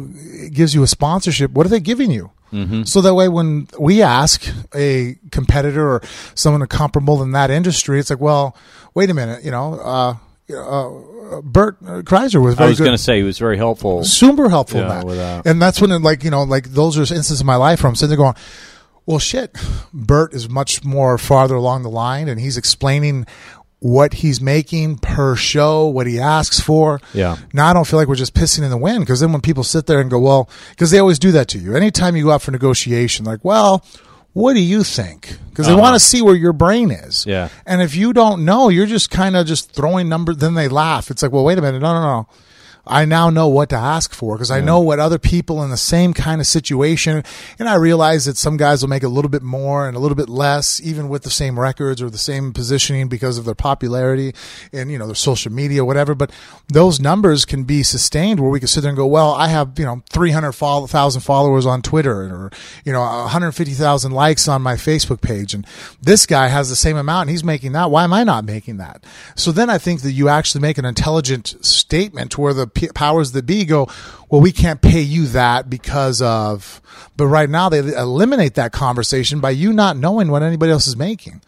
gives 0.52 0.74
you 0.74 0.82
a 0.82 0.86
sponsorship, 0.86 1.52
what 1.52 1.66
are 1.66 1.70
they 1.70 1.80
giving 1.80 2.10
you? 2.10 2.30
Mm-hmm. 2.52 2.82
So 2.82 3.00
that 3.00 3.14
way, 3.14 3.28
when 3.28 3.68
we 3.78 4.02
ask 4.02 4.44
a 4.74 5.16
competitor 5.30 5.88
or 5.88 6.02
someone 6.34 6.66
comparable 6.66 7.22
in 7.22 7.32
that 7.32 7.50
industry, 7.50 8.00
it's 8.00 8.10
like, 8.10 8.20
well, 8.20 8.56
wait 8.94 9.08
a 9.08 9.14
minute, 9.14 9.44
you 9.44 9.50
know, 9.50 9.74
uh, 9.74 10.14
uh, 10.54 11.40
Bert 11.42 11.80
Kreischer 11.82 12.42
was 12.42 12.54
I 12.54 12.58
very 12.58 12.70
was 12.70 12.78
going 12.80 12.92
to 12.92 12.98
say 12.98 13.18
he 13.18 13.22
was 13.22 13.38
very 13.38 13.56
helpful. 13.56 14.04
super 14.04 14.48
helpful 14.48 14.80
Yeah, 14.80 14.88
that. 15.04 15.06
that. 15.06 15.46
And 15.46 15.60
that's 15.62 15.80
when, 15.80 15.90
it, 15.92 16.00
like, 16.00 16.24
you 16.24 16.30
know, 16.30 16.42
like 16.42 16.70
those 16.70 16.96
are 16.98 17.02
instances 17.02 17.40
in 17.40 17.46
my 17.46 17.56
life 17.56 17.82
where 17.82 17.88
I'm 17.88 17.94
sitting 17.96 18.10
there 18.10 18.16
going, 18.18 18.34
well, 19.06 19.18
shit, 19.18 19.56
Bert 19.92 20.34
is 20.34 20.48
much 20.48 20.84
more 20.84 21.18
farther 21.18 21.54
along 21.54 21.82
the 21.82 21.90
line 21.90 22.28
and 22.28 22.40
he's 22.40 22.56
explaining 22.56 23.26
what 23.80 24.12
he's 24.14 24.40
making 24.42 24.98
per 24.98 25.34
show, 25.34 25.86
what 25.86 26.06
he 26.06 26.20
asks 26.20 26.60
for. 26.60 27.00
Yeah. 27.14 27.36
Now 27.54 27.70
I 27.70 27.72
don't 27.72 27.86
feel 27.86 27.98
like 27.98 28.08
we're 28.08 28.14
just 28.14 28.34
pissing 28.34 28.62
in 28.62 28.68
the 28.70 28.76
wind 28.76 29.00
because 29.00 29.20
then 29.20 29.32
when 29.32 29.40
people 29.40 29.64
sit 29.64 29.86
there 29.86 30.00
and 30.00 30.10
go, 30.10 30.20
well, 30.20 30.50
because 30.70 30.90
they 30.90 30.98
always 30.98 31.18
do 31.18 31.32
that 31.32 31.48
to 31.48 31.58
you. 31.58 31.74
Anytime 31.74 32.14
you 32.14 32.24
go 32.24 32.30
out 32.32 32.42
for 32.42 32.50
negotiation, 32.50 33.24
like, 33.24 33.42
well, 33.42 33.84
what 34.32 34.54
do 34.54 34.60
you 34.60 34.84
think? 34.84 35.36
Because 35.50 35.66
they 35.66 35.72
Uh-huh. 35.72 35.82
want 35.82 35.94
to 35.94 36.00
see 36.00 36.22
where 36.22 36.34
your 36.36 36.52
brain 36.52 36.90
is. 36.90 37.24
Yeah. 37.26 37.48
And 37.66 37.82
if 37.82 37.94
you 37.96 38.12
don't 38.12 38.44
know, 38.44 38.68
you're 38.68 38.86
just 38.86 39.10
kind 39.10 39.36
of 39.36 39.46
just 39.46 39.72
throwing 39.72 40.08
numbers. 40.08 40.36
Then 40.38 40.54
they 40.54 40.68
laugh. 40.68 41.10
It's 41.10 41.22
like, 41.22 41.32
well, 41.32 41.44
wait 41.44 41.58
a 41.58 41.62
minute. 41.62 41.80
No, 41.82 41.92
no, 41.94 42.00
no. 42.02 42.28
I 42.90 43.04
now 43.04 43.30
know 43.30 43.48
what 43.48 43.68
to 43.70 43.76
ask 43.76 44.12
for 44.12 44.34
because 44.34 44.50
I 44.50 44.60
know 44.60 44.80
what 44.80 44.98
other 44.98 45.18
people 45.18 45.62
in 45.62 45.70
the 45.70 45.76
same 45.76 46.12
kind 46.12 46.40
of 46.40 46.46
situation. 46.46 47.22
And 47.58 47.68
I 47.68 47.76
realize 47.76 48.24
that 48.24 48.36
some 48.36 48.56
guys 48.56 48.82
will 48.82 48.88
make 48.88 49.04
a 49.04 49.08
little 49.08 49.28
bit 49.28 49.42
more 49.42 49.86
and 49.86 49.96
a 49.96 50.00
little 50.00 50.16
bit 50.16 50.28
less, 50.28 50.80
even 50.82 51.08
with 51.08 51.22
the 51.22 51.30
same 51.30 51.58
records 51.58 52.02
or 52.02 52.10
the 52.10 52.18
same 52.18 52.52
positioning 52.52 53.08
because 53.08 53.38
of 53.38 53.44
their 53.44 53.54
popularity 53.54 54.34
and, 54.72 54.90
you 54.90 54.98
know, 54.98 55.06
their 55.06 55.14
social 55.14 55.52
media, 55.52 55.84
whatever. 55.84 56.14
But 56.14 56.32
those 56.68 57.00
numbers 57.00 57.44
can 57.44 57.62
be 57.62 57.82
sustained 57.82 58.40
where 58.40 58.50
we 58.50 58.58
can 58.58 58.68
sit 58.68 58.80
there 58.80 58.90
and 58.90 58.96
go, 58.96 59.06
well, 59.06 59.32
I 59.34 59.48
have, 59.48 59.78
you 59.78 59.84
know, 59.84 60.02
300,000 60.10 61.20
followers 61.20 61.66
on 61.66 61.82
Twitter 61.82 62.22
or, 62.22 62.50
you 62.84 62.92
know, 62.92 63.02
150,000 63.02 64.12
likes 64.12 64.48
on 64.48 64.62
my 64.62 64.74
Facebook 64.74 65.20
page. 65.20 65.54
And 65.54 65.64
this 66.02 66.26
guy 66.26 66.48
has 66.48 66.68
the 66.68 66.76
same 66.76 66.96
amount 66.96 67.22
and 67.22 67.30
he's 67.30 67.44
making 67.44 67.72
that. 67.72 67.90
Why 67.90 68.04
am 68.04 68.12
I 68.12 68.24
not 68.24 68.44
making 68.44 68.78
that? 68.78 69.04
So 69.36 69.52
then 69.52 69.70
I 69.70 69.78
think 69.78 70.02
that 70.02 70.12
you 70.12 70.28
actually 70.28 70.60
make 70.60 70.78
an 70.78 70.84
intelligent 70.84 71.54
statement 71.64 72.36
where 72.36 72.52
the 72.52 72.79
powers 72.88 73.32
that 73.32 73.46
be 73.46 73.64
go, 73.64 73.88
well, 74.28 74.40
we 74.40 74.52
can't 74.52 74.80
pay 74.80 75.00
you 75.00 75.26
that 75.28 75.68
because 75.70 76.20
of, 76.22 76.80
but 77.16 77.26
right 77.26 77.48
now 77.50 77.68
they 77.68 77.78
eliminate 77.78 78.54
that 78.54 78.72
conversation 78.72 79.40
by 79.40 79.50
you 79.50 79.72
not 79.72 79.96
knowing 79.96 80.30
what 80.30 80.42
anybody 80.42 80.72
else 80.72 80.86
is 80.86 80.96
making. 80.96 81.40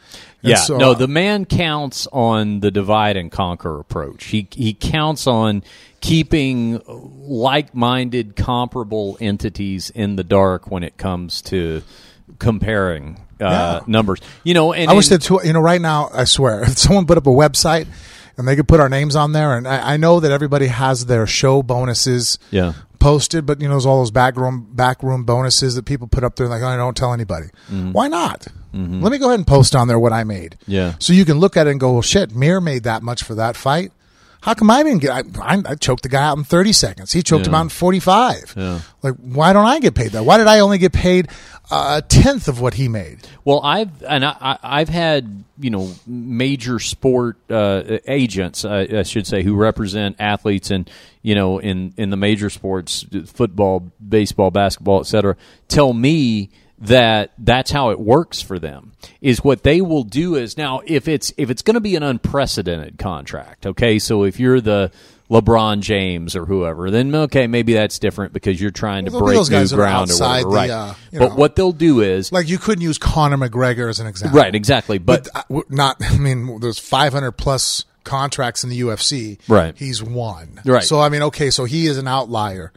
And 0.42 0.50
Yeah, 0.50 0.56
so, 0.56 0.76
no, 0.78 0.90
uh, 0.90 0.94
the 0.94 1.08
man 1.08 1.44
counts 1.44 2.08
on 2.12 2.60
the 2.60 2.70
divide 2.70 3.16
and 3.16 3.30
conquer 3.30 3.78
approach. 3.78 4.24
He 4.26 4.48
he 4.50 4.74
counts 4.74 5.26
on 5.26 5.62
keeping 6.00 6.80
like-minded, 6.86 8.36
comparable 8.36 9.16
entities 9.20 9.90
in 9.90 10.16
the 10.16 10.24
dark 10.24 10.70
when 10.70 10.82
it 10.82 10.96
comes 10.96 11.40
to 11.42 11.82
comparing 12.38 13.18
uh, 13.40 13.44
Yeah. 13.44 13.80
numbers. 13.86 14.20
You 14.44 14.54
know, 14.54 14.72
and 14.72 14.90
I 14.90 14.94
wish 14.94 15.08
that, 15.08 15.28
you 15.44 15.52
know, 15.52 15.60
right 15.60 15.80
now, 15.80 16.10
I 16.12 16.24
swear, 16.24 16.62
if 16.64 16.78
someone 16.78 17.06
put 17.06 17.18
up 17.18 17.26
a 17.26 17.30
website 17.30 17.86
and 18.36 18.46
they 18.48 18.56
could 18.56 18.68
put 18.68 18.80
our 18.80 18.88
names 18.88 19.14
on 19.16 19.32
there, 19.32 19.56
and 19.56 19.66
I, 19.68 19.94
I 19.94 19.96
know 19.96 20.20
that 20.20 20.30
everybody 20.32 20.66
has 20.68 21.06
their 21.06 21.26
show 21.26 21.62
bonuses 21.62 22.38
Yeah. 22.50 22.72
posted, 22.98 23.46
but 23.46 23.60
you 23.60 23.68
know, 23.68 23.74
there's 23.74 23.86
all 23.86 23.98
those 23.98 24.10
backroom 24.10 24.68
backroom 24.72 25.24
bonuses 25.24 25.74
that 25.74 25.84
people 25.84 26.06
put 26.06 26.24
up 26.24 26.36
there, 26.36 26.48
like, 26.48 26.62
oh, 26.62 26.66
I 26.68 26.76
don't 26.76 26.96
tell 26.96 27.12
anybody. 27.12 27.48
Why 27.70 28.08
not? 28.08 28.46
Let 28.74 29.12
me 29.12 29.18
go 29.18 29.26
ahead 29.26 29.38
and 29.38 29.46
post 29.46 29.76
on 29.76 29.86
there 29.88 29.98
what 29.98 30.12
I 30.14 30.24
made. 30.24 30.52
Mm-hmm. 30.62 30.72
Yeah. 30.72 30.94
So 30.98 31.12
you 31.12 31.24
can 31.26 31.38
look 31.38 31.56
at 31.58 31.66
it 31.66 31.70
and 31.70 31.78
go, 31.80 31.92
well, 31.92 32.02
shit, 32.02 32.34
Mir 32.34 32.58
made 32.60 32.84
that 32.84 33.02
much 33.02 33.22
for 33.22 33.34
that 33.34 33.54
fight. 33.56 33.92
How 34.42 34.54
come 34.54 34.70
I 34.70 34.82
didn't 34.82 35.00
get? 35.02 35.10
I, 35.12 35.22
I, 35.40 35.62
I 35.64 35.74
choked 35.76 36.02
the 36.02 36.08
guy 36.08 36.22
out 36.22 36.36
in 36.36 36.44
30 36.44 36.72
seconds. 36.72 37.12
He 37.12 37.22
choked 37.22 37.46
him 37.46 37.54
out 37.54 37.62
in 37.62 37.68
45. 37.70 38.54
Yeah. 38.56 38.80
Like, 39.02 39.14
why 39.14 39.52
don't 39.52 39.66
I 39.66 39.78
get 39.78 39.94
paid 39.94 40.10
that? 40.12 40.24
Why 40.24 40.36
did 40.36 40.46
I 40.48 40.58
only 40.60 40.78
get 40.78 40.92
paid 40.92 41.28
a 41.70 42.02
tenth 42.06 42.48
of 42.48 42.60
what 42.60 42.74
he 42.74 42.88
made? 42.88 43.20
Well, 43.44 43.60
I've 43.62 44.02
and 44.02 44.24
I, 44.24 44.36
I- 44.40 44.58
I've 44.80 44.88
had 44.88 45.44
you 45.58 45.70
know 45.70 45.92
major 46.06 46.78
sport 46.80 47.36
uh, 47.50 47.98
agents, 48.08 48.64
uh, 48.64 48.86
I 48.92 49.02
should 49.04 49.26
say, 49.28 49.42
who 49.44 49.54
represent 49.54 50.16
athletes 50.18 50.70
and 50.72 50.90
you 51.22 51.34
know 51.36 51.58
in 51.60 51.94
in 51.96 52.10
the 52.10 52.16
major 52.16 52.50
sports, 52.50 53.06
football, 53.26 53.92
baseball, 54.06 54.50
basketball, 54.50 55.00
etc. 55.00 55.36
Tell 55.68 55.92
me 55.92 56.50
that 56.82 57.32
that's 57.38 57.70
how 57.70 57.90
it 57.90 58.00
works 58.00 58.42
for 58.42 58.58
them. 58.58 58.92
Is 59.20 59.42
what 59.42 59.62
they 59.62 59.80
will 59.80 60.02
do 60.04 60.34
is 60.34 60.56
now 60.56 60.82
if 60.84 61.08
it's 61.08 61.32
if 61.36 61.48
it's 61.50 61.62
going 61.62 61.74
to 61.74 61.80
be 61.80 61.96
an 61.96 62.02
unprecedented 62.02 62.98
contract, 62.98 63.66
okay? 63.66 63.98
So 63.98 64.24
if 64.24 64.38
you're 64.40 64.60
the 64.60 64.90
LeBron 65.30 65.80
James 65.80 66.36
or 66.36 66.44
whoever, 66.44 66.90
then 66.90 67.14
okay, 67.14 67.46
maybe 67.46 67.72
that's 67.74 67.98
different 67.98 68.32
because 68.32 68.60
you're 68.60 68.70
trying 68.70 69.04
Well, 69.06 69.20
to 69.20 69.24
break 69.24 69.50
new 69.50 69.68
ground 69.76 70.10
or 70.10 70.14
whatever, 70.18 70.50
the, 70.50 70.54
right? 70.54 70.70
uh, 70.70 70.94
but 71.12 71.18
know. 71.30 71.34
what 71.36 71.56
they'll 71.56 71.72
do 71.72 72.00
is 72.00 72.32
Like 72.32 72.48
you 72.48 72.58
couldn't 72.58 72.82
use 72.82 72.98
Conor 72.98 73.38
McGregor 73.38 73.88
as 73.88 74.00
an 74.00 74.06
example. 74.08 74.38
right, 74.38 74.54
exactly. 74.54 74.98
But, 74.98 75.28
But 75.32 75.46
uh, 75.50 75.60
not. 75.70 75.96
I 76.02 76.18
mean, 76.18 76.60
there's 76.60 76.78
500 76.78 77.32
plus 77.32 77.84
contracts 78.04 78.64
in 78.64 78.70
the 78.70 78.80
UFC. 78.80 79.38
Right. 79.48 79.76
He's 79.78 80.02
one. 80.02 80.60
Right. 80.64 80.82
So 80.82 81.00
I 81.00 81.08
mean, 81.08 81.22
okay, 81.22 81.50
so 81.50 81.64
he 81.64 81.86
is 81.86 81.96
an 81.96 82.08
outlier. 82.08 82.72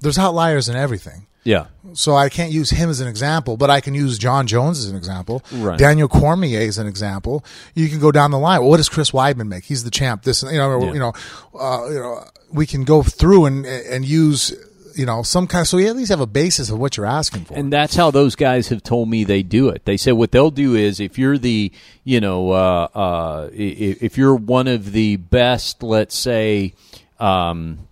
There's 0.00 0.18
outliers 0.18 0.68
in 0.68 0.76
everything. 0.76 1.26
Yeah, 1.48 1.66
So 1.94 2.14
I 2.14 2.28
can't 2.28 2.52
use 2.52 2.68
him 2.70 2.90
as 2.90 3.00
an 3.00 3.08
example, 3.08 3.56
but 3.56 3.70
I 3.70 3.80
can 3.80 3.94
use 3.94 4.18
Jon 4.18 4.46
Jones 4.46 4.78
as 4.80 4.90
an 4.90 4.96
example. 4.96 5.42
Right. 5.50 5.78
Daniel 5.78 6.08
Cormier 6.08 6.60
as 6.68 6.76
an 6.76 6.86
example. 6.86 7.42
You 7.74 7.88
can 7.88 8.00
go 8.00 8.12
down 8.12 8.30
the 8.32 8.38
line. 8.38 8.60
Well, 8.60 8.68
what 8.68 8.76
does 8.76 8.90
Chris 8.90 9.12
Weidman 9.12 9.48
make? 9.48 9.64
He's 9.64 9.82
the 9.82 9.90
champ. 9.90 10.24
This, 10.24 10.42
you 10.42 10.58
know, 10.58 10.78
Yeah. 10.84 10.92
you 10.92 10.98
know, 10.98 11.12
uh, 11.58 11.86
you 11.88 11.98
know, 12.00 12.24
we 12.52 12.66
can 12.66 12.84
go 12.84 13.02
through 13.02 13.46
and 13.46 13.64
and 13.64 14.04
use, 14.04 14.52
you 14.94 15.06
know, 15.06 15.22
some 15.22 15.46
kind. 15.46 15.62
Of, 15.62 15.68
so 15.68 15.78
you 15.78 15.88
at 15.88 15.96
least 15.96 16.10
have 16.10 16.20
a 16.20 16.26
basis 16.42 16.68
of 16.70 16.78
what 16.78 16.96
you're 16.98 17.06
asking 17.20 17.44
for. 17.46 17.54
And 17.54 17.72
that's 17.72 17.96
how 17.96 18.10
those 18.10 18.36
guys 18.36 18.68
have 18.68 18.82
told 18.82 19.08
me 19.08 19.24
they 19.24 19.42
do 19.42 19.70
it. 19.70 19.86
They 19.86 19.96
said 19.96 20.12
what 20.12 20.30
they'll 20.32 20.50
do 20.50 20.74
is 20.74 21.00
if 21.00 21.18
you're 21.18 21.38
the, 21.38 21.72
you 22.04 22.20
know, 22.20 22.50
uh, 22.50 22.88
uh, 22.94 23.48
if 23.54 24.18
you're 24.18 24.34
one 24.34 24.68
of 24.68 24.92
the 24.92 25.16
best, 25.16 25.82
let's 25.82 26.16
say, 26.18 26.74
um, 27.18 27.87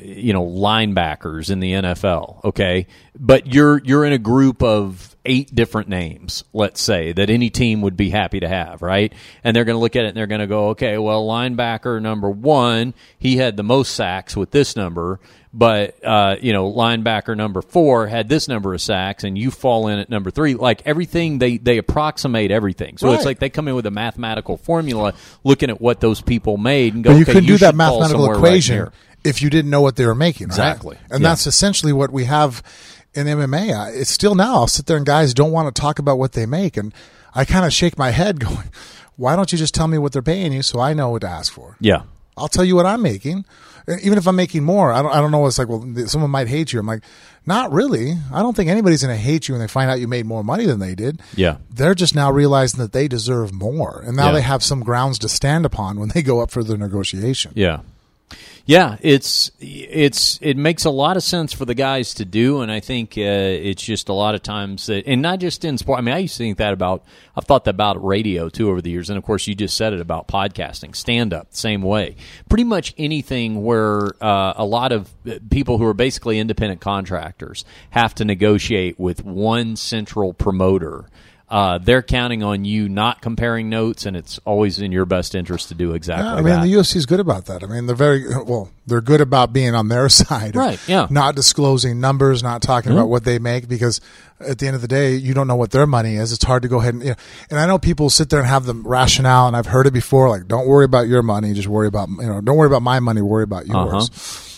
you 0.00 0.32
know, 0.32 0.44
linebackers 0.44 1.50
in 1.50 1.60
the 1.60 1.72
NFL, 1.72 2.44
okay, 2.44 2.86
but 3.18 3.52
you're 3.52 3.80
you're 3.84 4.04
in 4.04 4.12
a 4.12 4.18
group 4.18 4.62
of 4.62 5.14
eight 5.24 5.54
different 5.54 5.88
names, 5.88 6.44
let's 6.52 6.80
say 6.82 7.12
that 7.12 7.30
any 7.30 7.48
team 7.48 7.80
would 7.80 7.96
be 7.96 8.10
happy 8.10 8.40
to 8.40 8.48
have, 8.48 8.82
right? 8.82 9.12
And 9.42 9.56
they're 9.56 9.64
going 9.64 9.76
to 9.76 9.80
look 9.80 9.96
at 9.96 10.04
it 10.04 10.08
and 10.08 10.16
they're 10.16 10.26
going 10.26 10.42
to 10.42 10.46
go, 10.46 10.70
okay, 10.70 10.98
well, 10.98 11.26
linebacker 11.26 12.00
number 12.02 12.28
one, 12.28 12.92
he 13.18 13.38
had 13.38 13.56
the 13.56 13.62
most 13.62 13.94
sacks 13.94 14.36
with 14.36 14.50
this 14.50 14.76
number 14.76 15.20
but 15.54 16.04
uh, 16.04 16.34
you 16.40 16.52
know 16.52 16.70
linebacker 16.70 17.36
number 17.36 17.62
four 17.62 18.08
had 18.08 18.28
this 18.28 18.48
number 18.48 18.74
of 18.74 18.80
sacks 18.80 19.22
and 19.22 19.38
you 19.38 19.52
fall 19.52 19.86
in 19.86 20.00
at 20.00 20.10
number 20.10 20.32
three. 20.32 20.54
Like 20.54 20.82
everything 20.84 21.38
they 21.38 21.58
they 21.58 21.78
approximate 21.78 22.50
everything. 22.50 22.98
So 22.98 23.12
it's 23.12 23.24
like 23.24 23.38
they 23.38 23.50
come 23.50 23.68
in 23.68 23.76
with 23.76 23.86
a 23.86 23.90
mathematical 23.92 24.56
formula 24.56 25.14
looking 25.44 25.70
at 25.70 25.80
what 25.80 26.00
those 26.00 26.20
people 26.20 26.56
made 26.56 26.94
and 26.94 27.04
go 27.04 27.10
But 27.10 27.16
you 27.16 27.22
okay, 27.22 27.32
couldn't 27.34 27.46
do 27.46 27.58
that 27.58 27.76
mathematical 27.76 28.26
right 28.26 28.36
equation. 28.36 28.74
here. 28.74 28.92
If 29.24 29.40
you 29.42 29.50
didn't 29.50 29.70
know 29.70 29.80
what 29.80 29.96
they 29.96 30.06
were 30.06 30.14
making, 30.14 30.48
right? 30.48 30.52
Exactly. 30.54 30.98
And 31.10 31.22
Yeah. 31.22 31.30
that's 31.30 31.46
essentially 31.46 31.92
what 31.92 32.12
we 32.12 32.24
have 32.24 32.62
in 33.14 33.26
MMA. 33.26 33.72
I- 33.72 33.90
It's 33.90 34.10
still 34.10 34.34
now. 34.34 34.54
I'll 34.56 34.66
sit 34.68 34.86
there 34.86 34.96
and 34.96 35.06
guys 35.06 35.34
don't 35.34 35.52
want 35.52 35.74
to 35.74 35.80
talk 35.80 35.98
about 35.98 36.18
what 36.18 36.32
they 36.32 36.46
make, 36.46 36.76
and 36.76 36.92
I 37.34 37.44
kind 37.44 37.64
of 37.64 37.72
shake 37.72 37.96
my 37.98 38.10
head, 38.10 38.40
going, 38.46 38.70
"Why 39.16 39.34
don't 39.36 39.50
you 39.52 39.58
just 39.58 39.74
tell 39.74 39.88
me 39.88 39.98
what 39.98 40.12
they're 40.12 40.22
paying 40.22 40.52
you 40.52 40.62
so 40.62 40.78
I 40.80 40.92
know 40.94 41.08
what 41.10 41.22
to 41.22 41.28
ask 41.28 41.52
for?" 41.52 41.76
yeah 41.80 42.02
I'll 42.36 42.48
tell 42.48 42.64
you 42.64 42.74
what 42.74 42.84
I'm 42.86 43.00
making. 43.02 43.44
Even 44.02 44.18
if 44.18 44.26
I'm 44.26 44.34
making 44.34 44.64
more, 44.64 44.90
I 44.92 45.02
don't, 45.02 45.12
I 45.12 45.20
don't 45.20 45.30
know. 45.30 45.46
It's 45.46 45.56
like, 45.58 45.68
well, 45.68 45.84
someone 46.06 46.30
might 46.30 46.48
hate 46.48 46.72
you. 46.72 46.80
I'm 46.80 46.86
like, 46.86 47.04
not 47.46 47.70
really. 47.70 48.16
I 48.32 48.40
don't 48.40 48.56
think 48.56 48.68
anybody's 48.70 49.02
going 49.04 49.14
to 49.14 49.22
hate 49.22 49.46
you 49.46 49.52
when 49.54 49.60
they 49.60 49.68
find 49.68 49.88
out 49.90 50.00
you 50.00 50.08
made 50.08 50.24
more 50.26 50.42
money 50.42 50.64
than 50.66 50.80
they 50.80 50.94
did. 50.96 51.20
Yeah. 51.36 51.58
They're 51.70 51.94
just 51.94 52.12
now 52.14 52.32
realizing 52.32 52.80
that 52.80 52.92
they 52.92 53.06
deserve 53.08 53.52
more. 53.52 54.02
And 54.04 54.16
now 54.16 54.28
Yeah. 54.28 54.32
they 54.32 54.40
have 54.40 54.64
some 54.64 54.80
grounds 54.82 55.18
to 55.20 55.28
stand 55.28 55.64
upon 55.66 56.00
when 56.00 56.08
they 56.08 56.22
go 56.22 56.40
up 56.40 56.50
for 56.50 56.64
the 56.64 56.76
negotiation. 56.78 57.52
Yeah. 57.54 57.80
Yeah, 58.66 58.96
it's 59.02 59.50
it's 59.60 60.38
it 60.40 60.56
makes 60.56 60.86
a 60.86 60.90
lot 60.90 61.18
of 61.18 61.22
sense 61.22 61.52
for 61.52 61.66
the 61.66 61.74
guys 61.74 62.14
to 62.14 62.24
do, 62.24 62.62
and 62.62 62.72
I 62.72 62.80
think 62.80 63.12
uh, 63.18 63.20
it's 63.20 63.82
just 63.82 64.08
a 64.08 64.14
lot 64.14 64.34
of 64.34 64.42
times 64.42 64.86
that, 64.86 65.06
and 65.06 65.20
not 65.20 65.38
just 65.38 65.66
in 65.66 65.76
sport. 65.76 65.98
I 65.98 66.02
mean, 66.02 66.14
I 66.14 66.18
used 66.18 66.38
to 66.38 66.44
think 66.44 66.56
that 66.56 66.72
about. 66.72 67.04
I've 67.36 67.44
thought 67.44 67.64
that 67.64 67.72
about 67.72 68.02
radio 68.02 68.48
too 68.48 68.70
over 68.70 68.80
the 68.80 68.90
years, 68.90 69.10
and 69.10 69.18
of 69.18 69.24
course, 69.24 69.46
you 69.46 69.54
just 69.54 69.76
said 69.76 69.92
it 69.92 70.00
about 70.00 70.28
podcasting, 70.28 70.96
stand 70.96 71.34
up, 71.34 71.48
same 71.50 71.82
way. 71.82 72.16
Pretty 72.48 72.64
much 72.64 72.94
anything 72.96 73.62
where 73.62 74.12
uh, 74.22 74.54
a 74.56 74.64
lot 74.64 74.92
of 74.92 75.12
people 75.50 75.76
who 75.76 75.84
are 75.84 75.92
basically 75.94 76.38
independent 76.38 76.80
contractors 76.80 77.66
have 77.90 78.14
to 78.14 78.24
negotiate 78.24 78.98
with 78.98 79.22
one 79.22 79.76
central 79.76 80.32
promoter. 80.32 81.10
Uh, 81.54 81.78
they're 81.78 82.02
counting 82.02 82.42
on 82.42 82.64
you 82.64 82.88
not 82.88 83.20
comparing 83.22 83.68
notes, 83.68 84.06
and 84.06 84.16
it's 84.16 84.40
always 84.44 84.80
in 84.80 84.90
your 84.90 85.04
best 85.04 85.36
interest 85.36 85.68
to 85.68 85.74
do 85.74 85.92
exactly 85.94 86.24
Yeah, 86.26 86.32
I 86.32 86.42
that. 86.42 86.62
mean, 86.62 86.72
the 86.72 86.76
UFC 86.78 86.96
is 86.96 87.06
good 87.06 87.20
about 87.20 87.44
that. 87.46 87.62
I 87.62 87.66
mean, 87.66 87.86
they're 87.86 87.94
very 87.94 88.24
well. 88.44 88.70
They're 88.88 89.00
good 89.00 89.20
about 89.20 89.52
being 89.52 89.72
on 89.72 89.86
their 89.86 90.08
side, 90.20 90.56
Right, 90.56 90.80
yeah. 90.88 91.04
Mm-hmm. 91.04 91.14
Not 91.14 91.36
disclosing 91.36 92.00
numbers, 92.00 92.42
not 92.42 92.60
talking 92.60 92.90
about 92.90 93.08
what 93.08 93.22
they 93.22 93.38
make, 93.38 93.68
because 93.68 94.00
at 94.40 94.58
the 94.58 94.66
end 94.66 94.74
of 94.74 94.82
the 94.82 94.88
day, 94.88 95.14
you 95.14 95.32
don't 95.32 95.46
know 95.46 95.54
what 95.54 95.70
their 95.70 95.86
money 95.86 96.16
is. 96.16 96.32
It's 96.32 96.42
hard 96.42 96.62
to 96.62 96.68
go 96.68 96.80
ahead 96.80 96.94
and. 96.94 97.04
You 97.04 97.10
know, 97.10 97.16
and 97.50 97.60
I 97.60 97.66
know 97.66 97.78
people 97.78 98.10
sit 98.10 98.30
there 98.30 98.40
and 98.40 98.48
have 98.48 98.64
the 98.66 98.74
rationale, 98.74 99.46
and 99.46 99.56
I've 99.56 99.66
heard 99.66 99.86
it 99.86 99.92
before. 99.92 100.28
Like, 100.28 100.48
don't 100.48 100.66
worry 100.66 100.84
about 100.86 101.06
your 101.06 101.22
money, 101.22 101.54
just 101.54 101.68
worry 101.68 101.86
about 101.86 102.08
you 102.08 102.26
know, 102.26 102.40
don't 102.40 102.56
worry 102.56 102.66
about 102.66 102.82
my 102.82 102.98
money, 102.98 103.22
worry 103.22 103.44
about 103.44 103.68
yours. 103.68 104.10
Uh-huh. 104.10 104.50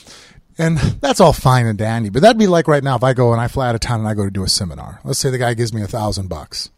And 0.58 0.78
that's 0.78 1.20
all 1.20 1.34
fine 1.34 1.66
and 1.66 1.76
dandy, 1.76 2.08
but 2.08 2.22
that'd 2.22 2.38
be 2.38 2.46
like 2.46 2.66
right 2.66 2.82
now 2.82 2.96
if 2.96 3.04
I 3.04 3.12
go 3.12 3.32
and 3.32 3.40
I 3.42 3.48
fly 3.48 3.68
out 3.68 3.74
of 3.74 3.82
town 3.82 4.00
and 4.00 4.08
I 4.08 4.14
go 4.14 4.24
to 4.24 4.30
do 4.30 4.42
a 4.42 4.48
seminar. 4.48 5.00
Let's 5.04 5.18
say 5.18 5.28
the 5.28 5.36
guy 5.36 5.52
gives 5.52 5.74
me 5.74 5.82
a 5.82 5.86
thousand 5.86 6.28
bucks. 6.30 6.70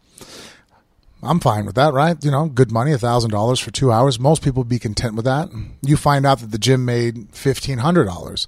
I'm 1.22 1.40
fine 1.40 1.66
with 1.66 1.74
that, 1.74 1.92
right? 1.94 2.16
You 2.24 2.30
know, 2.30 2.46
good 2.46 2.70
money, 2.70 2.92
a 2.92 2.98
thousand 2.98 3.30
dollars 3.30 3.58
for 3.58 3.70
two 3.72 3.90
hours. 3.90 4.20
Most 4.20 4.42
people 4.42 4.62
would 4.62 4.68
be 4.68 4.78
content 4.78 5.14
with 5.16 5.24
that. 5.24 5.48
You 5.82 5.96
find 5.96 6.24
out 6.24 6.38
that 6.40 6.50
the 6.52 6.58
gym 6.58 6.84
made 6.84 7.28
fifteen 7.34 7.78
hundred 7.78 8.04
dollars. 8.04 8.46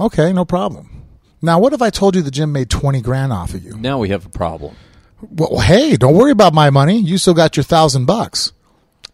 Okay, 0.00 0.32
no 0.32 0.44
problem. 0.44 1.02
Now, 1.40 1.58
what 1.60 1.72
if 1.72 1.80
I 1.82 1.90
told 1.90 2.16
you 2.16 2.22
the 2.22 2.30
gym 2.32 2.52
made 2.52 2.68
twenty 2.70 3.00
grand 3.00 3.32
off 3.32 3.54
of 3.54 3.64
you? 3.64 3.76
now 3.76 3.98
we 3.98 4.08
have 4.08 4.26
a 4.26 4.30
problem. 4.30 4.74
Well, 5.30 5.60
hey, 5.60 5.96
don't 5.96 6.14
worry 6.16 6.32
about 6.32 6.52
my 6.52 6.70
money. 6.70 6.98
You 6.98 7.16
still 7.16 7.32
got 7.34 7.56
your 7.56 7.64
thousand 7.64 8.06
bucks. 8.06 8.52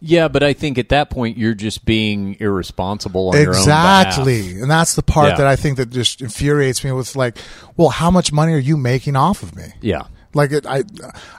Yeah, 0.02 0.28
but 0.28 0.43
I 0.43 0.55
think 0.55 0.78
at 0.78 0.89
that 0.89 1.11
point 1.11 1.36
you're 1.36 1.52
just 1.55 1.85
being 1.85 2.35
irresponsible 2.40 3.28
on 3.28 3.35
your 3.36 3.51
own 3.51 3.57
Exactly, 3.57 4.59
and 4.59 4.70
that's 4.70 4.94
the 4.94 5.02
part 5.02 5.28
Yeah. 5.32 5.36
that 5.36 5.47
I 5.47 5.57
think 5.57 5.77
that 5.77 5.90
just 5.90 6.23
infuriates 6.23 6.82
me. 6.82 6.93
With 6.93 7.15
like, 7.15 7.36
well, 7.77 7.90
how 7.90 8.11
much 8.11 8.32
money 8.32 8.55
are 8.55 8.59
you 8.59 8.78
making 8.78 9.15
off 9.16 9.43
of 9.43 9.55
me? 9.55 9.65
Yeah. 9.82 10.05
Like, 10.32 10.52
it, 10.52 10.65
I, 10.66 10.85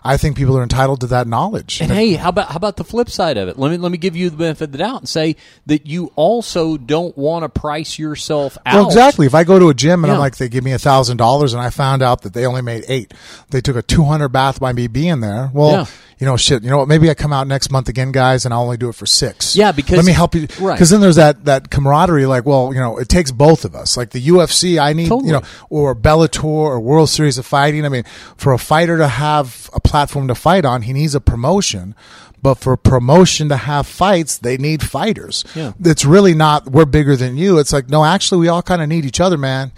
I 0.03 0.17
think 0.17 0.35
people 0.35 0.57
are 0.57 0.63
entitled 0.63 0.99
to 1.01 1.07
that 1.07 1.25
knowledge. 1.27 1.79
And 1.81 1.91
hey, 1.91 2.13
how 2.13 2.29
about 2.29 2.49
how 2.49 2.57
about 2.57 2.75
the 2.75 2.83
flip 2.83 3.09
side 3.09 3.37
of 3.37 3.47
it? 3.47 3.57
Let 3.57 3.71
me 3.71 3.77
let 3.77 3.91
me 3.91 3.97
give 3.97 4.15
you 4.17 4.29
the 4.29 4.35
benefit 4.37 4.65
of 4.65 4.71
the 4.73 4.77
doubt 4.79 4.99
and 5.01 5.07
say 5.09 5.37
that 5.67 5.85
you 5.87 6.11
also 6.17 6.77
don't 6.77 7.17
want 7.17 7.43
to 7.43 7.49
price 7.49 7.97
yourself 7.97 8.57
out. 8.65 8.75
Well, 8.75 8.87
exactly. 8.87 9.25
If 9.25 9.33
I 9.35 9.43
go 9.45 9.59
to 9.59 9.69
a 9.69 9.73
gym 9.73 10.03
and 10.03 10.09
Yeah. 10.09 10.15
I'm 10.15 10.19
like, 10.19 10.35
they 10.37 10.49
give 10.49 10.63
me 10.65 10.73
a 10.73 10.79
thousand 10.79 11.17
dollars, 11.17 11.53
and 11.53 11.61
I 11.61 11.69
found 11.69 12.01
out 12.01 12.23
that 12.23 12.33
they 12.33 12.45
only 12.45 12.61
made 12.61 12.83
eight, 12.89 13.13
they 13.49 13.61
took 13.61 13.75
a 13.77 13.81
two 13.81 14.03
hundred 14.03 14.29
bath 14.29 14.59
by 14.59 14.73
me 14.73 14.87
being 14.87 15.21
there. 15.21 15.49
Well, 15.53 15.71
Yeah. 15.71 15.85
You 16.21 16.27
know, 16.27 16.37
shit. 16.37 16.63
You 16.63 16.69
know 16.69 16.77
what? 16.77 16.87
Maybe 16.87 17.09
I 17.09 17.15
come 17.15 17.33
out 17.33 17.47
next 17.47 17.71
month 17.71 17.89
again, 17.89 18.11
guys, 18.11 18.45
and 18.45 18.53
I'll 18.53 18.61
only 18.61 18.77
do 18.77 18.89
it 18.89 18.95
for 18.95 19.07
six. 19.07 19.55
Yeah, 19.55 19.71
because- 19.71 19.97
let 19.97 20.05
me 20.05 20.11
help 20.11 20.35
you. 20.35 20.47
Right. 20.59 20.75
Because 20.75 20.91
then 20.91 21.01
there's 21.01 21.15
that 21.15 21.45
that 21.45 21.71
camaraderie. 21.71 22.27
Like, 22.27 22.45
well, 22.45 22.71
you 22.73 22.79
know, 22.79 22.97
it 22.99 23.09
takes 23.09 23.31
both 23.31 23.65
of 23.65 23.73
us. 23.75 23.97
Like 23.97 24.11
the 24.11 24.21
UFC, 24.27 24.79
I 24.79 24.93
need 24.93 25.07
Totally. 25.09 25.27
you 25.29 25.33
know, 25.33 25.41
or 25.71 25.95
Bellator 25.95 26.43
or 26.43 26.79
World 26.79 27.09
Series 27.09 27.39
of 27.39 27.45
Fighting. 27.47 27.85
I 27.85 27.89
mean, 27.89 28.03
for 28.37 28.53
a 28.53 28.59
fighter 28.59 28.97
to 28.99 29.07
have 29.07 29.69
a 29.73 29.79
platform 29.79 30.27
to 30.27 30.35
fight 30.35 30.63
on, 30.63 30.83
he 30.83 30.93
needs 30.93 31.15
a 31.15 31.19
promotion. 31.19 31.95
But 32.43 32.55
for 32.55 32.75
promotion 32.75 33.49
to 33.49 33.57
have 33.57 33.85
fights, 33.85 34.37
they 34.37 34.57
need 34.57 34.81
fighters. 34.81 35.45
Yeah. 35.55 35.73
It's 35.79 36.03
really 36.03 36.33
not 36.33 36.71
we're 36.71 36.85
bigger 36.85 37.15
than 37.15 37.37
you. 37.37 37.59
It's 37.59 37.71
like 37.71 37.89
no, 37.89 38.03
actually, 38.03 38.39
we 38.41 38.47
all 38.47 38.61
kind 38.63 38.81
of 38.81 38.89
need 38.89 39.05
each 39.05 39.19
other, 39.19 39.37
man. 39.37 39.71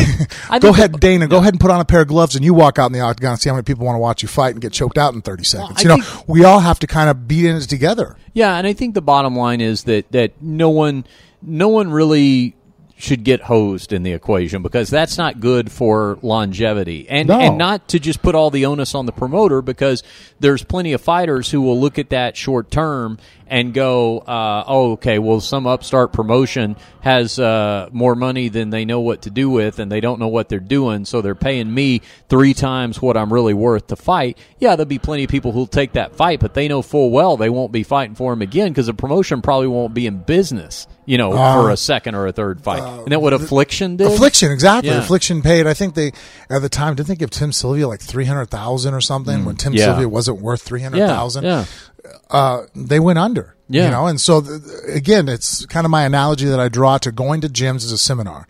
Go 0.60 0.70
ahead, 0.70 1.00
Dana. 1.00 1.26
Go 1.26 1.38
ahead 1.38 1.54
and 1.54 1.60
put 1.60 1.70
on 1.70 1.80
a 1.80 1.84
pair 1.84 2.02
of 2.02 2.08
gloves, 2.08 2.36
and 2.36 2.44
you 2.44 2.54
walk 2.54 2.78
out 2.78 2.86
in 2.86 2.92
the 2.92 3.00
octagon 3.00 3.32
and 3.32 3.40
see 3.40 3.48
how 3.48 3.54
many 3.54 3.64
people 3.64 3.84
want 3.84 3.96
to 3.96 4.00
watch 4.00 4.22
you 4.22 4.28
fight 4.28 4.52
and 4.52 4.60
get 4.60 4.72
choked 4.72 4.96
out 4.98 5.14
in 5.14 5.22
thirty 5.22 5.44
seconds. 5.44 5.78
I 5.78 5.82
you 5.82 5.88
know, 5.88 6.02
think- 6.04 6.28
we 6.28 6.44
all 6.44 6.60
have 6.60 6.78
to 6.80 6.86
kind 6.86 7.10
of 7.10 7.26
beat 7.26 7.46
in 7.46 7.56
it 7.56 7.62
together. 7.62 8.16
Yeah, 8.32 8.56
and 8.56 8.66
I 8.66 8.72
think 8.72 8.94
the 8.94 9.02
bottom 9.02 9.34
line 9.36 9.60
is 9.60 9.84
that 9.84 10.10
that 10.12 10.40
no 10.40 10.70
one 10.70 11.04
no 11.42 11.68
one 11.68 11.90
really 11.90 12.54
should 12.96 13.24
get 13.24 13.42
hosed 13.42 13.92
in 13.92 14.02
the 14.04 14.12
equation 14.12 14.62
because 14.62 14.88
that's 14.88 15.18
not 15.18 15.40
good 15.40 15.70
for 15.70 16.16
longevity. 16.22 17.06
And 17.08 17.28
No. 17.28 17.40
and 17.40 17.58
not 17.58 17.88
to 17.88 17.98
just 17.98 18.22
put 18.22 18.34
all 18.34 18.50
the 18.50 18.66
onus 18.66 18.94
on 18.94 19.06
the 19.06 19.12
promoter 19.12 19.60
because 19.62 20.02
there's 20.40 20.62
plenty 20.62 20.92
of 20.92 21.00
fighters 21.00 21.50
who 21.50 21.60
will 21.60 21.78
look 21.80 21.98
at 21.98 22.10
that 22.10 22.36
short 22.36 22.70
term 22.70 23.18
and 23.54 23.72
go, 23.72 24.18
uh, 24.18 24.64
"Oh, 24.66 24.92
okay, 24.94 25.20
well, 25.20 25.40
some 25.40 25.64
upstart 25.68 26.12
promotion 26.12 26.74
has 27.02 27.38
uh, 27.38 27.88
more 27.92 28.16
money 28.16 28.48
than 28.48 28.70
they 28.70 28.84
know 28.84 28.98
what 28.98 29.22
to 29.22 29.30
do 29.30 29.48
with, 29.48 29.78
and 29.78 29.92
they 29.92 30.00
don't 30.00 30.18
know 30.18 30.26
what 30.26 30.48
they're 30.48 30.58
doing, 30.58 31.04
so 31.04 31.22
they're 31.22 31.36
paying 31.36 31.72
me 31.72 32.00
three 32.28 32.52
times 32.52 33.00
what 33.00 33.16
I'm 33.16 33.32
really 33.32 33.54
worth 33.54 33.86
to 33.88 33.96
fight." 33.96 34.38
Yeah, 34.58 34.74
there'll 34.74 34.88
be 34.88 34.98
plenty 34.98 35.22
of 35.22 35.30
people 35.30 35.52
who'll 35.52 35.68
take 35.68 35.92
that 35.92 36.16
fight, 36.16 36.40
but 36.40 36.54
they 36.54 36.66
know 36.66 36.82
full 36.82 37.10
well 37.10 37.36
they 37.36 37.48
won't 37.48 37.70
be 37.70 37.84
fighting 37.84 38.16
for 38.16 38.32
him 38.32 38.42
again 38.42 38.70
because 38.70 38.86
the 38.86 38.94
promotion 38.94 39.40
probably 39.40 39.68
won't 39.68 39.94
be 39.94 40.06
in 40.06 40.18
business, 40.18 40.88
you 41.06 41.16
know, 41.16 41.30
for 41.30 41.70
a 41.70 41.76
second 41.76 42.16
or 42.16 42.26
a 42.26 42.32
third 42.32 42.60
fight. 42.60 42.82
Isn't 42.82 43.10
that 43.10 43.22
what 43.22 43.34
Affliction 43.34 43.96
did? 43.98 44.08
Affliction, 44.08 44.50
exactly. 44.50 44.90
Yeah. 44.90 44.98
Affliction 44.98 45.42
paid. 45.42 45.68
I 45.68 45.74
think 45.74 45.94
they 45.94 46.10
at 46.50 46.60
the 46.60 46.68
time 46.68 46.96
didn't 46.96 47.08
they 47.08 47.14
give 47.14 47.30
Tim 47.30 47.52
Sylvia 47.52 47.86
like 47.86 48.00
three 48.00 48.24
hundred 48.24 48.46
thousand 48.46 48.94
or 48.94 49.00
something 49.00 49.44
when 49.44 49.54
Tim 49.54 49.74
Mm. 49.74 49.78
Yeah. 49.78 49.84
Sylvia 49.84 50.08
wasn't 50.08 50.40
worth 50.40 50.62
three 50.62 50.80
hundred 50.82 51.06
thousand. 51.06 51.44
Yeah, 51.44 51.60
yeah. 51.60 51.64
Uh, 52.30 52.62
they 52.74 53.00
went 53.00 53.18
under. 53.18 53.54
Yeah. 53.68 53.84
You 53.86 53.90
know, 53.92 54.06
and 54.06 54.20
so 54.20 54.40
th- 54.42 54.60
again, 54.94 55.28
it's 55.28 55.64
kind 55.66 55.84
of 55.86 55.90
my 55.90 56.04
analogy 56.04 56.44
that 56.46 56.60
I 56.60 56.68
draw 56.68 56.98
to 56.98 57.10
going 57.10 57.40
to 57.42 57.48
gyms 57.48 57.76
as 57.76 57.92
a 57.92 57.98
seminar. 57.98 58.46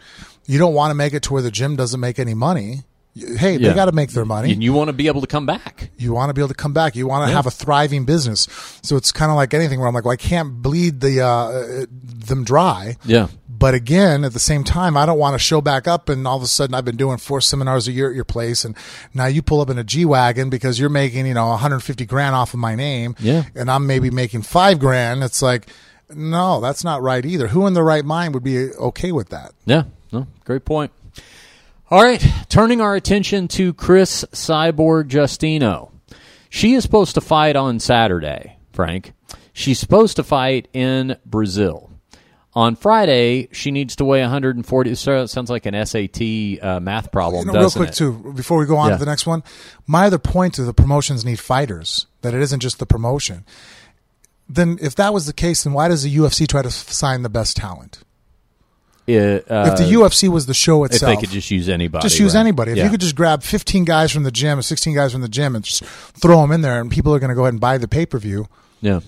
You 0.47 0.59
don't 0.59 0.75
want 0.75 0.91
to 0.91 0.95
make 0.95 1.15
it 1.15 1.23
to 1.25 1.33
where 1.33 1.43
the 1.43 1.51
gym 1.53 1.77
doesn't 1.77 2.01
make 2.01 2.19
any 2.19 2.35
money. 2.35 2.83
Hey, 3.17 3.53
Yeah. 3.57 3.69
they 3.69 3.75
got 3.75 3.85
to 3.85 3.93
make 3.93 4.11
their 4.11 4.25
money. 4.25 4.53
and 4.53 4.61
you 4.61 4.73
want 4.73 4.89
to 4.89 4.93
be 4.93 5.07
able 5.07 5.21
to 5.21 5.29
come 5.29 5.47
back. 5.47 5.91
You 5.97 6.13
want 6.13 6.31
to 6.31 6.35
be 6.35 6.41
able 6.41 6.49
to 6.49 6.55
come 6.55 6.73
back. 6.73 6.97
You 6.97 7.07
want 7.07 7.27
to 7.27 7.31
Yeah. 7.31 7.37
have 7.37 7.47
a 7.47 7.51
thriving 7.53 8.05
business. 8.05 8.49
So 8.83 8.97
it's 8.97 9.13
kind 9.13 9.31
of 9.31 9.37
like 9.37 9.55
anything 9.55 9.79
where 9.79 9.87
I'm 9.87 9.95
like, 9.95 10.05
well, 10.05 10.13
I 10.13 10.17
can't 10.17 10.61
bleed 10.61 11.01
the 11.01 11.21
uh, 11.21 11.87
them 12.27 12.43
dry. 12.43 12.97
Yeah. 13.05 13.29
But 13.57 13.75
again, 13.75 14.25
at 14.25 14.33
the 14.33 14.39
same 14.39 14.65
time, 14.65 14.97
I 14.97 15.07
don't 15.07 15.19
want 15.19 15.35
to 15.35 15.39
show 15.39 15.61
back 15.61 15.87
up 15.87 16.09
and 16.09 16.27
all 16.27 16.37
of 16.37 16.43
a 16.43 16.47
sudden 16.47 16.75
I've 16.75 16.85
been 16.85 16.97
doing 16.97 17.19
four 17.19 17.41
seminars 17.41 17.87
a 17.87 17.93
year 17.93 18.09
at 18.09 18.15
your 18.15 18.25
place 18.25 18.65
and 18.65 18.77
now 19.13 19.27
you 19.27 19.43
pull 19.43 19.61
up 19.61 19.71
in 19.71 19.79
a 19.79 19.85
G 19.85 20.05
Wagon 20.05 20.51
because 20.51 20.81
you're 20.81 20.89
making, 20.89 21.27
you 21.27 21.35
know, 21.35 21.49
150 21.49 22.05
grand 22.07 22.35
off 22.35 22.55
of 22.55 22.61
my 22.61 22.75
name. 22.75 23.15
Yeah. 23.19 23.45
And 23.55 23.71
I'm 23.71 23.87
maybe 23.87 24.11
making 24.11 24.43
five 24.43 24.79
grand. 24.79 25.23
It's 25.23 25.41
like, 25.43 25.69
no, 26.11 26.61
that's 26.61 26.85
not 26.85 27.03
right 27.03 27.25
either. 27.25 27.49
Who 27.49 27.67
in 27.67 27.75
the 27.75 27.83
right 27.83 28.05
mind 28.05 28.35
would 28.35 28.45
be 28.45 28.71
okay 28.73 29.13
with 29.13 29.31
that? 29.31 29.53
Yeah, 29.65 29.85
no, 30.13 30.27
great 30.45 30.65
point. 30.65 30.93
All 31.91 32.03
right, 32.03 32.25
turning 32.49 32.81
our 32.81 32.95
attention 32.95 33.49
to 33.49 33.73
Cris 33.75 34.25
Cyborg 34.33 35.09
Justino. 35.09 35.91
She 36.51 36.75
is 36.75 36.83
supposed 36.83 37.15
to 37.15 37.21
fight 37.21 37.57
on 37.57 37.81
Saturday, 37.81 38.59
Frank. 38.73 39.13
She's 39.53 39.79
supposed 39.79 40.17
to 40.17 40.23
fight 40.23 40.69
in 40.73 41.17
Brazil. 41.25 41.91
On 42.57 42.77
Friday, 42.77 43.49
she 43.51 43.73
needs 43.73 43.97
to 43.97 44.05
weigh 44.05 44.21
140. 44.21 44.95
So 44.95 45.23
it 45.23 45.29
sounds 45.29 45.51
like 45.51 45.67
an 45.67 45.75
SAT 45.87 46.21
uh, 46.63 46.79
math 46.81 47.11
problem, 47.11 47.47
You 47.49 47.53
know, 47.53 47.59
real 47.59 47.71
quick 47.71 47.89
it? 47.91 47.95
too, 47.97 48.33
before 48.37 48.59
we 48.59 48.67
go 48.67 48.77
on 48.77 48.91
Yeah. 48.91 48.97
to 48.97 49.01
the 49.05 49.11
next 49.11 49.27
one, 49.27 49.43
my 49.89 50.07
other 50.07 50.19
point 50.19 50.55
to 50.55 50.63
the 50.65 50.73
promotions 50.73 51.25
need 51.25 51.41
fighters. 51.41 52.07
That 52.23 52.33
it 52.33 52.41
isn't 52.41 52.61
just 52.61 52.79
the 52.79 52.87
promotion. 52.87 53.45
Then, 54.49 54.79
if 54.81 54.95
that 54.97 55.13
was 55.13 55.27
the 55.27 55.33
case, 55.33 55.65
then 55.65 55.73
why 55.73 55.89
does 55.89 56.05
the 56.05 56.15
UFC 56.17 56.47
try 56.47 56.63
to 56.63 56.69
f- 56.69 56.91
sign 56.91 57.23
the 57.23 57.29
best 57.29 57.57
talent? 57.57 58.03
It, 59.07 59.51
uh, 59.51 59.71
if 59.73 59.79
the 59.79 59.85
UFC 59.93 60.29
was 60.29 60.47
the 60.47 60.55
show 60.55 60.85
itself, 60.85 61.13
if 61.13 61.19
they 61.19 61.21
could 61.27 61.31
just 61.33 61.51
use 61.51 61.69
anybody, 61.69 62.03
just 62.03 62.19
use 62.19 62.35
right? 62.35 62.41
anybody. 62.41 62.71
If 62.73 62.79
Yeah. 62.79 62.85
you 62.85 62.91
could 62.91 63.01
just 63.01 63.17
grab 63.17 63.43
15 63.43 63.85
guys 63.85 64.11
from 64.13 64.23
the 64.23 64.31
gym 64.31 64.59
or 64.59 64.63
16 64.63 64.95
guys 64.95 65.13
from 65.13 65.21
the 65.21 65.29
gym 65.29 65.55
and 65.57 65.65
just 65.65 65.85
throw 65.85 66.41
them 66.41 66.53
in 66.53 66.61
there, 66.63 66.81
and 66.81 66.91
people 66.91 67.15
are 67.15 67.19
going 67.19 67.29
to 67.31 67.35
go 67.35 67.43
ahead 67.43 67.53
and 67.55 67.61
buy 67.61 67.77
the 67.79 67.89
pay 67.89 68.07
per 68.07 68.19
view. 68.19 68.47
yeah, 68.81 69.01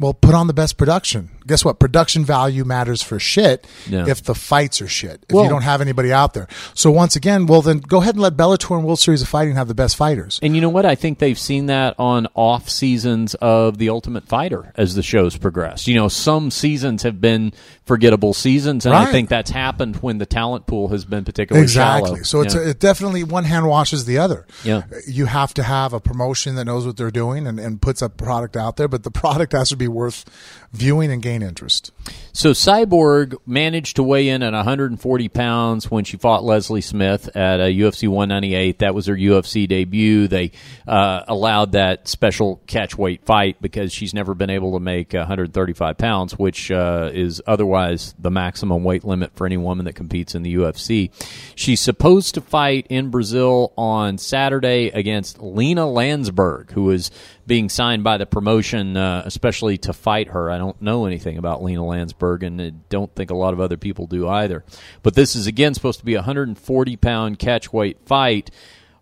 Well, 0.00 0.14
put 0.14 0.34
on 0.34 0.46
the 0.46 0.54
best 0.54 0.78
production. 0.78 1.30
Guess 1.46 1.62
what? 1.64 1.78
Production 1.78 2.24
value 2.24 2.64
matters 2.64 3.02
for 3.02 3.18
shit 3.18 3.66
Yeah. 3.88 4.06
if 4.08 4.22
the 4.22 4.34
fights 4.34 4.80
are 4.80 4.88
shit. 4.88 5.24
If 5.28 5.34
Well- 5.34 5.44
you 5.44 5.50
don't 5.50 5.62
have 5.62 5.80
anybody 5.82 6.10
out 6.12 6.32
there. 6.32 6.48
So 6.74 6.90
once 6.90 7.16
again, 7.16 7.44
well 7.46 7.60
then 7.60 7.80
go 7.80 7.98
ahead 8.00 8.14
and 8.14 8.22
let 8.22 8.34
Bellator 8.36 8.74
and 8.76 8.84
World 8.86 8.98
Series 8.98 9.20
of 9.20 9.28
Fighting 9.28 9.56
have 9.56 9.68
the 9.68 9.74
best 9.74 9.96
fighters. 9.96 10.38
And 10.42 10.54
you 10.54 10.62
know 10.62 10.70
what? 10.70 10.86
I 10.86 10.94
think 10.94 11.18
they've 11.18 11.38
seen 11.38 11.66
that 11.66 11.94
on 11.98 12.26
off 12.34 12.70
seasons 12.70 13.34
of 13.34 13.76
The 13.78 13.90
Ultimate 13.90 14.26
Fighter 14.26 14.72
as 14.76 14.94
the 14.94 15.02
show's 15.02 15.36
progressed. 15.36 15.86
You 15.86 15.94
know, 15.96 16.08
some 16.08 16.50
seasons 16.50 17.02
have 17.02 17.20
been 17.20 17.52
forgettable 17.90 18.32
seasons, 18.32 18.86
and 18.86 18.94
I 18.94 19.10
think 19.10 19.28
that's 19.28 19.50
happened 19.50 19.96
when 19.96 20.18
the 20.18 20.24
talent 20.26 20.68
pool 20.68 20.86
has 20.88 21.04
been 21.04 21.24
particularly 21.24 21.64
Exactly. 21.64 22.10
shallow. 22.10 22.22
So 22.22 22.40
it's 22.42 22.54
Yeah. 22.54 22.60
a, 22.60 22.68
it 22.68 22.78
definitely 22.78 23.24
one 23.24 23.42
hand 23.42 23.66
washes 23.66 24.04
the 24.04 24.16
other. 24.18 24.46
Yeah. 24.62 24.82
You 25.08 25.26
have 25.26 25.52
to 25.54 25.64
have 25.64 25.92
a 25.92 25.98
promotion 25.98 26.54
that 26.54 26.66
knows 26.66 26.86
what 26.86 26.96
they're 26.96 27.10
doing 27.10 27.48
and, 27.48 27.58
and 27.58 27.82
puts 27.82 28.00
a 28.00 28.08
product 28.08 28.56
out 28.56 28.76
there, 28.76 28.86
but 28.86 29.02
the 29.02 29.10
product 29.22 29.54
has 29.54 29.70
to 29.70 29.76
be 29.76 29.88
worth 29.88 30.24
viewing 30.72 31.10
and 31.10 31.20
gain 31.20 31.42
interest. 31.42 31.90
So 32.32 32.52
Cyborg 32.52 33.34
managed 33.44 33.96
to 33.96 34.04
weigh 34.04 34.28
in 34.28 34.42
at 34.42 34.52
140 34.52 35.28
pounds 35.28 35.90
when 35.90 36.04
she 36.04 36.16
fought 36.16 36.44
Leslie 36.44 36.80
Smith 36.80 37.28
at 37.36 37.58
UFC 37.58 38.08
198. 38.08 38.78
That 38.78 38.94
was 38.94 39.06
her 39.06 39.16
UFC 39.16 39.68
debut. 39.68 40.28
They 40.28 40.52
uh, 40.86 41.24
allowed 41.26 41.72
that 41.72 42.06
special 42.06 42.60
catch 42.68 42.96
weight 42.96 43.24
fight 43.24 43.60
because 43.60 43.92
she's 43.92 44.14
never 44.14 44.34
been 44.34 44.50
able 44.50 44.74
to 44.74 44.80
make 44.80 45.12
135 45.12 45.98
pounds, 45.98 46.38
which 46.38 46.70
uh, 46.70 47.10
is 47.12 47.42
otherwise 47.46 48.14
the 48.18 48.30
maximum 48.30 48.84
weight 48.84 49.02
limit 49.02 49.34
for 49.34 49.46
any 49.46 49.56
woman 49.56 49.86
that 49.86 49.94
competes 49.94 50.36
in 50.36 50.42
the 50.42 50.54
UFC. 50.54 51.10
She's 51.56 51.80
supposed 51.80 52.34
to 52.34 52.40
fight 52.40 52.86
in 52.88 53.10
Brazil 53.10 53.72
on 53.76 54.18
Saturday 54.18 54.88
against 54.88 55.42
Lina 55.42 55.82
Länsberg, 55.82 56.70
who 56.70 56.90
is 56.90 57.10
being 57.50 57.68
signed 57.68 58.04
by 58.04 58.16
the 58.16 58.26
promotion, 58.26 58.96
uh, 58.96 59.24
especially 59.26 59.76
to 59.76 59.92
fight 59.92 60.28
her. 60.28 60.48
I 60.48 60.56
don't 60.56 60.80
know 60.80 61.04
anything 61.04 61.36
about 61.36 61.64
Lina 61.64 61.80
Länsberg, 61.80 62.44
and 62.44 62.62
I 62.62 62.70
don't 62.88 63.12
think 63.16 63.32
a 63.32 63.34
lot 63.34 63.52
of 63.52 63.58
other 63.58 63.76
people 63.76 64.06
do 64.06 64.28
either. 64.28 64.64
But 65.02 65.16
this 65.16 65.34
is 65.34 65.48
again 65.48 65.74
supposed 65.74 65.98
to 65.98 66.04
be 66.04 66.14
a 66.14 66.18
140 66.18 66.96
pound 66.96 67.40
catch 67.40 67.72
weight 67.72 67.98
fight. 68.06 68.52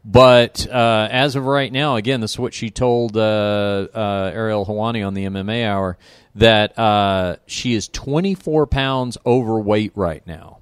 But 0.02 0.66
uh, 0.66 1.08
as 1.10 1.36
of 1.36 1.44
right 1.44 1.70
now, 1.70 1.96
again, 1.96 2.22
this 2.22 2.32
is 2.32 2.38
what 2.38 2.54
she 2.54 2.70
told 2.70 3.18
uh, 3.18 3.88
uh, 3.94 4.30
Ariel 4.32 4.64
Helwani 4.64 5.06
on 5.06 5.12
the 5.12 5.26
MMA 5.26 5.66
Hour 5.66 5.98
that 6.36 6.78
uh, 6.78 7.36
she 7.44 7.74
is 7.74 7.86
24 7.88 8.66
pounds 8.66 9.18
overweight 9.26 9.92
right 9.94 10.26
now. 10.26 10.60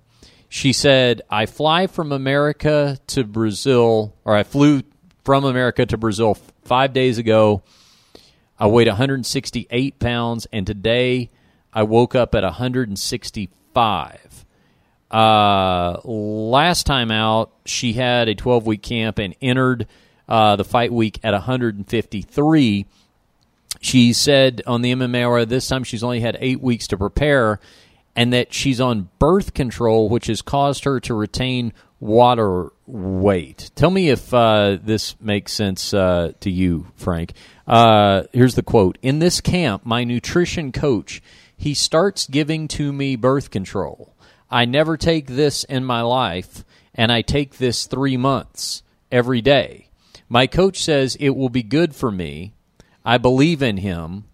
She 0.49 0.73
said, 0.73 1.23
I 1.31 1.47
fly 1.47 1.87
from 1.87 2.11
America 2.11 2.99
to 3.07 3.23
Brazil, 3.23 4.17
or 4.25 4.35
I 4.35 4.43
flew 4.43 4.83
from 5.25 5.45
America 5.45 5.87
to 5.87 5.97
Brazil 5.97 6.37
five 6.67 6.93
days 6.93 7.17
ago. 7.19 7.63
I 8.59 8.67
weighed 8.67 8.89
168 8.89 9.99
pounds, 9.99 10.47
and 10.53 10.67
today 10.67 11.31
I 11.73 11.85
woke 11.85 12.15
up 12.15 12.35
at 12.35 12.43
165. 12.43 14.45
Uh, 15.11 15.97
last 16.05 16.85
time 16.87 17.11
out, 17.11 17.53
she 17.65 17.95
had 17.95 18.29
a 18.29 18.35
12 18.35 18.67
week 18.67 18.83
camp 18.83 19.19
and 19.19 19.35
entered 19.41 19.87
uh, 20.29 20.57
the 20.57 20.65
fight 20.65 20.93
week 20.93 21.19
at 21.23 21.33
153. 21.33 22.87
She 23.81 24.13
said 24.13 24.61
on 24.67 24.83
the 24.83 24.93
MMA 24.93 25.49
this 25.49 25.67
time 25.69 25.85
she's 25.85 26.03
only 26.03 26.21
had 26.21 26.37
eight 26.41 26.61
weeks 26.61 26.89
to 26.89 26.97
prepare, 26.97 27.61
and 28.17 28.33
that 28.33 28.55
she's 28.55 28.81
on 28.81 29.11
birth 29.19 29.55
control, 29.55 30.09
which 30.09 30.27
has 30.27 30.43
caused 30.43 30.83
her 30.85 30.99
to 31.01 31.15
retain 31.15 31.73
water 32.01 32.73
weight. 32.87 33.71
Tell 33.75 33.91
me 33.91 34.11
if 34.11 34.33
uh, 34.33 34.79
this 34.83 35.21
makes 35.21 35.53
sense 35.53 35.93
uh, 35.93 36.33
to 36.41 36.51
you, 36.51 36.87
Frank. 36.97 37.33
Uh, 37.67 38.25
here's 38.33 38.55
the 38.55 38.63
quote: 38.63 38.99
In 39.03 39.19
this 39.19 39.41
camp, 39.41 39.85
my 39.85 40.05
nutrition 40.05 40.73
coach 40.73 41.23
he 41.57 41.75
starts 41.75 42.27
giving 42.27 42.69
to 42.69 42.93
me 42.93 43.17
birth 43.17 43.51
control. 43.51 44.15
I 44.51 44.65
never 44.65 44.97
take 44.97 45.27
this 45.27 45.65
in 45.65 45.85
my 45.85 46.03
life, 46.03 46.65
and 46.95 47.11
I 47.11 47.23
take 47.23 47.57
this 47.57 47.87
three 47.87 48.17
months 48.17 48.83
every 49.11 49.41
day. 49.41 49.89
My 50.29 50.47
coach 50.47 50.83
says 50.83 51.17
it 51.19 51.31
will 51.31 51.49
be 51.49 51.63
good 51.63 51.95
for 51.95 52.11
me. 52.11 52.53
I 53.05 53.19
believe 53.19 53.63
in 53.63 53.79
him. 53.79 54.25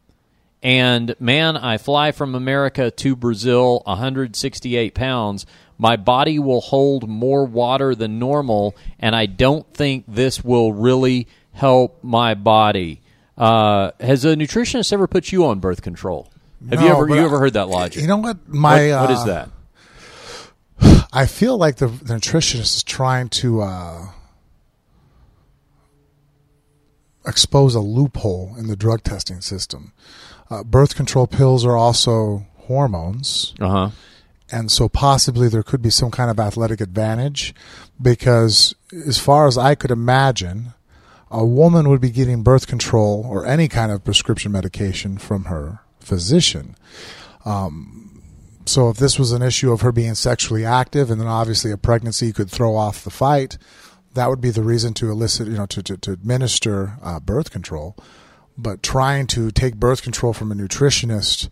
And 0.62 1.15
man, 1.19 1.57
I 1.57 1.77
fly 1.79 2.12
from 2.12 2.35
America 2.35 2.91
to 2.91 3.16
Brazil 3.16 3.83
168 3.85 4.95
pounds. 4.95 5.45
My 5.78 5.97
body 5.97 6.39
will 6.39 6.61
hold 6.61 7.09
more 7.09 7.44
water 7.44 7.94
than 7.94 8.19
normal, 8.19 8.77
and 8.99 9.16
I 9.16 9.27
don't 9.27 9.66
think 9.74 10.05
this 10.07 10.44
will 10.44 10.73
really 10.73 11.27
help 11.53 12.03
my 12.03 12.35
body. 12.35 13.01
Uh, 13.36 13.90
has 13.99 14.24
a 14.24 14.36
nutritionist 14.36 14.93
ever 14.93 15.07
put 15.07 15.32
you 15.32 15.47
on 15.47 15.59
birth 15.59 15.82
control? 15.82 16.28
Have 16.70 16.81
you 16.81 16.89
ever 16.89 17.09
you 17.09 17.24
ever 17.24 17.39
heard 17.39 17.55
that 17.55 17.69
logic? 17.69 18.03
You 18.03 18.09
know 18.09 18.19
what? 18.19 18.49
My 18.49 18.90
what, 18.90 19.01
what 19.01 19.11
uh, 19.11 19.12
is 19.15 19.24
that? 19.24 21.09
I 21.12 21.27
feel 21.27 21.57
like 21.57 21.77
the, 21.77 21.89
the 21.89 22.15
nutritionist 22.15 22.77
is 22.77 22.82
trying 22.82 23.28
to 23.31 23.62
uh, 23.62 24.07
expose 27.27 27.74
a 27.74 27.81
loophole 27.81 28.55
in 28.59 28.69
the 28.69 28.77
drug 28.77 29.03
testing 29.03 29.40
system. 29.40 29.93
Uh, 30.51 30.62
birth 30.62 30.94
control 30.94 31.27
pills 31.27 31.65
are 31.65 31.77
also 31.77 32.47
hormones, 32.59 33.55
Uh 33.61 33.69
huh. 33.69 33.90
And 34.53 34.70
so 34.70 34.89
possibly 34.89 35.49
there 35.49 35.62
could 35.65 35.83
be 35.83 35.91
some 35.91 36.11
kind 36.12 36.31
of 36.31 36.39
athletic 36.39 36.81
advantage 36.81 37.55
because, 38.01 38.75
as 39.07 39.18
far 39.18 39.47
as 39.49 39.59
I 39.59 39.75
could 39.75 39.91
imagine, 39.91 40.75
a 41.31 41.44
woman 41.44 41.89
would 41.89 42.01
be 42.01 42.10
getting 42.10 42.43
birth 42.43 42.67
control 42.67 43.26
or 43.28 43.47
any 43.47 43.67
kind 43.67 43.91
of 43.91 44.05
prescription 44.05 44.52
medication 44.52 45.18
from 45.18 45.47
her 45.47 45.81
physician. 46.01 46.76
So 48.67 48.91
if 48.91 48.99
this 48.99 49.18
was 49.18 49.33
an 49.33 49.43
issue 49.43 49.73
of 49.73 49.81
her 49.81 49.93
being 49.93 50.15
sexually 50.15 50.65
active, 50.65 51.10
and 51.10 51.20
then 51.20 51.28
obviously 51.28 51.73
a 51.73 51.76
pregnancy 51.76 52.33
could 52.33 52.51
throw 52.51 52.76
off 52.76 53.02
the 53.05 53.10
fight, 53.10 53.59
that 54.15 54.28
would 54.28 54.41
be 54.41 54.51
the 54.51 54.62
reason 54.62 54.94
to 54.94 55.10
elicit, 55.10 55.49
you 55.49 55.55
know, 55.55 55.67
to 55.67 55.83
to, 55.83 55.97
to 55.97 56.12
administer 56.12 56.99
uh, 57.02 57.18
birth 57.18 57.51
control. 57.51 57.97
But 58.57 58.83
trying 58.83 59.26
to 59.28 59.51
take 59.51 59.76
birth 59.76 60.02
control 60.02 60.33
from 60.33 60.52
a 60.52 60.55
nutritionist, 60.55 61.49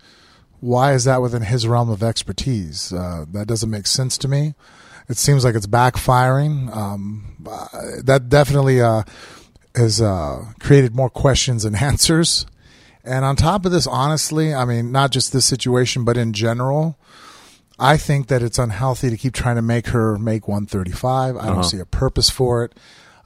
why 0.61 0.93
is 0.93 1.05
that 1.05 1.23
within 1.23 1.43
his 1.43 1.67
realm 1.67 1.91
of 1.91 2.03
expertise? 2.03 2.93
Uh, 2.93 3.25
that 3.33 3.47
doesn't 3.47 3.71
make 3.71 3.87
sense 3.87 4.17
to 4.19 4.29
me. 4.29 4.55
It 5.09 5.17
seems 5.17 5.45
like 5.45 5.55
it's 5.55 5.67
backfiring. 5.67 6.75
Um, 6.77 7.37
that 8.05 8.29
definitely 8.29 8.81
uh, 8.81 9.03
has 9.75 10.01
uh, 10.01 10.45
created 10.61 10.95
more 10.95 11.11
questions 11.11 11.63
than 11.65 11.75
answers. 11.91 12.47
And 13.03 13.25
on 13.25 13.35
top 13.37 13.65
of 13.65 13.73
this, 13.73 13.87
honestly, 13.87 14.55
I 14.55 14.65
mean, 14.65 14.93
not 14.93 15.11
just 15.11 15.33
this 15.33 15.47
situation, 15.47 16.05
but 16.05 16.17
in 16.19 16.33
general, 16.33 16.99
I 17.79 17.97
think 17.97 18.29
that 18.29 18.43
it's 18.43 18.59
unhealthy 18.59 19.09
to 19.09 19.17
keep 19.17 19.33
trying 19.33 19.57
to 19.57 19.63
make 19.63 19.89
her 19.89 20.19
make 20.19 20.47
135. 20.47 21.35
I 21.35 21.39
Uh-huh. 21.39 21.55
don't 21.55 21.65
see 21.65 21.79
a 21.81 21.87
purpose 21.87 22.29
for 22.29 22.63
it. 22.65 22.75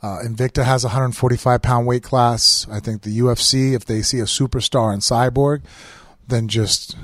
Uh, 0.00 0.18
Invicta 0.24 0.64
has 0.64 0.84
a 0.84 0.88
145 0.88 1.60
pound 1.60 1.86
weight 1.86 2.02
class. 2.04 2.66
I 2.70 2.78
think 2.78 3.02
the 3.02 3.18
UFC, 3.18 3.74
if 3.74 3.84
they 3.84 4.00
see 4.02 4.20
a 4.20 4.24
superstar 4.24 4.94
in 4.94 5.00
Cyborg, 5.00 5.62
then 6.28 6.46
just 6.46 6.96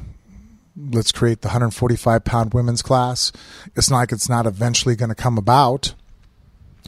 let's 0.93 1.13
create 1.13 1.43
the 1.43 1.49
145 1.49 2.25
pound 2.25 2.55
women's 2.55 2.83
class. 2.83 3.33
It's 3.77 3.91
not 3.91 3.99
like 3.99 4.13
it's 4.13 4.29
not 4.29 4.47
eventually 4.47 4.97
going 4.97 5.09
to 5.09 5.15
come 5.15 5.39
about. 5.39 5.95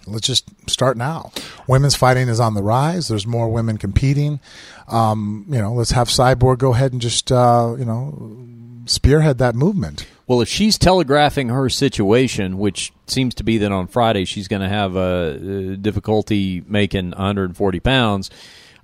let's 0.07 0.27
just 0.27 0.45
start 0.69 0.97
now. 0.97 1.33
Women's 1.69 1.95
fighting 1.95 2.29
is 2.29 2.41
on 2.41 2.55
the 2.55 2.63
rise. 2.63 3.09
There's 3.09 3.27
more 3.27 3.49
women 3.49 3.79
competing. 3.79 4.41
Um, 4.89 5.47
you 5.49 5.59
know, 5.59 5.73
let's 5.73 5.93
have 5.93 6.09
Cyborg 6.09 6.59
go 6.59 6.75
ahead 6.75 6.93
and 6.93 7.01
just 7.01 7.31
uh, 7.31 7.75
you 7.79 7.85
know 7.85 8.47
spearhead 8.87 9.39
that 9.39 9.55
movement. 9.55 10.07
Well, 10.27 10.41
if 10.41 10.49
she's 10.49 10.79
telegraphing 10.79 11.49
her 11.51 11.69
situation, 11.69 12.59
which 12.59 12.93
seems 13.07 13.35
to 13.35 13.45
be 13.45 13.59
that 13.59 13.73
on 13.73 13.87
Friday 13.87 14.25
she's 14.25 14.49
going 14.49 14.63
to 14.63 14.69
have 14.69 14.97
a 14.97 15.73
uh, 15.73 15.77
difficulty 15.77 16.63
making 16.67 17.11
140 17.11 17.81
pounds. 17.81 18.31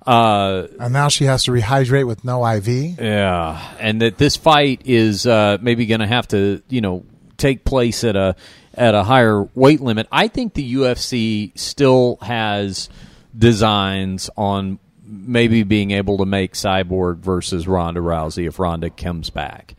Uh, 0.09 0.67
and 0.79 0.91
now 0.91 1.07
she 1.07 1.25
has 1.25 1.43
to 1.43 1.51
rehydrate 1.51 2.07
with 2.07 2.25
no 2.25 2.43
IV. 2.43 2.67
Yeah, 2.99 3.61
and 3.79 4.01
that 4.01 4.17
this 4.17 4.35
fight 4.35 4.81
is 4.85 5.27
uh, 5.27 5.59
maybe 5.61 5.85
going 5.85 5.99
to 5.99 6.07
have 6.07 6.27
to, 6.29 6.63
you 6.67 6.81
know, 6.81 7.05
take 7.37 7.63
place 7.63 8.03
at 8.03 8.15
a 8.15 8.35
at 8.73 8.95
a 8.95 9.03
higher 9.03 9.43
weight 9.53 9.81
limit. 9.81 10.07
I 10.11 10.27
think 10.27 10.55
the 10.55 10.73
UFC 10.73 11.55
still 11.55 12.17
has 12.23 12.89
designs 13.37 14.31
on 14.35 14.79
maybe 15.03 15.61
being 15.61 15.91
able 15.91 16.17
to 16.17 16.25
make 16.25 16.53
Cyborg 16.53 17.17
versus 17.17 17.67
Ronda 17.67 17.99
Rousey 17.99 18.47
if 18.47 18.57
Ronda 18.57 18.89
comes 18.89 19.29
back. 19.29 19.75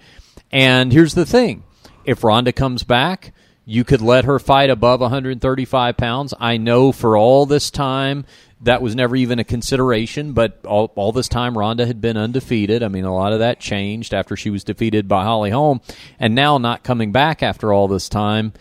And 0.52 0.92
here's 0.92 1.14
the 1.14 1.26
thing: 1.26 1.64
if 2.04 2.22
Ronda 2.22 2.52
comes 2.52 2.84
back, 2.84 3.34
you 3.64 3.82
could 3.82 4.00
let 4.00 4.26
her 4.26 4.38
fight 4.38 4.70
above 4.70 5.00
135 5.00 5.96
pounds. 5.96 6.34
I 6.38 6.56
know 6.56 6.92
for 6.92 7.16
all 7.16 7.46
this 7.46 7.72
time 7.72 8.26
that 8.62 8.82
was 8.82 8.94
never 8.94 9.16
even 9.16 9.38
a 9.38 9.44
consideration, 9.44 10.32
but 10.32 10.64
all, 10.64 10.92
all 10.96 11.12
this 11.12 11.28
time 11.28 11.56
Ronda 11.56 11.86
had 11.86 12.00
been 12.00 12.16
undefeated. 12.16 12.82
I 12.82 12.88
mean, 12.88 13.04
a 13.04 13.14
lot 13.14 13.32
of 13.32 13.38
that 13.38 13.60
changed 13.60 14.12
after 14.12 14.36
she 14.36 14.50
was 14.50 14.64
defeated 14.64 15.08
by 15.08 15.24
Holly 15.24 15.50
Holm, 15.50 15.80
and 16.18 16.34
now 16.34 16.58
not 16.58 16.84
coming 16.84 17.12
back 17.12 17.42
after 17.42 17.72
all 17.72 17.88
this 17.88 18.08
time, 18.08 18.52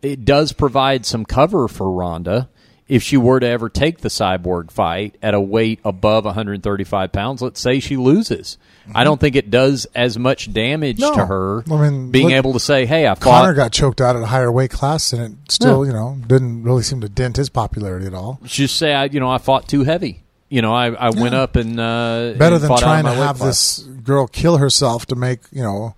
it 0.00 0.24
does 0.24 0.52
provide 0.52 1.04
some 1.04 1.24
cover 1.24 1.66
for 1.66 1.90
Ronda 1.90 2.48
if 2.88 3.02
she 3.02 3.18
were 3.18 3.38
to 3.38 3.46
ever 3.46 3.68
take 3.68 3.98
the 3.98 4.08
cyborg 4.08 4.70
fight 4.70 5.16
at 5.22 5.34
a 5.34 5.40
weight 5.40 5.78
above 5.84 6.24
135 6.24 7.12
pounds, 7.12 7.42
let's 7.42 7.60
say 7.60 7.80
she 7.80 7.96
loses. 7.96 8.56
Mm-hmm. 8.84 8.96
I 8.96 9.04
don't 9.04 9.20
think 9.20 9.36
it 9.36 9.50
does 9.50 9.86
as 9.94 10.18
much 10.18 10.52
damage 10.52 10.98
no. 10.98 11.14
to 11.14 11.26
her 11.26 11.64
I 11.70 11.90
mean, 11.90 12.10
being 12.10 12.28
look, 12.28 12.34
able 12.34 12.52
to 12.54 12.60
say, 12.60 12.86
"Hey, 12.86 13.06
I 13.06 13.14
fought." 13.14 13.42
Conor 13.42 13.54
got 13.54 13.72
choked 13.72 14.00
out 14.00 14.16
at 14.16 14.22
a 14.22 14.26
higher 14.26 14.50
weight 14.50 14.70
class, 14.70 15.12
and 15.12 15.34
it 15.44 15.52
still, 15.52 15.84
you 15.84 15.92
know, 15.92 16.16
didn't 16.26 16.62
really 16.62 16.82
seem 16.82 17.02
to 17.02 17.08
dent 17.08 17.36
his 17.36 17.50
popularity 17.50 18.06
at 18.06 18.14
all. 18.14 18.40
Just 18.44 18.76
say, 18.76 18.94
I, 18.94 19.04
you 19.04 19.20
know, 19.20 19.30
I 19.30 19.38
fought 19.38 19.68
too 19.68 19.84
heavy. 19.84 20.22
You 20.48 20.62
know, 20.62 20.74
I, 20.74 20.86
I 20.86 21.10
yeah. 21.10 21.20
went 21.20 21.34
up 21.34 21.56
and 21.56 21.78
uh, 21.78 22.32
better 22.38 22.56
and 22.56 22.64
than 22.64 22.76
trying 22.78 23.04
to 23.04 23.12
have 23.12 23.38
this 23.38 23.80
girl 23.80 24.26
kill 24.26 24.56
herself 24.56 25.04
to 25.06 25.14
make 25.14 25.40
you 25.52 25.62
know 25.62 25.94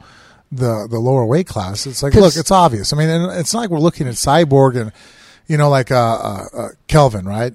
the 0.51 0.89
the 0.91 0.99
lower 0.99 1.25
weight 1.25 1.47
class. 1.47 1.87
It's 1.87 2.03
like, 2.03 2.15
look, 2.15 2.37
it's 2.37 2.51
obvious. 2.51 2.93
I 2.93 2.97
mean, 2.97 3.09
it's 3.31 3.55
not 3.55 3.61
like 3.61 3.71
we're 3.71 3.79
looking 3.79 4.09
at 4.09 4.15
Cyborg 4.15 4.75
and 4.81 4.93
you 5.51 5.57
know, 5.57 5.69
like 5.69 5.91
uh, 5.91 5.97
uh, 5.97 6.45
uh 6.57 6.69
Kelvin, 6.87 7.27
right? 7.27 7.53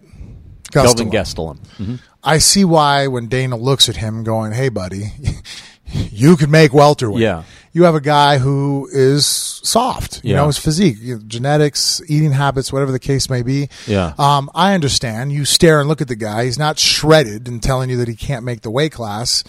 Kelvin 0.71 1.09
Gastelum. 1.09 1.59
Mm-hmm. 1.77 1.95
I 2.23 2.39
see 2.39 2.65
why 2.65 3.07
when 3.07 3.27
Dana 3.27 3.55
looks 3.55 3.87
at 3.87 3.95
him, 3.95 4.23
going, 4.23 4.51
"Hey, 4.51 4.67
buddy, 4.69 5.13
you 5.85 6.35
could 6.35 6.49
make 6.49 6.73
welterweight." 6.73 7.21
Yeah. 7.21 7.43
You 7.71 7.83
have 7.83 7.95
a 7.95 8.01
guy 8.01 8.37
who 8.37 8.87
is 8.91 9.25
soft, 9.25 10.23
you 10.23 10.31
Yeah. 10.31 10.37
know, 10.37 10.47
his 10.47 10.57
physique, 10.57 10.95
you 11.01 11.15
know, 11.15 11.21
genetics, 11.27 12.01
eating 12.07 12.31
habits, 12.31 12.71
whatever 12.71 12.93
the 12.93 12.99
case 12.99 13.29
may 13.29 13.41
be. 13.43 13.67
Yeah. 13.85 14.13
Um, 14.17 14.49
I 14.55 14.73
understand. 14.73 15.33
You 15.33 15.43
stare 15.43 15.81
and 15.81 15.89
look 15.89 15.99
at 16.01 16.07
the 16.07 16.15
guy. 16.15 16.45
He's 16.45 16.57
not 16.57 16.79
shredded 16.79 17.49
and 17.49 17.61
telling 17.61 17.89
you 17.89 17.97
that 17.97 18.07
he 18.07 18.15
can't 18.15 18.45
make 18.45 18.61
the 18.61 18.71
weight 18.71 18.93
class. 18.93 19.43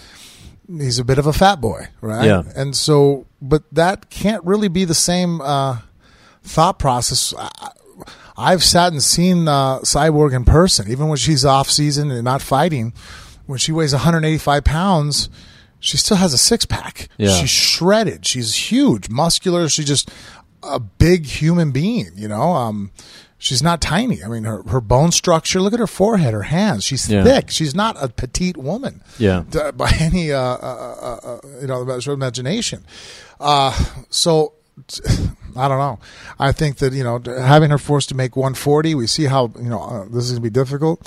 He's 0.68 0.98
a 0.98 1.04
bit 1.04 1.18
of 1.18 1.26
a 1.26 1.32
fat 1.32 1.60
boy, 1.60 1.86
right? 2.00 2.24
Yeah. 2.26 2.42
And 2.56 2.74
so, 2.74 3.26
but 3.40 3.62
that 3.72 4.10
can't 4.10 4.44
really 4.44 4.68
be 4.68 4.84
the 4.84 4.94
same 4.94 5.40
uh, 5.40 5.78
thought 6.42 6.78
process. 6.80 7.32
I- 7.38 7.70
I've 8.38 8.62
sat 8.62 8.92
and 8.92 9.02
seen 9.02 9.48
uh, 9.48 9.78
Cyborg 9.80 10.34
in 10.34 10.44
person, 10.44 10.90
even 10.90 11.08
when 11.08 11.16
she's 11.18 11.44
off 11.44 11.70
season 11.70 12.10
and 12.10 12.24
not 12.24 12.42
fighting. 12.42 12.92
When 13.46 13.58
she 13.58 13.72
weighs 13.72 13.92
185 13.92 14.64
pounds, 14.64 15.28
she 15.78 15.96
still 15.96 16.16
has 16.16 16.32
a 16.34 16.38
six 16.38 16.66
pack. 16.66 17.08
Yeah. 17.16 17.30
She's 17.30 17.50
shredded. 17.50 18.26
She's 18.26 18.54
huge, 18.70 19.08
muscular. 19.08 19.68
She's 19.68 19.86
just 19.86 20.10
a 20.62 20.80
big 20.80 21.26
human 21.26 21.70
being. 21.70 22.10
You 22.16 22.26
know, 22.28 22.52
um, 22.54 22.90
she's 23.38 23.62
not 23.62 23.80
tiny. 23.80 24.24
I 24.24 24.28
mean, 24.28 24.42
her 24.44 24.62
her 24.64 24.80
bone 24.80 25.12
structure. 25.12 25.60
Look 25.60 25.74
at 25.74 25.78
her 25.78 25.86
forehead, 25.86 26.34
her 26.34 26.42
hands. 26.42 26.82
She's 26.82 27.08
Yeah. 27.08 27.22
thick. 27.22 27.50
She's 27.50 27.74
not 27.74 27.96
a 28.02 28.08
petite 28.08 28.56
woman. 28.56 29.00
Yeah. 29.18 29.42
by 29.76 29.92
any 30.00 30.32
uh, 30.32 30.40
uh, 30.40 31.18
uh, 31.22 31.28
uh, 31.36 31.40
you 31.60 31.68
know 31.68 31.82
imagination. 32.08 32.84
Uh, 33.38 33.72
so 34.10 34.54
I 35.56 35.68
don't 35.68 35.78
know. 35.78 35.98
I 36.38 36.52
think 36.52 36.76
that 36.78 36.92
you 36.92 37.04
know 37.04 37.20
having 37.26 37.70
her 37.70 37.78
forced 37.78 38.08
to 38.10 38.14
make 38.14 38.36
140, 38.36 38.94
we 38.94 39.06
see 39.06 39.24
how 39.24 39.50
you 39.56 39.68
know 39.68 39.80
uh, 39.82 40.04
this 40.04 40.24
is 40.24 40.30
going 40.32 40.36
to 40.36 40.40
be 40.42 40.50
difficult. 40.50 41.02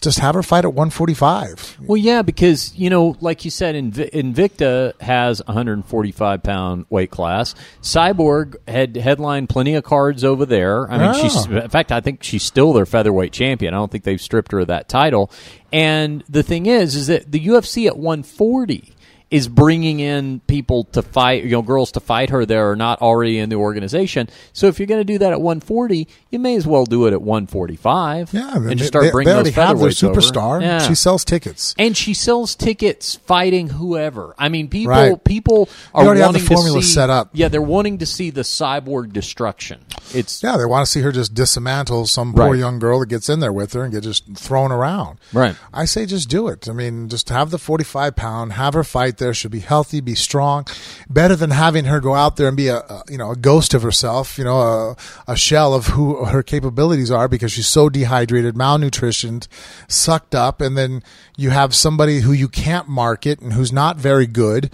Just 0.00 0.18
have 0.18 0.34
her 0.34 0.42
fight 0.42 0.66
at 0.66 0.74
145. 0.74 1.78
Well, 1.86 1.96
yeah, 1.96 2.20
because 2.20 2.74
you 2.76 2.90
know, 2.90 3.16
like 3.22 3.46
you 3.46 3.50
said, 3.50 3.74
Inv- 3.74 4.10
Invicta 4.12 5.00
has 5.00 5.40
145 5.46 6.42
pound 6.42 6.84
weight 6.90 7.10
class. 7.10 7.54
Cyborg 7.80 8.56
had 8.68 8.96
headlined 8.96 9.48
plenty 9.48 9.74
of 9.76 9.84
cards 9.84 10.22
over 10.22 10.44
there. 10.44 10.90
I 10.90 10.98
mean, 10.98 11.10
Oh. 11.14 11.22
she's 11.22 11.46
in 11.46 11.68
fact, 11.70 11.90
I 11.90 12.00
think 12.02 12.22
she's 12.22 12.42
still 12.42 12.74
their 12.74 12.84
featherweight 12.84 13.32
champion. 13.32 13.72
I 13.72 13.78
don't 13.78 13.90
think 13.90 14.04
they've 14.04 14.20
stripped 14.20 14.52
her 14.52 14.60
of 14.60 14.66
that 14.66 14.90
title. 14.90 15.30
And 15.72 16.22
the 16.28 16.42
thing 16.42 16.66
is, 16.66 16.94
is 16.96 17.06
that 17.06 17.32
the 17.32 17.40
UFC 17.46 17.86
at 17.86 17.96
140 17.96 18.93
is 19.34 19.48
bringing 19.48 19.98
in 19.98 20.38
people 20.46 20.84
to 20.84 21.02
fight, 21.02 21.42
you 21.42 21.50
know, 21.50 21.60
girls 21.60 21.90
to 21.90 21.98
fight 21.98 22.30
her 22.30 22.46
that 22.46 22.56
are 22.56 22.76
not 22.76 23.02
already 23.02 23.40
in 23.40 23.48
the 23.48 23.56
organization. 23.56 24.28
So 24.52 24.68
if 24.68 24.78
you're 24.78 24.86
going 24.86 25.00
to 25.00 25.04
do 25.04 25.18
that 25.18 25.32
at 25.32 25.40
140, 25.40 26.06
you 26.30 26.38
may 26.38 26.54
as 26.54 26.68
well 26.68 26.84
do 26.84 27.06
it 27.08 27.12
at 27.12 27.20
145. 27.20 28.32
Yeah, 28.32 28.54
and 28.54 28.68
they, 28.68 28.76
just 28.76 28.86
start 28.88 29.06
they, 29.06 29.10
bringing 29.10 29.30
they 29.30 29.34
already 29.34 29.50
those 29.50 29.56
have 29.56 29.80
their 29.80 29.90
superstar. 29.90 30.62
Yeah. 30.62 30.78
She 30.78 30.94
sells 30.94 31.24
tickets. 31.24 31.74
And 31.80 31.96
she 31.96 32.14
sells 32.14 32.54
tickets 32.54 33.16
fighting 33.16 33.70
whoever. 33.70 34.36
I 34.38 34.48
mean, 34.48 34.68
people 34.68 34.92
Right. 34.92 35.24
people 35.24 35.68
are 35.92 36.04
already 36.04 36.20
have 36.20 36.32
the 36.32 36.38
formula 36.38 36.80
see, 36.80 36.92
set 36.92 37.10
up. 37.10 37.30
Yeah, 37.32 37.48
they're 37.48 37.60
wanting 37.60 37.98
to 37.98 38.06
see 38.06 38.30
the 38.30 38.42
cyborg 38.42 39.12
destruction. 39.12 39.80
It's 40.14 40.44
Yeah, 40.44 40.56
they 40.56 40.64
want 40.64 40.86
to 40.86 40.90
see 40.92 41.00
her 41.00 41.10
just 41.10 41.34
dismantle 41.34 42.06
some 42.06 42.34
poor 42.34 42.50
Right. 42.50 42.58
young 42.60 42.78
girl 42.78 43.00
that 43.00 43.08
gets 43.08 43.28
in 43.28 43.40
there 43.40 43.52
with 43.52 43.72
her 43.72 43.82
and 43.82 43.92
get 43.92 44.04
just 44.04 44.22
thrown 44.36 44.70
around. 44.70 45.18
Right. 45.32 45.56
I 45.72 45.86
say 45.86 46.06
just 46.06 46.28
do 46.28 46.46
it. 46.46 46.68
I 46.68 46.72
mean, 46.72 47.08
just 47.08 47.30
have 47.30 47.50
the 47.50 47.58
45 47.58 48.14
pound, 48.14 48.52
have 48.52 48.74
her 48.74 48.84
fight 48.84 49.16
there. 49.24 49.34
She'll 49.34 49.50
be 49.50 49.60
healthy, 49.60 50.00
be 50.00 50.14
strong. 50.14 50.66
Better 51.08 51.34
than 51.34 51.50
having 51.50 51.86
her 51.86 52.00
go 52.00 52.14
out 52.14 52.36
there 52.36 52.48
and 52.48 52.56
be 52.56 52.68
a, 52.68 52.78
a 52.78 53.02
you 53.08 53.18
know 53.18 53.32
a 53.32 53.36
ghost 53.36 53.74
of 53.74 53.82
herself, 53.82 54.38
you 54.38 54.44
know, 54.44 54.60
a, 54.60 54.96
a 55.26 55.36
shell 55.36 55.74
of 55.74 55.88
who 55.88 56.24
her 56.26 56.42
capabilities 56.42 57.10
are 57.10 57.28
because 57.28 57.52
she's 57.52 57.66
so 57.68 57.88
dehydrated, 57.88 58.54
malnutritioned, 58.54 59.48
sucked 59.88 60.34
up, 60.34 60.60
and 60.60 60.76
then 60.76 61.02
you 61.36 61.50
have 61.50 61.74
somebody 61.74 62.20
who 62.20 62.32
you 62.32 62.48
can't 62.48 62.88
market 62.88 63.40
and 63.40 63.52
who's 63.54 63.72
not 63.72 63.96
very 63.96 64.26
good, 64.26 64.70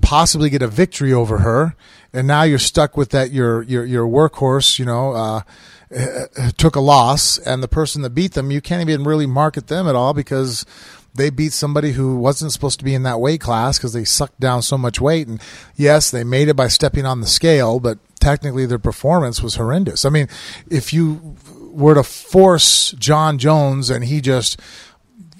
possibly 0.00 0.48
get 0.50 0.62
a 0.62 0.68
victory 0.68 1.12
over 1.12 1.38
her, 1.38 1.74
and 2.12 2.26
now 2.26 2.42
you're 2.44 2.58
stuck 2.58 2.96
with 2.96 3.10
that 3.10 3.32
your 3.32 3.62
your 3.62 3.84
your 3.84 4.06
workhorse, 4.06 4.78
you 4.78 4.84
know. 4.84 5.12
Uh, 5.12 5.42
uh, 5.90 6.50
took 6.58 6.76
a 6.76 6.80
loss, 6.80 7.38
and 7.38 7.62
the 7.62 7.68
person 7.68 8.02
that 8.02 8.10
beat 8.10 8.34
them, 8.34 8.50
you 8.50 8.60
can't 8.60 8.86
even 8.86 9.04
really 9.04 9.26
market 9.26 9.68
them 9.68 9.88
at 9.88 9.96
all 9.96 10.12
because 10.12 10.66
they 11.14 11.30
beat 11.30 11.52
somebody 11.52 11.92
who 11.92 12.16
wasn't 12.16 12.52
supposed 12.52 12.78
to 12.78 12.84
be 12.84 12.94
in 12.94 13.02
that 13.02 13.20
weight 13.20 13.40
class 13.40 13.78
because 13.78 13.92
they 13.92 14.04
sucked 14.04 14.38
down 14.40 14.62
so 14.62 14.78
much 14.78 15.00
weight. 15.00 15.26
And 15.26 15.40
yes, 15.74 16.10
they 16.10 16.24
made 16.24 16.48
it 16.48 16.54
by 16.54 16.68
stepping 16.68 17.06
on 17.06 17.20
the 17.20 17.26
scale, 17.26 17.80
but 17.80 17.98
technically 18.20 18.66
their 18.66 18.78
performance 18.78 19.42
was 19.42 19.56
horrendous. 19.56 20.04
I 20.04 20.10
mean, 20.10 20.28
if 20.70 20.92
you 20.92 21.36
were 21.70 21.94
to 21.94 22.02
force 22.02 22.92
Jon 22.92 23.38
Jones 23.38 23.90
and 23.90 24.04
he 24.04 24.20
just 24.20 24.60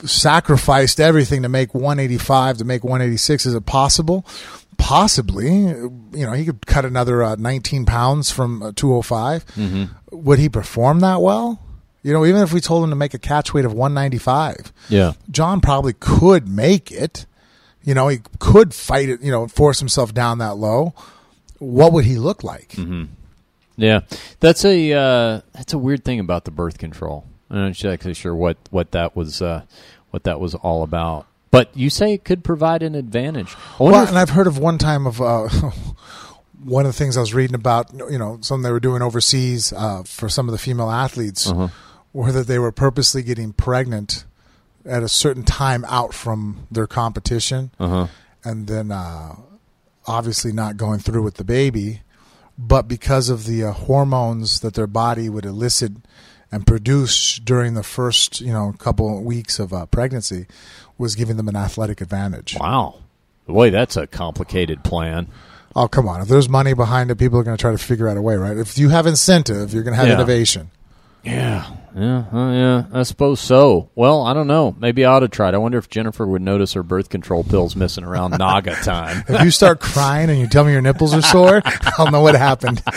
sacrificed 0.04 1.00
everything 1.00 1.42
to 1.42 1.48
make 1.48 1.74
185 1.74 2.58
to 2.58 2.64
make 2.64 2.84
186, 2.84 3.46
is 3.46 3.54
it 3.54 3.66
possible? 3.66 4.24
Possibly, 4.78 5.48
you 5.48 6.06
know, 6.12 6.32
he 6.32 6.44
could 6.44 6.64
cut 6.66 6.84
another 6.84 7.22
uh, 7.22 7.34
19 7.36 7.84
pounds 7.84 8.30
from 8.30 8.62
uh, 8.62 8.72
205. 8.76 9.44
Would 10.12 10.38
he 10.38 10.48
perform 10.48 11.00
that 11.00 11.20
well? 11.20 11.60
You 12.02 12.12
know, 12.12 12.24
even 12.24 12.42
if 12.42 12.52
we 12.52 12.60
told 12.60 12.84
him 12.84 12.90
to 12.90 12.96
make 12.96 13.12
a 13.14 13.18
catch 13.18 13.52
weight 13.52 13.64
of 13.64 13.72
195, 13.72 14.72
yeah. 14.88 15.12
Jon 15.30 15.60
probably 15.60 15.92
could 15.94 16.48
make 16.48 16.90
it. 16.92 17.26
You 17.82 17.94
know, 17.94 18.08
he 18.08 18.18
could 18.38 18.72
fight 18.74 19.08
it, 19.08 19.20
you 19.22 19.30
know, 19.32 19.48
force 19.48 19.78
himself 19.78 20.12
down 20.14 20.38
that 20.38 20.56
low. 20.56 20.94
What 21.58 21.92
would 21.92 22.04
he 22.04 22.16
look 22.18 22.44
like? 22.44 22.76
Yeah, 23.76 24.00
that's 24.40 24.64
a 24.64 24.92
uh, 24.92 25.40
that's 25.52 25.72
a 25.72 25.78
weird 25.78 26.04
thing 26.04 26.20
about 26.20 26.44
the 26.44 26.50
birth 26.50 26.78
control. 26.78 27.24
I'm 27.50 27.58
not 27.58 27.68
exactly 27.68 28.12
sure 28.14 28.34
what 28.34 28.56
what 28.70 28.90
that 28.92 29.14
was 29.16 29.40
uh, 29.40 29.62
what 30.10 30.24
that 30.24 30.40
was 30.40 30.54
all 30.54 30.82
about. 30.82 31.26
But 31.50 31.74
you 31.76 31.88
say 31.88 32.12
it 32.12 32.24
could 32.24 32.44
provide 32.44 32.82
an 32.82 32.94
advantage. 32.94 33.56
Well, 33.78 34.02
if- 34.02 34.08
and 34.10 34.18
I've 34.18 34.30
heard 34.30 34.46
of 34.46 34.58
one 34.58 34.78
time 34.78 35.06
of 35.06 35.20
uh, 35.22 35.48
one 36.62 36.84
of 36.86 36.92
the 36.92 36.98
things 36.98 37.16
I 37.16 37.20
was 37.20 37.32
reading 37.32 37.54
about, 37.54 37.92
you 37.94 38.18
know, 38.18 38.38
something 38.42 38.62
they 38.64 38.72
were 38.72 38.80
doing 38.80 39.00
overseas 39.00 39.72
uh, 39.72 40.02
for 40.04 40.28
some 40.28 40.48
of 40.48 40.52
the 40.52 40.58
female 40.58 40.90
athletes, 40.90 41.48
Uh-huh. 41.48 41.68
Were 42.18 42.32
that 42.32 42.48
they 42.48 42.58
were 42.58 42.72
purposely 42.72 43.22
getting 43.22 43.52
pregnant 43.52 44.24
at 44.84 45.04
a 45.04 45.08
certain 45.08 45.44
time 45.44 45.84
out 45.88 46.12
from 46.12 46.66
their 46.68 46.88
competition, 46.88 47.70
uh-huh. 47.78 48.08
and 48.42 48.66
then 48.66 48.90
uh, 48.90 49.36
obviously 50.04 50.50
not 50.50 50.76
going 50.76 50.98
through 50.98 51.22
with 51.22 51.34
the 51.36 51.44
baby, 51.44 52.02
but 52.58 52.88
because 52.88 53.28
of 53.28 53.46
the 53.46 53.62
uh, 53.62 53.70
hormones 53.72 54.58
that 54.60 54.74
their 54.74 54.88
body 54.88 55.28
would 55.28 55.44
elicit 55.44 55.92
and 56.50 56.66
produce 56.66 57.38
during 57.38 57.74
the 57.74 57.84
first 57.84 58.40
you 58.40 58.52
know 58.52 58.74
couple 58.78 59.22
weeks 59.22 59.60
of 59.60 59.72
uh, 59.72 59.86
pregnancy 59.86 60.46
was 60.96 61.14
giving 61.14 61.36
them 61.36 61.46
an 61.46 61.54
athletic 61.54 62.00
advantage. 62.00 62.56
Wow. 62.58 62.96
Boy, 63.46 63.70
that's 63.70 63.96
a 63.96 64.08
complicated 64.08 64.82
plan. 64.82 65.28
Oh 65.76 65.86
come 65.86 66.08
on! 66.08 66.20
If 66.20 66.26
there's 66.26 66.48
money 66.48 66.74
behind 66.74 67.12
it, 67.12 67.14
people 67.16 67.38
are 67.38 67.44
going 67.44 67.56
to 67.56 67.60
try 67.60 67.70
to 67.70 67.78
figure 67.78 68.08
out 68.08 68.16
a 68.16 68.22
way, 68.22 68.34
right? 68.34 68.56
If 68.56 68.76
you 68.76 68.88
have 68.88 69.06
incentive, 69.06 69.72
you're 69.72 69.84
going 69.84 69.92
to 69.92 69.98
have 69.98 70.08
Yeah. 70.08 70.14
innovation. 70.14 70.72
Yeah, 71.24 71.66
yeah, 71.96 72.24
uh, 72.32 72.52
yeah. 72.52 72.84
I 72.92 73.02
suppose 73.02 73.40
so. 73.40 73.90
Well, 73.94 74.22
I 74.22 74.32
don't 74.32 74.46
know. 74.46 74.74
Maybe 74.78 75.04
I 75.04 75.12
ought 75.12 75.20
to 75.20 75.28
try 75.28 75.48
it. 75.48 75.54
I 75.54 75.58
wonder 75.58 75.76
if 75.78 75.88
Jennifer 75.90 76.26
would 76.26 76.40
notice 76.42 76.72
her 76.74 76.82
birth 76.82 77.10
control 77.10 77.44
pills 77.44 77.76
missing 77.76 78.04
around 78.04 78.30
Naga 78.38 78.74
time. 78.76 79.24
If 79.28 79.42
you 79.42 79.50
start 79.50 79.80
crying 79.80 80.30
and 80.30 80.38
you 80.38 80.46
tell 80.46 80.64
me 80.64 80.72
your 80.72 80.80
nipples 80.80 81.12
are 81.14 81.22
sore, 81.22 81.60
I'll 81.98 82.10
know 82.10 82.22
what 82.22 82.34
happened. 82.34 82.82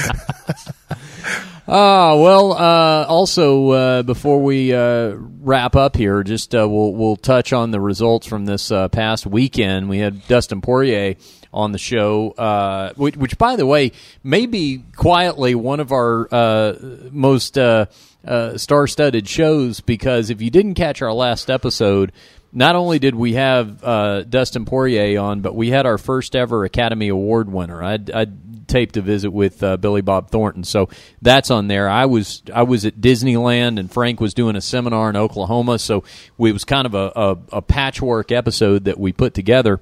Ah, 1.68 2.16
well. 2.16 2.52
Uh, 2.52 3.06
also, 3.08 3.70
uh, 3.70 4.04
before 4.04 4.42
we 4.44 4.74
uh, 4.74 5.14
wrap 5.16 5.76
up 5.78 5.96
here, 5.96 6.22
just 6.22 6.54
uh, 6.54 6.68
we'll 6.70 6.92
we'll 6.94 7.16
touch 7.16 7.54
on 7.54 7.72
the 7.72 7.80
results 7.80 8.28
from 8.28 8.46
this 8.46 8.72
uh, 8.72 8.90
past 8.90 9.26
weekend. 9.26 9.88
We 9.88 10.00
had 10.00 10.28
Dustin 10.28 10.60
Poirier 10.60 11.16
on 11.54 11.72
the 11.72 11.78
show, 11.78 12.32
uh, 12.32 12.94
which, 12.94 13.18
which, 13.18 13.38
by 13.38 13.56
the 13.56 13.66
way, 13.66 13.92
may 14.24 14.46
be 14.46 14.84
quietly 14.96 15.56
one 15.56 15.80
of 15.80 15.92
our 15.92 16.28
uh, 16.34 16.74
most 17.12 17.58
uh, 17.58 17.86
uh, 18.26 18.58
star-studded 18.58 19.28
shows 19.28 19.82
because 19.82 20.30
if 20.30 20.42
you 20.42 20.50
didn't 20.50 20.76
catch 20.76 21.02
our 21.02 21.14
last 21.14 21.50
episode. 21.50 22.12
Not 22.54 22.76
only 22.76 23.00
did 23.00 23.16
we 23.16 23.36
have 23.36 23.82
uh, 23.82 24.24
Dustin 24.24 24.66
Poirier 24.66 25.22
on, 25.22 25.40
but 25.40 25.56
we 25.56 25.70
had 25.70 25.86
our 25.86 25.98
first 25.98 26.36
ever 26.36 26.66
Academy 26.66 27.08
Award 27.08 27.50
winner. 27.50 27.82
I, 27.82 27.98
I 28.14 28.28
taped 28.68 28.98
a 28.98 29.02
visit 29.02 29.32
with 29.32 29.64
uh, 29.64 29.78
Billy 29.78 30.02
Bob 30.02 30.32
Thornton, 30.32 30.66
so 30.66 30.90
that's 31.22 31.50
on 31.50 31.68
there. 31.68 31.88
I 31.88 32.06
was 32.08 32.44
I 32.54 32.64
was 32.64 32.86
at 32.86 33.00
Disneyland, 33.00 33.80
and 33.80 33.90
Frank 33.90 34.20
was 34.20 34.34
doing 34.34 34.58
a 34.58 34.62
seminar 34.62 35.10
in 35.10 35.16
Oklahoma, 35.16 35.80
so 35.80 36.04
it 36.40 36.52
was 36.52 36.66
kind 36.66 36.86
of 36.86 36.94
a, 36.94 37.12
a, 37.16 37.38
a 37.54 37.62
patchwork 37.62 38.34
episode 38.34 38.84
that 38.84 39.00
we 39.00 39.14
put 39.14 39.34
together. 39.34 39.80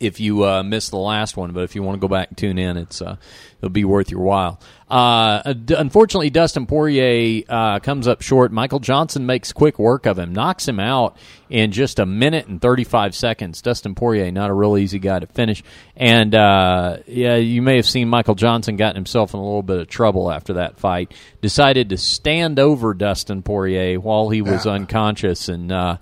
If 0.00 0.20
you 0.20 0.44
uh, 0.44 0.62
missed 0.62 0.90
the 0.90 0.98
last 0.98 1.36
one, 1.36 1.52
but 1.52 1.64
if 1.64 1.74
you 1.74 1.82
want 1.82 1.96
to 1.96 2.00
go 2.00 2.08
back 2.08 2.28
and 2.28 2.36
tune 2.36 2.58
in, 2.58 2.76
it's 2.76 3.00
uh, 3.00 3.16
it'll 3.58 3.70
be 3.70 3.84
worth 3.84 4.10
your 4.10 4.20
while. 4.20 4.60
Uh, 4.88 5.42
unfortunately, 5.70 6.30
Dustin 6.30 6.66
Poirier 6.66 7.42
uh, 7.48 7.80
comes 7.80 8.06
up 8.06 8.22
short. 8.22 8.52
Michael 8.52 8.78
Johnson 8.78 9.26
makes 9.26 9.52
quick 9.52 9.78
work 9.78 10.06
of 10.06 10.18
him, 10.18 10.32
knocks 10.32 10.68
him 10.68 10.78
out 10.78 11.16
in 11.50 11.72
just 11.72 11.98
a 11.98 12.06
minute 12.06 12.46
and 12.46 12.60
35 12.60 13.14
seconds. 13.14 13.62
Dustin 13.62 13.96
Poirier, 13.96 14.30
not 14.30 14.50
a 14.50 14.54
real 14.54 14.78
easy 14.78 15.00
guy 15.00 15.18
to 15.18 15.26
finish. 15.26 15.64
And 15.96 16.34
uh, 16.34 16.98
yeah, 17.06 17.36
you 17.36 17.62
may 17.62 17.76
have 17.76 17.86
seen 17.86 18.08
Michael 18.08 18.36
Johnson 18.36 18.76
gotten 18.76 18.96
himself 18.96 19.34
in 19.34 19.40
a 19.40 19.44
little 19.44 19.62
bit 19.62 19.80
of 19.80 19.88
trouble 19.88 20.30
after 20.30 20.54
that 20.54 20.78
fight. 20.78 21.12
Decided 21.40 21.88
to 21.88 21.96
stand 21.96 22.60
over 22.60 22.94
Dustin 22.94 23.42
Poirier 23.42 23.98
while 23.98 24.28
he 24.28 24.40
was 24.42 24.66
unconscious 24.66 25.48
and 25.48 25.72
uh, 25.72 25.98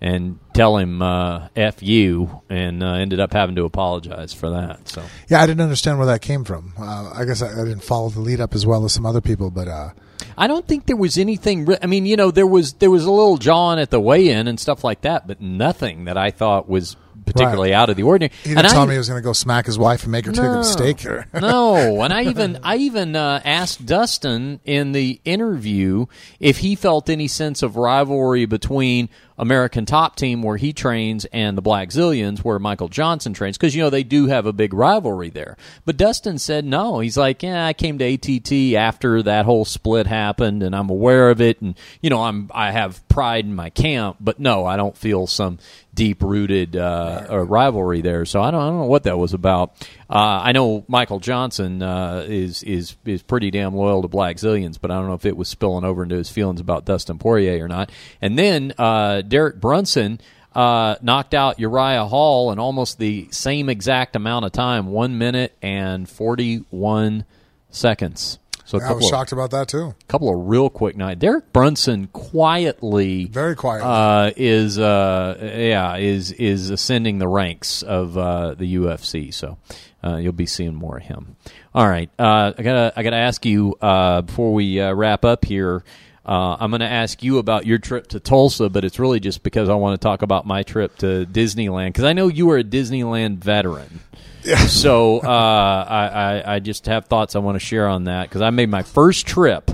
and 0.00 0.38
tell 0.54 0.76
him 0.76 1.02
uh, 1.02 1.48
"f 1.56 1.82
you," 1.82 2.42
and 2.48 2.82
uh, 2.82 2.92
ended 2.94 3.20
up 3.20 3.32
having 3.32 3.56
to 3.56 3.64
apologize 3.64 4.32
for 4.32 4.50
that. 4.50 4.88
So. 4.88 5.02
Yeah, 5.28 5.40
I 5.42 5.46
didn't 5.46 5.60
understand 5.62 5.98
where 5.98 6.06
that 6.08 6.22
came 6.22 6.44
from. 6.44 6.72
Uh, 6.78 7.10
I 7.14 7.24
guess 7.24 7.42
I, 7.42 7.48
I 7.52 7.64
didn't 7.64 7.82
follow 7.84 8.08
the 8.08 8.20
lead 8.20 8.40
up 8.40 8.54
as 8.54 8.64
well 8.66 8.84
as 8.84 8.92
some 8.92 9.06
other 9.06 9.20
people, 9.20 9.50
but 9.50 9.68
uh, 9.68 9.90
I 10.36 10.46
don't 10.46 10.66
think 10.66 10.86
there 10.86 10.96
was 10.96 11.18
anything. 11.18 11.64
Re- 11.64 11.78
I 11.82 11.86
mean, 11.86 12.06
you 12.06 12.16
know, 12.16 12.30
there 12.30 12.46
was 12.46 12.74
there 12.74 12.90
was 12.90 13.04
a 13.04 13.10
little 13.10 13.36
jawing 13.38 13.78
at 13.80 13.90
the 13.90 14.00
weigh-in 14.00 14.46
and 14.48 14.58
stuff 14.58 14.84
like 14.84 15.00
that, 15.02 15.26
but 15.26 15.40
nothing 15.40 16.04
that 16.04 16.16
I 16.16 16.30
thought 16.30 16.68
was 16.68 16.96
particularly 17.26 17.74
out 17.74 17.90
of 17.90 17.96
the 17.96 18.02
ordinary. 18.04 18.32
he 18.42 18.50
didn't 18.54 18.64
I, 18.64 18.68
tell 18.70 18.86
me 18.86 18.94
he 18.94 18.98
was 18.98 19.08
going 19.08 19.20
to 19.20 19.24
go 19.24 19.34
smack 19.34 19.66
his 19.66 19.78
wife 19.78 20.04
and 20.04 20.12
make 20.12 20.24
her 20.24 20.32
take 20.32 20.44
No. 20.44 20.60
a 20.60 20.64
steak. 20.64 21.04
Or, 21.04 21.26
no, 21.34 22.00
and 22.00 22.10
I 22.12 22.22
even 22.22 22.58
I 22.64 22.76
even 22.76 23.14
uh, 23.16 23.42
asked 23.44 23.84
Dustin 23.84 24.60
in 24.64 24.92
the 24.92 25.20
interview 25.26 26.06
if 26.40 26.58
he 26.58 26.74
felt 26.74 27.10
any 27.10 27.28
sense 27.28 27.62
of 27.62 27.76
rivalry 27.76 28.46
between 28.46 29.08
American 29.38 29.86
Top 29.86 30.16
Team 30.16 30.42
where 30.42 30.56
he 30.56 30.72
trains 30.72 31.24
and 31.26 31.56
the 31.56 31.62
Blackzilians 31.62 32.40
where 32.40 32.58
Michael 32.58 32.88
Johnson 32.88 33.32
trains 33.32 33.56
because 33.56 33.74
you 33.74 33.82
know 33.82 33.90
they 33.90 34.02
do 34.02 34.26
have 34.26 34.46
a 34.46 34.52
big 34.52 34.74
rivalry 34.74 35.30
there. 35.30 35.56
But 35.84 35.96
Dustin 35.96 36.38
said 36.38 36.64
no. 36.64 36.98
He's 36.98 37.16
like, 37.16 37.42
yeah, 37.42 37.66
I 37.66 37.72
came 37.72 37.98
to 37.98 38.14
ATT 38.14 38.74
after 38.74 39.22
that 39.22 39.44
whole 39.44 39.64
split 39.64 40.06
happened, 40.06 40.62
and 40.62 40.74
I'm 40.74 40.90
aware 40.90 41.30
of 41.30 41.40
it, 41.40 41.60
and 41.60 41.78
you 42.00 42.10
know 42.10 42.22
I'm 42.22 42.50
I 42.52 42.72
have 42.72 43.06
pride 43.08 43.44
in 43.44 43.54
my 43.54 43.70
camp, 43.70 44.16
but 44.20 44.38
no, 44.40 44.66
I 44.66 44.76
don't 44.76 44.96
feel 44.96 45.26
some 45.26 45.58
deep 45.98 46.22
rooted 46.22 46.76
uh, 46.76 47.26
uh, 47.28 47.38
rivalry 47.38 48.00
there. 48.00 48.24
So 48.24 48.40
I 48.40 48.52
don't, 48.52 48.60
I 48.62 48.66
don't 48.68 48.78
know 48.78 48.86
what 48.86 49.02
that 49.02 49.18
was 49.18 49.34
about. 49.34 49.74
Uh, 50.10 50.40
I 50.42 50.52
know 50.52 50.84
Michael 50.88 51.20
Johnson 51.20 51.82
uh, 51.82 52.24
is 52.26 52.62
is 52.62 52.96
is 53.04 53.22
pretty 53.22 53.50
damn 53.50 53.74
loyal 53.74 54.02
to 54.02 54.08
Blackzilians, 54.08 54.78
but 54.80 54.90
I 54.90 54.94
don't 54.94 55.06
know 55.06 55.14
if 55.14 55.26
it 55.26 55.36
was 55.36 55.48
spilling 55.48 55.84
over 55.84 56.02
into 56.02 56.16
his 56.16 56.30
feelings 56.30 56.60
about 56.60 56.86
Dustin 56.86 57.18
Poirier 57.18 57.64
or 57.64 57.68
not. 57.68 57.90
And 58.22 58.38
then 58.38 58.72
uh, 58.78 59.22
Derek 59.22 59.60
Brunson. 59.60 60.20
Uh, 60.54 60.96
knocked 61.02 61.34
out 61.34 61.60
Uriah 61.60 62.06
Hall 62.06 62.50
in 62.50 62.58
almost 62.58 62.98
the 62.98 63.28
same 63.30 63.68
exact 63.68 64.16
amount 64.16 64.44
of 64.44 64.50
time, 64.50 64.86
one 64.86 65.16
minute 65.16 65.56
and 65.62 66.08
forty-one 66.08 67.24
seconds. 67.70 68.38
So 68.68 68.78
a 68.78 68.82
I 68.82 68.92
was 68.92 69.06
of, 69.06 69.08
shocked 69.08 69.32
about 69.32 69.50
that 69.52 69.66
too. 69.66 69.94
A 69.98 70.04
couple 70.08 70.28
of 70.28 70.46
real 70.46 70.68
quick 70.68 70.94
nights. 70.94 71.20
Derek 71.20 71.54
Brunson 71.54 72.06
quietly 72.08 73.24
Very 73.24 73.56
quiet. 73.56 73.82
uh, 73.82 74.30
is 74.36 74.78
uh, 74.78 75.38
yeah 75.40 75.96
is 75.96 76.32
is 76.32 76.68
ascending 76.68 77.18
the 77.18 77.28
ranks 77.28 77.82
of 77.82 78.18
uh, 78.18 78.52
the 78.52 78.74
UFC. 78.76 79.32
So 79.32 79.56
uh, 80.04 80.16
you'll 80.16 80.32
be 80.32 80.44
seeing 80.44 80.74
more 80.74 80.98
of 80.98 81.04
him. 81.04 81.36
All 81.74 81.88
right, 81.88 82.10
uh, 82.18 82.52
I 82.58 82.62
gotta 82.62 82.92
I 82.94 83.02
gotta 83.02 83.16
ask 83.16 83.46
you 83.46 83.74
uh, 83.80 84.20
before 84.20 84.52
we 84.52 84.78
uh, 84.78 84.92
wrap 84.92 85.24
up 85.24 85.46
here. 85.46 85.82
Uh, 86.26 86.58
I'm 86.60 86.70
going 86.70 86.80
to 86.80 86.86
ask 86.86 87.22
you 87.22 87.38
about 87.38 87.64
your 87.64 87.78
trip 87.78 88.08
to 88.08 88.20
Tulsa, 88.20 88.68
but 88.68 88.84
it's 88.84 88.98
really 88.98 89.18
just 89.18 89.42
because 89.42 89.70
I 89.70 89.74
want 89.76 89.98
to 89.98 90.04
talk 90.04 90.20
about 90.20 90.44
my 90.44 90.62
trip 90.62 90.94
to 90.98 91.24
Disneyland 91.24 91.88
because 91.88 92.04
I 92.04 92.12
know 92.12 92.28
you 92.28 92.50
are 92.50 92.58
a 92.58 92.64
Disneyland 92.64 93.38
veteran. 93.38 94.00
So 94.68 95.18
uh, 95.18 95.86
I, 95.88 96.06
I, 96.06 96.54
I 96.54 96.58
just 96.60 96.86
have 96.86 97.06
thoughts 97.06 97.34
I 97.36 97.38
want 97.40 97.56
to 97.56 97.64
share 97.64 97.88
on 97.88 98.04
that 98.04 98.28
because 98.28 98.42
I 98.42 98.50
made 98.50 98.68
my 98.68 98.82
first 98.82 99.26
trip 99.26 99.70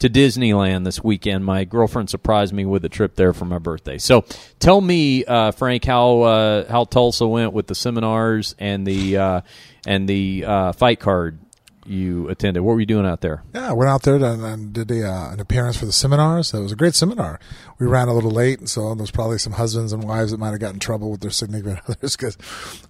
to 0.00 0.10
Disneyland 0.10 0.84
this 0.84 1.02
weekend. 1.02 1.44
My 1.44 1.64
girlfriend 1.64 2.10
surprised 2.10 2.52
me 2.52 2.64
with 2.64 2.84
a 2.84 2.88
trip 2.88 3.14
there 3.14 3.32
for 3.32 3.44
my 3.44 3.58
birthday. 3.58 3.98
So 3.98 4.24
tell 4.58 4.80
me, 4.80 5.24
uh, 5.24 5.52
Frank, 5.52 5.84
how 5.84 6.22
uh, 6.22 6.70
how 6.70 6.84
Tulsa 6.84 7.26
went 7.26 7.52
with 7.52 7.68
the 7.68 7.74
seminars 7.74 8.54
and 8.58 8.86
the 8.86 9.16
uh, 9.16 9.40
and 9.86 10.08
the 10.08 10.44
uh, 10.44 10.72
fight 10.72 11.00
card 11.00 11.38
you 11.84 12.28
attended. 12.28 12.62
What 12.62 12.74
were 12.74 12.80
you 12.80 12.86
doing 12.86 13.06
out 13.06 13.20
there? 13.22 13.42
Yeah, 13.54 13.70
I 13.70 13.72
went 13.72 13.88
out 13.90 14.02
there 14.02 14.14
and, 14.16 14.44
and 14.44 14.72
did 14.72 14.90
a, 14.90 15.08
uh, 15.10 15.32
an 15.32 15.40
appearance 15.40 15.76
for 15.76 15.84
the 15.86 15.92
seminars. 15.92 16.54
It 16.54 16.60
was 16.60 16.72
a 16.72 16.76
great 16.76 16.94
seminar. 16.94 17.40
We 17.78 17.86
ran 17.86 18.08
a 18.08 18.14
little 18.14 18.30
late, 18.30 18.60
and 18.60 18.68
so 18.68 18.94
there 18.94 19.02
was 19.02 19.10
probably 19.10 19.38
some 19.38 19.54
husbands 19.54 19.92
and 19.92 20.04
wives 20.04 20.30
that 20.30 20.38
might 20.38 20.50
have 20.50 20.60
gotten 20.60 20.76
in 20.76 20.80
trouble 20.80 21.10
with 21.10 21.20
their 21.20 21.30
significant 21.30 21.80
others 21.88 22.16
because 22.16 22.38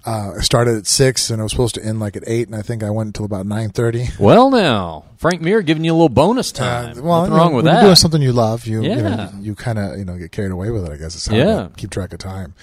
uh, 0.05 0.33
I 0.39 0.41
started 0.43 0.77
at 0.77 0.87
six 0.87 1.31
and 1.31 1.41
it 1.41 1.43
was 1.43 1.53
supposed 1.53 1.75
to 1.77 1.85
end 1.85 2.01
like 2.01 2.17
at 2.17 2.25
eight, 2.27 2.49
and 2.49 2.57
I 2.57 2.63
think 2.63 2.83
I 2.83 2.91
went 2.91 3.07
until 3.09 3.25
about 3.25 3.47
nine 3.47 3.71
thirty. 3.71 4.09
Well, 4.19 4.51
now 4.51 5.05
Frank 5.17 5.41
Mir 5.41 5.63
giving 5.63 5.85
you 5.85 5.93
a 5.93 5.95
little 5.95 6.09
bonus 6.09 6.53
time. 6.53 6.99
Uh, 6.99 7.03
well, 7.03 7.21
Nothing 7.21 7.33
you 7.33 7.37
know, 7.39 7.43
wrong 7.45 7.55
with 7.55 7.65
that. 7.65 7.73
You're 7.75 7.83
doing 7.83 7.95
something 7.95 8.21
you 8.23 8.33
love. 8.33 8.67
You, 8.67 8.83
you, 8.83 8.97
know, 8.97 9.31
you 9.41 9.55
kind 9.55 9.79
of 9.79 9.99
you 9.99 10.05
know 10.05 10.19
get 10.19 10.33
carried 10.33 10.53
away 10.53 10.71
with 10.71 10.85
it. 10.85 10.91
I 10.93 10.97
guess 10.97 11.15
it's 11.15 11.27
how 11.27 11.37
Yeah. 11.37 11.45
to 11.69 11.71
keep 11.77 11.91
track 11.91 12.13
of 12.13 12.19
time. 12.19 12.55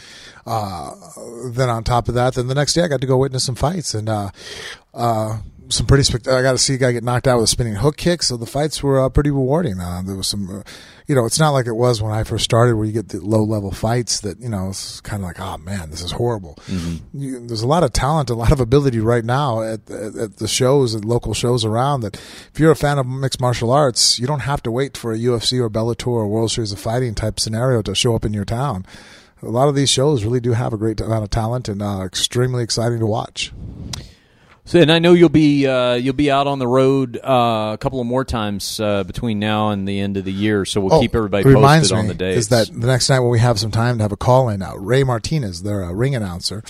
Uh, 0.45 0.91
then 1.51 1.69
on 1.69 1.83
top 1.83 2.07
of 2.07 2.15
that, 2.15 2.35
then 2.35 2.47
the 2.47 2.55
next 2.55 2.73
day 2.73 2.83
I 2.83 2.87
got 2.87 3.01
to 3.01 3.07
go 3.07 3.17
witness 3.17 3.43
some 3.43 3.55
fights 3.55 3.93
and 3.93 4.09
uh, 4.09 4.29
uh, 4.93 5.37
some 5.69 5.85
pretty. 5.85 6.03
Spect- 6.03 6.27
I 6.27 6.41
got 6.41 6.53
to 6.53 6.57
see 6.57 6.73
a 6.73 6.77
guy 6.77 6.91
get 6.91 7.03
knocked 7.03 7.27
out 7.27 7.37
with 7.37 7.45
a 7.45 7.47
spinning 7.47 7.75
hook 7.75 7.97
kick. 7.97 8.23
So 8.23 8.37
the 8.37 8.45
fights 8.45 8.83
were 8.83 8.99
uh, 9.01 9.09
pretty 9.09 9.31
rewarding. 9.31 9.79
Uh, 9.79 10.01
there 10.05 10.15
was 10.15 10.27
some. 10.27 10.49
Uh, 10.59 10.63
you 11.07 11.15
know, 11.15 11.25
it's 11.25 11.39
not 11.39 11.49
like 11.49 11.65
it 11.65 11.73
was 11.73 12.03
when 12.03 12.11
I 12.11 12.23
first 12.23 12.43
started, 12.43 12.75
where 12.75 12.85
you 12.85 12.91
get 12.91 13.09
the 13.09 13.19
low 13.19 13.43
level 13.43 13.71
fights 13.71 14.21
that 14.21 14.39
you 14.39 14.49
know 14.49 14.69
it's 14.69 15.01
kind 15.01 15.23
of 15.23 15.27
like, 15.27 15.39
oh 15.39 15.57
man, 15.57 15.89
this 15.89 16.03
is 16.03 16.11
horrible. 16.11 16.55
You, 17.13 17.47
there's 17.47 17.63
a 17.63 17.67
lot 17.67 17.83
of 17.83 17.93
talent, 17.93 18.29
a 18.29 18.35
lot 18.35 18.51
of 18.51 18.59
ability 18.59 18.99
right 18.99 19.25
now 19.25 19.63
at, 19.63 19.89
at, 19.89 20.15
at 20.15 20.37
the 20.37 20.47
shows 20.47 20.93
and 20.93 21.03
local 21.03 21.33
shows 21.33 21.65
around. 21.65 22.01
That 22.01 22.15
if 22.15 22.59
you're 22.59 22.71
a 22.71 22.75
fan 22.75 22.99
of 22.99 23.07
mixed 23.07 23.41
martial 23.41 23.71
arts, 23.71 24.19
you 24.19 24.27
don't 24.27 24.41
have 24.41 24.61
to 24.63 24.71
wait 24.71 24.95
for 24.97 25.11
a 25.11 25.17
UFC 25.17 25.59
or 25.59 25.69
Bellator 25.69 26.07
or 26.07 26.27
World 26.27 26.51
Series 26.51 26.71
of 26.71 26.79
Fighting 26.79 27.15
type 27.15 27.39
scenario 27.39 27.81
to 27.81 27.95
show 27.95 28.15
up 28.15 28.23
in 28.23 28.33
your 28.33 28.45
town. 28.45 28.85
A 29.41 29.47
lot 29.47 29.69
of 29.69 29.75
these 29.75 29.89
shows 29.89 30.23
really 30.25 30.41
do 30.41 30.51
have 30.51 30.73
a 30.73 30.77
great 30.77 30.99
amount 30.99 31.23
of 31.23 31.29
talent 31.29 31.69
and 31.69 31.81
uh, 31.81 32.01
extremely 32.03 32.61
exciting 32.61 32.99
to 32.99 33.05
watch. 33.05 33.51
So, 34.69 34.79
and 34.79 34.91
I 34.91 34.99
know 34.99 35.13
you'll 35.13 35.29
be 35.29 35.65
uh, 35.65 35.95
you'll 35.95 36.13
be 36.13 36.29
out 36.29 36.45
on 36.45 36.59
the 36.59 36.67
road 36.67 37.17
uh, 37.17 37.71
a 37.73 37.77
couple 37.79 37.99
of 37.99 38.05
more 38.05 38.23
times 38.23 38.79
uh, 38.79 39.03
between 39.03 39.39
now 39.39 39.71
and 39.71 39.87
the 39.87 39.99
end 39.99 40.15
of 40.15 40.25
the 40.25 40.31
year. 40.31 40.63
So 40.63 40.79
we'll 40.79 41.01
keep 41.01 41.15
everybody 41.15 41.43
Oh, 41.45 41.49
it 41.49 41.53
reminds 41.55 41.85
posted 41.89 41.97
on 41.97 42.07
the 42.07 42.13
dates. 42.13 42.37
Is 42.37 42.49
that 42.49 42.67
the 42.67 42.85
next 42.85 43.09
night 43.09 43.21
when 43.21 43.31
we 43.31 43.39
have 43.39 43.57
some 43.59 43.71
time 43.71 43.97
to 43.97 44.03
have 44.03 44.11
a 44.11 44.15
call 44.15 44.47
in 44.47 44.61
out? 44.61 44.75
Ray 44.75 45.03
Martinez, 45.03 45.63
their 45.63 45.83
uh, 45.83 45.91
ring 45.91 46.13
announcer, 46.13 46.61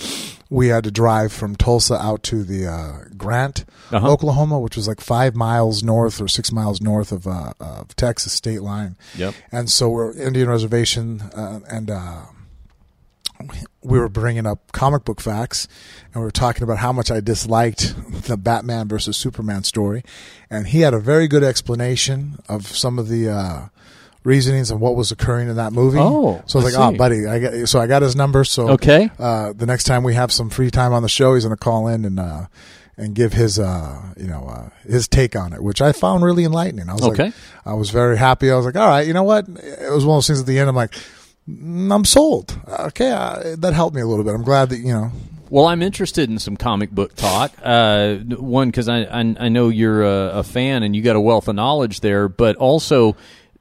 we 0.48 0.68
had 0.68 0.84
to 0.84 0.90
drive 0.90 1.30
from 1.30 1.56
Tulsa 1.56 1.94
out 1.96 2.22
to 2.22 2.42
the 2.42 2.66
uh, 2.66 3.04
Grant, 3.18 3.66
Uh-huh. 3.92 4.10
Oklahoma, 4.10 4.58
which 4.58 4.76
was 4.76 4.88
like 4.88 5.02
five 5.02 5.36
miles 5.36 5.82
north 5.82 6.22
or 6.22 6.26
six 6.28 6.50
miles 6.50 6.80
north 6.80 7.12
of, 7.12 7.26
uh, 7.26 7.52
of 7.60 7.94
Texas 7.96 8.32
state 8.32 8.62
line. 8.62 8.96
Yep. 9.14 9.34
And 9.52 9.70
so 9.70 9.90
we're 9.90 10.16
Indian 10.16 10.48
reservation, 10.48 11.20
uh, 11.36 11.60
and 11.68 11.90
uh, 11.90 12.22
we 13.82 13.98
were 13.98 14.08
bringing 14.08 14.46
up 14.46 14.72
comic 14.72 15.04
book 15.04 15.20
facts, 15.20 15.66
and 16.12 16.16
we 16.16 16.22
were 16.22 16.30
talking 16.30 16.62
about 16.62 16.78
how 16.78 16.92
much 16.92 17.10
I 17.10 17.20
disliked 17.20 17.94
the 18.26 18.36
Batman 18.36 18.88
versus 18.88 19.16
Superman 19.16 19.64
story, 19.64 20.02
and 20.50 20.66
he 20.68 20.80
had 20.80 20.94
a 20.94 20.98
very 21.00 21.28
good 21.28 21.42
explanation 21.44 22.38
of 22.48 22.66
some 22.66 22.98
of 22.98 23.08
the. 23.08 23.28
Uh, 23.30 23.66
reasonings 24.22 24.70
and 24.70 24.78
what 24.82 24.96
was 24.96 25.10
occurring 25.10 25.48
in 25.48 25.56
that 25.56 25.72
movie. 25.72 25.98
Oh, 25.98 26.42
so 26.44 26.58
I 26.58 26.62
was 26.62 26.76
I 26.76 26.78
like, 26.84 26.94
"Oh, 26.94 26.98
buddy, 26.98 27.26
I 27.26 27.38
got 27.38 27.68
so 27.70 27.80
I 27.80 27.86
got 27.86 28.02
his 28.02 28.14
number. 28.14 28.44
So 28.44 28.68
Okay. 28.72 29.10
uh, 29.18 29.54
the 29.54 29.64
next 29.64 29.84
time 29.84 30.02
we 30.02 30.12
have 30.12 30.30
some 30.30 30.50
free 30.50 30.70
time 30.70 30.92
on 30.92 31.00
the 31.02 31.08
show, 31.08 31.34
he's 31.34 31.44
going 31.46 31.56
to 31.56 31.64
call 31.64 31.88
in 31.88 32.04
and 32.04 32.20
uh, 32.20 32.44
and 32.98 33.14
give 33.14 33.32
his 33.32 33.58
uh, 33.58 34.12
you 34.18 34.26
know 34.26 34.44
uh, 34.46 34.68
his 34.86 35.08
take 35.08 35.34
on 35.34 35.54
it, 35.54 35.62
which 35.62 35.80
I 35.80 35.92
found 35.92 36.22
really 36.22 36.44
enlightening. 36.44 36.90
I 36.90 36.92
was 36.92 37.02
Okay. 37.04 37.24
like, 37.24 37.34
I 37.64 37.72
was 37.72 37.88
very 37.88 38.18
happy. 38.18 38.50
I 38.50 38.56
was 38.56 38.66
like, 38.66 38.76
all 38.76 38.88
right, 38.88 39.06
you 39.06 39.14
know 39.14 39.22
what? 39.22 39.48
It 39.48 39.90
was 39.90 40.04
one 40.04 40.16
of 40.16 40.18
those 40.18 40.26
things 40.26 40.40
at 40.40 40.46
the 40.46 40.58
end. 40.58 40.68
I'm 40.68 40.76
like, 40.76 40.90
"Mm, 40.92 41.00
I'm 41.92 42.04
sold. 42.04 42.58
Okay, 42.68 43.10
uh, 43.10 43.56
that 43.58 43.72
helped 43.74 43.94
me 43.94 44.02
a 44.02 44.06
little 44.06 44.24
bit. 44.24 44.34
I'm 44.34 44.42
glad 44.42 44.70
that 44.70 44.78
you 44.78 44.92
know. 44.92 45.12
Well, 45.48 45.66
I'm 45.66 45.82
interested 45.82 46.30
in 46.30 46.38
some 46.38 46.56
comic 46.56 46.90
book 46.92 47.16
talk. 47.16 47.52
Uh, 47.62 48.16
one, 48.16 48.68
because 48.68 48.88
I, 48.88 49.00
I 49.02 49.20
I 49.38 49.48
know 49.48 49.68
you're 49.68 50.04
a, 50.04 50.38
a 50.38 50.42
fan 50.44 50.82
and 50.84 50.94
you 50.94 51.02
got 51.02 51.16
a 51.16 51.20
wealth 51.20 51.48
of 51.48 51.56
knowledge 51.56 52.00
there, 52.00 52.28
but 52.28 52.56
also 52.56 53.16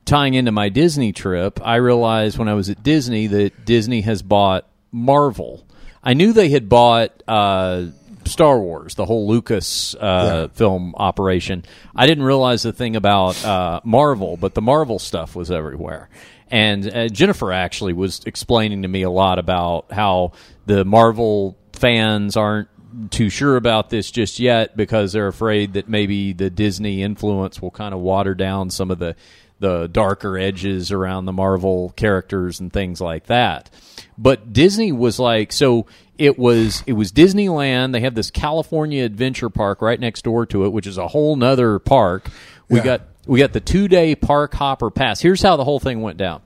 tying 0.05 0.33
into 0.33 0.51
my 0.51 0.69
Disney 0.69 1.11
trip, 1.13 1.59
I 1.63 1.75
realized 1.75 2.37
when 2.37 2.47
I 2.47 2.53
was 2.53 2.69
at 2.69 2.83
Disney 2.83 3.27
that 3.27 3.65
Disney 3.65 4.01
has 4.01 4.21
bought 4.21 4.67
Marvel. 4.91 5.65
I 6.03 6.13
knew 6.13 6.33
they 6.33 6.49
had 6.49 6.69
bought 6.69 7.21
uh, 7.27 7.87
Star 8.25 8.59
Wars, 8.59 8.95
the 8.95 9.05
whole 9.05 9.27
Lucas 9.27 9.95
uh, 9.95 10.47
film 10.53 10.95
operation. 10.95 11.65
I 11.95 12.07
didn't 12.07 12.23
realize 12.23 12.63
the 12.63 12.73
thing 12.73 12.95
about 12.95 13.43
uh, 13.43 13.81
Marvel, 13.83 14.37
but 14.37 14.53
the 14.53 14.61
Marvel 14.61 14.99
stuff 14.99 15.35
was 15.35 15.51
everywhere. 15.51 16.09
And 16.51 16.89
uh, 16.91 17.07
Jennifer 17.09 17.51
actually 17.51 17.93
was 17.93 18.21
explaining 18.25 18.81
to 18.81 18.87
me 18.87 19.03
a 19.03 19.09
lot 19.09 19.39
about 19.39 19.91
how 19.91 20.31
the 20.65 20.83
Marvel 20.85 21.57
fans 21.73 22.35
aren't 22.35 22.69
too 23.11 23.29
sure 23.29 23.55
about 23.55 23.89
this 23.91 24.09
just 24.09 24.39
yet 24.39 24.75
because 24.75 25.13
they're 25.13 25.27
afraid 25.27 25.73
that 25.73 25.87
maybe 25.87 26.33
the 26.33 26.49
Disney 26.49 27.03
influence 27.03 27.61
will 27.61 27.69
kind 27.71 27.93
of 27.93 27.99
water 27.99 28.33
down 28.33 28.69
some 28.69 28.89
of 28.91 28.99
the 28.99 29.15
the 29.61 29.87
darker 29.87 30.37
edges 30.37 30.89
around 30.89 31.25
the 31.25 31.33
Marvel 31.33 31.93
characters 31.97 32.61
and 32.61 32.71
things 32.71 33.01
like 33.01 33.25
that. 33.25 33.69
But 34.17 34.53
Disney 34.53 34.91
was 34.93 35.19
like 35.19 35.51
so 35.51 35.85
it 36.17 36.39
was 36.39 36.81
it 36.87 36.93
was 36.93 37.11
Disneyland. 37.11 37.91
They 37.91 37.99
have 38.01 38.15
this 38.15 38.31
California 38.31 39.03
Adventure 39.03 39.49
Park 39.49 39.81
right 39.81 39.99
next 39.99 40.23
door 40.23 40.45
to 40.47 40.65
it, 40.65 40.69
which 40.71 40.87
is 40.87 40.97
a 40.97 41.09
whole 41.09 41.35
nother 41.35 41.77
park. 41.77 42.29
We 42.69 42.77
Yeah. 42.79 42.83
got 42.85 43.01
we 43.29 43.39
got 43.39 43.53
the 43.53 43.59
two 43.59 43.87
day 43.87 44.15
park 44.15 44.53
hopper 44.53 44.89
pass. 44.89 45.21
Here's 45.21 45.41
how 45.41 45.55
the 45.55 45.63
whole 45.63 45.79
thing 45.79 46.01
went 46.01 46.17
down. 46.17 46.41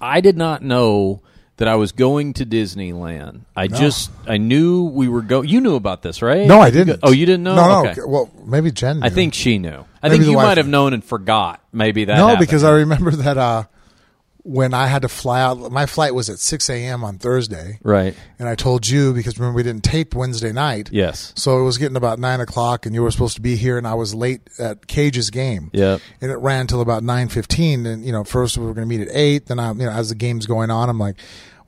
I 0.00 0.20
did 0.20 0.36
not 0.36 0.62
know 0.62 1.20
that 1.56 1.68
I 1.68 1.74
was 1.74 1.92
going 1.92 2.32
to 2.34 2.46
Disneyland. 2.46 3.40
I 3.54 3.66
just 3.66 4.10
I 4.26 4.38
knew 4.38 4.84
we 4.84 5.08
were 5.08 5.20
going. 5.20 5.48
You 5.48 5.60
knew 5.60 5.74
about 5.74 6.00
this, 6.02 6.22
right? 6.22 6.46
No, 6.46 6.60
I 6.60 6.70
didn't. 6.70 7.00
oh, 7.02 7.10
you 7.10 7.26
didn't 7.26 7.42
know? 7.42 7.56
No, 7.56 7.90
Okay. 7.90 8.00
Well, 8.06 8.30
maybe 8.46 8.70
Jen. 8.70 9.02
I 9.02 9.10
think 9.10 9.34
she 9.34 9.58
knew. 9.58 9.84
I 10.02 10.08
Maybe 10.08 10.24
think 10.24 10.30
you 10.30 10.36
might 10.36 10.56
have 10.56 10.68
known 10.68 10.94
and 10.94 11.04
forgot. 11.04 11.60
Maybe 11.72 12.06
that. 12.06 12.16
no, 12.16 12.28
happened. 12.28 12.46
because 12.46 12.64
I 12.64 12.70
remember 12.70 13.10
that 13.10 13.36
uh, 13.36 13.64
when 14.50 14.74
I 14.74 14.88
had 14.88 15.02
to 15.02 15.08
fly 15.08 15.40
out. 15.40 15.70
My 15.70 15.86
flight 15.86 16.12
was 16.12 16.28
at 16.28 16.40
6 16.40 16.70
a.m. 16.70 17.04
on 17.04 17.18
Thursday, 17.18 17.78
right. 17.84 18.16
and 18.36 18.48
I 18.48 18.56
told 18.56 18.86
you 18.88 19.12
because 19.12 19.38
remember 19.38 19.56
we 19.56 19.62
didn't 19.62 19.84
tape 19.84 20.12
Wednesday 20.12 20.50
night. 20.50 20.90
Yes. 20.90 21.32
So 21.36 21.60
it 21.60 21.62
was 21.62 21.78
getting 21.78 21.96
about 21.96 22.18
nine 22.18 22.40
o'clock, 22.40 22.84
and 22.84 22.92
you 22.92 23.02
were 23.02 23.12
supposed 23.12 23.36
to 23.36 23.40
be 23.40 23.54
here, 23.54 23.78
and 23.78 23.86
I 23.86 23.94
was 23.94 24.12
late 24.12 24.50
at 24.58 24.88
Cage's 24.88 25.30
game. 25.30 25.70
Yeah. 25.72 25.98
And 26.20 26.32
it 26.32 26.38
ran 26.38 26.66
till 26.66 26.80
about 26.80 27.04
nine 27.04 27.28
fifteen. 27.28 27.86
And 27.86 28.04
you 28.04 28.10
know, 28.10 28.24
first 28.24 28.58
we 28.58 28.66
were 28.66 28.74
going 28.74 28.88
to 28.88 28.98
meet 28.98 29.06
at 29.06 29.14
eight. 29.14 29.46
Then 29.46 29.60
I, 29.60 29.68
you 29.68 29.86
know, 29.86 29.90
as 29.90 30.08
the 30.08 30.16
game's 30.16 30.46
going 30.46 30.70
on, 30.70 30.88
I'm 30.88 30.98
like, 30.98 31.16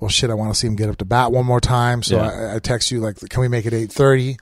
well, 0.02 0.08
shit, 0.08 0.30
I 0.30 0.34
want 0.34 0.52
to 0.52 0.58
see 0.58 0.66
him 0.66 0.74
get 0.74 0.88
up 0.90 0.96
to 0.96 1.04
bat 1.04 1.30
one 1.30 1.46
more 1.46 1.60
time. 1.60 2.02
So 2.02 2.16
Yeah. 2.16 2.50
I, 2.52 2.56
I 2.56 2.58
text 2.58 2.90
you 2.90 2.98
like, 2.98 3.20
can 3.30 3.40
we 3.40 3.46
make 3.46 3.66
it 3.66 3.72
eight 3.72 3.92
thirty? 3.92 4.36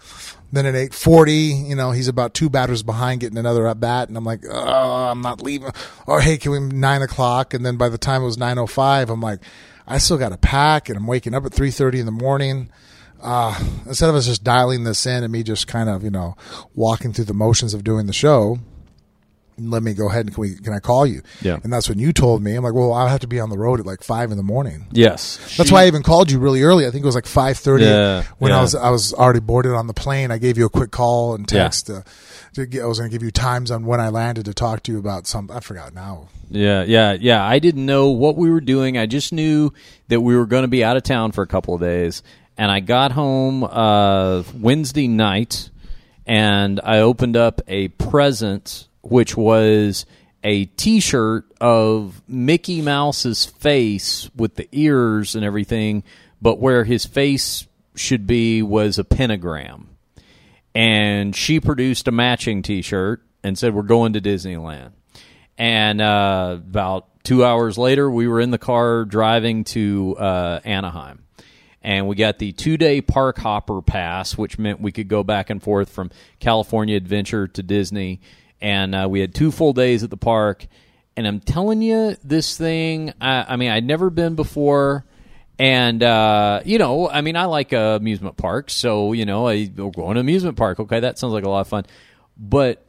Then 0.50 0.64
at 0.64 0.74
eight 0.74 0.94
forty, 0.94 1.52
you 1.52 1.74
know, 1.76 1.90
he's 1.90 2.08
about 2.08 2.32
two 2.32 2.48
batters 2.48 2.82
behind 2.82 3.20
getting 3.20 3.36
another 3.36 3.66
at 3.66 3.78
bat, 3.78 4.08
and 4.08 4.16
I'm 4.16 4.24
like, 4.24 4.42
oh, 4.50 5.04
I'm 5.10 5.20
not 5.20 5.42
leaving. 5.42 5.70
Or 6.06 6.22
hey, 6.22 6.38
can 6.38 6.50
we 6.52 6.60
nine 6.60 7.02
o'clock? 7.02 7.52
And 7.52 7.64
then 7.64 7.76
by 7.76 7.90
the 7.90 7.98
time 7.98 8.22
it 8.22 8.24
was 8.24 8.38
nine 8.38 8.56
o 8.56 8.66
five, 8.66 9.10
I'm 9.10 9.20
like, 9.20 9.40
I 9.86 9.98
still 9.98 10.16
got 10.16 10.30
to 10.30 10.38
pack, 10.38 10.88
and 10.88 10.96
I'm 10.96 11.06
waking 11.06 11.34
up 11.34 11.44
at 11.44 11.52
three 11.52 11.70
thirty 11.70 12.00
in 12.00 12.06
the 12.06 12.10
morning 12.12 12.70
uh, 13.22 13.62
instead 13.86 14.08
of 14.08 14.14
us 14.14 14.24
just 14.24 14.42
dialing 14.42 14.84
this 14.84 15.04
in 15.04 15.22
and 15.22 15.30
me 15.30 15.42
just 15.42 15.66
kind 15.66 15.90
of 15.90 16.02
you 16.02 16.10
know 16.10 16.36
walking 16.74 17.12
through 17.12 17.26
the 17.26 17.34
motions 17.34 17.74
of 17.74 17.84
doing 17.84 18.06
the 18.06 18.12
show 18.14 18.58
let 19.68 19.82
me 19.82 19.92
go 19.94 20.08
ahead 20.08 20.26
and 20.26 20.34
can 20.34 20.40
we 20.42 20.54
can 20.54 20.72
I 20.72 20.78
call 20.78 21.06
you? 21.06 21.22
Yeah. 21.42 21.58
And 21.62 21.72
that's 21.72 21.88
when 21.88 21.98
you 21.98 22.12
told 22.12 22.42
me. 22.42 22.54
I'm 22.54 22.64
like, 22.64 22.72
well, 22.74 22.92
I'll 22.92 23.08
have 23.08 23.20
to 23.20 23.26
be 23.26 23.40
on 23.40 23.50
the 23.50 23.58
road 23.58 23.80
at 23.80 23.86
like 23.86 24.02
five 24.02 24.30
in 24.30 24.36
the 24.36 24.42
morning. 24.42 24.86
Yes. 24.92 25.36
That's 25.56 25.68
She- 25.68 25.74
why 25.74 25.82
I 25.82 25.86
even 25.88 26.02
called 26.02 26.30
you 26.30 26.38
really 26.38 26.62
early. 26.62 26.86
I 26.86 26.90
think 26.90 27.02
it 27.02 27.06
was 27.06 27.14
like 27.14 27.26
five 27.26 27.58
thirty 27.58 27.84
Yeah, 27.84 28.22
when 28.38 28.50
yeah. 28.52 28.58
I 28.58 28.62
was 28.62 28.74
I 28.74 28.90
was 28.90 29.12
already 29.12 29.40
boarded 29.40 29.72
on 29.72 29.86
the 29.86 29.94
plane. 29.94 30.30
I 30.30 30.38
gave 30.38 30.56
you 30.56 30.66
a 30.66 30.70
quick 30.70 30.90
call 30.90 31.34
and 31.34 31.50
Yeah. 31.50 31.62
text. 31.64 31.90
Uh, 31.90 32.02
to 32.54 32.66
get, 32.66 32.82
I 32.82 32.86
was 32.86 32.98
going 32.98 33.08
to 33.08 33.14
give 33.14 33.22
you 33.22 33.30
times 33.30 33.70
on 33.70 33.86
when 33.86 34.00
I 34.00 34.08
landed 34.08 34.46
to 34.46 34.54
talk 34.54 34.82
to 34.84 34.92
you 34.92 34.98
about 34.98 35.28
some. 35.28 35.48
I 35.52 35.60
forgot 35.60 35.94
now. 35.94 36.26
Yeah, 36.50 36.82
yeah, 36.82 37.12
yeah. 37.12 37.44
I 37.46 37.60
didn't 37.60 37.86
know 37.86 38.10
what 38.10 38.34
we 38.36 38.50
were 38.50 38.60
doing. 38.60 38.98
I 38.98 39.06
just 39.06 39.32
knew 39.32 39.72
that 40.08 40.20
we 40.20 40.36
were 40.36 40.46
going 40.46 40.62
to 40.62 40.68
be 40.68 40.82
out 40.82 40.96
of 40.96 41.04
town 41.04 41.30
for 41.30 41.42
a 41.42 41.46
couple 41.46 41.74
of 41.76 41.80
days. 41.80 42.24
And 42.58 42.68
I 42.68 42.80
got 42.80 43.12
home 43.12 43.62
uh, 43.62 44.42
Wednesday 44.52 45.06
night, 45.06 45.70
and 46.26 46.80
I 46.82 46.98
opened 46.98 47.36
up 47.36 47.60
a 47.68 47.86
present, 47.88 48.88
which 49.02 49.36
was 49.36 50.06
a 50.42 50.64
T-shirt 50.64 51.44
of 51.60 52.22
Mickey 52.26 52.80
Mouse's 52.82 53.44
face 53.44 54.30
with 54.34 54.56
the 54.56 54.68
ears 54.72 55.34
and 55.34 55.44
everything, 55.44 56.02
but 56.40 56.58
where 56.58 56.84
his 56.84 57.04
face 57.04 57.66
should 57.94 58.26
be 58.26 58.62
was 58.62 58.98
a 58.98 59.04
pentagram 59.04 59.90
and 60.74 61.34
she 61.34 61.60
produced 61.60 62.08
a 62.08 62.12
matching 62.12 62.62
T-shirt 62.62 63.22
and 63.42 63.58
said, 63.58 63.74
"We're 63.74 63.82
going 63.82 64.12
to 64.14 64.20
Disneyland." 64.20 64.92
And 65.58 66.00
uh, 66.00 66.56
about 66.58 67.22
two 67.24 67.44
hours 67.44 67.76
later, 67.76 68.10
we 68.10 68.28
were 68.28 68.40
in 68.40 68.50
the 68.50 68.58
car 68.58 69.04
driving 69.04 69.64
to 69.64 70.16
uh, 70.18 70.60
Anaheim, 70.64 71.24
and 71.82 72.06
we 72.06 72.16
got 72.16 72.38
the 72.38 72.52
two-day 72.52 73.00
park 73.02 73.38
hopper 73.38 73.82
pass, 73.82 74.38
which 74.38 74.58
meant 74.58 74.80
we 74.80 74.92
could 74.92 75.08
go 75.08 75.22
back 75.22 75.50
and 75.50 75.62
forth 75.62 75.90
from 75.90 76.10
California 76.38 76.96
Adventure 76.96 77.48
to 77.48 77.62
Disney. 77.62 78.20
And 78.60 78.94
uh, 78.94 79.08
we 79.10 79.20
had 79.20 79.34
two 79.34 79.50
full 79.50 79.72
days 79.72 80.02
at 80.02 80.10
the 80.10 80.16
park. 80.16 80.66
And 81.16 81.26
I'm 81.26 81.40
telling 81.40 81.82
you, 81.82 82.16
this 82.22 82.56
thing. 82.56 83.12
I, 83.20 83.54
I 83.54 83.56
mean, 83.56 83.70
I'd 83.70 83.84
never 83.84 84.10
been 84.10 84.34
before. 84.34 85.04
And 85.58 86.02
uh, 86.02 86.62
you 86.64 86.78
know, 86.78 87.08
I 87.08 87.20
mean, 87.20 87.36
I 87.36 87.44
like 87.44 87.74
uh, 87.74 87.98
amusement 88.00 88.38
parks, 88.38 88.72
so 88.72 89.12
you 89.12 89.26
know, 89.26 89.46
I 89.46 89.70
we're 89.76 89.90
going 89.90 90.14
to 90.14 90.20
amusement 90.20 90.56
park. 90.56 90.80
Okay, 90.80 91.00
that 91.00 91.18
sounds 91.18 91.34
like 91.34 91.44
a 91.44 91.50
lot 91.50 91.60
of 91.60 91.68
fun. 91.68 91.84
But 92.38 92.86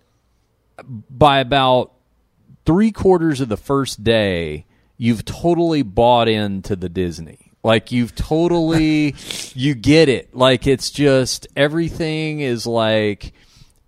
by 1.10 1.40
about 1.40 1.92
three 2.66 2.92
quarters 2.92 3.42
of 3.42 3.50
the 3.50 3.58
first 3.58 4.06
day, 4.06 4.66
you've 4.98 5.26
totally 5.26 5.82
bought 5.82 6.30
into 6.30 6.78
the 6.78 6.88
Disney. 6.88 7.52
Like 7.64 7.92
you've 7.92 8.16
totally, 8.16 9.16
you 9.54 9.76
get 9.76 10.10
it. 10.10 10.36
Like 10.36 10.68
it's 10.68 10.90
just 10.90 11.48
everything 11.56 12.40
is 12.40 12.66
like, 12.66 13.34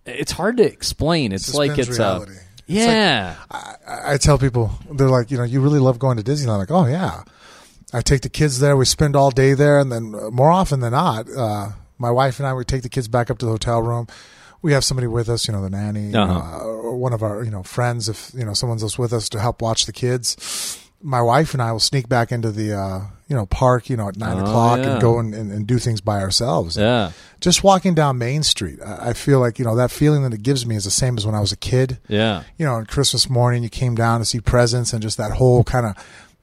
it's 0.06 0.32
hard 0.32 0.58
to 0.58 0.64
explain. 0.64 1.32
It's 1.32 1.46
Suspends 1.46 1.70
like 1.70 1.80
it's 1.80 1.98
reality. 1.98 2.32
a, 2.32 2.36
It's 2.36 2.42
like- 2.42 2.50
yeah, 2.66 3.36
I, 3.52 4.14
I 4.14 4.18
tell 4.18 4.38
people 4.38 4.72
they're 4.92 5.10
like, 5.10 5.32
you 5.32 5.38
know, 5.38 5.44
you 5.44 5.60
really 5.62 5.80
love 5.80 6.00
going 6.00 6.18
to 6.18 6.24
Disneyland. 6.24 6.54
I'm 6.54 6.60
like, 6.60 6.72
oh 6.72 6.86
yeah, 6.86 7.24
I 7.94 8.02
take 8.02 8.22
the 8.22 8.30
kids 8.30 8.60
there. 8.60 8.76
We 8.78 8.86
spend 8.86 9.16
all 9.16 9.32
day 9.32 9.54
there, 9.54 9.80
and 9.80 9.92
then 9.92 10.14
uh, 10.16 10.30
more 10.32 10.50
often 10.52 10.80
than 10.80 10.92
not, 10.94 11.28
uh, 11.30 11.70
my 11.98 12.10
wife 12.12 12.40
and 12.40 12.48
I 12.48 12.54
we 12.54 12.64
take 12.64 12.82
the 12.84 12.90
kids 12.90 13.08
back 13.08 13.30
up 13.30 13.38
to 13.40 13.46
the 13.46 13.52
hotel 13.52 13.82
room. 13.82 14.08
We 14.62 14.72
have 14.72 14.86
somebody 14.86 15.08
with 15.08 15.28
us, 15.28 15.46
you 15.46 15.54
know, 15.54 15.62
the 15.62 15.70
nanny, 15.70 16.16
Uh-huh. 16.16 16.32
uh, 16.34 16.64
or 16.64 16.96
one 16.96 17.12
of 17.12 17.22
our, 17.22 17.44
you 17.44 17.52
know, 17.52 17.64
friends. 17.64 18.08
If 18.08 18.32
you 18.34 18.46
know 18.46 18.54
someone's 18.54 18.82
else 18.82 18.98
with 18.98 19.12
us 19.12 19.28
to 19.30 19.40
help 19.40 19.62
watch 19.62 19.86
the 19.86 19.92
kids, 19.94 20.80
my 21.04 21.22
wife 21.22 21.54
and 21.54 21.62
I 21.62 21.72
will 21.72 21.80
sneak 21.80 22.08
back 22.10 22.32
into 22.32 22.50
the, 22.52 22.74
uh, 22.74 23.02
you 23.28 23.36
know, 23.36 23.46
park, 23.46 23.90
you 23.90 23.98
know, 23.98 24.08
at 24.08 24.18
nine 24.18 24.38
Oh, 24.40 24.42
o'clock 24.44 24.80
yeah. 24.80 24.94
and 24.94 25.02
go 25.02 25.20
and, 25.20 25.34
and, 25.36 25.52
and 25.52 25.68
do 25.68 25.78
things 25.78 26.02
by 26.02 26.22
ourselves 26.22 26.78
yeah, 26.78 27.12
just 27.42 27.64
walking 27.64 27.94
down 27.94 28.18
Main 28.18 28.42
Street, 28.44 28.80
I 28.86 29.10
I 29.10 29.14
feel 29.14 29.40
like 29.40 29.60
you 29.60 29.66
know 29.66 29.76
that 29.76 29.92
feeling 29.92 30.24
that 30.24 30.34
it 30.34 30.42
gives 30.44 30.66
me 30.66 30.76
is 30.76 30.86
the 30.86 30.92
same 30.92 31.18
as 31.18 31.26
when 31.26 31.36
I 31.36 31.40
was 31.42 31.52
a 31.52 31.58
kid. 31.58 32.00
yeah. 32.08 32.44
You 32.58 32.66
know, 32.66 32.74
on 32.76 32.86
Christmas 32.86 33.30
morning, 33.30 33.64
you 33.64 33.70
came 33.70 33.96
down 33.96 34.20
to 34.22 34.26
see 34.26 34.40
presents 34.40 34.94
and 34.94 35.02
just 35.02 35.18
that 35.18 35.32
whole 35.34 35.64
kind 35.64 35.86
of 35.86 35.96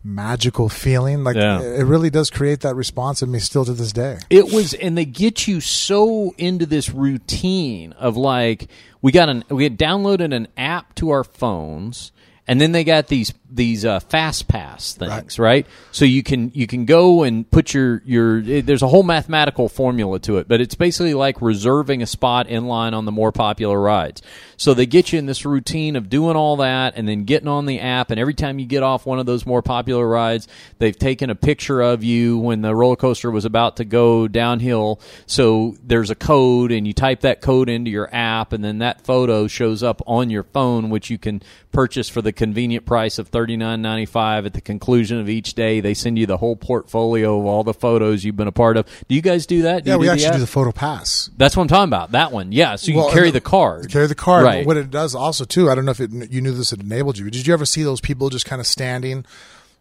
magical 0.03 0.69
feeling. 0.69 1.25
Like 1.25 1.37
Yeah. 1.37 1.61
it 1.61 1.85
really 1.85 2.11
does 2.11 2.31
create 2.31 2.61
that 2.61 2.75
response 2.75 3.23
in 3.23 3.31
me 3.31 3.39
still 3.39 3.65
to 3.65 3.73
this 3.73 3.93
day. 3.93 4.19
It 4.31 4.53
was, 4.53 4.73
and 4.75 4.97
they 4.97 5.05
get 5.05 5.47
you 5.47 5.61
so 5.61 6.35
into 6.39 6.67
this 6.67 6.91
routine 6.91 7.93
of 7.93 8.17
like 8.17 8.69
we 9.03 9.13
got 9.13 9.29
an 9.29 9.45
we 9.51 9.65
had 9.65 9.79
downloaded 9.79 10.35
an 10.35 10.49
app 10.57 10.95
to 10.97 11.11
our 11.11 11.25
phones, 11.25 12.13
and 12.47 12.61
then 12.61 12.73
they 12.73 12.85
got 12.85 13.09
these 13.09 13.33
these 13.53 13.85
uh, 13.85 14.01
fast 14.01 14.49
pass 14.49 14.95
things, 14.95 15.39
right. 15.39 15.67
So 15.93 16.05
you 16.05 16.23
can 16.23 16.51
you 16.55 16.67
can 16.67 16.85
go 16.85 17.23
and 17.23 17.51
put 17.51 17.75
your 17.75 18.03
your 18.05 18.39
it- 18.39 18.67
there's 18.67 18.83
a 18.83 18.89
whole 18.89 19.03
mathematical 19.03 19.69
formula 19.69 20.19
to 20.21 20.39
it, 20.39 20.47
but 20.49 20.61
it's 20.61 20.75
basically 20.75 21.15
like 21.15 21.41
reserving 21.43 22.03
a 22.03 22.07
spot 22.07 22.47
in 22.47 22.67
line 22.67 22.95
on 22.95 23.05
the 23.07 23.13
more 23.13 23.33
popular 23.33 23.81
rides. 23.81 24.23
So 24.57 24.75
they 24.75 24.87
get 24.87 25.13
you 25.13 25.19
in 25.19 25.27
this 25.27 25.45
routine 25.47 25.97
of 25.97 26.09
doing 26.11 26.37
all 26.37 26.57
that 26.57 26.95
and 26.97 27.09
then 27.09 27.25
getting 27.25 27.49
on 27.49 27.67
the 27.67 27.81
app, 27.81 28.11
and 28.11 28.21
every 28.21 28.35
time 28.35 28.59
you 28.59 28.67
get 28.67 28.83
off 28.83 29.07
one 29.07 29.19
of 29.19 29.27
those 29.27 29.47
more 29.47 29.63
popular 29.63 30.07
rides, 30.07 30.47
they've 30.79 30.99
taken 30.99 31.31
a 31.31 31.35
picture 31.35 31.81
of 31.81 32.05
you 32.05 32.39
when 32.39 32.61
the 32.61 32.75
roller 32.75 32.97
coaster 32.97 33.31
was 33.31 33.45
about 33.45 33.77
to 33.79 33.85
go 33.85 34.29
downhill. 34.29 35.01
So 35.27 35.77
there's 35.83 36.11
a 36.11 36.15
code, 36.15 36.73
and 36.73 36.87
you 36.87 36.93
type 36.93 37.21
that 37.23 37.41
code 37.41 37.69
into 37.69 37.91
your 37.91 38.09
app, 38.15 38.53
and 38.53 38.63
then 38.63 38.79
that 38.79 39.01
photo 39.01 39.47
shows 39.47 39.83
up 39.83 40.03
on 40.07 40.29
your 40.29 40.43
phone, 40.45 40.91
which 40.91 41.09
you 41.11 41.17
can 41.19 41.43
purchase 41.73 42.09
for 42.09 42.21
the 42.21 42.33
convenient 42.33 42.85
price 42.85 43.19
of 43.19 43.29
thirty 43.29 43.40
nine 43.49 43.83
ninety 43.83 44.07
five 44.07 44.47
at 44.47 44.53
the 44.53 44.61
conclusion 44.61 45.19
of 45.21 45.29
each 45.29 45.55
day. 45.55 45.81
They 45.81 45.95
send 45.95 46.19
you 46.19 46.27
the 46.27 46.37
whole 46.37 46.57
portfolio 46.57 47.39
of 47.39 47.47
all 47.47 47.65
the 47.65 47.75
photos 47.75 48.25
you've 48.25 48.37
been 48.37 48.49
a 48.49 48.53
part 48.53 48.77
of. 48.77 48.87
Do 49.09 49.15
you 49.15 49.23
guys 49.23 49.47
do 49.47 49.63
that? 49.63 49.85
Do 49.85 49.91
Yeah, 49.91 49.97
we 49.97 50.07
do 50.07 50.13
actually 50.13 50.27
app? 50.27 50.35
do 50.35 50.41
the 50.41 50.47
photo 50.47 50.73
pass. 50.73 51.31
That's 51.37 51.57
what 51.57 51.63
I'm 51.63 51.69
talking 51.69 51.89
about. 51.89 52.13
That 52.13 52.33
one, 52.33 52.53
yeah. 52.53 52.77
So 52.77 52.91
you 52.93 52.99
Well, 52.99 53.11
carry 53.11 53.27
and 53.29 53.35
the 53.37 53.41
card. 53.41 53.91
Carry 53.91 54.07
the 54.07 54.15
card. 54.15 54.45
right? 54.45 54.61
But 54.65 54.67
what 54.67 54.77
it 54.77 54.91
does 54.91 55.15
also 55.15 55.45
too, 55.45 55.71
I 55.71 55.75
don't 55.75 55.85
know 55.85 55.93
if 55.93 56.01
it, 56.01 56.11
you 56.31 56.41
knew 56.41 56.53
this 56.53 56.73
it 56.73 56.81
enabled 56.81 57.19
you. 57.19 57.31
Did 57.31 57.47
you 57.47 57.53
ever 57.55 57.67
see 57.67 57.83
those 57.83 58.01
people 58.01 58.29
just 58.31 58.47
kind 58.47 58.61
of 58.61 58.67
standing, 58.67 59.25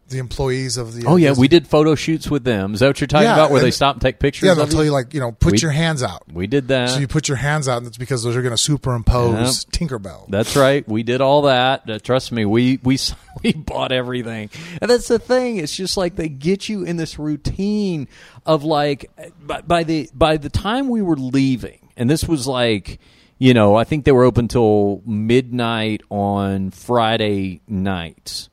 the 0.10 0.18
employees 0.18 0.78
of 0.78 0.94
the? 0.94 1.06
Oh 1.08 1.16
yeah, 1.16 1.34
we 1.38 1.48
did 1.48 1.68
photo 1.68 1.96
shoots 1.96 2.30
with 2.30 2.44
them. 2.44 2.74
Is 2.74 2.80
that 2.82 2.88
what 2.88 3.00
you're 3.02 3.08
talking 3.08 3.26
Yeah, 3.28 3.34
about? 3.36 3.52
Where 3.52 3.62
they 3.62 3.72
stop 3.72 3.96
and 3.96 4.02
take 4.02 4.20
pictures? 4.20 4.48
Yeah, 4.48 4.54
they'll 4.56 4.68
tell 4.68 4.84
you? 4.84 4.92
like 4.92 5.14
you 5.14 5.20
know, 5.20 5.32
put 5.32 5.54
We- 5.54 5.60
your 5.60 5.72
hands 5.72 6.04
out. 6.04 6.24
We 6.32 6.48
did 6.48 6.68
that. 6.70 6.90
So 6.90 7.00
you 7.00 7.08
put 7.08 7.28
your 7.28 7.38
hands 7.38 7.68
out, 7.68 7.78
and 7.78 7.88
it's 7.88 7.98
because 7.98 8.24
those 8.24 8.36
are 8.36 8.42
going 8.42 8.56
to 8.56 8.58
superimpose 8.58 9.66
Tinkerbell. 9.66 10.28
That's 10.30 10.56
right. 10.56 10.88
We 10.88 11.04
did 11.04 11.22
all 11.22 11.44
that. 11.44 11.90
Uh, 11.90 12.00
trust 12.00 12.32
me, 12.32 12.46
we 12.46 12.80
we 12.84 12.98
we 13.44 13.54
bought 13.54 13.92
everything. 13.92 14.50
And 14.82 14.90
that's 14.90 15.08
the 15.08 15.20
thing. 15.20 15.58
It's 15.58 15.76
just 15.76 15.98
like 15.98 16.16
they 16.16 16.30
get 16.30 16.68
you 16.70 16.84
in 16.84 16.98
this 16.98 17.18
routine 17.20 18.08
of 18.46 18.64
like 18.64 19.10
by, 19.46 19.62
by 19.62 19.84
the 19.84 20.10
by 20.14 20.38
the 20.38 20.50
time 20.50 20.90
we 20.90 21.02
were 21.02 21.16
leaving, 21.18 21.90
and 21.98 22.10
this 22.10 22.28
was 22.28 22.48
like 22.48 23.00
you 23.38 23.54
know 23.54 23.76
I 23.76 23.84
think 23.86 24.06
they 24.06 24.12
were 24.12 24.24
open 24.26 24.48
till 24.48 25.02
midnight 25.06 26.02
on 26.10 26.72
Friday 26.72 27.62
nights. 27.68 28.50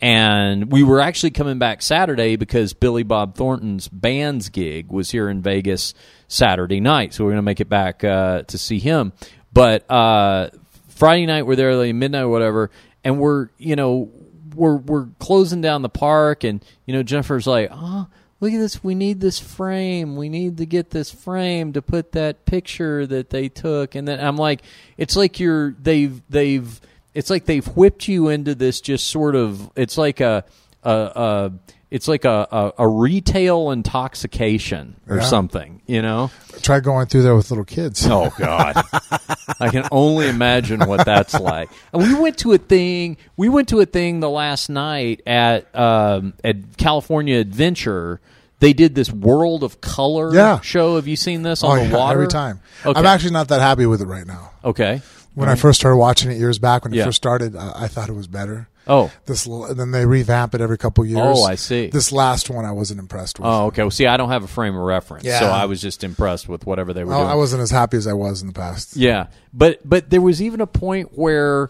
And 0.00 0.70
we 0.70 0.84
were 0.84 1.00
actually 1.00 1.30
coming 1.30 1.58
back 1.58 1.82
Saturday 1.82 2.36
because 2.36 2.72
Billy 2.72 3.02
Bob 3.02 3.34
Thornton's 3.34 3.88
band's 3.88 4.48
gig 4.48 4.92
was 4.92 5.10
here 5.10 5.28
in 5.28 5.42
Vegas 5.42 5.92
Saturday 6.28 6.80
night. 6.80 7.14
So 7.14 7.24
we 7.24 7.28
are 7.28 7.32
going 7.32 7.38
to 7.38 7.42
make 7.42 7.60
it 7.60 7.68
back 7.68 8.04
uh, 8.04 8.42
to 8.42 8.58
see 8.58 8.78
him. 8.78 9.12
But 9.52 9.90
uh, 9.90 10.50
Friday 10.88 11.26
night 11.26 11.46
we're 11.46 11.56
there 11.56 11.74
like 11.74 11.94
midnight 11.94 12.22
or 12.22 12.28
whatever, 12.28 12.70
and 13.02 13.18
we're 13.18 13.48
you 13.58 13.74
know 13.74 14.10
we're 14.54 14.76
we're 14.76 15.06
closing 15.18 15.60
down 15.60 15.82
the 15.82 15.88
park, 15.88 16.44
and 16.44 16.64
you 16.86 16.94
know 16.94 17.02
Jennifer's 17.02 17.46
like, 17.46 17.70
oh. 17.72 18.06
Look 18.40 18.52
at 18.52 18.58
this! 18.58 18.84
We 18.84 18.94
need 18.94 19.18
this 19.18 19.40
frame. 19.40 20.14
We 20.14 20.28
need 20.28 20.58
to 20.58 20.64
get 20.64 20.90
this 20.90 21.10
frame 21.10 21.72
to 21.72 21.82
put 21.82 22.12
that 22.12 22.44
picture 22.44 23.04
that 23.04 23.30
they 23.30 23.48
took, 23.48 23.96
and 23.96 24.06
then 24.06 24.20
I'm 24.20 24.36
like, 24.36 24.62
it's 24.96 25.16
like 25.16 25.40
you're 25.40 25.72
they've 25.72 26.22
they've 26.30 26.80
it's 27.14 27.30
like 27.30 27.44
they've 27.46 27.66
whipped 27.68 28.08
you 28.08 28.28
into 28.28 28.54
this 28.54 28.80
just 28.80 29.06
sort 29.08 29.34
of 29.34 29.70
it's 29.76 29.98
like 29.98 30.20
a 30.20 30.44
a, 30.84 30.90
a 30.90 31.52
it's 31.90 32.06
like 32.06 32.26
a, 32.26 32.46
a, 32.52 32.72
a 32.84 32.88
retail 32.88 33.70
intoxication 33.70 34.96
or 35.08 35.16
Yeah. 35.16 35.22
something, 35.22 35.80
you 35.86 36.02
know? 36.02 36.30
Try 36.60 36.80
going 36.80 37.06
through 37.06 37.22
there 37.22 37.34
with 37.34 37.50
little 37.50 37.64
kids. 37.64 38.06
Oh 38.06 38.30
God, 38.38 38.76
I 39.60 39.68
can 39.70 39.88
only 39.90 40.28
imagine 40.28 40.80
what 40.86 41.06
that's 41.06 41.38
like. 41.40 41.70
And 41.94 42.02
we 42.02 42.14
went 42.14 42.36
to 42.40 42.52
a 42.52 42.58
thing. 42.58 43.16
We 43.38 43.48
went 43.48 43.68
to 43.70 43.80
a 43.80 43.86
thing 43.86 44.20
the 44.20 44.28
last 44.28 44.68
night 44.68 45.22
at 45.26 45.74
um, 45.74 46.34
at 46.44 46.76
California 46.76 47.38
Adventure. 47.38 48.20
They 48.60 48.72
did 48.72 48.94
this 48.96 49.10
World 49.10 49.62
of 49.62 49.80
Color 49.80 50.34
Yeah. 50.34 50.60
show. 50.60 50.96
Have 50.96 51.06
you 51.06 51.14
seen 51.16 51.42
this 51.42 51.62
Oh, 51.64 51.68
on 51.68 51.78
the 51.78 51.84
yeah, 51.86 51.96
water 51.96 52.14
every 52.18 52.26
time. 52.28 52.60
Okay. 52.84 52.98
I'm 52.98 53.06
actually 53.06 53.30
not 53.30 53.48
that 53.48 53.60
happy 53.60 53.86
with 53.86 54.02
it 54.02 54.06
right 54.06 54.26
now. 54.26 54.50
okay. 54.64 55.00
When 55.38 55.48
I 55.48 55.54
first 55.54 55.80
started 55.80 55.96
watching 55.96 56.30
it 56.30 56.36
years 56.38 56.58
back, 56.58 56.84
when 56.84 56.92
it 56.94 57.04
first 57.04 57.16
started, 57.16 57.56
I, 57.56 57.84
I 57.84 57.88
thought 57.88 58.08
it 58.08 58.14
was 58.14 58.26
better. 58.26 58.68
Oh. 58.88 59.12
This 59.26 59.44
and 59.44 59.78
then 59.78 59.90
they 59.90 60.06
revamp 60.06 60.54
it 60.54 60.62
every 60.62 60.78
couple 60.78 61.04
years. 61.04 61.20
Oh, 61.22 61.44
I 61.44 61.56
see. 61.56 61.88
This 61.88 62.10
last 62.10 62.48
one, 62.48 62.64
I 62.64 62.72
wasn't 62.72 63.00
impressed 63.00 63.38
with. 63.38 63.46
Oh, 63.46 63.66
okay. 63.66 63.82
Well, 63.82 63.90
see, 63.90 64.06
I 64.06 64.16
don't 64.16 64.30
have 64.30 64.44
a 64.44 64.48
frame 64.48 64.74
of 64.74 64.80
reference, 64.82 65.24
Yeah. 65.24 65.40
so 65.40 65.46
I 65.46 65.66
was 65.66 65.82
just 65.82 66.02
impressed 66.02 66.48
with 66.48 66.64
whatever 66.64 66.94
they 66.94 67.04
were 67.04 67.10
Well, 67.10 67.20
doing. 67.20 67.30
I 67.30 67.34
wasn't 67.34 67.62
as 67.62 67.70
happy 67.70 67.98
as 67.98 68.06
I 68.06 68.14
was 68.14 68.40
in 68.40 68.46
the 68.46 68.54
past. 68.54 68.96
Yeah, 68.96 69.26
but 69.52 69.86
but 69.86 70.08
there 70.08 70.22
was 70.22 70.40
even 70.40 70.62
a 70.62 70.66
point 70.66 71.10
where 71.12 71.68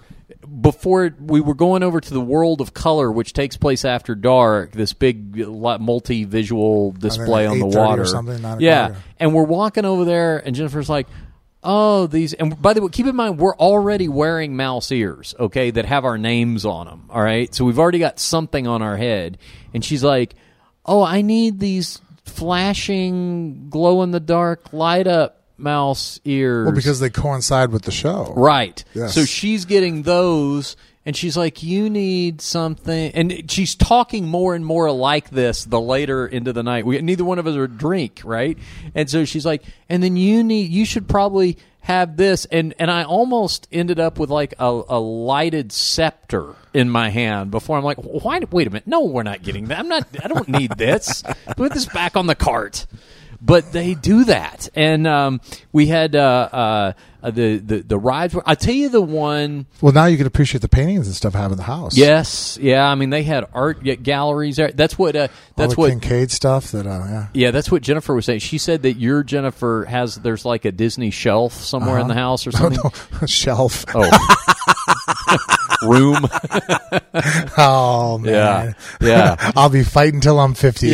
before 0.60 1.12
we 1.20 1.40
were 1.40 1.54
going 1.54 1.82
over 1.82 2.00
to 2.00 2.14
the 2.14 2.20
world 2.20 2.60
of 2.60 2.72
color, 2.72 3.10
which 3.10 3.32
takes 3.32 3.56
place 3.56 3.84
after 3.84 4.14
dark. 4.14 4.70
This 4.72 4.92
big 4.92 5.36
multi-visual 5.36 6.92
display 6.92 7.46
on 7.46 7.58
the 7.58 7.66
8:30 7.66 7.74
or 7.74 7.86
water, 7.86 8.04
something, 8.06 8.40
9 8.42 8.60
yeah. 8.60 8.94
And 9.18 9.34
we're 9.34 9.42
walking 9.44 9.84
over 9.84 10.04
there, 10.04 10.38
and 10.38 10.54
Jennifer's 10.54 10.88
like. 10.88 11.08
Oh, 11.62 12.06
these 12.06 12.34
and 12.34 12.60
by 12.62 12.72
the 12.72 12.82
way, 12.82 12.88
keep 12.88 13.06
in 13.06 13.16
mind 13.16 13.38
we're 13.38 13.56
already 13.56 14.06
wearing 14.06 14.56
mouse 14.56 14.92
ears, 14.92 15.34
okay, 15.40 15.70
that 15.72 15.86
have 15.86 16.04
our 16.04 16.16
names 16.16 16.64
on 16.64 16.86
them. 16.86 17.06
All 17.10 17.20
right, 17.22 17.52
so 17.52 17.64
we've 17.64 17.78
already 17.80 17.98
got 17.98 18.20
something 18.20 18.68
on 18.68 18.80
our 18.80 18.96
head, 18.96 19.38
and 19.74 19.84
she's 19.84 20.04
like, 20.04 20.36
"Oh, 20.86 21.02
I 21.02 21.22
need 21.22 21.58
these 21.58 22.00
flashing, 22.24 23.68
glow 23.70 24.02
in 24.02 24.12
the 24.12 24.20
dark, 24.20 24.72
light 24.72 25.08
up 25.08 25.42
mouse 25.56 26.20
ears." 26.24 26.66
Well, 26.66 26.74
because 26.74 27.00
they 27.00 27.10
coincide 27.10 27.72
with 27.72 27.82
the 27.82 27.90
show. 27.90 28.32
Right. 28.36 28.84
Yes. 28.94 29.14
So 29.14 29.24
she's 29.24 29.64
getting 29.64 30.02
those, 30.02 30.76
and 31.08 31.16
she's 31.16 31.38
like, 31.38 31.62
"You 31.62 31.88
need 31.88 32.42
something," 32.42 33.12
and 33.14 33.50
she's 33.50 33.74
talking 33.74 34.26
more 34.26 34.54
and 34.54 34.62
more 34.62 34.92
like 34.92 35.30
this 35.30 35.64
the 35.64 35.80
later 35.80 36.26
into 36.26 36.52
the 36.52 36.62
night. 36.62 36.84
We 36.84 37.00
neither 37.00 37.24
one 37.24 37.38
of 37.38 37.46
us 37.46 37.56
are 37.56 37.66
drink, 37.66 38.20
right? 38.24 38.58
And 38.94 39.08
so 39.08 39.24
she's 39.24 39.46
like, 39.46 39.62
"And 39.88 40.02
then 40.02 40.18
you 40.18 40.44
need, 40.44 40.70
you 40.70 40.84
should 40.84 41.08
probably." 41.08 41.56
Have 41.82 42.18
this 42.18 42.44
and 42.44 42.74
and 42.78 42.90
I 42.90 43.04
almost 43.04 43.66
ended 43.72 43.98
up 43.98 44.18
with 44.18 44.28
like 44.28 44.52
a, 44.58 44.82
a 44.90 45.00
lighted 45.00 45.72
scepter 45.72 46.54
in 46.74 46.90
my 46.90 47.08
hand 47.08 47.50
before 47.50 47.78
I'm 47.78 47.84
like 47.84 47.96
why 47.96 48.40
wait 48.50 48.66
a 48.66 48.70
minute 48.70 48.86
no 48.86 49.04
we're 49.04 49.22
not 49.22 49.42
getting 49.42 49.68
that 49.68 49.78
I'm 49.78 49.88
not 49.88 50.06
I 50.22 50.28
don't 50.28 50.48
need 50.48 50.72
this 50.76 51.22
put 51.56 51.72
this 51.72 51.86
back 51.86 52.14
on 52.14 52.26
the 52.26 52.34
cart 52.34 52.84
but 53.40 53.72
they 53.72 53.94
do 53.94 54.24
that. 54.24 54.68
And 54.74 55.06
um, 55.06 55.40
we 55.72 55.86
had 55.86 56.16
uh, 56.16 56.48
uh, 56.52 56.92
the, 57.22 57.58
the 57.58 57.78
the 57.82 57.98
rides. 57.98 58.34
Were, 58.34 58.42
I'll 58.46 58.56
tell 58.56 58.74
you 58.74 58.88
the 58.88 59.00
one. 59.00 59.66
Well, 59.80 59.92
now 59.92 60.06
you 60.06 60.16
can 60.16 60.26
appreciate 60.26 60.60
the 60.60 60.68
paintings 60.68 61.06
and 61.06 61.16
stuff 61.16 61.34
I 61.34 61.38
have 61.38 61.50
in 61.50 61.56
the 61.56 61.64
house. 61.64 61.96
Yes, 61.96 62.58
yeah. 62.60 62.86
I 62.86 62.94
mean, 62.94 63.10
they 63.10 63.22
had 63.24 63.44
art 63.52 63.82
galleries 64.02 64.56
there. 64.56 64.70
That's 64.70 64.98
what. 64.98 65.16
Uh, 65.16 65.20
All 65.20 65.28
that's 65.56 65.74
the 65.74 65.80
what. 65.80 65.92
Kinkade 65.92 66.30
stuff. 66.30 66.70
That 66.72 66.86
uh, 66.86 67.04
yeah. 67.08 67.26
Yeah, 67.34 67.50
that's 67.50 67.70
what 67.70 67.82
Jennifer 67.82 68.14
was 68.14 68.24
saying. 68.24 68.40
She 68.40 68.58
said 68.58 68.82
that 68.82 68.94
your 68.94 69.22
Jennifer 69.22 69.84
has 69.88 70.16
there's 70.16 70.44
like 70.44 70.64
a 70.64 70.72
Disney 70.72 71.10
shelf 71.10 71.52
somewhere 71.54 71.98
in 71.98 72.08
the 72.08 72.14
house 72.14 72.46
or 72.46 72.50
Oh, 72.54 72.58
something. 72.70 72.90
no. 73.20 73.26
shelf. 73.26 73.84
Oh, 73.94 74.08
room. 75.82 76.26
Oh 77.60 78.18
man. 78.18 78.76
Yeah, 79.00 79.36
yeah. 79.36 79.52
I'll 79.56 79.68
be 79.68 79.82
fighting 79.82 80.20
till 80.20 80.38
I'm 80.38 80.54
50. 80.54 80.86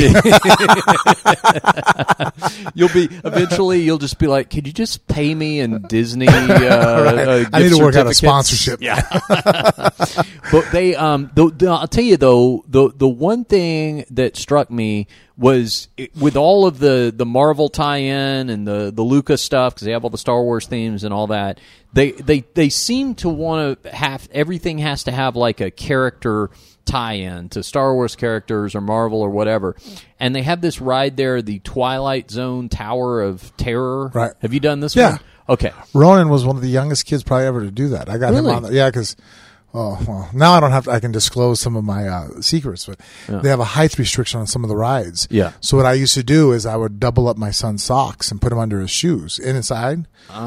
You'll 2.74 2.88
be 2.88 3.08
eventually. 3.24 3.80
You'll 3.82 3.98
just 3.98 4.18
be 4.18 4.26
like, 4.26 4.48
"Could 4.48 4.66
you 4.66 4.72
just 4.72 5.06
pay 5.06 5.34
me 5.34 5.60
in 5.60 5.82
Disney?" 5.82 6.26
Uh, 6.28 6.32
uh, 6.32 7.44
I 7.52 7.62
need 7.62 7.70
to 7.70 7.78
work 7.78 7.96
out 7.96 8.06
a 8.06 8.14
sponsorship. 8.14 8.80
Yeah, 8.80 9.02
but 9.28 10.64
they 10.72 10.94
um 10.96 11.30
the, 11.34 11.50
the, 11.50 11.68
I'll 11.68 11.86
tell 11.88 12.04
you 12.04 12.16
though 12.16 12.64
the 12.68 12.90
the 12.94 13.08
one 13.08 13.44
thing 13.44 14.06
that 14.10 14.36
struck 14.36 14.70
me 14.70 15.06
was 15.36 15.88
it, 15.96 16.16
with 16.16 16.36
all 16.36 16.66
of 16.66 16.78
the 16.78 17.12
the 17.14 17.26
Marvel 17.26 17.68
tie-in 17.68 18.48
and 18.50 18.66
the 18.66 18.92
the 18.94 19.02
Lucas 19.02 19.42
stuff 19.42 19.74
because 19.74 19.84
they 19.86 19.92
have 19.92 20.04
all 20.04 20.10
the 20.10 20.18
Star 20.18 20.42
Wars 20.42 20.66
themes 20.66 21.02
and 21.04 21.12
all 21.12 21.26
that 21.28 21.58
they 21.92 22.12
they 22.12 22.44
they 22.54 22.68
seem 22.68 23.14
to 23.16 23.28
want 23.28 23.82
to 23.82 23.90
have 23.94 24.28
everything 24.32 24.78
has 24.78 25.04
to 25.04 25.12
have 25.12 25.34
like 25.34 25.60
a 25.60 25.70
character 25.72 26.50
tie-in 26.84 27.48
to 27.48 27.62
Star 27.64 27.94
Wars 27.94 28.14
characters 28.14 28.74
or 28.76 28.80
Marvel 28.80 29.20
or 29.22 29.30
whatever 29.30 29.74
and 30.20 30.36
they 30.36 30.42
have 30.42 30.60
this 30.60 30.80
ride 30.80 31.16
there 31.16 31.42
the 31.42 31.58
Twilight 31.60 32.30
Zone 32.30 32.68
Tower 32.68 33.22
of 33.22 33.56
Terror 33.56 34.08
Right. 34.14 34.32
have 34.40 34.54
you 34.54 34.60
done 34.60 34.78
this 34.80 34.94
Yeah. 34.94 35.12
one 35.12 35.20
okay 35.48 35.72
Ronan 35.94 36.28
was 36.28 36.44
one 36.44 36.54
of 36.56 36.62
the 36.62 36.68
youngest 36.68 37.06
kids 37.06 37.22
probably 37.24 37.46
ever 37.46 37.62
to 37.62 37.70
do 37.72 37.88
that. 37.88 38.08
I 38.08 38.18
got 38.18 38.32
Really? 38.34 38.50
him 38.50 38.56
on. 38.56 38.62
The, 38.64 38.72
yeah, 38.74 38.88
because 38.88 39.16
oh 39.74 39.98
well, 40.06 40.30
now 40.32 40.52
I 40.54 40.60
don't 40.60 40.70
have 40.70 40.84
to. 40.84 40.90
I 40.92 41.00
can 41.00 41.12
disclose 41.12 41.60
some 41.60 41.76
of 41.76 41.84
my 41.84 42.08
uh, 42.08 42.40
secrets, 42.40 42.86
but 42.86 42.98
they 43.42 43.48
have 43.48 43.60
a 43.60 43.64
height 43.64 43.98
restriction 43.98 44.40
on 44.40 44.46
some 44.46 44.64
of 44.64 44.68
the 44.68 44.76
rides. 44.76 45.28
Yeah. 45.30 45.52
So 45.60 45.76
what 45.76 45.84
I 45.84 45.92
used 45.92 46.14
to 46.14 46.22
do 46.22 46.52
is 46.52 46.64
I 46.64 46.76
would 46.76 47.00
double 47.00 47.28
up 47.28 47.36
my 47.36 47.50
son's 47.50 47.82
socks 47.82 48.30
and 48.30 48.40
put 48.40 48.50
them 48.50 48.58
under 48.58 48.80
his 48.80 48.90
shoes 48.90 49.38
inside, 49.38 50.06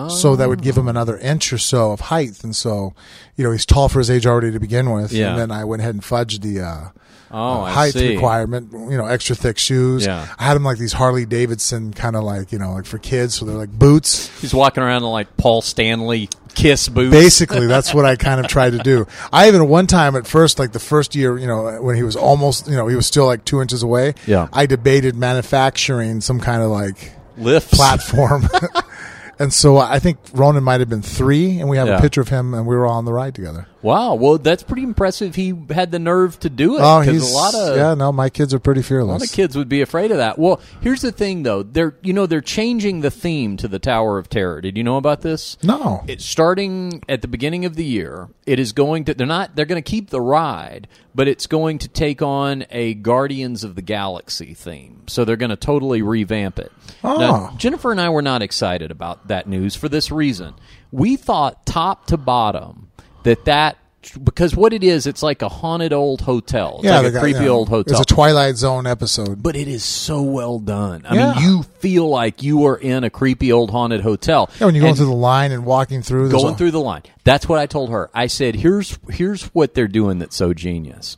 so 0.10 0.36
that 0.36 0.48
would 0.50 0.62
give 0.64 0.78
him 0.78 0.88
another 0.88 1.18
inch 1.18 1.54
or 1.54 1.58
so 1.60 1.92
of 1.92 2.00
height. 2.00 2.44
And 2.44 2.56
so, 2.56 2.94
you 3.36 3.44
know, 3.44 3.52
he's 3.52 3.66
tall 3.66 3.90
for 3.90 4.00
his 4.00 4.10
age 4.10 4.26
already 4.26 4.52
to 4.52 4.60
begin 4.60 4.92
with. 4.92 5.12
Yeah. 5.12 5.32
And 5.32 5.40
then 5.40 5.52
I 5.52 5.66
went 5.66 5.82
ahead 5.82 5.94
and 5.94 6.04
fudged 6.04 6.42
the. 6.42 6.62
Uh, 6.62 6.90
Oh, 7.32 7.62
uh, 7.64 7.66
height 7.72 7.94
requirement, 7.96 8.72
you 8.72 8.98
know, 8.98 9.06
extra 9.06 9.36
thick 9.36 9.58
shoes. 9.58 10.06
Yeah. 10.06 10.28
I 10.40 10.44
had 10.44 10.54
them 10.56 10.64
like 10.64 10.78
these 10.78 10.94
Harley 10.94 11.26
Davidson 11.26 11.94
kind 11.94 12.16
of 12.16 12.24
like, 12.24 12.52
you 12.52 12.60
know, 12.60 12.72
like 12.74 12.86
for 12.86 12.98
kids. 13.00 13.36
So 13.36 13.46
they're 13.46 13.56
like 13.56 13.72
boots. 13.72 14.30
he's 14.40 14.54
walking 14.54 14.84
around 14.84 15.04
in 15.04 15.10
like 15.10 15.36
Paul 15.38 15.62
Stanley 15.62 16.30
kiss 16.56 16.90
boots 16.90 17.12
Basically, 17.12 17.68
that's 17.68 17.94
what 17.94 18.06
I 18.06 18.16
kind 18.16 18.40
of 18.40 18.48
tried 18.48 18.72
to 18.72 18.80
do. 18.80 19.06
I 19.32 19.48
even 19.48 19.68
one 19.68 19.88
time 19.88 20.16
at 20.16 20.26
first, 20.26 20.58
like 20.58 20.72
the 20.72 20.80
first 20.80 21.16
year, 21.16 21.38
you 21.38 21.48
know, 21.48 21.82
when 21.82 21.96
he 21.96 22.04
was 22.04 22.16
almost, 22.16 22.68
you 22.68 22.76
know, 22.76 22.88
he 22.88 22.96
was 22.96 23.06
still 23.06 23.26
like 23.26 23.46
two 23.46 23.62
inches 23.62 23.84
away. 23.84 24.14
Yeah. 24.26 24.48
I 24.54 24.66
debated 24.66 25.16
manufacturing 25.16 26.22
some 26.22 26.40
kind 26.40 26.62
of 26.64 26.70
like 26.72 27.12
lift 27.38 27.72
platform. 27.72 28.48
and 29.40 29.54
so 29.54 29.78
I 29.78 30.00
think 30.00 30.18
Ronan 30.34 30.64
might 30.64 30.80
have 30.80 30.90
been 30.90 31.04
three, 31.04 31.60
and 31.60 31.70
we 31.70 31.78
have 31.78 31.88
Yeah. 31.88 31.98
a 31.98 32.02
picture 32.02 32.22
of 32.22 32.30
him, 32.30 32.54
and 32.56 32.66
we 32.66 32.76
were 32.76 32.88
all 32.88 32.98
on 32.98 33.06
the 33.06 33.14
ride 33.14 33.36
together. 33.36 33.68
Wow. 33.82 34.16
Well, 34.16 34.38
that's 34.38 34.64
pretty 34.64 34.84
impressive. 34.84 35.36
He 35.36 35.54
had 35.70 35.92
the 35.92 36.00
nerve 36.00 36.40
to 36.40 36.50
do 36.50 36.78
it. 36.78 36.82
Oh, 36.82 37.02
he's 37.02 37.30
a 37.32 37.34
lot 37.36 37.56
of 37.56 37.76
yeah. 37.78 37.94
No, 37.94 38.12
my 38.12 38.30
kids 38.30 38.54
are 38.54 38.60
pretty 38.60 38.82
A 38.82 38.84
fearless. 38.84 39.22
lot 39.22 39.30
of 39.30 39.34
kids 39.36 39.56
would 39.56 39.70
be 39.70 39.82
afraid 39.82 40.12
of 40.12 40.18
that. 40.18 40.40
Well, 40.40 40.60
here's 40.82 41.02
the 41.02 41.12
thing, 41.12 41.44
though. 41.44 41.64
They're 41.64 41.96
you 42.02 42.14
know 42.14 42.26
they're 42.26 42.42
changing 42.42 43.02
the 43.02 43.12
theme 43.12 43.58
to 43.58 43.68
the 43.68 43.80
Tower 43.80 44.18
of 44.18 44.30
Terror. 44.30 44.62
Did 44.62 44.78
you 44.78 44.84
know 44.84 44.98
about 44.98 45.22
this? 45.22 45.58
No. 45.64 46.04
It's 46.08 46.26
starting 46.26 47.04
at 47.08 47.22
the 47.22 47.28
beginning 47.28 47.66
of 47.66 47.76
the 47.76 47.86
year. 47.86 48.30
It 48.46 48.60
is 48.60 48.72
going 48.72 49.06
to. 49.06 49.14
They're 49.14 49.28
not. 49.28 49.56
They're 49.56 49.66
going 49.66 49.82
to 49.82 49.90
keep 49.90 50.10
the 50.10 50.22
ride, 50.22 50.88
but 51.14 51.28
it's 51.28 51.48
going 51.48 51.80
to 51.80 51.88
take 51.88 52.22
on 52.22 52.66
a 52.72 52.94
Guardians 52.96 53.64
of 53.64 53.76
the 53.76 53.82
Galaxy 53.82 54.54
theme. 54.54 55.04
So 55.08 55.24
they're 55.26 55.36
going 55.36 55.50
to 55.50 55.56
totally 55.56 56.02
revamp 56.02 56.60
it. 56.60 56.72
Oh. 57.04 57.18
Now, 57.18 57.34
ah. 57.52 57.56
Jennifer 57.58 57.92
and 57.92 58.02
I 58.02 58.10
were 58.10 58.22
not 58.22 58.42
excited 58.42 58.92
about 58.92 59.28
that 59.28 59.48
news 59.48 59.76
for 59.76 59.88
this 59.90 60.12
reason. 60.12 60.56
We 60.92 61.16
thought 61.18 61.66
top 61.66 62.08
to 62.08 62.18
bottom 62.18 62.87
that 63.28 63.46
that. 63.46 63.78
Because 64.24 64.56
what 64.56 64.72
it 64.72 64.86
is, 64.86 65.06
it's 65.06 65.22
like 65.22 65.42
a 65.42 65.50
haunted 65.50 65.92
old 65.92 66.22
hotel. 66.22 66.76
It's 66.78 66.86
yeah, 66.86 66.98
like 67.00 67.08
a 67.08 67.12
got- 67.12 67.20
creepy 67.24 67.44
yeah. 67.44 67.50
old 67.50 67.68
hotel 67.68 68.00
It's 68.00 68.10
a 68.10 68.14
Twilight 68.14 68.56
Zone 68.56 68.88
episode. 68.88 69.44
but 69.44 69.58
it 69.58 69.68
is 69.68 69.84
so 69.84 70.22
well 70.22 70.60
done. 70.60 71.06
I 71.06 71.16
Yeah. 71.16 71.34
mean, 71.34 71.44
you 71.44 71.64
feel 71.80 72.08
like 72.08 72.42
you 72.42 72.66
are 72.68 72.78
in 72.78 73.04
a 73.04 73.10
creepy 73.10 73.52
old 73.52 73.70
haunted 73.70 74.02
hotel. 74.02 74.50
yeah, 74.60 74.66
when 74.68 74.76
you're 74.76 74.84
going 74.84 74.96
through 74.96 75.08
the 75.08 75.12
line 75.12 75.52
and 75.52 75.66
walking 75.66 76.04
through, 76.04 76.30
going 76.32 76.56
through 76.56 76.72
the 76.72 76.80
line. 76.80 77.02
That's 77.26 77.50
what 77.50 77.60
I 77.60 77.66
told 77.66 77.90
her. 77.90 78.10
I 78.14 78.28
said, 78.28 78.56
"Here's 78.56 78.98
here's 79.10 79.44
what 79.48 79.74
they're 79.74 79.90
doing 79.90 80.20
that's 80.20 80.38
so 80.38 80.54
genius. 80.54 81.18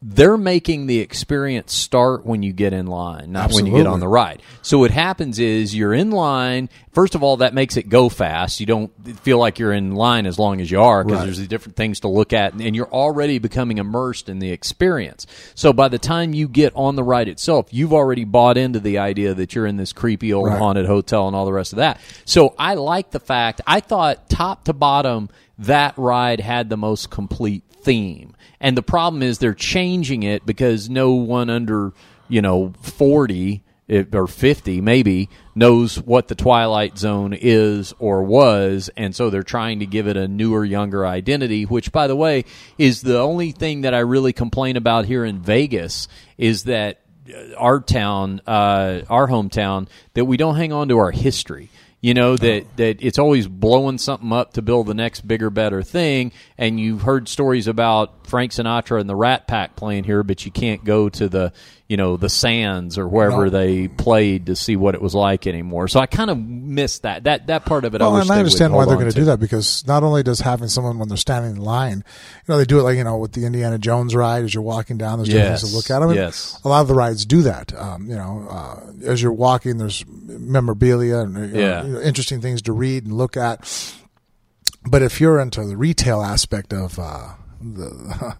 They're 0.00 0.36
making 0.36 0.86
the 0.86 1.00
experience 1.00 1.74
start 1.74 2.24
when 2.24 2.44
you 2.44 2.52
get 2.52 2.72
in 2.72 2.86
line, 2.86 3.32
not 3.32 3.52
when 3.52 3.66
you 3.66 3.72
get 3.72 3.88
on 3.88 3.98
the 3.98 4.06
ride. 4.06 4.40
So 4.62 4.78
what 4.78 4.92
happens 4.92 5.40
is 5.40 5.74
you're 5.74 5.92
in 5.92 6.12
line. 6.12 6.68
First 6.92 7.16
of 7.16 7.24
all, 7.24 7.38
that 7.38 7.52
makes 7.52 7.76
it 7.76 7.88
go 7.88 8.08
fast. 8.08 8.60
You 8.60 8.66
don't 8.66 8.92
feel 9.22 9.38
like 9.38 9.58
you're 9.58 9.72
in 9.72 9.96
line 9.96 10.26
as 10.26 10.38
long 10.38 10.60
as 10.60 10.70
you 10.70 10.80
are 10.80 11.02
because 11.02 11.18
Right. 11.18 11.24
there's 11.24 11.48
different 11.48 11.74
things 11.74 11.98
to 12.00 12.08
look 12.08 12.32
at, 12.32 12.52
and 12.54 12.76
you're 12.76 12.92
already 12.92 13.40
becoming 13.40 13.78
immersed 13.78 14.28
in 14.28 14.38
the 14.38 14.52
experience. 14.52 15.26
So 15.56 15.72
by 15.72 15.88
the 15.88 15.98
time 15.98 16.32
you 16.32 16.46
get 16.46 16.72
on 16.76 16.94
the 16.94 17.02
ride 17.02 17.26
itself, 17.26 17.66
you've 17.72 17.92
already 17.92 18.22
bought 18.24 18.56
into 18.56 18.78
the 18.78 18.98
idea 18.98 19.34
that 19.34 19.56
you're 19.56 19.66
in 19.66 19.78
this 19.78 19.92
creepy 19.92 20.32
old 20.32 20.46
Right. 20.46 20.58
haunted 20.58 20.86
hotel 20.86 21.26
and 21.26 21.34
all 21.34 21.44
the 21.44 21.52
rest 21.52 21.72
of 21.72 21.78
that. 21.78 21.98
So 22.24 22.54
I 22.56 22.74
like 22.74 23.10
the 23.10 23.20
fact. 23.20 23.62
I 23.66 23.80
thought 23.80 24.28
top 24.28 24.62
to 24.66 24.72
bottom 24.72 25.28
that 25.58 25.94
ride 25.96 26.38
had 26.38 26.68
the 26.70 26.76
most 26.76 27.10
complete 27.10 27.64
theme. 27.88 28.36
And 28.60 28.76
the 28.76 28.82
problem 28.82 29.22
is 29.22 29.38
they're 29.38 29.54
changing 29.54 30.22
it 30.22 30.44
because 30.44 30.90
no 30.90 31.12
one 31.12 31.48
under, 31.48 31.94
you 32.28 32.42
know, 32.42 32.74
40 32.82 33.62
or 34.12 34.26
50 34.26 34.82
maybe 34.82 35.30
knows 35.54 35.98
what 35.98 36.28
the 36.28 36.34
Twilight 36.34 36.98
Zone 36.98 37.32
is 37.32 37.94
or 37.98 38.22
was. 38.22 38.90
And 38.94 39.16
so 39.16 39.30
they're 39.30 39.42
trying 39.42 39.78
to 39.78 39.86
give 39.86 40.06
it 40.06 40.18
a 40.18 40.28
newer, 40.28 40.66
younger 40.66 41.06
identity, 41.06 41.64
which, 41.64 41.90
by 41.90 42.08
the 42.08 42.16
way, 42.16 42.44
is 42.76 43.00
the 43.00 43.18
only 43.18 43.52
thing 43.52 43.80
that 43.82 43.94
I 43.94 44.00
really 44.00 44.34
complain 44.34 44.76
about 44.76 45.06
here 45.06 45.24
in 45.24 45.40
Vegas 45.40 46.08
is 46.36 46.64
that 46.64 47.00
uh, 47.34 47.54
our 47.56 47.80
town, 47.80 48.42
uh, 48.46 49.00
our 49.08 49.28
hometown, 49.28 49.88
that 50.12 50.26
we 50.26 50.36
don't 50.36 50.56
hang 50.56 50.74
on 50.74 50.88
to 50.88 50.98
our 50.98 51.10
history. 51.10 51.70
You 52.00 52.14
know 52.14 52.36
that 52.36 52.62
oh. 52.62 52.68
that 52.76 53.02
it's 53.02 53.18
always 53.18 53.48
blowing 53.48 53.98
something 53.98 54.32
up 54.32 54.52
to 54.52 54.62
build 54.62 54.86
the 54.86 54.94
next 54.94 55.26
bigger, 55.26 55.50
better 55.50 55.82
thing. 55.82 56.32
And 56.56 56.78
you've 56.78 57.02
heard 57.02 57.28
stories 57.28 57.66
about 57.66 58.26
Frank 58.28 58.52
Sinatra 58.52 59.00
and 59.00 59.10
the 59.10 59.16
Rat 59.16 59.48
Pack 59.48 59.74
playing 59.74 60.04
here, 60.04 60.22
but 60.22 60.44
you 60.44 60.52
can't 60.52 60.84
go 60.84 61.08
to 61.08 61.28
the 61.28 61.52
you 61.88 61.96
know 61.96 62.18
the 62.18 62.28
Sands 62.28 62.98
or 62.98 63.08
wherever 63.08 63.44
No. 63.44 63.50
they 63.50 63.88
played 63.88 64.46
to 64.46 64.54
see 64.56 64.76
what 64.76 64.94
it 64.94 65.00
was 65.00 65.14
like 65.14 65.46
anymore. 65.46 65.88
So 65.88 66.00
I 66.00 66.06
kind 66.06 66.28
of 66.28 66.36
missed 66.38 67.02
that 67.02 67.24
that 67.24 67.46
that 67.46 67.64
part 67.64 67.84
of 67.86 67.94
it. 67.94 68.02
I 68.02 68.04
Well, 68.04 68.16
wish 68.16 68.22
and 68.24 68.32
I 68.32 68.38
understand 68.38 68.74
why 68.74 68.84
they're 68.84 68.96
going 68.96 69.08
to 69.10 69.14
do 69.16 69.24
that 69.24 69.40
because 69.40 69.86
not 69.86 70.02
only 70.02 70.22
does 70.22 70.40
having 70.40 70.68
someone 70.68 70.98
when 70.98 71.08
they're 71.08 71.16
standing 71.16 71.52
in 71.52 71.56
line, 71.62 72.04
you 72.46 72.52
know, 72.52 72.58
they 72.58 72.66
do 72.66 72.78
it 72.78 72.82
like 72.82 72.98
you 72.98 73.04
know 73.04 73.16
with 73.16 73.32
the 73.32 73.46
Indiana 73.46 73.78
Jones 73.78 74.14
ride 74.14 74.44
as 74.44 74.52
you're 74.52 74.62
walking 74.62 74.98
down. 74.98 75.18
There's 75.18 75.28
different 75.30 75.48
things 75.60 75.62
Yes, 75.62 75.70
to 75.70 75.76
look 75.76 75.90
at. 75.90 76.02
I 76.02 76.06
mean, 76.06 76.16
yes. 76.16 76.60
a 76.62 76.68
lot 76.68 76.82
of 76.82 76.88
the 76.88 76.94
rides 76.94 77.24
do 77.24 77.40
that. 77.42 77.74
Um, 77.74 78.06
you 78.08 78.16
know, 78.16 78.46
uh, 78.50 78.80
as 79.10 79.22
you're 79.22 79.32
walking, 79.32 79.78
there's 79.78 80.04
memorabilia 80.06 81.20
and 81.20 81.34
you 81.36 81.46
know, 81.46 81.58
Yeah. 81.58 81.84
you 81.84 81.92
know, 81.94 82.00
interesting 82.02 82.40
things 82.42 82.60
to 82.62 82.72
read 82.72 83.04
and 83.04 83.14
look 83.14 83.36
at. 83.36 83.64
But 84.88 85.00
if 85.02 85.20
you're 85.22 85.40
into 85.40 85.64
the 85.64 85.76
retail 85.76 86.20
aspect 86.22 86.72
of 86.74 86.98
uh, 86.98 87.30
the, 87.62 88.36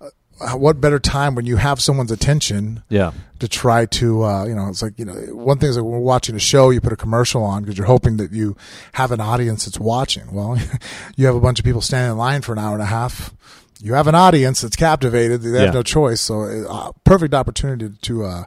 what 0.54 0.80
better 0.80 0.98
time 0.98 1.34
when 1.34 1.46
you 1.46 1.56
have 1.56 1.80
someone's 1.80 2.10
attention 2.10 2.82
Yeah, 2.88 3.12
to 3.38 3.48
try 3.48 3.86
to 3.86 4.22
uh, 4.24 4.44
you 4.46 4.54
know 4.54 4.68
it's 4.68 4.82
like 4.82 4.98
you 4.98 5.04
know 5.04 5.14
one 5.34 5.58
thing 5.58 5.68
is 5.70 5.76
that 5.76 5.84
we're 5.84 5.98
watching 5.98 6.34
a 6.34 6.38
show 6.40 6.70
you 6.70 6.80
put 6.80 6.92
a 6.92 6.96
commercial 6.96 7.42
on 7.42 7.62
because 7.62 7.76
you're 7.78 7.86
hoping 7.86 8.16
that 8.18 8.32
you 8.32 8.56
have 8.92 9.12
an 9.12 9.20
audience 9.20 9.64
that's 9.66 9.78
watching. 9.78 10.32
Well 10.32 10.58
you 11.16 11.26
have 11.26 11.34
a 11.36 11.40
bunch 11.40 11.58
of 11.58 11.64
people 11.64 11.80
standing 11.80 12.12
in 12.12 12.18
line 12.18 12.42
for 12.42 12.52
an 12.52 12.58
hour 12.58 12.72
and 12.74 12.82
a 12.82 12.86
half. 12.86 13.34
You 13.82 13.94
have 13.94 14.08
an 14.08 14.14
audience 14.14 14.60
that's 14.60 14.76
captivated. 14.76 15.40
They 15.42 15.50
have 15.58 15.68
Yeah. 15.68 15.70
no 15.70 15.82
choice. 15.82 16.20
So 16.20 16.42
uh, 16.68 16.92
perfect 17.04 17.32
opportunity 17.34 17.88
to 18.02 18.24
uh, 18.24 18.44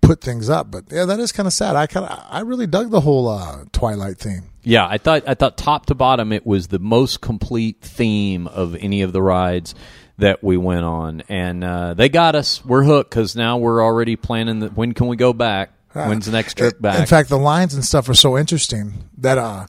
put 0.00 0.20
things 0.22 0.48
up. 0.48 0.70
But 0.70 0.84
yeah 0.90 1.04
that 1.04 1.20
is 1.20 1.32
kind 1.32 1.46
of 1.46 1.52
sad. 1.52 1.76
I 1.76 1.86
kind 1.86 2.06
of 2.06 2.18
i 2.30 2.40
really 2.40 2.66
dug 2.66 2.90
the 2.90 3.00
whole 3.00 3.28
uh, 3.28 3.64
twilight 3.72 4.18
theme. 4.18 4.44
Yeah, 4.62 4.86
I 4.86 4.98
thought 4.98 5.22
I 5.26 5.32
thought 5.34 5.56
top 5.56 5.86
to 5.86 5.94
bottom 5.94 6.32
it 6.32 6.44
was 6.46 6.68
the 6.68 6.78
most 6.78 7.22
complete 7.22 7.80
theme 7.80 8.46
of 8.46 8.74
any 8.76 9.00
of 9.00 9.12
the 9.14 9.22
rides 9.22 9.74
that 10.20 10.42
we 10.42 10.56
went 10.56 10.84
on, 10.84 11.22
and 11.28 11.62
uh, 11.62 11.94
they 11.94 12.08
got 12.08 12.34
us. 12.34 12.64
We're 12.64 12.84
hooked 12.84 13.10
because 13.10 13.36
now 13.36 13.58
we're 13.58 13.82
already 13.82 14.16
planning. 14.16 14.60
that 14.60 14.76
when 14.76 14.94
can 14.94 15.06
we 15.08 15.16
go 15.16 15.32
back? 15.32 15.70
When's 15.92 16.26
the 16.26 16.32
next 16.32 16.56
trip 16.56 16.80
back? 16.80 17.00
in 17.00 17.06
fact 17.06 17.28
the 17.28 17.36
lines 17.36 17.74
and 17.74 17.84
stuff 17.84 18.08
are 18.08 18.14
so 18.14 18.38
interesting 18.38 19.08
that 19.18 19.38
uh, 19.38 19.66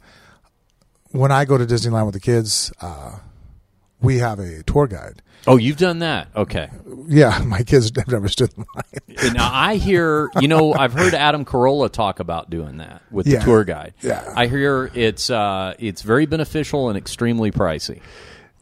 when 1.11 1.31
i 1.31 1.45
go 1.45 1.57
to 1.57 1.65
disneyland 1.65 2.05
with 2.05 2.13
the 2.13 2.19
kids 2.19 2.71
uh, 2.79 3.17
we 4.01 4.19
have 4.19 4.37
a 4.39 4.61
tour 4.63 4.85
guide 4.85 5.23
oh, 5.47 5.57
you've 5.57 5.77
done 5.77 5.97
that. 5.99 6.27
Okay. 6.35 6.69
Yeah, 7.07 7.39
my 7.47 7.63
kids 7.63 7.91
have 7.97 8.07
never 8.07 8.27
stood 8.27 8.51
in 8.55 8.65
line. 8.75 9.33
Now 9.33 9.49
I 9.51 9.77
hear, 9.77 10.29
you 10.39 10.47
know, 10.47 10.71
I've 10.77 10.93
heard 10.93 11.15
Adam 11.15 11.45
Carolla 11.45 11.91
talk 11.91 12.19
about 12.19 12.51
doing 12.51 12.77
that 12.77 13.01
with 13.09 13.25
Yeah. 13.25 13.39
the 13.39 13.45
tour 13.45 13.63
guide. 13.63 13.95
Yeah. 14.03 14.31
I 14.35 14.45
hear 14.45 14.91
it's 14.93 15.31
uh, 15.31 15.73
it's 15.79 16.03
very 16.03 16.27
beneficial 16.27 16.89
and 16.89 16.97
extremely 16.99 17.49
pricey. 17.51 18.01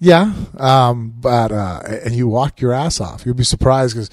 Yeah, 0.02 0.34
um, 0.58 1.14
but 1.19 1.52
uh, 1.52 1.82
and 2.06 2.14
you 2.16 2.28
walk 2.28 2.61
your 2.61 2.72
ass 2.72 3.02
off. 3.02 3.26
You'll 3.26 3.36
be 3.36 3.44
surprised 3.44 3.95
because 3.95 4.10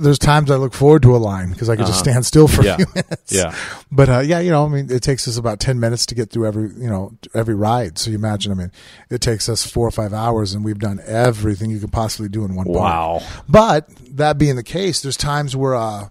there's 0.00 0.18
times 0.18 0.50
I 0.50 0.56
look 0.56 0.72
forward 0.72 1.02
to 1.02 1.14
a 1.14 1.18
line 1.18 1.50
because 1.50 1.68
I 1.68 1.76
can 1.76 1.84
just 1.86 1.98
stand 1.98 2.24
still 2.24 2.48
for 2.48 2.62
Uh-huh. 2.66 2.68
Yeah. 2.68 2.74
a 2.74 2.76
few 2.78 2.86
minutes. 2.94 3.32
Yeah. 3.32 3.54
but 3.92 4.08
uh, 4.08 4.18
yeah, 4.20 4.40
you 4.40 4.50
know, 4.50 4.64
I 4.64 4.68
mean, 4.68 4.90
it 4.90 5.02
takes 5.02 5.28
us 5.28 5.36
about 5.36 5.60
ten 5.60 5.78
minutes 5.80 6.06
to 6.06 6.14
get 6.14 6.30
through 6.30 6.46
every 6.46 6.70
you 6.70 6.88
know 6.88 7.12
every 7.34 7.54
ride. 7.54 7.98
So 7.98 8.10
you 8.10 8.16
imagine, 8.16 8.52
I 8.52 8.54
mean, 8.54 8.72
it 9.10 9.20
takes 9.20 9.48
us 9.50 9.66
four 9.66 9.86
or 9.86 9.90
five 9.90 10.14
hours, 10.14 10.54
and 10.54 10.64
we've 10.64 10.78
done 10.78 11.00
everything 11.04 11.70
you 11.70 11.78
could 11.78 11.92
possibly 11.92 12.30
do 12.30 12.44
in 12.46 12.54
one. 12.54 12.64
park. 12.66 12.76
Wow. 12.78 13.22
But 13.48 13.88
that 14.16 14.38
being 14.38 14.56
the 14.56 14.62
case, 14.64 15.02
there's 15.02 15.18
times 15.18 15.54
where 15.54 15.74
uh, 15.74 16.08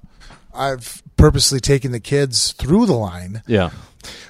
I've 0.53 1.01
purposely 1.17 1.59
taken 1.59 1.91
the 1.91 1.99
kids 1.99 2.51
through 2.51 2.85
the 2.85 2.93
line 2.93 3.41
Yeah. 3.47 3.71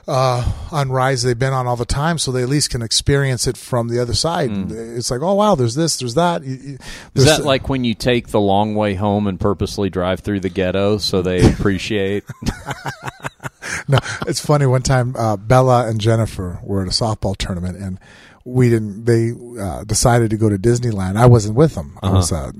Uh, 0.07 0.51
on 0.71 0.91
rides 0.91 1.23
they've 1.23 1.37
been 1.37 1.53
on 1.53 1.67
all 1.67 1.75
the 1.75 1.85
time, 1.85 2.17
so 2.17 2.31
they 2.31 2.43
at 2.43 2.49
least 2.49 2.69
can 2.69 2.81
experience 2.81 3.47
it 3.47 3.57
from 3.57 3.87
the 3.87 3.99
other 3.99 4.13
side. 4.13 4.51
It's 4.71 5.09
like, 5.11 5.21
oh 5.21 5.33
wow, 5.33 5.55
there's 5.55 5.75
this, 5.75 5.97
there's 5.97 6.15
that. 6.15 6.41
Hmm. 6.43 6.49
Is 6.51 6.79
there's- 7.13 7.37
that 7.37 7.45
like 7.45 7.69
when 7.69 7.83
you 7.83 7.93
take 7.95 8.27
the 8.29 8.39
long 8.39 8.75
way 8.75 8.93
home 8.95 9.27
and 9.27 9.39
purposely 9.39 9.89
drive 9.89 10.19
through 10.21 10.39
the 10.41 10.49
ghetto 10.49 10.97
so 10.97 11.21
they 11.21 11.47
appreciate? 11.53 12.23
no? 13.87 13.97
It's 14.27 14.43
funny. 14.43 14.65
One 14.65 14.81
time, 14.81 15.15
uh, 15.17 15.37
Bella 15.37 15.87
and 15.87 15.99
Jennifer 15.99 16.59
were 16.63 16.81
at 16.81 16.87
a 16.87 16.91
softball 16.91 17.35
tournament, 17.35 17.77
and 17.77 17.99
we 18.43 18.69
didn't. 18.69 19.05
They 19.05 19.31
uh, 19.59 19.83
decided 19.83 20.29
to 20.31 20.37
go 20.37 20.49
to 20.49 20.57
Disneyland. 20.57 21.17
I 21.17 21.25
wasn't 21.25 21.55
with 21.55 21.75
them. 21.75 21.97
I 22.01 22.11
was 22.11 22.31
uh, 22.31 22.51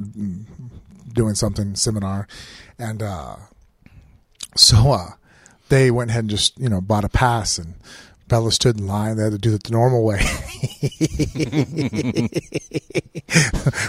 doing 1.13 1.35
something 1.35 1.75
seminar, 1.75 2.27
and 2.79 3.03
uh, 3.03 3.35
so 4.55 4.91
uh, 4.91 5.09
they 5.69 5.91
went 5.91 6.09
ahead 6.09 6.23
and 6.23 6.29
just 6.29 6.57
you 6.59 6.69
know 6.69 6.81
bought 6.81 7.03
a 7.03 7.09
pass 7.09 7.57
and. 7.57 7.75
Bella 8.27 8.51
stood 8.51 8.79
in 8.79 8.87
line. 8.87 9.17
They 9.17 9.23
had 9.23 9.31
to 9.33 9.37
do 9.37 9.53
it 9.53 9.63
the 9.63 9.71
normal 9.71 10.03
way. 10.03 10.19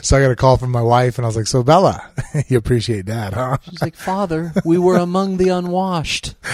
so 0.02 0.16
I 0.16 0.20
got 0.20 0.30
a 0.30 0.36
call 0.36 0.56
from 0.56 0.70
my 0.70 0.82
wife, 0.82 1.18
and 1.18 1.24
I 1.24 1.28
was 1.28 1.36
like, 1.36 1.46
"So 1.46 1.62
Bella, 1.62 2.10
you 2.48 2.58
appreciate 2.58 3.06
that, 3.06 3.32
huh?" 3.34 3.58
She's 3.70 3.80
like, 3.82 3.96
Father, 3.96 4.52
we 4.64 4.78
were 4.78 4.96
among 4.96 5.36
the 5.38 5.48
unwashed. 5.50 6.34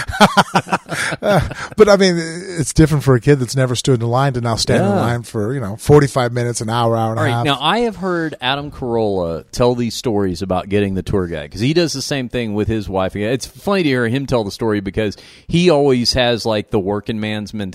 But 1.75 1.89
I 1.89 1.97
mean, 1.97 2.15
it's 2.17 2.73
different 2.73 3.03
for 3.03 3.15
a 3.15 3.21
kid 3.21 3.37
that's 3.37 3.55
never 3.55 3.75
stood 3.75 4.01
in 4.01 4.07
line 4.07 4.33
to 4.33 4.41
now 4.41 4.55
stand 4.55 4.83
in 4.83 4.89
line 4.89 5.23
for 5.23 5.53
you 5.53 5.59
know 5.59 5.75
forty 5.75 6.07
five 6.07 6.31
minutes, 6.33 6.61
an 6.61 6.69
hour, 6.69 6.95
hour 6.95 7.11
and 7.11 7.19
All 7.19 7.25
a 7.25 7.27
right, 7.27 7.33
half. 7.35 7.45
now 7.45 7.57
I 7.59 7.79
have 7.79 7.95
heard 7.97 8.35
Adam 8.41 8.69
Carolla 8.71 9.49
tell 9.51 9.73
these 9.75 9.95
stories 9.95 10.41
about 10.41 10.69
getting 10.69 10.93
the 10.93 11.01
tour 11.01 11.27
guide 11.27 11.43
because 11.49 11.61
he 11.61 11.73
does 11.73 11.93
the 11.93 12.01
same 12.01 12.29
thing 12.29 12.53
with 12.53 12.67
his 12.67 12.87
wife. 12.87 13.15
It's 13.15 13.45
funny 13.47 13.83
to 13.83 13.89
hear 13.89 14.07
him 14.07 14.25
tell 14.27 14.43
the 14.43 14.51
story 14.51 14.81
because 14.81 15.17
he 15.47 15.69
always 15.69 16.13
has 16.13 16.45
like 16.45 16.69
the 16.69 16.79
working 16.79 17.19
man's 17.19 17.53
mentality, 17.53 17.72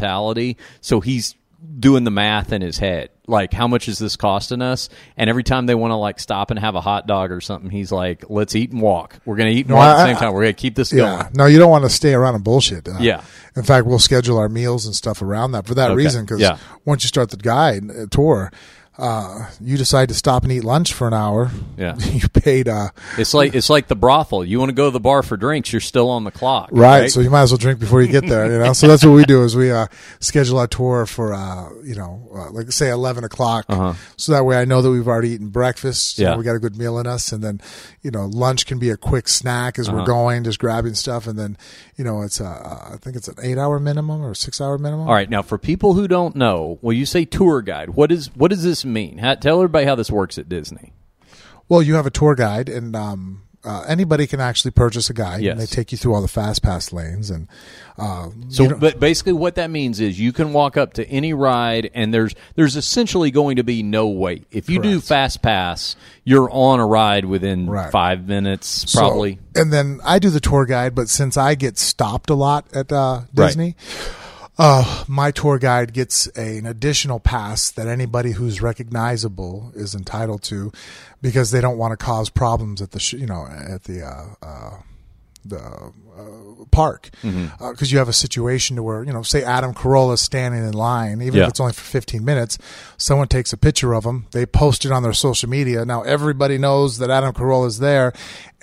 so 0.80 1.00
he's 1.00 1.34
doing 1.80 2.04
the 2.04 2.10
math 2.10 2.52
in 2.52 2.62
his 2.62 2.78
head. 2.78 3.10
Like, 3.26 3.52
how 3.52 3.66
much 3.66 3.88
is 3.88 3.98
this 3.98 4.14
costing 4.16 4.62
us? 4.62 4.88
And 5.16 5.28
every 5.28 5.42
time 5.42 5.66
they 5.66 5.74
want 5.74 5.90
to 5.90 5.96
like 5.96 6.20
stop 6.20 6.50
and 6.50 6.58
have 6.58 6.76
a 6.76 6.80
hot 6.80 7.06
dog 7.06 7.30
or 7.32 7.40
something, 7.40 7.68
he's 7.70 7.90
like, 7.92 8.24
"Let's 8.30 8.54
eat 8.54 8.70
and 8.70 8.80
walk. 8.80 9.18
We're 9.26 9.36
gonna 9.36 9.50
eat 9.50 9.66
and 9.66 9.74
walk 9.74 9.84
at 9.88 9.96
the 9.96 10.02
I- 10.02 10.06
same 10.12 10.16
time. 10.16 10.32
We're 10.34 10.42
gonna 10.42 10.52
keep 10.54 10.76
this 10.76 10.92
Yeah. 10.92 11.22
going." 11.22 11.26
No, 11.34 11.46
you 11.46 11.58
don't 11.58 11.70
want 11.70 11.84
to 11.84 11.90
stay 11.90 12.14
around 12.14 12.36
and 12.36 12.44
bullshit. 12.44 12.88
Uh, 12.88 12.94
Yeah. 13.00 13.22
In 13.56 13.64
fact, 13.64 13.86
we'll 13.86 13.98
schedule 13.98 14.38
our 14.38 14.48
meals 14.48 14.86
and 14.86 14.94
stuff 14.94 15.20
around 15.20 15.50
that 15.52 15.66
for 15.66 15.74
that 15.74 15.90
Okay. 15.90 15.96
reason. 15.96 16.24
Because 16.24 16.40
Yeah. 16.40 16.58
once 16.84 17.02
you 17.04 17.08
start 17.08 17.30
the 17.30 17.36
guide 17.36 17.90
uh, 17.90 18.06
tour, 18.10 18.50
uh, 18.98 19.48
you 19.60 19.76
decide 19.76 20.08
to 20.08 20.14
stop 20.14 20.42
and 20.42 20.50
eat 20.50 20.64
lunch 20.64 20.92
for 20.92 21.06
an 21.06 21.14
hour. 21.14 21.50
Yeah. 21.76 21.96
you 21.98 22.28
paid. 22.28 22.68
Uh, 22.68 22.88
It's 23.16 23.32
like 23.32 23.54
it's 23.54 23.70
like 23.70 23.86
the 23.86 23.94
brothel. 23.94 24.44
You 24.44 24.58
want 24.58 24.70
to 24.70 24.74
go 24.74 24.86
to 24.86 24.90
the 24.90 24.98
bar 25.00 25.22
for 25.22 25.36
drinks, 25.36 25.72
you're 25.72 25.80
still 25.80 26.10
on 26.10 26.24
the 26.24 26.30
clock. 26.32 26.70
Right, 26.72 27.10
so 27.10 27.20
you 27.20 27.30
might 27.30 27.42
as 27.42 27.52
well 27.52 27.58
drink 27.58 27.78
before 27.78 28.02
you 28.02 28.08
get 28.08 28.26
there. 28.26 28.50
You 28.52 28.58
know, 28.58 28.72
so 28.72 28.88
that's 28.88 29.04
what 29.04 29.12
we 29.12 29.24
do 29.24 29.44
is 29.44 29.54
we 29.54 29.70
uh, 29.70 29.86
schedule 30.20 30.58
our 30.58 30.66
tour 30.66 31.06
for 31.06 31.32
uh, 31.32 31.70
you 31.84 31.94
know, 31.94 32.28
uh, 32.34 32.50
like 32.50 32.72
say 32.72 32.90
eleven 32.90 33.22
o'clock, 33.24 33.66
so 34.16 34.32
that 34.32 34.44
way 34.44 34.56
I 34.58 34.64
know 34.64 34.82
that 34.82 34.90
we've 34.90 35.06
already 35.06 35.30
eaten 35.30 35.48
breakfast. 35.48 36.18
Uh-huh. 36.20 36.30
Yeah. 36.32 36.36
we 36.36 36.42
got 36.44 36.56
a 36.56 36.58
good 36.58 36.76
meal 36.76 36.98
in 36.98 37.06
us, 37.06 37.30
and 37.32 37.42
then 37.42 37.60
you 38.02 38.10
know, 38.10 38.26
lunch 38.26 38.66
can 38.66 38.78
be 38.80 38.90
a 38.90 38.96
quick 38.96 39.28
snack 39.28 39.78
as 39.78 39.88
Uh-huh. 39.88 39.98
we're 39.98 40.06
going, 40.06 40.42
just 40.44 40.58
grabbing 40.58 40.94
stuff, 40.94 41.26
and 41.28 41.38
then 41.38 41.56
you 41.96 42.04
know, 42.04 42.22
it's 42.22 42.40
uh, 42.40 42.90
I 42.92 42.96
think 42.96 43.14
it's 43.16 43.28
an 43.28 43.36
eight-hour 43.42 43.78
minimum 43.78 44.24
or 44.24 44.34
six-hour 44.34 44.78
minimum. 44.78 45.06
All 45.08 45.14
right, 45.14 45.30
now 45.30 45.42
for 45.42 45.56
people 45.58 45.94
who 45.94 46.08
don't 46.08 46.34
know, 46.34 46.78
when 46.80 46.96
you 46.96 47.06
say 47.06 47.24
tour 47.24 47.62
guide, 47.62 47.90
what 47.90 48.10
is 48.10 48.34
what 48.34 48.50
does 48.50 48.64
this 48.64 48.84
mean? 48.92 49.18
How, 49.18 49.34
tell 49.34 49.56
everybody 49.58 49.86
how 49.86 49.94
this 49.94 50.10
works 50.10 50.38
at 50.38 50.48
Disney. 50.48 50.92
Well, 51.68 51.82
you 51.82 51.94
have 51.94 52.06
a 52.06 52.10
tour 52.10 52.34
guide, 52.34 52.68
and 52.70 52.96
um, 52.96 53.42
uh, 53.62 53.84
anybody 53.86 54.26
can 54.26 54.40
actually 54.40 54.70
purchase 54.70 55.10
a 55.10 55.12
guide, 55.14 55.42
Yes. 55.42 55.52
and 55.52 55.60
they 55.60 55.66
take 55.66 55.92
you 55.92 55.98
through 55.98 56.14
all 56.14 56.22
the 56.22 56.28
fast 56.28 56.62
pass 56.62 56.92
lanes, 56.94 57.28
and 57.28 57.46
uh, 57.98 58.28
So, 58.48 58.74
but 58.74 58.98
basically, 58.98 59.34
what 59.34 59.56
that 59.56 59.68
means 59.70 60.00
is 60.00 60.18
you 60.18 60.32
can 60.32 60.54
walk 60.54 60.78
up 60.78 60.94
to 60.94 61.06
any 61.08 61.34
ride, 61.34 61.90
and 61.92 62.14
there's 62.14 62.34
there's 62.54 62.74
essentially 62.76 63.30
going 63.30 63.56
to 63.56 63.64
be 63.64 63.82
no 63.82 64.08
wait. 64.08 64.46
If 64.50 64.70
you 64.70 64.80
do 64.80 65.00
fast 65.00 65.42
pass, 65.42 65.94
you're 66.24 66.48
on 66.50 66.80
a 66.80 66.86
ride 66.86 67.26
within 67.26 67.68
Right. 67.68 67.90
five 67.92 68.26
minutes, 68.26 68.90
So- 68.90 69.00
probably. 69.00 69.38
and 69.54 69.70
then 69.70 70.00
I 70.04 70.20
do 70.20 70.30
the 70.30 70.40
tour 70.40 70.64
guide, 70.64 70.94
but 70.94 71.10
since 71.10 71.36
I 71.36 71.54
get 71.54 71.76
stopped 71.76 72.30
a 72.30 72.34
lot 72.34 72.66
at 72.72 72.90
uh, 72.92 73.22
Right. 73.34 73.74
Uh, 74.58 75.04
my 75.06 75.30
tour 75.30 75.58
guide 75.58 75.92
gets 75.92 76.26
a, 76.36 76.58
an 76.58 76.66
additional 76.66 77.20
pass 77.20 77.70
that 77.70 77.86
anybody 77.86 78.32
who's 78.32 78.60
recognizable 78.60 79.70
is 79.76 79.94
entitled 79.94 80.42
to, 80.42 80.72
because 81.22 81.50
they 81.52 81.60
don't 81.60 81.78
want 81.78 81.92
to 81.92 81.96
cause 81.96 82.28
problems 82.28 82.82
at 82.82 82.90
the 82.90 82.98
sh- 82.98 83.12
you 83.14 83.26
know 83.26 83.46
at 83.46 83.84
the 83.84 84.02
uh, 84.02 84.26
uh, 84.44 84.70
the 85.44 85.58
uh, 85.58 86.64
park 86.72 87.10
because 87.22 87.30
Mm-hmm. 87.32 87.84
you 87.86 87.98
have 87.98 88.08
a 88.08 88.12
situation 88.12 88.74
to 88.76 88.82
where 88.82 89.04
you 89.04 89.12
know 89.12 89.22
say 89.22 89.44
Adam 89.44 89.72
Carolla 89.72 90.18
standing 90.18 90.64
in 90.64 90.72
line 90.74 91.22
even 91.22 91.36
Yeah. 91.38 91.44
if 91.44 91.50
it's 91.50 91.60
only 91.60 91.72
for 91.72 91.80
15 91.80 92.24
minutes 92.24 92.58
someone 92.96 93.28
takes 93.28 93.52
a 93.52 93.56
picture 93.56 93.94
of 93.94 94.04
him 94.04 94.26
they 94.32 94.44
post 94.44 94.84
it 94.84 94.90
on 94.92 95.02
their 95.04 95.12
social 95.12 95.48
media 95.48 95.84
now 95.84 96.02
everybody 96.02 96.58
knows 96.58 96.98
that 96.98 97.08
Adam 97.10 97.32
Carolla 97.32 97.68
is 97.68 97.78
there 97.78 98.12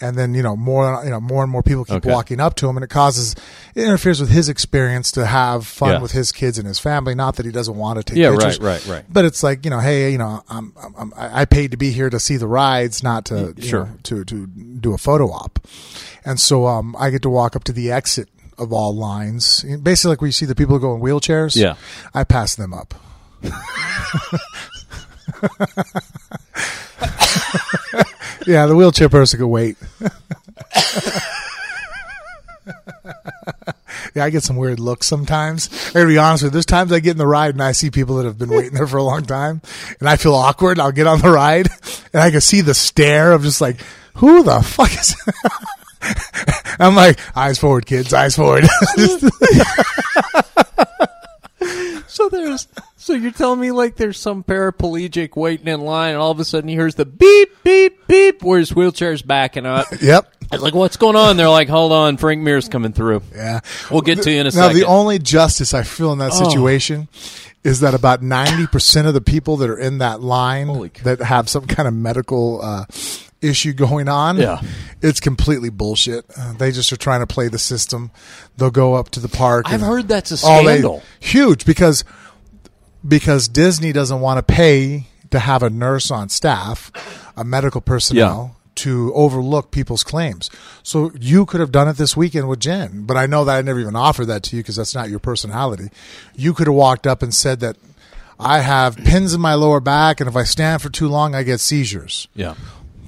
and 0.01 0.17
then 0.17 0.33
you 0.33 0.43
know 0.43 0.56
more 0.57 1.01
you 1.06 1.09
know 1.09 1.22
more 1.22 1.41
and 1.43 1.51
more 1.51 1.64
people 1.64 1.85
keep 1.85 1.95
Okay. 1.95 2.11
walking 2.11 2.40
up 2.41 2.56
to 2.56 2.67
him 2.67 2.75
and 2.77 2.83
it 2.83 2.90
causes 2.90 3.33
it 3.75 3.83
interferes 3.83 4.19
with 4.19 4.30
his 4.30 4.49
experience 4.49 5.11
to 5.14 5.25
have 5.25 5.65
fun 5.65 5.91
Yeah. 5.91 6.01
with 6.01 6.11
his 6.11 6.32
kids 6.33 6.57
and 6.57 6.67
his 6.67 6.80
family 6.80 7.15
not 7.15 7.38
that 7.38 7.45
he 7.45 7.51
doesn't 7.51 7.75
want 7.77 7.98
to 7.99 8.03
take 8.03 8.17
Yeah, 8.17 8.32
pictures 8.32 8.59
right, 8.59 8.85
right, 8.85 8.95
right. 8.95 9.06
but 9.09 9.24
it's 9.25 9.41
like 9.41 9.64
you 9.64 9.72
know 9.72 9.80
hey 9.80 10.11
you 10.11 10.17
know 10.17 10.43
I'm, 10.49 10.74
I'm, 10.98 11.14
I'm 11.17 11.48
paid 11.48 11.72
to 11.72 11.77
be 11.77 11.91
here 11.91 12.09
to 12.09 12.19
see 12.19 12.35
the 12.38 12.48
rides 12.48 13.03
not 13.03 13.25
to 13.25 13.53
Sure. 13.61 13.85
know, 13.85 13.98
to 14.03 14.25
to 14.25 14.48
do 14.48 14.93
a 14.93 14.98
photo 14.98 15.27
op, 15.32 15.65
and 16.25 16.40
so 16.40 16.67
um, 16.67 16.95
I 16.99 17.09
get 17.09 17.22
to 17.22 17.30
walk 17.30 17.56
up 17.56 17.64
to 17.65 17.72
the 17.72 17.91
exit 17.91 18.27
of 18.57 18.74
all 18.74 18.93
lines. 18.95 19.64
Basically, 19.82 20.09
like 20.11 20.22
we 20.22 20.32
see 20.32 20.45
the 20.45 20.56
people 20.56 20.75
who 20.75 20.82
go 20.82 20.95
in 20.95 21.01
wheelchairs. 21.01 21.56
Yeah. 21.56 21.75
I 22.14 22.24
pass 22.24 22.56
them 22.56 22.74
up. 22.74 22.93
yeah, 28.45 28.65
the 28.65 28.75
wheelchair 28.75 29.09
person 29.09 29.40
could 29.40 29.48
wait. 29.48 29.77
Yeah, 34.15 34.24
I 34.24 34.30
get 34.30 34.43
some 34.43 34.56
weird 34.56 34.80
looks 34.80 35.07
sometimes. 35.07 35.69
I 35.90 35.93
gotta 35.93 36.07
be 36.07 36.17
honest 36.17 36.43
with 36.43 36.51
you. 36.51 36.53
There's 36.53 36.65
times 36.65 36.93
I 36.93 36.99
get 36.99 37.11
in 37.11 37.17
the 37.17 37.27
ride 37.27 37.53
and 37.53 37.61
I 37.61 37.74
see 37.74 37.91
people 37.91 38.15
that 38.15 38.25
have 38.25 38.38
been 38.38 38.49
waiting 38.49 38.74
there 38.74 38.88
for 38.88 38.95
a 38.95 39.03
long 39.03 39.24
time 39.24 39.61
and 39.99 40.07
I 40.07 40.15
feel 40.15 40.33
awkward. 40.33 40.80
I'll 40.80 40.93
get 40.93 41.06
on 41.06 41.19
the 41.19 41.32
ride 41.32 41.67
and 42.14 42.24
I 42.24 42.32
can 42.32 42.40
see 42.40 42.61
the 42.61 42.74
stare 42.74 43.33
of 43.33 43.43
just 43.43 43.59
like, 43.59 43.82
who 44.15 44.43
the 44.43 44.61
fuck 44.61 44.93
is 44.93 45.15
I'm 46.80 46.95
like, 46.95 47.19
eyes 47.35 47.59
forward, 47.59 47.85
kids, 47.85 48.14
eyes 48.14 48.38
forward. 48.38 48.64
So 52.08 52.30
there's 52.30 52.68
so 52.98 53.14
you're 53.14 53.32
telling 53.32 53.60
me 53.60 53.72
like 53.72 53.95
there's 53.95 54.19
some 54.19 54.44
paraplegic 54.44 55.35
waiting 55.35 55.68
in 55.68 55.82
line, 55.82 56.14
and 56.14 56.18
all 56.22 56.32
of 56.32 56.40
a 56.40 56.45
sudden 56.45 56.68
he 56.69 56.76
hears 56.76 56.95
the 56.95 57.06
beep 57.06 57.50
beep 57.64 58.08
beep 58.08 58.44
where 58.44 58.60
his 58.60 58.74
wheelchair's 58.76 59.22
backing 59.22 59.66
up. 59.66 59.88
yep. 60.02 60.32
I 60.52 60.56
was 60.58 60.61
like, 60.61 60.76
"What's 60.76 60.98
going 60.98 61.16
on?" 61.16 61.38
They're 61.38 61.50
like, 61.50 61.68
"Hold 61.69 61.92
on, 61.92 62.18
Frank 62.18 62.42
Mir's 62.42 62.69
coming 62.69 62.94
through." 62.94 63.24
Yeah. 63.34 63.61
We'll 63.90 64.02
get 64.02 64.22
to 64.24 64.32
you 64.32 64.40
in 64.42 64.48
a 64.48 64.52
now, 64.52 64.68
second. 64.68 64.77
the 64.77 64.85
only 64.85 65.18
justice 65.19 65.74
I 65.74 65.84
feel 65.84 66.11
in 66.14 66.19
that 66.19 66.32
Oh. 66.34 66.44
situation 66.48 67.08
is 67.64 67.80
that 67.80 67.95
about 67.95 68.22
90% 68.22 69.08
of 69.08 69.16
the 69.16 69.22
people 69.22 69.58
that 69.58 69.69
are 69.72 69.77
in 69.80 69.98
that 69.98 70.22
line 70.22 70.92
that 71.03 71.19
have 71.19 71.50
some 71.50 71.66
kind 71.66 71.88
of 71.88 71.95
medical 71.95 72.61
uh, 72.64 72.85
issue 73.48 73.74
going 73.74 74.07
on, 74.09 74.38
Yeah. 74.38 74.61
it's 75.01 75.19
completely 75.19 75.69
bullshit. 75.69 76.25
Uh, 76.38 76.53
they 76.53 76.72
just 76.72 76.91
are 76.91 76.98
trying 76.98 77.22
to 77.22 77.27
play 77.27 77.48
the 77.48 77.59
system. 77.59 78.11
They'll 78.57 78.72
go 78.72 78.95
up 78.95 79.09
to 79.11 79.19
the 79.19 79.27
park. 79.30 79.65
I've 79.67 79.82
heard 79.82 80.07
that's 80.07 80.32
a 80.32 80.38
Oh, 80.48 80.57
they- 80.65 80.74
scandal. 80.80 81.03
huge 81.19 81.65
because 81.65 82.03
because 83.07 83.48
Disney 83.48 83.91
doesn't 83.91 84.19
want 84.19 84.38
to 84.45 84.53
pay 84.53 85.07
to 85.32 85.40
have 85.40 85.61
a 85.64 85.69
nurse 85.69 86.09
on 86.11 86.30
staff, 86.30 86.91
a 87.38 87.43
medical 87.43 87.82
personnel 87.82 88.56
to 88.75 89.14
overlook 89.14 89.72
people's 89.72 90.03
claims. 90.03 90.49
So 90.83 91.11
you 91.19 91.45
could 91.45 91.59
have 91.61 91.72
done 91.72 91.88
it 91.88 91.98
this 91.98 92.17
weekend 92.17 92.49
with 92.49 92.59
Jen, 92.59 93.03
but 93.06 93.15
I 93.15 93.25
know 93.25 93.45
that 93.45 93.56
I 93.57 93.61
never 93.61 93.80
even 93.80 93.95
offered 93.95 94.25
that 94.25 94.43
to 94.43 94.56
you 94.57 94.64
because 94.64 94.75
that's 94.75 94.93
not 94.95 95.09
your 95.09 95.19
personality. 95.19 95.90
You 96.35 96.53
could 96.53 96.67
have 96.67 96.75
walked 96.75 97.07
up 97.07 97.22
and 97.22 97.33
said 97.33 97.59
that 97.61 97.77
I 98.38 98.59
have 98.59 98.98
pins 98.98 99.33
in 99.33 99.40
my 99.40 99.53
lower 99.53 99.80
back 99.80 100.19
and 100.19 100.27
if 100.30 100.35
I 100.35 100.43
stand 100.43 100.82
for 100.82 100.90
too 100.90 101.07
long 101.07 101.33
I 101.35 101.43
get 101.43 101.61
seizures 101.61 102.27
yeah. 102.35 102.56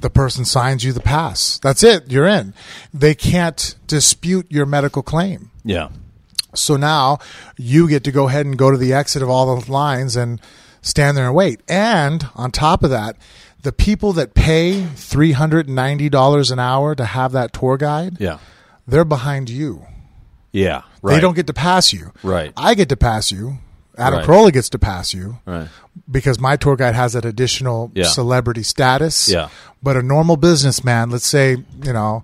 The 0.02 0.10
person 0.10 0.46
signs 0.46 0.84
you 0.84 0.94
the 0.94 1.00
pass. 1.00 1.58
That's 1.60 1.84
it. 1.84 2.12
You're 2.12 2.28
in. 2.28 2.54
They 2.94 3.16
can't 3.16 3.76
dispute 3.88 4.46
your 4.50 4.66
medical 4.66 5.02
claim. 5.04 5.52
Yeah. 5.64 5.90
So 6.56 6.76
now 6.76 7.20
you 7.58 7.88
get 7.90 8.04
to 8.06 8.12
go 8.12 8.28
ahead 8.28 8.46
and 8.46 8.58
go 8.58 8.72
to 8.72 8.78
the 8.78 8.94
exit 8.94 9.22
of 9.22 9.30
all 9.30 9.56
the 9.60 9.72
lines 9.72 10.16
and 10.16 10.40
stand 10.82 11.18
there 11.18 11.26
and 11.26 11.36
wait. 11.36 11.62
And 11.68 12.28
on 12.36 12.52
top 12.52 12.84
of 12.84 12.90
that, 12.90 13.18
the 13.64 13.72
people 13.72 14.14
that 14.14 14.34
pay 14.34 14.84
$390 14.96 16.52
an 16.52 16.60
hour 16.60 16.96
to 16.96 17.06
have 17.06 17.32
that 17.34 17.54
tour 17.54 17.78
guide, 17.78 18.18
Yeah. 18.20 18.38
they're 18.88 19.06
behind 19.06 19.50
you. 19.50 19.86
Yeah. 20.52 20.84
Right. 21.02 21.16
They 21.16 21.22
don't 21.22 21.36
get 21.36 21.48
to 21.48 21.54
pass 21.54 21.92
you. 21.94 22.12
Right. 22.24 22.54
I 22.56 22.74
get 22.74 22.90
to 22.90 22.98
pass 22.98 23.32
you. 23.32 23.58
Adam 23.98 24.20
Right. 24.20 24.28
Carolla 24.28 24.54
gets 24.54 24.70
to 24.70 24.80
pass 24.80 25.14
you 25.14 25.38
Right. 25.46 25.68
because 26.10 26.40
my 26.40 26.56
tour 26.56 26.76
guide 26.76 26.96
has 26.96 27.14
that 27.14 27.26
additional 27.26 27.92
Yeah. 27.96 28.06
celebrity 28.08 28.64
status. 28.64 29.28
Yeah. 29.30 29.50
But 29.82 29.98
a 29.98 30.02
normal 30.04 30.38
businessman, 30.38 31.10
let's 31.10 31.28
say, 31.28 31.58
you 31.84 31.94
know, 31.94 32.24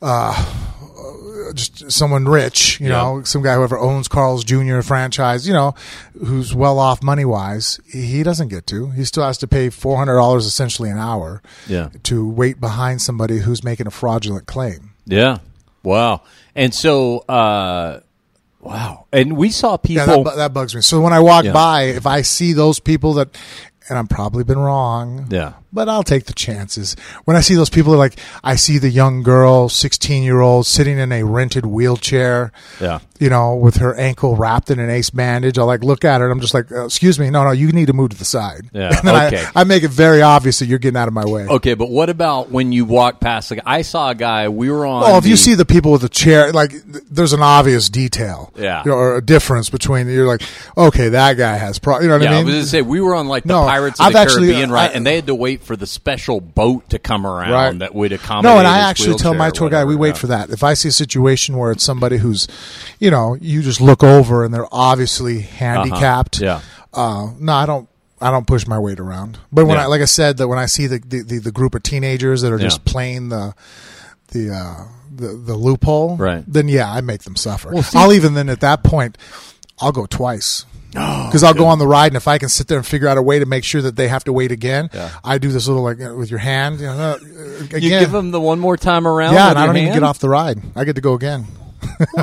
uh, 0.00 0.44
just 1.54 1.90
someone 1.92 2.24
rich, 2.24 2.80
you 2.80 2.88
Yeah. 2.88 2.92
know, 2.96 3.22
some 3.24 3.42
guy 3.42 3.54
whoever 3.54 3.78
owns 3.78 4.08
Carl's 4.08 4.42
Jr. 4.44 4.80
franchise, 4.80 5.46
you 5.46 5.52
know, 5.52 5.74
who's 6.24 6.54
well 6.54 6.78
off 6.78 7.02
money 7.02 7.24
wise, 7.24 7.78
he 7.90 8.22
doesn't 8.22 8.48
get 8.48 8.66
to. 8.68 8.90
He 8.90 9.04
still 9.04 9.24
has 9.24 9.38
to 9.38 9.46
pay 9.46 9.68
four 9.70 9.98
hundred 9.98 10.16
dollars 10.16 10.46
essentially 10.46 10.88
an 10.90 10.98
hour 10.98 11.42
Yeah. 11.68 11.88
to 12.04 12.28
wait 12.28 12.60
behind 12.60 13.02
somebody 13.02 13.38
who's 13.38 13.62
making 13.62 13.86
a 13.86 13.90
fraudulent 13.90 14.46
claim. 14.46 14.90
Yeah. 15.06 15.38
Wow. 15.82 16.22
And 16.54 16.72
so, 16.74 17.18
uh, 17.28 18.00
wow. 18.62 19.06
And 19.12 19.36
we 19.36 19.50
saw 19.50 19.72
Yeah, 19.84 20.06
people. 20.06 20.24
that, 20.24 20.36
that 20.36 20.54
bugs 20.54 20.74
me. 20.74 20.80
So 20.80 21.00
when 21.00 21.12
I 21.12 21.20
walk 21.20 21.44
Yeah. 21.44 21.52
by, 21.52 21.82
if 21.84 22.06
I 22.06 22.22
see 22.22 22.52
those 22.54 22.80
people 22.80 23.12
that, 23.14 23.36
and 23.88 23.98
I'm 23.98 24.06
probably 24.06 24.44
been 24.44 24.58
wrong, 24.58 25.26
yeah. 25.30 25.52
But 25.72 25.88
I'll 25.88 26.02
take 26.02 26.24
the 26.26 26.32
chances. 26.32 26.94
When 27.24 27.36
I 27.36 27.40
see 27.40 27.54
those 27.54 27.70
people, 27.70 27.94
like 27.96 28.18
I 28.44 28.56
see 28.56 28.78
the 28.78 28.90
young 28.90 29.22
girl, 29.22 29.68
16 29.68 30.22
year 30.22 30.40
old, 30.40 30.66
sitting 30.66 30.98
in 30.98 31.12
a 31.12 31.22
rented 31.24 31.64
wheelchair, 31.66 32.52
Yeah. 32.80 32.98
you 33.18 33.28
know, 33.30 33.54
with 33.54 33.76
her 33.76 33.94
ankle 33.94 34.36
wrapped 34.36 34.70
in 34.70 34.78
an 34.78 34.90
ace 34.90 35.10
bandage. 35.10 35.58
I 35.58 35.62
like 35.62 35.82
look 35.84 36.04
at 36.04 36.20
her 36.20 36.26
and 36.26 36.32
I'm 36.32 36.40
just 36.40 36.54
like, 36.54 36.70
uh, 36.72 36.84
excuse 36.86 37.18
me, 37.18 37.30
no, 37.30 37.44
no, 37.44 37.50
you 37.52 37.72
need 37.72 37.86
to 37.86 37.92
move 37.92 38.10
to 38.10 38.16
the 38.18 38.24
side. 38.24 38.68
Yeah, 38.72 38.88
And 38.98 39.08
then 39.08 39.14
I- 39.14 39.26
okay. 39.28 39.44
I, 39.54 39.64
make 39.64 39.82
it 39.84 39.90
very 39.90 40.22
obvious 40.22 40.58
that 40.58 40.66
you're 40.66 40.78
getting 40.78 40.96
out 40.98 41.08
of 41.08 41.14
my 41.14 41.24
way. 41.24 41.46
Okay, 41.46 41.74
but 41.74 41.88
what 41.90 42.10
about 42.10 42.50
when 42.50 42.72
you 42.72 42.84
walk 42.84 43.20
past? 43.20 43.50
Like, 43.50 43.60
I 43.64 43.82
saw 43.82 44.10
a 44.10 44.14
guy. 44.14 44.48
We 44.48 44.70
were 44.70 44.84
on. 44.86 45.04
Oh, 45.06 45.16
if 45.18 45.26
you 45.26 45.36
see 45.36 45.54
the 45.54 45.64
people 45.64 45.92
with 45.92 46.02
the 46.02 46.08
chair, 46.08 46.52
like 46.52 46.72
there's 47.10 47.32
an 47.32 47.42
obvious 47.42 47.88
detail, 47.88 48.52
Yeah. 48.56 48.82
you 48.84 48.90
know, 48.90 48.96
or 48.96 49.16
a 49.16 49.22
difference 49.24 49.70
between. 49.70 50.08
You're 50.08 50.26
like, 50.26 50.42
okay, 50.76 51.08
that 51.10 51.34
guy 51.38 51.56
has, 51.56 51.78
pro-, 51.78 52.00
you 52.00 52.08
know 52.08 52.14
what 52.14 52.22
yeah, 52.22 52.30
I 52.30 52.34
I 52.34 52.36
mean? 52.38 52.46
was 52.46 52.54
going 52.54 52.64
to 52.64 52.68
say 52.70 52.82
we 52.82 53.00
were 53.00 53.14
on 53.14 53.28
like 53.28 53.44
the 53.44 53.48
No, 53.48 53.62
Pirates 53.64 53.98
of 54.00 54.06
I've 54.06 54.12
the 54.12 54.18
actually- 54.18 54.46
Caribbean, 54.48 54.70
right? 54.70 54.90
I- 54.90 54.94
and 54.94 55.06
they 55.06 55.14
had 55.16 55.26
to 55.28 55.34
wait 55.34 55.61
for 55.62 55.76
the 55.76 55.86
special 55.86 56.40
boat 56.40 56.90
to 56.90 56.98
come 56.98 57.26
around 57.26 57.50
Right. 57.52 57.78
that 57.78 57.94
would 57.94 58.12
accommodate. 58.12 58.52
No, 58.52 58.58
and 58.58 58.66
I 58.66 58.78
actually 58.90 59.16
tell 59.16 59.34
my 59.34 59.50
tour 59.50 59.70
guide, 59.70 59.84
we 59.84 59.96
wait 59.96 60.10
yeah. 60.10 60.14
for 60.14 60.26
that. 60.28 60.50
If 60.50 60.62
I 60.62 60.74
see 60.74 60.88
a 60.88 60.92
situation 60.92 61.56
where 61.56 61.72
it's 61.72 61.84
somebody 61.84 62.18
who's, 62.18 62.48
you 62.98 63.10
know, 63.10 63.34
you 63.40 63.62
just 63.62 63.80
look 63.80 64.02
over 64.02 64.44
and 64.44 64.52
they're 64.52 64.72
obviously 64.72 65.40
handicapped. 65.40 66.42
Uh-huh. 66.42 66.60
Yeah. 66.60 67.00
Uh, 67.02 67.30
no, 67.38 67.52
I 67.52 67.66
don't. 67.66 67.88
I 68.20 68.30
don't 68.30 68.46
push 68.46 68.68
my 68.68 68.78
weight 68.78 69.00
around. 69.00 69.38
But 69.50 69.66
when 69.66 69.76
Yeah. 69.76 69.82
I, 69.82 69.86
like 69.86 70.00
I 70.00 70.04
said, 70.04 70.36
that 70.36 70.46
when 70.46 70.58
I 70.58 70.66
see 70.66 70.86
the, 70.86 70.98
the, 71.00 71.22
the, 71.22 71.38
the 71.38 71.50
group 71.50 71.74
of 71.74 71.82
teenagers 71.82 72.42
that 72.42 72.52
are 72.52 72.58
just 72.58 72.80
Yeah. 72.86 72.92
playing 72.92 73.28
the 73.30 73.52
the 74.28 74.50
uh, 74.54 74.84
the, 75.14 75.28
the 75.28 75.54
loophole, 75.56 76.16
Right. 76.16 76.44
Then 76.46 76.68
yeah, 76.68 76.88
I 76.90 77.00
make 77.00 77.22
them 77.22 77.34
suffer. 77.34 77.70
Well, 77.72 77.82
see- 77.82 77.98
I'll 77.98 78.12
even 78.12 78.34
then 78.34 78.48
at 78.48 78.60
that 78.60 78.84
point, 78.84 79.18
I'll 79.80 79.90
go 79.90 80.06
twice. 80.06 80.66
Oh, 80.94 81.26
Because 81.26 81.42
I'll 81.42 81.54
go 81.54 81.66
on 81.66 81.78
the 81.78 81.86
ride, 81.86 82.08
and 82.08 82.16
if 82.16 82.28
I 82.28 82.38
can 82.38 82.48
sit 82.48 82.68
there 82.68 82.76
and 82.78 82.86
figure 82.86 83.08
out 83.08 83.16
a 83.16 83.22
way 83.22 83.38
to 83.38 83.46
make 83.46 83.64
sure 83.64 83.80
that 83.82 83.96
they 83.96 84.08
have 84.08 84.24
to 84.24 84.32
wait 84.32 84.52
again, 84.52 84.90
Yeah. 84.92 85.10
I 85.24 85.38
do 85.38 85.48
this 85.50 85.66
little 85.66 85.82
like 85.82 86.00
uh, 86.00 86.14
with 86.14 86.30
your 86.30 86.38
hand. 86.40 86.80
You, 86.80 86.86
know, 86.86 86.92
uh, 86.92 87.64
again. 87.64 87.82
You 87.82 87.88
give 87.90 88.12
them 88.12 88.30
the 88.30 88.40
one 88.40 88.58
more 88.58 88.76
time 88.76 89.06
around. 89.06 89.34
Yeah, 89.34 89.50
and 89.50 89.58
I 89.58 89.66
don't 89.66 89.76
even 89.76 89.92
get 89.92 90.02
off 90.02 90.18
the 90.18 90.28
ride. 90.28 90.60
I 90.76 90.84
get 90.84 90.96
to 90.96 91.00
go 91.00 91.14
again. 91.14 91.46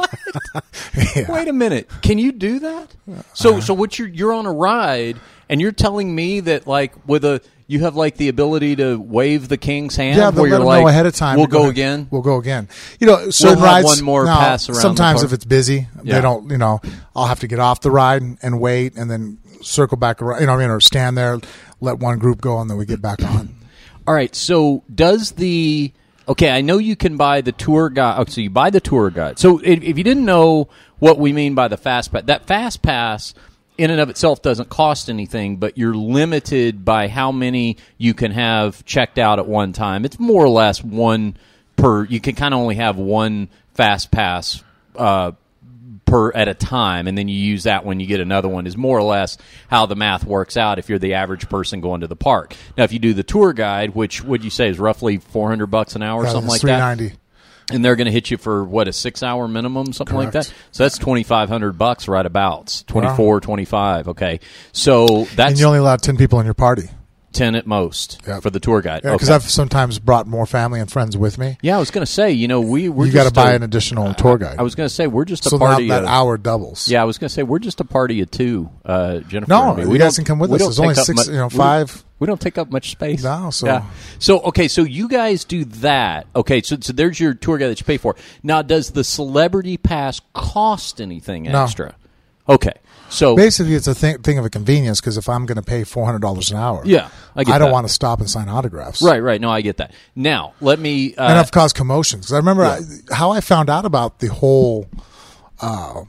yeah. 1.16 1.32
Wait 1.32 1.48
a 1.48 1.54
minute. 1.54 1.90
Can 2.02 2.18
you 2.18 2.32
do 2.32 2.60
that? 2.60 2.96
So 3.34 3.60
so 3.60 3.74
what 3.74 4.00
you're 4.00 4.08
you're 4.08 4.34
on 4.34 4.46
a 4.46 4.54
ride 4.54 5.18
and 5.50 5.60
you're 5.60 5.72
telling 5.72 6.14
me 6.14 6.40
that 6.42 6.68
like 6.68 6.94
with 7.08 7.26
a 7.26 7.42
you 7.70 7.82
have 7.82 7.96
like 7.96 8.18
the 8.18 8.30
ability 8.30 8.76
to 8.78 8.96
wave 9.00 9.48
the 9.48 9.56
king's 9.56 9.96
hand 9.96 10.18
Yeah, 10.18 10.32
where 10.32 10.48
you're 10.48 10.58
like 10.58 10.82
know 10.82 10.88
ahead 10.88 11.06
of 11.06 11.14
time. 11.14 11.38
We'll 11.38 11.46
go 11.46 11.70
again. 11.70 12.08
We'll 12.10 12.24
go 12.24 12.38
again. 12.38 12.68
You 13.00 13.06
know, 13.06 13.30
certain 13.30 13.60
have 13.60 13.64
rides. 13.64 13.86
one 13.86 14.04
more 14.04 14.26
now, 14.26 14.40
pass 14.40 14.68
around 14.68 14.80
Sometimes 14.82 15.22
if 15.22 15.32
it's 15.34 15.46
busy, 15.46 15.88
Yeah. 16.04 16.16
they 16.16 16.22
don't. 16.22 16.50
You 16.50 16.58
know, 16.58 16.82
I'll 17.16 17.28
have 17.28 17.42
to 17.42 17.48
get 17.48 17.60
off 17.60 17.82
the 17.82 17.92
ride 17.92 18.24
and 18.42 18.60
wait, 18.60 18.98
and 18.98 19.10
then 19.10 19.38
circle 19.62 19.98
back 19.98 20.20
around. 20.20 20.40
You 20.42 20.48
know, 20.48 20.54
what 20.54 20.64
I 20.64 20.64
mean, 20.64 20.72
or 20.72 20.80
stand 20.82 21.16
there, 21.16 21.38
let 21.80 22.00
one 22.00 22.18
group 22.18 22.42
go, 22.42 22.60
and 22.60 22.68
then 22.68 22.76
we 22.78 22.88
get 22.88 23.04
back 23.04 23.22
on. 23.24 23.56
All 24.08 24.16
right. 24.16 24.34
So 24.36 24.84
does 24.94 25.34
the 25.34 25.94
okay? 26.28 26.50
I 26.50 26.62
know 26.62 26.80
you 26.80 26.96
can 26.96 27.18
buy 27.18 27.42
the 27.42 27.52
tour 27.52 27.92
guide. 27.92 28.16
Oh, 28.18 28.26
so 28.26 28.42
you 28.42 28.50
buy 28.50 28.72
the 28.72 28.80
tour 28.82 29.12
guide. 29.12 29.38
So 29.38 29.60
if, 29.60 29.84
if 29.84 29.96
you 29.96 30.04
didn't 30.04 30.26
know 30.26 30.70
what 30.98 31.20
we 31.20 31.34
mean 31.34 31.54
by 31.54 31.68
the 31.68 31.78
fast 31.78 32.12
pass, 32.12 32.24
that 32.24 32.48
fast 32.48 32.82
pass 32.82 33.36
in 33.80 33.92
and 33.92 34.02
of 34.02 34.10
itself 34.10 34.42
doesn't 34.42 34.70
cost 34.70 35.10
anything, 35.10 35.56
but 35.56 35.78
you're 35.78 35.96
limited 35.96 36.84
by 36.84 37.08
how 37.08 37.32
many 37.32 37.78
you 37.98 38.14
can 38.14 38.32
have 38.32 38.84
checked 38.86 39.18
out 39.18 39.40
at 39.40 39.48
one 39.48 39.72
time. 39.72 40.04
It's 40.04 40.20
more 40.20 40.44
or 40.44 40.50
less 40.50 40.84
one 40.84 41.38
per. 41.78 42.04
You 42.04 42.20
can 42.20 42.36
kind 42.36 42.54
of 42.54 42.60
only 42.60 42.76
have 42.76 42.98
one 42.98 43.50
fast 43.74 44.12
pass. 44.12 44.62
Uh, 44.96 45.32
per 46.06 46.32
at 46.32 46.48
a 46.48 46.56
time, 46.56 47.08
and 47.08 47.16
then 47.16 47.28
you 47.28 47.38
use 47.38 47.64
that 47.64 47.86
when 47.86 48.00
you 48.00 48.08
get 48.08 48.20
another 48.20 48.50
one. 48.50 48.66
Is 48.66 48.76
more 48.76 48.98
or 48.98 49.04
less 49.04 49.38
how 49.70 49.86
the 49.86 49.96
math 49.96 50.26
works 50.26 50.58
out 50.58 50.80
if 50.80 50.90
you're 50.90 51.00
the 51.00 51.14
average 51.14 51.48
person 51.48 51.82
going 51.82 52.02
to 52.02 52.08
the 52.08 52.16
park. 52.16 52.56
Now, 52.76 52.84
if 52.84 52.92
you 52.92 53.00
do 53.00 53.14
the 53.14 53.24
tour 53.24 53.54
guide, 53.54 53.94
which 53.94 54.24
would 54.24 54.44
you 54.44 54.50
say 54.50 54.70
is 54.70 54.80
roughly 54.80 55.20
four 55.20 55.50
hundred 55.50 55.68
bucks 55.68 55.96
an 55.96 56.02
hour, 56.02 56.24
or 56.24 56.26
something 56.32 56.50
like 56.50 56.62
that. 56.68 56.80
And 57.72 57.84
they're 57.84 57.96
going 57.96 58.06
to 58.06 58.12
hit 58.12 58.32
you 58.32 58.38
for 58.38 58.64
what 58.64 58.88
a 58.88 58.94
six 58.94 59.22
hour 59.24 59.48
minimum, 59.48 59.94
something 59.94 60.16
like 60.16 60.32
that. 60.32 60.46
So 60.72 60.84
that's 60.84 60.98
twenty 60.98 61.24
five 61.24 61.50
hundred 61.50 61.78
bucks 61.78 62.08
right 62.08 62.26
abouts 62.26 62.84
24, 62.84 63.42
25, 63.42 64.08
Okay, 64.10 64.40
so 64.72 65.26
that's 65.36 65.52
And 65.52 65.60
you 65.60 65.66
only 65.66 65.80
allow 65.80 65.96
ten 65.98 66.18
people 66.18 66.40
in 66.40 66.46
your 66.46 66.54
party. 66.54 66.90
ten 67.32 67.54
at 67.54 67.68
most 67.68 68.20
Yep. 68.28 68.42
for 68.42 68.50
the 68.50 68.60
tour 68.60 68.82
guide. 68.82 69.02
Yeah, 69.04 69.14
because 69.14 69.30
okay. 69.30 69.36
I've 69.36 69.44
sometimes 69.50 70.00
brought 70.00 70.26
more 70.26 70.46
family 70.48 70.80
and 70.80 70.92
friends 70.92 71.16
with 71.16 71.38
me. 71.38 71.58
yeah, 71.62 71.76
I 71.76 71.80
was 71.80 71.92
going 71.92 72.04
to 72.06 72.12
say, 72.12 72.32
you 72.32 72.48
know, 72.48 72.60
we 72.60 72.90
we're 72.90 73.06
you 73.06 73.12
got 73.12 73.26
to 73.28 73.32
buy 73.32 73.52
a- 73.52 73.56
an 73.56 73.62
additional 73.64 74.14
tour 74.16 74.38
guide. 74.40 74.58
I 74.58 74.64
was 74.64 74.74
going 74.74 74.90
to 74.90 74.94
say 74.94 75.06
we're 75.06 75.26
just 75.26 75.46
a 75.46 75.50
so 75.50 75.60
party. 75.60 75.88
that 75.90 76.04
of- 76.04 76.10
hour 76.10 76.38
doubles. 76.40 76.88
Yeah, 76.88 77.02
I 77.02 77.06
was 77.06 77.18
going 77.20 77.30
to 77.30 77.34
say 77.34 77.44
we're 77.44 77.60
just 77.60 77.80
a 77.82 77.86
party 77.86 78.22
of 78.22 78.32
two, 78.32 78.70
uh, 78.84 79.20
Jennifer. 79.20 79.50
No, 79.52 79.70
and 79.70 79.78
me. 79.78 79.84
you 79.84 79.90
We 79.92 79.98
guys 80.00 80.16
can 80.16 80.26
come 80.26 80.40
with 80.40 80.50
we 80.50 80.56
us. 80.56 80.62
There's 80.64 80.80
only 80.80 80.96
six, 80.96 81.28
you 81.28 81.34
know, 81.34 81.48
we- 81.48 81.56
five. 81.58 82.04
We 82.20 82.28
don't 82.28 82.40
take 82.42 82.58
up 82.58 82.70
much 82.70 82.92
space. 82.92 83.24
No, 83.24 83.50
so- 83.50 83.66
yeah. 83.68 83.86
So 84.20 84.40
okay, 84.42 84.68
so 84.68 84.84
you 84.84 85.08
guys 85.08 85.46
do 85.46 85.64
that. 85.66 86.28
Okay, 86.36 86.62
so 86.62 86.78
so 86.82 86.92
there's 86.94 87.20
your 87.20 87.34
tour 87.34 87.58
guide 87.58 87.70
that 87.70 87.80
you 87.80 87.86
pay 87.86 87.98
for. 87.98 88.16
Now, 88.44 88.62
does 88.62 88.92
the 88.92 89.04
celebrity 89.04 89.78
pass 89.78 90.20
cost 90.34 91.00
anything 91.00 91.44
No. 91.44 91.64
extra? 91.64 91.96
Okay, 92.50 92.74
so 93.10 93.36
Basically, 93.36 93.76
it's 93.76 93.86
a 93.88 93.94
thing, 93.94 94.22
thing 94.24 94.40
of 94.40 94.44
a 94.44 94.50
convenience 94.50 95.00
because 95.00 95.18
if 95.18 95.30
I'm 95.30 95.46
going 95.46 95.58
to 95.58 95.62
pay 95.62 95.84
four 95.84 96.04
hundred 96.06 96.22
dollars 96.24 96.50
an 96.52 96.58
hour, 96.58 96.82
Yeah, 96.84 97.10
I 97.36 97.44
get 97.44 97.60
don't 97.60 97.72
want 97.72 97.86
to 97.88 97.94
stop 97.94 98.20
and 98.20 98.30
sign 98.30 98.50
autographs. 98.50 99.02
right, 99.04 99.20
right. 99.22 99.40
No, 99.40 99.52
I 99.52 99.62
get 99.62 99.78
that. 99.78 99.94
Now, 100.16 100.54
let 100.60 100.80
me. 100.80 101.16
Uh, 101.16 101.28
and 101.28 101.38
I've 101.38 101.52
caused 101.52 101.76
commotions. 101.76 102.26
'Cause 102.26 102.34
I 102.34 102.38
remember 102.38 102.64
I, 102.66 102.80
how 103.14 103.30
I 103.32 103.40
found 103.42 103.70
out 103.70 103.86
about 103.86 104.18
the 104.20 104.28
whole 104.28 104.88
uh, 105.62 106.02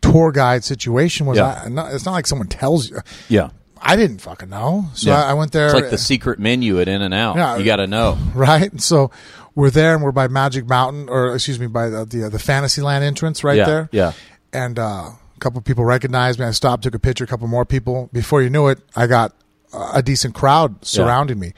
tour 0.00 0.32
guide 0.32 0.64
situation 0.64 1.26
was. 1.26 1.38
Yeah. 1.38 1.64
I, 1.76 1.92
it's 1.94 2.04
not 2.04 2.12
like 2.12 2.26
someone 2.26 2.48
tells 2.48 2.90
you. 2.90 2.98
yeah, 3.28 3.50
I 3.84 3.96
didn't 3.96 4.18
fucking 4.18 4.48
know, 4.48 4.86
so 4.94 5.10
yeah. 5.10 5.24
I, 5.24 5.30
I 5.30 5.34
went 5.34 5.52
there. 5.52 5.66
It's 5.66 5.74
like 5.74 5.90
the 5.90 5.98
secret 5.98 6.38
menu 6.38 6.80
at 6.80 6.88
In 6.88 7.02
and 7.02 7.12
Out. 7.12 7.36
Yeah. 7.36 7.56
you 7.56 7.64
got 7.64 7.76
to 7.76 7.86
know. 7.86 8.16
right? 8.34 8.80
So 8.80 9.10
we're 9.54 9.70
there, 9.70 9.94
and 9.94 10.02
we're 10.04 10.12
by 10.12 10.28
Magic 10.28 10.66
Mountain, 10.68 11.08
or 11.08 11.34
excuse 11.34 11.58
me, 11.58 11.66
by 11.66 11.88
the 11.88 12.04
the, 12.04 12.28
the 12.30 12.38
Fantasyland 12.38 13.02
entrance 13.04 13.42
right 13.44 13.56
Yeah, 13.58 13.64
there. 13.66 13.88
yeah. 13.92 14.12
And 14.52 14.78
uh, 14.78 14.82
a 15.10 15.40
couple 15.40 15.58
of 15.58 15.64
people 15.64 15.84
recognized 15.84 16.38
me. 16.38 16.46
I 16.46 16.50
stopped, 16.52 16.84
took 16.84 16.94
a 16.94 16.98
picture. 16.98 17.24
A 17.24 17.26
couple 17.26 17.48
more 17.48 17.64
people. 17.64 18.08
Before 18.12 18.40
you 18.42 18.50
knew 18.50 18.68
it, 18.68 18.78
I 18.94 19.06
got 19.06 19.34
uh, 19.72 19.92
a 19.94 20.02
decent 20.02 20.34
crowd 20.34 20.84
surrounding 20.84 21.38
me. 21.40 21.52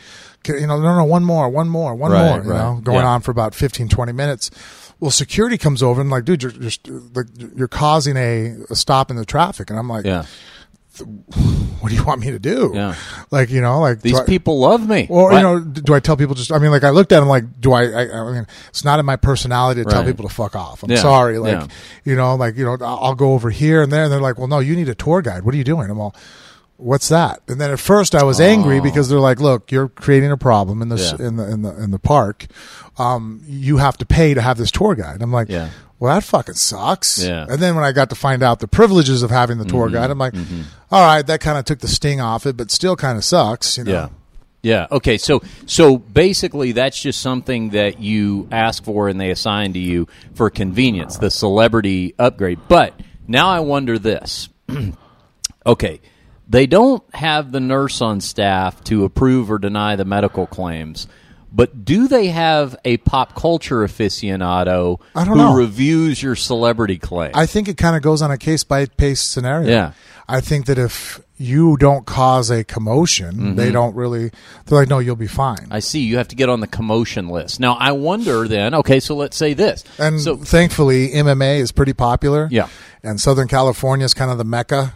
You 0.47 0.67
know, 0.67 0.79
no, 0.81 0.97
no, 0.97 1.05
one 1.05 1.25
more, 1.25 1.49
one 1.49 1.69
more, 1.69 1.95
one 1.95 2.13
Right, 2.13 2.25
more. 2.37 2.45
You 2.45 2.51
right. 2.51 2.59
know, 2.59 2.81
going 2.83 2.99
Yeah. 3.01 3.07
on 3.09 3.21
for 3.23 3.31
about 3.31 3.55
15, 3.55 3.89
20 3.89 4.13
minutes. 4.13 4.51
Well, 5.01 5.11
security 5.11 5.59
comes 5.59 5.83
over 5.83 6.01
and 6.01 6.09
like, 6.11 6.25
dude, 6.25 6.43
you're 6.43 6.53
you're, 6.53 7.27
you're 7.57 7.69
causing 7.69 8.17
a, 8.17 8.55
a 8.71 8.77
stop 8.77 9.11
in 9.11 9.17
the 9.17 9.25
traffic, 9.25 9.71
and 9.71 9.79
I'm 9.79 9.89
like, 9.89 10.05
Yeah, 10.05 10.25
what 11.81 11.89
do 11.91 11.95
you 11.95 12.05
want 12.05 12.21
me 12.21 12.31
to 12.31 12.39
do? 12.39 12.73
Yeah. 12.75 12.95
Like, 13.31 13.51
you 13.51 13.61
know, 13.61 13.81
like 13.81 14.01
these 14.01 14.19
I- 14.19 14.25
people 14.25 14.59
love 14.61 14.89
me. 14.89 15.07
or 15.11 15.31
What? 15.31 15.37
you 15.37 15.43
know, 15.43 15.61
do 15.61 15.95
I 15.95 16.01
tell 16.01 16.17
people 16.17 16.35
just? 16.35 16.53
I 16.53 16.59
mean, 16.59 16.71
like 16.71 16.85
I 16.85 16.91
looked 16.91 17.13
at 17.13 17.23
him 17.23 17.29
like, 17.29 17.61
do 17.61 17.73
I? 17.73 17.83
I, 17.85 18.21
I 18.21 18.33
mean, 18.33 18.47
it's 18.69 18.85
not 18.85 18.99
in 19.01 19.07
my 19.07 19.17
personality 19.17 19.83
to 19.85 19.91
tell 19.91 20.05
people 20.05 20.29
to 20.29 20.35
fuck 20.35 20.55
off. 20.57 20.83
I'm 20.83 20.91
Yeah, 20.91 20.97
sorry, 20.99 21.39
like 21.39 21.53
yeah. 21.61 21.67
you 22.05 22.17
know, 22.17 22.35
like 22.37 22.57
you 22.57 22.65
know, 22.65 22.77
I'll 22.81 23.15
go 23.15 23.33
over 23.35 23.51
here 23.51 23.83
and 23.83 23.91
there, 23.93 24.05
and 24.05 24.13
they're 24.13 24.21
like, 24.21 24.39
well, 24.39 24.49
no, 24.49 24.59
you 24.61 24.77
need 24.77 24.89
a 24.89 24.95
tour 24.95 25.23
guide. 25.23 25.45
What 25.45 25.55
are 25.55 25.59
you 25.59 25.65
doing? 25.65 25.91
I'm 25.91 25.99
all, 26.01 26.15
what's 26.77 27.09
that? 27.09 27.41
And 27.49 27.61
then 27.61 27.71
at 27.71 27.79
first 27.81 28.15
I 28.15 28.25
was 28.25 28.41
angry 28.41 28.81
because 28.81 29.09
they're 29.09 29.19
like, 29.21 29.41
look, 29.41 29.71
you're 29.73 29.89
creating 29.89 30.31
a 30.31 30.37
problem 30.37 30.83
in 30.83 30.89
the 30.89 30.97
Oh. 30.97 31.17
Yeah. 31.21 31.27
in 31.29 31.37
the 31.37 31.51
in 31.51 31.63
the 31.63 31.83
in 31.83 31.91
the 31.91 31.99
park. 31.99 32.47
Um, 32.97 33.43
you 33.47 33.79
have 33.79 33.97
to 33.99 34.07
pay 34.07 34.35
to 34.35 34.41
have 34.41 34.57
this 34.57 34.71
tour 34.71 34.95
guide. 34.95 35.21
I'm 35.21 35.33
like, 35.33 35.49
Yeah. 35.49 35.71
Well, 35.99 36.15
that 36.15 36.25
fucking 36.25 36.55
sucks. 36.55 37.23
Yeah. 37.25 37.31
Mm-hmm. 37.31 37.53
And 37.53 37.63
then 37.63 37.75
when 37.75 37.85
I 37.85 37.93
got 37.93 38.11
to 38.11 38.17
find 38.17 38.43
out 38.43 38.61
the 38.61 38.69
privileges 38.69 39.23
of 39.23 39.31
having 39.31 39.59
the 39.59 39.65
tour 39.65 39.89
guide, 39.89 40.11
I'm 40.11 40.19
like, 40.19 40.35
all 40.91 41.05
right, 41.05 41.27
that 41.27 41.41
kind 41.41 41.59
of 41.59 41.65
took 41.65 41.79
the 41.79 41.89
sting 41.89 42.21
off 42.21 42.47
it, 42.47 42.57
but 42.57 42.71
still 42.71 42.97
kind 42.97 43.17
of 43.17 43.25
sucks. 43.25 43.79
You 43.79 43.85
know? 43.85 43.93
Yeah. 43.93 44.09
Yeah. 44.63 44.87
Okay. 44.91 45.19
So 45.19 45.43
so 45.67 45.99
basically, 45.99 46.73
that's 46.73 47.01
just 47.01 47.21
something 47.21 47.71
that 47.71 48.01
you 48.01 48.49
ask 48.51 48.83
for 48.83 49.09
and 49.09 49.21
they 49.21 49.31
assign 49.31 49.75
to 49.75 49.79
you 49.79 50.09
for 50.35 50.49
convenience, 50.51 51.19
the 51.19 51.31
celebrity 51.31 52.15
upgrade. 52.19 52.59
But 52.67 52.99
now 53.29 53.49
I 53.49 53.61
wonder 53.61 53.99
this. 53.99 54.49
okay, 55.67 56.01
they 56.49 56.67
don't 56.67 57.03
have 57.15 57.53
the 57.53 57.61
nurse 57.61 58.01
on 58.01 58.21
staff 58.21 58.83
to 58.85 59.05
approve 59.05 59.51
or 59.51 59.59
deny 59.59 59.97
the 59.97 60.05
medical 60.07 60.47
claims. 60.47 61.09
But 61.55 61.85
do 61.85 62.09
they 62.09 62.29
have 62.29 62.75
a 62.85 62.97
pop 62.99 63.37
culture 63.37 63.79
aficionado 63.87 65.01
I 65.15 65.25
don't 65.25 65.39
who 65.39 65.45
know. 65.45 65.55
reviews 65.55 66.23
your 66.23 66.35
celebrity 66.35 66.99
claim? 66.99 67.31
I 67.35 67.47
think 67.47 67.69
it 67.69 67.77
kind 67.77 67.95
of 67.95 68.03
goes 68.03 68.23
on 68.23 68.31
a 68.31 68.39
case 68.39 68.65
by 68.65 68.87
case 68.87 69.23
scenario. 69.23 69.71
Yeah. 69.71 69.93
I 70.29 70.41
think 70.41 70.67
that 70.67 70.79
if 70.79 71.21
you 71.37 71.77
don't 71.77 72.07
cause 72.07 72.51
a 72.51 72.65
commotion, 72.65 73.57
they 73.57 73.71
don't 73.71 73.95
really. 73.95 74.31
They're 74.67 74.79
like, 74.79 74.89
no, 74.89 74.99
you'll 74.99 75.17
be 75.17 75.27
fine. 75.27 75.57
Mm-hmm. 75.59 75.73
I 75.73 75.81
see. 75.81 76.01
You 76.01 76.17
have 76.17 76.29
to 76.29 76.37
get 76.37 76.49
on 76.49 76.61
the 76.61 76.67
commotion 76.67 77.29
list. 77.29 77.61
Now, 77.61 77.75
I 77.75 77.93
wonder 77.93 78.49
then, 78.49 78.75
okay, 78.75 79.01
so 79.01 79.15
let's 79.17 79.37
say 79.37 79.53
this. 79.53 79.85
and 79.99 80.21
so, 80.21 80.37
thankfully, 80.37 81.11
MMA 81.11 81.59
is 81.59 81.73
pretty 81.73 81.93
popular. 81.93 82.49
Yeah. 82.51 82.69
And 83.03 83.21
Southern 83.21 83.49
California 83.49 84.05
is 84.07 84.15
kind 84.15 84.31
of 84.31 84.39
the 84.39 84.45
mecca. 84.45 84.95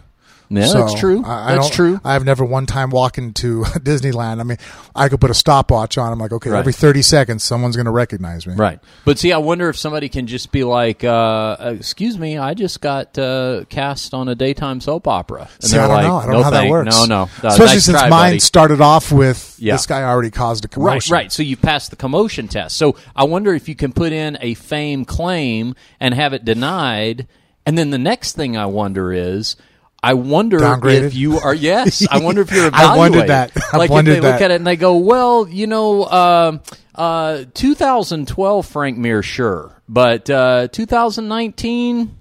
Yeah, 0.49 0.65
So, 0.65 0.79
that's 0.79 0.99
true. 0.99 1.23
I, 1.23 1.51
I 1.51 1.55
that's 1.55 1.69
true. 1.69 1.99
I've 2.03 2.25
never 2.25 2.43
one 2.43 2.65
time 2.65 2.89
walked 2.89 3.17
into 3.17 3.63
Disneyland. 3.65 4.39
I 4.39 4.43
mean, 4.43 4.57
I 4.95 5.07
could 5.09 5.21
put 5.21 5.29
a 5.29 5.33
stopwatch 5.33 5.97
on. 5.97 6.11
I'm 6.11 6.19
like, 6.19 6.31
okay, 6.31 6.49
Right. 6.49 6.59
every 6.59 6.73
30 6.73 7.01
seconds, 7.01 7.43
someone's 7.43 7.75
going 7.75 7.85
to 7.85 7.91
recognize 7.91 8.47
me. 8.47 8.55
Right. 8.55 8.79
But 9.05 9.19
see, 9.19 9.31
I 9.31 9.37
wonder 9.37 9.69
if 9.69 9.77
somebody 9.77 10.09
can 10.09 10.27
just 10.27 10.51
be 10.51 10.63
like, 10.63 11.03
uh, 11.03 11.57
excuse 11.77 12.17
me, 12.17 12.37
I 12.37 12.53
just 12.53 12.81
got 12.81 13.17
uh, 13.17 13.65
cast 13.69 14.13
on 14.13 14.27
a 14.27 14.35
daytime 14.35 14.81
soap 14.81 15.07
opera. 15.07 15.47
And 15.61 15.63
See, 15.69 15.77
I 15.77 15.79
they're 15.81 15.87
don't 15.87 15.95
like, 15.97 16.07
know. 16.07 16.15
I 16.17 16.21
don't 16.23 16.31
no 16.31 16.37
know 16.39 16.43
how 16.43 16.49
that 16.51 16.69
works. 16.69 16.95
No, 16.97 17.05
no. 17.05 17.21
Uh, 17.23 17.47
Especially 17.49 17.65
nice 17.75 17.85
since 17.85 17.97
try, 17.99 18.09
mine 18.09 18.29
buddy. 18.31 18.39
started 18.39 18.81
off 18.81 19.11
with 19.11 19.55
Yeah. 19.59 19.73
this 19.73 19.85
guy 19.85 20.03
already 20.03 20.31
caused 20.31 20.65
a 20.65 20.67
commotion. 20.67 21.13
Right, 21.13 21.23
right. 21.23 21.31
So 21.31 21.43
you 21.43 21.57
passed 21.57 21.89
the 21.91 21.95
commotion 21.95 22.47
test. 22.47 22.75
So 22.77 22.95
I 23.15 23.25
wonder 23.25 23.53
if 23.53 23.69
you 23.69 23.75
can 23.75 23.93
put 23.93 24.11
in 24.13 24.37
a 24.41 24.53
fame 24.55 25.05
claim 25.05 25.75
and 25.99 26.13
have 26.13 26.33
it 26.33 26.43
denied. 26.45 27.27
And 27.65 27.77
then 27.77 27.91
the 27.91 27.97
next 27.99 28.35
thing 28.35 28.57
I 28.57 28.65
wonder 28.65 29.13
is, 29.13 29.55
I 30.01 30.13
wonder 30.13 30.59
Downgraded? 30.59 31.03
if 31.03 31.15
you 31.15 31.39
are. 31.39 31.53
Yes, 31.53 32.07
I 32.09 32.19
wonder 32.23 32.41
if 32.41 32.51
you're 32.51 32.69
I 32.73 32.95
wondered 32.97 33.27
that. 33.27 33.51
I've 33.55 33.79
like 33.79 33.89
if 33.89 33.91
wondered 33.91 34.15
they 34.15 34.21
look 34.21 34.41
at 34.41 34.51
it 34.51 34.55
and 34.55 34.67
they 34.67 34.75
go, 34.75 34.97
"Well, 34.97 35.47
you 35.47 35.67
know, 35.67 36.05
um 36.05 36.61
uh, 36.95 37.45
2012 37.53 38.65
Frank 38.65 38.97
Mir, 38.97 39.21
sure, 39.23 39.81
but 39.87 40.29
uh, 40.29 40.67
2019." 40.71 42.15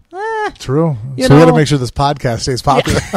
True. 0.58 0.96
You 1.16 1.26
so 1.26 1.34
we 1.34 1.40
got 1.40 1.46
to 1.46 1.56
make 1.56 1.68
sure 1.68 1.78
this 1.78 1.90
podcast 1.90 2.40
stays 2.40 2.62
popular. 2.62 3.00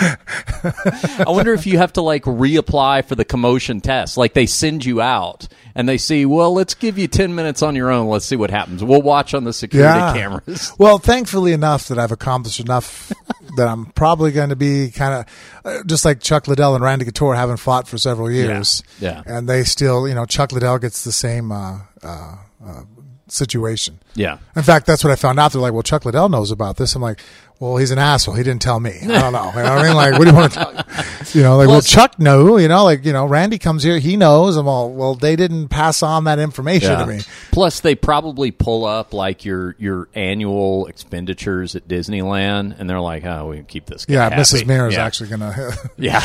I 0.00 1.24
wonder 1.28 1.52
if 1.52 1.66
you 1.66 1.78
have 1.78 1.92
to 1.94 2.02
like 2.02 2.24
reapply 2.24 3.04
for 3.04 3.14
the 3.14 3.24
commotion 3.24 3.80
test. 3.80 4.16
Like 4.16 4.34
they 4.34 4.46
send 4.46 4.84
you 4.84 5.00
out 5.00 5.48
and 5.74 5.88
they 5.88 5.98
see, 5.98 6.26
well, 6.26 6.52
let's 6.52 6.74
give 6.74 6.98
you 6.98 7.06
10 7.08 7.34
minutes 7.34 7.62
on 7.62 7.76
your 7.76 7.90
own. 7.90 8.08
Let's 8.08 8.24
see 8.24 8.36
what 8.36 8.50
happens. 8.50 8.82
We'll 8.82 9.02
watch 9.02 9.34
on 9.34 9.44
the 9.44 9.52
security 9.52 9.98
yeah. 9.98 10.12
cameras. 10.12 10.72
Well, 10.78 10.98
thankfully 10.98 11.52
enough 11.52 11.88
that 11.88 11.98
I've 11.98 12.12
accomplished 12.12 12.60
enough 12.60 13.12
that 13.56 13.68
I'm 13.68 13.86
probably 13.86 14.32
going 14.32 14.50
to 14.50 14.56
be 14.56 14.90
kind 14.90 15.14
of 15.14 15.26
uh, 15.64 15.82
just 15.84 16.04
like 16.04 16.20
Chuck 16.20 16.46
Liddell 16.46 16.74
and 16.74 16.84
Randy 16.84 17.04
Couture 17.04 17.34
haven't 17.34 17.56
fought 17.56 17.88
for 17.88 17.98
several 17.98 18.30
years. 18.30 18.82
Yeah. 19.00 19.22
And 19.26 19.48
they 19.48 19.64
still, 19.64 20.06
you 20.06 20.14
know, 20.14 20.24
Chuck 20.24 20.52
Liddell 20.52 20.78
gets 20.78 21.04
the 21.04 21.12
same 21.12 21.50
uh, 21.50 21.80
uh, 22.02 22.36
uh, 22.64 22.82
situation. 23.28 23.98
Yeah. 24.14 24.38
In 24.56 24.62
fact, 24.62 24.86
that's 24.86 25.04
what 25.04 25.12
I 25.12 25.16
found 25.16 25.38
out. 25.38 25.52
They're 25.52 25.60
like, 25.60 25.72
well, 25.72 25.82
Chuck 25.82 26.04
Liddell 26.04 26.28
knows 26.28 26.50
about 26.50 26.76
this. 26.76 26.94
I'm 26.94 27.02
like, 27.02 27.20
well, 27.60 27.76
he's 27.76 27.90
an 27.90 27.98
asshole. 27.98 28.34
He 28.34 28.42
didn't 28.42 28.62
tell 28.62 28.78
me. 28.78 28.92
I 29.02 29.06
don't 29.20 29.32
know. 29.32 29.50
You 29.54 29.62
know 29.62 29.74
what 29.74 29.78
I 29.78 29.82
mean? 29.82 29.96
Like, 29.98 30.12
what 30.12 30.24
do 30.24 30.30
you 30.30 30.36
want 30.36 30.52
to 30.52 30.58
tell 30.58 30.72
You 31.34 31.42
know, 31.42 31.56
like, 31.56 31.66
well, 31.68 31.80
Chuck 31.82 32.18
knew, 32.20 32.56
you 32.58 32.68
know, 32.68 32.84
like, 32.84 33.04
you 33.04 33.12
know, 33.12 33.26
Randy 33.26 33.58
comes 33.58 33.82
here. 33.82 33.98
He 33.98 34.16
knows. 34.16 34.56
I'm 34.56 34.68
all, 34.68 34.90
well, 34.92 35.14
they 35.16 35.34
didn't 35.34 35.68
pass 35.68 36.02
on 36.02 36.24
that 36.24 36.38
information 36.38 36.96
to 36.98 37.06
me. 37.06 37.20
Plus, 37.50 37.80
they 37.80 37.94
probably 37.96 38.50
pull 38.52 38.84
up 38.84 39.12
like 39.12 39.44
your 39.44 39.74
your 39.78 40.08
annual 40.14 40.86
expenditures 40.86 41.74
at 41.74 41.88
Disneyland, 41.88 42.78
and 42.78 42.88
they're 42.88 43.00
like, 43.00 43.24
"Oh, 43.24 43.48
we 43.48 43.56
can 43.56 43.64
keep 43.64 43.86
this." 43.86 44.04
Guy 44.04 44.14
Yeah, 44.14 44.28
happy. 44.28 44.36
Mrs. 44.36 44.64
Mir 44.66 44.86
is 44.86 44.94
yeah. 44.94 45.04
actually 45.04 45.30
going 45.30 45.40
to, 45.52 45.90
Yeah, 45.96 46.20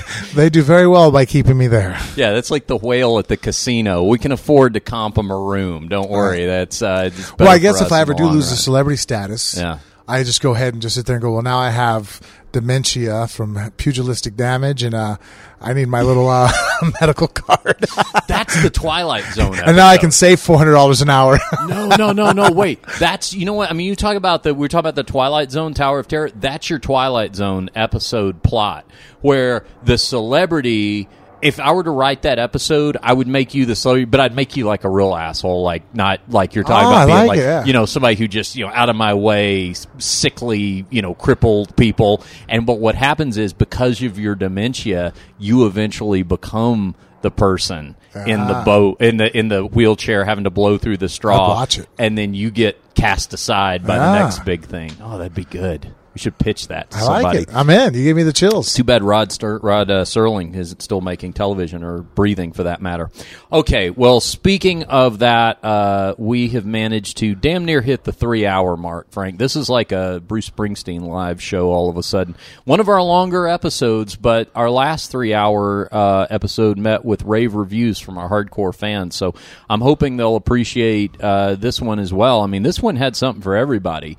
they 0.34 0.48
do 0.48 0.62
very 0.62 0.86
well 0.86 1.10
by 1.10 1.26
keeping 1.26 1.58
me 1.58 1.66
there. 1.66 1.98
yeah. 2.16 2.32
That's 2.32 2.50
like 2.50 2.66
the 2.66 2.76
whale 2.78 3.18
at 3.18 3.28
the 3.28 3.36
casino. 3.36 4.04
We 4.04 4.18
can 4.18 4.32
afford 4.32 4.74
to 4.74 4.80
comp 4.80 5.16
them 5.16 5.30
a 5.30 5.38
room. 5.38 5.88
Don't 5.88 6.08
worry. 6.08 6.46
That's 6.46 6.80
uh, 6.80 7.10
Well, 7.38 7.48
I 7.48 7.58
guess 7.58 7.82
if 7.82 7.92
I 7.92 8.00
ever 8.00 8.14
do 8.14 8.24
long 8.24 8.34
lose 8.34 8.48
the 8.50 8.56
celebrity 8.56 8.96
status, 8.96 9.56
Yeah. 9.58 9.80
I 10.08 10.24
just 10.24 10.40
go 10.40 10.54
ahead 10.54 10.72
and 10.72 10.80
just 10.80 10.94
sit 10.94 11.04
there 11.06 11.16
and 11.16 11.22
go, 11.22 11.32
well, 11.32 11.42
now 11.42 11.58
I 11.58 11.68
have 11.68 12.20
dementia 12.50 13.28
from 13.28 13.72
pugilistic 13.76 14.34
damage, 14.36 14.82
and 14.82 14.94
uh, 14.94 15.18
I 15.60 15.74
need 15.74 15.88
my 15.88 16.00
little 16.00 16.28
uh, 16.28 16.50
medical 17.00 17.28
card, 17.28 17.84
That's 18.26 18.62
the 18.62 18.70
Twilight 18.70 19.24
Zone. 19.34 19.58
and 19.58 19.76
now 19.76 19.86
I 19.86 19.98
can 19.98 20.10
save 20.10 20.40
four 20.40 20.56
hundred 20.56 20.72
dollars 20.72 21.02
an 21.02 21.10
hour. 21.10 21.38
no, 21.66 21.88
no, 21.96 22.12
no, 22.12 22.32
no. 22.32 22.50
Wait, 22.50 22.82
that's 22.98 23.34
you 23.34 23.44
know 23.44 23.52
what 23.52 23.70
I 23.70 23.74
mean. 23.74 23.86
You 23.86 23.96
talk 23.96 24.16
about 24.16 24.42
the 24.44 24.54
we're 24.54 24.68
talking 24.68 24.80
about 24.80 24.94
the 24.94 25.04
Twilight 25.04 25.50
Zone 25.50 25.74
Tower 25.74 25.98
of 25.98 26.08
Terror. 26.08 26.30
That's 26.30 26.70
your 26.70 26.78
Twilight 26.78 27.36
Zone 27.36 27.68
episode 27.74 28.42
plot, 28.42 28.86
where 29.20 29.64
the 29.84 29.98
celebrity. 29.98 31.08
If 31.40 31.60
I 31.60 31.72
were 31.72 31.84
to 31.84 31.90
write 31.90 32.22
that 32.22 32.38
episode, 32.38 32.96
I 33.02 33.12
would 33.12 33.28
make 33.28 33.54
you 33.54 33.64
the 33.66 33.76
celebrity, 33.76 34.06
but 34.06 34.20
I'd 34.20 34.34
make 34.34 34.56
you 34.56 34.64
like 34.66 34.84
a 34.84 34.88
real 34.90 35.14
asshole, 35.14 35.62
like 35.62 35.94
not 35.94 36.20
like 36.28 36.54
you're 36.54 36.64
talking 36.64 36.86
Oh, 36.86 36.90
about 36.90 37.02
I 37.02 37.06
being 37.06 37.16
like 37.18 37.28
like 37.28 37.38
it, 37.38 37.42
yeah. 37.42 37.64
you 37.64 37.72
know 37.72 37.86
somebody 37.86 38.16
who 38.16 38.26
just 38.28 38.56
you 38.56 38.66
know 38.66 38.72
out 38.72 38.88
of 38.88 38.96
my 38.96 39.14
way, 39.14 39.74
sickly, 39.98 40.84
you 40.90 41.02
know, 41.02 41.14
crippled 41.14 41.76
people. 41.76 42.24
And 42.48 42.66
but 42.66 42.78
what 42.80 42.94
happens 42.94 43.36
is 43.36 43.52
because 43.52 44.02
of 44.02 44.18
your 44.18 44.34
dementia, 44.34 45.12
you 45.38 45.66
eventually 45.66 46.22
become 46.22 46.94
the 47.22 47.30
person 47.30 47.96
in 48.26 48.40
the 48.46 48.54
Ah. 48.56 48.64
boat 48.64 49.00
in 49.00 49.16
the 49.16 49.36
in 49.36 49.48
the 49.48 49.64
wheelchair 49.64 50.24
having 50.24 50.44
to 50.44 50.50
blow 50.50 50.78
through 50.78 50.96
the 50.98 51.08
straw 51.08 51.46
I'd 51.52 51.54
watch 51.54 51.78
it. 51.78 51.88
and 51.98 52.16
then 52.16 52.32
you 52.34 52.50
get 52.50 52.78
cast 52.94 53.32
aside 53.34 53.86
by 53.86 53.96
the 53.98 54.04
Ah. 54.04 54.18
next 54.22 54.44
big 54.44 54.64
thing. 54.64 54.92
Oh, 55.02 55.18
that'd 55.18 55.34
be 55.34 55.44
good. 55.44 55.92
Should 56.18 56.38
pitch 56.38 56.68
that 56.68 56.90
to 56.90 56.96
I 56.98 57.00
somebody. 57.00 57.38
like 57.38 57.48
it. 57.48 57.54
I'm 57.54 57.70
in. 57.70 57.94
You 57.94 58.04
gave 58.04 58.16
me 58.16 58.24
the 58.24 58.32
chills. 58.32 58.74
Too 58.74 58.84
bad 58.84 59.02
Rod 59.02 59.32
Rod 59.42 59.90
uh, 59.90 60.04
Serling 60.04 60.54
isn't 60.54 60.82
still 60.82 61.00
making 61.00 61.32
television 61.32 61.84
or 61.84 62.02
breathing 62.02 62.52
for 62.52 62.64
that 62.64 62.82
matter. 62.82 63.10
Okay, 63.52 63.90
well, 63.90 64.20
speaking 64.20 64.84
of 64.84 65.20
that, 65.20 65.64
uh, 65.64 66.14
we 66.18 66.48
have 66.48 66.66
managed 66.66 67.18
to 67.18 67.34
damn 67.34 67.64
near 67.64 67.80
hit 67.80 68.04
the 68.04 68.12
three 68.12 68.46
hour 68.46 68.76
mark, 68.76 69.10
Frank. 69.12 69.38
This 69.38 69.54
is 69.56 69.68
like 69.68 69.92
a 69.92 70.20
Bruce 70.26 70.50
Springsteen 70.50 71.02
live 71.02 71.40
show 71.40 71.70
all 71.70 71.88
of 71.88 71.96
a 71.96 72.02
sudden. 72.02 72.34
One 72.64 72.80
of 72.80 72.88
our 72.88 73.02
longer 73.02 73.46
episodes, 73.46 74.16
but 74.16 74.50
our 74.54 74.70
last 74.70 75.10
three 75.10 75.34
hour 75.34 75.88
uh, 75.92 76.26
episode 76.30 76.78
met 76.78 77.04
with 77.04 77.22
rave 77.22 77.54
reviews 77.54 77.98
from 77.98 78.18
our 78.18 78.28
hardcore 78.28 78.74
fans. 78.74 79.14
So 79.14 79.34
I'm 79.70 79.80
hoping 79.80 80.16
they'll 80.16 80.36
appreciate 80.36 81.20
uh, 81.20 81.54
this 81.54 81.80
one 81.80 81.98
as 81.98 82.12
well. 82.12 82.40
I 82.42 82.46
mean, 82.46 82.62
this 82.62 82.82
one 82.82 82.96
had 82.96 83.14
something 83.16 83.42
for 83.42 83.56
everybody. 83.56 84.18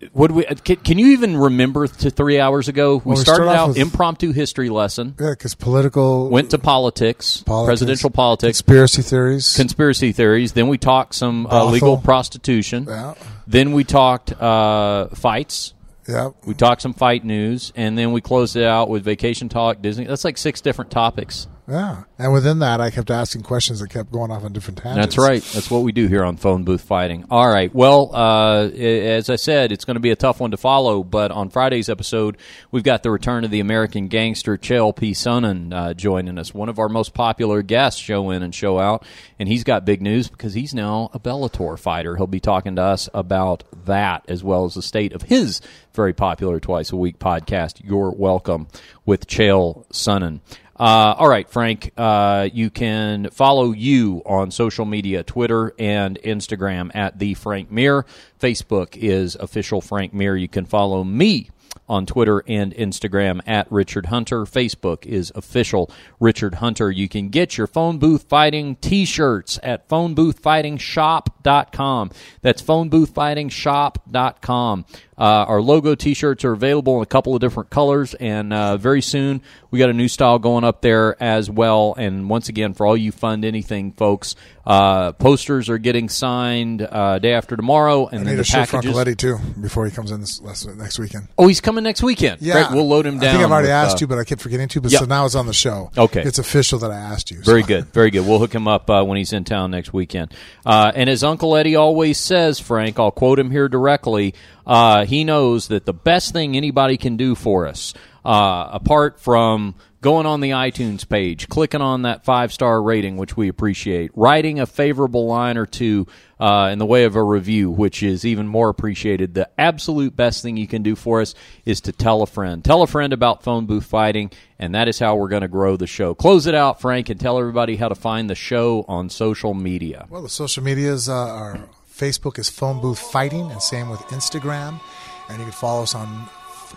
Do 0.00 0.08
we? 0.12 0.44
Can, 0.44 0.76
can 0.76 0.98
you 0.98 1.08
even 1.08 1.36
remember 1.36 1.88
to 1.88 2.10
three 2.10 2.38
hours 2.38 2.68
ago? 2.68 2.96
We 2.98 3.02
Well, 3.04 3.16
we 3.18 3.22
started 3.24 3.48
out 3.48 3.68
with- 3.70 3.78
impromptu 3.78 4.30
history 4.32 4.68
lesson. 4.70 5.14
Yeah, 5.18 5.30
because 5.30 5.54
political 5.56 6.28
Went 6.30 6.50
to 6.50 6.58
politics, 6.58 7.42
politics, 7.42 7.66
presidential 7.68 8.10
politics, 8.10 8.60
conspiracy 8.62 9.02
theories. 9.02 9.56
conspiracy 9.56 10.12
theories. 10.12 10.52
Then 10.52 10.68
we 10.68 10.78
talked 10.78 11.14
some 11.14 11.46
uh, 11.48 11.64
legal 11.64 11.96
prostitution. 11.98 12.86
yeah, 12.88 13.14
Then 13.48 13.72
we 13.72 13.82
talked 13.82 14.30
uh, 14.40 15.08
fights. 15.14 15.74
yeah. 16.08 16.30
We 16.46 16.54
talked 16.54 16.80
some 16.82 16.94
fight 16.94 17.24
news, 17.24 17.72
and 17.74 17.98
then 17.98 18.12
we 18.12 18.20
closed 18.20 18.54
it 18.54 18.64
out 18.64 18.88
with 18.88 19.02
vacation 19.02 19.48
talk, 19.48 19.82
Disney. 19.82 20.04
That's 20.06 20.24
like 20.24 20.38
six 20.38 20.60
different 20.60 20.92
topics. 20.92 21.48
Yeah, 21.68 22.04
and 22.18 22.32
within 22.32 22.60
that, 22.60 22.80
I 22.80 22.90
kept 22.90 23.10
asking 23.10 23.42
questions 23.42 23.80
that 23.80 23.90
kept 23.90 24.10
going 24.10 24.30
off 24.30 24.42
on 24.42 24.54
different 24.54 24.78
tangents. 24.78 25.16
That's 25.16 25.18
right. 25.18 25.42
That's 25.52 25.70
what 25.70 25.82
we 25.82 25.92
do 25.92 26.06
here 26.06 26.24
on 26.24 26.38
Phone 26.38 26.64
Booth 26.64 26.80
Fighting. 26.80 27.26
All 27.30 27.46
right. 27.46 27.72
Well, 27.74 28.10
uh, 28.14 28.68
as 28.68 29.28
I 29.28 29.36
said, 29.36 29.70
it's 29.70 29.84
going 29.84 29.96
to 29.96 30.00
be 30.00 30.10
a 30.10 30.16
tough 30.16 30.40
one 30.40 30.52
to 30.52 30.56
follow. 30.56 31.04
But 31.04 31.30
on 31.30 31.50
Friday's 31.50 31.90
episode, 31.90 32.38
we've 32.70 32.82
got 32.82 33.02
the 33.02 33.10
return 33.10 33.44
of 33.44 33.50
the 33.50 33.60
American 33.60 34.08
gangster 34.08 34.56
Chael 34.56 34.96
P. 34.96 35.12
Sonnen 35.12 35.74
uh, 35.74 35.92
joining 35.92 36.38
us, 36.38 36.54
one 36.54 36.70
of 36.70 36.78
our 36.78 36.88
most 36.88 37.12
popular 37.12 37.60
guests, 37.60 38.00
show 38.00 38.30
in 38.30 38.42
and 38.42 38.54
show 38.54 38.78
out. 38.78 39.04
And 39.38 39.46
he's 39.46 39.62
got 39.62 39.84
big 39.84 40.00
news 40.00 40.28
because 40.28 40.54
he's 40.54 40.72
now 40.72 41.10
a 41.12 41.20
Bellator 41.20 41.78
fighter. 41.78 42.16
He'll 42.16 42.26
be 42.26 42.40
talking 42.40 42.76
to 42.76 42.82
us 42.82 43.10
about 43.12 43.64
that 43.84 44.24
as 44.26 44.42
well 44.42 44.64
as 44.64 44.72
the 44.72 44.82
state 44.82 45.12
of 45.12 45.22
his 45.22 45.60
very 45.92 46.12
popular 46.14 46.60
twice 46.60 46.92
a 46.92 46.96
week 46.96 47.18
podcast. 47.18 47.80
You're 47.84 48.12
welcome 48.12 48.68
with 49.04 49.26
Chael 49.26 49.86
Sonnen. 49.88 50.40
Uh, 50.78 51.14
all 51.18 51.28
right, 51.28 51.48
Frank. 51.48 51.90
Uh, 51.96 52.48
you 52.52 52.70
can 52.70 53.30
follow 53.30 53.72
you 53.72 54.22
on 54.24 54.50
social 54.50 54.84
media, 54.84 55.24
Twitter 55.24 55.74
and 55.78 56.18
Instagram 56.22 56.94
at 56.94 57.18
the 57.18 57.34
Frank 57.34 57.70
Mir. 57.70 58.06
Facebook 58.38 58.96
is 58.96 59.34
official 59.34 59.80
Frank 59.80 60.14
Mir. 60.14 60.36
You 60.36 60.48
can 60.48 60.66
follow 60.66 61.02
me 61.02 61.50
on 61.88 62.06
Twitter 62.06 62.44
and 62.46 62.72
Instagram 62.74 63.40
at 63.46 63.70
Richard 63.72 64.06
Hunter. 64.06 64.44
Facebook 64.44 65.06
is 65.06 65.32
official 65.34 65.90
Richard 66.20 66.56
Hunter. 66.56 66.90
You 66.90 67.08
can 67.08 67.30
get 67.30 67.56
your 67.56 67.66
phone 67.66 67.98
booth 67.98 68.24
fighting 68.28 68.76
t-shirts 68.76 69.58
at 69.62 69.88
phoneboothfightingshop.com. 69.88 72.10
That's 72.42 72.60
phoneboothfightingshop.com. 72.62 74.84
Uh, 75.18 75.44
our 75.48 75.60
logo 75.60 75.94
t-shirts 75.94 76.44
are 76.44 76.52
available 76.52 76.96
in 76.96 77.02
a 77.02 77.06
couple 77.06 77.34
of 77.34 77.40
different 77.40 77.70
colors 77.70 78.14
and 78.14 78.52
uh, 78.52 78.76
very 78.76 79.02
soon 79.02 79.42
we 79.70 79.78
got 79.78 79.90
a 79.90 79.92
new 79.92 80.08
style 80.08 80.38
going 80.38 80.64
up 80.64 80.80
there 80.80 81.20
as 81.22 81.50
well. 81.50 81.94
And 81.98 82.30
once 82.30 82.48
again, 82.48 82.72
for 82.72 82.86
all 82.86 82.96
you 82.96 83.12
fund 83.12 83.44
anything 83.44 83.92
folks, 83.92 84.34
uh, 84.66 85.12
posters 85.12 85.68
are 85.68 85.78
getting 85.78 86.08
signed 86.08 86.82
uh, 86.82 87.18
day 87.18 87.32
after 87.32 87.56
tomorrow 87.56 88.06
and 88.06 88.20
I 88.20 88.24
then 88.24 88.36
need 88.36 88.40
the 88.40 88.44
for 88.44 88.52
packages. 88.52 88.86
Uncle 88.86 89.00
Eddie 89.00 89.14
too 89.16 89.38
before 89.60 89.84
he 89.86 89.90
comes 89.90 90.10
in 90.10 90.20
this 90.20 90.40
last, 90.40 90.68
next 90.76 90.98
weekend. 90.98 91.28
Oh, 91.36 91.48
he's 91.48 91.60
coming 91.60 91.84
next 91.84 92.02
weekend. 92.02 92.40
Yeah, 92.40 92.54
Great. 92.68 92.76
We'll 92.76 92.88
load 92.88 93.06
him 93.06 93.18
down. 93.18 93.28
I 93.28 93.32
think 93.32 93.44
I've 93.44 93.50
already 93.50 93.66
with, 93.68 93.72
asked 93.72 93.96
uh, 93.96 93.98
you, 94.02 94.06
but 94.06 94.18
I 94.18 94.24
kept 94.24 94.40
forgetting 94.40 94.68
to. 94.68 94.80
But 94.80 94.92
Yep. 94.92 95.00
so 95.00 95.06
now 95.06 95.26
it's 95.26 95.34
on 95.34 95.46
the 95.46 95.52
show. 95.52 95.90
Okay. 95.96 96.22
it's 96.22 96.38
official 96.38 96.78
that 96.80 96.90
I 96.90 96.96
asked 96.96 97.30
you. 97.30 97.42
Very 97.42 97.62
good, 97.62 97.86
very 97.86 98.10
good. 98.10 98.26
We'll 98.26 98.38
hook 98.38 98.54
him 98.54 98.68
up 98.68 98.88
uh, 98.88 99.02
when 99.04 99.18
he's 99.18 99.32
in 99.32 99.44
town 99.44 99.70
next 99.70 99.92
weekend. 99.92 100.32
Uh, 100.64 100.92
and 100.94 101.10
as 101.10 101.24
Uncle 101.24 101.56
Eddie 101.56 101.76
always 101.76 102.18
says, 102.18 102.60
Frank, 102.60 102.98
I'll 102.98 103.10
quote 103.10 103.38
him 103.38 103.50
here 103.50 103.68
directly. 103.68 104.34
Uh, 104.68 105.06
he 105.06 105.24
knows 105.24 105.68
that 105.68 105.86
the 105.86 105.94
best 105.94 106.34
thing 106.34 106.54
anybody 106.54 106.98
can 106.98 107.16
do 107.16 107.34
for 107.34 107.66
us, 107.66 107.94
uh, 108.22 108.68
apart 108.70 109.18
from 109.18 109.74
going 110.02 110.26
on 110.26 110.40
the 110.40 110.50
iTunes 110.50 111.08
page, 111.08 111.48
clicking 111.48 111.80
on 111.80 112.02
that 112.02 112.22
five 112.24 112.52
star 112.52 112.82
rating, 112.82 113.16
which 113.16 113.34
we 113.34 113.48
appreciate, 113.48 114.10
writing 114.14 114.60
a 114.60 114.66
favorable 114.66 115.26
line 115.26 115.56
or 115.56 115.64
two 115.64 116.06
uh, 116.38 116.68
in 116.70 116.78
the 116.78 116.84
way 116.84 117.04
of 117.04 117.16
a 117.16 117.22
review, 117.22 117.70
which 117.70 118.02
is 118.02 118.26
even 118.26 118.46
more 118.46 118.68
appreciated. 118.68 119.32
The 119.32 119.48
absolute 119.58 120.14
best 120.14 120.42
thing 120.42 120.58
you 120.58 120.68
can 120.68 120.82
do 120.82 120.94
for 120.94 121.22
us 121.22 121.34
is 121.64 121.80
to 121.82 121.92
tell 121.92 122.20
a 122.20 122.26
friend. 122.26 122.62
Tell 122.62 122.82
a 122.82 122.86
friend 122.86 123.14
about 123.14 123.42
phone 123.42 123.64
booth 123.64 123.86
fighting, 123.86 124.30
and 124.58 124.74
that 124.74 124.86
is 124.86 124.98
how 124.98 125.16
we're 125.16 125.28
going 125.28 125.42
to 125.42 125.48
grow 125.48 125.78
the 125.78 125.86
show. 125.86 126.14
Close 126.14 126.46
it 126.46 126.54
out, 126.54 126.80
Frank, 126.80 127.08
and 127.08 127.18
tell 127.18 127.38
everybody 127.38 127.76
how 127.76 127.88
to 127.88 127.94
find 127.94 128.28
the 128.28 128.34
show 128.34 128.84
on 128.86 129.08
social 129.08 129.54
media. 129.54 130.06
Well, 130.10 130.22
the 130.22 130.28
social 130.28 130.62
medias 130.62 131.08
uh, 131.08 131.14
are 131.14 131.68
Facebook 131.98 132.38
is 132.38 132.48
Phone 132.48 132.80
Booth 132.80 132.98
Fighting, 133.00 133.50
and 133.50 133.60
same 133.60 133.88
with 133.90 134.00
Instagram. 134.08 134.80
And 135.28 135.38
you 135.38 135.44
can 135.44 135.52
follow 135.52 135.82
us 135.82 135.94
on 135.94 136.28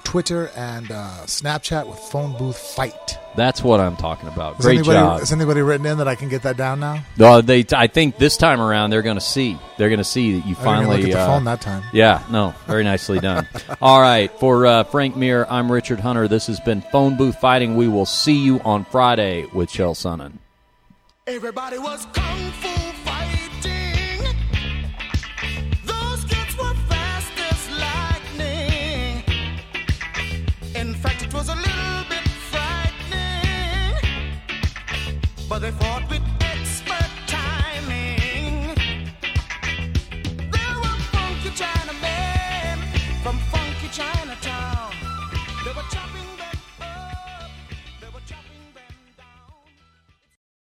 Twitter 0.03 0.49
and 0.55 0.89
uh, 0.89 1.09
Snapchat 1.25 1.87
with 1.87 1.99
Phone 1.99 2.35
Booth 2.37 2.57
Fight. 2.57 3.19
That's 3.35 3.63
what 3.63 3.79
I'm 3.79 3.95
talking 3.95 4.27
about. 4.27 4.55
Has 4.55 4.65
Great 4.65 4.79
anybody, 4.79 4.97
job. 4.99 5.19
Has 5.19 5.31
anybody 5.31 5.61
written 5.61 5.85
in 5.85 5.99
that 5.99 6.07
I 6.07 6.15
can 6.15 6.27
get 6.27 6.41
that 6.41 6.57
down 6.57 6.79
now? 6.79 7.03
Uh, 7.19 7.41
they, 7.41 7.63
I 7.73 7.87
think 7.87 8.17
this 8.17 8.35
time 8.35 8.59
around 8.59 8.89
they're 8.89 9.03
going 9.03 9.17
to 9.17 9.21
see. 9.21 9.57
They're 9.77 9.89
going 9.89 9.99
to 9.99 10.03
see 10.03 10.39
that 10.39 10.47
you 10.47 10.55
I 10.55 10.57
didn't 10.57 10.57
even 10.57 10.63
finally. 10.65 10.97
look 10.97 11.05
at 11.05 11.13
the 11.13 11.19
uh, 11.19 11.27
phone 11.27 11.43
that 11.45 11.61
time. 11.61 11.83
Yeah, 11.93 12.23
no, 12.31 12.53
very 12.65 12.83
nicely 12.83 13.19
done. 13.19 13.47
All 13.81 14.01
right, 14.01 14.31
for 14.39 14.65
uh, 14.65 14.83
Frank 14.85 15.15
Mir, 15.15 15.45
I'm 15.49 15.71
Richard 15.71 15.99
Hunter. 15.99 16.27
This 16.27 16.47
has 16.47 16.59
been 16.59 16.81
Phone 16.81 17.15
Booth 17.15 17.39
Fighting. 17.39 17.75
We 17.75 17.87
will 17.87 18.07
see 18.07 18.43
you 18.43 18.59
on 18.61 18.85
Friday 18.85 19.45
with 19.53 19.69
Chael 19.69 19.93
Sonnen. 19.93 20.39
Everybody 21.27 21.77
was 21.77 22.07
kung 22.13 22.51
fu 22.53 22.70
they 35.61 35.69
fought 35.69 36.09
with 36.09 36.30